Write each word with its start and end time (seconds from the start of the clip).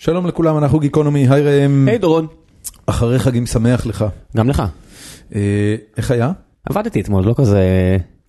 שלום 0.00 0.26
לכולם, 0.26 0.58
אנחנו 0.58 0.78
גיקונומי, 0.80 1.28
היי 1.28 1.42
ראם. 1.42 1.88
היי 1.88 1.98
דורון. 1.98 2.26
אחרי 2.86 3.18
חגים 3.18 3.46
שמח 3.46 3.86
לך. 3.86 4.04
גם 4.36 4.48
לך. 4.48 4.62
אה, 5.34 5.76
איך 5.96 6.10
היה? 6.10 6.32
עבדתי 6.64 7.00
אתמול, 7.00 7.24
לא 7.24 7.34
כזה, 7.36 7.60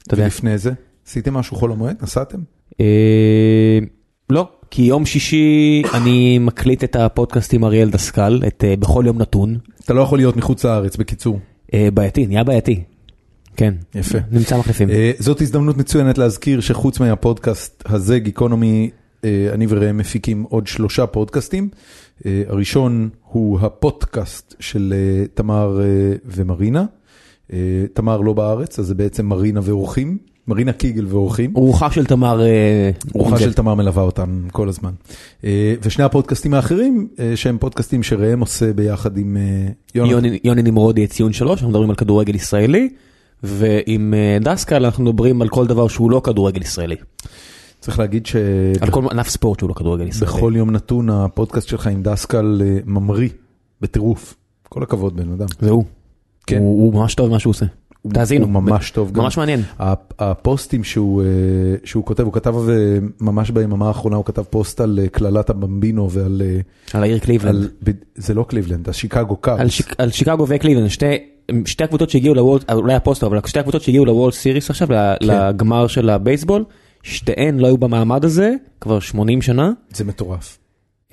אתה 0.04 0.13
יודע. 0.13 0.24
ולפני 0.24 0.58
זה? 0.58 0.71
עשיתם 1.08 1.34
משהו 1.34 1.58
חול 1.58 1.71
המועד? 1.71 1.96
נסעתם? 2.02 2.38
אה, 2.82 3.79
לא, 4.29 4.50
כי 4.71 4.82
יום 4.82 5.05
שישי 5.05 5.84
אני 5.94 6.40
מקליט 6.40 6.84
את 6.84 6.96
הפודקאסט 6.96 7.54
עם 7.54 7.64
אריאל 7.64 7.90
דסקל, 7.90 8.42
את 8.48 8.64
אה, 8.64 8.76
בכל 8.76 9.04
יום 9.08 9.18
נתון. 9.18 9.58
אתה 9.86 9.94
לא 9.94 10.02
יכול 10.02 10.18
להיות 10.18 10.38
מחוץ 10.38 10.66
לארץ, 10.66 10.96
בקיצור. 10.96 11.40
בעייתי, 11.94 12.28
נהיה 12.28 12.44
בעייתי. 12.44 12.84
כן. 13.56 13.74
יפה. 13.96 14.18
נמצא 14.32 14.58
מחליפים. 14.58 14.90
זאת 15.20 15.42
הזדמנות 15.42 15.78
מצוינת 15.78 16.18
להזכיר 16.18 16.60
שחוץ 16.62 17.00
מהפודקאסט 17.00 17.84
הזה, 17.86 18.20
גיקונומי, 18.20 18.90
אני 19.54 19.66
וראם 19.70 19.98
מפיקים 19.98 20.46
עוד 20.50 20.68
שלושה 20.68 21.08
פודקאסטים. 21.08 21.70
אה, 22.26 22.44
הראשון 22.48 23.10
הוא 23.24 23.60
הפודקאסט 23.60 24.55
של 24.60 24.94
אה, 24.96 25.26
תמר 25.34 25.82
אה, 25.82 25.86
ומרינה. 26.26 26.86
אה, 27.54 27.58
תמר 27.94 28.22
לא 28.22 28.34
בארץ, 28.34 28.80
אז 28.80 28.86
זה 28.86 28.96
בעצם 28.96 29.26
מרינה 29.26 29.60
ואורחים. 29.63 30.18
מרינה 30.48 30.74
קיגל 30.74 31.05
ואורחים. 31.10 31.52
רוחה 31.55 31.91
של 31.91 32.05
תמר... 32.05 32.41
אה, 32.41 32.90
רוחה. 33.13 33.40
של 33.40 33.54
תמר 33.54 33.74
מלווה 33.76 34.04
אותם 34.04 34.48
כל 34.52 34.70
הזמן. 34.70 34.91
אה, 35.44 35.74
ושני 35.84 36.04
הפודקאסטים 36.04 36.54
האחרים, 36.54 37.08
אה, 37.20 37.32
שהם 37.36 37.58
פודקאסטים 37.58 38.04
שראם 38.04 38.40
עושה 38.40 38.74
ביחד 38.74 39.18
עם 39.18 39.38
אה. 39.38 39.68
יוני- 39.96 40.40
יוני 40.44 40.62
נמרודי 40.62 41.05
את 41.05 41.10
ציון 41.10 41.34
שלוש, 41.34 41.54
אנחנו 41.60 41.70
מדברים 41.70 41.90
על 41.90 41.96
כדורגל 41.96 42.36
ישראלי, 42.36 42.90
ועם 43.44 44.13
אה, 44.13 44.38
דסקל 44.41 44.86
אנחנו 44.86 45.04
מדברים 45.04 45.41
על 45.41 45.49
כל 45.49 45.68
דבר 45.68 45.88
שהוא 45.88 46.12
לא 46.12 46.22
כדורגל 46.24 46.62
ישראלי. 46.62 46.96
צריך 47.80 48.00
להגיד 48.00 48.28
על 48.82 48.92
כל 48.92 49.06
ענף 49.12 49.30
ספורט 49.30 49.60
שהוא 49.60 49.70
לא 49.70 49.74
כדורגל 49.74 50.08
ישראלי. 50.08 50.32
שבכל 50.34 50.54
יום 50.56 50.72
נתון 50.72 51.10
הפודקאסט 51.10 51.68
שלך 51.68 51.88
עם 51.88 52.04
דסקל 52.04 52.62
אה, 52.66 52.78
ממריא 52.86 53.30
בטירוף. 53.82 54.36
כל 54.70 54.84
הכבוד 54.84 55.16
בן 55.16 55.32
אדם. 55.32 55.48
זה 55.60 55.70
הוא. 55.70 55.84
כן. 56.48 56.58
הוא 56.60 56.94
ממש 56.94 57.16
טוב 57.16 57.27
במה 57.30 57.40
שהוא 57.40 57.52
עושה. 57.52 57.66
תאזינו. 58.13 58.46
הוא 58.46 58.54
ממש 58.54 58.91
טוב. 58.91 59.18
ממש 59.18 59.38
מעניין. 59.38 59.62
הפ- 59.80 60.13
הפוסטים 60.20 60.84
שהוא, 60.84 61.21
אה, 61.21 61.27
שהוא 61.84 62.05
כותב, 62.05 62.24
הוא 62.24 62.34
כתב 62.34 62.55
אה, 62.70 62.74
ממש 63.21 63.52
ביממה 63.52 63.88
האחרונה, 63.88 64.16
הוא 64.16 64.25
כתב 64.25 64.41
פוסט 64.50 64.81
על 64.81 65.00
קללת 65.12 65.50
הבמבינו 65.50 66.12
ועל... 66.12 66.41
על 66.94 67.03
העיר 67.03 67.19
קליבלנד. 67.19 67.56
על- 67.56 67.94
זה 68.16 68.34
לא 68.34 68.44
קליבלנד, 68.50 68.90
השיקגו 68.90 69.36
קאבס. 69.35 69.59
על, 69.59 69.69
שיק, 69.69 69.96
על 69.97 70.12
שיקגו 70.12 70.46
וקליבלנד, 70.47 70.88
שתי, 70.88 71.06
שתי 71.66 71.84
הקבוצות 71.84 72.09
שהגיעו 72.09 72.36
לוולד, 72.36 72.64
אולי 72.72 72.94
הפוסט, 72.94 73.28
אבל 73.28 73.40
שתי 73.46 73.59
הקבוצות 73.59 73.81
שהגיעו 73.81 74.06
ל 74.06 74.10
World 74.10 74.34
Series 74.34 74.69
עכשיו, 74.69 74.88
כן. 74.88 74.94
לגמר 75.22 75.88
של 75.88 76.09
הבייסבול, 76.09 76.64
שתיהן 77.03 77.59
לא 77.59 77.68
היו 77.68 77.78
במעמד 77.78 78.25
הזה 78.25 78.53
כבר 78.81 79.00
80 79.00 79.42
שנה. 79.42 79.72
זה 79.94 80.03
מטורף. 80.03 80.58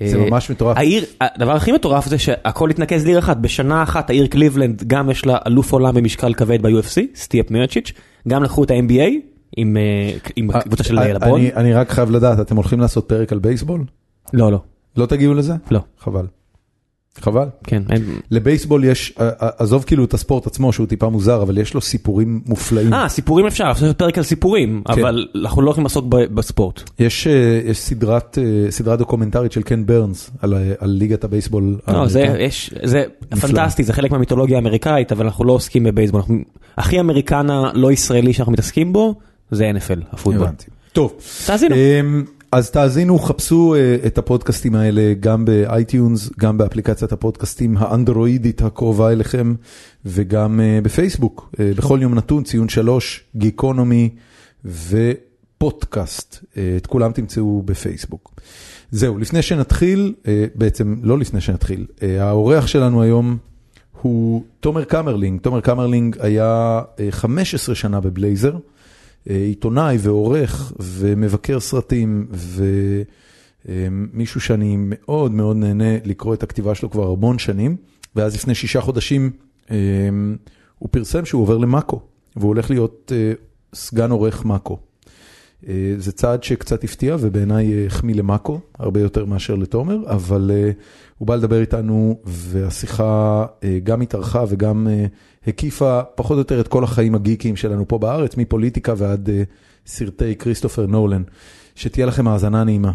זה 0.03 0.17
אה, 0.17 0.29
ממש 0.29 0.51
מטורף. 0.51 0.77
העיר, 0.77 1.05
הדבר 1.21 1.51
הכי 1.55 1.71
מטורף 1.71 2.05
זה 2.07 2.17
שהכל 2.17 2.69
התנקז 2.69 3.05
לעיר 3.05 3.19
אחת, 3.19 3.37
בשנה 3.37 3.83
אחת 3.83 4.09
העיר 4.09 4.27
קליבלנד 4.27 4.83
גם 4.87 5.09
יש 5.09 5.25
לה 5.25 5.37
אלוף 5.47 5.71
עולם 5.73 5.95
במשקל 5.95 6.33
כבד 6.33 6.61
ב-UFC, 6.61 7.01
סטיאפ 7.15 7.51
מיוצ'יץ', 7.51 7.91
גם 8.27 8.43
לקחו 8.43 8.63
את 8.63 8.71
ה-NBA 8.71 9.03
עם, 9.57 9.77
אה, 9.77 10.17
עם 10.35 10.49
הקבוצה 10.51 10.83
של 10.83 10.99
אה, 10.99 11.13
לברון. 11.13 11.39
אני- 11.41 11.53
אני 11.55 11.73
רק 11.73 11.89
חייב 11.89 12.11
לדעת, 12.11 12.39
אתם 12.39 12.55
הולכים 12.55 12.79
לעשות 12.79 13.09
פרק 13.09 13.31
על 13.31 13.39
בייסבול? 13.39 13.83
לא, 14.33 14.51
לא, 14.51 14.59
לא 14.97 15.05
תגיעו 15.05 15.33
לזה? 15.33 15.53
לא, 15.71 15.79
חבל. 15.99 16.25
חבל. 17.21 17.45
כן, 17.63 17.83
אין... 17.89 18.03
לבייסבול 18.31 18.83
יש, 18.83 19.13
אה, 19.19 19.29
אה, 19.41 19.49
עזוב 19.57 19.83
כאילו 19.83 20.05
את 20.05 20.13
הספורט 20.13 20.47
עצמו 20.47 20.73
שהוא 20.73 20.87
טיפה 20.87 21.09
מוזר, 21.09 21.41
אבל 21.41 21.57
יש 21.57 21.73
לו 21.73 21.81
סיפורים 21.81 22.41
מופלאים. 22.45 22.93
אה, 22.93 23.09
סיפורים 23.09 23.45
אפשר, 23.45 23.65
עכשיו 23.67 23.97
פרק 23.97 24.17
על 24.17 24.23
סיפורים, 24.23 24.81
כן. 24.87 24.93
אבל 25.01 25.27
אנחנו 25.43 25.61
לא 25.61 25.67
הולכים 25.67 25.83
לעסוק 25.83 26.05
בספורט. 26.09 26.89
יש, 26.99 27.27
אה, 27.27 27.33
יש 27.65 27.77
סדרת, 27.79 28.37
אה, 28.37 28.71
סדרה 28.71 28.95
דוקומנטרית 28.95 29.51
של 29.51 29.61
קן 29.61 29.85
ברנס 29.85 30.31
על, 30.41 30.53
ה- 30.53 30.57
על 30.79 30.89
ליגת 30.89 31.23
הבייסבול. 31.23 31.75
לא, 31.87 32.07
זה. 32.07 32.35
יש, 32.39 32.73
זה. 32.83 33.03
פנטסטי, 33.41 33.83
זה 33.83 33.93
חלק 33.93 34.11
מהמיתולוגיה 34.11 34.57
האמריקאית, 34.57 35.11
אבל 35.11 35.25
אנחנו 35.25 35.45
לא 35.45 35.53
עוסקים 35.53 35.83
בבייסבול. 35.83 36.21
אנחנו, 36.21 36.37
הכי 36.77 36.99
אמריקנה 36.99 37.71
לא 37.73 37.91
ישראלי 37.91 38.33
שאנחנו 38.33 38.53
מתעסקים 38.53 38.93
בו, 38.93 39.15
זה 39.51 39.71
NFL, 39.77 39.99
הפוטבול. 40.11 40.47
טוב. 40.93 41.13
תאזינו. 41.45 41.75
אז 42.51 42.71
תאזינו, 42.71 43.19
חפשו 43.19 43.75
אה, 43.75 43.97
את 44.05 44.17
הפודקאסטים 44.17 44.75
האלה 44.75 45.13
גם 45.19 45.45
ב 45.45 45.55
iTunes, 45.55 46.29
גם 46.39 46.57
באפליקציית 46.57 47.11
הפודקאסטים 47.11 47.77
האנדרואידית 47.77 48.61
הקרובה 48.61 49.11
אליכם, 49.11 49.53
וגם 50.05 50.59
אה, 50.59 50.79
בפייסבוק, 50.83 51.49
אה, 51.59 51.71
בכל 51.75 51.99
יום 52.01 52.15
נתון, 52.15 52.43
ציון 52.43 52.69
שלוש, 52.69 53.23
גיקונומי 53.35 54.09
פודקאסט. 54.65 56.43
את 56.77 56.87
כולם 56.87 57.11
תמצאו 57.11 57.61
בפייסבוק. 57.65 58.33
זהו, 58.91 59.17
לפני 59.17 59.41
שנתחיל, 59.41 60.13
בעצם 60.55 60.95
לא 61.03 61.19
לפני 61.19 61.41
שנתחיל, 61.41 61.85
האורח 62.19 62.67
שלנו 62.67 63.01
היום 63.01 63.37
הוא 64.01 64.43
תומר 64.59 64.83
קמרלינג. 64.83 65.41
תומר 65.41 65.61
קמרלינג 65.61 66.17
היה 66.19 66.81
אה, 66.99 67.07
15 67.09 67.75
שנה 67.75 67.99
בבלייזר. 67.99 68.57
עיתונאי 69.29 69.97
ועורך 69.99 70.73
ומבקר 70.79 71.59
סרטים 71.59 72.27
ומישהו 73.65 74.41
שאני 74.41 74.75
מאוד 74.79 75.31
מאוד 75.31 75.57
נהנה 75.57 75.97
לקרוא 76.05 76.33
את 76.33 76.43
הכתיבה 76.43 76.75
שלו 76.75 76.89
כבר 76.89 77.11
המון 77.11 77.39
שנים, 77.39 77.75
ואז 78.15 78.35
לפני 78.35 78.55
שישה 78.55 78.81
חודשים 78.81 79.31
אה, 79.71 79.75
הוא 80.79 80.89
פרסם 80.91 81.25
שהוא 81.25 81.41
עובר 81.41 81.57
למאקו, 81.57 81.99
והוא 82.35 82.47
הולך 82.47 82.69
להיות 82.69 83.11
אה, 83.15 83.33
סגן 83.73 84.11
עורך 84.11 84.45
מאקו. 84.45 84.77
אה, 85.67 85.93
זה 85.97 86.11
צעד 86.11 86.43
שקצת 86.43 86.83
הפתיע 86.83 87.15
ובעיניי 87.19 87.73
אה, 87.73 87.85
החמיא 87.85 88.15
למאקו, 88.15 88.59
הרבה 88.79 88.99
יותר 88.99 89.25
מאשר 89.25 89.55
לתומר, 89.55 89.97
אבל 90.07 90.51
הוא 91.17 91.27
בא 91.27 91.35
לדבר 91.35 91.61
איתנו 91.61 92.19
והשיחה 92.25 93.45
גם 93.83 94.01
התארכה 94.01 94.43
וגם 94.49 94.87
הקיפה 95.47 96.01
פחות 96.15 96.35
או 96.35 96.37
יותר 96.39 96.59
את 96.59 96.67
כל 96.67 96.83
החיים 96.83 97.15
הגיקיים 97.15 97.55
שלנו 97.55 97.87
פה 97.87 97.97
בארץ, 97.97 98.37
מפוליטיקה 98.37 98.93
ועד 98.97 99.29
אה, 99.29 99.43
סרטי 99.85 100.35
כריסטופר 100.35 100.85
נולן. 100.85 101.23
שתהיה 101.75 102.05
לכם 102.05 102.27
האזנה 102.27 102.63
נעימה. 102.63 102.91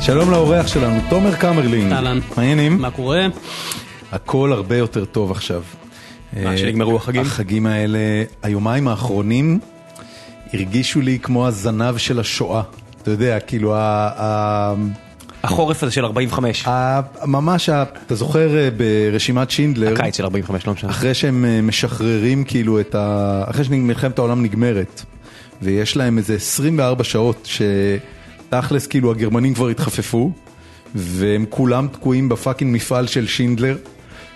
שלום 0.00 0.30
לאורח 0.30 0.66
שלנו, 0.66 1.00
תומר 1.10 1.36
קמרלינג. 1.36 1.92
אהלן. 1.92 2.18
מה 2.36 2.42
העניינים? 2.42 2.80
מה 2.80 2.90
קורה? 2.90 3.26
הכל 4.12 4.52
הרבה 4.52 4.76
יותר 4.76 5.04
טוב 5.04 5.30
עכשיו. 5.30 5.62
מה, 6.32 6.52
אה, 6.52 6.58
שנגמרו 6.58 6.96
החגים? 6.96 7.22
החגים 7.22 7.66
האלה, 7.66 7.98
היומיים 8.42 8.88
האחרונים 8.88 9.58
הרגישו 10.52 11.00
לי 11.00 11.18
כמו 11.22 11.46
הזנב 11.46 11.96
של 11.96 12.20
השואה. 12.20 12.62
אתה 13.02 13.10
יודע, 13.10 13.40
כאילו, 13.40 13.74
ה- 13.76 14.74
החורף 15.42 15.82
הזה 15.82 15.92
של 15.92 16.04
45, 16.04 16.68
ה- 16.68 17.00
ממש, 17.26 17.68
אתה 18.06 18.14
זוכר 18.14 18.56
אה, 18.58 18.68
ברשימת 18.76 19.50
שינדלר, 19.50 19.92
הקיץ 19.94 20.16
של 20.16 20.24
45, 20.24 20.66
לא 20.66 20.72
משנה. 20.72 20.90
אחרי 20.90 21.14
שהם 21.14 21.44
אה, 21.44 21.60
משחררים 21.62 22.44
כאילו 22.44 22.80
את 22.80 22.94
ה... 22.94 23.44
אחרי 23.50 23.64
שמלחמת 23.64 24.18
העולם 24.18 24.42
נגמרת, 24.42 25.02
ויש 25.62 25.96
להם 25.96 26.18
איזה 26.18 26.34
24 26.34 27.04
שעות 27.04 27.48
שתכלס 28.48 28.86
כאילו 28.86 29.10
הגרמנים 29.10 29.54
כבר 29.54 29.68
התחפפו, 29.68 30.32
והם 30.94 31.44
כולם 31.50 31.88
תקועים 31.92 32.28
בפאקינג 32.28 32.74
מפעל 32.76 33.06
של 33.06 33.26
שינדלר, 33.26 33.76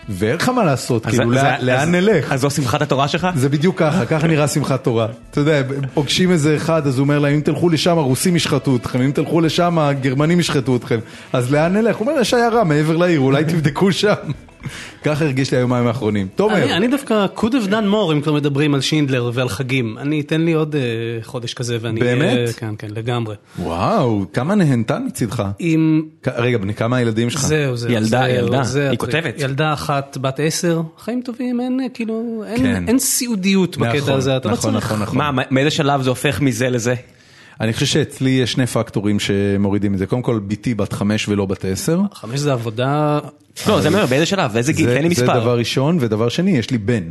ואין 0.09 0.37
לך 0.37 0.48
מה 0.48 0.65
לעשות, 0.65 1.06
כאילו, 1.06 1.31
לאן- 1.60 1.94
נלך? 1.94 2.32
אז 2.32 2.41
זו 2.41 2.50
שמחת 2.50 2.82
התורה 2.82 3.09
שלך? 3.09 3.26
זה 3.34 3.48
בדיוק 3.48 3.78
ככה, 3.78 4.06
ככה 4.06 4.26
נראה 4.26 4.48
שמחת 4.48 4.84
תורה. 4.84 5.06
אתה 5.31 5.41
יודע, 5.41 5.62
פוגשים 5.94 6.31
איזה 6.31 6.56
אחד, 6.56 6.87
אז 6.87 6.98
הוא 6.98 7.04
אומר 7.04 7.19
להם, 7.19 7.34
אם 7.34 7.41
תלכו 7.41 7.69
לשם 7.69 7.98
הרוסים 7.98 8.37
ישחטו 8.37 8.76
אתכם, 8.76 9.00
אם 9.00 9.10
תלכו 9.10 9.41
לשם 9.41 9.78
הגרמנים 9.78 10.41
ישחטו 10.41 10.76
אתכם. 10.76 10.98
אז 11.32 11.52
לאן 11.52 11.76
נלך? 11.76 11.96
הוא 11.96 12.08
אומר, 12.08 12.20
יש 12.20 12.34
עיירה 12.34 12.64
מעבר 12.64 12.96
לעיר, 12.96 13.20
אולי 13.20 13.44
תבדקו 13.44 13.93
שם. 13.93 14.14
ככה 15.05 15.25
הרגיש 15.25 15.50
לי 15.52 15.58
היומיים 15.58 15.87
האחרונים. 15.87 16.28
תומר, 16.37 16.76
אני 16.76 16.88
דווקא 16.88 17.26
could 17.37 17.40
have 17.52 17.70
done 17.70 17.93
more 17.93 18.12
אם 18.12 18.20
כבר 18.20 18.32
מדברים 18.32 18.75
על 18.75 18.81
שינדלר 18.81 19.31
ועל 19.34 19.49
חגים. 19.49 19.99
אני 19.99 20.20
אתן 20.20 20.40
לי 20.40 20.52
עוד 20.52 20.76
אה, 20.76 20.81
חודש 21.22 21.55
כזה 21.55 21.78
ואני... 21.81 22.00
באמת? 22.00 22.38
אה, 22.49 22.52
כן, 22.52 22.75
כן, 22.78 22.88
לגמרי. 22.90 23.34
וואו, 23.58 24.25
כמה 24.32 24.55
נהנתן 24.55 25.02
מצידך. 25.06 25.43
עם... 25.58 26.02
רגע, 26.37 26.58
בני 26.58 26.75
כמה 26.75 26.96
הילדים 26.96 27.31
שלך? 27.31 27.46
זהו, 27.46 27.76
זהו. 27.76 27.93
ילדה, 27.93 28.28
ילדה. 28.28 28.62
היא. 28.90 28.99
כותבת. 28.99 29.34
ילדה 29.40 29.72
אחת, 29.72 30.19
בת 30.20 30.40
עשר, 30.40 30.81
חיים 30.99 31.22
טובים, 31.25 31.61
אין 31.61 31.81
אה, 31.81 31.87
כאילו, 31.94 32.44
אין- 32.46 32.58
כן. 32.58 32.84
אין 32.88 32.99
סיעודיות 32.99 33.78
נכון, 33.78 33.88
בקטע 33.99 34.14
הזה, 34.14 34.37
אתה 34.37 34.49
לא 34.49 34.55
נכון. 34.55 34.75
נכון, 34.75 35.02
נכון. 35.02 35.19
מה, 35.19 35.31
מאיזה 35.50 35.70
שלב 35.70 36.02
זה 36.02 36.11
הופך 36.11 36.40
מזה 36.40 36.70
לזה? 36.70 36.94
אני 37.60 37.72
חושב 37.72 37.86
שאצלי 37.86 38.30
יש 38.30 38.52
שני 38.52 38.66
פקטורים 38.66 39.20
שמורידים 39.20 39.94
את 39.94 39.98
זה. 39.98 40.06
קודם 40.06 40.22
כל, 40.22 40.40
בתי 40.46 40.74
בת 40.74 40.92
חמש 40.92 41.28
ולא 41.28 41.46
בת 41.46 41.64
עשר. 41.64 42.00
חמש 42.12 42.40
זה 42.40 42.52
עבודה, 42.52 43.18
לא, 43.68 43.80
זה 43.80 43.88
אומר, 43.88 44.06
באיזה 44.06 44.26
שלב, 44.26 44.52
באיזה 44.52 44.72
גיל, 44.72 44.86
זה, 44.86 44.94
תן 44.94 45.02
לי 45.02 45.14
זה 45.14 45.22
מספר. 45.22 45.40
דבר 45.40 45.58
ראשון, 45.58 45.98
ודבר 46.00 46.28
שני, 46.28 46.50
יש 46.50 46.70
לי 46.70 46.78
בן. 46.78 47.08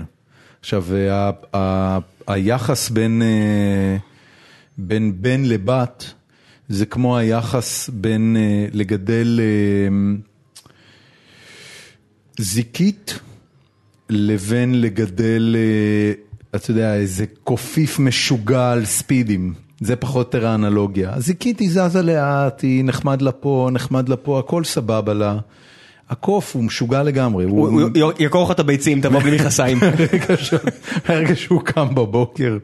עכשיו, 0.59 0.85
ה, 1.11 1.29
ה, 1.57 1.97
היחס 2.27 2.89
בין, 2.89 3.21
אה, 3.21 3.97
בין 4.77 5.13
בן 5.21 5.43
לבת, 5.45 6.13
זה 6.69 6.85
כמו 6.85 7.17
היחס 7.17 7.89
בין 7.93 8.37
אה, 8.39 8.65
לגדל 8.73 9.39
אה, 9.39 9.95
זיקית 12.37 13.19
לבין 14.09 14.81
לגדל, 14.81 15.55
אה, 15.59 16.13
אתה 16.55 16.71
יודע, 16.71 16.95
איזה 16.95 17.25
קופיף 17.43 17.99
משוגע 17.99 18.71
על 18.71 18.85
ספידים. 18.85 19.53
זה 19.81 19.95
פחות 19.95 20.33
יותר 20.33 20.47
האנלוגיה. 20.47 21.11
הזיקית 21.13 21.59
היא 21.59 21.69
זזה 21.71 22.01
לאט, 22.01 22.61
היא 22.61 22.83
נחמד 22.85 23.21
לה 23.21 23.31
פה, 23.31 23.69
נחמד 23.71 24.09
לה 24.09 24.15
פה, 24.15 24.39
הכל 24.39 24.63
סבבה 24.63 25.13
לה. 25.13 25.37
הקוף 26.09 26.55
הוא 26.55 26.63
משוגע 26.63 27.03
לגמרי. 27.03 27.45
הוא- 27.45 27.69
הוא 27.69 27.81
הוא 28.01 28.11
יעקור 28.19 28.43
לך 28.45 28.51
את 28.51 28.59
הביצים, 28.59 29.01
תבוא 29.01 29.19
בלי 29.19 29.35
מכסיים. 29.35 29.77
מהרגע 31.09 31.35
שהוא- 31.35 31.61
קם 31.61 31.95
בבוקר, 31.95 32.57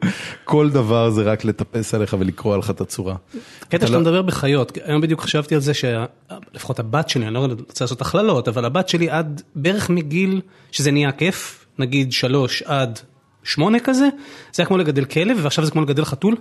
כל 0.44 0.70
דבר 0.70 1.10
זה 1.10 1.22
רק 1.22 1.44
לטפס 1.44 1.94
עליך 1.94 2.16
ולקרוע 2.18 2.56
לך 2.56 2.70
את 2.70 2.80
הצורה. 2.80 3.14
קטע 3.60 3.76
אתה 3.76 3.86
שאתה 3.86 3.96
לא- 3.98 4.00
מדבר 4.02 4.22
בחיות, 4.22 4.78
היום 4.84 5.00
בדיוק 5.00 5.20
חשבתי 5.20 5.54
על 5.54 5.60
זה 5.60 5.72
שלפחות 5.74 6.78
הבת 6.78 7.08
שלי, 7.08 7.26
אני 7.26 7.34
לא 7.34 7.38
רוצה 7.68 7.84
לעשות 7.84 8.00
הכללות, 8.00 8.48
אבל 8.48 8.64
הבת 8.64 8.88
שלי 8.88 9.10
עד 9.10 9.42
בערך 9.54 9.90
מגיל 9.90 10.40
שזה 10.72 10.90
נהיה 10.90 11.12
כיף, 11.12 11.66
נגיד 11.78 12.12
שלוש 12.12 12.62
עד 12.62 12.98
שמונה 13.44 13.78
כזה, 13.80 14.08
זה 14.52 14.62
היה 14.62 14.66
כמו 14.66 14.78
לגדל 14.78 15.04
כלב 15.04 15.38
ועכשיו 15.42 15.64
זה 15.64 15.70
כמו 15.70 15.82
לגדל 15.82 16.04
חתול. 16.04 16.36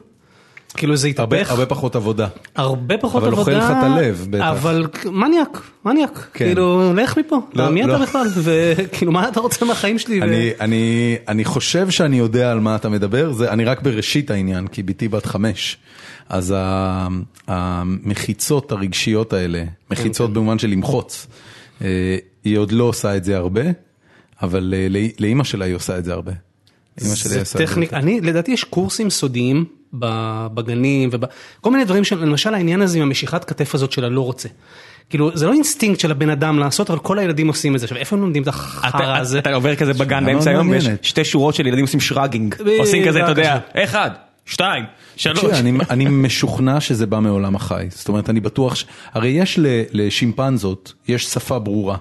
כאילו 0.77 0.95
זה 0.95 1.09
הרבה, 1.17 1.35
התהפך, 1.37 1.51
הרבה 1.51 1.65
פחות 1.65 1.95
עבודה. 1.95 2.27
הרבה 2.55 2.97
פחות 2.97 3.23
אבל 3.23 3.31
עבודה, 3.31 3.57
אוכל 3.57 3.65
לך 3.65 3.77
את 3.77 3.83
הלב, 3.83 4.27
בטח. 4.29 4.43
אבל 4.45 4.87
מניאק, 5.05 5.61
מניאק, 5.85 6.27
כן. 6.33 6.45
כאילו 6.45 6.93
לך 6.93 7.17
מפה, 7.17 7.39
לא, 7.53 7.69
מי 7.69 7.83
לא. 7.83 7.95
אתה 7.95 8.03
בכלל, 8.03 8.27
וכאילו 8.43 9.11
מה 9.11 9.29
אתה 9.29 9.39
רוצה 9.39 9.65
מהחיים 9.65 9.99
שלי, 9.99 10.19
ו- 10.19 10.23
אני, 10.23 10.51
אני, 10.59 11.15
אני 11.27 11.45
חושב 11.45 11.89
שאני 11.89 12.17
יודע 12.19 12.51
על 12.51 12.59
מה 12.59 12.75
אתה 12.75 12.89
מדבר, 12.89 13.33
זה, 13.33 13.51
אני 13.51 13.65
רק 13.65 13.81
בראשית 13.81 14.31
העניין, 14.31 14.67
כי 14.67 14.83
בתי 14.83 15.07
בת 15.07 15.25
חמש. 15.25 15.77
אז 16.29 16.53
המחיצות 17.47 18.71
הרגשיות 18.71 19.33
האלה, 19.33 19.63
מחיצות 19.91 20.33
במובן 20.33 20.59
של 20.59 20.67
למחוץ, 20.69 21.27
אה, 21.81 21.87
היא 22.43 22.57
עוד 22.57 22.71
לא 22.71 22.83
עושה 22.83 23.17
את 23.17 23.23
זה 23.23 23.37
הרבה, 23.37 23.61
אבל 24.41 24.73
אה, 24.77 24.87
לאי- 24.89 25.11
לאימא 25.19 25.43
שלה 25.43 25.65
היא 25.65 25.75
עושה 25.75 25.97
את 25.97 26.05
זה 26.05 26.13
הרבה. 26.13 26.31
אימא 27.01 27.15
שלי 27.15 27.39
עושה 27.39 27.63
את 27.63 27.67
זה 27.67 27.73
הרבה. 27.73 27.97
אני 27.97 28.21
לדעתי 28.21 28.51
יש 28.51 28.63
קורסים 28.63 29.09
סודיים 29.09 29.65
בגנים 29.93 31.09
וכל 31.11 31.71
מיני 31.71 31.85
דברים 31.85 32.03
של 32.03 32.19
למשל 32.25 32.53
העניין 32.53 32.81
הזה 32.81 32.97
עם 32.97 33.03
המשיכת 33.03 33.43
כתף 33.43 33.75
הזאת 33.75 33.91
של 33.91 34.05
הלא 34.05 34.21
רוצה. 34.21 34.49
כאילו 35.09 35.31
זה 35.37 35.45
לא 35.47 35.53
אינסטינקט 35.53 35.99
של 35.99 36.11
הבן 36.11 36.29
אדם 36.29 36.59
לעשות 36.59 36.89
אבל 36.89 36.99
כל 36.99 37.19
הילדים 37.19 37.47
עושים 37.47 37.75
את 37.75 37.79
זה 37.79 37.85
עכשיו 37.85 37.97
איפה 37.97 38.15
הם 38.15 38.21
לומדים 38.21 38.43
את 38.43 38.47
החרא 38.47 38.89
אתה- 38.89 39.17
הזה. 39.17 39.39
אתה 39.39 39.53
עובר 39.53 39.75
כזה 39.75 39.93
בגן 39.93 40.25
באמצע 40.25 40.51
מאוד 40.51 40.55
היום 40.55 40.69
ויש. 40.69 40.87
שתי 41.01 41.23
שורות 41.25 41.55
של 41.55 41.67
ילדים 41.67 41.85
עושים 41.85 41.99
shrugging. 41.99 42.55
בדיוק, 42.55 42.79
עושים 42.79 43.05
כזה, 43.07 43.23
אתה 43.23 43.31
יודע. 43.31 43.57
אחד, 43.83 44.09
שתיים, 44.45 44.83
שלוש. 45.15 45.43
אני, 45.89 46.05
משוכנע 46.09 46.79
שזה 46.81 47.05
בא 47.07 47.19
מעולם 47.19 47.55
החי, 47.55 47.85
זאת 47.89 48.07
אומרת 48.07 48.29
אני 48.29 48.39
בטוח. 48.39 48.75
הרי 49.13 49.27
יש 49.29 49.59
ל- 49.59 49.65
לשימפנזות, 49.91 50.93
יש 51.07 51.25
שפה 51.25 51.59
ברורה, 51.59 51.97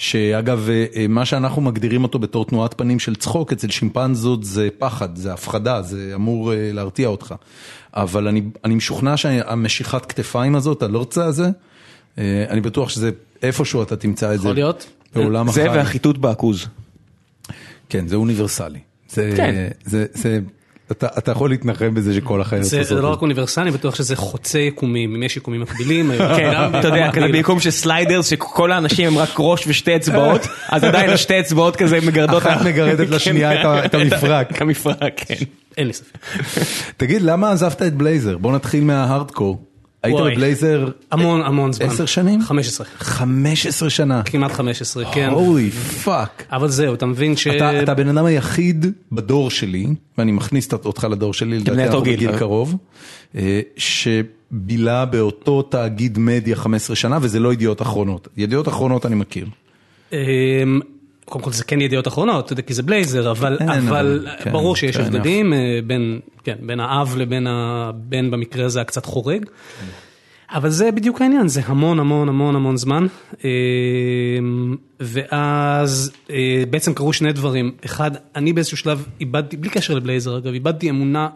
שאגב 0.00 0.68
אה, 0.70 0.86
אה, 0.96 1.06
מה 1.08 1.24
שאנחנו 1.24 1.62
מגדירים 1.62 2.02
אותו 2.02 2.18
בתור 2.18 2.44
תנועת 2.44 2.74
פנים 2.78 2.98
של 2.98 3.14
צחוק, 3.14 3.52
אצל 3.52 3.70
שימפנזות 3.70 4.44
זה 4.44 4.68
פחד, 4.78 5.16
זה 5.16 5.32
הפחדה, 5.32 5.82
זה 5.82 6.12
אמור 6.14 6.52
אה, 6.52 6.70
להרתיע 6.72 7.08
אותך, 7.08 7.34
אבל 7.94 8.28
אני, 8.28 8.42
אני 8.64 8.74
משוכנע 8.74 9.16
שהמשיכת 9.16 10.06
כתפיים 10.06 10.56
הזאת, 10.56 10.82
הלורצה 10.82 11.24
הזה, 11.24 11.50
אני 12.18 12.60
בטוח 12.60 12.88
שזה 12.88 13.10
איפשהו 13.42 13.82
אתה 13.82 13.96
תמצא 13.96 14.34
את 14.34 14.40
זה, 14.40 14.48
יכול 14.48 14.54
להיות. 14.54 14.86
בעולם 15.14 15.48
החי, 15.48 15.60
זה 15.60 15.70
והחיטוט 15.70 16.18
בעכוז. 16.18 16.66
כן 17.88 18.06
זה 18.06 18.16
אוניברסלי, 18.16 18.78
זה, 19.08 19.32
כן. 19.36 20.44
אתה, 20.92 21.06
אתה 21.18 21.30
יכול 21.32 21.50
להתנחם 21.50 21.94
בזה 21.94 22.14
שכל 22.14 22.40
החיות 22.40 22.64
זה, 22.64 22.78
עושות 22.78 22.96
זה 22.96 23.02
לא 23.02 23.08
רק 23.08 23.22
אוניברסלי, 23.22 23.62
אני 23.62 23.70
בטוח 23.70 23.94
שזה 23.94 24.16
חוצה 24.16 24.58
יקומים, 24.58 25.14
אם 25.14 25.22
יש 25.22 25.36
יקומים 25.36 25.60
מקבילים. 25.60 26.10
כן, 26.36 26.50
אתה 26.78 26.88
יודע, 26.88 27.10
כזה. 27.12 27.28
ביקום 27.32 27.60
של 27.60 27.70
סליידרס 27.70 28.26
שכל 28.26 28.72
האנשים 28.72 29.06
הם 29.06 29.18
רק 29.18 29.28
ראש 29.38 29.64
ושתי 29.66 29.96
אצבעות, 29.96 30.40
אז 30.68 30.84
עדיין 30.84 31.10
השתי 31.10 31.40
אצבעות 31.40 31.76
כזה 31.76 31.98
מגרדות. 32.06 32.46
אחת 32.46 32.62
מגרדת 32.66 33.06
כן, 33.08 33.14
לשנייה 33.14 33.50
ה- 33.68 33.84
את 33.84 33.94
המפרק. 33.94 34.50
את 34.56 34.60
המפרק, 34.60 35.12
כן. 35.16 35.34
אין 35.78 35.86
לי 35.86 35.92
ספק. 35.92 36.18
תגיד, 36.96 37.22
למה 37.22 37.50
עזבת 37.52 37.82
את 37.82 37.94
בלייזר? 37.94 38.38
בוא 38.38 38.52
נתחיל 38.52 38.84
מההארדקור. 38.84 39.69
היית 40.02 40.16
וואי. 40.16 40.32
בבלייזר 40.32 40.88
המון 41.12 41.42
המון 41.42 41.72
זמן. 41.72 41.86
עשר 41.86 42.06
שנים? 42.06 42.42
15. 42.42 42.86
15 42.98 43.90
שנה. 43.90 44.22
כמעט 44.22 44.52
15, 44.52 45.04
כן. 45.14 45.28
holy 45.28 45.70
fuck. 45.70 46.44
אבל 46.52 46.68
זהו, 46.68 46.94
אתה 46.94 47.06
מבין 47.06 47.36
ש... 47.36 47.46
אתה 47.46 47.92
הבן 47.92 48.08
אדם 48.08 48.24
היחיד 48.24 48.86
בדור 49.12 49.50
שלי, 49.50 49.86
ואני 50.18 50.32
מכניס 50.32 50.72
אותך 50.72 51.06
לדור 51.10 51.34
שלי, 51.34 51.58
לדעתי 51.58 51.82
אנחנו 51.82 52.02
גיל, 52.02 52.16
בגיל 52.16 52.30
אה? 52.30 52.38
קרוב, 52.38 52.76
אה, 53.36 53.60
שבילה 53.76 55.04
באותו 55.04 55.62
תאגיד 55.62 56.18
מדיה 56.18 56.56
15 56.56 56.96
שנה, 56.96 57.18
וזה 57.22 57.40
לא 57.40 57.52
ידיעות 57.52 57.82
אחרונות. 57.82 58.28
ידיעות 58.36 58.68
אחרונות 58.68 59.06
אני 59.06 59.14
מכיר. 59.14 59.46
קודם 61.30 61.44
כל 61.44 61.52
זה 61.52 61.64
כן 61.64 61.80
ידיעות 61.80 62.08
אחרונות, 62.08 62.44
אתה 62.44 62.52
יודע, 62.52 62.62
כי 62.62 62.74
זה 62.74 62.82
בלייזר, 62.82 63.30
אבל, 63.30 63.56
כן, 63.58 63.68
אבל 63.68 64.26
כן, 64.44 64.52
ברור 64.52 64.76
שיש 64.76 64.96
fair 64.96 65.00
הבדלים 65.00 65.52
אה, 65.52 65.58
בין, 65.86 66.20
כן, 66.44 66.56
בין 66.60 66.80
האב 66.80 67.14
לבין 67.16 67.46
הבן 67.46 68.30
במקרה 68.30 68.64
הזה 68.66 68.80
הקצת 68.80 69.06
חורג. 69.06 69.44
אבל 70.52 70.70
זה 70.70 70.92
בדיוק 70.92 71.20
העניין, 71.22 71.48
זה 71.48 71.60
המון 71.64 72.00
המון 72.00 72.28
המון 72.28 72.56
המון 72.56 72.76
זמן. 72.76 73.06
אמ, 73.44 74.76
ואז 75.00 76.12
אה, 76.30 76.62
בעצם 76.70 76.94
קרו 76.94 77.12
שני 77.12 77.32
דברים. 77.32 77.72
אחד, 77.84 78.10
אני 78.36 78.52
באיזשהו 78.52 78.76
שלב 78.76 79.06
איבדתי, 79.20 79.56
בלי 79.56 79.70
קשר 79.70 79.94
לבלייזר 79.94 80.38
אגב, 80.38 80.52
איבדתי 80.52 80.90
אמונה 80.90 81.28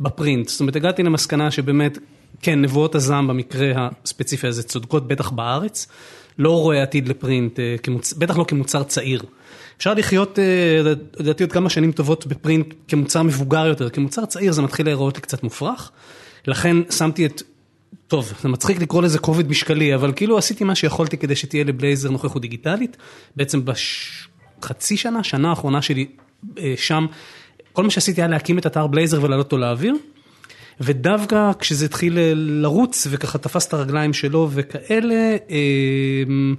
בפרינט. 0.00 0.48
זאת 0.48 0.60
אומרת, 0.60 0.76
הגעתי 0.76 1.02
למסקנה 1.02 1.50
שבאמת, 1.50 1.98
כן, 2.42 2.60
נבואות 2.60 2.94
הזעם 2.94 3.28
במקרה 3.28 3.88
הספציפי 4.04 4.46
הזה 4.46 4.62
צודקות 4.62 5.08
בטח 5.08 5.30
בארץ. 5.30 5.88
לא 6.38 6.60
רואה 6.60 6.82
עתיד 6.82 7.08
לפרינט, 7.08 7.60
אה, 7.60 7.76
כמוצ... 7.82 8.12
בטח 8.12 8.38
לא 8.38 8.44
כמוצר 8.48 8.82
צעיר. 8.82 9.22
אפשר 9.78 9.94
לחיות, 9.94 10.38
אה, 10.38 10.92
לדעתי 11.18 11.42
עוד 11.42 11.52
כמה 11.52 11.70
שנים 11.70 11.92
טובות 11.92 12.26
בפרינט 12.26 12.74
כמוצר 12.88 13.22
מבוגר 13.22 13.66
יותר, 13.66 13.90
כמוצר 13.90 14.24
צעיר 14.24 14.52
זה 14.52 14.62
מתחיל 14.62 14.86
להיראות 14.86 15.16
לי 15.16 15.20
קצת 15.20 15.42
מופרך. 15.42 15.90
לכן 16.46 16.76
שמתי 16.90 17.26
את, 17.26 17.42
טוב, 18.06 18.32
זה 18.42 18.48
מצחיק 18.48 18.82
לקרוא 18.82 19.02
לזה 19.02 19.18
כובד 19.18 19.48
משקלי, 19.48 19.94
אבל 19.94 20.12
כאילו 20.16 20.38
עשיתי 20.38 20.64
מה 20.64 20.74
שיכולתי 20.74 21.16
כדי 21.16 21.36
שתהיה 21.36 21.64
לבלייזר 21.64 22.10
נוכחות 22.10 22.42
דיגיטלית. 22.42 22.96
בעצם 23.36 23.60
בחצי 24.60 24.96
שנה, 24.96 25.24
שנה 25.24 25.50
האחרונה 25.50 25.82
שלי 25.82 26.06
אה, 26.58 26.74
שם, 26.76 27.06
כל 27.72 27.84
מה 27.84 27.90
שעשיתי 27.90 28.20
היה 28.20 28.28
להקים 28.28 28.58
את 28.58 28.66
אתר 28.66 28.86
בלייזר 28.86 29.22
ולהעלות 29.22 29.46
אותו 29.46 29.58
לאוויר. 29.58 29.94
ודווקא 30.80 31.50
כשזה 31.58 31.84
התחיל 31.84 32.18
אה, 32.18 32.32
לרוץ 32.34 33.06
וככה 33.10 33.38
תפס 33.38 33.66
את 33.66 33.72
הרגליים 33.72 34.12
שלו 34.12 34.48
וכאלה, 34.52 35.36
אמ, 35.50 36.54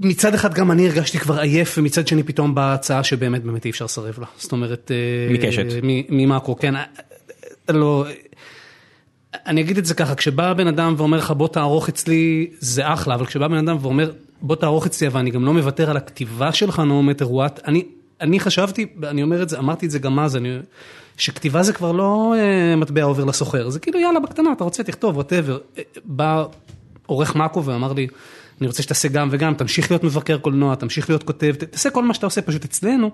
מצד 0.00 0.34
אחד 0.34 0.54
גם 0.54 0.70
אני 0.70 0.86
הרגשתי 0.86 1.18
כבר 1.18 1.38
עייף 1.38 1.78
ומצד 1.78 2.06
שני 2.06 2.22
פתאום 2.22 2.54
באה 2.54 2.74
הצעה 2.74 3.04
שבאמת 3.04 3.44
באמת 3.44 3.64
אי 3.64 3.70
אפשר 3.70 3.84
לסרב 3.84 4.18
לה. 4.18 4.26
זאת 4.38 4.52
אומרת, 4.52 4.90
אה, 4.94 5.34
מקשת. 5.34 5.64
ממאקרו, 6.08 6.56
כן, 6.56 6.76
אה, 6.76 6.84
אה, 7.68 7.74
לא, 7.74 8.04
אני 9.46 9.60
אגיד 9.60 9.78
את 9.78 9.84
זה 9.84 9.94
ככה, 9.94 10.14
כשבא 10.14 10.52
בן 10.52 10.66
אדם 10.66 10.94
ואומר 10.96 11.18
לך 11.18 11.30
בוא 11.30 11.48
תערוך 11.48 11.88
אצלי 11.88 12.50
זה 12.58 12.92
אחלה, 12.92 13.14
אבל 13.14 13.26
כשבא 13.26 13.48
בן 13.48 13.68
אדם 13.68 13.76
ואומר 13.80 14.12
בוא 14.42 14.56
תערוך 14.56 14.86
אצלי 14.86 15.08
ואני 15.08 15.30
גם 15.30 15.44
לא 15.44 15.52
מוותר 15.52 15.90
על 15.90 15.96
הכתיבה 15.96 16.52
שלך 16.52 16.82
matter 17.10 17.24
what, 17.24 17.60
אני, 17.64 17.84
אני 18.20 18.40
חשבתי, 18.40 18.86
אני 19.02 19.22
אומר 19.22 19.42
את 19.42 19.48
זה, 19.48 19.58
אמרתי 19.58 19.86
את 19.86 19.90
זה 19.90 19.98
גם 19.98 20.18
אז, 20.18 20.36
אני, 20.36 20.58
שכתיבה 21.16 21.62
זה 21.62 21.72
כבר 21.72 21.92
לא 21.92 22.34
אה, 22.38 22.76
מטבע 22.76 23.02
עובר 23.02 23.24
לסוחר, 23.24 23.68
זה 23.68 23.80
כאילו 23.80 24.00
יאללה 24.00 24.20
בקטנה, 24.20 24.52
אתה 24.52 24.64
רוצה 24.64 24.82
תכתוב, 24.82 25.16
וואטאבר. 25.16 25.58
בא 26.04 26.44
עורך 27.06 27.36
מאקו 27.36 27.64
ואמר 27.64 27.92
לי, 27.92 28.06
אני 28.60 28.66
רוצה 28.66 28.82
שתעשה 28.82 29.08
גם 29.08 29.28
וגם, 29.30 29.54
תמשיך 29.54 29.90
להיות 29.90 30.04
מבקר 30.04 30.38
קולנוע, 30.38 30.74
תמשיך 30.74 31.10
להיות 31.10 31.22
כותב, 31.22 31.54
ת- 31.58 31.64
תעשה 31.64 31.90
כל 31.90 32.04
מה 32.04 32.14
שאתה 32.14 32.26
עושה 32.26 32.42
פשוט 32.42 32.64
אצלנו. 32.64 33.10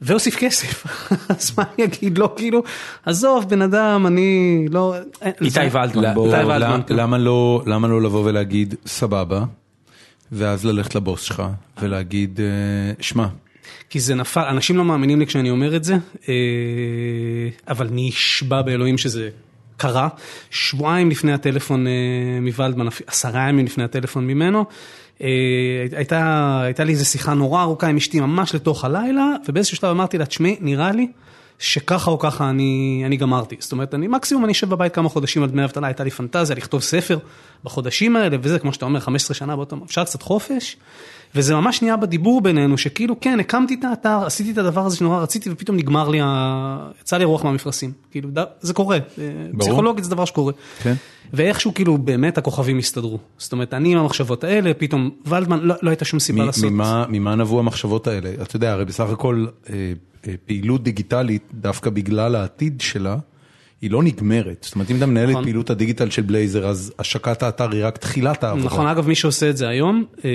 והוסיף 0.00 0.36
כסף, 0.36 0.86
אז 1.38 1.52
מה 1.58 1.64
אני 1.78 1.84
אגיד 1.84 2.18
לו, 2.18 2.34
כאילו, 2.36 2.62
עזוב 3.06 3.48
בן 3.48 3.62
אדם, 3.62 4.06
אני 4.06 4.30
לא... 4.70 4.94
איתי 5.40 5.50
זה- 5.50 5.60
ולדמן. 5.72 6.04
איתי 6.06 6.16
לא, 6.16 6.20
ולדמן, 6.20 6.60
למה- 6.60 6.82
כן. 7.18 7.20
לא, 7.20 7.62
למה 7.66 7.88
לא 7.88 8.02
לבוא 8.02 8.24
ולהגיד 8.24 8.74
סבבה, 8.86 9.44
ואז 10.32 10.64
ללכת 10.64 10.94
לבוס 10.94 11.22
שלך 11.22 11.42
ולהגיד, 11.82 12.40
אה, 12.40 12.46
שמע, 13.00 13.26
כי 13.90 14.00
זה 14.00 14.14
נפל, 14.14 14.40
אנשים 14.50 14.76
לא 14.76 14.84
מאמינים 14.84 15.18
לי 15.20 15.26
כשאני 15.26 15.50
אומר 15.50 15.76
את 15.76 15.84
זה, 15.84 15.94
אה, 16.28 16.34
אבל 17.68 17.88
נשבע 17.90 18.62
באלוהים 18.62 18.98
שזה 18.98 19.28
קרה. 19.76 20.08
שבועיים 20.50 21.10
לפני 21.10 21.32
הטלפון 21.32 21.86
אה, 21.86 21.92
מוולדמן, 22.40 22.86
עשרה 23.06 23.48
ימים 23.48 23.64
לפני 23.64 23.84
הטלפון 23.84 24.26
ממנו, 24.26 24.64
אה, 25.22 25.28
הייתה, 25.96 26.60
הייתה 26.64 26.84
לי 26.84 26.92
איזו 26.92 27.04
שיחה 27.04 27.34
נורא 27.34 27.62
ארוכה 27.62 27.86
עם 27.86 27.96
אשתי 27.96 28.20
ממש 28.20 28.54
לתוך 28.54 28.84
הלילה, 28.84 29.26
ובאיזשהו 29.48 29.76
שלב 29.76 29.90
אמרתי 29.90 30.18
לה, 30.18 30.26
תשמעי, 30.26 30.56
נראה 30.60 30.92
לי 30.92 31.06
שככה 31.58 32.10
או 32.10 32.18
ככה 32.18 32.50
אני, 32.50 33.02
אני 33.06 33.16
גמרתי. 33.16 33.56
זאת 33.58 33.72
אומרת, 33.72 33.94
אני 33.94 34.08
מקסימום 34.08 34.44
אני 34.44 34.52
אשב 34.52 34.70
בבית 34.70 34.94
כמה 34.94 35.08
חודשים 35.08 35.42
על 35.42 35.50
דמי 35.50 35.64
אבטלה, 35.64 35.86
הייתה 35.86 36.04
לי 36.04 36.10
פנטזיה 36.10 36.56
לכתוב 36.56 36.82
ספר 36.82 37.18
בחודשים 37.64 38.16
האלה, 38.16 38.36
וזה, 38.42 38.58
כמו 38.58 38.72
שאתה 38.72 38.84
אומר, 38.84 39.00
15 39.00 39.34
שנה 39.34 39.56
באותו, 39.56 39.76
אפשר 39.84 40.04
קצת 40.04 40.22
חופש. 40.22 40.76
וזה 41.36 41.54
ממש 41.54 41.82
נהיה 41.82 41.96
בדיבור 41.96 42.40
בינינו, 42.40 42.78
שכאילו, 42.78 43.20
כן, 43.20 43.40
הקמתי 43.40 43.74
את 43.74 43.84
האתר, 43.84 44.18
עשיתי 44.26 44.50
את 44.50 44.58
הדבר 44.58 44.86
הזה 44.86 44.96
שנורא 44.96 45.22
רציתי, 45.22 45.50
ופתאום 45.52 45.76
נגמר 45.76 46.08
לי, 46.08 46.18
ה... 46.22 46.90
יצא 47.00 47.16
לי 47.16 47.24
רוח 47.24 47.44
מהמפרשים. 47.44 47.92
כאילו, 48.10 48.28
זה 48.60 48.74
קורה. 48.74 48.98
ברור. 49.18 49.60
פסיכולוגית 49.60 50.04
זה 50.04 50.10
דבר 50.10 50.24
שקורה. 50.24 50.52
כן. 50.82 50.94
ואיכשהו 51.32 51.74
כאילו 51.74 51.98
באמת 51.98 52.38
הכוכבים 52.38 52.78
הסתדרו. 52.78 53.18
זאת 53.38 53.52
אומרת, 53.52 53.74
אני 53.74 53.92
עם 53.92 53.98
המחשבות 53.98 54.44
האלה, 54.44 54.74
פתאום 54.74 55.10
ולדמן, 55.26 55.60
לא, 55.62 55.74
לא 55.82 55.90
הייתה 55.90 56.04
שום 56.04 56.20
סיבה 56.20 56.44
לעשות. 56.44 56.64
ממה, 56.64 57.04
ממה 57.08 57.34
נבעו 57.34 57.58
המחשבות 57.58 58.06
האלה? 58.06 58.30
אתה 58.42 58.56
יודע, 58.56 58.72
הרי 58.72 58.84
בסך 58.84 59.10
הכל 59.10 59.46
אה, 59.70 59.92
אה, 60.28 60.34
פעילות 60.46 60.82
דיגיטלית, 60.82 61.42
דווקא 61.54 61.90
בגלל 61.90 62.34
העתיד 62.34 62.80
שלה, 62.80 63.16
היא 63.82 63.90
לא 63.90 64.02
נגמרת. 64.02 64.62
זאת 64.62 64.74
אומרת, 64.74 64.90
אם 64.90 64.96
אתה 64.96 65.06
מנהל 65.06 65.30
את 65.30 65.36
פעילות 65.42 65.70
הדיגיטל 65.70 66.10
של 66.10 66.22
בלייזר, 66.22 66.66
אז 66.66 66.92
השקת 66.98 67.42
האתר 67.42 67.70
היא 67.72 67.84
רק 67.84 67.96
תחילת 67.96 68.44
העבודה. 68.44 68.66
נכון, 68.66 68.86
אגב, 68.86 69.08
מי 69.08 69.14
שעושה 69.14 69.50
את 69.50 69.56
זה 69.56 69.68
היום, 69.68 70.04
אה, 70.24 70.30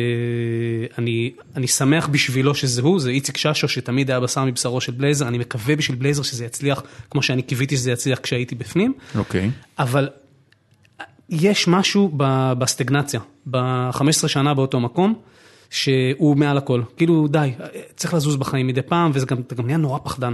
אני, 0.98 1.32
אני 1.56 1.68
שמח 1.68 2.08
בשבילו 2.08 2.56
שזה 2.56 2.82
הוא, 2.82 3.00
זה 3.00 3.10
איציק 3.10 3.38
ששו, 3.38 3.68
שתמיד 3.68 4.10
היה 4.10 4.20
בשר 4.20 4.46
מבשרו 4.46 4.82
של 4.82 4.92
בלייזר, 4.92 5.28
אני 5.28 5.38
מקווה 5.38 5.76
בשביל 5.76 5.98
בלייזר 5.98 6.24
שזה 6.24 6.46
יצליח, 6.46 6.84
כמו 7.10 7.22
שאני 7.22 7.42
קיוויתי 7.42 7.78
שזה 7.78 7.92
יצליח 7.92 8.20
כשהייתי 8.20 8.56
בפנים. 8.56 8.94
אוקיי. 9.16 9.52
אבל 9.80 10.10
יש 11.30 11.68
משהו 11.68 12.12
בסטגנציה, 12.58 13.20
ב-15 13.52 14.28
שנה 14.28 14.54
באותו 14.54 14.80
מקום, 14.80 15.14
שהוא 15.70 16.38
מעל 16.38 16.58
הכל. 16.58 16.82
כאילו, 16.98 17.28
די, 17.28 17.52
צריך 17.96 18.14
לזוז 18.14 18.36
בחיים 18.36 18.68
מדי 18.68 18.82
פעם, 18.82 19.12
וזה 19.14 19.26
גם, 19.26 19.38
גם 19.58 19.66
נהיה 19.66 19.78
נורא 19.78 20.00
פחדן. 20.04 20.34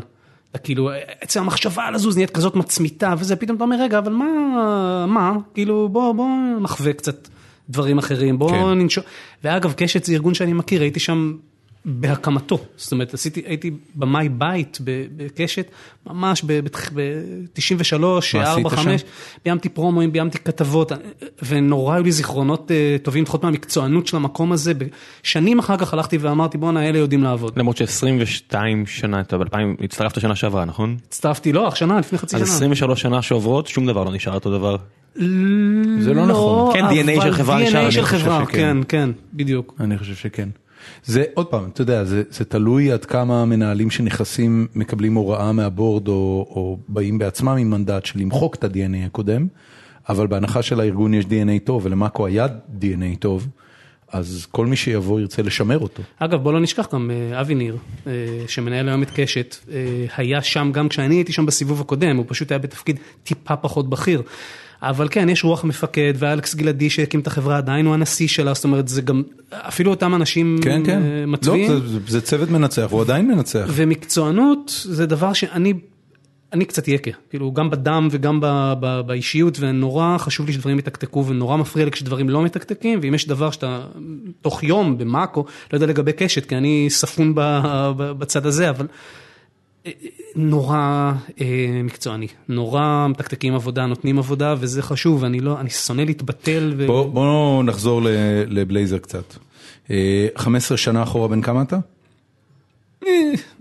אתה 0.51 0.58
כאילו, 0.60 0.89
עצם 1.22 1.39
המחשבה 1.39 1.84
על 1.84 1.96
לזוז 1.96 2.16
נהיית 2.16 2.32
כזאת 2.32 2.56
מצמיתה 2.56 3.13
וזה, 3.18 3.36
פתאום 3.36 3.56
אתה 3.56 3.63
אומר, 3.63 3.82
רגע, 3.82 3.98
אבל 3.98 4.12
מה, 4.12 5.06
מה, 5.08 5.34
כאילו, 5.54 5.89
בוא, 5.89 6.13
בוא 6.13 6.27
נחווה 6.62 6.94
קצת 6.94 7.27
דברים 7.70 7.98
אחרים, 7.98 8.39
בוא 8.39 8.51
כן. 8.51 8.63
ננשום. 8.63 9.04
ואגב, 9.44 9.74
קשת 9.74 10.04
זה 10.04 10.13
ארגון 10.13 10.34
שאני 10.34 10.54
מכיר, 10.54 10.82
הייתי 10.82 11.00
שם 11.00 11.38
בהקמתו, 11.86 12.60
זאת 12.77 12.91
אומרת, 12.91 13.13
עשיתי, 13.13 13.41
הייתי 13.46 13.72
במאי 13.96 14.29
בית 14.29 14.77
בקשת, 15.17 15.72
ממש 16.05 16.43
ב-93, 16.43 17.93
4, 18.36 18.69
5, 18.69 19.03
ביימתי 19.46 19.69
פרומואים, 19.69 20.12
ביימתי 20.12 20.38
כתבות, 20.39 20.91
ונורא 21.46 21.96
היו 21.96 22.03
לי 22.03 22.12
זיכרונות 22.12 22.72
אה, 22.72 22.98
טובים, 23.03 23.24
לפחות 23.24 23.43
מהמקצוענות 23.43 24.07
של 24.07 24.17
המקום 24.17 24.51
הזה, 24.51 24.74
שנים 25.24 25.60
אחר 25.60 25.77
כך 25.77 25.93
הלכתי 25.93 26.17
ואמרתי, 26.17 26.57
בואנה, 26.57 26.89
אלה 26.89 26.98
יודעים 26.98 27.24
לעבוד. 27.24 27.60
למרות 27.60 27.77
ש-22 27.77 28.55
שנה, 28.86 29.19
אתה 29.19 29.38
ב-2000, 29.38 29.84
הצטרפת 29.84 30.22
שנה 30.22 30.36
שעברה, 30.36 30.65
נכון? 30.65 30.98
הצטרפתי, 31.07 31.53
לא, 31.53 31.72
שנה, 31.75 32.00
לפני 32.00 32.17
חצי 32.17 32.36
שנה. 32.38 32.41
אז 32.41 32.55
23 32.55 33.01
שנה 33.01 33.22
שעוברות, 33.22 33.67
שום 33.67 33.88
דבר 33.88 34.03
לא 34.03 34.12
נשאר 34.12 34.34
אותו 34.34 34.51
דבר. 34.51 34.75
זה 36.00 36.13
לא 36.13 36.25
נכון. 36.25 36.74
כן, 36.74 36.86
DNA 36.86 37.22
של 37.24 37.31
חברה 37.31 37.60
נשאר. 37.60 37.88
DNA 37.88 37.91
של 37.91 38.05
חברה, 38.05 38.46
כן, 38.46 38.77
כן, 38.88 39.10
בדיוק. 39.34 39.75
אני 39.79 39.98
חושב 39.98 40.15
שכן. 40.15 40.50
זה 41.06 41.24
עוד 41.34 41.46
פעם, 41.46 41.70
אתה 41.74 41.82
יודע, 41.82 42.03
זה, 42.03 42.24
זה 42.29 42.46
תלוי 42.46 42.91
עד 42.91 43.06
כמה 43.06 43.46
מנהלים 43.46 43.89
שנכנסים 43.89 44.67
מקבלים 44.75 45.15
הוראה 45.15 45.51
מהבורד 45.51 46.08
או, 46.08 46.48
או 46.50 46.77
באים 46.88 47.17
בעצמם 47.17 47.50
עם 47.50 47.70
מנדט 47.70 48.06
של 48.06 48.20
למחוק 48.20 48.56
את 48.56 48.63
ה-DNA 48.63 49.06
הקודם, 49.06 49.48
אבל 50.10 50.27
בהנחה 50.27 50.62
של 50.62 50.79
הארגון 50.79 51.13
יש 51.13 51.25
DNA 51.25 51.63
טוב 51.63 51.86
ולמאקו 51.86 52.25
היה 52.27 52.48
DNA 52.82 53.17
טוב, 53.20 53.48
אז 54.12 54.48
כל 54.51 54.65
מי 54.65 54.75
שיבוא 54.75 55.20
ירצה 55.20 55.41
לשמר 55.41 55.79
אותו. 55.79 56.03
אגב, 56.20 56.44
בוא 56.44 56.53
לא 56.53 56.60
נשכח 56.60 56.94
גם 56.94 57.12
אה, 57.12 57.41
אבי 57.41 57.56
ניר, 57.56 57.77
אה, 58.08 58.12
שמנהל 58.48 58.89
היום 58.89 59.03
את 59.03 59.12
קשת, 59.15 59.56
אה, 59.72 60.06
היה 60.17 60.41
שם 60.41 60.72
גם 60.74 60.89
כשאני 60.89 61.15
הייתי 61.15 61.34
שם 61.34 61.46
בסיבוב 61.46 61.82
הקודם, 61.82 62.17
הוא 62.17 62.25
פשוט 62.27 62.51
היה 62.51 62.60
בתפקיד 62.60 63.00
טיפה 63.24 63.56
פחות 63.56 63.89
בכיר. 63.89 64.22
אבל 64.81 65.07
כן, 65.12 65.29
יש 65.29 65.43
רוח 65.43 65.63
מפקד, 65.63 66.13
ואלכס 66.17 66.55
גלעדי 66.55 66.89
שהקים 66.89 67.19
את 67.19 67.27
החברה 67.27 67.57
עדיין 67.57 67.86
הוא 67.86 67.93
הנשיא 67.93 68.27
שלה, 68.27 68.53
זאת 68.53 68.63
אומרת, 68.63 68.88
זה 68.88 69.01
גם, 69.01 69.24
אפילו 69.51 69.91
אותם 69.91 70.15
אנשים 70.15 70.57
כן, 70.62 70.86
כן. 70.86 71.01
מתווים. 71.27 71.72
לא, 71.72 71.79
זה, 71.79 72.00
זה 72.07 72.22
צוות 72.22 72.50
מנצח, 72.50 72.88
הוא 72.91 73.01
עדיין 73.01 73.27
מנצח. 73.27 73.65
ומקצוענות 73.67 74.81
זה 74.86 75.05
דבר 75.05 75.34
שאני... 75.34 75.74
אני 76.53 76.65
קצת 76.65 76.88
יקה, 76.88 77.12
כאילו 77.29 77.53
גם 77.53 77.69
בדם 77.69 78.07
וגם 78.12 78.39
ב, 78.41 78.74
ב, 78.79 79.01
באישיות 79.05 79.57
ונורא 79.60 80.17
חשוב 80.17 80.48
לי 80.48 80.53
שדברים 80.53 80.79
יתקתקו 80.79 81.25
ונורא 81.25 81.57
מפריע 81.57 81.86
לי 81.86 81.91
כשדברים 81.91 82.29
לא 82.29 82.43
מתקתקים 82.43 83.00
ואם 83.01 83.13
יש 83.13 83.27
דבר 83.27 83.51
שאתה 83.51 83.81
תוך 84.41 84.63
יום 84.63 84.98
במאקו, 84.98 85.46
לא 85.74 85.77
יודע 85.77 85.86
לגבי 85.86 86.13
קשת 86.13 86.46
כי 86.46 86.55
אני 86.55 86.86
ספון 86.89 87.36
ב, 87.36 87.41
ב, 87.98 88.12
בצד 88.12 88.46
הזה 88.46 88.69
אבל 88.69 88.88
נורא 90.36 91.13
אה, 91.41 91.82
מקצועני, 91.84 92.27
נורא 92.48 93.08
מתקתקים 93.10 93.56
עבודה, 93.56 93.86
נותנים 93.86 94.20
עבודה 94.20 94.56
וזה 94.60 94.82
חשוב, 94.82 95.24
אני 95.24 95.39
לא, 95.39 95.60
אני 95.60 95.70
שונא 95.70 96.01
להתבטל. 96.01 96.74
ו... 96.77 96.88
בוא, 96.88 97.10
בוא 97.10 97.63
נחזור 97.63 98.01
לבלייזר 98.48 98.98
קצת. 98.98 99.34
אה, 99.91 100.27
15 100.36 100.77
שנה 100.77 101.03
אחורה 101.03 101.27
בן 101.27 101.41
כמה 101.41 101.62
אתה? 101.62 101.79
אה, 103.06 103.12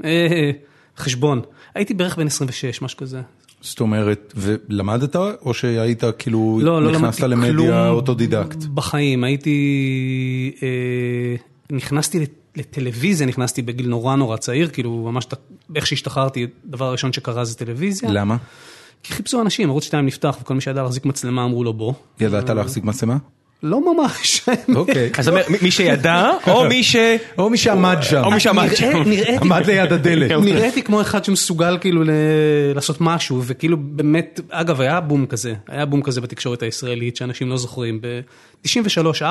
אה, 0.05 0.51
חשבון, 0.97 1.41
הייתי 1.75 1.95
בערך 1.95 2.17
בן 2.17 2.27
26, 2.27 2.83
משהו 2.83 2.99
כזה. 2.99 3.21
זאת 3.61 3.81
אומרת, 3.81 4.33
ולמדת 4.37 5.17
או 5.17 5.55
שהיית 5.55 6.05
כאילו, 6.19 6.61
לא, 6.63 6.83
לא 6.83 6.93
נכנסת 6.93 7.21
למדיה 7.21 7.89
אוטודידקט? 7.89 8.65
בחיים, 8.75 9.25
הייתי, 9.25 10.53
אה, 10.63 11.37
נכנסתי 11.71 12.27
לטלוויזיה 12.57 13.27
נכנסתי 13.27 13.63
בגיל 13.63 13.89
נורא 13.89 14.17
נורא 14.17 14.37
צעיר, 14.37 14.69
כאילו 14.69 14.91
ממש 14.91 15.27
איך 15.75 15.87
שהשתחררתי, 15.87 16.47
הדבר 16.69 16.85
הראשון 16.85 17.13
שקרה 17.13 17.45
זה 17.45 17.55
טלוויזיה. 17.55 18.11
למה? 18.11 18.37
כי 19.03 19.13
חיפשו 19.13 19.41
אנשים, 19.41 19.71
ערוץ 19.71 19.85
2 19.85 20.07
נפתח 20.07 20.37
וכל 20.41 20.55
מי 20.55 20.61
שידע 20.61 20.83
להחזיק 20.83 21.05
מצלמה 21.05 21.45
אמרו 21.45 21.65
לו 21.65 21.73
בוא. 21.73 21.93
ידעת 22.21 22.51
להחזיק 22.51 22.85
מצלמה? 22.85 23.17
לא 23.63 23.95
ממש. 23.95 24.49
אוקיי. 24.75 25.11
אז 25.19 25.31
מי 25.63 25.71
שידע, 25.71 26.31
או 26.47 26.65
מי 26.69 26.83
ש... 26.83 26.97
או 27.39 27.51
מי 27.51 27.57
שעמד 27.57 27.99
שם. 28.03 28.23
או 28.25 28.31
מי 28.31 28.41
שעמד 28.41 28.75
שם. 28.75 29.03
עמד 29.41 29.67
ליד 29.67 29.93
הדלת. 29.93 30.31
נראיתי 30.45 30.83
כמו 30.83 31.01
אחד 31.01 31.25
שמסוגל 31.25 31.79
כאילו 31.81 32.03
לעשות 32.75 32.97
משהו, 33.01 33.43
וכאילו 33.47 33.77
באמת, 33.81 34.41
אגב, 34.51 34.81
היה 34.81 35.01
בום 35.01 35.27
כזה, 35.27 35.55
היה 35.69 35.87
בום 35.87 36.03
כזה 36.03 36.21
בתקשורת 36.21 36.63
הישראלית, 36.63 37.17
שאנשים 37.17 37.49
לא 37.49 37.57
זוכרים, 37.57 38.01
ב-93-4. 38.01 39.23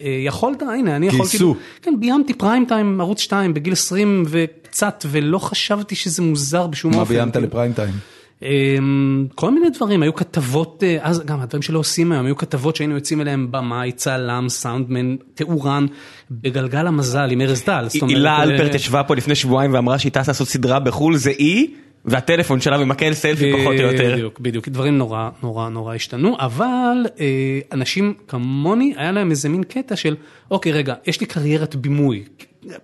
אה, 0.00 0.22
יכולת, 0.26 0.62
הנה, 0.62 0.96
אני 0.96 1.06
יכולתי... 1.06 1.30
גייסו. 1.30 1.56
כן, 1.82 1.94
ביימתי 2.00 2.34
פריים 2.34 2.64
טיים, 2.68 3.00
ערוץ 3.00 3.20
2, 3.20 3.54
בגיל 3.54 3.72
20 3.72 4.24
וקצת, 4.28 5.04
ולא 5.10 5.38
חשבתי 5.38 5.94
שזה 5.94 6.22
מוזר 6.22 6.66
בשום 6.66 6.94
אופן. 6.94 7.00
מה 7.00 7.04
ביימת 7.04 7.36
לפריים 7.36 7.72
טיים? 7.72 7.94
אמ, 8.42 9.26
כל 9.34 9.54
מיני 9.54 9.70
דברים, 9.70 10.02
היו 10.02 10.14
כתבות, 10.14 10.82
אה, 10.86 10.96
אז 11.00 11.22
גם 11.24 11.40
הדברים 11.40 11.62
שלא 11.62 11.78
עושים 11.78 12.12
היום, 12.12 12.26
היו 12.26 12.36
כתבות 12.36 12.76
שהיינו 12.76 12.94
יוצאים 12.94 13.20
אליהם 13.20 13.48
במאי, 13.50 13.92
צלם, 13.92 14.48
סאונדמן, 14.48 15.16
תאורן, 15.34 15.86
בגלגל 16.30 16.86
המזל 16.86 17.30
עם 17.30 17.40
ארז 17.40 17.62
טל. 17.62 17.86
הילה 18.08 18.42
אלפרט 18.42 18.70
אה, 18.70 18.76
ישבה 18.76 19.02
פה 19.02 19.14
לפני 19.14 19.34
שבועיים 19.34 19.74
ואמרה 19.74 19.98
שהיא 19.98 20.12
טסה 20.12 20.30
לעשות 20.30 20.48
סדרה 20.48 20.80
בחו"ל, 20.80 21.16
זה 21.16 21.30
אי. 21.30 21.74
והטלפון 22.04 22.60
שלה 22.60 22.80
ומקל 22.80 23.14
סלפי 23.14 23.52
פחות 23.52 23.76
או 23.78 23.82
יותר. 23.82 24.12
בדיוק, 24.12 24.40
בדיוק, 24.40 24.68
דברים 24.68 24.98
נורא 24.98 25.30
נורא 25.42 25.68
נורא 25.68 25.94
השתנו, 25.94 26.36
אבל 26.38 26.96
אה, 27.20 27.58
אנשים 27.72 28.14
כמוני, 28.28 28.94
היה 28.96 29.12
להם 29.12 29.30
איזה 29.30 29.48
מין 29.48 29.62
קטע 29.62 29.96
של, 29.96 30.16
אוקיי 30.50 30.72
רגע, 30.72 30.94
יש 31.06 31.20
לי 31.20 31.26
קריירת 31.26 31.76
בימוי, 31.76 32.24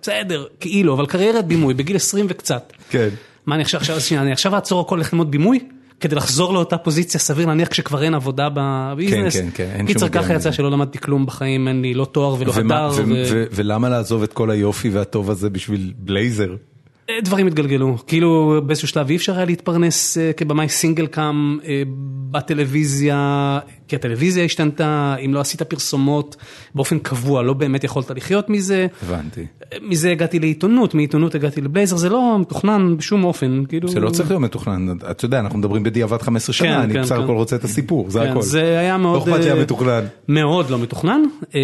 בסדר, 0.01 0.45
כאילו, 0.59 0.93
אבל 0.93 1.05
קריירת 1.05 1.45
בימוי 1.47 1.73
בגיל 1.73 1.95
20 1.95 2.25
וקצת. 2.29 2.73
כן. 2.89 3.09
מה 3.45 3.55
אני 3.55 3.63
עכשיו, 3.63 3.81
עכשיו, 3.81 4.21
אני 4.21 4.31
עכשיו 4.31 4.55
אעצור 4.55 4.81
הכל 4.81 4.95
ללכת 4.95 5.13
ללמוד 5.13 5.31
בימוי? 5.31 5.59
כדי 5.99 6.15
לחזור 6.15 6.53
לאותה 6.53 6.77
פוזיציה, 6.77 7.19
סביר 7.19 7.45
להניח 7.47 7.67
כשכבר 7.67 8.03
אין 8.03 8.13
עבודה 8.13 8.47
בביזנס. 8.53 9.35
כן, 9.35 9.41
כן, 9.41 9.49
כן, 9.53 9.69
אין 9.71 9.77
שום 9.77 9.87
קיצר 9.87 10.09
ככה 10.09 10.33
יצא 10.33 10.51
שלא 10.51 10.71
למדתי 10.71 10.99
כלום 10.99 11.25
בחיים, 11.25 11.67
אין 11.67 11.81
לי 11.81 11.93
לא 11.93 12.05
תואר 12.05 12.35
ולא 12.39 12.53
הדר. 12.55 12.91
ולמה 13.51 13.89
לעזוב 13.89 14.23
את 14.23 14.33
כל 14.33 14.51
היופי 14.51 14.89
והטוב 14.89 15.29
הזה 15.29 15.49
בשביל 15.49 15.93
בלייזר? 15.97 16.55
דברים 17.23 17.47
התגלגלו, 17.47 17.97
כאילו 18.07 18.61
באיזשהו 18.65 18.87
שלב 18.87 19.09
אי 19.09 19.15
אפשר 19.15 19.35
היה 19.35 19.45
להתפרנס 19.45 20.17
אה, 20.17 20.33
כבמאי 20.33 20.69
סינגל 20.69 21.07
קאם 21.07 21.59
אה, 21.65 21.83
בטלוויזיה, 22.31 23.59
כי 23.87 23.95
הטלוויזיה 23.95 24.43
השתנתה, 24.43 25.15
אם 25.25 25.33
לא 25.33 25.39
עשית 25.39 25.61
פרסומות 25.61 26.35
באופן 26.75 26.99
קבוע, 26.99 27.43
לא 27.43 27.53
באמת 27.53 27.83
יכולת 27.83 28.11
לחיות 28.11 28.49
מזה. 28.49 28.87
הבנתי. 29.03 29.45
מזה 29.81 30.11
הגעתי 30.11 30.39
לעיתונות, 30.39 30.93
מעיתונות 30.93 31.35
הגעתי 31.35 31.61
לבלייזר, 31.61 31.95
זה 31.95 32.09
לא 32.09 32.37
מתוכנן 32.39 32.97
בשום 32.97 33.23
אופן, 33.23 33.63
כאילו... 33.69 33.89
זה 33.89 33.99
לא 33.99 34.09
צריך 34.09 34.29
להיות 34.29 34.41
מתוכנן, 34.41 34.97
אתה 35.11 35.25
יודע, 35.25 35.39
אנחנו 35.39 35.59
מדברים 35.59 35.83
בדיעבד 35.83 36.21
15 36.21 36.53
שנה, 36.53 36.67
כן, 36.67 36.79
אני 36.79 36.93
כן, 36.93 37.01
בסך 37.01 37.15
כן. 37.15 37.23
הכל 37.23 37.33
רוצה 37.33 37.55
את 37.55 37.63
הסיפור, 37.63 38.09
זה 38.09 38.19
כן, 38.19 38.31
הכל. 38.31 38.41
זה 38.41 38.79
היה 38.79 38.97
מאוד... 38.97 39.27
לא 39.27 39.33
אכפת 39.33 39.45
לי 39.45 39.51
המתוכנן. 39.51 40.03
מאוד 40.27 40.69
לא 40.69 40.79
מתוכנן, 40.79 41.21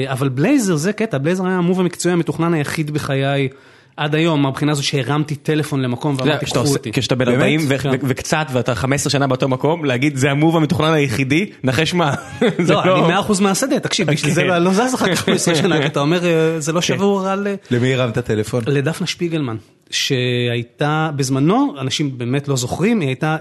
אבל 0.07 0.29
בלייזר 0.29 0.75
זה 0.75 0.93
קטע, 0.93 1.17
בלייזר 1.17 1.45
היה 1.45 1.57
המוב 1.57 1.79
המקצועי 1.79 2.13
המתוכנן 2.13 2.53
היחיד 2.53 2.91
בחיי. 2.91 3.49
עד 3.97 4.15
היום, 4.15 4.41
מהבחינה 4.41 4.71
הזו 4.71 4.83
שהרמתי 4.83 5.35
טלפון 5.35 5.81
למקום 5.81 6.15
ואמרתי, 6.19 6.45
קחו 6.45 6.59
אותי. 6.59 6.91
כשאתה 6.91 7.15
בן 7.15 7.25
באמת? 7.25 7.37
40 7.37 7.61
ו- 7.69 7.77
כן. 7.77 7.89
וקצת 8.03 8.47
ואתה 8.51 8.75
15 8.75 9.11
שנה 9.11 9.27
באותו 9.27 9.47
מקום, 9.47 9.85
להגיד 9.85 10.15
זה 10.15 10.31
המוב 10.31 10.55
המתוכנן 10.55 10.93
היחידי, 10.93 11.49
נחש 11.63 11.93
מה. 11.93 12.13
זה 12.67 12.73
לא, 12.73 12.97
אני 12.97 13.07
מאה 13.07 13.19
אחוז 13.19 13.39
מהשדה, 13.39 13.79
תקשיב, 13.79 14.11
בשביל 14.11 14.33
זה 14.33 14.41
כן. 14.41 14.47
לא 14.47 14.57
לא 14.57 14.73
זז 14.73 14.95
אחר 14.95 15.15
כך 15.15 15.19
15 15.19 15.55
שנה, 15.55 15.79
כי 15.81 15.87
אתה 15.87 15.99
אומר, 15.99 16.25
אה, 16.25 16.59
זה 16.59 16.71
לא 16.71 16.81
שבור 16.81 17.27
על... 17.27 17.47
אה, 17.47 17.55
למי 17.71 17.93
הרמת 17.93 18.17
טלפון? 18.17 18.63
לדפנה 18.67 19.07
שפיגלמן, 19.07 19.57
שהייתה 19.89 21.09
בזמנו, 21.15 21.75
אנשים 21.81 22.17
באמת 22.17 22.47
לא 22.47 22.55
זוכרים, 22.55 22.99
היא 22.99 23.09
הייתה 23.09 23.37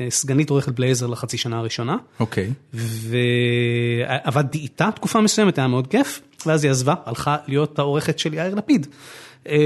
אה, 0.00 0.10
סגנית 0.10 0.50
עורכת 0.50 0.72
בלייזר 0.72 1.06
לחצי 1.06 1.38
שנה 1.38 1.58
הראשונה, 1.58 1.96
אוקיי. 2.20 2.50
ועבדתי 2.74 4.58
איתה 4.58 4.88
תקופה 4.94 5.20
מסוימת, 5.20 5.58
היה 5.58 5.68
מאוד 5.68 5.86
כיף, 5.86 6.20
ואז 6.46 6.64
היא 6.64 6.70
עזבה, 6.70 6.94
הלכה 7.06 7.36
להיות 7.48 7.78
העורכת 7.78 8.18
של 8.18 8.34
יאיר 8.34 8.54
לפיד. 8.54 8.86
אה, 9.48 9.56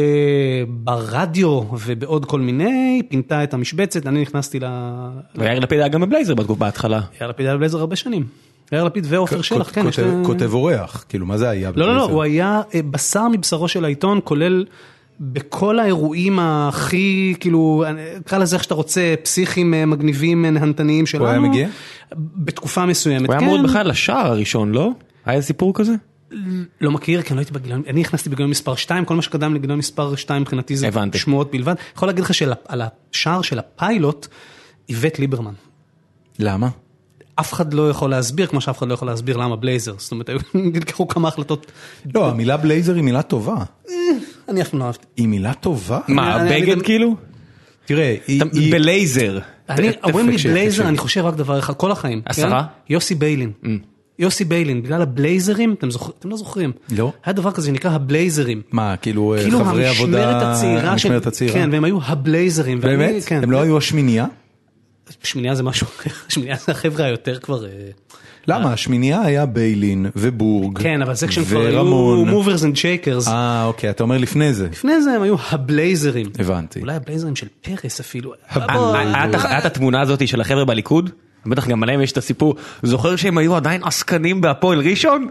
ברדיו 0.69 1.49
ובעוד 1.87 2.25
כל 2.25 2.41
מיני, 2.41 3.03
פינתה 3.09 3.45
את 3.45 3.55
המשבצת, 3.55 4.07
אני 4.07 4.23
נכנסתי 4.23 4.61
ל... 4.61 4.65
ויאיר 5.35 5.59
לפיד 5.59 5.79
היה 5.79 5.89
גם 5.89 6.01
בבלייזר 6.01 6.35
בתקופה 6.35 6.61
בהתחלה. 6.61 7.01
יאיר 7.21 7.31
לפיד 7.31 7.47
היה 7.47 7.57
בלייזר 7.57 7.79
הרבה 7.81 7.97
שנים. 7.97 8.25
יאיר 8.73 8.85
לפיד 8.85 9.07
ועופר 9.09 9.43
שלח, 9.43 9.71
כן, 9.75 9.87
יש 9.89 9.97
כותב- 9.97 10.09
להם- 10.09 10.25
כותב 10.25 10.55
אורח, 10.55 11.05
כאילו 11.09 11.27
מה 11.27 11.39
זה 11.39 11.49
היה? 11.49 11.71
לא, 11.75 11.87
לא, 11.87 11.87
לא, 11.87 11.93
בבלייזר? 11.95 12.13
הוא 12.15 12.23
היה 12.23 12.61
אה, 12.75 12.81
בשר 12.91 13.29
מבשרו 13.29 13.69
של 13.69 13.85
העיתון, 13.85 14.21
כולל 14.25 14.65
בכל 15.21 15.79
האירועים 15.79 16.39
הכי, 16.43 17.35
כאילו, 17.41 17.85
קרא 18.27 18.39
לזה 18.39 18.57
איך 18.57 18.63
שאתה 18.65 18.75
רוצה, 18.75 19.15
פסיכיים, 19.23 19.75
אה, 19.75 19.87
מגניבים, 19.87 20.45
אה, 20.45 20.51
נהנתניים 20.51 21.07
שלנו. 21.07 21.27
היה 21.27 21.39
מגיע? 21.41 21.69
בתקופה 22.17 22.87
מסוימת, 22.87 23.27
הוא 23.27 23.33
היה 23.33 23.41
כן. 23.41 23.47
אמור 23.47 23.63
בכלל 23.63 23.89
לשער 23.89 24.27
הראשון, 24.27 24.73
לא? 24.73 24.91
היה 25.27 25.43
סיפור 25.43 25.75
כזה? 25.75 25.93
לא 26.81 26.91
מכיר, 26.91 27.23
כי 27.23 27.29
אני 27.29 27.37
לא 27.37 27.41
הייתי 27.41 27.53
בגיליון, 27.53 27.83
אני 27.87 28.01
נכנסתי 28.01 28.29
בגיליון 28.31 28.51
מספר 28.51 28.75
2, 28.75 29.05
כל 29.05 29.17
מה 29.17 29.23
שקדם 29.23 29.55
לגיליון 29.55 29.79
מספר 29.79 30.17
2 30.17 30.43
מבחינתי 30.43 30.77
זה 30.77 30.89
הבנתי. 30.89 31.19
שמועות 31.19 31.51
בלבד. 31.53 31.75
יכול 31.97 32.09
להגיד 32.09 32.25
לך 32.25 32.35
שעל 32.35 32.53
השער 32.69 33.43
של 33.43 33.59
הפיילוט, 33.59 34.27
איווט 34.89 35.19
ליברמן. 35.19 35.53
למה? 36.39 36.69
אף 37.35 37.53
אחד 37.53 37.75
לא 37.75 37.91
יכול 37.91 38.11
להסביר, 38.11 38.47
כמו 38.47 38.61
שאף 38.61 38.79
אחד 38.79 38.89
לא 38.89 38.95
יכול 38.95 39.09
להסביר 39.09 39.37
למה 39.37 39.57
בלייזר, 39.57 39.95
זאת 39.99 40.13
אומרת, 40.13 40.29
היו- 40.29 40.39
נלקחו 40.75 41.09
כמה 41.09 41.29
החלטות, 41.29 41.73
לא, 42.15 42.29
המילה 42.31 42.57
בלייזר 42.57 42.95
היא 42.95 43.03
מילה 43.03 43.23
טובה. 43.23 43.57
אני 44.49 44.63
אף 44.63 44.69
פעם 44.69 44.81
לא 44.81 44.85
אהבתי. 44.85 45.07
היא 45.17 45.29
מילה 45.29 45.55
טובה? 45.55 46.01
מה, 46.09 46.39
בגד 46.51 46.83
כאילו? 46.83 47.17
תראה, 47.85 48.17
היא... 48.27 48.43
בלייזר. 48.73 49.39
אומרים 50.05 50.29
לי 50.29 50.37
בלייזר. 50.37 50.89
אני 50.89 50.99
חושב 50.99 51.25
רק 51.25 51.35
דבר 51.35 51.59
אחד, 51.59 51.75
כל 51.75 51.93
החיים. 51.93 52.23
עשרה? 52.25 52.63
כן? 52.63 52.93
יוסי 52.93 53.15
ביילין. 53.15 53.53
יוסי 54.19 54.45
ביילין, 54.45 54.83
בגלל 54.83 55.03
הבלייזרים, 55.03 55.75
אתם 55.79 55.91
זוכ- 55.91 56.11
אתם 56.19 56.31
לא 56.31 56.37
זוכרים. 56.37 56.73
לא. 56.91 57.13
היה 57.25 57.33
דבר 57.33 57.51
כזה 57.51 57.67
שנקרא 57.67 57.91
הבלייזרים. 57.91 58.63
מה, 58.73 58.97
כאילו 58.97 59.35
אה, 59.35 59.43
כאילו 59.43 59.65
חברי 59.65 59.87
עבודה... 59.87 60.31
המשמרת 60.31 60.43
הצעירה 60.57 60.81
של... 60.83 60.89
המשמרת 61.09 61.27
הצעירה? 61.27 61.53
כן, 61.55 61.69
והם 61.73 61.85
היו 61.85 61.99
הבלייזרים. 62.07 62.79
ואני- 62.83 62.97
באמת? 62.97 63.25
כן. 63.25 63.41
הם 63.43 63.51
לא 63.51 63.63
היו 63.63 63.79
השמינייה? 63.79 64.27
שמינייה 65.23 65.55
זה 65.55 65.63
משהו 65.63 65.87
אחר, 65.87 66.11
שמינייה 66.29 66.57
זה 66.67 66.73
החבר'ה 66.73 67.05
היותר 67.05 67.39
כבר... 67.39 67.67
אה, 67.67 67.71
למה? 68.49 68.73
השמינייה 68.73 69.21
היה 69.23 69.47
ביילין 69.47 70.07
ובורג 70.17 70.79
כן, 70.79 71.03
אבל 71.03 71.15
זה 71.15 71.29
כשהם 71.29 71.45
כבר 71.45 71.61
היו. 71.67 71.85
movers 72.27 72.65
and 72.65 72.77
shakers. 72.77 73.29
אה, 73.29 73.65
אוקיי, 73.65 73.91
אתה 73.91 74.03
אומר 74.03 74.19
לפני 74.19 74.55
זה. 74.55 74.69
לפני 74.73 75.03
זה 75.03 75.11
הם 75.13 75.23
היו 75.23 75.37
הבלייזרים. 75.51 76.27
הבנתי. 76.39 76.81
אולי 76.81 76.95
הבלייזרים 76.95 77.37
של 77.37 77.47
פרס 77.63 78.01
אפילו. 78.01 78.33
היה 78.51 79.59
את 79.59 79.65
התמונה 79.65 80.01
הזאת 80.01 80.29
של 80.29 80.41
החבר'ה 80.41 80.65
בליכוד? 80.65 81.11
בטח 81.51 81.69
גם 81.69 81.83
עליהם 81.83 82.01
יש 82.03 82.13
את 82.13 82.17
הסיפור. 82.17 82.55
זוכר 82.83 83.17
שהם 83.17 83.39
היו 83.39 83.57
עדיין 83.57 83.85
עסקנים 83.85 84.41
בהפועל 84.41 84.79
ראשון? 84.81 85.29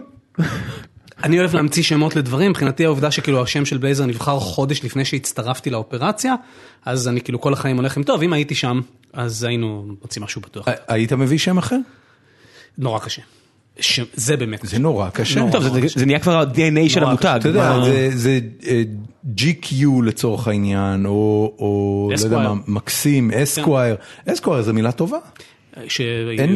אני 1.24 1.38
אוהב 1.40 1.54
להמציא 1.54 1.82
שמות 1.82 2.16
לדברים, 2.16 2.50
מבחינתי 2.50 2.84
העובדה 2.84 3.10
שכאילו 3.10 3.42
השם 3.42 3.64
של 3.64 3.78
בלייזר 3.78 4.06
נבחר 4.06 4.40
חודש 4.40 4.84
לפני 4.84 5.04
שהצטרפתי 5.04 5.70
לאופרציה, 5.70 6.34
אז 6.84 7.08
אני 7.08 7.20
כאילו 7.20 7.40
כל 7.40 7.52
החיים 7.52 7.76
הולך 7.76 7.96
עם 7.96 8.02
טוב, 8.02 8.22
אם 8.22 8.32
הייתי 8.32 8.54
שם, 8.54 8.80
אז 9.12 9.44
היינו 9.44 9.86
מוצאים 10.02 10.24
משהו 10.24 10.40
בטוח. 10.40 10.66
היית 10.88 11.12
מביא 11.12 11.38
שם 11.38 11.58
אחר? 11.58 11.76
נורא 12.78 12.98
קשה. 12.98 13.22
ש- 13.80 14.00
זה 14.14 14.36
באמת. 14.36 14.60
זה 14.62 14.78
נורא 14.78 15.10
קשה. 15.10 15.40
נורא. 15.40 15.52
טוב, 15.52 15.62
זה- 15.62 15.80
זה 15.94 16.06
נהיה 16.06 16.18
כבר 16.18 16.36
ה-DNA 16.36 16.88
של 16.88 17.00
נורא, 17.00 17.10
המותג. 17.10 17.36
אתה 17.40 17.48
יודע, 17.48 17.76
מה- 17.78 17.84
זה- 17.84 18.10
זה 18.14 18.40
אה, 18.66 18.82
GQ 19.38 19.74
לצורך 20.04 20.48
העניין, 20.48 21.06
או 21.06 21.12
או 21.58 22.10
לא 22.18 22.24
יודע. 22.24 22.38
מה, 22.38 22.54
מקסים, 22.66 23.30
אסקווייר. 23.30 23.96
אסקווייר 24.28 24.62
זה 24.62 24.72
מילה 24.72 24.92
טובה. 24.92 25.18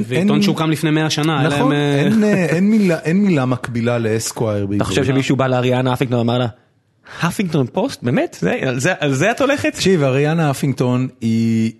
ועיתון 0.08 0.42
שהוקם 0.42 0.70
לפני 0.70 0.90
100 0.90 1.10
שנה, 1.10 1.40
היה 1.40 1.48
נכון, 1.48 1.60
להם, 1.60 1.72
אה, 1.72 1.98
אין, 2.04 2.24
אה, 2.24 2.44
אין 2.46 2.70
מילה- 2.70 2.98
אין 2.98 3.22
מילה 3.22 3.44
מקבילה 3.46 3.98
לאסקווייר 3.98 4.66
אתה 4.76 4.84
חושב. 4.84 5.04
שמישהו 5.04 5.36
בא 5.36 5.46
לאריאנה 5.46 5.92
הפינגטון 5.92 6.18
ואמר 6.18 6.38
לה, 6.38 6.46
הפינגטון 7.22 7.66
פוסט? 7.72 8.02
באמת? 8.02 8.44
על 9.00 9.14
זה- 9.14 9.30
את 9.30 9.40
הולכת? 9.40 9.72
תקשיב, 9.74 10.02
אריאנה 10.02 10.50
הפינגטון 10.50 11.08
היא 11.20 11.72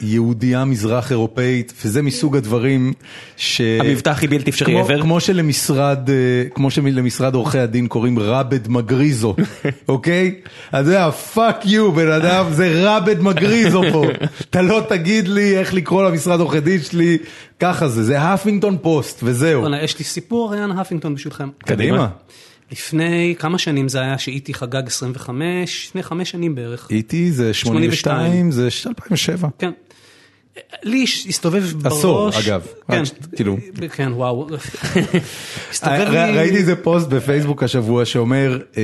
יהודייה 0.00 0.64
מזרח 0.64 1.10
אירופאית, 1.10 1.72
וזה 1.84 2.02
מסוג 2.02 2.36
הדברים 2.36 2.92
ש... 3.36 3.60
המבטא 3.60 4.10
הכי 4.10 4.26
בלתי 4.28 4.50
אפשרי 4.50 4.82
ever. 4.82 5.02
כמו 5.02 5.20
שלמשרד, 5.20 6.10
אה, 6.10 6.14
כמו 6.54 6.70
שלמשרד 6.70 7.34
עורכי 7.34 7.58
הדין 7.58 7.86
קוראים 7.86 8.18
ראבד 8.18 8.68
מגריזו, 8.68 9.34
אוקיי? 9.88 10.34
אז 10.72 10.86
זה 10.86 11.04
ה-fuck 11.04 11.64
you 11.64 11.90
בן 11.94 12.10
אדם, 12.10 12.44
זה 12.50 12.84
ראבד 12.84 13.20
מגריזו 13.20 13.82
פה. 13.92 14.04
אתה 14.50 14.62
לא 14.62 14.82
תגיד 14.88 15.28
לי 15.28 15.58
איך 15.58 15.74
לקרוא 15.74 16.04
למשרד 16.10 16.40
עורכי 16.40 16.60
דין 16.60 16.80
שלי, 16.80 17.18
ככה 17.60 17.88
זה, 17.88 18.04
זה 18.04 18.22
הפינגטון 18.22 18.76
פוסט, 18.82 19.20
וזהו. 19.22 19.64
יש 19.82 19.98
לי 19.98 20.04
סיפור 20.04 20.52
אריאנה 20.54 20.70
הפינגטון 20.70 21.14
בשבילכם. 21.14 21.48
קדימה. 21.58 22.08
לפני 22.72 23.34
כמה 23.38 23.58
שנים 23.58 23.88
זה 23.88 24.00
היה 24.00 24.18
שה-E.T. 24.18 24.54
חגג 24.54 24.82
25, 24.86 25.86
לפני 25.88 26.02
חמש 26.02 26.30
שנים 26.30 26.54
בערך. 26.54 26.88
E.T. 26.90 27.32
זה 27.32 27.54
82, 27.54 27.92
82, 27.92 28.50
זה 28.50 28.68
2007. 28.88 29.48
כן. 29.58 29.70
לי 30.82 31.04
הסתובב 31.28 31.64
בראש... 31.82 31.98
עשור, 31.98 32.30
אגב. 32.44 32.66
כן, 32.90 33.02
כאילו. 33.36 33.56
כן, 33.92 34.12
וואו. 34.12 34.48
הסתובב 35.70 36.08
לי... 36.10 36.38
ראיתי 36.38 36.56
איזה 36.56 36.76
פוסט 36.76 37.08
בפייסבוק 37.08 37.62
השבוע 37.62 38.04
שאומר, 38.04 38.58
אה, 38.76 38.82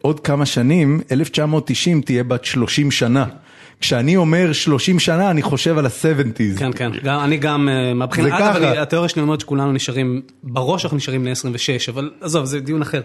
עוד 0.00 0.20
כמה 0.20 0.46
שנים, 0.46 1.00
1990 1.12 2.00
תהיה 2.00 2.24
בת 2.24 2.44
30 2.44 2.90
שנה. 2.90 3.26
כשאני 3.82 4.16
אומר 4.16 4.52
30 4.52 4.98
שנה, 4.98 5.30
אני 5.30 5.42
חושב 5.42 5.78
על 5.78 5.86
ה-70's. 5.86 6.58
כן, 6.58 6.72
כן, 6.72 6.90
גם, 7.02 7.20
אני 7.20 7.36
גם, 7.36 7.68
אה, 7.68 7.94
מהבחינה, 7.94 8.28
זה 8.28 8.36
אגב, 8.36 8.54
ככה. 8.54 8.58
אני- 8.72 8.78
התיאוריה 8.78 9.08
שלי 9.08 9.22
אומרת 9.22 9.40
שכולנו 9.40 9.72
נשארים, 9.72 10.22
בראש 10.42 10.84
אנחנו 10.84 10.96
נשארים 10.96 11.20
בני 11.20 11.30
26, 11.30 11.88
אבל 11.88 12.10
עזוב, 12.20 12.44
זה 12.44 12.60
דיון 12.60 12.82
אחר. 12.82 13.00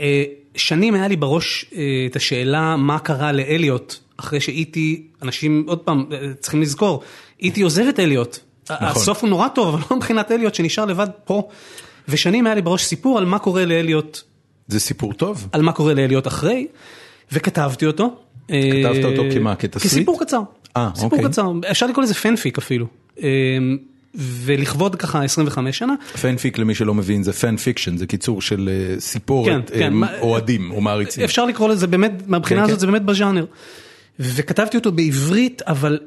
אה, 0.00 0.24
שנים 0.56 0.94
היה 0.94 1.08
לי 1.08 1.16
בראש 1.16 1.64
אה, 1.74 1.80
את 2.10 2.16
השאלה 2.16 2.76
מה 2.76 2.98
קרה 2.98 3.32
לאליוט, 3.32 3.94
אחרי 4.16 4.40
שאיטי, 4.40 5.02
אנשים, 5.22 5.64
עוד 5.66 5.78
פעם, 5.78 6.04
צריכים 6.40 6.62
לזכור, 6.62 7.02
איטי 7.42 7.62
עוזב 7.62 7.84
את 7.88 8.00
אליוט. 8.00 8.38
נכון. 8.70 8.86
הסוף 8.88 9.20
הוא 9.22 9.30
נורא 9.30 9.48
טוב, 9.48 9.68
אבל 9.74 9.84
לא 9.90 9.96
מבחינת 9.96 10.32
אליוט 10.32 10.54
שנשאר 10.54 10.84
לבד 10.84 11.08
פה. 11.24 11.48
ושנים 12.08 12.46
היה 12.46 12.54
לי 12.54 12.62
בראש 12.62 12.84
סיפור 12.84 13.18
על 13.18 13.24
מה 13.24 13.38
קורה 13.38 13.64
לאליוט, 13.64 14.20
זה 14.68 14.80
סיפור 14.80 15.12
טוב. 15.12 15.48
על 15.52 15.62
מה 15.62 15.72
קורה 15.72 15.94
לאליוט 15.94 16.26
אחרי, 16.26 16.66
וכתבתי 17.32 17.86
אותו. 17.86 18.16
כתבת 18.52 19.04
אותו 19.04 19.22
אה, 19.24 19.34
כמה? 19.34 19.54
כתסריט? 19.56 19.92
כסיפור 19.92 20.20
קצר. 20.20 20.40
אה, 20.76 20.90
סיפור 20.94 21.18
אוקיי. 21.18 21.30
קצר, 21.30 21.52
אפשר 21.70 21.86
לקרוא 21.86 22.04
לזה 22.04 22.14
fanfic 22.14 22.58
אפילו. 22.58 22.86
אה, 23.22 23.28
ולכבוד 24.14 24.96
ככה 24.96 25.24
25 25.24 25.78
שנה, 25.78 25.94
fanfic 26.22 26.58
למי 26.58 26.74
שלא 26.74 26.94
מבין 26.94 27.22
זה 27.22 27.32
fan 27.32 27.56
fiction, 27.56 27.96
זה 27.96 28.06
קיצור 28.06 28.42
של 28.42 28.70
אה, 28.72 29.00
סיפורת 29.00 29.70
כן, 29.70 29.78
כן, 29.78 29.82
אה, 29.82 29.90
מה- 29.90 30.18
אוהדים 30.20 30.70
או 30.70 30.80
מעריצים. 30.80 31.24
אפשר 31.24 31.44
לקרוא 31.46 31.68
לזה 31.68 31.86
באמת, 31.86 32.12
מהבחינה 32.26 32.60
כן, 32.60 32.64
הזאת 32.64 32.76
כן. 32.76 32.80
זה 32.80 32.86
באמת 32.86 33.02
בז'אנר. 33.02 33.44
וכתבתי 34.20 34.76
אותו 34.76 34.92
בעברית, 34.92 35.62
אבל 35.66 35.98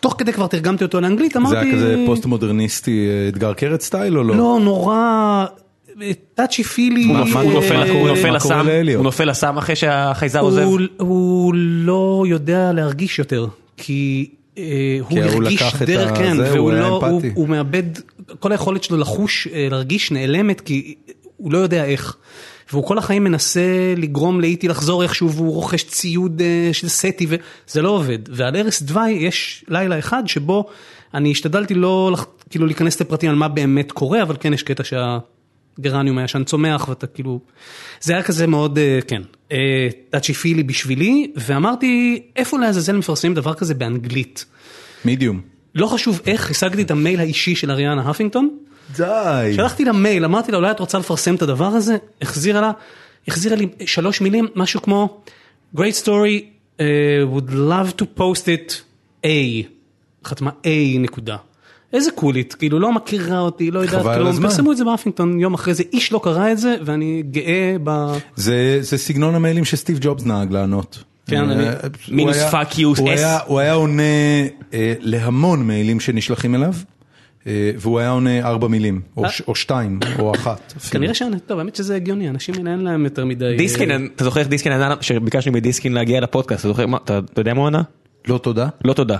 תוך 0.00 0.14
כדי 0.18 0.32
כבר 0.32 0.46
תרגמתי 0.46 0.84
אותו 0.84 1.00
לאנגלית, 1.00 1.32
זה 1.32 1.38
אמרתי... 1.38 1.56
היה 1.56 1.74
כזה 1.74 2.02
פוסט 2.06 2.26
מודרניסטי 2.26 3.08
אתגר 3.28 3.52
קרת 3.52 3.80
style 3.80 4.18
או 4.18 4.22
לא? 4.22 4.36
לא, 4.36 4.58
נורא 4.62 5.44
טאצ'י 6.34 6.64
פילי. 6.64 7.04
הוא 7.04 7.16
נופל- 7.18 7.36
הוא 8.96 9.04
נופל- 9.04 9.24
לסם, 9.24 9.58
אחרי 9.58 9.76
שהחייזר 9.76 10.40
עוזב. 10.40 10.62
הוא, 10.62 10.80
לא 11.56 12.24
יודע 12.28 12.72
להרגיש 12.72 13.18
יותר, 13.18 13.46
כי 13.76 14.30
אה, 14.58 14.62
הוא 15.08 15.18
הרגיש 15.18 15.62
דרך, 15.86 16.18
כן, 16.18 16.36
והוא 16.52 16.72
לא, 16.72 17.00
מאבד, 17.48 17.82
כל 18.40 18.52
היכולת 18.52 18.84
שלו 18.84 18.96
לחוש, 18.96 19.48
אה, 19.52 19.68
להרגיש 19.70 20.10
נעלמת, 20.10 20.60
כי 20.60 20.94
הוא 21.36 21.52
לא 21.52 21.58
יודע 21.58 21.84
איך. 21.84 22.16
והוא 22.72 22.84
כל 22.84 22.98
החיים 22.98 23.24
מנסה 23.24 23.60
לגרום 23.96 24.40
לאיטי 24.40 24.68
לחזור 24.68 25.02
איכשהו, 25.02 25.30
והוא 25.32 25.54
רוכש 25.54 25.82
ציוד 25.84 26.42
אה, 26.42 26.70
של 26.72 26.88
סטי, 26.88 27.26
וזה 27.28 27.82
לא 27.82 27.88
עובד. 27.88 28.18
ועל 28.28 28.56
ערש 28.56 28.82
דווי 28.82 29.10
יש 29.10 29.64
לילה 29.68 29.98
אחד 29.98 30.22
שבו 30.26 30.64
אני 31.14 31.30
השתדלתי 31.30 31.74
לא 31.74 32.16
כאילו 32.50 32.66
להיכנס 32.66 33.00
לפרטים 33.00 33.30
על 33.30 33.36
מה 33.36 33.48
באמת 33.48 33.92
קורה, 33.92 34.22
אבל 34.22 34.36
כן 34.40 34.52
יש 34.52 34.62
קטע 34.62 34.84
שה... 34.84 35.18
גרניום 35.80 36.18
הישן 36.18 36.44
צומח 36.44 36.88
ואתה 36.88 37.06
כאילו, 37.06 37.40
זה 38.00 38.12
היה 38.12 38.22
כזה 38.22 38.46
מאוד, 38.46 38.78
אה, 38.78 38.98
כן, 39.08 39.22
טאצ'י 40.10 40.32
פילי 40.32 40.62
בשבילי, 40.62 41.32
ואמרתי, 41.36 42.22
איפה 42.36 42.58
לעזאזל 42.58 42.96
מפרסמים 42.96 43.34
דבר 43.34 43.54
כזה 43.54 43.74
באנגלית? 43.74 44.44
מידיום. 45.04 45.40
לא 45.74 45.86
חשוב 45.86 46.20
איך, 46.26 46.50
השגתי 46.50 46.82
את 46.82 46.90
המייל 46.90 47.20
האישי 47.20 47.54
של 47.54 47.70
אריאנה 47.70 48.10
הפינגטון, 48.10 48.58
די. 48.96 49.52
שלחתי 49.56 49.84
לה 49.84 49.92
מייל, 49.92 50.24
אמרתי 50.24 50.52
לה, 50.52 50.58
אולי 50.58 50.70
את 50.70 50.80
רוצה 50.80 50.98
לפרסם 50.98 51.34
את 51.34 51.42
הדבר 51.42 51.66
הזה? 51.66 51.96
החזירה 52.22 52.60
לה, 52.60 52.70
החזירה 53.28 53.56
לי 53.56 53.68
שלוש 53.86 54.20
מילים, 54.20 54.46
משהו 54.56 54.82
כמו, 54.82 55.22
great 55.76 56.04
story, 56.04 56.42
uh, 56.78 56.82
would 57.34 57.50
love 57.50 58.02
to 58.02 58.04
post 58.18 58.44
it 58.44 58.80
A, 59.24 59.28
חתמה 60.24 60.50
A 60.64 60.98
נקודה. 60.98 61.36
איזה 61.92 62.10
קולית, 62.10 62.54
כאילו 62.54 62.80
לא 62.80 62.92
מכירה 62.92 63.38
אותי, 63.40 63.70
לא 63.70 63.78
יודעת 63.78 64.02
כלום. 64.02 64.32
פרסמו 64.42 64.72
את 64.72 64.76
זה 64.76 64.84
בהפינגטון 64.84 65.40
יום 65.40 65.54
אחרי 65.54 65.74
זה, 65.74 65.82
איש 65.92 66.12
לא 66.12 66.20
קרא 66.24 66.52
את 66.52 66.58
זה, 66.58 66.76
ואני 66.84 67.22
גאה 67.30 67.76
ב... 67.84 68.12
זה, 68.36 68.78
זה 68.80 68.98
סגנון 68.98 69.34
המיילים 69.34 69.64
שסטיב 69.64 69.98
ג'ובס 70.00 70.24
נהג 70.24 70.52
לענות. 70.52 71.02
כן, 71.26 71.50
אני- 71.50 71.68
אה, 71.68 71.72
הוא 71.82 71.90
מינוס 72.16 72.36
היה- 72.36 72.50
fuck 72.50 72.72
you, 72.74 73.00
הוא. 73.00 73.10
היה- 73.10 73.72
עונה 73.72 74.02
אה, 74.74 74.94
להמון 75.00 75.62
מיילים 75.66 76.00
שנשלחים 76.00 76.54
אליו, 76.54 76.72
אה, 77.46 77.70
והוא 77.76 77.98
היה 77.98 78.10
עונה 78.10 78.40
ארבע 78.48 78.68
מילים, 78.68 79.00
או 79.16 79.28
ש- 79.30 79.42
או 79.48 79.54
שתיים, 79.54 79.98
או 80.18 80.34
אחת. 80.34 80.72
כנראה 80.90 81.14
שאני, 81.14 81.40
טוב, 81.40 81.58
האמת 81.58 81.76
שזה 81.76 81.96
הגיוני, 81.96 82.28
אנשים 82.28 82.54
האלה 82.58 82.70
אין 82.70 82.80
להם 82.80 83.04
יותר 83.04 83.24
מדי... 83.24 83.54
דיסקין, 83.58 83.90
אה, 83.90 83.96
אתה 84.16 84.24
זוכר 84.24 84.40
איך 84.40 84.48
דיסקין 84.48 84.72
ענה, 84.72 84.94
שביקשנו 85.00 85.52
מדיסקין 85.52 85.92
להגיע 85.92 86.20
לפודקאסט, 86.20 86.66
אתה 87.04 87.20
יודע 87.36 87.54
מה 87.54 87.60
הוא 87.60 87.66
ענה? 87.66 87.82
לא 88.28 88.38
תודה. 88.38 88.68
לא 88.84 88.92
תודה. 88.92 89.16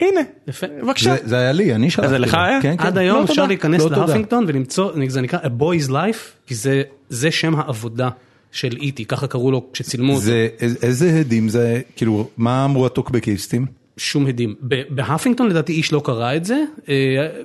הנה, 0.00 0.20
יפה. 0.48 0.66
בבקשה. 0.82 1.14
זה- 1.16 1.28
זה 1.28 1.36
היה 1.38 1.52
לי, 1.52 1.74
אני 1.74 1.90
שלחתי. 1.90 2.08
זה 2.10 2.18
לך. 2.18 2.34
היה? 2.34 2.62
כן, 2.62 2.76
כן. 2.76 2.86
עד 2.86 2.98
היום 2.98 3.18
לא 3.18 3.22
אפשר 3.24 3.34
תודה. 3.34 3.46
להיכנס 3.46 3.82
לא 3.82 3.88
תודה. 3.88 4.06
להפינגטון 4.06 4.44
ולמצוא, 4.48 4.90
זה 5.08 5.20
נקרא 5.20 5.38
A 5.38 5.62
Boy's 5.62 5.90
Life, 5.90 6.18
כי 6.46 6.54
זה- 6.54 6.82
זה 7.08 7.30
שם 7.30 7.54
העבודה 7.54 8.08
של 8.52 8.76
איטי, 8.76 9.04
ככה 9.04 9.26
קראו 9.26 9.50
לו 9.50 9.66
כשצילמו 9.72 10.12
אותו. 10.12 10.22
זה, 10.24 10.48
איזה- 10.60 10.78
איזה 10.82 11.16
הדים 11.20 11.48
זה, 11.48 11.80
כאילו, 11.96 12.28
מה 12.36 12.64
אמרו 12.64 12.86
הטוקבקיסטים? 12.86 13.66
שום 13.98 14.26
הדים. 14.26 14.54
ב- 14.68 14.82
בהפינגטון 14.90 15.48
לדעתי 15.48 15.72
איש 15.72 15.92
לא 15.92 16.00
קרא 16.04 16.36
את 16.36 16.44
זה, 16.44 16.64
אה, 16.88 16.94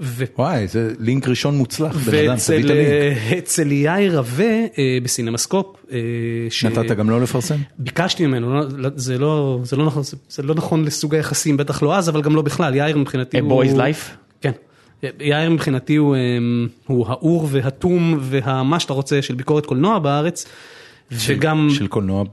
ו- 0.02 0.24
וואי, 0.38 0.68
זה 0.68 0.94
לינק 1.00 1.28
ראשון 1.28 1.56
מוצלח, 1.58 1.96
בן 1.96 2.18
אדם, 2.18 2.30
ואצל 2.32 2.54
תביא 2.54 2.66
את 2.66 2.70
הלינק. 2.70 2.89
אה, 3.34 3.38
אצל 3.38 3.72
יאיר 3.72 4.18
רווה 4.18 4.46
אה, 4.78 4.98
בסינמסקופ, 5.04 5.66
אה, 5.92 5.98
ש- 6.50 6.66
נתת 6.66 6.92
גם 6.92 7.10
לא 7.10 7.22
לפרסם? 7.22 7.56
ביקשתי 7.80 8.26
ממנו, 8.26 8.54
לא- 8.54 8.66
לא- 8.78 8.89
זה 8.96 9.18
לא 9.18 9.60
זה 9.63 9.76
לא 9.76 9.86
נכון- 9.86 10.04
זה- 10.30 10.44
לא 10.44 10.56
נכון 10.56 10.86
לסוג 10.86 11.16
היחסים, 11.16 11.58
בטח 11.58 11.84
לא 11.84 11.96
אז, 11.96 12.10
אבל 12.10 12.22
גם 12.22 12.36
לא 12.36 12.42
בכלל, 12.42 12.76
יאיר 12.76 12.98
מבחינתי 12.98 13.38
A 13.38 13.42
הוא... 13.42 13.63
boy's 13.63 13.78
life? 13.78 14.16
כן. 14.42 14.52
יאיר 15.20 15.50
מבחינתי 15.50 15.96
הוא, 15.96 16.16
אמ, 16.16 16.68
הוא 16.88 17.06
האור 17.08 17.48
והתום 17.52 18.18
והמה 18.22 18.80
שאתה 18.80 18.94
רוצה 18.94 19.22
של 19.22 19.36
ביקורת 19.36 19.66
קולנוע 19.66 20.00
בארץ, 20.00 20.46
וגם, 21.12 21.68
של 21.74 21.88
קולנוע. 21.88 22.24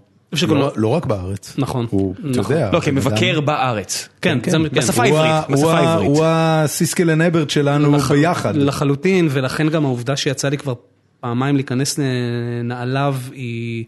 לא- 0.49 0.73
לא 0.77 0.89
רק 0.89 1.07
בארץ. 1.07 1.55
נכון. 1.59 1.87
הוא, 1.91 2.15
אתה 2.31 2.41
נכון. 2.41 2.57
יודע. 2.57 2.71
לא, 2.73 2.81
כמבקר 2.81 3.41
בארץ. 3.41 4.09
כן, 4.23 4.39
כן, 4.43 4.51
זה- 4.51 4.57
כן. 4.75 4.81
בשפה 4.81 5.03
העברית, 5.03 5.33
הוא 5.49 5.57
בשפה 5.57 5.73
ה- 5.73 5.79
העברית. 5.79 6.09
הוא 6.09 6.25
הסיסקל 6.27 7.11
אנברט 7.11 7.51
שלנו 7.51 7.97
לח- 7.97 8.13
ביחד. 8.13 8.57
לחלוטין, 8.57 9.29
ולכן 9.31 9.69
גם 9.69 9.85
העובדה 9.85 10.17
שיצא 10.17 10.49
לי 10.49 10.59
כבר 10.59 10.75
פעמיים 11.21 11.55
להיכנס 11.57 11.99
לנעליו 11.99 13.17
היא 13.33 13.85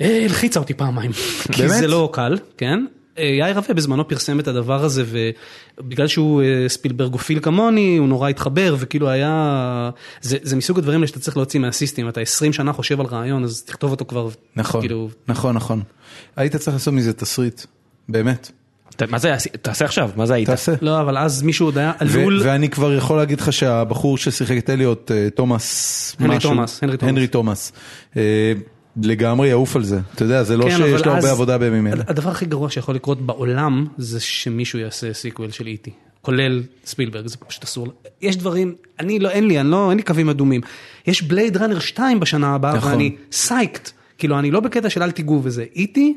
אה, 0.00 0.22
הלחיצה 0.24 0.60
אותי 0.60 0.74
פעמיים. 0.74 1.10
כי 1.52 1.62
באמת? 1.62 1.80
זה 1.80 1.86
לא 1.86 2.08
קל, 2.12 2.38
כן? 2.58 2.84
אה, 3.18 3.24
יאיר 3.24 3.56
רווה 3.56 3.74
בזמנו 3.74 4.08
פרסם 4.08 4.40
את 4.40 4.48
הדבר 4.48 4.84
הזה, 4.84 5.04
ובגלל 5.78 6.06
שהוא 6.06 6.42
אה, 6.42 6.68
ספילברגופיל 6.68 7.40
כמוני, 7.40 7.96
הוא 7.96 8.08
נורא 8.08 8.28
התחבר, 8.28 8.76
וכאילו 8.78 9.08
היה... 9.08 9.90
זה, 10.20 10.36
זה 10.42 10.56
מסוג 10.56 10.78
הדברים 10.78 11.06
שאתה 11.06 11.20
צריך 11.20 11.36
להוציא 11.36 11.60
מהסיסטים, 11.60 12.08
אתה 12.08 12.20
20 12.20 12.52
שנה 12.52 12.72
חושב 12.72 13.00
על 13.00 13.06
רעיון, 13.06 13.44
אז 13.44 13.62
תכתוב 13.62 13.90
אותו 13.90 14.04
כבר, 14.04 14.28
נכון, 14.56 14.80
כאילו, 14.80 15.08
נכון, 15.28 15.54
נכון. 15.54 15.82
היית 16.36 16.56
צריך 16.56 16.74
לעשות 16.76 16.94
מזה 16.94 17.12
תסריט, 17.12 17.62
באמת. 18.08 18.50
מה 19.08 19.18
זה, 19.18 19.34
תעשה 19.62 19.84
עכשיו, 19.84 20.10
מה 20.16 20.26
זה 20.26 20.34
היית? 20.34 20.48
תעשה. 20.50 20.72
לא, 20.82 21.00
אבל 21.00 21.18
אז 21.18 21.42
מישהו 21.42 21.66
עוד 21.66 21.78
היה 21.78 21.92
עלול... 21.98 22.40
ואני 22.44 22.68
כבר 22.68 22.94
יכול 22.94 23.16
להגיד 23.16 23.40
לך 23.40 23.52
שהבחור 23.52 24.18
ששיחק 24.18 24.58
את 24.58 24.70
אליוט, 24.70 25.10
אה, 25.10 25.28
תומאס, 25.34 26.16
הנרי 26.18 26.36
משהו- 26.36 26.50
תומאס, 26.50 26.80
הנרי 27.02 27.26
תומאס. 27.26 27.72
לגמרי 29.02 29.48
יעוף 29.48 29.76
על 29.76 29.84
זה. 29.84 30.00
אתה 30.14 30.24
יודע, 30.24 30.42
זה 30.42 30.56
לא 30.56 30.64
כאילו 30.64 30.76
שיש 30.76 31.06
לו 31.06 31.12
הרבה 31.12 31.30
עבודה 31.30 31.58
בימים 31.58 31.86
אלה. 31.86 32.04
הדבר 32.08 32.30
הכי 32.30 32.46
גרוע 32.46 32.70
שיכול 32.70 32.94
לקרות 32.94 33.26
בעולם 33.26 33.86
זה 33.98 34.20
שמישהו 34.20 34.78
יעשה 34.78 35.12
sequel 35.12 35.50
של 35.50 35.66
E.T., 35.66 35.90
כולל 36.22 36.62
ספילברג, 36.86 37.26
זה 37.26 37.36
פשוט 37.36 37.64
אסור. 37.64 37.86
יש 38.22 38.36
דברים, 38.36 38.74
אני 39.00 39.18
לא, 39.18 39.28
אין 39.28 39.48
לי, 39.48 39.60
אני 39.60 39.70
לא, 39.70 39.90
אין 39.90 39.96
לי 39.96 40.02
קווים 40.02 40.28
אדומים. 40.28 40.60
יש 41.06 41.22
בלייד 41.22 41.56
ראנר 41.56 41.78
2 41.78 42.20
בשנה 42.20 42.54
הבאה, 42.54 42.74
נכון. 42.76 42.92
ואני 42.92 43.16
סייקט, 43.32 43.90
כאילו 44.18 44.38
אני 44.38 44.50
לא 44.50 44.60
בקטע 44.60 44.90
של 44.90 45.02
אל 45.02 45.10
תיגעו 45.10 45.40
וזה, 45.44 45.64
E.T.. 45.76 46.16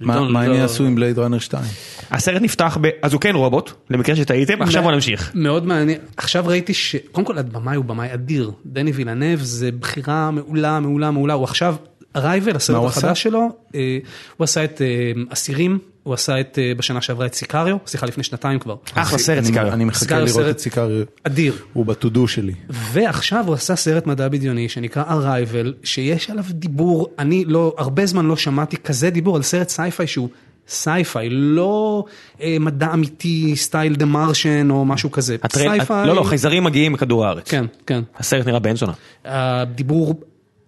מה 0.00 0.16
לא- 0.16 0.28
מה 0.32 0.42
הם 0.42 0.50
לא- 0.50 0.54
יעשו 0.54 0.84
עם 0.84 0.94
בלייד 0.94 1.18
ראנר 1.18 1.38
2? 1.38 1.64
הסרט 2.10 2.42
נפתח 2.42 2.78
ב... 2.80 2.88
אז 3.02 3.12
הוא 3.12 3.20
כן 3.20 3.34
רובוט, 3.34 3.72
למקרה 3.90 4.16
שטעיתם, 4.16 4.62
עכשיו 4.62 4.82
בוא 4.82 4.92
נמשיך. 4.92 5.30
מאוד 5.34 5.66
מעניין, 5.66 5.98
עכשיו 6.16 6.44
ראיתי 6.46 6.74
ש... 6.74 6.96
קודם 7.12 7.26
כל 7.26 7.38
הבמאי 7.38 7.76
הוא 7.76 7.84
במאי 7.84 8.14
אדיר, 8.14 8.50
דני 8.66 8.90
וילנב 8.92 9.38
זה 9.42 9.70
בחירה 9.80 10.30
מעולה, 10.30 10.80
מעולה, 10.80 11.10
מעולה, 11.10 11.34
הוא 11.34 11.44
עכשיו, 11.44 11.74
Arrival, 12.16 12.52
מה 12.52 12.56
הסרט? 12.58 12.84
החדש 12.84 13.22
שלו, 13.22 13.48
אה, 13.74 13.98
הוא 14.36 14.44
עשה 14.44 14.64
את 14.64 14.82
אה, 14.82 14.86
אסירים, 15.32 15.78
הוא 16.02 16.14
עשה 16.14 16.40
את, 16.40 16.58
אה, 16.62 16.72
בשנה 16.76 17.00
שעברה 17.00 17.26
את 17.26 17.34
Sicario, 17.34 17.76
סליחה 17.86 18.06
לפני 18.06 18.24
שנתיים 18.24 18.58
כבר. 18.58 18.76
אחלה 18.94 19.18
סרט 19.18 19.38
אני- 19.38 19.46
סיגריה. 19.46 19.72
אני 19.72 19.84
מחכה 19.84 20.14
לראות 20.18 20.28
סרט- 20.30 20.50
את 20.50 20.58
Sicario, 20.58 20.88
אדיר. 21.24 21.54
הוא 21.72 21.86
ב-to 21.86 22.14
do 22.14 22.28
שלי. 22.28 22.52
ועכשיו 22.70 23.44
הוא 23.46 23.54
עשה 23.54 23.76
סרט 23.76 24.06
מדע 24.06 24.28
בדיוני 24.28 24.68
שנקרא 24.68 25.04
Arrival, 25.04 25.68
שיש 25.84 26.30
עליו 26.30 26.44
דיבור, 26.50 27.08
אני 27.18 27.44
לא, 27.44 27.74
הרבה 27.78 28.06
זמן 28.06 28.26
לא 28.26 28.36
שמעתי 28.36 28.76
כזה 28.76 29.10
דיבור 29.10 29.36
על 29.36 29.42
סרט 29.42 29.68
sci-fi 29.68 30.06
שהוא 30.06 30.28
sci-fi, 30.68 31.28
לא 31.30 32.04
אה, 32.40 32.56
מדע 32.60 32.92
אמיתי, 32.94 33.56
סטייל 33.56 33.94
The 33.94 34.04
Martian 34.06 34.68
או 34.70 34.84
משהו 34.84 35.10
כזה. 35.10 35.36
הטרייל- 35.42 35.70
sci-fi, 35.70 36.06
לא, 36.06 36.16
לא, 36.16 36.22
חייזרים 36.22 36.64
מגיעים 36.64 36.92
מכדור 36.92 37.26
הארץ. 37.26 37.48
כן, 37.50 37.64
כן. 37.86 38.02
הסרט 38.18 38.46
נראה 38.46 38.58
בן 38.58 38.76
זונה. 38.76 38.92
הדיבור 39.24 40.20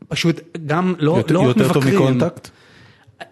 פשוט 0.09 0.41
גם 0.67 0.95
לא, 0.99 1.17
יותר- 1.17 1.35
לא 1.35 1.41
רק 1.41 1.47
יותר 1.47 1.73
טוב 1.73 1.85
מבקרים. 1.85 2.01
מקונטקט? 2.17 2.49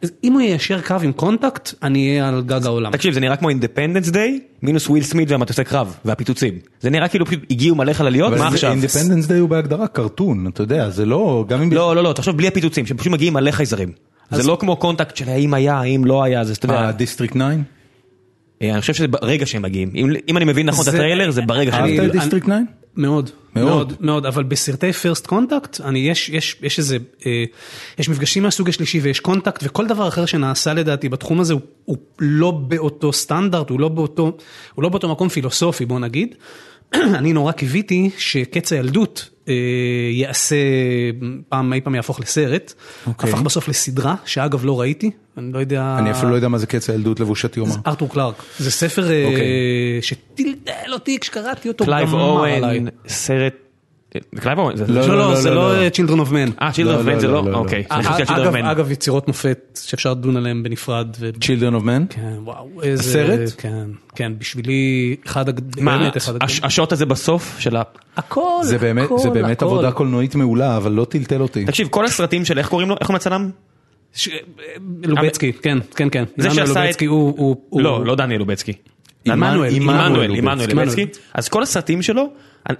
אז 0.02 0.12
אם 0.24 0.32
הוא 0.32 0.40
יישר 0.40 0.80
קו 0.80 0.94
עם 1.02 1.12
קונטקט, 1.12 1.74
אני 1.82 2.11
אהיה 2.11 2.28
על 2.28 2.42
גג 2.42 2.66
העולם. 2.66 2.92
תקשיב, 2.92 3.14
זה 3.14 3.20
נראה 3.20 3.37
כמו 3.37 3.48
אינדפנדנס 3.48 4.08
דיי, 4.08 4.40
מינוס 4.62 4.88
וויל 4.88 5.02
סמית 5.04 5.30
והמטוסי 5.30 5.64
קרב, 5.64 5.96
והפיצוצים. 6.04 6.58
זה 6.80 6.90
נראה 6.90 7.08
כאילו 7.08 7.26
פשוט 7.26 7.40
הגיעו 7.50 7.76
מלא 7.76 7.92
חלליות, 7.92 8.32
מה 8.32 8.48
עכשיו? 8.48 8.70
אינדיפנדנס 8.70 9.26
דיי 9.26 9.38
הוא 9.38 9.48
בהגדרה 9.48 9.87
קרטון, 9.87 10.46
אתה 10.46 10.62
יודע, 10.62 10.90
זה 10.90 11.06
לא, 11.06 11.44
גם 11.48 11.62
אם... 11.62 11.72
לא, 11.72 11.96
לא, 11.96 12.04
לא, 12.04 12.12
תחשוב 12.12 12.37
בלי 12.37 12.48
הפיצוצים, 12.48 12.87
שפשוט 12.87 13.12
מגיעים 13.12 13.32
מלא 13.32 13.50
חייזרים. 13.50 13.92
זה 14.30 14.48
לא 14.48 14.56
כמו 14.61 14.76
קונטקט 14.76 15.16
של 15.16 15.28
האם 15.28 15.54
היה, 15.54 15.74
האם 15.74 16.04
לא 16.04 16.22
היה, 16.22 16.44
זה 16.44 16.52
אתה 16.52 16.66
יודע, 16.66 16.90
דיסטריקט 16.90 17.35
9? 17.37 17.46
אה, 18.62 18.72
אני 18.72 18.81
חושב 18.81 18.94
שזה 18.94 19.09
ברגע 19.09 19.46
שהם 19.46 19.62
מגיעים. 19.62 19.90
אם- 19.94 20.11
אם 20.29 20.37
אני 20.37 20.44
מבין 20.44 20.66
נכון 20.66 20.81
את 20.81 20.90
זה- 20.90 20.96
הטריילר, 20.96 21.31
זה 21.31 21.42
ברגע 21.42 21.72
שהם 21.72 21.81
אני- 21.85 21.92
מגיעים. 21.92 22.03
אהבת 22.05 22.14
את 22.16 22.20
דיסטריקט 22.20 22.46
9? 22.46 22.57
מאוד, 22.96 23.31
מאוד. 23.57 23.66
מאוד, 23.66 23.92
מאוד, 24.01 24.27
אבל 24.27 24.42
בסרטי 24.42 24.92
first 24.92 25.26
contact, 25.26 25.81
אני, 25.81 25.98
יש, 25.98 26.29
יש, 26.29 26.57
יש 26.62 26.79
איזה, 26.79 26.96
אה, 27.27 27.44
יש 27.98 28.09
מפגשים 28.09 28.42
מהסוג 28.42 28.68
השלישי 28.68 29.01
ויש 29.01 29.20
קונטקט 29.20 29.61
וכל 29.66 29.87
דבר 29.87 30.09
אחר 30.09 30.27
שנעשה 30.27 30.75
לדעתי 30.75 31.09
בתחום 31.09 31.40
הזה 31.40 31.53
הוא, 31.53 31.61
הוא 31.85 31.96
לא 32.18 32.51
באותו 32.51 33.12
סטנדרט, 33.12 33.70
הוא 33.70 33.81
לא 33.81 33.88
באותו, 33.88 34.37
הוא 34.75 34.83
לא 34.83 34.88
באותו 34.88 35.09
מקום 35.09 35.29
פילוסופי 35.29 35.87
בוא 35.87 35.98
נגיד. 36.01 36.35
אני 37.18 37.33
נורא 37.33 37.52
קיוויתי 37.52 38.11
שקץ 38.18 38.72
הילדות 38.72 39.31
אה, 39.48 39.55
יעשה, 40.12 40.57
פעם 41.48 41.72
אי 41.72 41.81
פעם 41.81 41.94
יהפוך 41.94 42.20
לסרט, 42.20 42.72
אוקיי. 43.07 43.31
הפך 43.31 43.40
בסוף 43.40 43.68
לסדרה, 43.68 44.14
שאגב 44.24 44.64
לא 44.64 44.81
ראיתי, 44.81 45.11
אני 45.38 45.52
לא 45.52 45.59
יודע, 45.59 45.96
אני 45.98 46.11
אפילו 46.11 46.31
לא 46.31 46.35
יודע 46.35 46.48
מה 46.48 46.59
זה 46.59 46.66
קץ 46.66 46.90
הילדות 46.90 47.20
לבושתי. 47.20 47.57
מה. 47.57 47.74
ארתור 47.87 48.09
קלארק, 48.09 48.42
זה 48.59 48.70
ספר 48.70 49.11
אה, 49.11 49.24
אוקיי. 49.24 50.02
שטלטל 50.02 50.92
אותי 50.92 51.18
כשקראתי 51.20 51.68
אותו, 51.68 51.85
קלייב. 51.85 52.14
אוהן, 52.14 52.88
סרט... 53.09 53.55
לא, 54.33 54.53
לא, 54.88 55.09
לא, 55.09 55.16
לא, 55.18 55.35
זה 55.35 55.51
לא, 55.51 55.75
לא. 55.75 55.88
Children 55.88 56.27
of 56.29 56.31
Men. 56.31 56.62
אה, 56.62 56.68
of 56.68 56.78
Men 56.78 56.85
לא, 57.12 57.18
זה 57.20 57.29
לא. 57.29 57.44
אוקיי. 57.55 57.85
Children 57.90 58.33
אגב, 58.61 58.87
of 58.87 58.88
Men. 58.88 58.92
יצירות 58.92 59.29
מופת 59.29 59.79
שאפשר 59.85 60.11
לדון 60.11 60.37
עליהן 60.37 60.62
בנפרד. 60.62 61.16
Children 61.40 61.75
of 61.81 61.85
Men? 61.85 62.07
כן, 62.14 62.33
וואו. 62.44 62.68
הסרט? 62.94 63.40
כן, 63.59 63.87
כן, 64.14 64.33
בשבילי 64.38 65.16
אחד 65.27 65.48
הג... 65.48 65.61
מה, 65.81 65.98
באמת 65.98 66.16
אחד 66.16 66.33
הש- 66.40 66.42
הגדולים. 66.42 66.64
השוט 66.64 66.92
הזה 66.92 67.07
בסוף 67.07 67.57
של 67.59 67.77
ה... 67.77 67.83
הכל, 68.16 68.40
זה 68.62 68.79
באמת, 68.79 69.05
הכל, 69.05 69.18
זה 69.18 69.31
באמת 69.31 69.57
הכל. 69.62 69.64
עבודה 69.64 69.92
קולנועית 69.92 70.35
מעולה, 70.35 70.77
אבל 70.77 70.92
לא 70.92 71.05
טלטל 71.05 71.40
אותי. 71.40 71.64
תקשיב, 71.64 71.88
כל 71.88 72.05
הסרטים 72.05 72.44
של 72.44 72.59
איך 72.59 72.68
קוראים 72.68 72.88
לו? 72.88 72.96
איך 73.01 73.09
הוא 73.09 73.14
מצלם? 73.14 73.51
ש- 74.14 74.29
לובצקי, 75.03 75.53
כן, 75.53 75.79
כן, 75.96 76.09
כן. 76.12 76.25
זה 76.37 76.51
שעשה 76.51 76.90
את- 76.90 77.03
לא, 77.72 78.05
לא 78.07 78.14
דניאל 78.16 78.38
לובצקי. 78.38 78.72
עמנואל, 79.25 79.75
עמנואל, 79.75 79.98
עמנואל 80.01 80.31
עמנואל 80.35 80.59
לובצקי. 80.59 80.75
לובצקי. 80.75 81.07
אז 81.35 81.48
כל 81.48 81.62
הסרטים 81.62 82.03
שלו, 82.03 82.29
אני- 82.70 82.77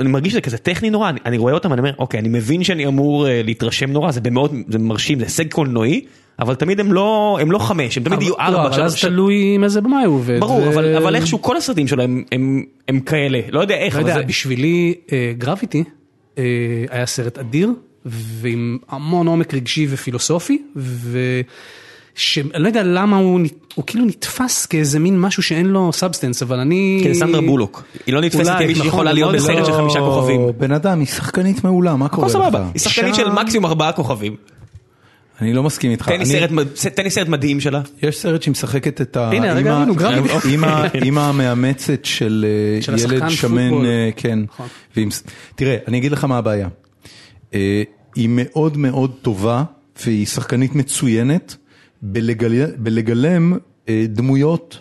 אני 0.00 0.08
מרגיש 0.08 0.32
שזה 0.32 0.40
כזה 0.40 0.58
טכני 0.58 0.90
נורא, 0.90 1.08
אני- 1.10 1.20
אני 1.26 1.38
רואה 1.38 1.52
אותם, 1.54 1.72
אני 1.72 1.80
אומר, 1.80 1.92
אוקיי, 1.98 2.20
אני 2.20 2.28
מבין 2.28 2.64
שאני 2.64 2.86
אמור 2.86 3.28
אה, 3.28 3.40
להתרשם 3.44 3.90
נורא, 3.90 4.10
זה 4.12 4.20
במאוד, 4.20 4.54
זה 4.68 4.78
מרשים, 4.78 5.18
זה 5.18 5.24
הישג 5.24 5.52
קולנועי, 5.52 6.00
אבל 6.38 6.54
תמיד 6.54 6.80
הם 6.80 6.92
לא 6.92 7.38
הם 7.40 7.50
לא 7.52 7.58
חמש, 7.58 7.98
הם 7.98 8.04
תמיד 8.04 8.22
יהיו 8.22 8.34
אבל- 8.34 8.52
לא, 8.52 8.56
ארבע. 8.58 8.66
אבל 8.68 8.76
שלוש- 8.76 9.04
אז 9.04 9.10
תלוי 9.10 9.54
עם 9.54 9.64
איזה 9.64 9.80
במאי 9.80 10.04
הוא 10.04 10.14
עובד. 10.14 10.40
ברור, 10.40 10.62
ו- 10.62 10.68
אבל 10.68 10.96
אבל 10.96 11.16
איכשהו 11.16 11.42
כל 11.42 11.56
הסרטים 11.56 11.88
שלו 11.88 12.02
הם- 12.02 12.24
הם 12.32 12.62
הם 12.88 13.00
כאלה, 13.00 13.40
לא 13.50 13.60
יודע 13.60 13.74
איך, 13.74 13.94
לא 13.96 14.00
אבל 14.00 14.08
יודע, 14.08 14.20
זה... 14.20 14.26
בשבילי 14.26 14.94
אה, 15.12 15.32
גרפיטי 15.38 15.84
אה, 16.38 16.44
היה 16.90 17.06
סרט 17.06 17.38
אדיר 17.38 17.70
ועם 18.06 18.78
המון 18.88 19.26
עומק 19.26 19.54
רגשי 19.54 19.86
ופילוסופי 19.90 20.62
ושאני 22.16 22.48
לא 22.58 22.66
יודע 22.68 22.82
למה 22.82 23.16
הוא, 23.16 23.40
הוא 23.74 23.84
כאילו 23.86 24.04
נתפס 24.04 24.66
כאיזה 24.66 24.98
מין 24.98 25.20
משהו 25.20 25.42
שאין 25.42 25.66
לו 25.66 25.92
substance 25.92 26.42
אבל 26.42 26.58
אני... 26.58 27.00
כן, 27.04 27.14
סנדרה 27.14 27.40
בולוק, 27.40 27.82
היא 28.06 28.14
לא 28.14 28.20
נתפסת 28.20 28.52
כמי 28.58 28.72
נכון, 28.72 28.84
שיכולה 28.84 29.12
להיות 29.12 29.30
מאוד 29.32 29.42
בסרט 29.42 29.66
של 29.66 29.72
לא- 29.72 29.76
חמישה 29.76 29.98
כוכבים. 30.00 30.40
בן 30.58 30.72
אדם, 30.72 30.98
היא 30.98 31.06
שחקנית 31.08 31.64
מעולה, 31.64 31.96
מה 31.96 32.08
קורה 32.08 32.26
לך? 32.26 32.32
סבבה, 32.32 32.68
היא 32.74 32.80
שחקנית 32.80 33.14
אישה- 33.14 33.24
של 33.24 33.32
מקסימום 33.32 33.66
ארבעה 33.66 33.92
כוכבים. 33.92 34.36
אני 35.40 35.52
לא 35.52 35.62
מסכים 35.62 35.90
איתך. 35.90 36.04
תן 36.06 36.12
לי 36.12 36.16
אני- 36.18 36.26
סרט 36.26 36.50
מד- 36.50 36.68
תן 36.94 37.02
לי 37.04 37.10
סרט 37.10 37.28
מדהים 37.28 37.60
שלה. 37.60 37.80
יש 38.02 38.18
סרט 38.18 38.42
שהיא 38.42 38.52
משחקת 38.52 39.00
את 39.00 39.16
אמא 41.04 41.20
המאמצת 41.28 42.04
של 42.04 42.46
אה, 42.76 42.82
של 42.82 42.98
ילד 42.98 43.28
שמן. 43.28 43.84
אה, 43.86 44.10
כן. 44.16 44.38
נכון. 44.54 44.66
תראה, 45.54 45.76
אני 45.88 45.98
אגיד 45.98 46.12
לך 46.12 46.24
מה 46.24 46.38
הבעיה. 46.38 46.68
אה, 47.54 47.82
היא 48.14 48.28
מאוד 48.32 48.76
מאוד 48.76 49.10
טובה, 49.22 49.64
והיא 50.04 50.26
שחקנית 50.26 50.74
מצוינת, 50.74 51.56
בלגלם 52.78 53.52
אה, 53.88 54.04
דמויות 54.08 54.78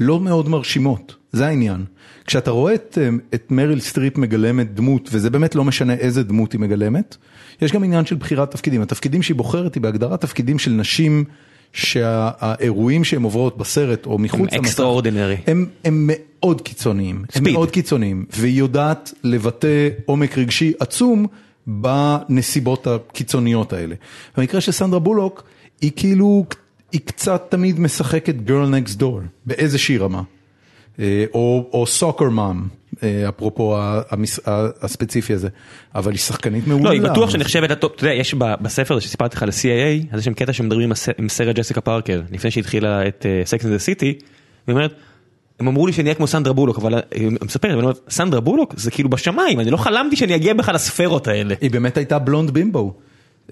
לא 0.00 0.20
מאוד 0.20 0.48
מרשימות, 0.48 1.14
זה 1.32 1.46
העניין. 1.46 1.84
כשאתה 2.26 2.50
רואה 2.50 2.74
את, 2.74 2.98
אה, 3.00 3.08
את 3.34 3.50
מריל 3.50 3.80
סטריפ 3.80 4.18
מגלמת 4.18 4.74
דמות, 4.74 5.08
וזה 5.12 5.30
באמת 5.30 5.54
לא 5.54 5.64
משנה 5.64 5.94
איזה 5.94 6.22
דמות 6.22 6.52
היא 6.52 6.60
מגלמת, 6.60 7.16
יש 7.62 7.72
גם 7.72 7.84
עניין 7.84 8.04
של 8.06 8.16
בחירת 8.16 8.50
תפקידים. 8.50 8.82
התפקידים 8.82 9.22
שהיא 9.22 9.36
בוחרת 9.36 9.74
היא 9.74 9.82
בהגדרת 9.82 10.20
תפקידים 10.20 10.58
של 10.58 10.70
נשים 10.70 11.24
שהאירועים 11.72 13.04
שהן 13.04 13.22
עוברות 13.22 13.58
בסרט 13.58 14.06
או 14.06 14.18
מחוץ 14.18 14.52
הם 14.52 14.58
למסך, 14.58 14.80
extraordinary. 14.80 15.50
הם, 15.50 15.66
הם 15.84 16.10
מאוד 16.12 16.60
קיצוניים, 16.60 17.24
הם 17.34 17.46
Speed. 17.46 17.52
מאוד 17.52 17.70
קיצוניים, 17.70 18.24
והיא 18.30 18.58
יודעת 18.58 19.12
לבטא 19.24 19.88
עומק 20.06 20.38
רגשי 20.38 20.72
עצום 20.80 21.26
בנסיבות 21.66 22.86
הקיצוניות 22.86 23.72
האלה. 23.72 23.94
במקרה 24.36 24.60
של 24.60 24.72
סנדרה 24.72 25.00
בולוק, 25.00 25.42
היא 25.80 25.90
כאילו, 25.96 26.44
היא 26.94 27.00
קצת 27.04 27.46
תמיד 27.48 27.80
משחקת 27.80 28.34
girl 28.46 28.50
next 28.90 29.00
door, 29.00 29.20
באיזושהי 29.46 29.98
רמה. 29.98 30.22
אה, 31.00 31.24
או, 31.34 31.68
או 31.72 31.86
סוקר 31.86 32.28
מאם, 32.28 32.62
אפרופו 33.28 33.76
ה- 33.78 34.00
המס- 34.10 34.40
הספציפי 34.82 35.32
הזה, 35.34 35.48
אבל 35.94 36.10
היא 36.12 36.18
שחקנית 36.18 36.66
מעולה. 36.66 36.84
לא, 36.84 36.90
היא 36.90 37.02
בטוח 37.02 37.30
שנחשבת 37.30 37.70
אתה 37.72 37.86
יודע, 38.00 38.14
יש 38.14 38.34
בספר 38.34 38.98
שסיפרתי 39.00 39.36
לך 39.36 39.42
על 39.42 39.48
ה-CIA, 39.48 40.06
אז 40.12 40.18
יש 40.20 40.24
שם 40.24 40.34
קטע 40.34 40.52
שמדברים 40.52 40.92
עם 41.18 41.28
שרה 41.28 41.56
ג'סיקה 41.56 41.80
פארקר, 41.80 42.20
לפני 42.32 42.50
שהתחילה 42.50 43.08
את 43.08 43.26
סקס 43.44 43.64
אנד 43.66 43.76
סיטי, 43.76 44.18
והיא 44.66 44.76
אומרת, 44.76 44.94
הם 45.60 45.68
אמרו 45.68 45.86
לי 45.86 45.92
שאני 45.92 46.04
אהיה 46.04 46.14
כמו 46.14 46.26
סנדרה 46.26 46.52
בולוק, 46.52 46.78
אבל 46.78 46.94
היא 47.14 47.30
מספרת, 47.44 47.74
אומרת, 47.74 48.00
סנדרה 48.08 48.40
בולוק 48.40 48.74
זה 48.76 48.90
כאילו 48.90 49.08
בשמיים, 49.10 49.60
אני 49.60 49.70
לא 49.70 49.76
חלמתי 49.76 50.16
שאני 50.16 50.34
אגיע 50.34 50.54
בכלל 50.54 50.74
לספירות 50.74 51.28
האלה. 51.28 51.54
היא 51.60 51.70
באמת 51.70 51.96
הייתה 51.96 52.18
blonde 52.18 52.50
bimbo. 52.50 52.94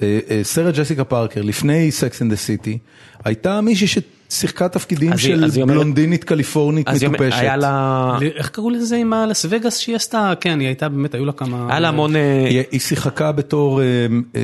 אה, 0.02 0.18
אה, 0.30 0.40
שרה 0.42 0.74
ג'סיקה 0.74 1.04
פארקר, 1.04 1.42
לפני 1.42 1.90
סקס 1.90 2.22
אנד 2.22 2.30
דה 2.30 2.36
סיטי, 2.36 2.78
הייתה 3.24 3.60
מישהי 3.60 3.88
ששיחקה 4.32 4.68
תפקידים 4.68 5.18
של 5.18 5.44
בלונדינית 5.66 6.24
קליפורנית 6.24 6.88
מטופשת. 6.88 7.38
היה 7.40 7.56
לה... 7.56 8.18
איך 8.36 8.48
קראו 8.48 8.70
לזה 8.70 8.96
עם 8.96 9.12
הלאס 9.12 9.46
וגאס 9.48 9.78
שהיא 9.78 9.96
עשתה? 9.96 10.32
כן, 10.40 10.60
היא 10.60 10.68
הייתה 10.68 10.88
באמת, 10.88 11.14
היו 11.14 11.24
לה 11.24 11.32
כמה... 11.32 11.66
היה 11.70 11.80
לה 11.80 11.88
המון... 11.88 12.16
אה, 12.16 12.62
היא, 12.70 12.80
שיחקה 12.80 13.32
בתור 13.32 13.80
אה, 13.80 13.86
אה, 14.36 14.40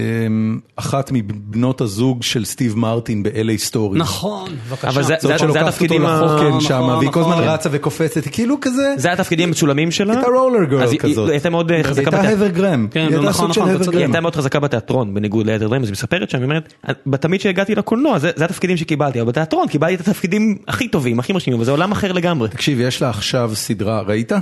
אחת 0.77 1.11
מבנות 1.13 1.81
הזוג 1.81 2.23
של 2.23 2.45
סטיב 2.45 2.77
מרטין 2.79 3.23
ב-LA 3.23 3.57
סטורי. 3.59 3.99
נכון, 3.99 4.51
בבקשה. 4.69 4.89
אבל 4.89 5.03
זה- 5.03 5.15
זאת 5.21 5.33
זה 5.33 5.39
שלוקחת 5.39 5.67
התפקידים 5.67 6.03
לחוקן 6.03 6.47
נכון, 6.49 6.61
שם, 6.61 6.75
נכון, 6.75 6.99
והיא 6.99 7.11
כל 7.11 7.21
הזמן 7.21 7.33
נכון. 7.33 7.45
רצה 7.45 7.69
וקופצת, 7.73 8.25
היא 8.25 8.33
כאילו 8.33 8.57
כזה, 8.61 8.95
זה 8.97 9.13
התפקידים 9.13 9.49
המצולמים 9.49 9.91
שלה. 9.91 10.13
הייתה 10.15 10.29
רולר 10.29 10.65
גרל 10.65 10.97
כזאת. 10.99 11.31
הייתה 11.31 11.51
מאוד 11.51 11.73
חזקה 11.83 12.01
הייתה 12.01 12.11
בתיאטרון. 12.11 12.27
הבר 12.27 12.49
גרם, 12.49 12.87
כן, 12.91 13.01
היא 13.01 13.09
הייתה 13.09 13.29
נכון, 13.29 13.51
נכון, 13.51 13.73
צודק. 13.73 13.83
היא 13.83 13.93
גרם. 13.93 14.03
הייתה 14.03 14.21
מאוד 14.21 14.37
חזקה 14.37 14.61
בתיאטרון, 14.61 15.15
בניגוד 15.15 15.47
ליתר 15.47 15.67
דברים, 15.67 15.83
אז 15.83 15.89
היא 15.89 15.93
מספרת 15.93 16.31
שם, 16.31 16.39
היא 16.39 16.45
אומרת, 16.45 16.75
בתמיד 17.07 17.41
שהגעתי 17.41 17.75
לקולנוע, 17.75 18.19
זה 18.19 18.45
התפקידים 18.45 18.77
שקיבלתי, 18.77 19.21
אבל 19.21 19.29
בתיאטרון 19.29 19.69
קיבלתי 19.79 19.95
את 19.95 20.01
התפקידים 20.09 20.59
הכי 20.69 20.89
טובים, 20.89 21.19
הכי 21.19 21.33
מרשימים, 21.33 21.61
וזה 21.61 21.71
עולם 21.71 21.93
אחר 21.93 22.13
לגמרי. 22.13 22.49
תקשיב, 22.49 22.81
יש 22.81 23.03
לה 23.03 23.11
עכשיו 23.11 23.51
סדרה, 23.55 24.01
ראית? 24.01 24.33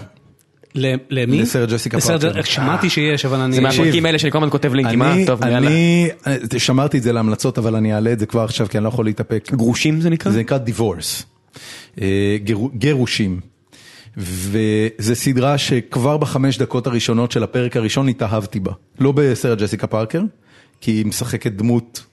למי? 0.75 1.39
לסרט 1.39 1.69
ג'סיקה 1.69 2.01
פארקר. 2.01 2.43
שמעתי 2.43 2.91
שיש, 2.91 3.25
אבל 3.25 3.39
אני... 3.41 3.57
זה 3.57 3.61
מהפרקים 3.61 4.07
האלה 4.07 4.19
שאני 4.19 4.33
כל 4.33 4.39
הזמן 4.39 4.51
כותב 4.51 4.75
לינקים, 4.75 5.03
אה? 5.03 5.13
אני, 5.13 5.27
טוב, 5.27 5.43
יאללה. 5.43 5.69
אני, 5.69 6.09
שמרתי 6.59 6.99
את 6.99 7.03
זה 7.03 7.13
להמלצות, 7.13 7.59
אבל 7.59 7.77
אני 7.77 7.95
אעלה 7.95 8.13
את 8.13 8.19
זה 8.19 8.27
כבר 8.27 8.45
עכשיו, 8.45 8.69
כי 8.69 8.79
אני 8.79 8.85
לא 8.85 8.89
יכול 8.89 9.05
להתאפק. 9.05 9.51
גרושים 9.53 10.01
זה 10.01 10.11
נקרא? 10.11 10.33
זה 10.33 10.41
נקרא 10.41 10.59
דיבורס, 10.59 11.27
גירושים. 12.75 13.41
וזה 14.17 15.15
סדרה 15.15 15.59
שכבר 15.59 16.17
בחמש 16.17 16.59
דקות 16.59 16.87
הראשונות 16.87 17.33
של 17.33 17.43
הפרק 17.43 17.77
הראשון 17.77 18.09
התאהבתי 18.09 18.61
בה. 18.61 18.73
לא 19.01 19.13
בסרט 19.13 19.59
ג'סיקה 19.59 19.87
פארקר, 19.87 20.23
כי 20.81 20.91
היא 20.91 21.07
משחקת 21.07 21.53
דמות 21.53 22.05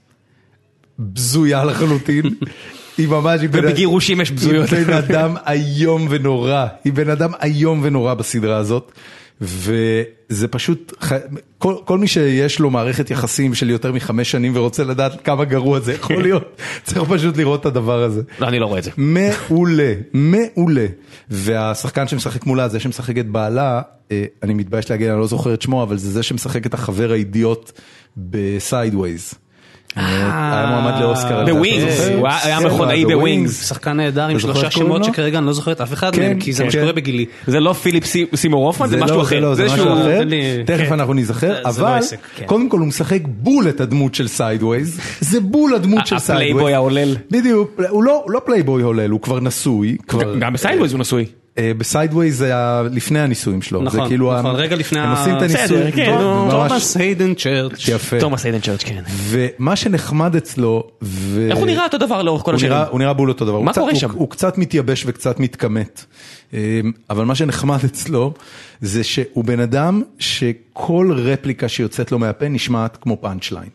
בזויה 1.00 1.66
לחלוטין. 1.66 2.24
היא 2.98 3.08
ממש, 3.08 3.42
ובגירושים 3.44 4.22
יש 4.22 4.32
בזויות. 4.32 4.70
היא 4.70 4.86
בן 4.86 4.94
אדם 4.94 5.36
איום 5.48 6.08
ונורא, 6.10 6.66
היא 6.84 6.94
בן 6.94 7.10
אדם 7.10 7.32
איום 7.44 7.80
ונורא 7.84 8.14
בסדרה 8.14 8.58
הזאת. 8.58 8.92
וזה 9.42 10.48
פשוט, 10.48 10.94
כל, 11.58 11.76
כל 11.86 11.98
מי 11.98 12.08
שיש 12.08 12.60
לו 12.60 12.70
מערכת 12.70 13.12
יחסים 13.12 13.54
של 13.54 13.70
יותר 13.70 13.92
מחמש 13.92 14.32
שנים 14.32 14.52
ורוצה 14.56 14.84
לדעת 14.84 15.22
כמה 15.24 15.46
גרוע 15.46 15.80
זה 15.80 15.94
יכול 15.94 16.22
להיות, 16.24 16.62
צריך 16.84 17.10
פשוט 17.10 17.38
לראות 17.38 17.62
את 17.62 17.66
הדבר 17.66 18.04
הזה. 18.04 18.22
לא, 18.40 18.48
אני 18.48 18.60
לא 18.60 18.66
רואה 18.66 18.80
את 18.80 18.84
זה. 18.84 18.92
מעולה, 18.98 19.94
מעולה. 20.14 20.86
והשחקן 21.30 22.08
שמשחק 22.08 22.46
מולה, 22.46 22.68
זה 22.68 22.80
שמשחק 22.80 23.18
את 23.18 23.28
בעלה, 23.28 23.82
אה, 24.12 24.26
אני 24.44 24.54
מתבייש 24.54 24.92
להגיד, 24.92 25.10
אני 25.10 25.20
לא 25.20 25.28
זוכר 25.28 25.54
את 25.54 25.62
שמו, 25.62 25.84
אבל 25.84 25.98
זה 25.98 26.12
זה 26.12 26.24
שמשחק 26.24 26.66
את 26.66 26.74
החבר 26.74 27.12
האידיוט 27.12 27.72
בסיידווייז. 28.18 29.34
היה 29.96 30.66
מועמד 30.70 31.00
לאוסקר. 31.02 31.46
בווינגס, 31.46 31.98
זוכר? 31.98 32.16
הוא 32.18 32.28
היה 32.28 32.60
כן, 32.60 32.66
מכונאי 32.68 33.06
בווינגס. 33.06 33.70
שחקן 33.70 33.92
נהדר 33.98 34.28
עם 34.28 34.40
שלושה 34.40 34.72
שמות? 34.72 35.04
שכרגע 35.04 35.38
אני 35.38 35.46
לא 35.46 35.54
זוכר 35.54 35.72
את 35.72 35.82
אף 35.82 35.94
אחד 35.94 36.16
כן, 36.16 36.22
מהם, 36.22 36.40
כי 36.40 36.54
זה 36.54 36.64
מה 36.64 36.72
כן. 36.72 36.78
שקורה 36.78 36.94
בגילי. 36.94 37.26
זה 37.48 37.60
לא 37.60 37.74
פיליפ 37.74 38.06
סי- 38.06 38.26
סימור 38.36 38.66
הופמן, 38.68 38.88
זה 38.88 38.98
משהו 38.98 39.18
לא, 39.18 39.22
אחר. 39.22 39.40
לא, 39.40 39.56
זה 39.56 39.66
משהו 39.66 39.78
שהוא- 39.78 39.94
אחר, 40.02 40.22
תכף 40.66 40.88
כן. 40.88 40.94
אנחנו 40.94 41.14
ניזכר, 41.14 41.54
לא 41.64 41.70
אבל 41.70 42.00
כן. 42.36 42.46
קודם 42.46 42.70
כל 42.70 42.80
הוא 42.80 42.88
משחק 42.88 43.20
בול 43.26 43.70
את 43.70 43.82
הדמות 43.82 44.16
של 44.16 44.28
סיידווייז, 44.28 45.00
זה 45.20 45.40
בול 45.40 45.74
הדמות 45.76 46.08
של 46.08 46.20
סיידווייז. 46.20 46.50
הפלייבוי 46.52 46.74
ההולל. 46.74 47.16
בדיוק, 47.32 47.72
הוא 47.90 48.04
לא 48.04 48.24
לא 48.28 48.42
פלייבוי 48.46 48.84
הולל, 48.84 49.10
הוא 49.10 49.22
כבר 49.22 49.40
נשוי. 49.40 49.98
גם 50.40 50.54
בסיידווייז 50.54 50.92
הוא 50.94 51.00
נשוי. 51.00 51.26
אה, 51.58 51.72
בסיידווייז 51.78 52.38
זה 52.38 52.54
לפני 52.92 53.20
הנישואים 53.20 53.62
שלו, 53.62 53.80
זה 53.80 53.86
נכון, 53.86 54.08
כאילו, 54.08 54.40
נכון, 54.40 54.56
רגע 54.56 54.76
לפני 54.76 55.00
הם 55.00 55.12
עושים 55.12 55.38
את 55.38 55.42
הנישואים, 55.42 55.92
כן, 55.92 56.18
תומאס 56.50 56.98
היידן 56.98 57.34
צ'רץ'. 57.34 57.88
יפה, 57.88 58.20
תומאס 58.20 58.46
היידן 58.46 58.60
צ'רץ', 58.60 58.84
כן. 58.84 59.04
ומה 59.12 59.76
שנחמד 59.76 60.36
אצלו, 60.36 60.84
איך 61.50 61.58
הוא 61.58 61.66
נראה 61.66 61.84
אותו 61.84 61.98
דבר 61.98 62.24
לאורך 62.24 62.42
כל 62.42 62.56
השירים? 62.56 62.74
נראה, 62.74 62.88
הוא 62.88 63.00
נראה 63.00 63.14
בול 63.14 63.30
אותו 63.30 63.46
דבר, 63.46 63.60
מה 63.60 63.74
קורה 63.74 63.96
שם? 63.96 64.12
הוא 64.12 64.30
קצת 64.30 64.58
מתייבש 64.58 65.04
וקצת 65.08 65.40
מתכמת, 65.40 66.06
אה, 66.54 66.80
אבל 67.10 67.26
מה 67.26 67.36
שנחמד 67.36 67.80
אצלו 67.86 68.34
זה 68.82 69.04
שהוא 69.04 69.44
בן 69.44 69.60
אדם 69.60 70.02
שכל 70.20 71.12
רפליקה 71.16 71.68
שיוצאת 71.68 72.12
לו 72.12 72.20
מהפה 72.20 72.48
נשמעת 72.48 72.98
כמו 73.02 73.18
פאנצ' 73.22 73.52
ליין. 73.52 73.70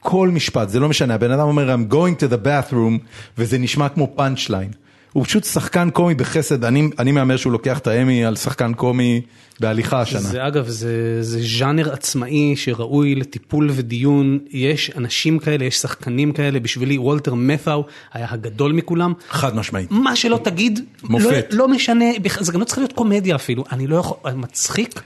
כל 0.00 0.28
משפט, 0.28 0.68
זה 0.68 0.80
לא 0.80 0.88
משנה, 0.88 1.14
הבן 1.14 1.30
אדם 1.30 1.46
אומר 1.46 1.74
I'm 1.74 1.92
going 1.92 2.22
to 2.22 2.32
the 2.32 2.46
bathroom 2.46 2.98
וזה 3.38 3.58
נשמע 3.58 3.88
כמו 3.88 4.08
פאנצ' 4.14 4.50
ליין. 4.50 4.70
הוא 5.18 5.24
פשוט 5.24 5.44
שחקן 5.44 5.90
קומי 5.90 6.14
בחסד, 6.14 6.64
אני, 6.64 6.90
אני 6.98 7.12
מהמר 7.12 7.36
שהוא 7.36 7.52
לוקח 7.52 7.78
את 7.78 7.86
האמי 7.86 8.24
על 8.24 8.36
שחקן 8.36 8.74
קומי 8.74 9.20
בהליכה 9.60 10.00
השנה. 10.00 10.20
זה 10.20 10.46
אגב, 10.46 10.68
זה, 10.68 10.92
זה 11.22 11.38
ז'אנר 11.58 11.92
עצמאי 11.92 12.56
שראוי 12.56 13.14
לטיפול 13.14 13.70
ודיון, 13.72 14.38
יש 14.50 14.90
אנשים 14.96 15.38
כאלה, 15.38 15.64
יש 15.64 15.76
שחקנים 15.76 16.32
כאלה, 16.32 16.60
בשבילי 16.60 16.98
וולטר 16.98 17.34
מתאו 17.34 17.84
היה 18.12 18.26
הגדול 18.30 18.72
מכולם. 18.72 19.12
חד 19.30 19.56
משמעית. 19.56 19.88
מה 19.90 20.16
שלא 20.16 20.40
תגיד, 20.44 20.80
מופת. 21.02 21.46
לא, 21.50 21.58
לא 21.58 21.68
משנה, 21.68 22.04
זה 22.40 22.52
גם 22.52 22.60
לא 22.60 22.64
צריך 22.64 22.78
להיות 22.78 22.92
קומדיה 22.92 23.34
אפילו, 23.36 23.64
אני 23.72 23.86
לא 23.86 23.96
יכול, 23.96 24.16
מצחיק 24.34 25.00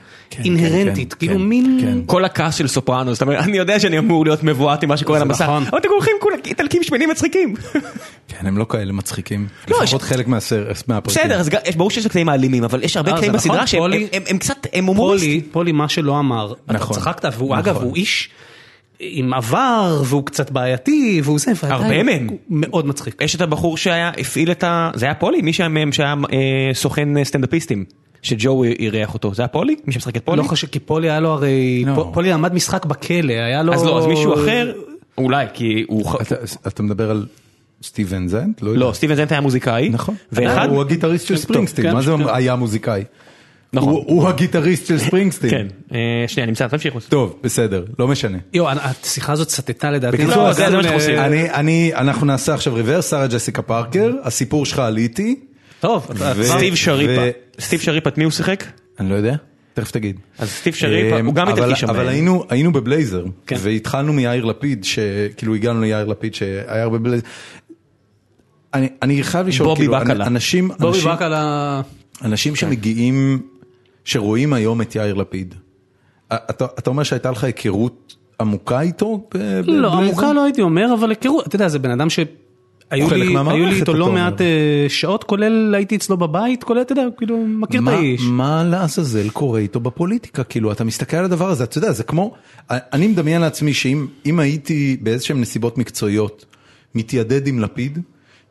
אינהרנטית, 0.45 1.13
כן, 1.13 1.19
כאילו 1.19 1.35
כן, 1.35 1.41
מין... 1.41 1.77
כן. 1.81 1.97
כל 2.05 2.25
הכעס 2.25 2.55
של 2.55 2.67
סופרנוס, 2.67 3.17
אתה 3.17 3.25
אומר, 3.25 3.39
אני 3.39 3.57
יודע 3.57 3.79
שאני 3.79 3.97
אמור 3.97 4.25
להיות 4.25 4.43
מבועת 4.43 4.83
עם 4.83 4.89
מה 4.89 4.97
שקורה 4.97 5.17
על 5.17 5.21
המסך, 5.21 5.41
נכון. 5.41 5.63
אבל 5.69 5.77
אתם 5.77 5.89
כולכם 5.89 6.11
כולה 6.19 6.35
איטלקים 6.45 6.83
שמנים 6.83 7.09
מצחיקים. 7.09 7.55
כן, 8.27 8.47
הם 8.47 8.57
לא 8.57 8.65
כאלה 8.69 8.93
מצחיקים. 8.93 9.47
לא, 9.67 9.77
לפחות 9.83 10.01
חלק 10.01 10.27
מהסרט, 10.27 10.83
מהפרקים. 10.87 11.21
בסדר, 11.29 11.41
ברור 11.77 11.91
שיש 11.91 12.07
קטעים 12.07 12.29
האלימים, 12.29 12.63
אבל 12.63 12.83
יש 12.83 12.97
הרבה 12.97 13.11
אה, 13.11 13.17
קטעים 13.17 13.31
נכון, 13.35 13.51
בסדרה 13.51 13.67
שהם 13.67 13.79
פולי- 13.81 14.07
הם- 14.13 14.23
הם 14.27 14.37
קצת, 14.43 14.65
הם 14.65 14.85
פולי, 14.85 14.87
הומוריסטים. 14.87 15.41
פולי 15.51 15.71
מה 15.71 15.89
שלא 15.89 16.19
אמר, 16.19 16.53
אתה 16.65 16.73
נכון, 16.73 16.95
צחקת, 16.95 17.25
והוא 17.25 17.47
נכון. 17.47 17.57
אגב, 17.57 17.77
הוא 17.77 17.95
איש 17.95 18.29
עם 18.99 19.33
עבר, 19.33 20.01
והוא 20.05 20.25
קצת 20.25 20.51
בעייתי, 20.51 21.21
והוא 21.23 21.39
זה, 21.39 21.51
ועדיין 21.63 21.83
הרבה 21.83 22.03
מהם. 22.03 22.27
הוא 22.29 22.37
מאוד 22.49 22.87
מצחיק. 22.87 23.21
יש 23.21 23.35
את 23.35 23.41
הבחור 23.41 23.77
שהיה, 23.77 24.11
הפעיל 24.17 24.51
את 24.51 24.63
ה... 24.63 24.91
זה 24.93 25.05
היה 25.05 25.15
פולי? 25.15 25.41
מי 25.41 25.53
שהיה 25.53 25.69
מהם 25.69 25.91
שהיה 25.91 26.15
אה, 26.33 26.73
סוכן 26.73 27.17
אה, 27.17 27.25
סטנדאפיסטים. 27.25 27.85
שג'ו 28.21 28.63
אירח 28.63 29.13
אותו, 29.13 29.33
זה 29.33 29.41
היה 29.41 29.47
פולי? 29.47 29.75
מי 29.85 29.93
שמשחק 29.93 30.17
את 30.17 30.25
פולי? 30.25 30.37
לא 30.37 30.43
חושב, 30.43 30.67
כי 30.67 30.79
פולי 30.79 31.09
היה 31.09 31.19
לו 31.19 31.29
הרי, 31.29 31.83
לא. 31.87 31.95
פ- 31.95 32.13
פולי 32.13 32.29
למד 32.29 32.53
משחק 32.53 32.85
בכלא, 32.85 33.33
היה 33.33 33.63
לו... 33.63 33.73
אז 33.73 33.83
לא, 33.83 33.99
אז 33.99 34.05
מישהו 34.05 34.33
אחר, 34.33 34.73
אולי, 35.17 35.45
כי 35.53 35.83
הוא... 35.87 36.11
אתה, 36.21 36.35
אתה 36.67 36.83
מדבר 36.83 37.11
על 37.11 37.25
סטיבן 37.83 38.27
זנט? 38.27 38.61
לא, 38.61 38.69
יודע. 38.69 38.93
סטיבן 38.93 39.15
זנט 39.15 39.31
היה 39.31 39.41
מוזיקאי. 39.41 39.89
נכון. 39.89 40.15
ואחד... 40.31 40.69
הוא 40.69 40.81
הגיטריסט 40.81 41.27
של 41.27 41.37
ספרינגסטין, 41.37 41.85
כן, 41.85 41.93
מה 41.93 42.01
זה. 42.01 42.11
היה 42.27 42.55
מוזיקאי? 42.55 43.03
נכון. 43.73 43.93
הוא 44.07 44.27
הגיטריסט 44.29 44.85
של 44.87 44.99
ספרינגסטין. 44.99 45.49
כן. 45.49 45.67
אה, 45.93 45.97
שנייה, 46.27 46.47
נמצא, 46.47 46.67
תמשיכו. 46.67 46.99
טוב, 47.09 47.39
בסדר, 47.43 47.85
לא 47.99 48.07
משנה. 48.07 48.37
יואו, 48.53 48.69
השיחה 49.03 49.33
הזאת 49.33 49.49
סטתה 49.49 49.91
לדעתי. 49.91 50.17
בקיצור, 50.17 50.35
לא, 50.35 50.49
אז 50.49 50.55
זה- 50.55 50.69
זה 50.69 50.75
מה 50.77 50.83
שאנחנו 50.83 50.97
עושים. 50.99 51.17
אני, 51.19 51.51
אני, 51.51 51.91
אנחנו 51.95 52.25
נעשה 52.25 52.53
עכשיו 52.53 52.73
ריברס, 52.73 53.09
שרה 53.09 53.27
ג'סיקה 53.27 53.61
פארקר, 53.61 54.11
הסיפור 54.23 54.65
שלך 54.65 54.79
עליתי. 54.79 55.35
טוב, 55.79 56.07
אתה- 56.11 56.33
ו- 56.35 56.43
סטיב 56.43 56.75
שריפה. 56.75 57.21
סטיב 57.59 57.79
שריפה, 57.81 58.09
את 58.09 58.17
מי 58.17 58.23
הוא 58.23 58.31
שיחק? 58.31 58.63
אני 58.99 59.09
לא 59.09 59.15
יודע. 59.15 59.35
תכף 59.73 59.91
תגיד. 59.91 60.15
אז 60.39 60.49
סטיב 60.49 60.73
שריף, 60.75 61.13
אמ, 61.19 61.25
הוא 61.25 61.33
גם 61.35 61.47
איטלקי 61.49 61.75
שם. 61.79 61.89
אבל 61.89 62.07
היינו, 62.07 62.43
היינו 62.49 62.71
בבלייזר, 62.73 63.23
כן. 63.47 63.55
והתחלנו 63.59 64.13
מיאיר 64.13 64.45
לפיד, 64.45 64.83
שכאילו 64.83 65.55
הגענו 65.55 65.81
ליאיר 65.81 66.05
לפיד 66.05 66.35
שהיה 66.35 66.83
הרבה 66.83 66.97
בלייזר. 66.97 67.25
אני, 68.73 68.87
אני 69.01 69.23
חייב 69.23 69.47
לשאול, 69.47 69.67
בובי 69.69 69.79
כאילו, 69.81 69.93
בקלה. 69.99 70.27
אנשים, 70.27 70.67
בובי 70.79 70.97
אנשים, 70.97 71.11
בקלה, 71.11 71.81
אנשים 72.23 72.55
שמגיעים, 72.55 73.41
שרואים 74.05 74.53
היום 74.53 74.81
את 74.81 74.95
יאיר 74.95 75.13
לפיד, 75.13 75.55
אתה, 76.33 76.65
אתה 76.79 76.89
אומר 76.89 77.03
שהייתה 77.03 77.31
לך 77.31 77.43
היכרות 77.43 78.15
עמוקה 78.41 78.81
איתו? 78.81 79.27
ב- 79.33 79.37
לא, 79.37 79.61
בבלייזר? 79.61 79.89
עמוקה 79.97 80.33
לא 80.33 80.43
הייתי 80.43 80.61
אומר, 80.61 80.93
אבל 80.99 81.09
היכרות, 81.09 81.47
אתה 81.47 81.55
יודע, 81.55 81.67
זה 81.67 81.79
בן 81.79 81.91
אדם 81.91 82.07
הוא 83.01 83.09
חלק 83.09 83.19
לי, 83.27 83.35
היו 83.37 83.65
לי 83.65 83.75
איתו 83.75 83.93
לא 83.93 84.05
אומר. 84.05 84.23
מעט 84.23 84.41
אה, 84.41 84.85
שעות, 84.89 85.23
כולל 85.23 85.75
הייתי 85.75 85.95
אצלו 85.95 86.17
בבית, 86.17 86.63
כולל, 86.63 86.81
אתה 86.81 86.91
יודע, 86.91 87.03
כאילו, 87.17 87.45
מכיר 87.47 87.79
את 87.79 87.85
מה- 87.85 87.91
האיש. 87.91 88.21
מה 88.29 88.63
לעזאזל 88.63 89.29
קורה 89.29 89.59
איתו 89.59 89.79
בפוליטיקה? 89.79 90.43
כאילו, 90.43 90.71
אתה 90.71 90.83
מסתכל 90.83 91.17
על 91.17 91.25
הדבר 91.25 91.49
הזה, 91.49 91.63
אתה 91.63 91.77
יודע, 91.77 91.91
זה 91.91 92.03
כמו, 92.03 92.33
אני 92.69 93.07
מדמיין 93.07 93.41
לעצמי 93.41 93.73
שאם 93.73 94.07
אם 94.25 94.39
הייתי 94.39 94.97
באיזשהם 95.01 95.41
נסיבות 95.41 95.77
מקצועיות 95.77 96.45
מתיידד 96.95 97.47
עם 97.47 97.59
לפיד, 97.59 97.99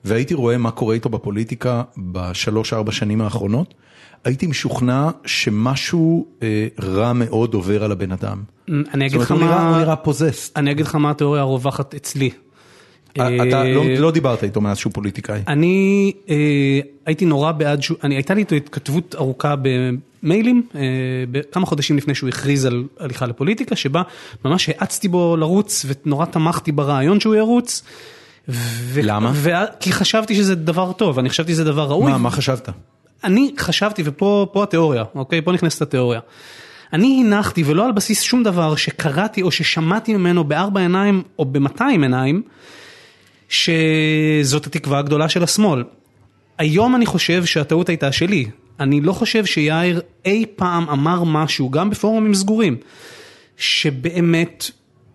והייתי 0.04 0.34
רואה 0.34 0.58
מה 0.58 0.70
קורה 0.70 0.94
איתו 0.94 1.08
בפוליטיקה 1.08 1.82
בשלוש-ארבע 1.96 2.92
שנים 2.92 3.20
האחרונות, 3.20 3.74
הייתי 4.24 4.46
משוכנע 4.46 5.08
שמשהו 5.26 6.26
אה, 6.42 6.66
רע 6.82 7.12
מאוד 7.12 7.54
עובר 7.54 7.84
על 7.84 7.92
הבן 7.92 8.12
אדם. 8.12 8.42
אני 8.68 8.82
זאת 8.84 9.00
אגיד 9.00 9.20
לך 9.20 9.30
אומרת, 9.30 9.30
הוא 9.30 9.50
נראה- 9.50 9.62
הוא 9.66 9.72
מה, 9.76 9.78
נראה 9.78 9.96
פוזסט. 9.96 10.58
אני 10.58 10.70
אגיד 10.70 10.86
לך 10.86 10.94
מה 10.94 11.10
התיאוריה 11.10 11.42
הרווחת 11.42 11.94
אצלי. 11.94 12.30
אתה 13.12 13.28
לא- 13.64 13.82
אה, 13.82 13.98
לא 13.98 14.10
דיברת 14.10 14.44
איתו 14.44 14.60
מאז 14.60 14.78
שהוא 14.78 14.92
פוליטיקאי. 14.92 15.40
אני 15.48 16.12
אה, 16.30 16.34
הייתי 17.06 17.24
נורא 17.24 17.52
בעד, 17.52 17.82
שהוא- 17.82 17.96
אני, 18.04 18.14
הייתה 18.14 18.34
לי 18.34 18.40
איתו 18.40 18.54
התכתבות 18.54 19.14
ארוכה 19.18 19.54
במיילים, 19.62 20.62
אה, 20.74 20.80
כמה 21.52 21.66
חודשים 21.66 21.96
לפני 21.96 22.14
שהוא 22.14 22.28
הכריז 22.28 22.64
על 22.64 22.84
הליכה 23.00 23.26
לפוליטיקה, 23.26 23.76
שבה 23.76 24.02
ממש 24.44 24.68
האצתי 24.68 25.08
בו 25.08 25.36
לרוץ 25.36 25.86
ונורא 25.88 26.24
תמכתי 26.26 26.72
ברעיון 26.72 27.20
שהוא 27.20 27.34
ירוץ. 27.34 27.82
למה? 28.96 29.32
כי 29.80 29.92
חשבתי 29.92 30.34
שזה 30.34 30.54
דבר 30.54 30.92
טוב, 30.92 31.18
אני 31.18 31.30
חשבתי 31.30 31.52
שזה 31.52 31.64
דבר 31.64 31.84
ראוי. 31.90 32.12
מה, 32.12 32.18
מה 32.18 32.30
חשבת? 32.30 32.68
אני 33.24 33.54
חשבתי, 33.58 34.02
ופה 34.04 34.46
פה 34.52 34.62
התיאוריה, 34.62 35.04
אוקיי? 35.14 35.42
פה 35.42 35.52
נכנסת 35.52 35.82
התיאוריה. 35.82 36.20
אני 36.92 37.22
הנחתי, 37.26 37.62
ולא 37.66 37.86
על 37.86 37.92
בסיס 37.92 38.22
שום 38.22 38.42
דבר 38.42 38.76
שקראתי 38.76 39.42
או 39.42 39.50
ששמעתי 39.50 40.14
ממנו 40.14 40.44
בארבע 40.44 40.80
עיניים 40.80 41.22
או 41.38 41.44
במאתיים 41.44 42.02
עיניים, 42.02 42.42
שזאת 43.48 44.66
התקווה 44.66 44.98
הגדולה 44.98 45.28
של 45.28 45.42
השמאל. 45.42 45.84
היום 46.58 46.96
אני 46.96 47.06
חושב 47.06 47.44
שהטעות 47.44 47.88
הייתה 47.88 48.12
שלי. 48.12 48.46
אני 48.80 49.00
לא 49.00 49.12
חושב 49.12 49.44
שיאיר 49.44 50.00
אי 50.24 50.44
פעם 50.56 50.88
אמר 50.88 51.24
משהו, 51.24 51.70
גם 51.70 51.90
בפורומים 51.90 52.34
סגורים, 52.34 52.76
שבאמת 53.56 54.70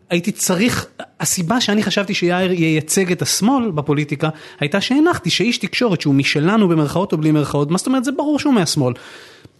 הייתי 0.09 0.31
צריך, 0.31 0.85
הסיבה 1.19 1.61
שאני 1.61 1.83
חשבתי 1.83 2.13
שיאיר 2.13 2.51
ייצג 2.51 3.11
את 3.11 3.21
השמאל 3.21 3.71
בפוליטיקה, 3.71 4.29
הייתה 4.59 4.81
שהנחתי 4.81 5.29
שאיש 5.29 5.57
תקשורת 5.57 6.01
שהוא 6.01 6.15
משלנו 6.15 6.67
במרכאות 6.67 7.13
או 7.13 7.17
בלי 7.17 7.31
מרכאות, 7.31 7.71
מה 7.71 7.77
זאת 7.77 7.87
אומרת? 7.87 8.03
זה 8.03 8.11
ברור 8.11 8.39
שהוא 8.39 8.53
מהשמאל. 8.53 8.93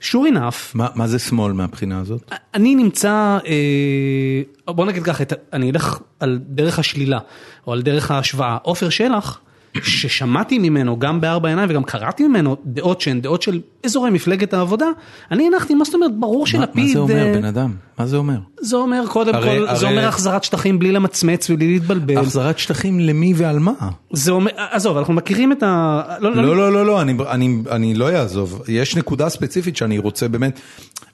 sure 0.02 0.34
enough, 0.34 0.72
מה 0.74 0.88
מה 0.96 1.08
זה 1.08 1.20
שמאל 1.20 1.54
מהבחינה 1.54 2.00
הזאת? 2.00 2.32
אני 2.54 2.76
נמצא, 2.76 3.38
אה, 3.48 4.74
בוא 4.74 4.86
נגיד 4.86 5.04
ככה, 5.04 5.24
אני 5.54 5.72
אלך 5.72 6.00
על 6.20 6.40
דרך 6.48 6.80
השלילה, 6.80 7.20
או 7.68 7.74
על 7.74 7.82
דרך 7.82 8.12
ההשוואה. 8.12 8.58
עופר 8.62 8.90
שלח, 8.90 9.40
ששמעתי 9.84 10.60
ממנו 10.60 11.00
גם 11.00 11.22
בארבע 11.22 11.50
עיניים 11.50 11.70
וגם 11.70 11.84
קראתי 11.84 12.28
ממנו 12.28 12.58
דעות 12.66 13.02
שהן 13.02 13.22
דעות 13.22 13.42
של 13.42 13.62
אזורי 13.86 14.10
מפלגת 14.12 14.54
העבודה, 14.54 14.86
אני 15.32 15.48
הנחתי, 15.48 15.74
מה 15.76 15.86
זאת 15.86 15.94
אומרת, 15.94 16.20
ברור 16.20 16.48
שלפיד, 16.48 16.84
מה 16.88 16.94
זה 16.94 17.00
אומר, 17.00 17.16
אה, 17.28 17.34
בן 17.34 17.46
אדם? 17.46 17.74
מה 18.00 18.06
זה 18.08 18.18
אומר? 18.18 18.38
זה 18.62 18.76
אומר 18.76 19.04
קודם 19.10 19.36
הרי- 19.36 19.50
כל, 19.60 19.76
זה 19.76 19.88
הרי- 19.88 19.98
אומר 19.98 20.08
החזרת 20.08 20.44
שטחים 20.44 20.80
בלי 20.80 20.92
למצמץ 20.92 21.50
ובלי 21.50 21.68
להתבלבל, 21.74 22.18
החזרת 22.18 22.60
שטחים 22.60 23.00
למי 23.00 23.34
ועל 23.36 23.60
מה? 23.60 23.74
זה 24.12 24.32
אומר, 24.32 24.52
עזוב, 24.72 24.98
אנחנו 24.98 25.14
מכירים 25.14 25.52
את 25.52 25.64
ה... 25.64 26.02
לא, 26.20 26.36
לא, 26.36 26.72
לא, 26.74 26.86
לא, 26.86 27.02
אני, 27.02 27.14
אני, 27.30 27.58
אני 27.72 27.94
לא 27.94 28.10
אעזוב. 28.10 28.62
יש 28.68 28.96
נקודה 28.96 29.30
ספציפית 29.30 29.78
שאני 29.78 29.98
רוצה 29.98 30.28
באמת, 30.28 30.60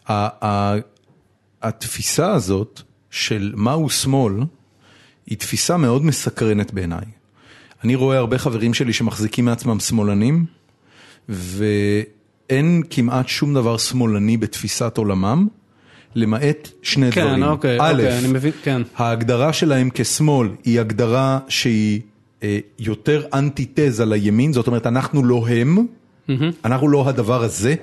ה, 0.10 0.46
ה, 0.46 0.74
התפיסה 1.62 2.32
הזאת 2.32 2.82
של 3.12 3.52
מהו 3.56 3.90
שמאל, 3.90 4.34
היא 5.28 5.38
תפיסה 5.38 5.78
מאוד 5.78 6.06
מסקרנת 6.06 6.74
בעיניי. 6.74 7.06
אני 7.84 7.96
רואה 7.96 8.18
הרבה 8.18 8.38
חברים 8.38 8.74
שלי 8.74 8.94
שמחזיקים 8.94 9.46
מעצמם 9.46 9.80
שמאלנים, 9.80 10.46
ואין 11.30 12.84
כמעט 12.90 13.28
שום 13.28 13.54
דבר 13.54 13.78
שמאלני 13.78 14.38
בתפיסת 14.38 14.98
עולמם, 14.98 15.48
למעט 16.16 16.70
שני 16.82 17.12
כן, 17.12 17.26
דברים. 17.26 17.44
אוקיי, 17.44 17.78
א', 17.82 17.92
אוקיי, 17.92 18.20
אני 18.20 18.28
מבין, 18.28 18.52
כן. 18.64 18.82
ההגדרה 18.96 19.54
שלהם 19.54 19.90
כשמאל 19.94 20.50
היא 20.66 20.80
הגדרה 20.80 21.40
שהיא 21.48 22.02
אה, 22.44 22.60
יותר 22.80 23.26
אנטיתזה 23.34 24.06
לימין, 24.06 24.54
זאת 24.54 24.68
אומרת 24.68 24.88
אנחנו 24.88 25.24
לא 25.24 25.48
הם, 25.48 25.78
אנחנו 26.66 26.90
לא 26.90 27.10
הדבר 27.10 27.44
הזה, 27.44 27.76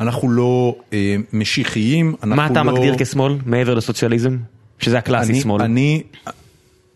אנחנו 0.00 0.30
לא 0.30 0.76
אה, 0.92 1.16
משיחיים, 1.32 2.14
אנחנו 2.22 2.36
מה 2.36 2.46
אתה 2.46 2.62
לא... 2.62 2.72
מגדיר 2.72 2.94
כשמאל 2.98 3.38
מעבר 3.46 3.74
לסוציאליזם? 3.74 4.36
שזה 4.78 4.98
הקלאסי 4.98 5.32
אני, 5.32 5.40
שמאל. 5.40 5.62
אני... 5.62 6.02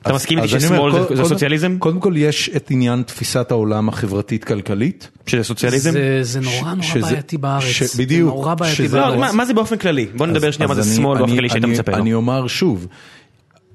אתה 0.04 0.10
אז- 0.10 0.16
מסכים 0.16 0.38
איתי 0.38 0.48
ששמאל 0.60 0.92
זה- 0.92 1.16
זה 1.16 1.24
סוציאליזם? 1.24 1.78
קודם 1.78 2.00
כל 2.00 2.12
יש 2.16 2.50
את 2.56 2.70
עניין 2.70 3.02
תפיסת 3.02 3.50
העולם 3.50 3.88
החברתית-כלכלית. 3.88 5.10
שזה 5.26 5.44
סוציאליזם? 5.44 5.90
זה- 5.92 6.18
זה 6.22 6.40
נורא 6.40 6.74
נורא 6.74 6.82
שזה- 6.82 7.00
בעייתי 7.00 7.38
בארץ, 7.38 7.64
ש- 7.64 7.82
זה 7.82 8.02
בדיוק, 8.02 8.34
נורא 8.34 8.54
בעייתי 8.54 8.76
שזה- 8.76 8.96
בארץ. 9.00 9.14
לא, 9.14 9.20
מה- 9.20 9.32
מה 9.32 9.44
זה 9.44 9.54
באופן 9.54 9.76
כללי? 9.76 10.06
בוא 10.16 10.26
נדבר 10.26 10.50
שנייה 10.50 10.68
מה 10.68 10.74
זה 10.74 10.80
אני- 10.80 10.90
שמאל 10.96 11.18
באופן 11.18 11.34
כללי 11.36 11.48
שהיית 11.48 11.64
אני- 11.64 11.72
מצפה 11.72 11.92
לו. 11.92 11.98
אני 11.98 12.14
אומר 12.14 12.46
שוב, 12.46 12.86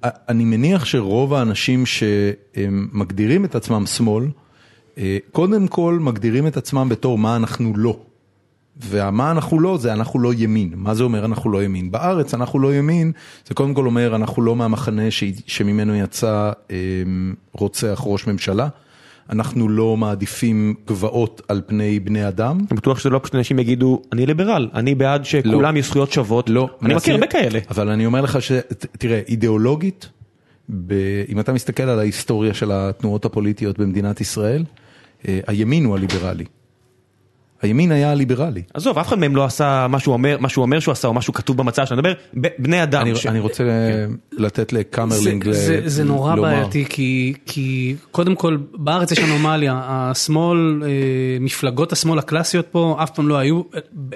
אני 0.03 0.43
מניח 0.45 0.85
שרוב 0.85 1.33
האנשים 1.33 1.83
שמגדירים 1.85 3.45
את 3.45 3.55
עצמם 3.55 3.85
שמאל, 3.85 4.25
אה, 4.97 5.17
קודם 5.31 5.67
כל 5.67 5.97
מגדירים 6.01 6.47
את 6.47 6.57
עצמם 6.57 6.89
בתור 6.89 7.17
מה 7.17 7.35
אנחנו 7.35 7.73
לא. 7.75 7.97
והמה 8.77 9.32
אנחנו 9.32 9.60
לא 9.60 9.77
זה 9.77 9.93
אנחנו 9.93 10.19
לא 10.19 10.34
ימין. 10.34 10.73
מה 10.75 10.93
זה 10.93 11.03
אומר 11.03 11.25
אנחנו 11.25 11.51
לא 11.51 11.63
ימין? 11.63 11.91
בארץ 11.91 12.34
אנחנו 12.34 12.60
לא 12.60 12.75
ימין, 12.75 13.12
זה 13.47 13.53
קודם 13.53 13.73
כל 13.73 13.86
אומר 13.86 14.15
אנחנו 14.15 14.41
לא 14.43 14.55
מהמחנה 14.55 15.12
ש- 15.12 15.23
שממנו 15.47 15.95
יצא 15.95 16.51
אה, 16.71 16.75
רוצח 17.53 18.01
ראש 18.05 18.27
ממשלה. 18.27 18.67
אנחנו 19.29 19.69
לא 19.69 19.97
מעדיפים 19.97 20.75
גבעות 20.88 21.41
על 21.47 21.62
פני 21.67 21.99
בני 21.99 22.27
אדם. 22.27 22.58
אני 22.71 22.77
בטוח 22.77 22.99
שזה 22.99 23.10
לא 23.10 23.19
פשוט 23.23 23.36
אנשים 23.36 23.60
יגידו, 23.60 24.01
אני 24.13 24.25
ליברל, 24.25 24.69
אני 24.73 24.95
בעד 24.95 25.25
שכולם 25.25 25.75
יהיו 25.75 25.84
זכויות 25.84 26.12
שוות. 26.12 26.49
לא. 26.49 26.69
אני 26.82 26.95
מכיר 26.95 27.13
הרבה 27.13 27.27
כאלה. 27.27 27.60
אבל 27.69 27.89
אני 27.89 28.05
אומר 28.05 28.21
לך 28.21 28.41
ש... 28.41 28.51
תראה, 28.91 29.21
אידיאולוגית, 29.27 30.10
ב... 30.69 30.93
אם 31.29 31.39
אתה 31.39 31.53
מסתכל 31.53 31.84
על 31.84 31.99
ההיסטוריה 31.99 32.53
של 32.53 32.71
התנועות 32.71 33.25
הפוליטיות 33.25 33.79
במדינת 33.79 34.21
ישראל, 34.21 34.63
אה, 35.27 35.39
הימין 35.47 35.86
הוא 35.86 35.95
הליברלי. 35.95 36.45
הימין 37.61 37.91
היה 37.91 38.11
הליברלי. 38.11 38.61
עזוב, 38.73 38.97
אף 38.97 39.07
אחד 39.07 39.19
מהם 39.19 39.35
לא 39.35 39.45
עשה 39.45 39.87
מה 39.89 39.99
שהוא 39.99 40.13
אומר, 40.13 40.37
מה 40.39 40.49
שהוא 40.49 40.61
אומר 40.61 40.79
שהוא 40.79 40.91
עשה 40.91 41.07
או 41.07 41.13
משהו 41.13 41.33
כתוב 41.33 41.57
במצע 41.57 41.85
שלנו, 41.85 42.01
אני 42.01 42.09
מדבר 42.33 42.49
בני 42.59 42.83
אדם. 42.83 43.01
אני, 43.01 43.15
ש- 43.15 43.25
אני 43.25 43.39
רוצה 43.39 43.63
לתת 44.31 44.73
לקמרלינג 44.73 45.45
זה, 45.45 45.51
זה, 45.53 45.81
זה 45.85 46.03
נורא 46.03 46.35
לומר. 46.35 46.49
בעייתי 46.49 46.85
כי, 46.89 47.33
כי 47.45 47.95
קודם 48.11 48.35
כל 48.35 48.57
בארץ 48.73 49.11
יש 49.11 49.19
אנומליה, 49.19 49.81
השמאל, 49.85 50.83
אה, 50.83 50.89
מפלגות 51.39 51.91
השמאל 51.91 52.19
הקלאסיות 52.19 52.67
פה 52.71 52.97
אף 53.03 53.09
פעם 53.09 53.27
לא 53.27 53.37
היו, 53.37 53.61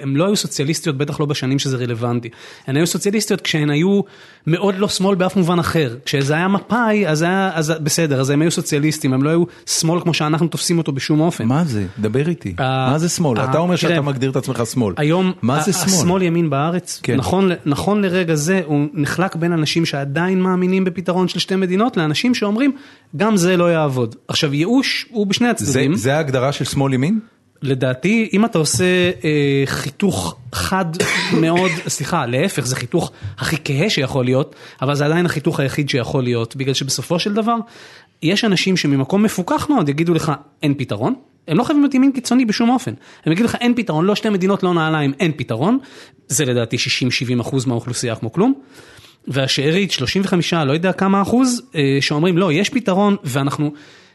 הן 0.02 0.14
לא 0.14 0.26
היו 0.26 0.36
סוציאליסטיות 0.36 0.96
בטח 0.96 1.20
לא 1.20 1.26
בשנים 1.26 1.58
שזה 1.58 1.76
רלוונטי, 1.76 2.28
הן 2.66 2.76
היו 2.76 2.86
סוציאליסטיות 2.86 3.40
כשהן 3.40 3.70
היו 3.70 4.00
מאוד 4.46 4.74
לא 4.78 4.88
שמאל 4.88 5.14
באף 5.14 5.36
מובן 5.36 5.58
אחר, 5.58 5.96
כשזה 6.04 6.34
היה 6.34 6.48
מפא"י 6.48 7.06
אז 7.06 7.22
היה, 7.22 7.50
אז 7.54 7.72
בסדר, 7.82 8.20
אז 8.20 8.30
הם 8.30 8.42
היו 8.42 8.50
סוציאליסטים, 8.50 9.12
הם 9.12 9.22
לא 9.22 9.30
היו 9.30 9.44
שמאל 9.66 10.00
כמו 10.00 10.14
שאנחנו 10.14 10.48
תופסים 10.48 10.78
אותו 10.78 10.92
בשום 10.92 11.20
אופן. 11.20 11.44
מה 11.44 11.64
זה? 11.64 11.86
דבר 11.98 12.28
איתי. 12.28 12.54
אה, 12.60 12.90
מה 12.90 12.98
זה 12.98 13.08
שמאל? 13.08 13.38
אה, 13.38 13.50
אתה 13.50 13.58
אומר 13.58 13.76
שאתה 13.76 14.00
מגדיר 14.00 14.30
את 14.30 14.36
עצמך 14.36 14.62
שמאל. 14.72 14.94
היום, 14.96 15.32
מה 15.42 15.60
זה 15.60 15.72
שמאל? 15.72 15.84
השמאל 15.84 16.22
ימין 16.22 16.50
בארץ, 16.50 17.00
כן. 17.02 17.16
נכון, 17.16 17.50
נכון 17.66 18.02
לרגע 18.02 18.34
זה, 18.34 18.60
הוא 18.64 18.86
נחלק 18.94 19.36
בין 19.36 19.52
אנשים 19.52 19.86
שעדיין 19.86 20.40
מאמינים 20.40 20.84
בפתרון 20.84 21.28
של 21.28 21.38
שתי 21.38 21.56
מדינות, 21.56 21.96
לאנשים 21.96 22.34
שאומרים, 22.34 22.72
גם 23.16 23.36
זה 23.36 23.56
לא 23.56 23.72
יעבוד. 23.72 24.16
עכשיו, 24.28 24.54
ייאוש 24.54 25.06
הוא 25.10 25.26
בשני 25.26 25.46
זה, 25.46 25.50
הצדדים. 25.50 25.94
זה 25.94 26.16
ההגדרה 26.16 26.52
של 26.52 26.64
שמאל 26.64 26.94
ימין? 26.94 27.20
לדעתי, 27.64 28.28
אם 28.32 28.44
אתה 28.44 28.58
עושה 28.58 29.10
אה, 29.24 29.62
חיתוך 29.66 30.36
חד 30.52 30.84
מאוד, 31.40 31.70
סליחה, 31.88 32.26
להפך, 32.26 32.66
זה 32.66 32.76
חיתוך 32.76 33.12
הכי 33.38 33.56
כהה 33.64 33.90
שיכול 33.90 34.24
להיות, 34.24 34.54
אבל 34.82 34.94
זה 34.94 35.04
עדיין 35.04 35.26
החיתוך 35.26 35.60
היחיד 35.60 35.88
שיכול 35.88 36.22
להיות, 36.22 36.56
בגלל 36.56 36.74
שבסופו 36.74 37.18
של 37.18 37.34
דבר, 37.34 37.56
יש 38.22 38.44
אנשים 38.44 38.76
שממקום 38.76 39.22
מפוקח 39.22 39.66
מאוד 39.70 39.88
יגידו 39.88 40.14
לך, 40.14 40.32
אין 40.62 40.74
פתרון. 40.78 41.14
הם 41.48 41.58
לא 41.58 41.64
חייבים 41.64 41.82
להיות 41.82 41.94
ימין 41.94 42.12
קיצוני 42.12 42.44
בשום 42.44 42.70
אופן. 42.70 42.92
הם 43.24 43.32
יגידו 43.32 43.48
לך, 43.48 43.54
אין 43.54 43.74
פתרון, 43.74 44.04
לא 44.04 44.14
שתי 44.14 44.28
מדינות, 44.28 44.62
לא 44.62 44.74
נעליים, 44.74 45.12
אין 45.20 45.32
פתרון. 45.36 45.78
זה 46.28 46.44
לדעתי 46.44 46.76
60-70 47.36 47.40
אחוז 47.40 47.66
מהאוכלוסייה 47.66 48.14
כמו 48.16 48.32
כלום. 48.32 48.54
והשארית 49.28 49.90
35 49.90 50.52
לא 50.52 50.72
יודע 50.72 50.92
כמה 50.92 51.22
אחוז 51.22 51.62
אה, 51.74 51.98
שאומרים 52.00 52.38
לא 52.38 52.52
יש 52.52 52.70
פתרון 52.70 53.16
ואנחנו 53.24 53.72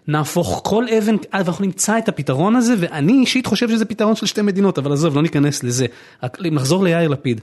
נהפוך 0.10 0.62
כל 0.64 0.86
אבן 0.98 1.16
אה, 1.34 1.42
ואנחנו 1.46 1.66
נמצא 1.66 1.98
את 1.98 2.10
הפתרון 2.10 2.56
הזה 2.56 2.76
ואני 2.80 3.14
אישית 3.14 3.46
חושב 3.46 3.70
שזה 3.70 3.86
פתרון 3.86 4.16
של 4.16 4.26
שתי 4.26 4.42
מדינות 4.42 4.78
אבל 4.78 4.92
עזוב 4.94 5.16
לא 5.16 5.22
ניכנס 5.22 5.64
לזה 5.64 5.86
אם 6.48 6.56
נחזור 6.56 6.84
ליאיר 6.84 7.08
לפיד. 7.10 7.42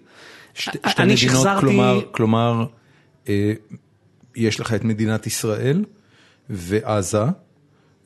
שתי 0.54 0.78
אני 0.82 0.90
שתי 0.90 1.02
מדינות, 1.02 1.18
שחזרתי- 1.18 1.60
כלומר, 1.60 2.00
כלומר, 2.10 2.64
אה, 3.28 3.52
יש 4.36 4.60
לך 4.60 4.74
את 4.74 4.84
מדינת 4.84 5.26
ישראל 5.26 5.84
ועזה 6.50 7.22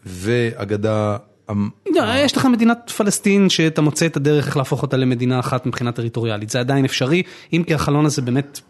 והגדה, 0.07 1.17
לא, 1.95 2.03
יש 2.17 2.37
לך 2.37 2.45
מדינת 2.47 2.91
פלסטין 2.97 3.49
שאתה 3.49 3.83
מוצא 3.83 4.07
את 4.07 4.17
הדרך 4.17 4.47
איך 4.47 4.57
להפוך 4.57 4.83
אותה 4.83 4.97
למדינה 4.97 5.41
אחת 5.41 5.67
מבחינה 5.67 5.93
טריטוריאלית, 5.93 6.51
זה 6.51 6.61
עדיין 6.61 6.85
אפשרי, 6.85 7.23
אם 7.53 7.63
כי 7.67 7.75
החלון 7.75 8.07
הזה 8.07 8.23
באמת. 8.23 8.61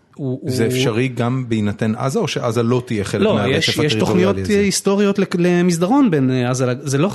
זה 0.46 0.64
הוא- 0.64 0.72
אפשרי 0.72 1.08
גם 1.08 1.44
בהינתן 1.48 1.94
עזה 1.94 2.18
או 2.18 2.28
שעזה 2.28 2.62
לא 2.62 2.82
תהיה 2.86 3.04
חלק 3.04 3.22
לא, 3.22 3.34
מהרצף 3.34 3.56
יש, 3.56 3.68
יש 3.68 3.78
הטריטוריאלי 3.78 4.00
תוכניות 4.00 4.38
הזה? 4.38 4.60
היסטוריות 4.60 5.18
לק- 5.18 5.36
למסדרון 5.38 6.10
בין 6.10 6.30
אה, 6.30 6.50
עזה, 6.50 6.66
זה 6.82 6.98
לא, 6.98 7.10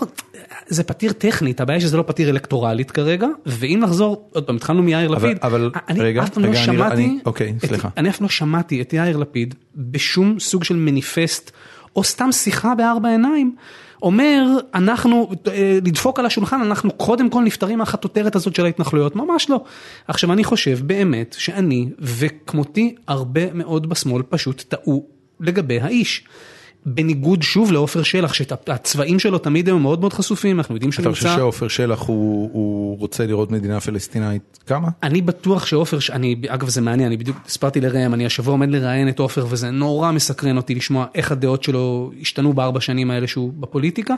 זה 0.68 0.84
פתיר 0.84 1.12
טכנית, 1.12 1.62
הבעיה 1.62 1.80
שזה 1.80 1.98
לא 1.98 2.04
פתיר 2.08 2.30
אלקטורלית 2.30 2.92
כרגע, 2.92 3.28
ואם 3.46 3.80
נחזור, 3.84 4.30
עוד 4.34 4.44
פעם, 4.44 4.56
התחלנו 4.56 4.84
מיאיר 4.84 5.10
לפיד, 5.10 5.38
אבל- 5.44 5.72
אני 5.90 6.00
רגע, 6.00 6.24
אף 6.24 6.30
פעם 6.30 6.44
לא 6.44 6.50
רגע, 6.50 6.58
אני- 6.58 6.66
שמעתי, 6.66 6.96
אני- 6.96 7.20
אוקיי, 7.26 7.54
את- 7.58 7.66
סליחה. 7.66 7.90
אני 7.98 8.10
אף 8.10 8.18
פעם 8.18 8.26
לא 8.26 8.30
שמעתי 8.30 8.82
את 8.82 8.94
יאיר 8.94 9.18
לפיד 9.18 9.56
בשום 9.76 10.40
סוג 10.40 10.64
של 10.64 10.76
מניפסט, 10.76 11.52
או 11.96 12.04
סתם 12.04 12.32
שיחה 12.32 12.76
בארבע 12.76 13.10
עיניים. 13.10 13.56
אומר, 14.02 14.46
אנחנו, 14.74 15.30
אה, 15.48 15.80
לדפוק 15.86 16.20
על 16.20 16.26
השולחן, 16.26 16.62
אנחנו 16.62 16.92
קודם 16.92 17.30
כל 17.30 17.44
נפטרים 17.44 17.78
מהחטוטרת 17.78 18.36
הזאת 18.36 18.56
של 18.56 18.66
ההתנחלויות, 18.66 19.16
ממש 19.16 19.50
לא. 19.50 19.64
עכשיו 20.08 20.34
אני 20.34 20.44
חושב 20.44 20.80
באמת 20.82 21.36
שאני 21.40 21.90
וכמותי 22.00 22.96
הרבה 23.08 23.54
מאוד 23.54 23.90
בשמאל 23.90 24.24
פשוט 24.30 24.64
טעו 24.68 25.06
לגבי 25.40 25.80
האיש. 25.80 26.24
בניגוד 26.86 27.42
שוב 27.42 27.72
לעופר 27.72 28.04
שלח, 28.04 28.34
שהצבעים 28.34 29.20
שלו 29.20 29.38
תמיד 29.38 29.70
הם 29.70 29.82
מאוד 29.82 30.00
מאוד 30.00 30.14
חשופים, 30.14 30.58
אנחנו 30.58 30.76
יודעים 30.76 30.92
שהוא 30.92 31.04
אתה 31.04 31.12
חושב 31.12 31.26
נמצא... 31.26 31.38
שעופר 31.38 31.68
שלח 31.68 32.02
הוא 32.02 32.50
הוא 32.54 33.00
רוצה 33.00 33.26
לראות 33.26 33.52
מדינה 33.52 33.80
פלסטינאית 33.80 34.60
כמה? 34.68 34.88
אני 35.04 35.22
בטוח 35.22 35.66
שעופר, 35.66 35.98
אגב 36.48 36.70
זה 36.70 36.82
מעניין, 36.82 37.08
אני 37.08 37.18
בדיוק 37.18 37.38
סיפרתי 37.48 37.82
לראם, 37.82 38.14
אני 38.14 38.26
השבוע 38.26 38.52
עומד 38.52 38.70
לראיין 38.70 39.10
את 39.10 39.20
עופר 39.20 39.46
וזה 39.50 39.72
נורא 39.72 40.12
מסקרן 40.12 40.58
אותי 40.58 40.76
לשמוע 40.76 41.06
איך 41.16 41.32
הדעות 41.32 41.64
שלו 41.64 42.12
השתנו 42.22 42.54
בארבע 42.54 42.82
שנים 42.82 43.12
האלה 43.12 43.28
שהוא 43.28 43.54
בפוליטיקה, 43.60 44.16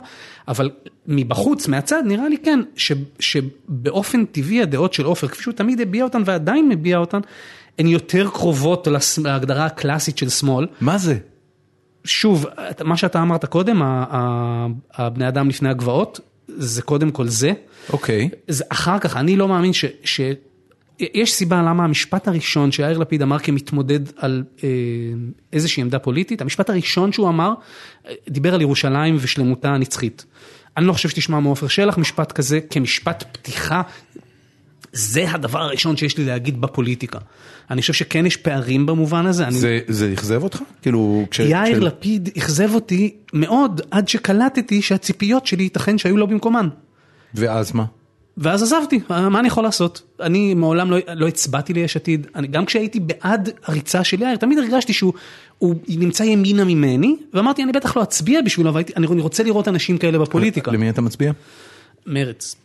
אבל 0.48 0.70
מבחוץ, 1.06 1.68
מהצד, 1.68 2.02
נראה 2.06 2.28
לי 2.28 2.36
כן, 2.38 2.60
ש, 2.76 2.92
שבאופן 3.20 4.24
טבעי 4.24 4.62
הדעות 4.62 4.92
של 4.92 5.04
עופר, 5.04 5.28
כפי 5.28 5.42
שהוא 5.42 5.54
תמיד 5.54 5.80
הביע 5.80 6.04
אותן 6.04 6.22
ועדיין 6.24 6.68
מביע 6.68 6.98
אותן, 6.98 7.20
הן 7.78 7.86
יותר 7.86 8.28
קרובות 8.30 8.88
להגדרה 9.22 9.66
הקלאסית 9.66 10.18
של 10.18 10.28
שמאל. 10.28 10.66
מה 10.80 10.98
זה? 10.98 11.18
שוב, 12.08 12.46
מה 12.84 12.96
שאתה 12.96 13.22
אמרת 13.22 13.44
קודם, 13.44 13.82
הבני 14.94 15.28
אדם 15.28 15.48
לפני 15.48 15.68
הגבעות, 15.68 16.20
זה 16.48 16.82
קודם 16.82 17.10
כל 17.10 17.28
זה. 17.28 17.52
אוקיי. 17.92 18.28
זה 18.48 18.64
אחר 18.68 18.98
כך, 18.98 19.16
אני 19.16 19.36
לא 19.36 19.48
מאמין 19.48 19.72
ש... 19.72 19.84
ש... 20.04 20.20
יש 21.00 21.32
סיבה 21.32 21.62
למה 21.62 21.84
המשפט 21.84 22.28
הראשון 22.28 22.72
שיאיר 22.72 22.98
לפיד 22.98 23.22
אמר 23.22 23.38
כמתמודד 23.38 24.00
על 24.16 24.44
אה, 24.64 24.68
איזושהי 25.52 25.80
עמדה 25.80 25.98
פוליטית, 25.98 26.40
המשפט 26.40 26.70
הראשון 26.70 27.12
שהוא 27.12 27.28
אמר, 27.28 27.52
אה, 28.08 28.14
דיבר 28.28 28.54
על 28.54 28.60
ירושלים 28.60 29.16
ושלמותה 29.20 29.68
הנצחית. 29.68 30.24
אני 30.76 30.86
לא 30.86 30.92
חושב 30.92 31.08
שתשמע 31.08 31.40
מעופר 31.40 31.68
שלח 31.68 31.98
משפט 31.98 32.32
כזה 32.32 32.60
כמשפט 32.60 33.24
פתיחה, 33.32 33.82
זה 34.92 35.30
הדבר 35.30 35.62
הראשון 35.62 35.96
שיש 35.96 36.18
לי 36.18 36.24
להגיד 36.24 36.60
בפוליטיקה. 36.60 37.18
אני 37.70 37.80
חושב 37.80 37.92
שכן 37.92 38.26
יש 38.26 38.36
פערים 38.36 38.86
במובן 38.86 39.26
הזה. 39.26 39.44
אני... 39.46 39.58
זה 39.58 39.80
זה 39.88 40.12
אכזב 40.12 40.42
אותך? 40.42 40.58
כאילו 40.82 41.26
כש... 41.30 41.38
יאיר 41.40 41.78
כש- 41.80 41.82
לפיד 41.84 42.28
אכזב 42.38 42.74
אותי 42.74 43.14
מאוד 43.32 43.80
עד 43.90 44.08
שקלטתי 44.08 44.82
שהציפיות 44.82 45.46
שלי 45.46 45.62
ייתכן 45.62 45.98
שהיו 45.98 46.16
לא 46.16 46.26
במקומן. 46.26 46.68
ואז 47.34 47.72
מה? 47.74 47.84
ואז 48.40 48.62
עזבתי, 48.62 49.00
מה 49.08 49.40
אני 49.40 49.48
יכול 49.48 49.62
לעשות? 49.64 50.02
אני 50.20 50.54
מעולם 50.54 50.90
לא, 50.90 50.96
לא 51.14 51.28
הצבעתי 51.28 51.72
ליש 51.72 51.96
עתיד, 51.96 52.26
אני, 52.34 52.46
גם 52.46 52.64
כשהייתי 52.64 53.00
בעד 53.00 53.50
הריצה 53.64 54.04
של 54.04 54.22
יאיר, 54.22 54.36
תמיד 54.36 54.58
הרגשתי 54.58 54.92
שהוא 54.92 55.12
הוא 55.58 55.74
נמצא 55.88 56.22
ימינה 56.22 56.64
ממני, 56.64 57.16
ואמרתי 57.34 57.62
אני 57.62 57.72
בטח 57.72 57.96
לא 57.96 58.02
אצביע 58.02 58.42
בשבילו, 58.42 58.70
אבל 58.70 58.82
אני 58.96 59.06
רוצה 59.06 59.42
לראות 59.42 59.68
אנשים 59.68 59.98
כאלה 59.98 60.18
בפוליטיקה. 60.18 60.70
למי 60.70 60.90
אתה 60.90 61.00
מצביע? 61.00 61.32
מרץ. 62.06 62.56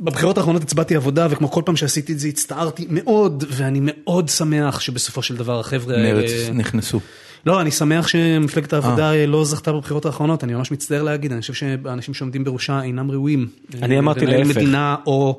בבחירות 0.00 0.38
האחרונות 0.38 0.62
הצבעתי 0.62 0.96
עבודה, 0.96 1.26
וכמו 1.30 1.50
כל 1.50 1.62
פעם 1.64 1.76
שעשיתי 1.76 2.12
את 2.12 2.18
זה 2.18 2.28
הצטערתי 2.28 2.86
מאוד, 2.90 3.44
ואני 3.48 3.78
מאוד 3.82 4.28
שמח 4.28 4.80
שבסופו 4.80 5.22
של 5.22 5.36
דבר 5.36 5.60
החבר'ה 5.60 5.94
האלה... 5.96 6.12
מרץ 6.14 6.30
נכנסו. 6.54 7.00
לא, 7.46 7.60
אני 7.60 7.70
שמח 7.70 8.08
שמפלגת 8.08 8.72
העבודה 8.72 9.26
לא 9.26 9.44
זכתה 9.44 9.72
בבחירות 9.72 10.06
האחרונות, 10.06 10.44
אני 10.44 10.54
ממש 10.54 10.70
מצטער 10.70 11.02
להגיד, 11.02 11.32
אני 11.32 11.40
חושב 11.40 11.54
שהאנשים 11.54 12.14
שעומדים 12.14 12.44
בראשה 12.44 12.82
אינם 12.82 13.10
ראויים. 13.10 13.48
אני 13.82 13.94
אה, 13.94 14.00
אמרתי 14.00 14.26
להפך. 14.26 14.56
מדינה 14.56 14.96
או 15.06 15.38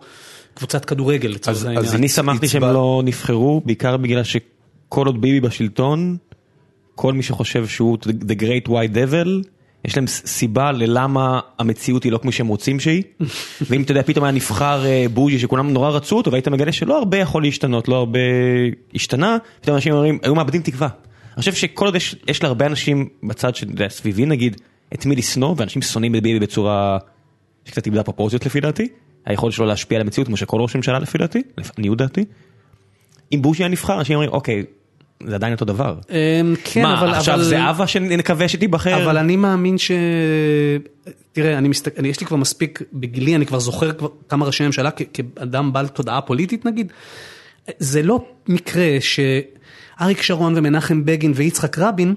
קבוצת 0.53 0.85
כדורגל 0.85 1.29
לצורך 1.29 1.57
אז- 1.57 1.65
העניין. 1.65 1.85
אז 1.85 1.95
אני 1.95 2.09
שמחתי 2.09 2.47
שהם 2.47 2.63
לא 2.63 3.01
נבחרו, 3.05 3.61
בעיקר 3.65 3.97
בגלל 3.97 4.23
שכל 4.23 5.05
עוד 5.05 5.21
ביבי 5.21 5.39
בשלטון, 5.39 6.17
כל 6.95 7.13
מי 7.13 7.23
שחושב 7.23 7.67
שהוא 7.67 7.97
the 8.03 8.35
great 8.41 8.67
white 8.67 8.93
devil, 8.95 9.47
יש 9.85 9.97
להם 9.97 10.07
סיבה 10.07 10.71
ללמה 10.71 11.39
המציאות 11.59 12.03
היא 12.03 12.11
לא 12.11 12.17
כמו 12.17 12.31
שהם 12.31 12.47
רוצים 12.47 12.79
שהיא. 12.79 13.03
ואם 13.69 13.81
אתה 13.81 13.91
יודע, 13.91 14.03
פתאום 14.03 14.25
היה 14.25 14.31
נבחר 14.31 14.85
אה, 14.85 15.05
בוז'י 15.13 15.39
שכולם 15.39 15.73
נורא 15.73 15.89
רצו 15.89 16.17
אותו, 16.17 16.31
והיית 16.31 16.47
מגלה 16.47 16.71
שלא 16.71 16.97
הרבה 16.97 17.17
יכול 17.17 17.43
להשתנות, 17.43 17.87
לא 17.87 17.95
הרבה 17.95 18.19
השתנה, 18.95 19.37
פתאום 19.61 19.75
אנשים 19.75 19.93
אומרים, 19.93 20.19
היו 20.23 20.35
מאבדים 20.35 20.61
תקווה. 20.61 20.87
אני 21.33 21.39
חושב 21.39 21.53
שכל 21.53 21.85
עוד 21.85 21.95
יש, 21.95 22.15
יש 22.27 22.43
להרבה 22.43 22.65
אנשים 22.65 23.09
בצד 23.23 23.55
שאתה 23.55 23.71
יודע, 23.71 23.89
סביבי 23.89 24.25
נגיד, 24.25 24.61
את 24.93 25.05
מי 25.05 25.15
לשנוא, 25.15 25.55
ואנשים 25.57 25.81
שונאים 25.81 26.15
את 26.15 26.23
ביבי 26.23 26.39
בצורה 26.39 26.97
שקצת 27.65 27.85
איבדה 27.85 28.03
פרופורציות 28.03 28.45
לפי 28.45 28.59
דעתי, 28.59 28.87
היכולת 29.25 29.53
שלו 29.53 29.65
להשפיע 29.65 29.95
על 29.95 30.01
המציאות 30.01 30.27
כמו 30.27 30.37
שכל 30.37 30.61
ראש 30.61 30.75
ממשלה 30.75 30.99
לפי 30.99 31.17
דעתי, 31.17 31.41
לעניות 31.57 31.97
דעתי. 31.97 32.25
אם 33.31 33.41
בוז'י 33.41 33.63
היה 33.63 33.69
נבחר, 33.69 33.99
אנשים 33.99 34.15
אומרים, 34.15 34.31
אוקיי, 34.31 34.63
זה 35.23 35.35
עדיין 35.35 35.53
אותו 35.53 35.65
דבר. 35.65 35.95
אמ, 36.09 36.55
כן, 36.63 36.81
מה, 36.83 36.99
אבל... 36.99 37.09
עכשיו 37.09 37.35
אבל- 37.35 37.43
זה 37.43 37.69
אבא 37.69 37.85
שנקווה 37.85 38.47
שתיבחר? 38.47 39.03
אבל 39.03 39.17
אני 39.17 39.35
מאמין 39.35 39.77
ש... 39.77 39.91
תראה, 41.31 41.59
יש 42.03 42.19
לי 42.19 42.27
כבר 42.27 42.37
מספיק, 42.37 42.81
בגילי 42.93 43.35
אני 43.35 43.45
כבר 43.45 43.59
זוכר 43.59 43.91
כמה 44.29 44.45
ראשי 44.45 44.65
ממשלה 44.65 44.89
כאדם 44.91 45.73
בעל 45.73 45.87
תודעה 45.87 46.21
פוליטית 46.21 46.65
נגיד. 46.65 46.91
זה 47.79 48.03
לא 48.03 48.25
מקרה 48.47 48.97
שאריק 48.99 50.21
שרון 50.21 50.53
ומנחם 50.57 51.05
בגין 51.05 51.31
ויצחק 51.35 51.77
רבין 51.79 52.15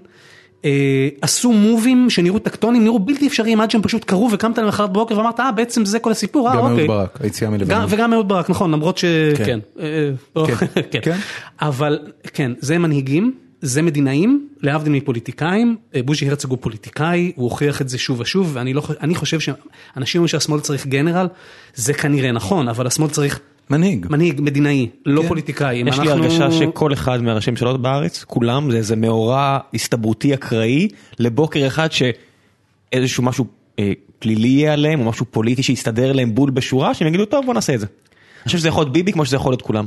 עשו 1.20 1.52
מובים 1.52 2.10
שנראו 2.10 2.38
טקטונים, 2.38 2.84
נראו 2.84 2.98
בלתי 2.98 3.26
אפשריים 3.26 3.60
עד 3.60 3.70
שהם 3.70 3.82
פשוט 3.82 4.04
קרו 4.04 4.28
וקמת 4.32 4.58
למחרת 4.58 4.90
בבוקר 4.90 5.18
ואמרת, 5.18 5.40
אה 5.40 5.52
בעצם 5.52 5.84
זה 5.84 5.98
כל 5.98 6.10
הסיפור, 6.10 6.48
אה 6.48 6.56
גם 6.56 6.58
אוקיי. 6.58 6.76
אהוד 6.76 6.86
ברק, 6.86 7.18
היציאה 7.20 7.50
גם, 7.50 7.56
מלבנון. 7.56 7.86
וגם 7.88 8.12
אהוד 8.12 8.28
ברק, 8.28 8.50
נכון, 8.50 8.70
למרות 8.70 8.98
ש... 8.98 9.04
כן. 9.36 9.44
כן. 9.44 9.58
אה, 9.80 10.10
לא, 10.36 10.46
כן. 10.46 10.66
כן. 10.90 10.98
כן. 11.02 11.16
אבל 11.60 11.98
כן, 12.32 12.52
זה 12.58 12.78
מנהיגים, 12.78 13.34
זה 13.62 13.82
מדינאים, 13.82 14.48
להבדיל 14.62 14.92
מפוליטיקאים, 14.92 15.76
אה, 15.94 16.02
בוז'י 16.02 16.28
הרצוג 16.28 16.50
הוא 16.50 16.58
פוליטיקאי, 16.60 17.32
הוא 17.36 17.44
הוכיח 17.44 17.80
את 17.80 17.88
זה 17.88 17.98
שוב 17.98 18.20
ושוב, 18.20 18.50
ואני 18.52 18.74
לא, 18.74 18.82
חושב 19.14 19.40
שאנשים 19.40 20.18
אומרים 20.18 20.28
שהשמאל 20.28 20.60
צריך 20.60 20.86
גנרל, 20.86 21.26
זה 21.74 21.94
כנראה 21.94 22.32
נכון, 22.32 22.68
אבל 22.68 22.86
השמאל 22.86 23.10
צריך 23.10 23.40
מנהיג. 23.72 24.06
מנהיג 24.10 24.40
מדינאי, 24.40 24.88
לא 25.06 25.22
כן. 25.22 25.28
פוליטיקאי. 25.28 25.76
יש 25.86 25.98
לי 25.98 26.12
אנחנו- 26.12 26.24
הרגשה 26.24 26.50
שכל 26.50 26.92
אחד 26.92 27.22
מהראשי 27.22 27.50
ממשלות 27.50 27.82
בארץ, 27.82 28.24
כולם 28.24 28.70
זה 28.70 28.76
איזה 28.76 28.96
מאורע 28.96 29.58
הסתברותי 29.74 30.34
אקראי 30.34 30.88
לבוקר 31.18 31.66
אחד 31.66 31.88
שאיזשהו 31.92 33.22
משהו 33.22 33.44
אה, 33.78 33.92
פלילי 34.18 34.48
יהיה 34.48 34.72
עליהם 34.72 35.00
או 35.00 35.04
משהו 35.04 35.26
פוליטי 35.30 35.62
שיסתדר 35.62 36.12
להם 36.12 36.34
בול 36.34 36.50
בשורה 36.50 36.94
שהם 36.94 37.08
יגידו 37.08 37.24
טוב 37.24 37.46
בוא 37.46 37.54
נעשה 37.54 37.74
את 37.74 37.80
זה. 37.80 37.86
אני 37.86 38.44
חושב 38.44 38.58
שזה 38.58 38.68
יכול 38.68 38.82
להיות 38.82 38.92
ביבי 38.92 39.12
כמו 39.12 39.24
שזה 39.24 39.36
יכול 39.36 39.52
להיות 39.52 39.62
כולם. 39.62 39.86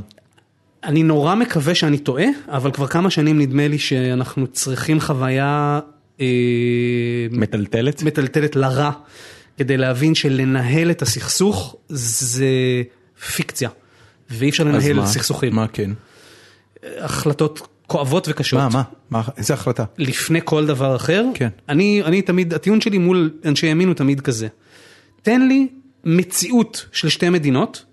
אני 0.84 1.02
נורא 1.02 1.34
מקווה 1.34 1.74
שאני 1.74 1.98
טועה, 1.98 2.24
אבל 2.48 2.70
כבר 2.70 2.86
כמה 2.86 3.10
שנים 3.10 3.38
נדמה 3.40 3.68
לי 3.68 3.78
שאנחנו 3.78 4.46
צריכים 4.46 5.00
חוויה 5.00 5.80
אה, 6.20 6.26
מטלטלת. 7.30 8.02
מטלטלת 8.02 8.56
לרע, 8.56 8.90
כדי 9.56 9.76
להבין 9.76 10.14
שלנהל 10.14 10.90
את 10.90 11.02
הסכסוך 11.02 11.76
זה 11.88 12.46
פיקציה, 13.20 13.70
ואי 14.30 14.48
אפשר 14.48 14.64
לנהל 14.64 14.92
מה? 14.92 15.06
סכסוכים. 15.06 15.54
מה 15.54 15.68
כן? 15.68 15.90
החלטות 16.98 17.68
כואבות 17.86 18.28
וקשות. 18.28 18.58
מה, 18.58 18.68
מה? 18.68 18.82
מה? 19.10 19.22
איזה 19.36 19.54
החלטה? 19.54 19.84
לפני 19.98 20.40
כל 20.44 20.66
דבר 20.66 20.96
אחר, 20.96 21.24
כן. 21.34 21.48
אני, 21.68 22.02
אני 22.04 22.22
תמיד, 22.22 22.54
הטיעון 22.54 22.80
שלי 22.80 22.98
מול 22.98 23.30
אנשי 23.44 23.66
ימין 23.66 23.88
הוא 23.88 23.94
תמיד 23.94 24.20
כזה. 24.20 24.48
תן 25.22 25.48
לי 25.48 25.68
מציאות 26.04 26.86
של 26.92 27.08
שתי 27.08 27.28
מדינות, 27.28 27.84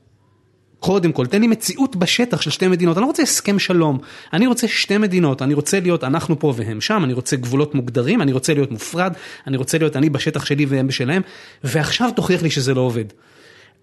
קודם 0.80 1.12
כל, 1.12 1.26
תן 1.26 1.42
לי 1.42 1.48
מציאות 1.48 1.96
בשטח 1.96 2.42
של 2.42 2.50
שתי 2.50 2.68
מדינות, 2.68 2.98
אני 2.98 3.02
לא 3.02 3.08
רוצה 3.08 3.24
הסכם 3.24 3.60
שלום, 3.60 4.00
אני 4.34 4.48
רוצה 4.48 4.68
שתי 4.68 4.98
מדינות, 4.98 5.42
אני 5.42 5.54
רוצה 5.54 5.80
להיות 5.80 6.04
אנחנו 6.04 6.40
פה 6.40 6.54
והם 6.58 6.82
שם, 6.82 7.02
אני 7.04 7.14
רוצה 7.14 7.36
גבולות 7.36 7.76
מוגדרים, 7.76 8.22
אני 8.22 8.32
רוצה 8.32 8.54
להיות 8.54 8.72
מופרד, 8.72 9.14
אני 9.48 9.58
רוצה 9.58 9.78
להיות 9.78 9.96
אני 9.96 10.10
בשטח 10.10 10.46
שלי 10.46 10.66
והם 10.66 10.88
בשלהם, 10.88 11.22
ועכשיו 11.64 12.10
תוכיח 12.16 12.42
לי 12.42 12.50
שזה 12.50 12.74
לא 12.74 12.82
עובד. 12.82 13.06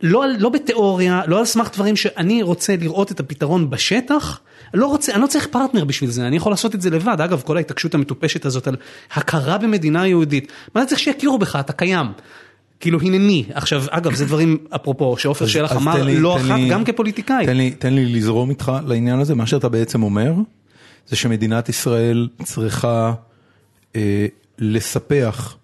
לא, 0.03 0.25
לא 0.39 0.49
בתיאוריה, 0.49 1.23
לא 1.27 1.39
על 1.39 1.45
סמך 1.45 1.71
דברים 1.75 1.97
שאני 1.97 2.43
רוצה 2.43 2.75
לראות 2.81 3.13
את 3.13 3.21
הפתרון 3.21 3.71
בשטח, 3.71 4.41
לא 4.75 4.87
רוצה, 4.87 5.13
אני 5.15 5.23
לא 5.23 5.27
צריך 5.27 5.47
פרטנר 5.47 5.85
בשביל 5.85 6.11
זה, 6.11 6.27
אני 6.27 6.37
יכול 6.37 6.53
לעשות 6.53 6.75
את 6.75 6.81
זה 6.83 6.91
לבד. 6.91 7.21
אגב, 7.21 7.41
כל 7.45 7.57
ההתעקשות 7.57 7.95
המטופשת 7.95 8.45
הזאת 8.47 8.67
על 8.69 8.77
הכרה 9.13 9.59
במדינה 9.59 10.07
יהודית, 10.07 10.53
מה 10.75 10.83
אתה 10.83 10.89
צריך 10.89 11.01
שיכירו 11.01 11.39
בך, 11.39 11.57
אתה 11.57 11.73
קיים. 11.73 12.07
כאילו 12.81 13.01
הנני, 13.01 13.45
עכשיו 13.55 13.83
אגב 13.91 14.15
זה 14.15 14.25
דברים 14.25 14.59
אפרופו 14.77 15.17
שעופר 15.19 15.47
שלח 15.47 15.73
אמר 15.77 16.03
לי- 16.03 16.19
לא 16.21 16.37
אחת 16.37 16.45
לי- 16.59 16.69
גם 16.69 16.85
כפוליטיקאי. 16.85 17.47
תן 17.47 17.57
לי, 17.57 17.71
תן 17.71 17.95
לי 17.95 18.07
לזרום 18.07 18.51
איתך 18.51 18.73
לעניין 18.87 19.21
הזה, 19.21 19.35
מה 19.35 19.47
שאתה 19.47 19.69
בעצם 19.69 20.03
אומר, 20.03 20.33
זה 21.09 21.17
שמדינת 21.17 21.69
ישראל 21.69 22.29
צריכה 22.45 23.13
אה, 23.97 24.27
לספח 24.59 25.57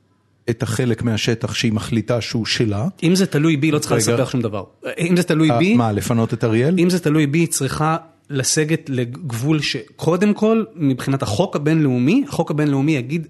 את 0.51 0.63
החלק 0.63 1.03
מהשטח 1.03 1.55
שהיא 1.55 1.73
מחליטה 1.73 2.21
שהוא 2.21 2.47
שלה. 2.47 2.89
אם 3.03 3.15
זה 3.15 3.27
תלוי 3.27 3.57
בי 3.57 3.71
לא 3.71 3.79
צריכה. 3.79 3.97
לספח 3.97 4.31
שום 4.31 4.41
דבר. 4.43 4.65
אם 4.99 5.17
זה 5.17 5.23
תלוי 5.23 5.51
אה, 5.51 5.59
בי, 5.59 5.75
מה, 5.75 5.93
לפנות 5.93 6.35
את 6.35 6.45
אריאל? 6.45 6.75
אם 6.79 6.91
זה 6.91 6.99
תלוי 6.99 7.27
בי, 7.27 7.39
היא 7.39 7.49
צריכה 7.49 7.97
לסגת 8.31 8.81
לגבול 8.89 9.61
שקודם 9.61 10.35
כל, 10.35 10.65
מבחינת 10.77 11.23
החוק 11.23 11.57
הבינלאומי, 11.57 12.25
החוק 12.29 12.51
הבינלאומי 12.51 12.93
יגיד 12.93 13.27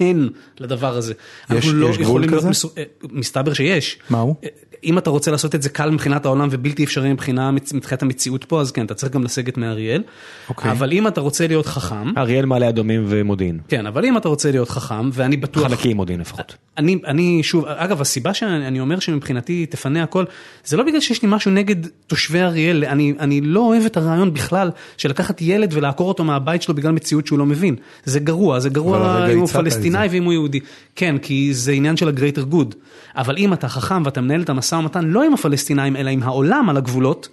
הן 0.00 0.28
לדבר 0.58 0.96
הזה. 0.96 1.14
אנחנו 1.50 1.72
לא 1.72 1.86
יש 1.86 1.98
גבול 1.98 2.02
יכולים 2.06 2.30
להיות 2.30 2.40
כזה? 2.40 2.50
מסו- 2.50 2.70
אה, 2.78 2.82
מסתבר 3.12 3.52
שיש. 3.52 3.98
מהו? 4.10 4.34
אה, 4.44 4.48
אם 4.86 4.98
אתה 4.98 5.10
רוצה 5.10 5.30
לעשות 5.30 5.54
את 5.54 5.62
זה 5.62 5.68
קל 5.68 5.90
מבחינת 5.90 6.26
העולם 6.26 6.48
ובלתי 6.50 6.84
אפשרי 6.84 7.12
מבחינה, 7.12 7.50
מבחינת 7.50 8.02
המציאות 8.02 8.44
פה, 8.44 8.60
אז 8.60 8.72
כן, 8.72 8.84
אתה 8.84 8.94
צריך 8.94 9.12
גם 9.12 9.24
לסגת 9.24 9.56
מאריאל. 9.56 10.02
אוקיי. 10.48 10.70
אבל 10.70 10.92
אם 10.92 11.06
אתה 11.06 11.20
רוצה 11.20 11.46
להיות 11.46 11.66
חכם, 11.66 12.18
אריאל, 12.18 12.46
מעלה 12.46 12.68
אדומים 12.68 13.04
ומודיעין. 13.08 13.60
כן, 13.68 13.86
אבל 13.86 14.04
אם 14.04 14.16
אתה 14.16 14.28
רוצה 14.28 14.50
להיות 14.50 14.68
חכם, 14.68 15.10
ואני 15.12 15.36
בטוח... 15.36 15.66
חלקים 15.66 15.96
מודיעין 15.96 16.20
לפחות. 16.20 16.56
אני, 16.78 16.98
אני 17.06 17.42
שוב, 17.42 17.64
אגב, 17.66 18.00
הסיבה 18.00 18.34
שאני 18.34 18.80
אומר 18.80 18.98
שמבחינתי 18.98 19.66
תפנה 19.66 20.02
הכל, 20.02 20.24
זה 20.64 20.76
לא 20.76 20.82
בגלל 20.82 21.00
שיש 21.00 21.22
לי 21.22 21.28
משהו 21.32 21.50
נגד 21.50 21.76
תושבי 22.06 22.40
אריאל, 22.40 22.84
אני, 22.84 23.14
אני 23.18 23.40
לא 23.40 23.60
אוהב 23.60 23.84
את 23.84 23.96
הרעיון 23.96 24.34
בכלל 24.34 24.70
של 24.96 25.10
לקחת 25.10 25.42
ילד 25.42 25.70
ולעקור 25.72 26.08
אותו 26.08 26.24
מהבית 26.24 26.62
שלו 26.62 26.74
בגלל 26.74 26.92
מציאות 26.92 27.26
שהוא 27.26 27.38
לא 27.38 27.46
מבין. 27.46 27.76
זה 28.04 28.20
גרוע, 28.20 28.60
זה 28.60 28.68
גרוע 28.68 29.28
אם 29.32 29.38
הוא 29.38 29.46
פלסטיני. 29.46 29.98
ואם 30.10 30.24
הוא 30.24 30.32
יהודי. 30.32 30.60
כן, 30.96 31.18
כי 31.18 31.54
זה 31.54 31.72
עניין 31.72 31.96
של 31.96 32.08
ה-greater 32.08 32.52
good. 32.52 32.74
אבל 33.16 33.36
אם 33.36 33.52
אתה 33.52 33.68
חכם 33.68 34.02
ואתה 34.04 34.20
מנהל 34.20 34.42
את 34.42 34.50
המשא 34.76 34.86
ומתן 34.86 35.04
לא 35.04 35.22
עם 35.22 35.34
הפלסטינאים, 35.34 35.96
אלא 35.96 36.10
עם 36.10 36.22
העולם 36.22 36.68
על 36.70 36.76
הגבולות, 36.76 37.28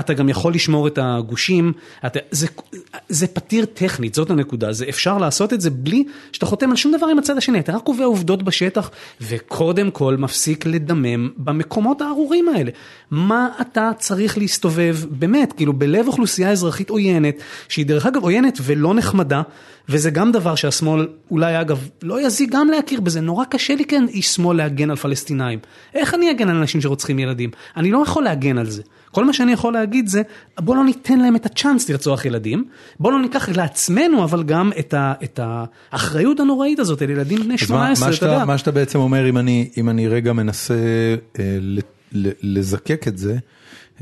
אתה 0.00 0.14
גם 0.14 0.28
יכול 0.28 0.54
לשמור 0.54 0.86
את 0.86 0.98
הגושים, 1.02 1.72
אתה, 2.06 2.18
זה, 2.30 2.46
זה 3.08 3.26
פתיר 3.26 3.64
טכנית, 3.64 4.14
זאת 4.14 4.30
הנקודה, 4.30 4.72
זה 4.72 4.84
אפשר 4.88 5.18
לעשות 5.18 5.52
את 5.52 5.60
זה 5.60 5.70
בלי 5.70 6.04
שאתה 6.32 6.46
חותם 6.46 6.70
על 6.70 6.76
שום 6.76 6.96
דבר 6.96 7.06
עם 7.06 7.18
הצד 7.18 7.36
השני, 7.36 7.58
אתה 7.58 7.72
רק 7.72 7.82
קובע 7.82 8.04
עובדות 8.04 8.42
בשטח, 8.42 8.90
וקודם 9.20 9.90
כל 9.90 10.16
מפסיק 10.16 10.66
לדמם 10.66 11.30
במקומות 11.36 12.02
הארורים 12.02 12.48
האלה. 12.48 12.70
מה 13.10 13.48
אתה 13.60 13.90
צריך 13.98 14.38
להסתובב, 14.38 14.96
באמת, 15.10 15.52
כאילו 15.52 15.72
בלב 15.72 16.06
אוכלוסייה 16.06 16.50
אזרחית 16.50 16.90
עוינת, 16.90 17.34
שהיא 17.68 17.86
דרך 17.86 18.06
אגב 18.06 18.22
עוינת 18.22 18.58
ולא 18.62 18.94
נחמדה, 18.94 19.42
וזה 19.88 20.10
גם 20.10 20.32
דבר 20.32 20.54
שהשמאל, 20.54 21.08
אולי 21.30 21.60
אגב, 21.60 21.88
לא 22.02 22.26
יזיק 22.26 22.50
גם 22.52 22.68
להכיר 22.68 23.00
בזה, 23.00 23.20
נורא 23.20 23.44
קשה 23.44 23.74
לי 23.74 23.84
כן 23.84 24.06
איש 24.08 24.26
שמאל 24.26 24.56
להגן 24.56 24.90
על 24.90 24.96
פלסטינאים. 24.96 25.58
איך 25.94 26.14
אני 26.14 26.30
אגן 26.30 26.48
על 26.48 26.56
אנשים 26.56 26.80
שרוצחים 26.80 27.18
ילדים? 27.18 27.50
אני 27.76 27.90
לא 27.90 28.02
יכול 28.02 28.24
להגן 28.24 28.58
על 28.58 28.70
זה. 28.70 28.82
כל 29.14 29.24
מה 29.24 29.32
שאני 29.32 29.52
יכול 29.52 29.72
להגיד 29.72 30.06
זה, 30.08 30.22
בוא 30.60 30.76
לא 30.76 30.84
ניתן 30.84 31.18
להם 31.18 31.36
את 31.36 31.46
הצ'אנס 31.46 31.88
לרצוח 31.90 32.24
ילדים, 32.24 32.64
בוא 33.00 33.12
לא 33.12 33.22
ניקח 33.22 33.48
לעצמנו 33.48 34.24
אבל 34.24 34.42
גם 34.42 34.70
את, 34.78 34.94
ה, 34.94 35.12
את 35.24 35.40
האחריות 35.42 36.40
הנוראית 36.40 36.78
הזאת 36.78 37.02
אל 37.02 37.10
ילדים 37.10 37.38
בני 37.38 37.54
אז 37.54 37.70
מה, 37.70 37.94
18, 37.96 38.08
מה, 38.08 38.14
אתה 38.16 38.24
יודע. 38.26 38.34
שאתה, 38.36 38.44
מה 38.44 38.58
שאתה 38.58 38.70
בעצם 38.70 38.98
אומר, 38.98 39.28
אם 39.28 39.38
אני, 39.38 39.70
אם 39.76 39.88
אני 39.88 40.08
רגע 40.08 40.32
מנסה 40.32 40.74
אה, 41.38 41.58
ל, 41.60 41.78
ל, 42.12 42.28
לזקק 42.42 43.08
את 43.08 43.18
זה, 43.18 43.36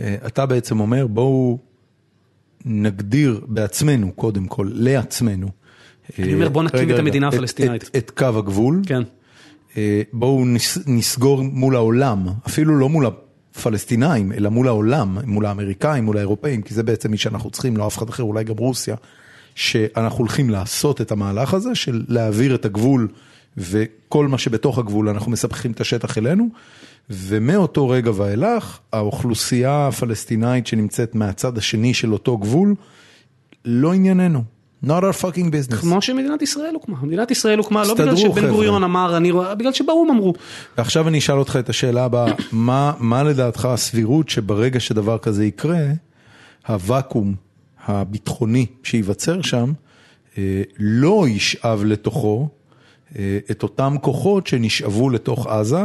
אה, 0.01 0.15
אתה 0.27 0.47
בעצם 0.47 0.81
אומר, 0.81 1.07
בואו 1.07 1.59
נגדיר 2.65 3.41
בעצמנו, 3.47 4.13
קודם 4.13 4.47
כל, 4.47 4.71
לעצמנו. 4.73 5.49
אני 6.19 6.29
אה, 6.29 6.35
אומר, 6.35 6.49
בוא 6.49 6.63
נקים 6.63 6.81
רגע, 6.81 6.89
את 6.89 6.99
רגע, 6.99 7.03
המדינה 7.03 7.29
את- 7.29 7.35
הפלסטינאית. 7.35 7.83
את, 7.83 7.97
את 7.97 8.11
קו 8.11 8.39
הגבול. 8.39 8.83
כן. 8.87 9.03
אה, 9.77 10.03
בואו 10.13 10.45
נס, 10.45 10.79
נסגור 10.87 11.43
מול 11.43 11.77
העולם, 11.77 12.27
אפילו 12.47 12.79
לא 12.79 12.89
מול 12.89 13.07
הפלסטינאים, 13.57 14.33
אלא 14.33 14.49
מול 14.49 14.69
העולם, 14.69 15.19
מול 15.25 15.47
האמריקאים, 15.47 16.05
מול 16.05 16.17
האירופאים, 16.17 16.63
כי 16.63 16.75
זה 16.75 16.83
בעצם 16.83 17.11
מי 17.11 17.17
שאנחנו 17.17 17.51
צריכים, 17.51 17.77
לא 17.77 17.87
אף 17.87 17.99
אחד 17.99 18.09
אחר, 18.09 18.23
אולי 18.23 18.45
גם 18.45 18.57
רוסיה, 18.59 18.97
שאנחנו 19.55 20.19
הולכים 20.19 20.51
לעשות 20.51 21.01
את 21.01 21.13
המהלך 21.13 21.55
הזה 21.55 21.75
של 21.75 22.05
להעביר 22.09 22.55
את 22.55 22.65
הגבול 22.65 23.09
וכל 23.57 24.29
מה 24.29 24.39
שבתוך 24.39 24.79
הגבול 24.79 25.09
אנחנו 25.09 25.31
מספחים 25.33 25.73
את 25.73 25.81
השטח 25.81 26.19
אלינו, 26.19 26.49
ומאותו 27.11 27.89
רגע 27.89 28.11
ואילך, 28.15 28.79
האוכלוסייה 28.93 29.89
הפלסטינאית 29.89 30.67
שנמצאת 30.67 31.15
מהצד 31.15 31.59
השני 31.59 31.95
של 31.95 32.13
אותו 32.13 32.39
גבול, 32.39 32.75
לא 33.65 33.93
ענייננו. 33.93 34.45
Not 34.85 34.89
our 34.89 35.23
fucking 35.23 35.51
business. 35.51 35.81
כמו 35.81 36.03
שמדינת 36.03 36.43
ישראל 36.43 36.75
הוקמה, 36.75 36.97
מדינת 37.03 37.31
ישראל 37.31 37.59
הוקמה 37.59 37.85
לא 37.85 37.95
בגלל 37.95 38.17
שבן. 38.17 38.49
גוריון 38.49 38.85
אמר, 38.85 39.17
אני 39.17 39.31
רואה, 39.31 39.55
בגלל 39.55 39.73
שבאו"ם 39.73 40.11
אמרו. 40.11 40.35
ועכשיו 40.79 41.09
אני 41.09 41.19
אשאל 41.19 41.39
אותך 41.39 41.57
את 41.61 41.69
השאלה 41.69 42.05
הבאה, 42.05 42.33
מה, 42.53 42.93
מה 42.99 43.23
לדעתך 43.23 43.65
הסבירות 43.65 44.29
שברגע 44.29 44.81
שדבר 44.81 45.19
כזה 45.19 45.45
יקרה, 45.45 45.85
הוואקום 46.69 47.35
הביטחוני 47.87 48.67
שייווצר 48.83 49.43
שם, 49.43 49.73
אה, 50.39 50.63
לא 50.79 51.25
ישאב 51.29 51.83
לתוכו 51.85 52.49
אה, 53.19 53.39
את 53.51 53.63
אותם 53.63 53.97
כוחות 54.01 54.47
שנשאבו 54.47 55.11
לתוך 55.11 55.47
עזה, 55.47 55.83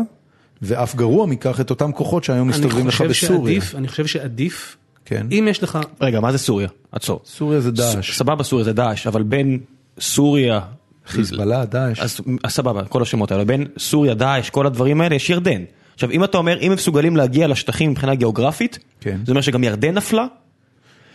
ואף 0.61 0.95
גרוע 0.95 1.25
מכך 1.25 1.59
את 1.59 1.69
אותם 1.69 1.91
כוחות 1.91 2.23
שהיום 2.23 2.47
מסתובבים 2.47 2.87
לך 2.87 3.01
בסוריה. 3.01 3.53
שעדיף, 3.53 3.75
אני 3.75 3.87
חושב 3.87 4.05
שעדיף, 4.05 4.77
כן. 5.09 5.27
אם 5.31 5.47
יש 5.49 5.63
לך, 5.63 5.79
רגע, 6.01 6.19
מה 6.19 6.31
זה 6.31 6.37
סוריה? 6.37 6.67
עצור. 6.91 7.19
סוריה 7.25 7.59
זה 7.59 7.71
דאעש, 7.71 8.17
סבבה, 8.17 8.43
סוריה 8.43 8.65
זה 8.65 8.73
דאעש, 8.73 9.07
אבל 9.07 9.23
בין 9.23 9.59
סוריה... 9.99 10.59
חיזבאללה, 11.07 11.65
דאעש. 11.65 11.99
אז 11.99 12.19
אז 12.43 12.51
סבבה, 12.51 12.83
כל 12.85 13.01
השמות 13.01 13.31
האלה, 13.31 13.45
בין 13.45 13.65
סוריה, 13.77 14.13
דאעש, 14.13 14.49
כל 14.49 14.67
הדברים 14.67 15.01
האלה, 15.01 15.15
יש 15.15 15.29
ירדן. 15.29 15.61
עכשיו, 15.93 16.11
אם 16.11 16.23
אתה 16.23 16.37
אומר, 16.37 16.59
אם 16.61 16.71
הם 16.71 16.75
מסוגלים 16.77 17.17
להגיע 17.17 17.47
לשטחים 17.47 17.91
מבחינה 17.91 18.15
גיאוגרפית, 18.15 18.79
כן. 19.01 19.19
זה 19.25 19.31
אומר 19.31 19.41
שגם 19.41 19.63
ירדן 19.63 19.93
נפלה. 19.93 20.25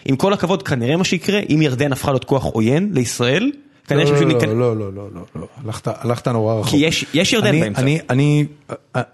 עם 0.04 0.16
כל 0.16 0.32
הכבוד, 0.32 0.62
כנראה 0.62 0.96
מה 0.96 1.04
שיקרה, 1.04 1.40
אם 1.50 1.62
ירדן 1.62 1.92
הפכה 1.92 2.10
להיות 2.10 2.24
כוח 2.24 2.44
עוין 2.44 2.90
לישראל, 2.94 3.50
כנראה 3.86 4.04
לא, 4.04 4.08
שמישהו 4.10 4.26
לא, 4.28 4.34
ניכנס... 4.34 4.50
לא, 4.54 4.76
לא, 4.76 4.92
לא, 4.92 5.08
לא, 5.14 5.22
לא, 5.36 5.46
הלכת, 5.64 5.88
הלכת 6.04 6.28
נורא 6.28 6.54
רחוק. 6.54 6.70
כי 6.70 6.76
יש- 6.76 7.06
יש 7.14 7.32
ירדן 7.32 7.46
אני- 7.48 7.60
באמצע. 7.60 7.80
אני, 7.82 7.98
אני, 8.10 8.46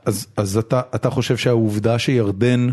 אז, 0.05 0.27
אז 0.37 0.57
אתה, 0.57 0.81
אתה 0.95 1.11
חושב 1.11 1.37
שהעובדה 1.37 1.99
שירדן 1.99 2.69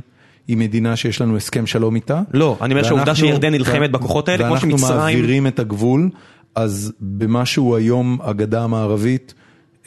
היא 0.48 0.58
מדינה 0.58 0.96
שיש 0.96 1.22
לנו 1.22 1.38
הסכם 1.38 1.68
שלום 1.68 1.96
איתה? 1.96 2.22
לא, 2.34 2.58
אני 2.62 2.74
אומר 2.74 2.84
שהעובדה 2.84 3.06
ואנחנו- 3.08 3.28
שירדן 3.28 3.52
נלחמת 3.52 3.92
בכוחות 3.92 4.30
האלה, 4.30 4.44
כמו 4.44 4.52
ואנחנו 4.54 4.72
שמצרים- 4.78 4.98
מעבירים 5.00 5.48
את 5.48 5.60
הגבול, 5.60 6.10
אז 6.56 6.94
במה 7.02 7.46
שהוא 7.46 7.76
היום 7.76 8.18
הגדה 8.24 8.64
המערבית, 8.64 9.34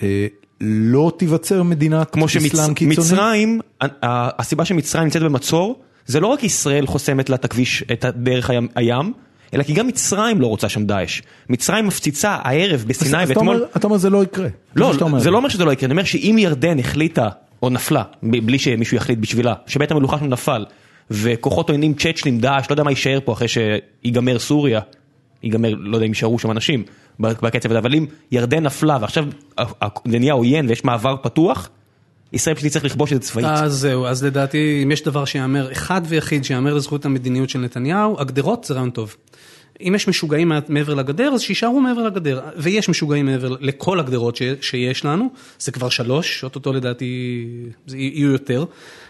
אה, 0.02 0.26
לא 0.60 1.12
תיווצר 1.16 1.62
מדינת 1.62 2.10
כמו 2.10 2.26
אסלאם 2.26 2.74
קיצוני? 2.74 2.94
שמצרים, 2.94 3.60
הסיבה 4.02 4.64
שמצרים 4.64 5.04
נמצאת 5.04 5.22
במצור, 5.22 5.80
זה 6.06 6.20
לא 6.20 6.26
רק 6.26 6.44
ישראל 6.44 6.86
חוסמת 6.86 7.30
לה 7.30 7.36
את 7.36 7.44
הכביש, 7.44 7.84
את 7.92 8.04
דרך 8.16 8.50
הים, 8.50 8.68
הים, 8.76 9.12
אלא 9.54 9.62
כי 9.62 9.72
גם 9.72 9.86
מצרים 9.86 10.40
לא 10.40 10.46
רוצה 10.46 10.68
שם 10.68 10.84
דאעש. 10.84 11.22
מצרים 11.48 11.86
מפציצה 11.86 12.36
הערב 12.42 12.84
בסיני 12.86 13.24
ואתמול... 13.26 13.64
אתה 13.76 13.86
אומר 13.86 13.96
זה 13.96 14.10
לא 14.10 14.22
יקרה. 14.22 14.48
לא. 14.76 14.92
זה 15.18 15.30
לא 15.30 15.36
אומר 15.36 15.48
שזה 15.48 15.64
לא 15.64 15.72
יקרה, 15.72 15.86
אני 15.86 15.92
אומר 15.92 16.04
שאם 16.04 16.36
ירדן 16.38 16.78
החליטה, 16.78 17.28
או 17.62 17.70
נפלה, 17.70 18.02
בלי 18.22 18.58
שמישהו 18.58 18.96
יחליט 18.96 19.18
בשבילה, 19.18 19.54
שבית 19.66 19.90
המלוכה 19.90 20.18
שלנו 20.18 20.30
נפל, 20.30 20.64
וכוחות 21.10 21.68
עוינים 21.68 21.94
צ'צ'נים, 21.94 22.38
דאעש, 22.38 22.70
לא 22.70 22.72
יודע 22.72 22.82
מה 22.82 22.90
יישאר 22.90 23.18
פה 23.24 23.32
אחרי 23.32 23.48
שיגמר 23.48 24.38
סוריה, 24.38 24.80
ייגמר, 25.42 25.74
לא 25.74 25.96
יודע 25.96 26.06
אם 26.06 26.10
יישארו 26.10 26.38
שם 26.38 26.50
אנשים 26.50 26.82
בקצב 27.20 27.70
הזה, 27.70 27.78
אבל 27.78 27.94
אם 27.94 28.06
ירדן 28.32 28.62
נפלה 28.62 28.98
ועכשיו 29.00 29.24
זה 30.08 30.18
נהיה 30.18 30.32
עוין 30.32 30.68
ויש 30.68 30.84
מעבר 30.84 31.16
פתוח, 31.22 31.68
ישראל 32.32 32.56
פשוט 32.56 32.70
צריך 32.72 32.84
לכבוש 32.84 33.12
את 33.12 33.22
זה 33.22 33.28
צבאית. 33.28 33.46
אז 33.46 33.72
זהו, 33.72 34.06
אז 34.06 34.24
לדעתי, 34.24 34.80
אם 34.82 34.90
יש 34.90 35.02
דבר 35.02 35.24
שיאמר, 35.24 35.72
אחד 35.72 36.02
ויחיד 36.04 36.44
שיאמר 36.44 36.74
לזכות 36.74 37.04
המדיניות 37.04 37.50
של 37.50 37.58
נתניהו, 37.58 38.20
הגדרות 38.20 38.64
זה 38.64 38.74
רעיון 38.74 38.90
טוב. 38.90 39.16
אם 39.80 39.94
יש 39.94 40.08
משוגעים 40.08 40.52
מעבר 40.68 40.94
לגדר, 40.94 41.30
אז 41.34 41.40
שיישארו 41.40 41.80
מעבר 41.80 42.02
לגדר. 42.02 42.40
ויש 42.56 42.88
משוגעים 42.88 43.26
מעבר 43.26 43.56
לכל 43.60 44.00
הגדרות 44.00 44.38
שיש 44.60 45.04
לנו, 45.04 45.30
זה 45.58 45.72
כבר 45.72 45.88
שלוש, 45.88 46.44
אוטוטו 46.44 46.72
לדעתי 46.72 47.46
יהיו 47.88 48.32
יותר. 48.32 48.64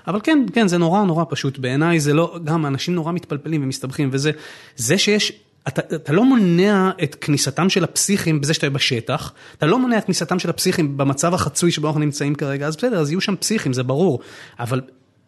אבל 0.06 0.20
כן, 0.22 0.46
כן, 0.52 0.68
זה 0.68 0.78
נורא 0.78 1.04
נורא 1.04 1.24
פשוט. 1.28 1.58
בעיניי 1.58 2.00
זה 2.00 2.14
לא, 2.14 2.38
גם 2.44 2.66
אנשים 2.66 2.94
נורא 2.94 3.12
מתפלפלים 3.12 3.62
ומסתבכים, 3.64 4.08
וזה, 4.12 4.30
זה 4.76 4.98
שיש... 4.98 5.32
אתה, 5.68 5.82
אתה 5.94 6.12
לא 6.12 6.24
מונע 6.24 6.90
את 7.02 7.14
כניסתם 7.14 7.68
של 7.68 7.84
הפסיכים 7.84 8.40
בזה 8.40 8.54
שאתה 8.54 8.70
בשטח, 8.70 9.32
אתה 9.58 9.66
לא 9.66 9.78
מונע 9.78 9.98
את 9.98 10.04
כניסתם 10.04 10.38
של 10.38 10.50
הפסיכים 10.50 10.96
במצב 10.96 11.34
החצוי 11.34 11.70
שבו 11.70 11.86
אנחנו 11.86 12.00
נמצאים 12.00 12.34
כרגע, 12.34 12.66
אז 12.66 12.76
בסדר, 12.76 13.00
אז 13.00 13.10
יהיו 13.10 13.20
שם 13.20 13.36
פסיכים, 13.36 13.72
זה 13.72 13.82
ברור, 13.82 14.20
אבל 14.60 14.80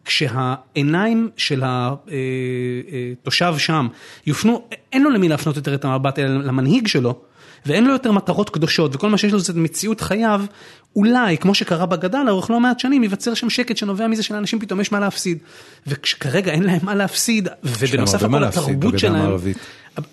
כשהעיניים 0.05 1.29
של 1.37 1.63
התושב 1.65 3.53
שם 3.57 3.87
יופנו, 4.27 4.67
אין 4.93 5.03
לו 5.03 5.09
למי 5.09 5.29
להפנות 5.29 5.55
יותר 5.55 5.75
את 5.75 5.85
המבט, 5.85 6.19
אלא 6.19 6.43
למנהיג 6.43 6.87
שלו, 6.87 7.19
ואין 7.65 7.85
לו 7.85 7.93
יותר 7.93 8.11
מטרות 8.11 8.49
קדושות, 8.49 8.95
וכל 8.95 9.09
מה 9.09 9.17
שיש 9.17 9.33
לו 9.33 9.39
זה 9.39 9.53
מציאות 9.55 10.01
חייו, 10.01 10.41
אולי, 10.95 11.37
כמו 11.37 11.55
שקרה 11.55 11.85
בגדה 11.85 12.23
לאורך 12.23 12.49
לא 12.49 12.59
מעט 12.59 12.79
שנים, 12.79 13.03
ייווצר 13.03 13.33
שם 13.33 13.49
שקט 13.49 13.77
שנובע 13.77 14.07
מזה 14.07 14.23
שלאנשים 14.23 14.59
פתאום 14.59 14.81
יש 14.81 14.91
מה 14.91 14.99
להפסיד. 14.99 15.37
וכשכרגע 15.87 16.51
אין 16.51 16.63
להם 16.63 16.79
מה 16.83 16.95
להפסיד, 16.95 17.47
ובנוסף 17.63 18.21
לכל 18.23 18.39
להפסיד 18.39 18.63
התרבות 18.63 18.99
שלהם, 18.99 19.37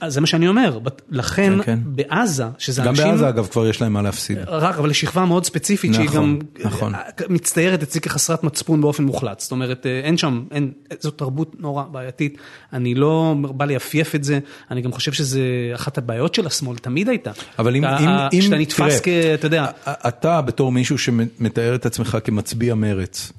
זה 0.08 0.20
מה 0.20 0.26
שאני 0.26 0.48
אומר, 0.48 0.78
לכן 1.10 1.52
כן, 1.56 1.62
כן. 1.62 1.78
בעזה, 1.84 2.44
שזה 2.58 2.82
גם 2.82 2.88
אנשים... 2.88 3.06
בעזה 3.10 3.28
אגב 3.28 3.46
כבר 3.46 3.66
יש 3.66 3.82
להם 3.82 3.92
מה 3.92 4.02
להפסיד. 4.02 4.38
רק, 4.46 4.78
אבל 4.78 4.90
לשכבה 4.90 5.24
מאוד 5.24 5.44
ספציפית, 5.44 5.94
שהיא 5.94 6.06
נכון, 6.06 6.38
גם 6.38 6.66
נכון. 6.66 6.92
מצטיירת 7.28 7.82
אצלי 7.82 8.00
כחסרת 8.00 8.44
מצפון 8.44 8.80
באופן 8.80 9.04
מוחלט. 9.04 9.40
זאת 9.40 9.50
אומרת, 9.52 9.86
אה, 9.86 10.00
אין 10.04 10.16
שם, 10.18 10.42
אין, 10.50 10.70
זו 11.00 11.10
תרבות 11.10 11.60
נורא 11.60 11.84
בעייתית. 11.92 12.36
אני 12.72 12.94
לא 12.94 13.34
בא 13.38 13.64
ליפייף 13.64 14.14
את 14.14 14.24
זה, 14.24 14.38
אני 14.70 14.80
גם 14.80 14.92
חושב 14.92 15.12
שזה 15.12 15.40
אחת 15.74 15.98
הבעיות 15.98 16.34
של 16.34 16.46
השמאל, 16.46 16.78
תמיד 16.78 17.08
הייתה. 17.08 17.30
אבל 17.58 17.76
אם, 17.76 17.84
אתה- 17.84 17.98
אם, 17.98 18.08
אם, 18.32 18.40
כשאתה 18.40 18.56
נתפס 18.56 19.00
כ... 19.02 19.08
אתה 19.08 19.46
יודע, 19.46 19.66
אתה 19.84 20.40
בתור 20.40 20.67
מישהו 20.70 20.98
שמתאר 20.98 21.74
את 21.74 21.86
עצמך 21.86 22.18
כמצביע 22.24 22.74
מרץ 22.74 23.32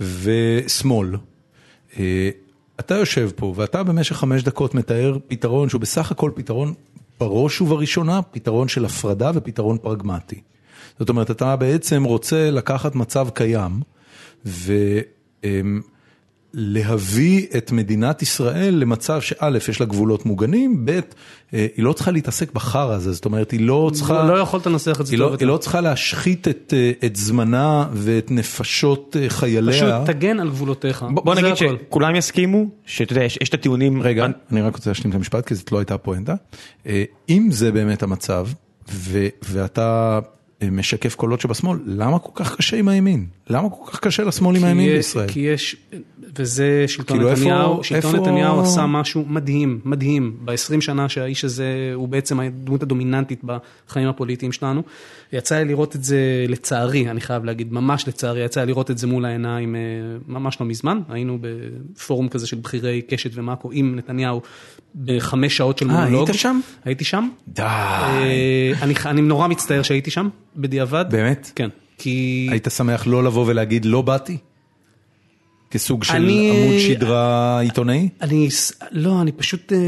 ושמאל, 0.00 1.16
אה, 1.98 2.30
אתה 2.80 2.94
יושב 2.94 3.30
פה 3.36 3.54
ואתה 3.56 3.82
במשך 3.82 4.16
חמש 4.16 4.42
דקות 4.42 4.74
מתאר 4.74 5.18
פתרון 5.28 5.68
שהוא 5.68 5.80
בסך 5.80 6.10
הכל 6.10 6.30
פתרון 6.34 6.74
בראש 7.20 7.60
ובראשונה 7.60 8.22
פתרון 8.22 8.68
של 8.68 8.84
הפרדה 8.84 9.30
ופתרון 9.34 9.78
פרגמטי. 9.78 10.40
זאת 10.98 11.08
אומרת, 11.08 11.30
אתה 11.30 11.56
בעצם 11.56 12.04
רוצה 12.04 12.50
לקחת 12.50 12.94
מצב 12.94 13.28
קיים 13.34 13.80
ולהביא 16.54 17.46
את 17.56 17.72
מדינת 17.72 18.22
ישראל 18.22 18.74
למצב 18.74 19.20
שא', 19.20 19.50
יש 19.68 19.80
לה 19.80 19.86
גבולות 19.86 20.26
מוגנים, 20.26 20.84
ב', 20.84 20.90
אה, 21.54 21.66
היא 21.76 21.84
לא 21.84 21.92
צריכה 21.92 22.10
להתעסק 22.10 22.52
בחרא 22.52 22.94
הזה, 22.94 23.12
זאת 23.12 23.24
אומרת, 23.24 23.50
היא 23.50 23.60
לא 23.60 23.90
צריכה... 23.94 24.26
לא 24.26 24.38
יכולת 24.38 24.66
לנסח 24.66 25.00
את 25.00 25.06
זה 25.06 25.12
היא 25.12 25.18
טוב 25.18 25.26
לא, 25.26 25.32
יותר. 25.32 25.44
היא 25.44 25.52
לא 25.52 25.56
צריכה 25.56 25.80
להשחית 25.80 26.48
את, 26.48 26.74
אה, 26.76 27.06
את 27.06 27.16
זמנה 27.16 27.86
ואת 27.92 28.30
נפשות 28.30 29.16
אה, 29.20 29.28
חייליה. 29.28 29.74
פשוט 29.74 30.16
תגן 30.16 30.40
על 30.40 30.48
גבולותיך. 30.48 31.04
בוא 31.10 31.24
בוא 31.24 31.34
נגיד 31.34 31.52
הכל. 31.52 31.76
שכולם 31.86 32.16
יסכימו, 32.16 32.66
שאתה 32.86 33.12
יודע, 33.12 33.24
יש 33.24 33.38
יש 33.42 33.48
את 33.48 33.54
הטיעונים, 33.54 34.02
רגע, 34.02 34.26
אני 34.52 34.62
רק 34.62 34.76
רוצה 34.76 34.90
להשלים 34.90 35.10
את 35.10 35.14
המשפט, 35.14 35.46
כי 35.46 35.54
זאת 35.54 35.72
לא 35.72 35.78
הייתה 35.78 35.94
הפואנטה. 35.94 36.34
אם 37.28 37.48
זה 37.50 37.72
באמת 37.72 38.02
המצב, 38.02 38.46
ו, 38.90 39.26
ואתה 39.42 40.18
משקף 40.70 41.14
קולות 41.14 41.40
שבשמאל, 41.40 41.78
למה 41.86 42.18
כל 42.18 42.30
כך 42.34 42.56
קשה 42.56 42.76
עם 42.76 42.88
הימין? 42.88 43.26
למה 43.50 43.68
כל 43.70 43.92
כך 43.92 44.00
קשה 44.00 44.24
לשמאל 44.24 44.56
עם 44.56 44.64
הימין 44.64 44.86
יש- 44.88 44.94
בישראל? 44.96 45.28
כי 45.28 45.40
יש, 45.40 45.76
וזה 46.38 46.84
שלטון 46.86 47.16
כאילו, 47.16 47.30
איפה- 47.30 47.40
נתניהו, 47.40 47.84
שלטון 47.84 48.10
איפה- 48.14 48.22
נתניהו 48.22 48.60
עשה 48.60 48.86
משהו 48.86 49.24
מדהים, 49.28 49.80
מדהים, 49.84 50.36
ב-20 50.44 50.54
שנה 50.80 51.08
שהאיש 51.08 51.44
הזה 51.44 51.66
הוא 51.94 52.08
בעצם 52.08 52.40
הדמות 52.40 52.82
הדומיננטית 52.82 53.40
בחיים 53.44 54.08
הפוליטיים 54.08 54.52
שלנו. 54.52 54.82
יצא 55.32 55.58
לי 55.58 55.64
לראות 55.64 55.96
את 55.96 56.04
זה, 56.04 56.18
לצערי, 56.48 57.10
אני 57.10 57.20
חייב 57.20 57.44
להגיד, 57.44 57.72
ממש 57.72 58.08
לצערי, 58.08 58.44
יצא 58.44 58.60
לי 58.60 58.66
לראות 58.66 58.90
את 58.90 58.98
זה 58.98 59.06
מול 59.06 59.24
העיניים 59.24 59.76
אה, 59.76 59.80
ממש 60.28 60.56
לא 60.60 60.66
מזמן, 60.66 61.00
היינו 61.08 61.38
בפורום 61.40 62.28
כזה 62.28 62.46
של 62.46 62.56
בכירי 62.56 63.02
קשת 63.02 63.30
ומאקו 63.34 63.70
עם 63.72 63.96
נתניהו 63.96 64.40
בחמש 65.04 65.56
שעות 65.56 65.78
של 65.78 65.90
אה, 65.90 65.94
מונולוג. 65.96 66.28
היית 66.28 66.38
שם? 66.40 66.60
הייתי 66.84 67.04
שם. 67.04 67.28
די. 67.48 67.62
אה, 67.62 68.72
אני, 68.82 68.94
אני 69.06 69.20
נורא 69.22 69.48
מצטער 69.48 69.82
שהייתי 69.82 70.10
שם, 70.10 70.28
בדיעבד. 70.56 71.04
באמת? 71.10 71.50
כן. 71.56 71.68
כי... 71.98 72.48
היית 72.50 72.68
שמח 72.76 73.06
לא 73.06 73.24
לבוא 73.24 73.44
ולהגיד 73.46 73.84
לא 73.84 74.02
באתי? 74.02 74.36
כסוג 75.70 76.04
של 76.04 76.14
אני- 76.14 76.50
עמוד 76.50 76.80
שדרה 76.80 77.60
עיתונאי? 77.60 78.08
אני, 78.22 78.48
לא, 78.90 79.20
אני 79.22 79.32
פשוט... 79.32 79.72
אה, 79.72 79.78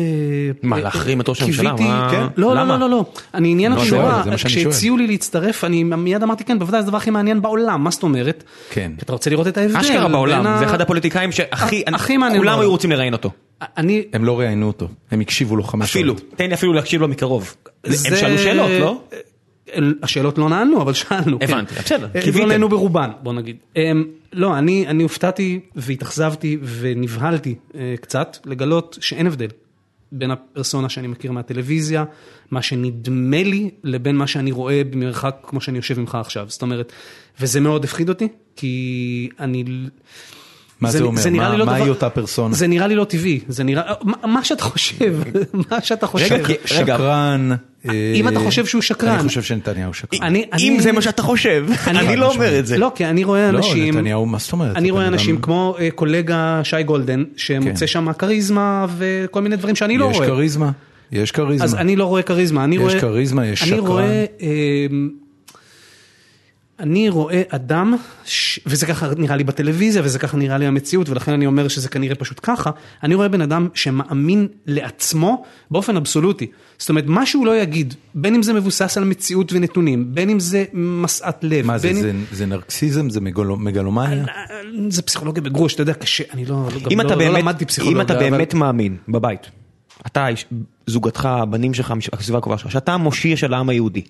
מה, 0.62 0.80
להחרים 0.80 1.20
את 1.20 1.28
ראש 1.28 1.42
הממשלה? 1.42 1.70
קיוויתי- 1.70 1.84
מה- 1.94 2.08
כן. 2.10 2.24
לא, 2.36 2.48
לא, 2.48 2.54
למה? 2.60 2.74
לא, 2.74 2.80
לא, 2.80 2.90
לא. 2.90 3.04
אני 3.34 3.50
עניין 3.50 3.72
לא, 3.72 3.76
אותי 3.80 3.90
נורא, 3.90 4.22
מה 4.26 4.38
שאני 4.38 4.52
שואל. 4.52 4.72
כשהציעו 4.72 4.96
לי 4.96 5.06
להצטרף, 5.06 5.64
אני 5.64 5.82
מיד 5.84 6.22
אמרתי 6.22 6.44
כן, 6.44 6.58
בוודאי 6.58 6.80
זה 6.80 6.86
הדבר 6.86 6.96
הכי 6.96 7.10
מעניין 7.10 7.42
בעולם, 7.42 7.84
מה 7.84 7.90
זאת 7.90 8.02
אומרת? 8.02 8.44
כן. 8.70 8.92
אתה 9.02 9.12
רוצה 9.12 9.30
לראות 9.30 9.46
את 9.48 9.56
ההבדל. 9.58 9.76
אשכרה 9.76 10.08
בעולם, 10.08 10.58
זה 10.58 10.64
אחד 10.64 10.80
הפוליטיקאים 10.80 11.32
שהכי, 11.32 11.82
הכ- 11.86 11.94
הכי 11.94 12.16
מעניין 12.16 12.40
כולם. 12.42 12.60
היו 12.60 12.70
רוצים 12.70 12.90
לראיין 12.90 13.12
אותו. 13.12 13.30
אני... 13.76 14.04
הם 14.12 14.24
לא 14.24 14.38
ראיינו 14.38 14.66
אותו, 14.66 14.88
הם 15.10 15.20
הקשיבו 15.20 15.56
לו 15.56 15.62
חמש 15.62 15.90
אפילו, 15.90 16.18
שעות. 16.18 16.32
תן 16.36 16.48
לי 16.48 16.54
אפילו 16.54 16.72
להקשיב 16.72 17.00
לו 17.00 17.08
מקרוב. 17.08 17.54
הם 17.84 17.92
זה- 17.92 18.16
שאלו 18.16 18.38
שאלות, 18.38 18.70
לא? 18.80 19.02
השאלות 20.02 20.38
לא 20.38 20.48
נענו, 20.48 20.82
אבל 20.82 20.92
שאלנו. 20.92 21.38
כן. 21.40 21.44
הבנתי, 21.52 21.74
בסדר, 21.74 22.08
אה. 22.16 22.20
לא 22.40 22.46
נענו 22.46 22.68
ברובן, 22.68 23.10
בוא 23.22 23.32
נגיד. 23.32 23.56
אמ, 23.76 24.04
לא, 24.32 24.58
אני 24.58 24.86
אני 24.88 25.02
הופתעתי 25.02 25.60
והתאכזבתי 25.76 26.58
ונבהלתי 26.80 27.54
אה, 27.74 27.94
קצת 28.00 28.36
לגלות 28.44 28.98
שאין 29.00 29.26
הבדל 29.26 29.48
בין 30.12 30.30
הפרסונה 30.30 30.88
שאני 30.88 31.08
מכיר 31.08 31.32
מהטלוויזיה, 31.32 32.04
מה 32.50 32.62
שנדמה 32.62 33.42
לי, 33.42 33.70
לבין 33.84 34.16
מה 34.16 34.26
שאני 34.26 34.52
רואה 34.52 34.82
במרחק 34.90 35.36
כמו 35.42 35.60
שאני 35.60 35.78
יושב 35.78 36.00
ממך 36.00 36.14
עכשיו. 36.14 36.46
זאת 36.48 36.62
אומרת, 36.62 36.92
וזה 37.40 37.60
מאוד 37.60 37.84
הפחיד 37.84 38.08
אותי, 38.08 38.28
כי 38.56 39.28
אני... 39.40 39.64
מה 40.84 40.90
זה 40.90 41.02
אומר? 41.04 41.22
נראה 41.30 41.46
מה- 41.48 41.52
לי 41.52 41.58
לא 41.58 41.66
מהי 41.66 41.80
דבר- 41.80 41.88
אותה 41.88 42.10
פרסונה? 42.10 42.54
זה 42.54 42.66
נראה 42.66 42.86
לי 42.86 42.94
לא 42.94 43.04
טבעי, 43.04 43.40
זה 43.48 43.64
נראה, 43.64 43.82
מה- 44.02 44.26
מה 44.26 44.44
שאתה 44.44 44.62
חושב, 44.62 45.18
מה 45.70 45.80
שאתה 45.82 46.06
חושב. 46.06 46.34
רגע. 46.34 46.54
שקרן. 46.66 47.50
אה, 47.88 48.12
אם 48.14 48.28
אתה 48.28 48.40
חושב 48.40 48.66
שהוא 48.66 48.82
שקרן. 48.82 49.10
אני 49.18 49.28
חושב 49.28 49.42
שנתניהו 49.42 49.94
שקרן. 49.94 50.22
אני- 50.22 50.44
אם 50.58 50.76
זה 50.80 50.92
מה 50.92 51.02
שאתה 51.02 51.22
חושב, 51.22 51.66
אני- 51.86 52.16
לא 52.16 52.32
אומר 52.32 52.58
את 52.58 52.66
זה. 52.66 52.78
לא, 52.78 52.92
כי 52.94 53.04
אני 53.06 53.24
רואה 53.24 53.52
לא, 53.52 53.58
אנשים, 53.58 53.94
נתניהו, 53.96 54.26
מה 54.26 54.38
זאת 54.38 54.52
אומרת? 54.52 54.76
אני 54.76 54.90
רואה 54.90 55.06
אנשים 55.08 55.40
כמו 55.40 55.76
אה, 55.78 55.88
קולגה 55.94 56.60
שי 56.64 56.82
גולדן, 56.82 57.24
שמוצא 57.36 57.80
כן. 57.80 57.86
שם 57.86 58.12
כריזמה 58.12 58.86
וכל 58.96 59.42
מיני 59.42 59.56
דברים 59.56 59.76
שאני 59.76 59.98
לא 59.98 60.08
יש 60.10 60.16
רואה. 60.16 60.26
כריזמה, 60.28 60.70
יש 61.12 61.30
כריזמה. 61.32 61.64
אז 61.64 61.74
אני 61.74 61.96
לא 61.96 62.04
רואה 62.04 62.22
כריזמה, 62.22 62.64
אני 62.64 62.76
יש 62.76 62.82
רואה... 62.82 63.00
כריזמה, 63.00 63.46
יש 63.46 63.62
אני 63.62 63.70
שקרן. 63.70 64.04
אני 66.80 67.08
רואה 67.08 67.42
אדם, 67.48 67.94
ש... 68.24 68.60
וזה 68.66 68.86
ככה 68.86 69.08
נראה 69.16 69.36
לי 69.36 69.44
בטלוויזיה, 69.44 70.02
וזה 70.04 70.18
ככה 70.18 70.36
נראה 70.36 70.58
לי 70.58 70.66
המציאות, 70.66 71.08
ולכן 71.08 71.32
אני 71.32 71.46
אומר 71.46 71.68
שזה 71.68 71.88
כנראה 71.88 72.14
פשוט 72.14 72.40
ככה, 72.42 72.70
אני 73.02 73.14
רואה 73.14 73.28
בן 73.28 73.40
אדם 73.40 73.68
שמאמין 73.74 74.48
לעצמו 74.66 75.44
באופן 75.70 75.96
אבסולוטי. 75.96 76.46
זאת 76.78 76.88
אומרת, 76.88 77.04
מה 77.06 77.26
שהוא 77.26 77.46
לא 77.46 77.56
יגיד, 77.60 77.94
בין 78.14 78.34
אם 78.34 78.42
זה 78.42 78.52
מבוסס 78.52 78.96
על 78.98 79.04
מציאות 79.04 79.52
ונתונים, 79.52 80.14
בין 80.14 80.30
אם 80.30 80.40
זה 80.40 80.64
משאת 80.72 81.44
לב, 81.44 81.66
מה 81.66 81.78
זה, 81.78 81.88
אם... 81.90 81.94
זה- 81.94 82.12
זה 82.32 82.46
נרקסיזם? 82.46 83.10
זה 83.10 83.20
מגלו- 83.20 83.56
מגלומניה? 83.56 84.24
זה 84.88 85.02
פסיכולוגיה 85.02 85.42
בגרוש, 85.42 85.74
אתה 85.74 85.82
יודע, 85.82 85.94
קשה, 85.94 86.24
אני 86.32 86.44
לא, 86.44 86.56
גם 86.56 87.00
לא, 87.00 87.06
אתה 87.06 87.14
לא 87.14 87.16
באמת, 87.16 87.42
למדתי 87.42 87.64
פסיכולוגיה. 87.64 88.00
אם 88.02 88.06
אתה 88.06 88.14
אבל- 88.18 88.30
באמת 88.30 88.54
מאמין 88.54 88.96
בבית, 89.08 89.40
אתה, 90.06 90.28
איש- 90.28 90.46
זוגתך, 90.86 91.26
הבנים 91.26 91.74
שלך, 91.74 91.94
הסביבה 92.12 92.38
הקרובה 92.38 92.58
שלך, 92.58 92.70
שאתה 92.72 92.92
המושיע 92.92 93.36
של 93.36 93.54
העם 93.54 93.68
היהודי. 93.68 94.02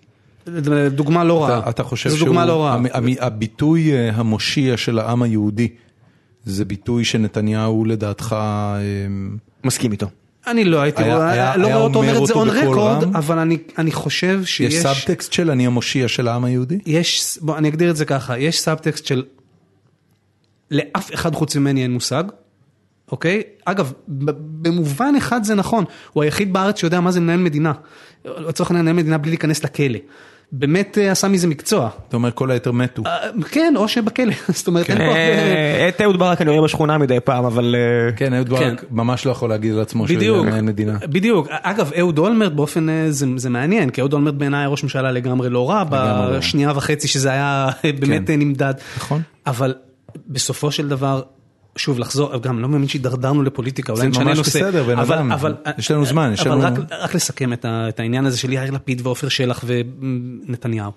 דוגמה 0.90 1.24
לא 1.24 1.44
רעה. 1.44 1.58
אתה, 1.58 1.70
אתה 1.70 1.82
חושב 1.82 2.10
זו 2.10 2.16
שהוא, 2.16 2.26
דוגמה 2.26 2.46
לא 2.46 2.64
רעה. 2.64 2.74
המ- 2.74 2.86
המ- 2.92 3.14
הביטוי 3.20 3.92
אה, 3.92 4.10
המושיע 4.14 4.76
של 4.76 4.98
העם 4.98 5.22
היהודי, 5.22 5.68
זה 6.44 6.64
ביטוי 6.64 7.04
שנתניהו 7.04 7.84
לדעתך, 7.84 8.36
אה, 8.38 8.80
מסכים 9.64 9.92
איתו. 9.92 10.06
אני 10.46 10.64
לא 10.64 10.80
הייתי 10.80 11.02
היה- 11.02 11.16
רואה, 11.16 11.30
היה- 11.30 11.56
לא 11.56 11.66
היה 11.66 11.74
רואה 11.76 11.86
אותו 11.86 11.98
אומר 11.98 12.22
את 12.22 12.26
זה 12.26 12.30
on 12.30 12.34
record, 12.34 12.78
רם? 13.04 13.16
אבל 13.16 13.38
אני, 13.38 13.58
אני 13.78 13.92
חושב 13.92 14.44
שיש, 14.44 14.74
יש 14.74 14.82
סאבטקסט 14.82 15.32
של 15.32 15.50
אני 15.50 15.66
המושיע 15.66 16.08
של 16.08 16.28
העם 16.28 16.44
היהודי? 16.44 16.78
יש, 16.86 17.38
בוא 17.40 17.58
אני 17.58 17.68
אגדיר 17.68 17.90
את 17.90 17.96
זה 17.96 18.04
ככה, 18.04 18.38
יש 18.38 18.60
סאבטקסט 18.60 19.06
של 19.06 19.22
לאף 20.70 21.14
אחד 21.14 21.34
חוץ 21.34 21.56
ממני 21.56 21.82
אין 21.82 21.92
מושג, 21.92 22.24
אוקיי? 23.12 23.42
אגב, 23.64 23.92
במובן 24.62 25.14
אחד 25.18 25.44
זה 25.44 25.54
נכון, 25.54 25.84
הוא 26.12 26.22
היחיד 26.22 26.52
בארץ 26.52 26.78
שיודע 26.80 27.00
מה 27.00 27.10
זה 27.10 27.20
לנהל 27.20 27.40
מדינה. 27.40 27.72
לצורך 28.24 28.70
העניין 28.70 28.84
לנהל 28.86 28.96
מדינה 28.96 29.18
בלי 29.18 29.30
להיכנס 29.30 29.64
לכלא. 29.64 29.98
באמת 30.52 30.98
אה, 30.98 31.10
עשה 31.10 31.28
מזה 31.28 31.46
מקצוע. 31.46 31.90
אתה 32.08 32.16
אומר 32.16 32.30
כל 32.30 32.50
היתר 32.50 32.72
מתו. 32.72 33.02
אה, 33.06 33.28
כן, 33.50 33.74
או 33.76 33.88
שבכלא, 33.88 34.32
זאת 34.48 34.66
אומרת, 34.66 34.90
אין 34.90 34.98
פה... 34.98 35.04
אה, 35.04 35.88
את 35.88 36.00
אהוד 36.00 36.18
ברק 36.18 36.40
אני 36.40 36.50
רואה 36.50 36.62
בשכונה 36.62 36.98
מדי 36.98 37.20
פעם, 37.20 37.44
אבל... 37.44 37.76
אה, 37.78 38.12
כן, 38.16 38.34
אהוד 38.34 38.48
ברק 38.48 38.80
כן. 38.80 38.86
ממש 38.90 39.26
לא 39.26 39.30
יכול 39.30 39.48
להגיד 39.48 39.72
על 39.72 39.80
עצמו 39.80 40.08
שהוא 40.08 40.46
מנהל 40.46 40.60
מדינה. 40.60 40.98
בדיוק, 41.02 41.48
אגב 41.50 41.92
אהוד 41.98 42.18
אולמרט 42.18 42.52
באופן, 42.52 42.88
אה, 42.88 43.06
זה, 43.10 43.26
זה 43.36 43.50
מעניין, 43.50 43.90
כי 43.90 44.00
אהוד 44.00 44.12
אולמרט 44.12 44.34
בעיניי 44.34 44.60
היה 44.60 44.68
ראש 44.68 44.82
ממשלה 44.82 45.12
לגמרי 45.12 45.50
לא 45.50 45.70
רע, 45.70 45.84
לא. 45.90 46.38
בשנייה 46.38 46.72
וחצי 46.74 47.08
שזה 47.08 47.30
היה 47.30 47.68
באמת 48.00 48.26
כן. 48.26 48.38
נמדד, 48.38 48.74
נכון. 48.96 49.22
אבל 49.46 49.74
בסופו 50.28 50.70
של 50.70 50.88
דבר, 50.88 51.22
שוב 51.76 51.98
לחזור, 51.98 52.36
גם 52.36 52.58
לא 52.60 52.68
מאמין 52.68 52.88
שהידרדרנו 52.88 53.42
לפוליטיקה, 53.42 53.92
אולי 53.92 54.02
זה 54.02 54.08
נשנה 54.08 54.24
ממש 54.24 54.38
נושא, 54.38 54.50
בסדר, 54.58 54.84
בן 54.84 54.98
אבל, 54.98 55.16
אדם. 55.16 55.32
אבל, 55.32 55.54
יש 55.78 55.90
לנו 55.90 56.04
זמן, 56.04 56.30
יש 56.34 56.46
אבל 56.46 56.66
לנו- 56.66 56.82
רק, 56.82 56.92
רק 57.00 57.14
לסכם 57.14 57.52
את, 57.52 57.64
ה, 57.64 57.88
את 57.88 58.00
העניין 58.00 58.26
הזה 58.26 58.38
של 58.38 58.52
יאיר 58.52 58.70
לפיד 58.70 59.00
ועופר 59.06 59.28
שלח 59.28 59.64
ונתניהו, 59.66 60.92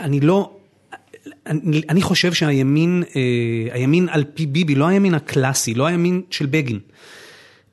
אני 0.00 0.20
לא, 0.20 0.56
אני, 1.46 1.82
אני 1.88 2.02
חושב 2.02 2.32
שהימין, 2.32 3.02
אה, 3.16 3.20
הימין 3.74 4.08
על 4.10 4.24
פי 4.34 4.46
ביבי, 4.46 4.74
לא 4.74 4.86
הימין 4.86 5.14
הקלאסי, 5.14 5.74
לא 5.74 5.86
הימין 5.86 6.22
של 6.30 6.46
בגין, 6.46 6.78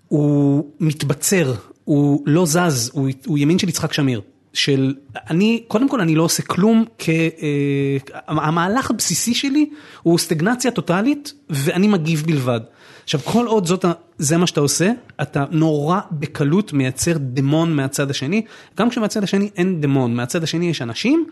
הוא 0.07 0.65
מתבצר, 0.79 1.53
הוא 1.83 2.23
לא 2.25 2.45
זז, 2.45 2.91
הוא, 2.93 3.09
הוא 3.25 3.37
ימין 3.37 3.59
של 3.59 3.69
יצחק 3.69 3.93
שמיר. 3.93 4.21
של 4.53 4.95
אני, 5.29 5.63
קודם 5.67 5.89
כל 5.89 6.01
אני 6.01 6.15
לא 6.15 6.23
עושה 6.23 6.43
כלום, 6.43 6.85
כ, 6.97 7.09
אה, 7.09 7.97
המהלך 8.27 8.91
הבסיסי 8.91 9.33
שלי 9.33 9.69
הוא 10.03 10.17
סטגנציה 10.17 10.71
טוטאלית 10.71 11.33
ואני 11.49 11.87
מגיב 11.87 12.23
בלבד. 12.25 12.59
עכשיו 13.03 13.19
כל 13.23 13.45
עוד 13.45 13.65
זאת, 13.65 13.85
זה 14.17 14.37
מה 14.37 14.47
שאתה 14.47 14.61
עושה, 14.61 14.91
אתה 15.21 15.45
נורא 15.51 15.99
בקלות 16.11 16.73
מייצר 16.73 17.13
דמון 17.19 17.75
מהצד 17.75 18.09
השני, 18.09 18.45
גם 18.77 18.89
כשמהצד 18.89 19.23
השני 19.23 19.49
אין 19.57 19.81
דמון, 19.81 20.15
מהצד 20.15 20.43
השני 20.43 20.69
יש 20.69 20.81
אנשים 20.81 21.25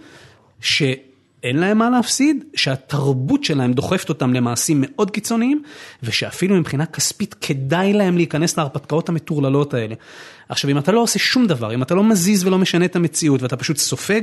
ש... 0.62 0.84
אין 1.44 1.58
להם 1.58 1.78
מה 1.78 1.90
להפסיד, 1.90 2.44
שהתרבות 2.56 3.44
שלהם 3.44 3.74
דוחפת 3.74 4.10
אותם 4.10 4.34
למעשים 4.34 4.84
מאוד 4.88 5.12
קיצוניים, 5.12 5.64
ושאפילו 6.04 6.56
מבחינה 6.56 6.86
כספית 6.86 7.36
כדאי 7.42 7.94
להם 7.94 8.18
להיכנס 8.18 8.58
להרפתקאות 8.58 9.10
המטורללות 9.10 9.74
האלה. 9.74 9.96
עכשיו, 10.50 10.72
אם 10.72 10.78
אתה 10.78 10.92
לא 10.92 11.00
עושה 11.00 11.20
שום 11.20 11.48
דבר, 11.48 11.74
אם 11.74 11.82
אתה 11.84 11.96
לא 11.96 12.04
מזיז 12.04 12.48
ולא 12.48 12.58
משנה 12.58 12.86
את 12.86 12.96
המציאות, 12.96 13.42
ואתה 13.42 13.58
פשוט 13.58 13.78
סופג, 13.78 14.22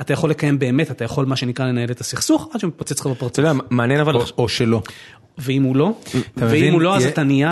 אתה 0.00 0.12
יכול 0.12 0.30
לקיים 0.30 0.58
באמת, 0.58 0.90
אתה 0.90 1.04
יכול 1.04 1.26
מה 1.26 1.36
שנקרא 1.36 1.66
לנהל 1.66 1.90
את 1.90 2.00
הסכסוך, 2.00 2.48
עד 2.54 2.60
שמתפוצץ 2.60 3.00
לך 3.00 3.06
בפרצוף. 3.06 3.32
אתה 3.32 3.40
יודע, 3.40 3.52
מעניין 3.70 4.00
אבל... 4.00 4.14
או- 4.14 4.24
או 4.38 4.48
שלא. 4.48 4.82
ואם 5.38 5.62
הוא 5.62 5.76
לא, 5.76 5.92
ואם? 6.36 6.72
הוא 6.72 6.80
לא, 6.80 6.96
אז 6.96 7.06
אתה 7.06 7.22
נהיה, 7.22 7.50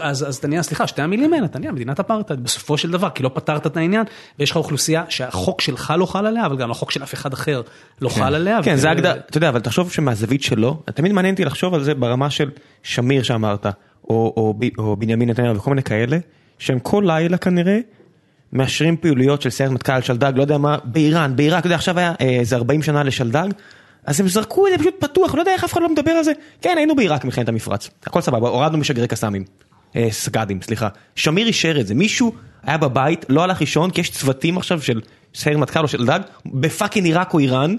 אז 0.00 0.36
אתה 0.38 0.48
נהיה, 0.48 0.62
סליחה, 0.62 0.86
שתי 0.86 1.02
המילים 1.02 1.32
האלה, 1.32 1.44
אתה 1.44 1.58
נהיה 1.58 1.72
מדינת 1.72 2.00
אפרטהייד 2.00 2.44
בסופו 2.44 2.78
של 2.78 2.90
דבר, 2.90 3.10
כי 3.10 3.22
לא 3.22 3.30
פתרת 3.34 3.66
את 3.66 3.76
העניין, 3.76 4.04
ויש 4.38 4.50
לך 4.50 4.56
אוכלוסייה 4.56 5.04
שהחוק 5.08 5.60
שלך 5.60 5.94
לא 5.98 6.06
חל 6.06 6.26
עליה, 6.26 6.46
אבל 6.46 6.56
גם 6.56 6.70
החוק 6.70 6.90
של 6.90 7.02
אף 7.02 7.14
אחד 7.14 7.32
אחר 7.32 7.62
לא 8.00 8.08
חל 8.08 8.34
עליה. 8.34 8.62
כן, 8.62 8.76
זה 8.76 8.90
הגדרה, 8.90 9.14
אתה 9.14 9.36
יודע, 9.36 9.48
אבל 9.48 9.60
תחשוב 9.60 9.92
שמהזווית 9.92 10.42
שלו, 10.42 10.82
תמיד 10.94 11.12
מעניין 11.12 11.34
אותי 11.34 11.44
לחשוב 11.44 11.74
על 11.74 11.82
זה 11.82 11.94
ברמה 11.94 12.30
של 12.30 12.50
שמיר 12.82 13.22
שאמרת, 13.22 13.66
או 14.04 14.54
בנימין 14.98 15.30
נתניהו 15.30 15.56
וכל 15.56 15.70
מיני 15.70 15.82
כאלה, 15.82 16.18
שהם 16.58 16.78
כל 16.78 17.04
לילה 17.06 17.36
כנראה 17.36 17.78
מאשרים 18.52 18.96
פעילויות 18.96 19.42
של 19.42 19.50
סיירת 19.50 19.72
מטכ"ל, 19.72 20.00
שלדג, 20.00 20.32
לא 20.36 20.42
יודע 20.42 20.58
מה, 20.58 20.76
באיראן, 20.84 21.36
בעיראק, 21.36 21.58
אתה 21.58 21.66
יודע, 21.66 21.76
עכשיו 21.76 21.98
היה 21.98 22.14
אה, 22.20 22.26
איזה 22.26 22.56
40 22.56 22.82
שנה 22.82 23.02
לשלדג, 23.02 23.48
אז 24.06 24.20
הם 24.20 24.28
זרקו 24.28 24.66
את 24.66 24.72
זה 24.72 24.78
פשוט 24.78 24.94
פתוח, 24.98 25.34
לא 25.34 25.40
יודע 25.40 25.52
איך 25.52 25.64
אף 25.64 25.72
אחד 25.72 25.82
לא 25.82 25.88
מדבר 25.88 26.10
על 26.10 26.24
זה. 26.24 26.32
כן, 26.60 26.74
היינו 26.76 26.96
בעיראק 26.96 27.22
במלחמת 27.22 27.48
המפרץ, 27.48 27.90
הכל 28.02 28.20
סבבה, 28.20 28.48
הורדנו 28.48 28.78
משגרי 28.78 29.08
קסאמים. 29.08 29.44
אה, 29.96 30.08
סקאדים, 30.10 30.62
סליחה. 30.62 30.88
שמיר 31.16 31.46
אישר 31.46 31.80
את 31.80 31.86
זה, 31.86 31.94
מישהו 31.94 32.32
היה 32.62 32.78
בבית, 32.78 33.26
לא 33.28 33.42
הלך 33.42 33.60
לישון, 33.60 33.90
כי 33.90 34.00
יש 34.00 34.10
צוותים 34.10 34.58
עכשיו 34.58 34.82
של 34.82 35.00
סיירת 35.34 35.58
מטכ"ל 35.58 35.82
או 35.82 35.88
של 35.88 36.06
דג, 36.06 36.20
ב 36.46 36.54
fucking 36.54 37.06
עיראק 37.06 37.34
או 37.34 37.38
איראן, 37.38 37.76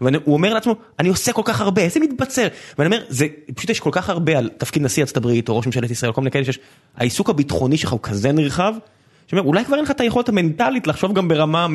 והוא 0.00 0.34
אומר 0.34 0.54
לעצמו, 0.54 0.74
אני 0.98 1.08
עושה 1.08 1.32
כל 1.32 1.42
כך 1.44 1.60
הרבה, 1.60 1.82
איזה 1.82 2.00
מתבצר. 2.00 2.46
ואני 2.78 2.86
אומר, 2.86 3.04
זה, 3.08 3.26
פשוט 3.54 3.70
יש 3.70 3.80
כל 3.80 3.90
כך 3.92 4.10
הרבה 4.10 4.38
על 4.38 4.50
תפקיד 4.58 4.82
נשיא 4.82 5.02
ארצות 5.02 5.16
הברית, 5.16 5.48
או 5.48 5.56
ראש 5.56 5.66
ממשלת 5.66 5.90
ישראל, 5.90 6.12
כל 6.12 6.20
מיני 6.20 6.30
כאלה 6.30 6.44
שיש, 6.44 6.58
העיסוק 6.96 7.30
הביטחוני 7.30 7.76
שלך 7.76 7.92
הוא 7.92 8.00
כזה 8.02 8.32
נרחב, 8.32 8.74
אולי 9.32 9.64
כבר 9.64 9.76
אין 9.76 9.84
לך 9.84 9.90
את 9.90 10.00
היכולת 10.00 10.28
המנטלית 10.28 10.86
לחשוב 10.86 11.12
גם 11.14 11.28
ברמה 11.28 11.66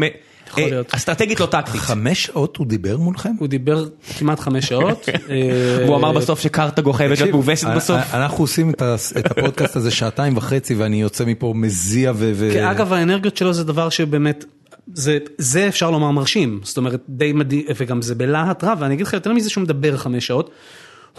אה. 0.57 0.81
אסטרטגית 0.91 1.39
לא 1.39 1.45
טקטית. 1.45 1.81
חמש 1.81 2.23
שעות 2.23 2.57
הוא 2.57 2.67
דיבר 2.67 2.97
מולכם? 2.97 3.31
הוא 3.39 3.47
דיבר 3.47 3.85
כמעט 4.17 4.39
חמש 4.39 4.65
שעות. 4.65 5.09
והוא 5.27 5.93
אה, 5.93 5.99
אמר 5.99 6.11
בסוף 6.11 6.39
שקרתגו 6.39 6.93
חייבת 6.93 7.19
להיות 7.19 7.31
מאובסת 7.31 7.67
אה, 7.67 7.75
בסוף. 7.75 8.01
אנחנו 8.13 8.43
עושים 8.43 8.69
את 8.69 8.81
ה- 8.81 8.95
את 9.19 9.31
הפודקאסט 9.31 9.75
הזה 9.75 9.91
שעתיים 9.91 10.37
וחצי 10.37 10.75
ואני 10.75 11.01
יוצא 11.01 11.25
מפה 11.25 11.53
מזיע 11.55 12.11
ו... 12.15 12.31
ו- 12.35 12.49
כי 12.53 12.71
אגב 12.71 12.93
האנרגיות 12.93 13.37
שלו 13.37 13.53
זה 13.53 13.63
דבר 13.63 13.89
שבאמת, 13.89 14.45
זה, 14.93 15.17
זה 15.37 15.67
אפשר 15.67 15.91
לומר 15.91 16.11
מרשים, 16.11 16.59
זאת 16.63 16.77
אומרת 16.77 17.01
די 17.09 17.33
מדהים, 17.33 17.65
וגם 17.77 18.01
זה 18.01 18.15
בלהט 18.15 18.63
רב, 18.63 18.77
ואני 18.81 18.93
אגיד 18.93 19.07
לך 19.07 19.13
יותר 19.13 19.33
מזה 19.33 19.49
שהוא 19.49 19.61
מדבר 19.61 19.97
חמש 19.97 20.27
שעות, 20.27 20.51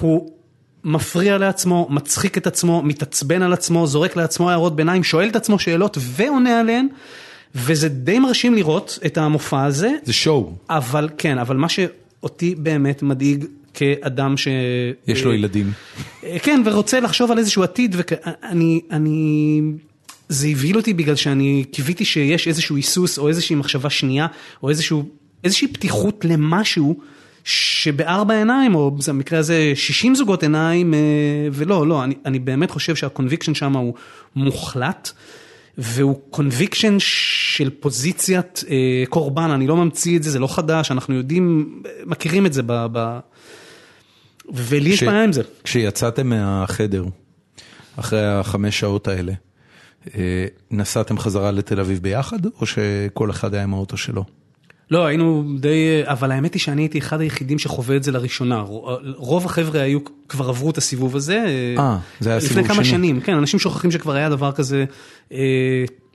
הוא 0.01 0.31
מפריע 0.85 1.39
לעצמו, 1.39 1.87
מצחיק 1.91 2.39
את 2.39 2.47
עצמו, 2.47 2.83
מתעצבן 2.83 3.43
על 3.43 3.53
עצמו, 3.53 3.87
זורק 3.87 4.17
לעצמו 4.17 4.51
הערות 4.51 4.77
ביניים, 4.77 5.05
שואל 5.05 5.29
את 5.29 5.37
עצמו 5.37 5.59
שאלות 5.59 5.99
ועונה 6.01 6.61
עליהן, 6.61 6.89
וזה 7.55 7.89
די 7.89 8.19
מרשים 8.19 8.55
לראות 8.55 8.99
את 9.07 9.19
המופע 9.19 9.65
הזה, 9.65 9.91
זה 10.05 10.13
שואו, 10.13 10.53
אבל 10.71 11.09
כן, 11.19 11.39
אבל 11.39 11.57
מה 11.57 11.69
שאותי 11.69 12.55
באמת 12.55 13.03
מדאיג 13.03 13.45
כאדם 13.75 14.37
ש... 14.37 14.49
יש 15.07 15.25
לו 15.25 15.35
ילדים. 15.35 15.73
אה, 16.25 16.39
כן, 16.39 16.63
ורוצה 16.65 17.01
לחשוב 17.01 17.31
על 17.31 17.39
איזשהו 17.39 17.63
עתיד, 17.63 17.97
ואני, 17.99 18.81
אני, 18.91 19.61
זה 20.29 20.49
הבהיל 20.49 20.77
אותי 20.77 20.95
בגלל 20.95 21.17
שאני 21.17 21.65
קיוויתי 21.73 22.05
שיש 22.05 22.49
איזשהו 22.49 22.77
היסוס 22.77 23.19
או 23.19 23.29
איזושהי 23.29 23.57
מחשבה 23.57 23.91
שנייה, 23.91 24.27
או 24.63 24.71
איזשהו, 24.71 25.09
איזושהי 25.45 25.69
פתיחות 25.69 26.25
למשהו. 26.25 27.01
שבארבע 27.45 28.35
עיניים, 28.35 28.75
או 28.75 28.91
במקרה 29.09 29.39
הזה 29.39 29.73
60 29.75 30.15
זוגות 30.15 30.43
עיניים, 30.43 30.95
אה, 30.95 30.99
ולא, 31.53 31.87
לא, 31.87 32.05
אני, 32.05 32.15
אני 32.27 32.39
באמת 32.39 32.71
חושב 32.71 32.97
שה 32.97 33.10
conviction 33.10 33.55
שם 33.55 33.77
הוא 33.77 33.95
מוחלט, 34.37 35.11
והוא 35.79 36.21
conviction 36.31 36.97
של 36.99 37.71
פוזיציית 37.81 38.65
אה, 38.71 39.05
קורבן, 39.09 39.51
אני 39.51 39.67
לא 39.67 39.77
ממציא 39.77 40.19
את 40.19 40.23
זה, 40.23 40.31
זה 40.31 40.39
לא 40.39 40.55
חדש, 40.55 40.91
אנחנו 40.91 41.15
יודעים, 41.15 41.83
מכירים 42.07 42.47
את 42.47 42.53
זה 42.53 42.63
ב... 42.67 42.87
ב 42.93 43.19
ולי 44.55 44.91
יש 44.91 45.03
בעיה 45.03 45.25
עם 45.25 45.33
זה. 45.33 45.43
כשיצאתם 45.65 46.29
מהחדר, 46.29 47.05
אחרי 47.97 48.27
החמש 48.27 48.81
שעות 48.81 49.09
האלה, 49.09 49.33
אה, 50.15 50.47
נסעתם 50.71 51.19
חזרה 51.19 51.51
לתל 51.51 51.81
אביב 51.81 51.99
ביחד, 51.99 52.47
או 52.47 52.67
שכל 52.67 53.31
אחד 53.31 53.55
היה 53.55 53.63
עם 53.63 53.75
האוטו 53.75 53.97
שלו? 53.97 54.25
לא, 54.93 55.07
היינו 55.07 55.45
די, 55.61 56.03
אבל 56.05 56.33
האמת 56.33 56.55
היא 56.55 56.61
שאני 56.61 56.83
הייתי 56.83 56.99
אחד 56.99 57.21
היחידים 57.21 57.59
שחווה 57.59 57.97
את 57.97 58.03
זה 58.03 58.13
לראשונה. 58.13 58.65
רוב 59.17 59.47
החבר'ה 59.47 59.81
היו, 59.81 59.99
כבר 60.29 60.49
עברו 60.49 60.71
את 60.71 60.79
הסיבוב 60.79 61.17
הזה. 61.17 61.45
אה, 61.79 61.97
זה 62.21 62.31
היה 62.31 62.41
סיבוב 62.41 62.59
לפני 62.59 62.75
כמה 62.75 62.85
שני. 62.85 62.85
שנים, 62.85 63.21
כן, 63.21 63.35
אנשים 63.35 63.61
שוכחים 63.61 63.91
שכבר 63.91 64.13
היה 64.15 64.29
דבר 64.29 64.53
כזה 64.53 64.85
אה, 65.33 65.39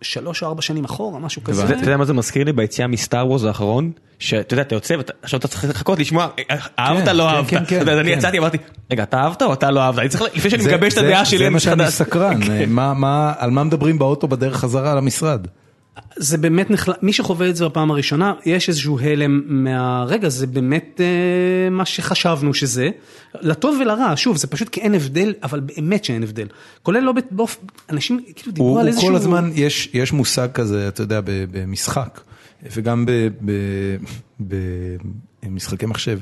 שלוש 0.02 0.44
או 0.44 0.48
ארבע 0.48 0.62
שנים 0.62 0.86
אחורה, 0.86 1.20
משהו 1.20 1.44
כזה. 1.44 1.66
אתה 1.66 1.74
יודע 1.74 1.98
מה 1.98 2.06
זה 2.06 2.14
מזכיר 2.14 2.44
לי 2.44 2.54
ביציאה 2.54 2.88
מסטאר 2.88 3.28
וורז 3.28 3.44
האחרון? 3.44 3.92
שאתה 4.20 4.54
יודע, 4.54 4.62
אתה 4.62 4.76
יוצא 4.76 4.96
ועכשיו 5.22 5.40
אתה 5.40 5.48
צריך 5.48 5.66
לחכות 5.70 6.00
לשמוע, 6.00 6.28
אהבת, 6.80 7.06
כן, 7.06 7.16
לא 7.16 7.24
כן, 7.24 7.36
אהבת. 7.36 7.50
כן, 7.50 7.64
כן, 7.68 7.80
יודע, 7.80 8.00
אני. 8.00 8.12
יצאתי, 8.12 8.38
אמרתי, 8.38 8.58
רגע, 8.92 9.04
אתה 9.04 9.18
אהבת 9.18 9.42
או 9.42 9.54
אתה 9.54 9.72
לא 9.72 9.80
אהבת? 9.80 10.00
אני 10.00 10.10
צריך, 10.10 10.24
לפני 10.36 10.50
שאני 10.50 10.64
מגבש 10.64 10.94
את 10.94 10.98
הדעה 10.98 11.26
שלי, 11.26 11.38
זה 11.38 11.50
מה 11.50 11.60
שאני. 11.60 11.92
סקרן, 11.92 12.40
אה, 12.50 13.34
על 13.38 13.52
מה 13.52 13.64
מדברים 13.64 14.00
באוטו 14.00 14.28
בדרך 14.28 14.58
חזרה 14.58 14.96
למשרד? 14.96 15.48
זה 16.16 16.38
באמת 16.38 16.72
נחל... 16.72 16.92
מי 17.02 17.14
שחווה 17.14 17.50
את 17.50 17.56
זה 17.56 17.66
בפעם 17.66 17.92
הראשונה, 17.92 18.34
יש 18.46 18.70
איזשהו 18.70 19.00
הלם 19.00 19.42
מהרגע, 19.46 20.30
זה 20.30 20.48
באמת 20.48 21.02
אה, 21.04 21.70
מה 21.70 21.86
שחשבנו 21.86 22.54
שזה, 22.54 22.90
לטוב 23.42 23.78
ולרע, 23.82 24.14
שוב, 24.16 24.38
זה 24.38 24.48
פשוט 24.48 24.70
כי 24.70 24.82
אין 24.82 24.96
הבדל, 24.96 25.34
אבל 25.44 25.60
באמת 25.60 26.04
שאין 26.04 26.24
הבדל. 26.24 26.48
כולל 26.84 27.00
לא 27.00 27.14
באופן, 27.32 27.66
אנשים 27.90 28.24
כאילו 28.36 28.52
דיברו 28.52 28.70
הוא 28.70 28.80
על 28.80 28.86
הוא 28.86 28.88
איזשהו... 28.88 29.10
כל 29.10 29.16
הזמן, 29.16 29.50
יש 29.54 29.90
יש 29.94 30.14
מושג 30.14 30.48
כזה, 30.54 30.88
אתה 30.88 31.02
יודע, 31.02 31.22
במשחק, 31.26 32.22
וגם 32.76 33.06
במשחקי 35.44 35.86
מחשב, 35.86 36.20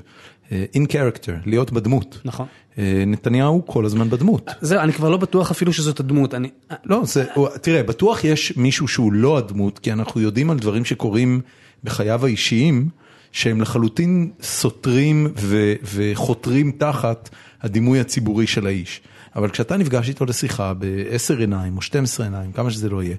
אה, 0.51 0.65
in 0.76 0.91
character, 0.91 1.32
להיות 1.45 1.71
בדמות. 1.71 2.21
נכון. 2.26 2.45
אה, 2.78 3.03
נתניהו 3.07 3.63
כל 3.65 3.86
הזמן 3.86 4.09
בדמות. 4.09 4.51
זהו, 4.61 4.80
אני 4.80 4.93
כבר 4.93 5.09
לא 5.09 5.17
בטוח 5.17 5.51
אפילו 5.51 5.73
שזאת 5.73 5.99
הדמות, 5.99 6.34
אני... 6.34 6.49
לא, 6.86 7.01
זה, 7.05 7.26
הוא- 7.34 7.47
תראה, 7.61 7.84
בטוח 7.84 8.23
יש 8.23 8.53
מישהו 8.57 8.88
שהוא 8.88 9.13
לא 9.13 9.38
הדמות, 9.38 9.80
כי 9.80 9.91
אנחנו 9.93 10.21
יודעים 10.21 10.49
על 10.49 10.59
דברים 10.59 10.86
שקורים 10.86 11.41
בחייו 11.84 12.26
האישיים, 12.26 12.89
שהם 13.32 13.61
לחלוטין 13.61 14.32
סותרים 14.41 15.28
ו, 15.39 15.73
וחותרים 15.95 16.71
תחת 16.78 17.30
הדימוי 17.61 17.99
הציבורי 17.99 18.47
של 18.47 18.67
האיש. 18.67 19.01
אבל 19.36 19.49
כשאתה 19.49 19.78
נפגש 19.78 20.09
איתו 20.09 20.26
לשיחה 20.26 20.73
בעשר 20.73 21.38
עיניים 21.38 21.78
או 21.78 21.82
12 21.82 22.26
עיניים, 22.26 22.51
כמה 22.51 22.71
שזה 22.71 22.89
לא 22.89 23.03
יהיה, 23.03 23.15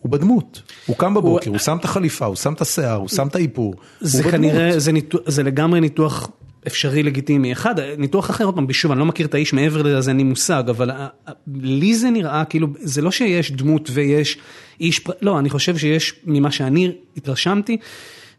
הוא 0.00 0.12
בדמות. 0.12 0.62
הוא 0.86 0.96
קם 0.96 1.14
בבוקר, 1.14 1.50
הוא 1.50 1.58
שם 1.58 1.76
את 1.76 1.84
החליפה, 1.84 2.24
הוא 2.26 2.36
שם 2.36 2.52
את 2.52 2.60
השיער, 2.60 2.96
הוא 2.96 3.08
שם 3.08 3.26
את 3.26 3.36
האיפור. 3.36 3.74
זה 4.00 4.22
הוא. 4.24 4.30
כנראה, 4.32 4.78
זה, 4.78 4.92
ניתוח, 4.92 5.20
זה 5.26 5.42
לגמרי 5.42 5.80
ניתוח 5.80 6.30
אפשרי 6.66 7.02
לגיטימי. 7.02 7.52
אחד, 7.52 7.74
ניתוח 7.98 8.30
אחר, 8.30 8.44
עוד 8.44 8.54
פעם, 8.54 8.72
שוב, 8.72 8.90
אני 8.90 9.00
לא 9.00 9.06
מכיר 9.06 9.26
את 9.26 9.34
האיש 9.34 9.52
מעבר 9.52 9.82
לזה, 9.82 9.98
אז 9.98 10.08
אין 10.08 10.16
לי 10.16 10.22
מושג, 10.22 10.64
אבל 10.68 10.90
אה, 10.90 11.06
אה, 11.28 11.32
לי 11.62 11.94
זה 11.94 12.10
נראה 12.10 12.44
כאילו, 12.44 12.68
זה 12.78 13.02
לא 13.02 13.10
שיש 13.10 13.52
דמות 13.52 13.90
ויש 13.92 14.38
איש, 14.80 15.00
לא, 15.22 15.38
אני 15.38 15.50
חושב 15.50 15.76
שיש, 15.76 16.14
ממה 16.24 16.50
שאני 16.50 16.92
התרשמתי, 17.16 17.76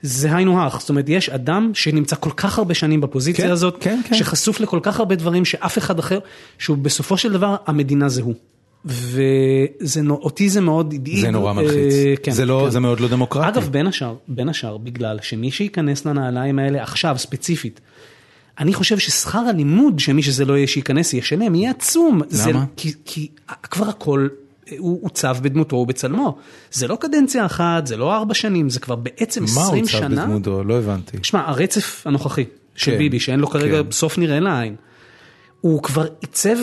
זה 0.02 0.36
היינו 0.36 0.62
הך, 0.62 0.80
זאת 0.80 0.90
אומרת, 0.90 1.10
יש 1.10 1.30
אדם 1.30 1.72
שנמצא 1.74 2.16
כל 2.20 2.32
כך 2.38 2.58
הרבה 2.58 2.74
שנים 2.74 3.02
בפוזיציה 3.02 3.46
כן, 3.46 3.52
הזאת, 3.52 3.78
כן, 3.80 4.02
כן. 4.10 4.16
שחשוף 4.16 4.60
לכל 4.60 4.80
כך 4.84 5.00
הרבה 5.00 5.16
דברים 5.16 5.46
שאף 5.46 5.78
אחד 5.78 6.00
אחר, 6.00 6.20
שהוא 6.58 6.78
בסופו 6.78 7.18
של 7.18 7.32
דבר, 7.32 7.56
המדינה 7.68 8.10
זה 8.10 8.22
הוא. 8.22 8.36
ואותי 8.86 10.50
זה 10.50 10.62
מאוד 10.62 10.94
הדאיג. 10.94 11.22
זה 11.22 11.32
נורא 11.32 11.48
אה, 11.48 11.54
מלחיץ. 11.54 11.94
כן, 12.24 12.32
זה 12.32 12.46
לא- 12.46 12.62
כן. 12.66 12.72
זה 12.72 12.80
מאוד 12.80 13.00
לא 13.00 13.08
דמוקרטי. 13.08 13.48
אגב, 13.48 13.70
בין 13.72 13.88
השאר, 13.88 14.16
בין 14.28 14.50
השאר, 14.50 14.78
בגלל 14.78 15.20
שמי 15.22 15.52
שייכנס 15.52 16.06
לנעליים 16.06 16.60
האלה 16.60 16.84
עכשיו, 16.84 17.16
ספציפית, 17.18 17.82
אני 18.62 18.74
חושב 18.74 18.98
ששכר 18.98 19.40
הלימוד 19.40 20.00
שמי 20.00 20.24
שזה 20.24 20.46
לא 20.46 20.58
יהיה 20.58 20.68
שייכנס 20.68 21.14
ישלם, 21.14 21.56
יהיה 21.56 21.72
עצום. 21.72 22.22
זה, 22.30 22.50
למה? 22.50 22.66
כי, 22.76 22.94
כי 23.06 23.28
כבר 23.64 23.90
הכל 23.90 24.28
אה, 24.72 24.76
הוא 24.80 25.06
עוצב 25.06 25.38
בדמותו 25.42 25.76
ובצלמו. 25.76 26.38
זה 26.72 26.88
לא 26.88 26.96
קדנציה 26.96 27.46
אחת, 27.46 27.88
זה 27.88 27.98
לא 27.98 28.16
ארבע 28.16 28.34
שנים, 28.34 28.70
זה 28.70 28.80
כבר 28.80 28.96
בעצם 28.96 29.44
מה 29.44 29.62
20 29.62 29.84
הוא 29.84 29.92
צב 29.92 29.98
שנה. 29.98 30.26
בדמותו? 30.26 30.64
לא 30.64 30.78
הבנתי. 30.78 31.18
שמע, 31.24 31.44
הרצף 31.48 32.08
הנוכחי 32.08 32.46
של 32.76 32.92
כן, 32.92 32.98
ביבי, 32.98 33.20
שאין 33.20 33.40
לו 33.40 33.48
כרגע 33.48 33.84
כן. 33.84 33.92
סוף 33.92 34.18
נראה 34.18 34.40
לעין, 34.40 34.76
הוא 35.62 35.84
כבר 35.84 36.06
עיצב 36.22 36.58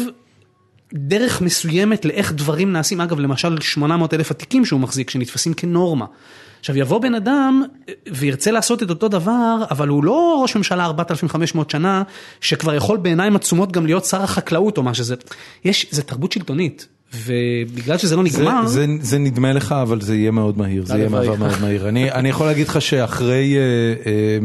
דרך 0.95 1.41
מסוימת 1.41 2.05
לאיך 2.05 2.33
דברים 2.33 2.73
נעשים, 2.73 3.01
אגב 3.01 3.21
למשל 3.21 3.61
800 3.61 4.15
אלף 4.15 4.31
התיקים 4.31 4.65
שהוא 4.65 4.81
מחזיק 4.81 5.11
שנתפסים 5.11 5.55
כנורמה. 5.55 6.07
עכשיו 6.61 6.79
יבוא 6.79 7.01
בן 7.01 7.15
אדם 7.15 7.63
וירצה 8.13 8.51
לעשות 8.51 8.83
את 8.83 8.91
אותו 8.91 9.09
דבר, 9.09 9.65
אבל 9.71 9.89
הוא 9.89 10.05
לא 10.05 10.39
ראש 10.43 10.57
ממשלה 10.57 10.85
4,500 10.85 11.71
שנה, 11.71 12.03
שכבר 12.41 12.75
יכול 12.75 12.97
בעיניים 12.97 13.37
עצומות 13.37 13.73
גם 13.73 13.87
להיות 13.87 14.05
שר 14.05 14.23
החקלאות 14.23 14.79
או 14.79 14.83
מה 14.83 14.95
שזה, 14.95 15.15
יש, 15.65 15.87
זה 15.91 16.03
תרבות 16.03 16.33
שלטונית, 16.33 16.89
ובגלל 17.15 17.99
שזה 17.99 18.17
לא 18.17 18.23
זה, 18.29 18.41
נגמר, 18.41 18.67
זה, 18.67 18.87
זה 19.01 19.19
נדמה 19.19 19.53
לך, 19.53 19.73
אבל 19.73 20.01
זה 20.01 20.17
יהיה 20.17 20.31
מאוד 20.31 20.59
מהיר, 20.59 20.85
זה 20.87 20.95
יהיה. 20.95 21.09
מעבר 21.09 21.37
מאוד 21.37 21.61
מהיר. 21.61 21.89
אני, 21.89 22.13
אני 22.13 22.29
יכול 22.29 22.47
להגיד 22.47 22.69
לך 22.69 22.83
שאחרי 22.83 23.57
אה, 23.57 23.61
אה, 24.07 24.39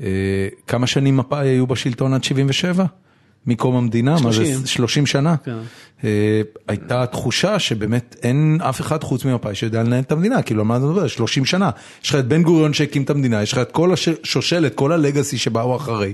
אה, 0.00 0.48
כמה 0.66 0.86
שנים 0.86 1.16
מפא"י 1.16 1.48
היו 1.48 1.66
בשלטון 1.66 2.14
עד 2.14 2.24
77? 2.24 2.84
מקום 3.46 3.76
המדינה, 3.76 4.12
מה 4.12 4.32
זה 4.32 4.44
30. 4.44 4.66
30 4.66 5.06
שנה? 5.06 5.34
כן. 5.44 5.56
אה, 6.04 6.08
הייתה 6.68 7.06
תחושה 7.06 7.58
שבאמת 7.58 8.16
אין 8.22 8.58
אף 8.62 8.80
אחד 8.80 9.04
חוץ 9.04 9.24
ממפא"י 9.24 9.54
שיודע 9.54 9.82
לנהל 9.82 10.00
את 10.00 10.12
המדינה, 10.12 10.42
כאילו 10.42 10.60
על 10.60 10.66
מה 10.66 10.76
אתה 10.76 10.84
מדבר? 10.84 11.06
30 11.06 11.44
שנה. 11.44 11.70
יש 12.04 12.10
לך 12.10 12.16
את 12.16 12.26
בן 12.28 12.42
גוריון 12.42 12.72
שהקים 12.72 13.02
את 13.02 13.10
המדינה, 13.10 13.42
יש 13.42 13.52
לך 13.52 13.58
את 13.58 13.72
כל 13.72 13.92
השושלת, 13.92 14.74
כל 14.74 14.92
הלגאסי 14.92 15.38
שבאו 15.38 15.76
אחרי. 15.76 16.12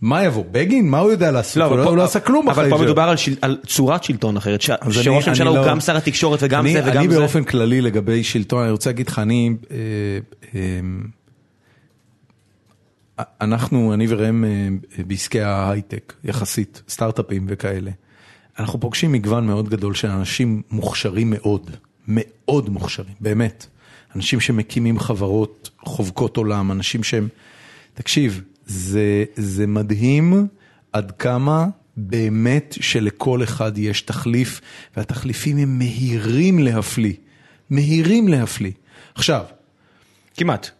מה 0.00 0.24
יבוא? 0.24 0.44
בגין? 0.52 0.90
מה 0.90 0.98
הוא 0.98 1.10
יודע 1.10 1.30
לעשות? 1.30 1.62
הוא 1.70 1.76
לא- 1.78 1.84
הוא 1.84 1.96
לא 1.96 2.04
עשה 2.04 2.20
כלום 2.20 2.48
אבל 2.48 2.52
בחיים 2.52 2.70
פה 2.70 2.76
שלו. 2.76 2.84
מדובר 2.84 3.02
על 3.02 3.16
של- 3.16 3.36
על 3.42 3.58
צורת 3.66 4.04
שלטון 4.04 4.36
אחרת, 4.36 4.60
ש- 4.60 4.70
אני- 4.70 4.92
שראש 4.92 5.06
הממשלה 5.06 5.32
אני 5.48 5.56
הוא 5.56 5.64
לא- 5.66 5.70
גם 5.72 5.80
שר 5.80 5.96
התקשורת 5.96 6.38
וגם 6.42 6.64
אני- 6.64 6.72
זה 6.72 6.80
וגם 6.84 7.02
אני 7.04 7.08
זה. 7.14 7.18
באופן 7.18 7.44
כללי 7.44 7.80
לגבי 7.80 8.24
שלטון, 8.24 8.62
אני 8.62 8.70
רוצה 8.72 8.90
להגיד 8.90 9.08
לך, 9.08 9.18
אני, 9.18 9.50
אה, 9.70 9.76
אה, 10.54 10.60
אנחנו, 13.40 13.94
אני 13.94 14.06
וראם 14.08 14.44
אה, 14.44 14.68
בעסקי 15.06 15.40
ההייטק, 15.40 16.12
יחסית, 16.24 16.82
סטארט-אפים 16.88 17.46
וכאלה, 17.48 17.90
אנחנו 18.58 18.80
פוגשים 18.80 19.12
מגוון 19.12 19.46
מאוד 19.46 19.68
גדול 19.68 19.94
של 19.94 20.08
אנשים 20.08 20.62
מוכשרים 20.70 21.30
מאוד, 21.30 21.70
מאוד 22.08 22.70
מוכשרים, 22.70 23.14
באמת. 23.20 23.66
אנשים 24.16 24.40
שמקימים 24.40 24.98
חברות 24.98 25.70
חובקות 25.80 26.36
עולם, 26.36 26.72
אנשים 26.72 27.02
שהם, 27.02 27.28
תקשיב, 27.94 28.42
זה, 28.66 29.24
זה 29.36 29.66
מדהים 29.66 30.46
עד 30.92 31.10
כמה 31.10 31.66
באמת 31.96 32.76
שלכל 32.80 33.42
אחד 33.42 33.78
יש 33.78 34.02
תחליף, 34.02 34.60
והתחליפים 34.96 35.56
הם 35.56 35.78
מהירים 35.78 36.58
להפליא, 36.58 37.14
מהירים 37.70 38.28
להפליא. 38.28 38.72
עכשיו, 39.14 39.44
כמעט. 40.36 40.70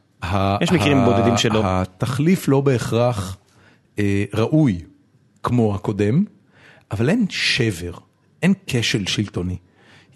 יש 0.61 0.73
מקרים 0.73 1.05
בודדים 1.05 1.37
שלא. 1.37 1.62
התחליף 1.64 2.49
לא 2.49 2.61
בהכרח 2.61 3.37
אה, 3.99 4.25
ראוי 4.35 4.79
כמו 5.43 5.75
הקודם, 5.75 6.25
אבל 6.91 7.09
אין 7.09 7.27
שבר, 7.31 7.93
אין 8.43 8.55
כשל 8.66 9.07
שלטוני. 9.07 9.57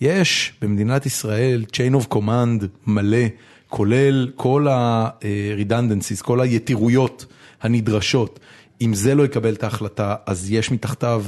יש 0.01 0.53
במדינת 0.63 1.07
ישראל 1.07 1.65
chain 1.73 2.03
of 2.03 2.15
command 2.15 2.65
מלא, 2.87 3.27
כולל 3.69 4.31
כל 4.37 4.69
ה-redundancies, 4.69 6.23
כל 6.23 6.41
היתירויות 6.41 7.27
הנדרשות. 7.63 8.41
אם 8.83 8.95
זה 8.95 9.15
לא 9.15 9.23
יקבל 9.23 9.53
את 9.53 9.65
ההחלטה, 9.65 10.15
אז 10.27 10.53
יש 10.53 10.71
מתחתיו, 10.71 11.25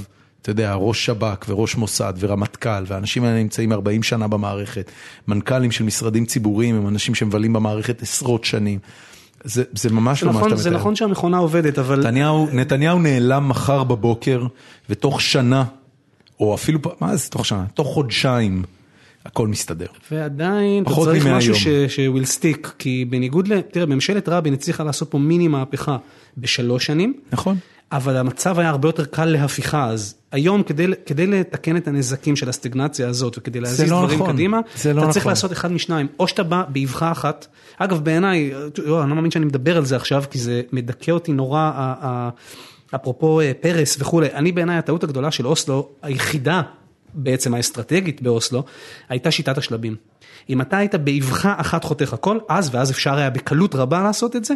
אתה 0.46 0.52
יודע, 0.52 0.74
ראש 0.74 1.06
שב"כ 1.06 1.44
וראש 1.48 1.76
מוסד 1.76 2.12
ורמטכ"ל, 2.18 2.84
והאנשים 2.86 3.24
האלה 3.24 3.38
נמצאים 3.38 3.72
40 3.72 4.02
שנה 4.02 4.28
במערכת. 4.28 4.90
מנכ"לים 5.28 5.70
של 5.70 5.84
משרדים 5.84 6.26
ציבוריים 6.26 6.76
הם 6.76 6.88
אנשים 6.88 7.14
שמבלים 7.14 7.52
במערכת 7.52 8.02
עשרות 8.02 8.44
שנים. 8.44 8.78
זה, 9.44 9.64
זה 9.72 9.90
ממש 9.90 10.20
זה 10.20 10.26
לא 10.26 10.32
מה 10.32 10.40
שאתה 10.44 10.56
זה 10.56 10.70
מתאר. 10.70 10.80
נכון 10.80 10.96
שהמכונה 10.96 11.38
עובדת, 11.38 11.78
אבל 11.78 12.00
נתניהו, 12.00 12.48
נתניהו 12.52 12.98
נעלם 12.98 13.48
מחר 13.48 13.84
בבוקר, 13.84 14.46
ותוך 14.90 15.20
שנה, 15.20 15.64
או 16.40 16.54
אפילו, 16.54 16.78
מה 17.00 17.16
זה 17.16 17.30
תוך 17.30 17.46
שנה? 17.46 17.64
תוך 17.74 17.88
חודשיים, 17.88 18.62
הכל 19.26 19.48
מסתדר. 19.48 19.86
ועדיין 20.10 20.82
אתה 20.82 20.94
צריך 20.94 21.26
משהו 21.26 21.54
יום. 21.54 21.88
שוויל 21.88 22.24
סטיק, 22.24 22.72
כי 22.78 23.04
בניגוד 23.04 23.48
ל... 23.48 23.60
תראה, 23.60 23.86
ממשלת 23.86 24.28
רבין 24.28 24.54
הצליחה 24.54 24.84
לעשות 24.84 25.10
פה 25.10 25.18
מיני 25.18 25.48
מהפכה 25.48 25.96
בשלוש 26.38 26.86
שנים, 26.86 27.14
נכון? 27.32 27.56
אבל 27.92 28.16
המצב 28.16 28.58
היה 28.58 28.68
הרבה 28.68 28.88
יותר 28.88 29.04
קל 29.04 29.24
להפיכה, 29.24 29.88
אז 29.88 30.14
היום 30.32 30.62
כדי, 30.62 30.86
כדי 31.06 31.26
לתקן 31.26 31.76
את 31.76 31.88
הנזקים 31.88 32.36
של 32.36 32.48
הסטגנציה 32.48 33.08
הזאת 33.08 33.38
וכדי 33.38 33.60
להזיז 33.60 33.90
לא 33.90 33.98
דברים 33.98 34.18
נכון, 34.18 34.32
קדימה, 34.32 34.60
זה 34.76 34.94
לא 34.94 35.02
אתה 35.02 35.10
צריך 35.10 35.22
נכון. 35.22 35.30
לעשות 35.30 35.52
אחד 35.52 35.72
משניים, 35.72 36.06
או 36.20 36.28
שאתה 36.28 36.42
בא 36.42 36.64
באבחה 36.68 37.12
אחת, 37.12 37.46
אגב 37.78 38.04
בעיניי, 38.04 38.52
לא, 38.84 39.02
אני 39.02 39.10
לא 39.10 39.16
מאמין 39.16 39.30
שאני 39.30 39.44
מדבר 39.44 39.76
על 39.76 39.84
זה 39.84 39.96
עכשיו, 39.96 40.24
כי 40.30 40.38
זה 40.38 40.62
מדכא 40.72 41.10
אותי 41.10 41.32
נורא, 41.32 41.70
אפרופו 42.94 43.40
אה, 43.40 43.52
פרס 43.60 43.96
וכולי, 44.00 44.28
אני 44.32 44.52
בעיניי 44.52 44.76
הטעות 44.76 45.04
הגדולה 45.04 45.30
של 45.30 45.46
אוסלו, 45.46 45.88
היחידה 46.02 46.62
בעצם 47.16 47.54
האסטרטגית 47.54 48.22
באוסלו, 48.22 48.64
הייתה 49.08 49.30
שיטת 49.30 49.58
השלבים. 49.58 49.96
אם 50.50 50.60
אתה 50.60 50.76
היית 50.76 50.94
באבחה 50.94 51.54
אחת 51.56 51.84
חותך 51.84 52.12
הכל, 52.12 52.38
אז 52.48 52.74
ואז 52.74 52.90
אפשר 52.90 53.14
היה 53.14 53.30
בקלות 53.30 53.74
רבה 53.74 54.02
לעשות 54.02 54.36
את 54.36 54.44
זה, 54.44 54.54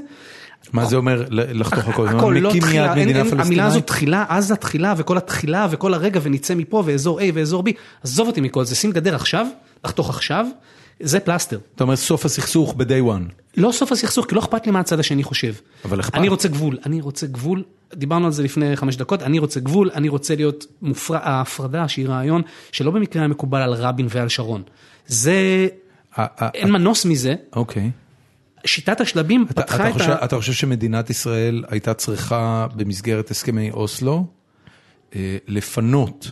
מה 0.73 0.85
זה 0.85 0.97
אומר 0.97 1.25
לחתוך 1.31 1.89
הכל? 1.89 2.09
הכל 2.09 2.37
לא 2.41 2.51
תחילה, 2.61 2.95
אין, 2.95 3.09
אין, 3.09 3.17
המילה 3.17 3.31
פלסטינאית? 3.31 3.87
תחילה, 3.87 4.25
אז 4.29 4.51
התחילה 4.51 4.95
וכל 4.97 5.17
התחילה 5.17 5.67
וכל 5.71 5.95
הרגע 5.95 6.21
ונצא 6.23 6.55
מפה 6.55 6.83
ואזור 6.87 7.21
A 7.21 7.25
ואזור 7.35 7.65
B, 7.69 7.71
עזוב 8.03 8.29
אותי 8.29 8.41
מכל 8.41 8.65
זה, 8.65 8.75
שים 8.75 8.93
גדר 8.93 9.15
עכשיו, 9.15 9.47
לחתוך 9.85 10.11
עכשיו, 10.11 10.47
זה 11.01 11.21
פלסטר. 11.21 11.59
אתה 11.75 11.85
אומר 11.85 11.97
סוף 11.97 12.25
הסכסוך 12.25 12.75
ב-day 12.75 13.05
one. 13.07 13.33
לא 13.57 13.73
סוף 13.73 13.93
הסכסוך, 13.93 14.27
כי 14.27 14.35
לא 14.35 14.41
אכפת 14.41 14.67
לי 14.67 14.73
מה 14.73 14.81
הצד 14.81 15.01
השני 15.01 15.23
חושב. 15.23 15.55
אבל 15.85 16.01
אכפת. 16.01 16.15
אני 16.15 16.29
רוצה 16.29 16.49
גבול, 16.49 16.79
אני 16.87 17.01
רוצה 17.01 17.27
גבול, 17.27 17.65
דיברנו 17.95 18.27
על 18.27 18.33
זה 18.33 18.43
לפני 18.43 18.77
חמש 18.77 18.97
דקות, 18.97 19.23
אני 19.23 19.39
רוצה 19.39 19.61
גבול, 19.61 19.91
אני 19.95 20.09
רוצה 20.09 20.35
להיות 20.35 20.67
מופרע, 20.83 21.19
ההפרדה 21.23 21.89
שהיא 21.89 22.09
רעיון 22.09 22.43
שלא 22.73 22.91
במקרה 22.91 23.23
היה 23.23 23.29
מקובל 23.29 23.61
על 23.61 23.73
רבין 23.75 24.07
ועל 24.11 24.29
שרון. 24.29 24.63
זה, 25.07 25.69
ה- 26.17 26.45
ה- 26.45 26.51
אין 26.55 26.71
מנוס 26.71 27.05
מזה, 27.05 27.35
אוקיי. 27.57 27.91
שיטת 28.65 29.01
השלבים 29.01 29.47
אתה, 29.51 29.63
פתחה 29.63 29.77
אתה, 29.77 29.89
את 29.89 29.93
חושב, 29.93 30.11
ה... 30.11 30.25
אתה 30.25 30.37
חושב 30.37 30.53
שמדינת 30.53 31.11
ישראל 31.11 31.65
הייתה 31.69 31.95
צריכה 31.95 32.67
במסגרת 32.77 33.31
הסכמי 33.31 33.71
אוסלו 33.71 34.27
אה, 35.17 35.37
לפנות 35.49 36.31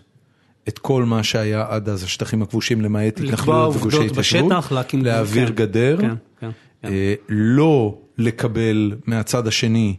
את 0.69 0.79
כל 0.79 1.05
מה 1.05 1.23
שהיה 1.23 1.67
עד 1.69 1.89
אז 1.89 2.03
השטחים 2.03 2.43
הכבושים 2.43 2.81
למעט 2.81 3.21
התנחלויות 3.21 3.77
וגושי 3.77 4.07
התיישבות. 4.07 4.53
להעביר 4.93 5.49
כן, 5.49 5.55
גדר, 5.55 5.97
כן, 6.01 6.15
כן, 6.41 6.51
כן. 6.83 6.89
אה, 6.89 7.15
לא 7.29 7.99
לקבל 8.19 8.93
מהצד 9.07 9.47
השני 9.47 9.97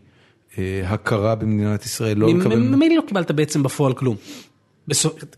אה, 0.58 0.82
הכרה 0.86 1.36
במדינת 1.36 1.86
ישראל, 1.86 2.18
לא 2.18 2.30
לקבל... 2.30 2.60
ממילא 2.60 2.96
לא 2.96 3.02
קיבלת 3.08 3.32
בעצם 3.32 3.64
בפועל 3.64 3.94
כלום. 3.94 4.16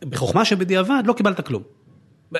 בחוכמה 0.09 0.45
שבדיעבד 0.45 1.03
לא 1.05 1.13
קיבלת 1.13 1.47
כלום. 1.47 1.63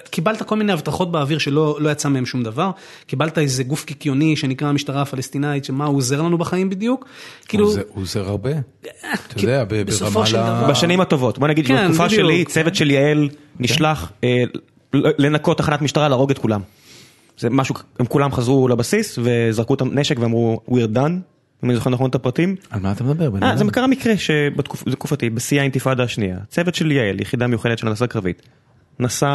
קיבלת 0.09 0.41
כל 0.43 0.55
מיני 0.55 0.71
הבטחות 0.73 1.11
באוויר 1.11 1.37
שלא 1.37 1.77
לא 1.79 1.89
יצא 1.89 2.09
מהם 2.09 2.25
שום 2.25 2.43
דבר, 2.43 2.71
קיבלת 3.07 3.37
איזה 3.37 3.63
גוף 3.63 3.85
קיקיוני 3.85 4.35
שנקרא 4.35 4.67
המשטרה 4.67 5.01
הפלסטינאית, 5.01 5.65
שמה 5.65 5.85
הוא 5.85 5.97
עוזר 5.97 6.21
לנו 6.21 6.37
בחיים 6.37 6.69
בדיוק, 6.69 7.05
כאילו, 7.47 7.65
הוא 7.65 7.75
עוזר- 8.01 8.27
הרבה, 8.27 8.51
אתה 8.91 8.97
יודע, 9.43 9.63
ב- 9.63 9.81
בסופו 9.81 10.25
של 10.25 10.37
ברמאללה... 10.37 10.59
דבר- 10.61 10.71
בשנים 10.71 11.01
הטובות, 11.01 11.39
בוא 11.39 11.47
נגיד 11.47 11.67
כן, 11.67 11.77
שבתקופה 11.77 12.05
בדיוק. 12.05 12.21
שלי 12.21 12.45
צוות 12.45 12.75
של 12.75 12.91
יעל 12.91 13.29
נשלח 13.59 14.11
אה, 14.23 14.43
לנקות 14.93 15.57
תחנת 15.57 15.81
משטרה 15.81 16.09
להרוג 16.09 16.31
את 16.31 16.37
כולם. 16.37 16.61
זה 17.37 17.49
משהו, 17.49 17.75
הם 17.99 18.05
כולם 18.05 18.31
חזרו 18.31 18.67
לבסיס 18.67 19.19
וזרקו 19.23 19.73
את 19.73 19.81
הנשק 19.81 20.19
ואמרו 20.19 20.61
we're 20.69 20.95
done, 20.95 21.11
אם 21.63 21.69
אני 21.69 21.75
זוכר 21.75 21.89
נכון 21.89 22.09
את 22.09 22.15
הפרטים. 22.15 22.55
על 22.69 22.79
מה 22.81 22.91
אתה 22.91 23.03
מדבר? 23.03 23.29
אה? 23.43 23.57
זה 23.57 23.63
קרה 23.71 23.87
מקרה 23.87 24.17
שבתקופתי, 24.17 25.29
בשיא 25.29 25.59
האינתיפאדה 25.59 26.03
השנייה, 26.03 26.37
צוות 26.49 26.75
של 26.75 26.91
יעל, 26.91 27.21
יחידה 27.21 27.47
מיוחדת 27.47 27.77
של 27.77 27.87
הנדסה 27.87 28.07
קרבית, 28.07 28.41
נסע, 29.02 29.28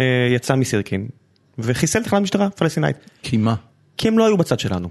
אה, 0.00 0.04
יצא 0.34 0.54
מסירקין 0.54 1.06
וחיסל 1.58 2.02
תחנת 2.02 2.22
משטרה 2.22 2.50
פלסטינאית, 2.50 2.96
כי 3.22 3.36
מה? 3.36 3.54
כי 3.96 4.08
הם 4.08 4.18
לא 4.18 4.26
היו 4.26 4.36
בצד 4.36 4.60
שלנו. 4.60 4.88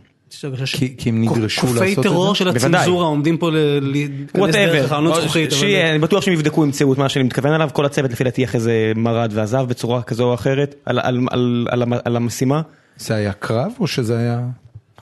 כי- 0.79 0.95
כי 0.97 1.09
הם 1.09 1.21
נדרשו 1.23 1.41
לעשות 1.67 1.77
קופי 1.77 1.93
את 1.93 1.99
טרור 2.03 2.29
זה? 2.33 2.35
של 2.39 2.51
בוודאי. 2.51 2.81
הצנזורה 2.81 3.05
עומדים 3.05 3.37
פה 3.37 3.51
ל- 3.51 3.55
להיכנס 3.81 4.55
דרך 4.55 4.89
חלונות 4.89 5.15
זכוכית. 5.21 5.49
אני 5.89 5.99
בטוח 5.99 6.21
שהם 6.23 6.33
יבדקו 6.33 6.63
ימצאו 6.65 6.93
את 6.93 6.97
מה 6.97 7.09
שאני 7.09 7.25
מתכוון 7.25 7.51
עליו, 7.53 7.69
כל 7.73 7.85
הצוות 7.85 8.11
לפי 8.11 8.23
דעתי 8.23 8.43
אחרי 8.43 8.59
זה 8.59 8.91
מרד 8.95 9.31
ועזב 9.33 9.65
בצורה 9.67 10.01
כזו 10.03 10.23
או 10.23 10.33
אחרת 10.33 10.75
על- 10.85 10.99
על- 10.99 11.19
על- 11.31 11.67
על 11.69 11.81
המ- 11.81 11.93
על 12.05 12.15
המשימה. 12.15 12.61
זה 12.97 13.15
היה 13.15 13.33
קרב 13.33 13.71
או 13.79 13.87
שזה 13.87 14.17
היה... 14.17 14.39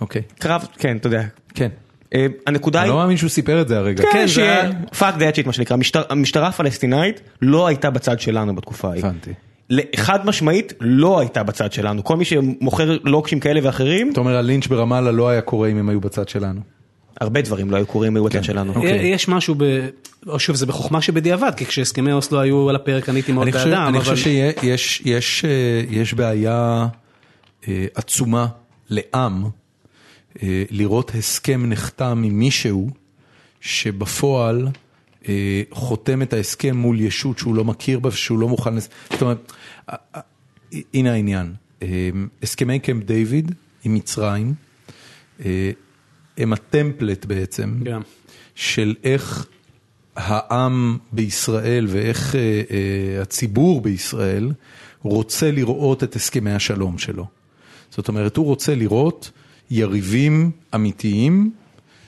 אוקיי, 0.02 0.22
קרב, 0.40 0.68
כן, 0.78 0.98
אתה 0.98 1.08
יודע. 1.08 1.24
כן. 1.54 1.70
אה, 2.16 2.26
הנקודה 2.47 2.80
אני 2.80 2.88
היא, 2.88 2.93
לא 2.93 2.99
מאמין 2.99 3.18
שהוא 3.18 3.30
סיפר 3.30 3.62
את 3.62 3.68
זה 3.68 3.78
הרגע. 3.78 4.03
כן, 4.12 4.26
כן, 4.36 4.41
היה- 4.41 4.72
fuck 4.93 5.20
that 5.20 5.36
shit 5.36 5.45
מה 5.45 5.53
שנקרא, 5.53 5.74
המשטר- 5.76 6.03
המשטרה 6.10 6.47
הפלסטינאית 6.47 7.22
לא 7.41 7.68
הייתה 7.68 7.89
בצד 7.89 8.20
שלנו 8.20 8.55
בתקופה 8.55 8.89
ההיא. 8.89 9.05
הבנתי. 9.05 9.34
חד 9.95 10.26
משמעית 10.26 10.74
לא 10.82 11.20
הייתה 11.20 11.43
בצד 11.43 11.72
שלנו, 11.74 12.03
כל 12.03 12.18
מי 12.18 12.26
שמוכר 12.26 12.97
לוקשים 13.03 13.39
כאלה 13.39 13.60
ואחרים, 13.64 14.12
אתה 14.12 14.20
אומר 14.20 14.36
הלינץ' 14.38 14.68
ברמאללה 14.68 15.12
לא 15.12 15.30
היה 15.30 15.41
קורה 15.41 15.68
אם 15.68 15.78
הם 15.78 15.89
היו 15.89 16.01
בצד 16.01 16.30
שלנו. 16.30 16.62
הרבה 17.22 17.41
דברים 17.41 17.72
לא 17.72 17.76
היו 17.76 17.86
קורים 17.86 18.16
היו 18.16 18.24
בצד 18.24 18.43
שלנו. 18.43 18.74
אוקיי. 18.76 19.07
יש 19.07 19.28
משהו, 19.28 19.55
ב... 19.57 19.64
שוב 20.38 20.55
זה 20.55 20.66
בחוכמה 20.66 21.01
שבדיעבד, 21.01 21.51
כי 21.57 21.66
כשהסכמי 21.66 22.12
אוסלו 22.12 22.39
היו 22.39 22.70
על 22.70 22.76
הפרק 22.76 23.10
עניתי 23.10 23.32
מאוד 23.32 23.43
אני 23.43 23.51
חושב, 23.51 23.70
באדם, 23.70 23.88
אני 23.88 23.97
אבל 23.97 24.05
חושב 24.05 24.16
שיש 24.16 25.01
יש, 25.05 25.45
אה, 25.45 25.49
יש 25.89 26.14
בעיה 26.14 26.88
אה, 27.68 27.86
עצומה 27.95 28.47
לעם 28.89 29.43
אה, 29.45 29.49
לראות 30.72 31.12
הסכם 31.16 31.66
נחתם 31.66 32.22
עם 32.26 32.40
מישהו 32.40 32.90
שבפועל 33.62 34.68
אה, 35.28 35.62
חותם 35.72 36.22
את 36.22 36.34
ההסכם 36.34 36.78
מול 36.78 37.00
ישות 37.02 37.38
שהוא 37.38 37.56
לא 37.56 37.66
מכיר 37.66 38.00
בה 38.00 38.10
ושהוא 38.10 38.40
לא 38.40 38.48
מוכן, 38.50 38.76
לס- 38.76 38.90
זאת 39.12 39.22
אומרת, 39.22 39.52
אה, 39.90 39.96
אה, 40.16 40.22
הנה 40.94 41.12
העניין, 41.12 41.54
אה, 41.82 42.10
הסכמי 42.44 42.80
קמפ 42.80 43.04
דיוויד 43.04 43.52
עם 43.84 43.94
מצרים 43.94 44.54
אה, 45.46 45.72
הם 46.38 46.54
הטמפלט 46.54 47.26
בעצם. 47.26 47.80
גם. 47.84 48.02
של 48.56 48.96
איך 49.04 49.46
העם 50.16 50.98
בישראל 51.12 51.86
ואיך 51.90 52.36
אה, 52.36 52.40
אה, 52.72 53.22
הציבור 53.22 53.82
בישראל 53.82 54.52
רוצה 55.02 55.52
לראות 55.52 56.04
את 56.04 56.16
הסכמי 56.16 56.52
השלום 56.52 56.98
שלו. 56.98 57.26
זאת 57.92 58.08
אומרת, 58.08 58.38
הוא 58.38 58.46
רוצה 58.46 58.76
לראות 58.76 59.32
יריבים 59.72 60.51
אמיתיים 60.76 61.51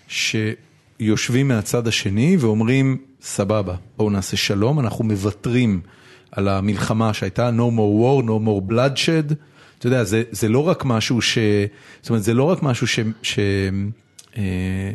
שיושבים 0.07 1.47
מהצד 1.47 1.87
השני 1.87 2.37
ואומרים, 2.39 2.97
סבבה, 3.21 3.75
בואו 3.97 4.09
נעשה 4.09 4.37
שלום, 4.37 4.79
אנחנו 4.79 5.03
מוותרים 5.03 5.81
על 6.31 6.47
המלחמה 6.47 7.13
שהייתה, 7.13 7.49
no 7.49 7.71
more 7.77 8.23
war, 8.23 8.25
no 8.25 8.47
more 8.47 8.71
bloodshed. 8.71 9.33
אתה 9.79 9.87
יודע, 9.87 10.03
זה, 10.03 10.23
זה 10.31 10.49
לא 10.49 10.67
רק 10.67 10.85
משהו 10.85 11.21
ש... 11.21 11.37
זאת 12.01 12.09
אומרת, 12.09 12.23
זה 12.23 12.33
לא 12.33 12.43
רק 12.43 12.63
משהו 12.63 12.87
ש... 12.87 12.99
ש 13.21 13.39
אה, 14.37 14.91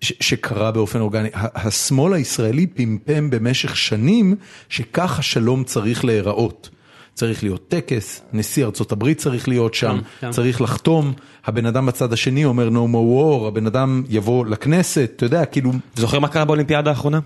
ש- 0.00 0.12
שקרה 0.20 0.72
באופן 0.72 1.00
אורגני, 1.00 1.28
השמאל 1.34 2.12
הישראלי 2.12 2.66
פמפם 2.66 3.30
במשך 3.30 3.76
שנים 3.76 4.34
שככה 4.68 5.22
שלום 5.22 5.64
צריך 5.64 6.04
להיראות. 6.04 6.70
צריך 7.18 7.42
להיות 7.42 7.68
טקס, 7.68 8.22
נשיא 8.32 8.64
ארצות 8.64 8.92
הברית 8.92 9.18
צריך 9.18 9.48
להיות 9.48 9.74
שם, 9.74 9.98
כן. 10.20 10.30
צריך 10.30 10.60
לחתום, 10.60 11.12
הבן 11.46 11.66
אדם 11.66 11.86
בצד 11.86 12.12
השני 12.12 12.44
אומר 12.44 12.68
no 12.68 12.92
more 12.94 13.42
war, 13.44 13.48
הבן 13.48 13.66
אדם 13.66 14.02
יבוא 14.08 14.46
לכנסת, 14.46 15.12
אתה 15.16 15.26
יודע, 15.26 15.44
כאילו, 15.44 15.70
זוכר 15.96 16.18
מה 16.18 16.28
קרה 16.28 16.44
באולימפיאדה 16.44 16.90
האחרונה? 16.90 17.20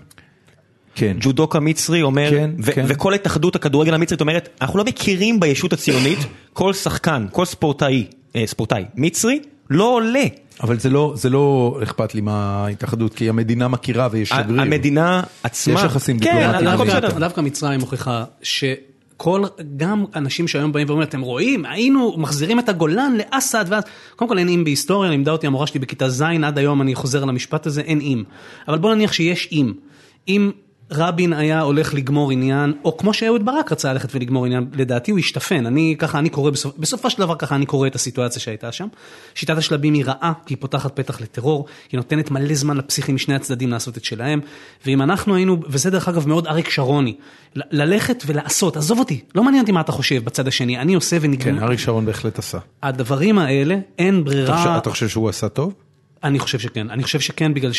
כן, 0.95 1.17
ג'ודוקה 1.19 1.59
מצרי 1.59 2.01
אומר, 2.01 2.29
כן, 2.29 2.51
ו- 2.63 2.71
כן. 2.73 2.85
וכל 2.87 3.13
התאחדות 3.13 3.55
הכדורגל 3.55 3.93
המצרית 3.93 4.21
אומרת, 4.21 4.49
אנחנו 4.61 4.79
לא 4.79 4.85
מכירים 4.85 5.39
בישות 5.39 5.73
הציונית, 5.73 6.19
כל 6.53 6.73
שחקן, 6.73 7.25
כל 7.31 7.45
ספורטאי, 7.45 8.05
אה, 8.35 8.43
ספורטאי 8.45 8.83
מצרי, 8.95 9.39
לא 9.69 9.95
עולה. 9.95 10.23
אבל 10.63 10.79
זה 10.79 10.89
לא, 10.89 11.13
זה 11.15 11.29
לא 11.29 11.77
אכפת 11.83 12.15
לי 12.15 12.21
מה 12.21 12.33
ההתאחדות, 12.65 13.13
כי 13.13 13.29
המדינה 13.29 13.67
מכירה 13.67 14.07
ויש 14.11 14.29
שגריר. 14.29 14.61
המדינה 14.61 15.21
עצמה, 15.43 15.73
יש 15.73 15.83
יחסים 15.83 16.19
כן, 16.19 16.31
דיפלומטיים. 16.35 16.67
הכל 16.67 16.85
דווקא- 16.85 16.99
בסדר. 17.07 17.19
דווקא 17.19 17.41
מצרים 17.41 17.79
שכל, 19.13 19.43
גם 19.77 20.05
אנשים 20.15 20.47
שהיום 20.47 20.71
באים 20.71 20.87
ואומרים, 20.87 21.07
אתם 21.07 21.21
רואים, 21.21 21.65
היינו 21.65 22.15
מחזירים 22.17 22.59
את 22.59 22.69
הגולן 22.69 23.17
לאסד, 23.17 23.65
ואז, 23.67 23.83
קודם 24.15 24.29
כל 24.29 24.37
אין 24.37 24.49
אם 24.49 24.63
בהיסטוריה, 24.63 25.11
לימדה 25.11 25.31
אותי 25.31 25.47
המורה 25.47 25.67
שלי 25.67 25.79
בכיתה 25.79 26.09
ז', 26.09 26.21
עד 26.21 26.57
היום 26.57 26.81
אני 26.81 26.95
חוזר 26.95 27.23
על 27.23 27.29
המשפט 27.29 27.65
הזה, 27.65 27.81
אין 27.81 28.01
אם. 28.01 28.23
אבל 28.67 28.77
בוא 28.77 28.95
נניח 28.95 29.13
שיש 29.13 29.49
אם. 29.51 29.73
אם 30.27 30.51
רבין 30.91 31.33
היה 31.33 31.61
הולך 31.61 31.93
לגמור 31.93 32.31
עניין, 32.31 32.73
או 32.83 32.97
כמו 32.97 33.13
שאהוד 33.13 33.45
ברק 33.45 33.71
רצה 33.71 33.93
ללכת 33.93 34.15
ולגמור 34.15 34.45
עניין, 34.45 34.65
לדעתי 34.73 35.11
הוא 35.11 35.19
השתפן, 35.19 35.65
אני 35.65 35.95
ככה, 35.99 36.19
אני 36.19 36.29
קורא, 36.29 36.51
בסופ, 36.51 36.77
בסופו 36.77 37.09
של 37.09 37.17
דבר 37.17 37.35
ככה 37.35 37.55
אני 37.55 37.65
קורא 37.65 37.87
את 37.87 37.95
הסיטואציה 37.95 38.41
שהייתה 38.41 38.71
שם. 38.71 38.87
שיטת 39.35 39.57
השלבים 39.57 39.93
היא 39.93 40.05
רעה, 40.05 40.33
כי 40.45 40.53
היא 40.53 40.57
פותחת 40.61 40.95
פתח 40.95 41.21
לטרור, 41.21 41.65
היא 41.91 41.97
נותנת 41.97 42.31
מלא 42.31 42.53
זמן 42.55 42.77
לפסיכים 42.77 43.15
משני 43.15 43.35
הצדדים 43.35 43.69
לעשות 43.69 43.97
את 43.97 44.03
שלהם, 44.05 44.39
ואם 44.85 45.01
אנחנו 45.01 45.35
היינו, 45.35 45.57
וזה 45.67 45.89
דרך 45.89 46.07
אגב 46.07 46.27
מאוד 46.27 46.47
אריק 46.47 46.69
שרוני, 46.69 47.15
ללכת 47.55 48.23
ולעשות, 48.25 48.77
עזוב 48.77 48.99
אותי, 48.99 49.21
לא 49.35 49.43
מעניין 49.43 49.61
אותי 49.61 49.71
מה 49.71 49.81
אתה 49.81 49.91
חושב 49.91 50.23
בצד 50.23 50.47
השני, 50.47 50.77
אני 50.77 50.93
עושה 50.93 51.19
כן, 51.19 51.25
ונגמר. 51.25 51.63
אריק 51.63 51.79
שרון 51.79 52.05
בהחלט 52.05 52.39
עשה. 52.39 52.57
הדברים 52.83 53.39
האלה, 53.39 53.75
אין 53.99 54.21
אתה 54.21 54.29
חושב- 54.29 54.45
ברירה, 54.45 54.77
אתה 54.77 54.89
חושב 54.89 55.07
שהוא 55.07 55.29
עשה 55.29 55.49
טוב? 55.49 55.73
אני 56.23 56.39
חושב 56.39 56.59
שכן, 56.59 56.89
אני 56.89 57.03
חושב 57.03 57.19
שכן 57.19 57.53
בגלל 57.53 57.71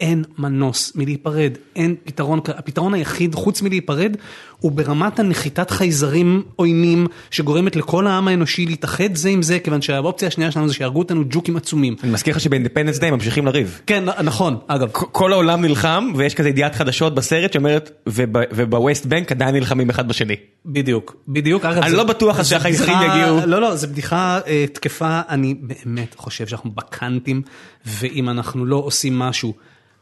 שאין 0.00 0.24
מנוס 0.38 0.92
מלהיפרד, 0.96 1.52
אין 1.76 1.94
פתרון, 2.04 2.40
הפתרון 2.48 2.94
היחיד 2.94 3.34
חוץ 3.34 3.62
מלהיפרד 3.62 4.16
הוא 4.60 4.72
ברמת 4.72 5.18
הנחיתת 5.18 5.70
חייזרים 5.70 6.42
עוינים 6.56 7.06
שגורמת 7.30 7.76
לכל 7.76 8.06
העם 8.06 8.28
האנושי 8.28 8.66
להתאחד 8.66 9.14
זה 9.14 9.28
עם 9.28 9.42
זה, 9.42 9.58
כיוון 9.58 9.82
שהאופציה 9.82 10.28
השנייה 10.28 10.50
שלנו 10.50 10.68
זה 10.68 10.74
שיהרגו 10.74 10.98
אותנו 10.98 11.24
ג'וקים 11.30 11.56
עצומים. 11.56 11.96
אני 12.02 12.12
מזכיר 12.12 12.34
לך 12.34 12.40
שבאינדפנדנס 12.40 12.98
דיי 12.98 13.10
ממשיכים 13.10 13.46
לריב. 13.46 13.80
כן, 13.86 14.04
נכון, 14.24 14.56
אגב. 14.66 14.88
כל 14.92 15.32
העולם 15.32 15.62
נלחם 15.64 16.08
ויש 16.16 16.34
כזה 16.34 16.48
ידיעת 16.48 16.74
חדשות 16.74 17.14
בסרט 17.14 17.52
שאומרת 17.52 17.90
וב- 18.06 18.22
ובווסט 18.52 19.06
בנק 19.06 19.32
עדיין 19.32 19.54
נלחמים 19.54 19.90
אחד 19.90 20.08
בשני. 20.08 20.36
בדיוק, 20.66 21.16
בדיוק. 21.28 21.64
אגב, 21.64 21.82
אני 21.82 21.90
זה- 21.90 21.96
לא 21.96 22.04
בטוח 22.04 22.42
שהחייזרים 22.42 22.96
יגיעו. 23.10 23.40
לא, 23.46 23.60
לא, 23.60 23.74
זו 23.76 23.88
בדיחה 23.88 24.38
אה, 24.46 24.64
תקפה, 24.72 25.20
אני 25.28 25.54
באמת 25.54 26.14
חושב 26.16 26.46
שאנחנו 26.46 26.70
בקאנטים, 26.70 27.42
ואם 27.86 28.28
אנחנו 28.28 28.66
לא 28.66 28.76
עושים 28.76 29.18
משהו 29.18 29.54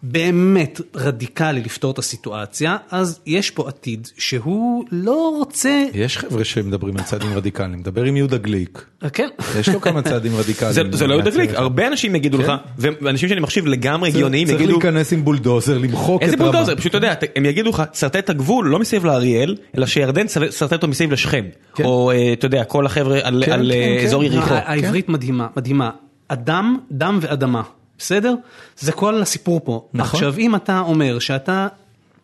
באמת 0.07 0.81
רדיקלי 0.95 1.61
לפתור 1.61 1.91
את 1.91 1.99
הסיטואציה, 1.99 2.77
אז 2.91 3.21
יש 3.27 3.51
פה 3.51 3.69
עתיד 3.69 4.09
שהוא 4.19 4.85
לא 4.93 5.35
רוצה, 5.39 5.85
יש 5.95 6.19
חבר'ה 6.19 6.45
שמדברים 6.45 6.97
על 6.97 7.03
צעדים 7.03 7.33
רדיקליים, 7.33 7.83
דבר 7.83 8.03
עם 8.05 8.17
יהודה 8.17 8.37
גליק, 8.37 8.87
אה, 9.05 9.11
כן, 9.11 9.29
יש 9.59 9.69
לו 9.69 9.81
כמה 9.81 10.03
צעדים 10.03 10.37
רדיקליים. 10.37 10.75
זה 10.75 10.83
זה 10.93 11.07
לא 11.07 11.15
יהודה 11.15 11.31
גליק. 11.31 11.51
הרבה 11.55 11.87
אנשים 11.87 12.15
יגידו 12.17 12.39
לך, 12.39 12.53
ואנשים 12.79 13.29
שאני 13.29 13.41
מחשיב 13.41 13.67
לגמרי 13.67 14.09
הגיוניים 14.09 14.47
צריך 14.47 14.61
יגידו, 14.61 14.73
להיכנס 14.73 15.13
עם 15.13 15.25
בולדוזר, 15.25 15.79
למחוק 15.79 16.23
את 16.23 16.27
איזה 16.27 16.37
רמה. 16.37 16.45
בולדוזר, 16.45 16.77
פשוט 16.77 16.91
אתה 16.91 16.97
יודע, 16.97 17.15
הם 17.37 17.45
יגידו 17.45 17.71
לך, 17.71 17.83
שרטט 17.93 18.17
את 18.17 18.31
הגבול 18.31 18.69
לא 18.69 18.79
מסביב 18.79 19.05
לאריאל, 19.05 19.57
אלא 19.79 19.87
שירדן 19.87 20.29
שרטט 20.29 20.73
אותו 20.73 20.89
מסביב 20.89 21.13
לשכם, 21.13 21.45
כן. 21.75 21.85
או 21.85 22.11
אה, 22.11 22.33
אתה 22.33 22.47
יודע, 22.47 22.65
כל 22.65 22.87
החבר'ה 22.87 23.19
על 23.23 23.43
כן, 23.47 23.53
על, 23.53 23.73
כן, 23.75 23.79
אה, 23.79 23.97
כן. 24.01 24.07
אזור 24.07 24.25
יריחו. 24.25 24.55
העברית 24.55 25.09
מדהימה, 25.09 25.47
מדהימה. 25.57 25.91
אדם, 26.29 26.79
דם 26.93 27.19
ואדמה, 27.23 27.63
בסדר? 27.99 28.35
זה 28.79 28.93
כל 28.93 29.23
הסיפור 29.23 29.61
פה. 29.65 29.89
נכון. 29.95 30.21
עכשיו, 30.21 30.39
אם 30.39 30.57
אתה 30.57 30.81
אומר 30.81 31.19
שאתה 31.19 31.69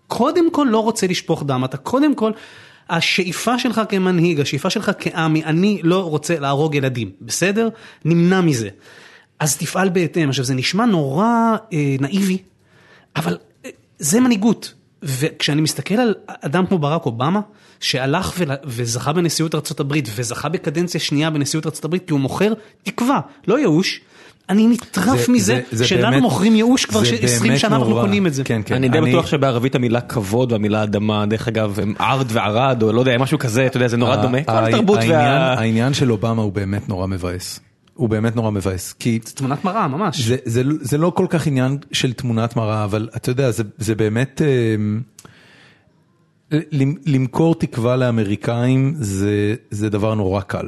קודם 0.06 0.50
כל 0.50 0.66
לא 0.70 0.78
רוצה 0.78 1.06
לשפוך 1.06 1.42
דם, 1.46 1.64
אתה 1.64 1.76
קודם 1.76 2.14
כל, 2.14 2.32
השאיפה 2.90 3.58
שלך 3.58 3.80
כמנהיג, 3.88 4.40
השאיפה 4.40 4.70
שלך 4.70 4.90
כעמי, 4.98 5.44
אני 5.44 5.80
לא 5.82 6.02
רוצה 6.10 6.38
להרוג 6.38 6.74
ילדים, 6.74 7.10
בסדר? 7.20 7.68
נמנע 8.04 8.40
מזה. 8.40 8.68
אז 9.38 9.56
תפעל 9.56 9.88
בהתאם. 9.88 10.28
עכשיו, 10.28 10.44
זה 10.44 10.54
נשמע 10.54 10.84
נורא 10.84 11.56
אה, 11.72 11.96
נאיבי, 12.00 12.38
אבל 13.16 13.38
אה, 13.64 13.70
זה 13.98 14.20
מנהיגות. 14.20 14.74
וכשאני 15.02 15.60
מסתכל 15.60 15.94
על 15.94 16.14
אדם 16.26 16.66
כמו 16.66 16.78
ברק 16.78 17.06
אובמה, 17.06 17.40
שהלך 17.80 18.32
ול- 18.38 18.50
וזכה 18.64 19.12
בנשיאות 19.12 19.54
ארה"ב 19.54 19.94
וזכה 20.14 20.48
בקדנציה 20.48 21.00
שנייה 21.00 21.30
בנשיאות 21.30 21.66
ארה"ב, 21.66 21.98
כי 21.98 22.12
הוא 22.12 22.20
מוכר 22.20 22.52
תקווה, 22.82 23.20
לא 23.46 23.58
ייאוש. 23.58 24.00
אני 24.50 24.66
נטרף 24.68 25.26
זה- 25.26 25.32
מזה 25.32 25.60
זה- 25.70 25.76
זה 25.76 25.86
שלנו 25.86 26.10
באמת- 26.10 26.22
מוכרים 26.22 26.54
ייאוש 26.56 26.84
כבר 26.86 27.00
זה 27.04 27.14
20 27.22 27.42
באמת 27.48 27.60
שנה 27.60 27.76
אנחנו 27.76 27.88
נורא. 27.90 28.02
קונים 28.02 28.26
את 28.26 28.34
זה. 28.34 28.44
כן, 28.44 28.60
כן. 28.64 28.74
אני 28.74 28.88
די 28.88 29.00
בטוח 29.00 29.26
שבערבית 29.26 29.74
המילה 29.74 30.00
כבוד 30.00 30.52
והמילה 30.52 30.82
אדמה, 30.82 31.26
דרך 31.26 31.48
אגב, 31.48 31.78
הם 31.82 31.94
ארד 32.00 32.26
וערד, 32.28 32.82
או 32.82 32.92
לא 32.92 33.00
יודע, 33.00 33.18
משהו 33.18 33.38
כזה, 33.38 33.66
אתה 33.66 33.76
יודע, 33.76 33.88
זה 33.88 33.96
נורא 33.96 34.16
דומה. 34.16 34.42
כל 34.44 34.52
הע- 34.52 34.66
התרבות 34.68 34.98
העניין- 34.98 35.18
וה... 35.18 35.54
העניין 35.54 35.94
של 35.94 36.12
אובמה 36.12 36.42
הוא 36.42 36.52
באמת 36.52 36.88
נורא 36.88 37.06
מבאס. 37.06 37.60
הוא 37.94 38.08
באמת 38.08 38.36
נורא 38.36 38.50
מבאס. 38.50 38.92
כי 38.92 39.18
תמונת 39.18 39.64
מראה 39.64 39.88
ממש. 39.88 40.20
זה, 40.20 40.36
זה, 40.44 40.62
זה 40.80 40.98
לא 40.98 41.12
כל 41.16 41.26
כך 41.28 41.46
עניין 41.46 41.78
של 41.92 42.12
תמונת 42.12 42.56
מראה, 42.56 42.84
אבל 42.84 43.08
אתה 43.16 43.30
יודע, 43.30 43.50
זה, 43.50 43.62
זה 43.78 43.94
באמת... 43.94 44.42
למ- 46.72 46.94
למכור 47.06 47.54
תקווה 47.54 47.96
לאמריקאים 47.96 48.94
זה, 48.96 49.54
זה 49.70 49.88
דבר 49.88 50.14
נורא 50.14 50.40
קל. 50.40 50.66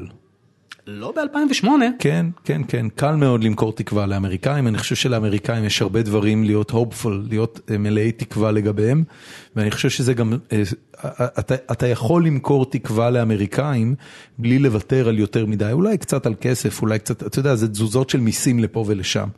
לא 0.86 1.12
ב-2008. 1.16 1.68
כן, 1.98 2.26
כן, 2.44 2.62
כן, 2.68 2.88
קל 2.88 3.14
מאוד 3.14 3.44
למכור 3.44 3.72
תקווה 3.72 4.06
לאמריקאים, 4.06 4.68
אני 4.68 4.78
חושב 4.78 4.94
שלאמריקאים 4.94 5.64
יש 5.64 5.82
הרבה 5.82 6.02
דברים 6.02 6.44
להיות 6.44 6.70
hopeful, 6.70 7.10
להיות 7.28 7.60
אה, 7.70 7.78
מלאי 7.78 8.12
תקווה 8.12 8.52
לגביהם, 8.52 9.04
ואני 9.56 9.70
חושב 9.70 9.88
שזה 9.90 10.14
גם, 10.14 10.32
אה, 10.52 10.62
אתה, 11.38 11.54
אתה 11.72 11.86
יכול 11.86 12.26
למכור 12.26 12.70
תקווה 12.70 13.10
לאמריקאים 13.10 13.94
בלי 14.38 14.58
לוותר 14.58 15.08
על 15.08 15.18
יותר 15.18 15.46
מדי, 15.46 15.72
אולי 15.72 15.98
קצת 15.98 16.26
על 16.26 16.34
כסף, 16.40 16.82
אולי 16.82 16.98
קצת, 16.98 17.26
אתה 17.26 17.38
יודע, 17.38 17.54
זה 17.54 17.68
תזוזות 17.68 18.10
של 18.10 18.20
מיסים 18.20 18.58
לפה 18.58 18.84
ולשם. 18.86 19.28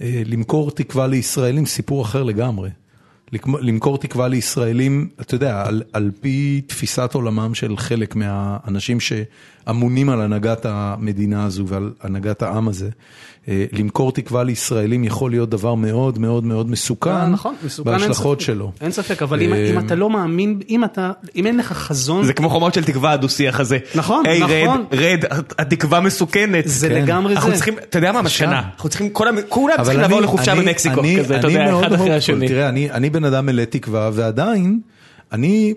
אה, 0.00 0.22
למכור 0.26 0.70
תקווה 0.70 1.06
לישראלים, 1.06 1.66
סיפור 1.66 2.02
אחר 2.02 2.22
לגמרי. 2.22 2.70
למכור 3.32 3.98
תקווה 3.98 4.28
לישראלים, 4.28 5.08
אתה 5.20 5.34
יודע, 5.34 5.62
על, 5.66 5.82
על 5.92 6.10
פי 6.20 6.60
תפיסת 6.66 7.14
עולמם 7.14 7.54
של 7.54 7.76
חלק 7.76 8.16
מהאנשים 8.16 8.98
שאמונים 9.00 10.08
על 10.08 10.20
הנהגת 10.20 10.64
המדינה 10.64 11.44
הזו 11.44 11.66
ועל 11.68 11.92
הנהגת 12.00 12.42
העם 12.42 12.68
הזה, 12.68 12.90
למכור 13.72 14.12
תקווה 14.12 14.44
לישראלים 14.44 15.04
יכול 15.04 15.30
להיות 15.30 15.50
דבר 15.50 15.74
מאוד 15.74 16.18
מאוד 16.18 16.44
מאוד 16.44 16.70
מסוכן, 16.70 17.26
נכון, 17.30 17.54
מסוכן, 17.64 17.90
אין 17.90 17.98
בהשלכות 17.98 18.38
ספק. 18.40 18.46
שלו. 18.46 18.72
אין 18.80 18.90
ספק, 18.90 19.22
אבל 19.22 19.42
אם- 19.42 19.52
אה, 19.52 19.70
אם 19.70 19.78
אתה 19.78 19.94
לא 19.94 20.10
מאמין, 20.10 20.60
אם 20.68 20.84
אתה, 20.84 21.12
אם 21.36 21.46
אין 21.46 21.56
לך 21.56 21.72
חזון, 21.72 22.24
זה 22.24 22.32
כמו 22.32 22.50
חומות 22.50 22.74
של 22.74 22.84
תקווה 22.84 23.12
הדו-שיח 23.12 23.60
הזה. 23.60 23.78
נכון, 23.94 24.26
היי 24.26 24.40
נכון. 24.40 24.84
רד, 24.92 25.24
רד, 25.24 25.24
התקווה 25.58 26.00
מסוכנת. 26.00 26.64
זה 26.66 26.88
כן. 26.88 26.94
לגמרי 27.02 27.34
אנחנו 27.34 27.50
זה. 27.50 27.56
צריכים, 27.56 27.74
אתה 27.78 27.98
יודע 27.98 28.12
מה, 28.12 28.22
מסקנה, 28.22 28.62
אנחנו 28.74 28.88
צריכים, 28.88 29.10
כולם 29.12 29.34
אבל 29.36 29.84
צריכים 29.84 30.00
לעבור 30.00 30.18
אני- 30.18 30.24
לחופשה 30.26 30.52
אני- 30.52 30.60
במקסיקו, 30.60 31.00
אני- 31.00 31.16
כזה, 31.18 31.38
אתה 31.38 31.46
אני 31.46 31.52
יודע, 31.54 31.70
מאוד 31.70 31.84
אחד 31.84 31.92
אחרי. 31.92 32.14
השני. 32.14 32.48
תראה, 32.48 32.68
אני, 32.68 32.90
אני 32.90 33.10
בן 33.10 33.24
אדם 33.24 33.46
מלא 33.46 33.64
תקווה, 33.64 34.10
ועדיין, 34.12 34.80
אני, 35.32 35.74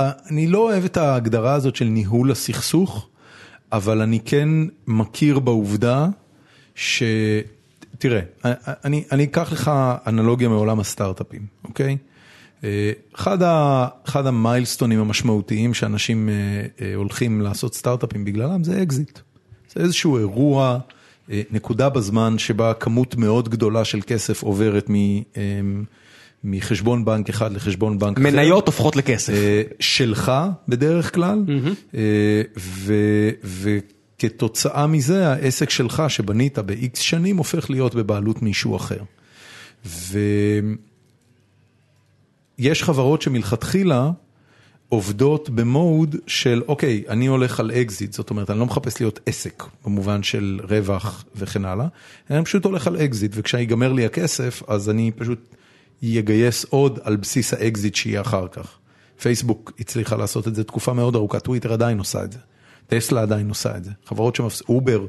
אני 0.00 0.46
לא 0.46 0.58
אוהב 0.58 0.84
את 0.84 0.96
ההגדרה 0.96 1.54
הזאת 1.54 1.76
של 1.76 1.84
ניהול 1.84 2.30
הסכסוך, 2.30 3.08
אבל 3.72 4.00
אני 4.00 4.20
כן 4.24 4.48
מכיר 4.86 5.38
בעובדה 5.38 6.06
ש... 6.78 7.02
תראה, 7.98 8.20
אני, 8.84 9.04
אני 9.12 9.24
אקח 9.24 9.52
לך 9.52 9.70
אנלוגיה 10.06 10.48
מעולם 10.48 10.80
הסטארט-אפים, 10.80 11.46
אוקיי? 11.64 11.96
אה, 12.64 12.92
אחד, 13.14 13.42
ה, 13.42 13.86
אחד 14.08 14.26
המיילסטונים 14.26 15.00
המשמעותיים 15.00 15.74
שאנשים 15.74 16.28
אה, 16.28 16.34
אה, 16.80 16.94
הולכים 16.94 17.40
לעשות 17.40 17.74
סטארט-אפים 17.74 18.24
בגללם 18.24 18.64
זה 18.64 18.82
אקזיט. 18.82 19.18
זה 19.74 19.82
איזשהו 19.82 20.18
אירוע, 20.18 20.78
נקודה 21.50 21.88
בזמן 21.88 22.38
שבה 22.38 22.74
כמות 22.74 23.16
מאוד 23.16 23.48
גדולה 23.48 23.84
של 23.84 24.00
כסף 24.06 24.42
עוברת 24.42 24.90
מ, 24.90 24.94
מחשבון 26.44 27.04
בנק 27.04 27.28
אחד 27.28 27.52
לחשבון 27.52 27.98
בנק 27.98 28.18
אחר. 28.18 28.30
מניות 28.30 28.66
הופכות 28.66 28.96
לכסף. 28.96 29.32
שלך 29.80 30.32
בדרך 30.68 31.14
כלל, 31.14 31.44
אה, 31.94 32.00
ו- 32.56 33.78
כתוצאה 34.18 34.86
מזה 34.86 35.28
העסק 35.28 35.70
שלך 35.70 36.02
שבנית 36.08 36.58
ב-X 36.58 37.00
שנים 37.00 37.36
הופך 37.36 37.70
להיות 37.70 37.94
בבעלות 37.94 38.42
מישהו 38.42 38.76
אחר. 38.76 39.02
ויש 42.58 42.82
חברות 42.82 43.22
שמלכתחילה 43.22 44.10
עובדות 44.88 45.50
במוד 45.50 46.16
של 46.26 46.62
אוקיי, 46.68 47.04
אני 47.08 47.26
הולך 47.26 47.60
על 47.60 47.70
אקזיט, 47.70 48.12
זאת 48.12 48.30
אומרת, 48.30 48.50
אני 48.50 48.58
לא 48.58 48.66
מחפש 48.66 49.00
להיות 49.00 49.20
עסק 49.26 49.64
במובן 49.84 50.22
של 50.22 50.60
רווח 50.68 51.24
וכן 51.36 51.64
הלאה, 51.64 51.86
אני 52.30 52.44
פשוט 52.44 52.64
הולך 52.64 52.86
על 52.86 52.96
אקזיט, 52.96 53.32
וכשיגמר 53.34 53.92
לי 53.92 54.06
הכסף, 54.06 54.62
אז 54.66 54.90
אני 54.90 55.10
פשוט 55.16 55.54
אגייס 56.04 56.64
עוד 56.64 56.98
על 57.02 57.16
בסיס 57.16 57.54
האקזיט 57.54 57.94
שיהיה 57.94 58.20
אחר 58.20 58.48
כך. 58.48 58.78
פייסבוק 59.20 59.72
הצליחה 59.80 60.16
לעשות 60.16 60.48
את 60.48 60.54
זה 60.54 60.64
תקופה 60.64 60.92
מאוד 60.92 61.14
ארוכה, 61.14 61.40
טוויטר 61.40 61.72
עדיין 61.72 61.98
עושה 61.98 62.24
את 62.24 62.32
זה, 62.32 62.38
טסלה 62.88 63.22
עדיין 63.22 63.48
עושה 63.48 63.76
את 63.76 63.84
זה, 63.84 63.90
חברות 64.06 64.36
שמפס... 64.36 64.62
אובר, 64.68 65.06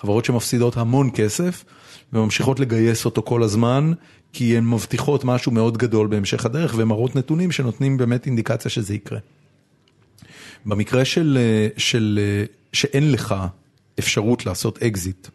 חברות 0.00 0.24
שמפסידות 0.24 0.76
המון 0.76 1.10
כסף 1.14 1.64
וממשיכות 2.12 2.60
לגייס 2.60 3.04
אותו 3.04 3.22
כל 3.22 3.42
הזמן, 3.42 3.92
כי 4.32 4.56
הן 4.56 4.64
מבטיחות 4.64 5.24
משהו 5.24 5.52
מאוד 5.52 5.78
גדול 5.78 6.06
בהמשך 6.06 6.46
הדרך 6.46 6.74
והן 6.76 6.88
מראות 6.88 7.16
נתונים 7.16 7.52
שנותנים 7.52 7.96
באמת 7.96 8.26
אינדיקציה 8.26 8.70
שזה 8.70 8.94
יקרה. 8.94 9.18
במקרה 10.66 11.04
של, 11.04 11.38
של, 11.76 12.20
שאין 12.72 13.12
לך 13.12 13.34
אפשרות 13.98 14.46
לעשות 14.46 14.82
אקזיט, 14.82 15.28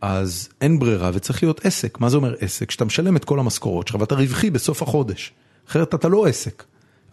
אז 0.00 0.48
אין 0.60 0.78
ברירה 0.78 1.10
וצריך 1.14 1.42
להיות 1.42 1.66
עסק. 1.66 2.00
מה 2.00 2.08
זה 2.08 2.16
אומר 2.16 2.34
עסק? 2.40 2.70
שאתה 2.70 2.84
משלם 2.84 3.16
את 3.16 3.24
כל 3.24 3.38
המשכורות 3.38 3.88
שלך 3.88 4.00
ואתה 4.00 4.14
רווחי 4.14 4.50
בסוף 4.50 4.82
החודש. 4.82 5.32
אחרת 5.68 5.94
אתה 5.94 6.08
לא 6.08 6.26
עסק. 6.26 6.64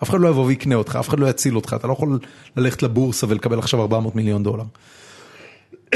אף 0.03 0.09
אחד 0.09 0.19
לא 0.19 0.27
יבוא 0.27 0.45
ויקנה 0.45 0.75
אותך, 0.75 0.95
אף 0.99 1.09
אחד 1.09 1.19
לא 1.19 1.27
יציל 1.27 1.55
אותך, 1.55 1.75
אתה 1.79 1.87
לא 1.87 1.93
יכול 1.93 2.19
ללכת 2.57 2.83
לבורסה 2.83 3.27
ולקבל 3.29 3.59
עכשיו 3.59 3.81
400 3.81 4.15
מיליון 4.15 4.43
דולר. 4.43 4.63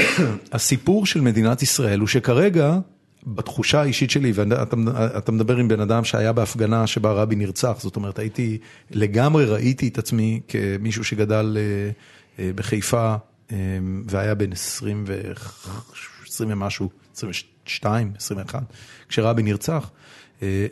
הסיפור 0.52 1.06
של 1.06 1.20
מדינת 1.20 1.62
ישראל 1.62 2.00
הוא 2.00 2.08
שכרגע, 2.08 2.78
בתחושה 3.26 3.80
האישית 3.80 4.10
שלי, 4.10 4.32
ואתה 4.34 5.32
מדבר 5.32 5.56
עם 5.56 5.68
בן 5.68 5.80
אדם 5.80 6.04
שהיה 6.04 6.32
בהפגנה 6.32 6.86
שבה 6.86 7.12
רבי 7.12 7.36
נרצח, 7.36 7.76
זאת 7.78 7.96
אומרת, 7.96 8.18
הייתי, 8.18 8.58
לגמרי 8.90 9.44
ראיתי 9.44 9.88
את 9.88 9.98
עצמי 9.98 10.40
כמישהו 10.48 11.04
שגדל 11.04 11.56
אה, 11.58 11.90
אה, 12.38 12.50
בחיפה 12.54 13.14
אה, 13.52 13.56
והיה 14.06 14.34
בן 14.34 14.52
20 14.52 15.04
ו... 15.06 15.20
20 16.28 16.50
ומשהו, 16.52 16.88
22, 17.16 18.12
21, 18.16 18.62
כשרבי 19.08 19.42
נרצח. 19.42 19.90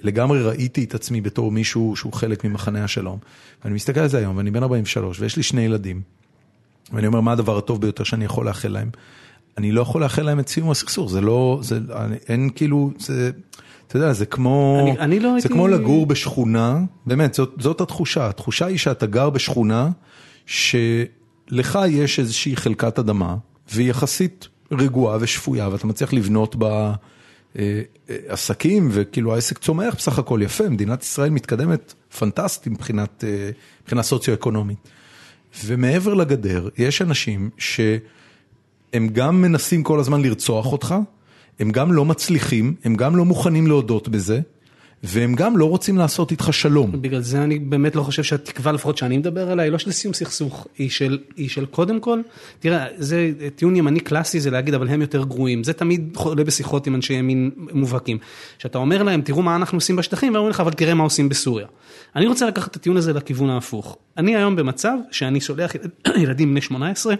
לגמרי 0.02 0.42
ראיתי 0.42 0.84
את 0.84 0.94
עצמי 0.94 1.20
בתור 1.20 1.52
מישהו 1.52 1.96
שהוא 1.96 2.12
חלק 2.12 2.44
ממחנה 2.44 2.84
השלום. 2.84 3.18
ואני 3.64 3.74
מסתכל 3.74 4.00
על 4.00 4.08
זה 4.08 4.18
היום, 4.18 4.36
ואני 4.36 4.50
בן 4.50 4.62
43, 4.62 5.20
ויש 5.20 5.36
לי 5.36 5.42
שני 5.42 5.60
ילדים. 5.60 6.02
ואני 6.92 7.06
אומר, 7.06 7.20
מה 7.20 7.32
הדבר 7.32 7.58
הטוב 7.58 7.80
ביותר 7.80 8.04
שאני 8.04 8.24
יכול 8.24 8.46
לאחל 8.46 8.68
להם? 8.68 8.90
אני 9.58 9.72
לא 9.72 9.80
יכול 9.80 10.02
לאחל 10.02 10.22
להם 10.22 10.40
את 10.40 10.48
סיום 10.48 10.70
הסכסוך, 10.70 11.10
זה 11.10 11.20
לא, 11.20 11.58
זה, 11.62 11.78
אין 12.28 12.50
כאילו, 12.54 12.90
זה, 12.98 13.30
אתה 13.86 13.96
יודע, 13.96 14.12
זה 14.12 14.26
כמו, 14.26 14.78
אני, 14.82 14.98
אני 14.98 15.20
לא 15.20 15.28
זה 15.28 15.34
הייתי... 15.34 15.48
כמו 15.48 15.68
לגור 15.68 16.06
בשכונה, 16.06 16.80
באמת, 17.06 17.34
זאת, 17.34 17.54
זאת 17.58 17.80
התחושה, 17.80 18.28
התחושה 18.28 18.66
היא 18.66 18.78
שאתה 18.78 19.06
גר 19.06 19.30
בשכונה, 19.30 19.90
שלך 20.46 21.78
יש 21.88 22.18
איזושהי 22.18 22.56
חלקת 22.56 22.98
אדמה, 22.98 23.36
והיא 23.72 23.90
יחסית 23.90 24.48
רגועה 24.72 25.18
ושפויה, 25.20 25.68
ואתה 25.72 25.86
מצליח 25.86 26.12
לבנות 26.12 26.56
בה 26.56 26.68
אה, 26.70 26.86
אה, 26.90 26.94
עסקים, 28.28 28.88
וכאילו 28.92 29.34
העסק 29.34 29.58
צומח 29.58 29.94
בסך 29.94 30.18
הכל 30.18 30.40
יפה, 30.42 30.68
מדינת 30.68 31.02
ישראל 31.02 31.30
מתקדמת 31.30 31.94
פנטסטי 32.18 32.70
מבחינת, 32.70 33.24
אה, 33.26 33.50
מבחינה 33.82 34.02
סוציו-אקונומית. 34.02 34.88
ומעבר 35.64 36.14
לגדר, 36.14 36.68
יש 36.78 37.02
אנשים 37.02 37.50
שהם 37.58 39.08
גם 39.12 39.42
מנסים 39.42 39.82
כל 39.82 40.00
הזמן 40.00 40.22
לרצוח 40.22 40.72
אותך, 40.72 40.94
הם 41.58 41.70
גם 41.70 41.92
לא 41.92 42.04
מצליחים, 42.04 42.74
הם 42.84 42.94
גם 42.94 43.16
לא 43.16 43.24
מוכנים 43.24 43.66
להודות 43.66 44.08
בזה, 44.08 44.40
והם 45.02 45.34
גם 45.34 45.56
לא 45.56 45.64
רוצים 45.64 45.98
לעשות 45.98 46.30
איתך 46.30 46.48
שלום. 46.52 47.02
בגלל 47.02 47.20
זה 47.20 47.42
אני 47.42 47.58
באמת 47.58 47.96
לא 47.96 48.02
חושב 48.02 48.22
שהתקווה 48.22 48.72
לפחות 48.72 48.98
שאני 48.98 49.18
מדבר 49.18 49.50
עליה 49.50 49.64
היא 49.64 49.72
לא 49.72 49.78
של 49.78 49.92
סיום 49.92 50.14
סכסוך, 50.14 50.66
היא 50.78 50.90
של, 50.90 51.18
היא 51.36 51.48
של 51.48 51.66
קודם 51.66 52.00
כל, 52.00 52.20
תראה, 52.58 52.86
זה 52.96 53.32
טיעון 53.56 53.76
ימני 53.76 54.00
קלאסי 54.00 54.40
זה 54.40 54.50
להגיד 54.50 54.74
אבל 54.74 54.88
הם 54.88 55.00
יותר 55.00 55.24
גרועים, 55.24 55.64
זה 55.64 55.72
תמיד 55.72 56.16
עולה 56.16 56.44
בשיחות 56.44 56.86
עם 56.86 56.94
אנשי 56.94 57.14
ימין 57.14 57.50
מובהקים. 57.72 58.18
שאתה 58.58 58.78
אומר 58.78 59.02
להם 59.02 59.22
תראו 59.22 59.42
מה 59.42 59.56
אנחנו 59.56 59.76
עושים 59.76 59.96
בשטחים, 59.96 60.32
והם 60.32 60.36
אומרים 60.36 60.50
לך 60.50 60.60
אבל 60.60 60.72
תראה 60.72 60.94
מה 60.94 61.04
עושים 61.04 61.28
בסוריה. 61.28 61.66
אני 62.16 62.26
רוצה 62.26 62.46
לקחת 62.46 62.70
את 62.70 62.76
הטיעון 62.76 62.96
הזה 62.96 63.12
לכיוון 63.12 63.50
ההפוך. 63.50 63.96
אני 64.16 64.36
היום 64.36 64.56
במצב 64.56 64.96
שאני 65.10 65.40
שולח 65.40 65.72
ילדים 66.22 66.50
בני 66.50 66.60
18, 66.60 67.14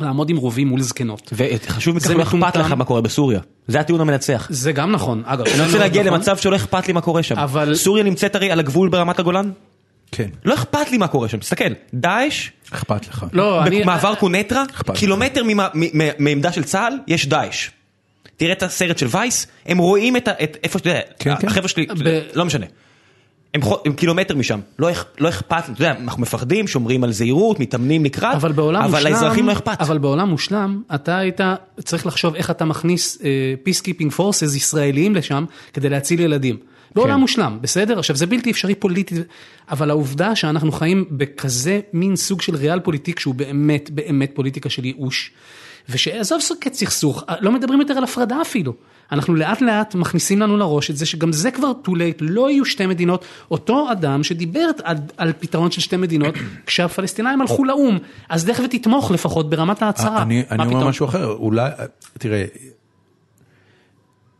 לעמוד 0.00 0.30
עם 0.30 0.36
רובים 0.36 0.68
מול 0.68 0.80
זקנות. 0.80 1.32
וחשוב 1.32 1.96
מכך 1.96 2.06
זה 2.06 2.14
לא 2.14 2.22
אכפת. 2.22 2.56
לך 2.56 2.72
מה 2.72 2.84
קורה 2.84 3.00
בסוריה. 3.00 3.40
זה 3.68 3.80
הטיעון 3.80 4.00
המנצח. 4.00 4.46
זה 4.50 4.72
גם 4.72 4.92
נכון, 4.92 5.22
אגב. 5.26 5.46
אני 5.46 5.64
רוצה 5.66 5.78
להגיע 5.78 6.02
נכון. 6.02 6.14
למצב 6.14 6.36
שלא 6.36 6.56
אכפת 6.56 6.86
לי 6.86 6.92
מה 6.92 7.00
קורה 7.00 7.22
שם. 7.22 7.38
אבל- 7.38 7.74
סוריה 7.74 8.04
נמצאת 8.04 8.34
הרי 8.34 8.50
על 8.50 8.60
הגבול 8.60 8.88
ברמת 8.88 9.18
הגולן? 9.18 9.50
כן, 10.12 10.28
לא 10.44 10.54
אכפת 10.54 10.90
לי 10.90 10.98
מה 10.98 11.08
קורה 11.08 11.28
שם, 11.28 11.38
תסתכל, 11.38 11.64
דאעש, 11.94 12.48
אכפת 12.72 13.08
לך. 13.08 13.26
לא, 13.32 13.62
אני... 13.62 13.82
במעבר 13.82 14.14
קונטרה, 14.14 14.64
קילומטר 14.94 15.42
מעמדה 16.18 16.52
של 16.52 16.64
צה"ל, 16.64 16.92
יש 17.06 17.26
דאעש. 17.26 17.70
תראה 18.36 18.52
את 18.52 18.62
הסרט 18.62 18.98
של 18.98 19.06
וייס, 19.10 19.46
הם 19.66 19.78
רואים 19.78 20.16
את 20.16 20.28
איפה 20.62 20.78
שאתה 20.78 20.90
יודע, 20.90 21.00
כן, 21.18 21.34
כן. 21.40 21.46
החבר'ה 21.46 21.68
שלי, 21.68 21.86
לא 22.34 22.44
משנה. 22.44 22.66
הם 23.54 23.60
הם 23.84 23.92
קילומטר 23.92 24.36
משם, 24.36 24.60
לא 24.78 24.88
לא 25.18 25.28
אכפת, 25.28 25.62
אתה 25.64 25.82
יודע, 25.82 25.94
אנחנו 26.00 26.22
מפחדים, 26.22 26.66
שומרים 26.66 27.04
על 27.04 27.12
זהירות, 27.12 27.60
מתאמנים 27.60 28.04
לקראת, 28.04 28.34
אבל 28.34 28.52
בעולם 28.52 28.82
אבל 28.82 28.90
מושלם, 28.98 29.12
לאזרחים 29.12 29.46
לא 29.46 29.52
אכפת. 29.52 29.80
אבל 29.80 29.98
בעולם 29.98 30.28
מושלם, 30.28 30.82
אתה 30.94 31.18
היית 31.18 31.40
צריך 31.84 32.06
לחשוב 32.06 32.34
איך 32.34 32.50
אתה 32.50 32.64
מכניס 32.64 33.18
peace 33.64 33.80
keeping 33.80 34.18
forces 34.18 34.56
ישראליים 34.56 35.14
לשם 35.14 35.44
כדי 35.72 35.88
להציל 35.88 36.20
ילדים. 36.20 36.56
בעולם 36.94 37.14
כן. 37.14 37.20
מושלם, 37.20 37.58
בסדר? 37.60 37.98
עכשיו 37.98 38.16
זה 38.16 38.26
בלתי 38.26 38.50
אפשרי 38.50 38.74
פוליטית, 38.74 39.18
אבל 39.70 39.90
העובדה 39.90 40.36
שאנחנו 40.36 40.72
חיים 40.72 41.04
בכזה 41.10 41.80
מין 41.92 42.16
סוג 42.16 42.42
של 42.42 42.56
ריאל 42.56 42.80
פוליטיק 42.80 43.20
שהוא 43.20 43.34
באמת 43.34 43.90
באמת 43.90 44.30
פוליטיקה 44.34 44.70
של 44.70 44.84
ייאוש, 44.84 45.30
ושעזוב 45.88 46.40
סוכת 46.40 46.74
סכסוך, 46.74 47.24
לא 47.40 47.52
מדברים 47.52 47.80
יותר 47.80 47.94
על 47.94 48.04
הפרדה 48.04 48.42
אפילו. 48.42 48.74
אנחנו 49.12 49.34
לאט 49.34 49.60
לאט 49.60 49.94
מכניסים 49.94 50.40
לנו 50.40 50.56
לראש 50.56 50.90
את 50.90 50.96
זה 50.96 51.06
שגם 51.06 51.32
זה 51.32 51.50
כבר 51.50 51.72
too 51.84 51.90
late, 51.90 52.18
לא 52.20 52.50
יהיו 52.50 52.64
שתי 52.64 52.86
מדינות. 52.86 53.24
אותו 53.50 53.92
אדם 53.92 54.22
שדיבר 54.22 54.70
על, 54.84 54.96
על 55.16 55.32
פתרון 55.38 55.70
של 55.70 55.80
שתי 55.80 55.96
מדינות, 55.96 56.34
כשהפלסטינאים 56.66 57.40
הלכו 57.40 57.64
לאו"ם, 57.64 57.98
אז 58.28 58.48
לך 58.48 58.60
ותתמוך 58.64 59.10
לפחות 59.10 59.50
ברמת 59.50 59.82
ההצהרה. 59.82 60.22
אני, 60.22 60.42
אני 60.50 60.62
אומר 60.62 60.76
פתאום? 60.76 60.88
משהו 60.88 61.06
אחר, 61.06 61.26
אולי, 61.26 61.70
תראה, 62.18 62.44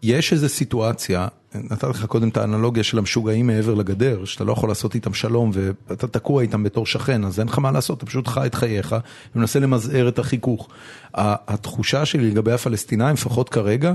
יש 0.03 0.33
איזו 0.33 0.49
סיטואציה, 0.49 1.29
נתתי 1.55 1.87
לך 1.87 2.05
קודם 2.05 2.29
את 2.29 2.37
האנלוגיה 2.37 2.83
של 2.83 2.99
המשוגעים 2.99 3.47
מעבר 3.47 3.75
לגדר, 3.75 4.25
שאתה 4.25 4.45
לא 4.45 4.53
יכול 4.53 4.69
לעשות 4.69 4.95
איתם 4.95 5.15
שלום 5.15 5.51
ואתה 5.55 6.07
תקוע 6.07 6.43
איתם 6.43 6.63
בתור 6.63 6.87
שכן, 6.87 7.25
אז 7.25 7.41
אין 7.41 7.49
לך 7.49 7.59
מה 7.59 7.73
לעשות, 7.73 7.99
אתה 7.99 8.07
פשוט 8.07 8.29
חי 8.29 8.47
את 8.47 8.55
חייך 8.55 8.97
ומנסה 9.37 9.59
למזער 9.59 10.09
את 10.09 10.19
החיכוך. 10.19 10.69
התחושה 11.15 12.05
שלי 12.05 12.31
לגבי 12.31 12.53
הפלסטינאים, 12.53 13.15
לפחות 13.15 13.49
כרגע, 13.49 13.93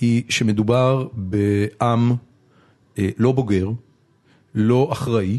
היא 0.00 0.22
שמדובר 0.28 1.06
בעם 1.12 2.14
אה, 2.98 3.08
לא 3.18 3.32
בוגר, 3.32 3.68
לא 4.54 4.88
אחראי, 4.92 5.38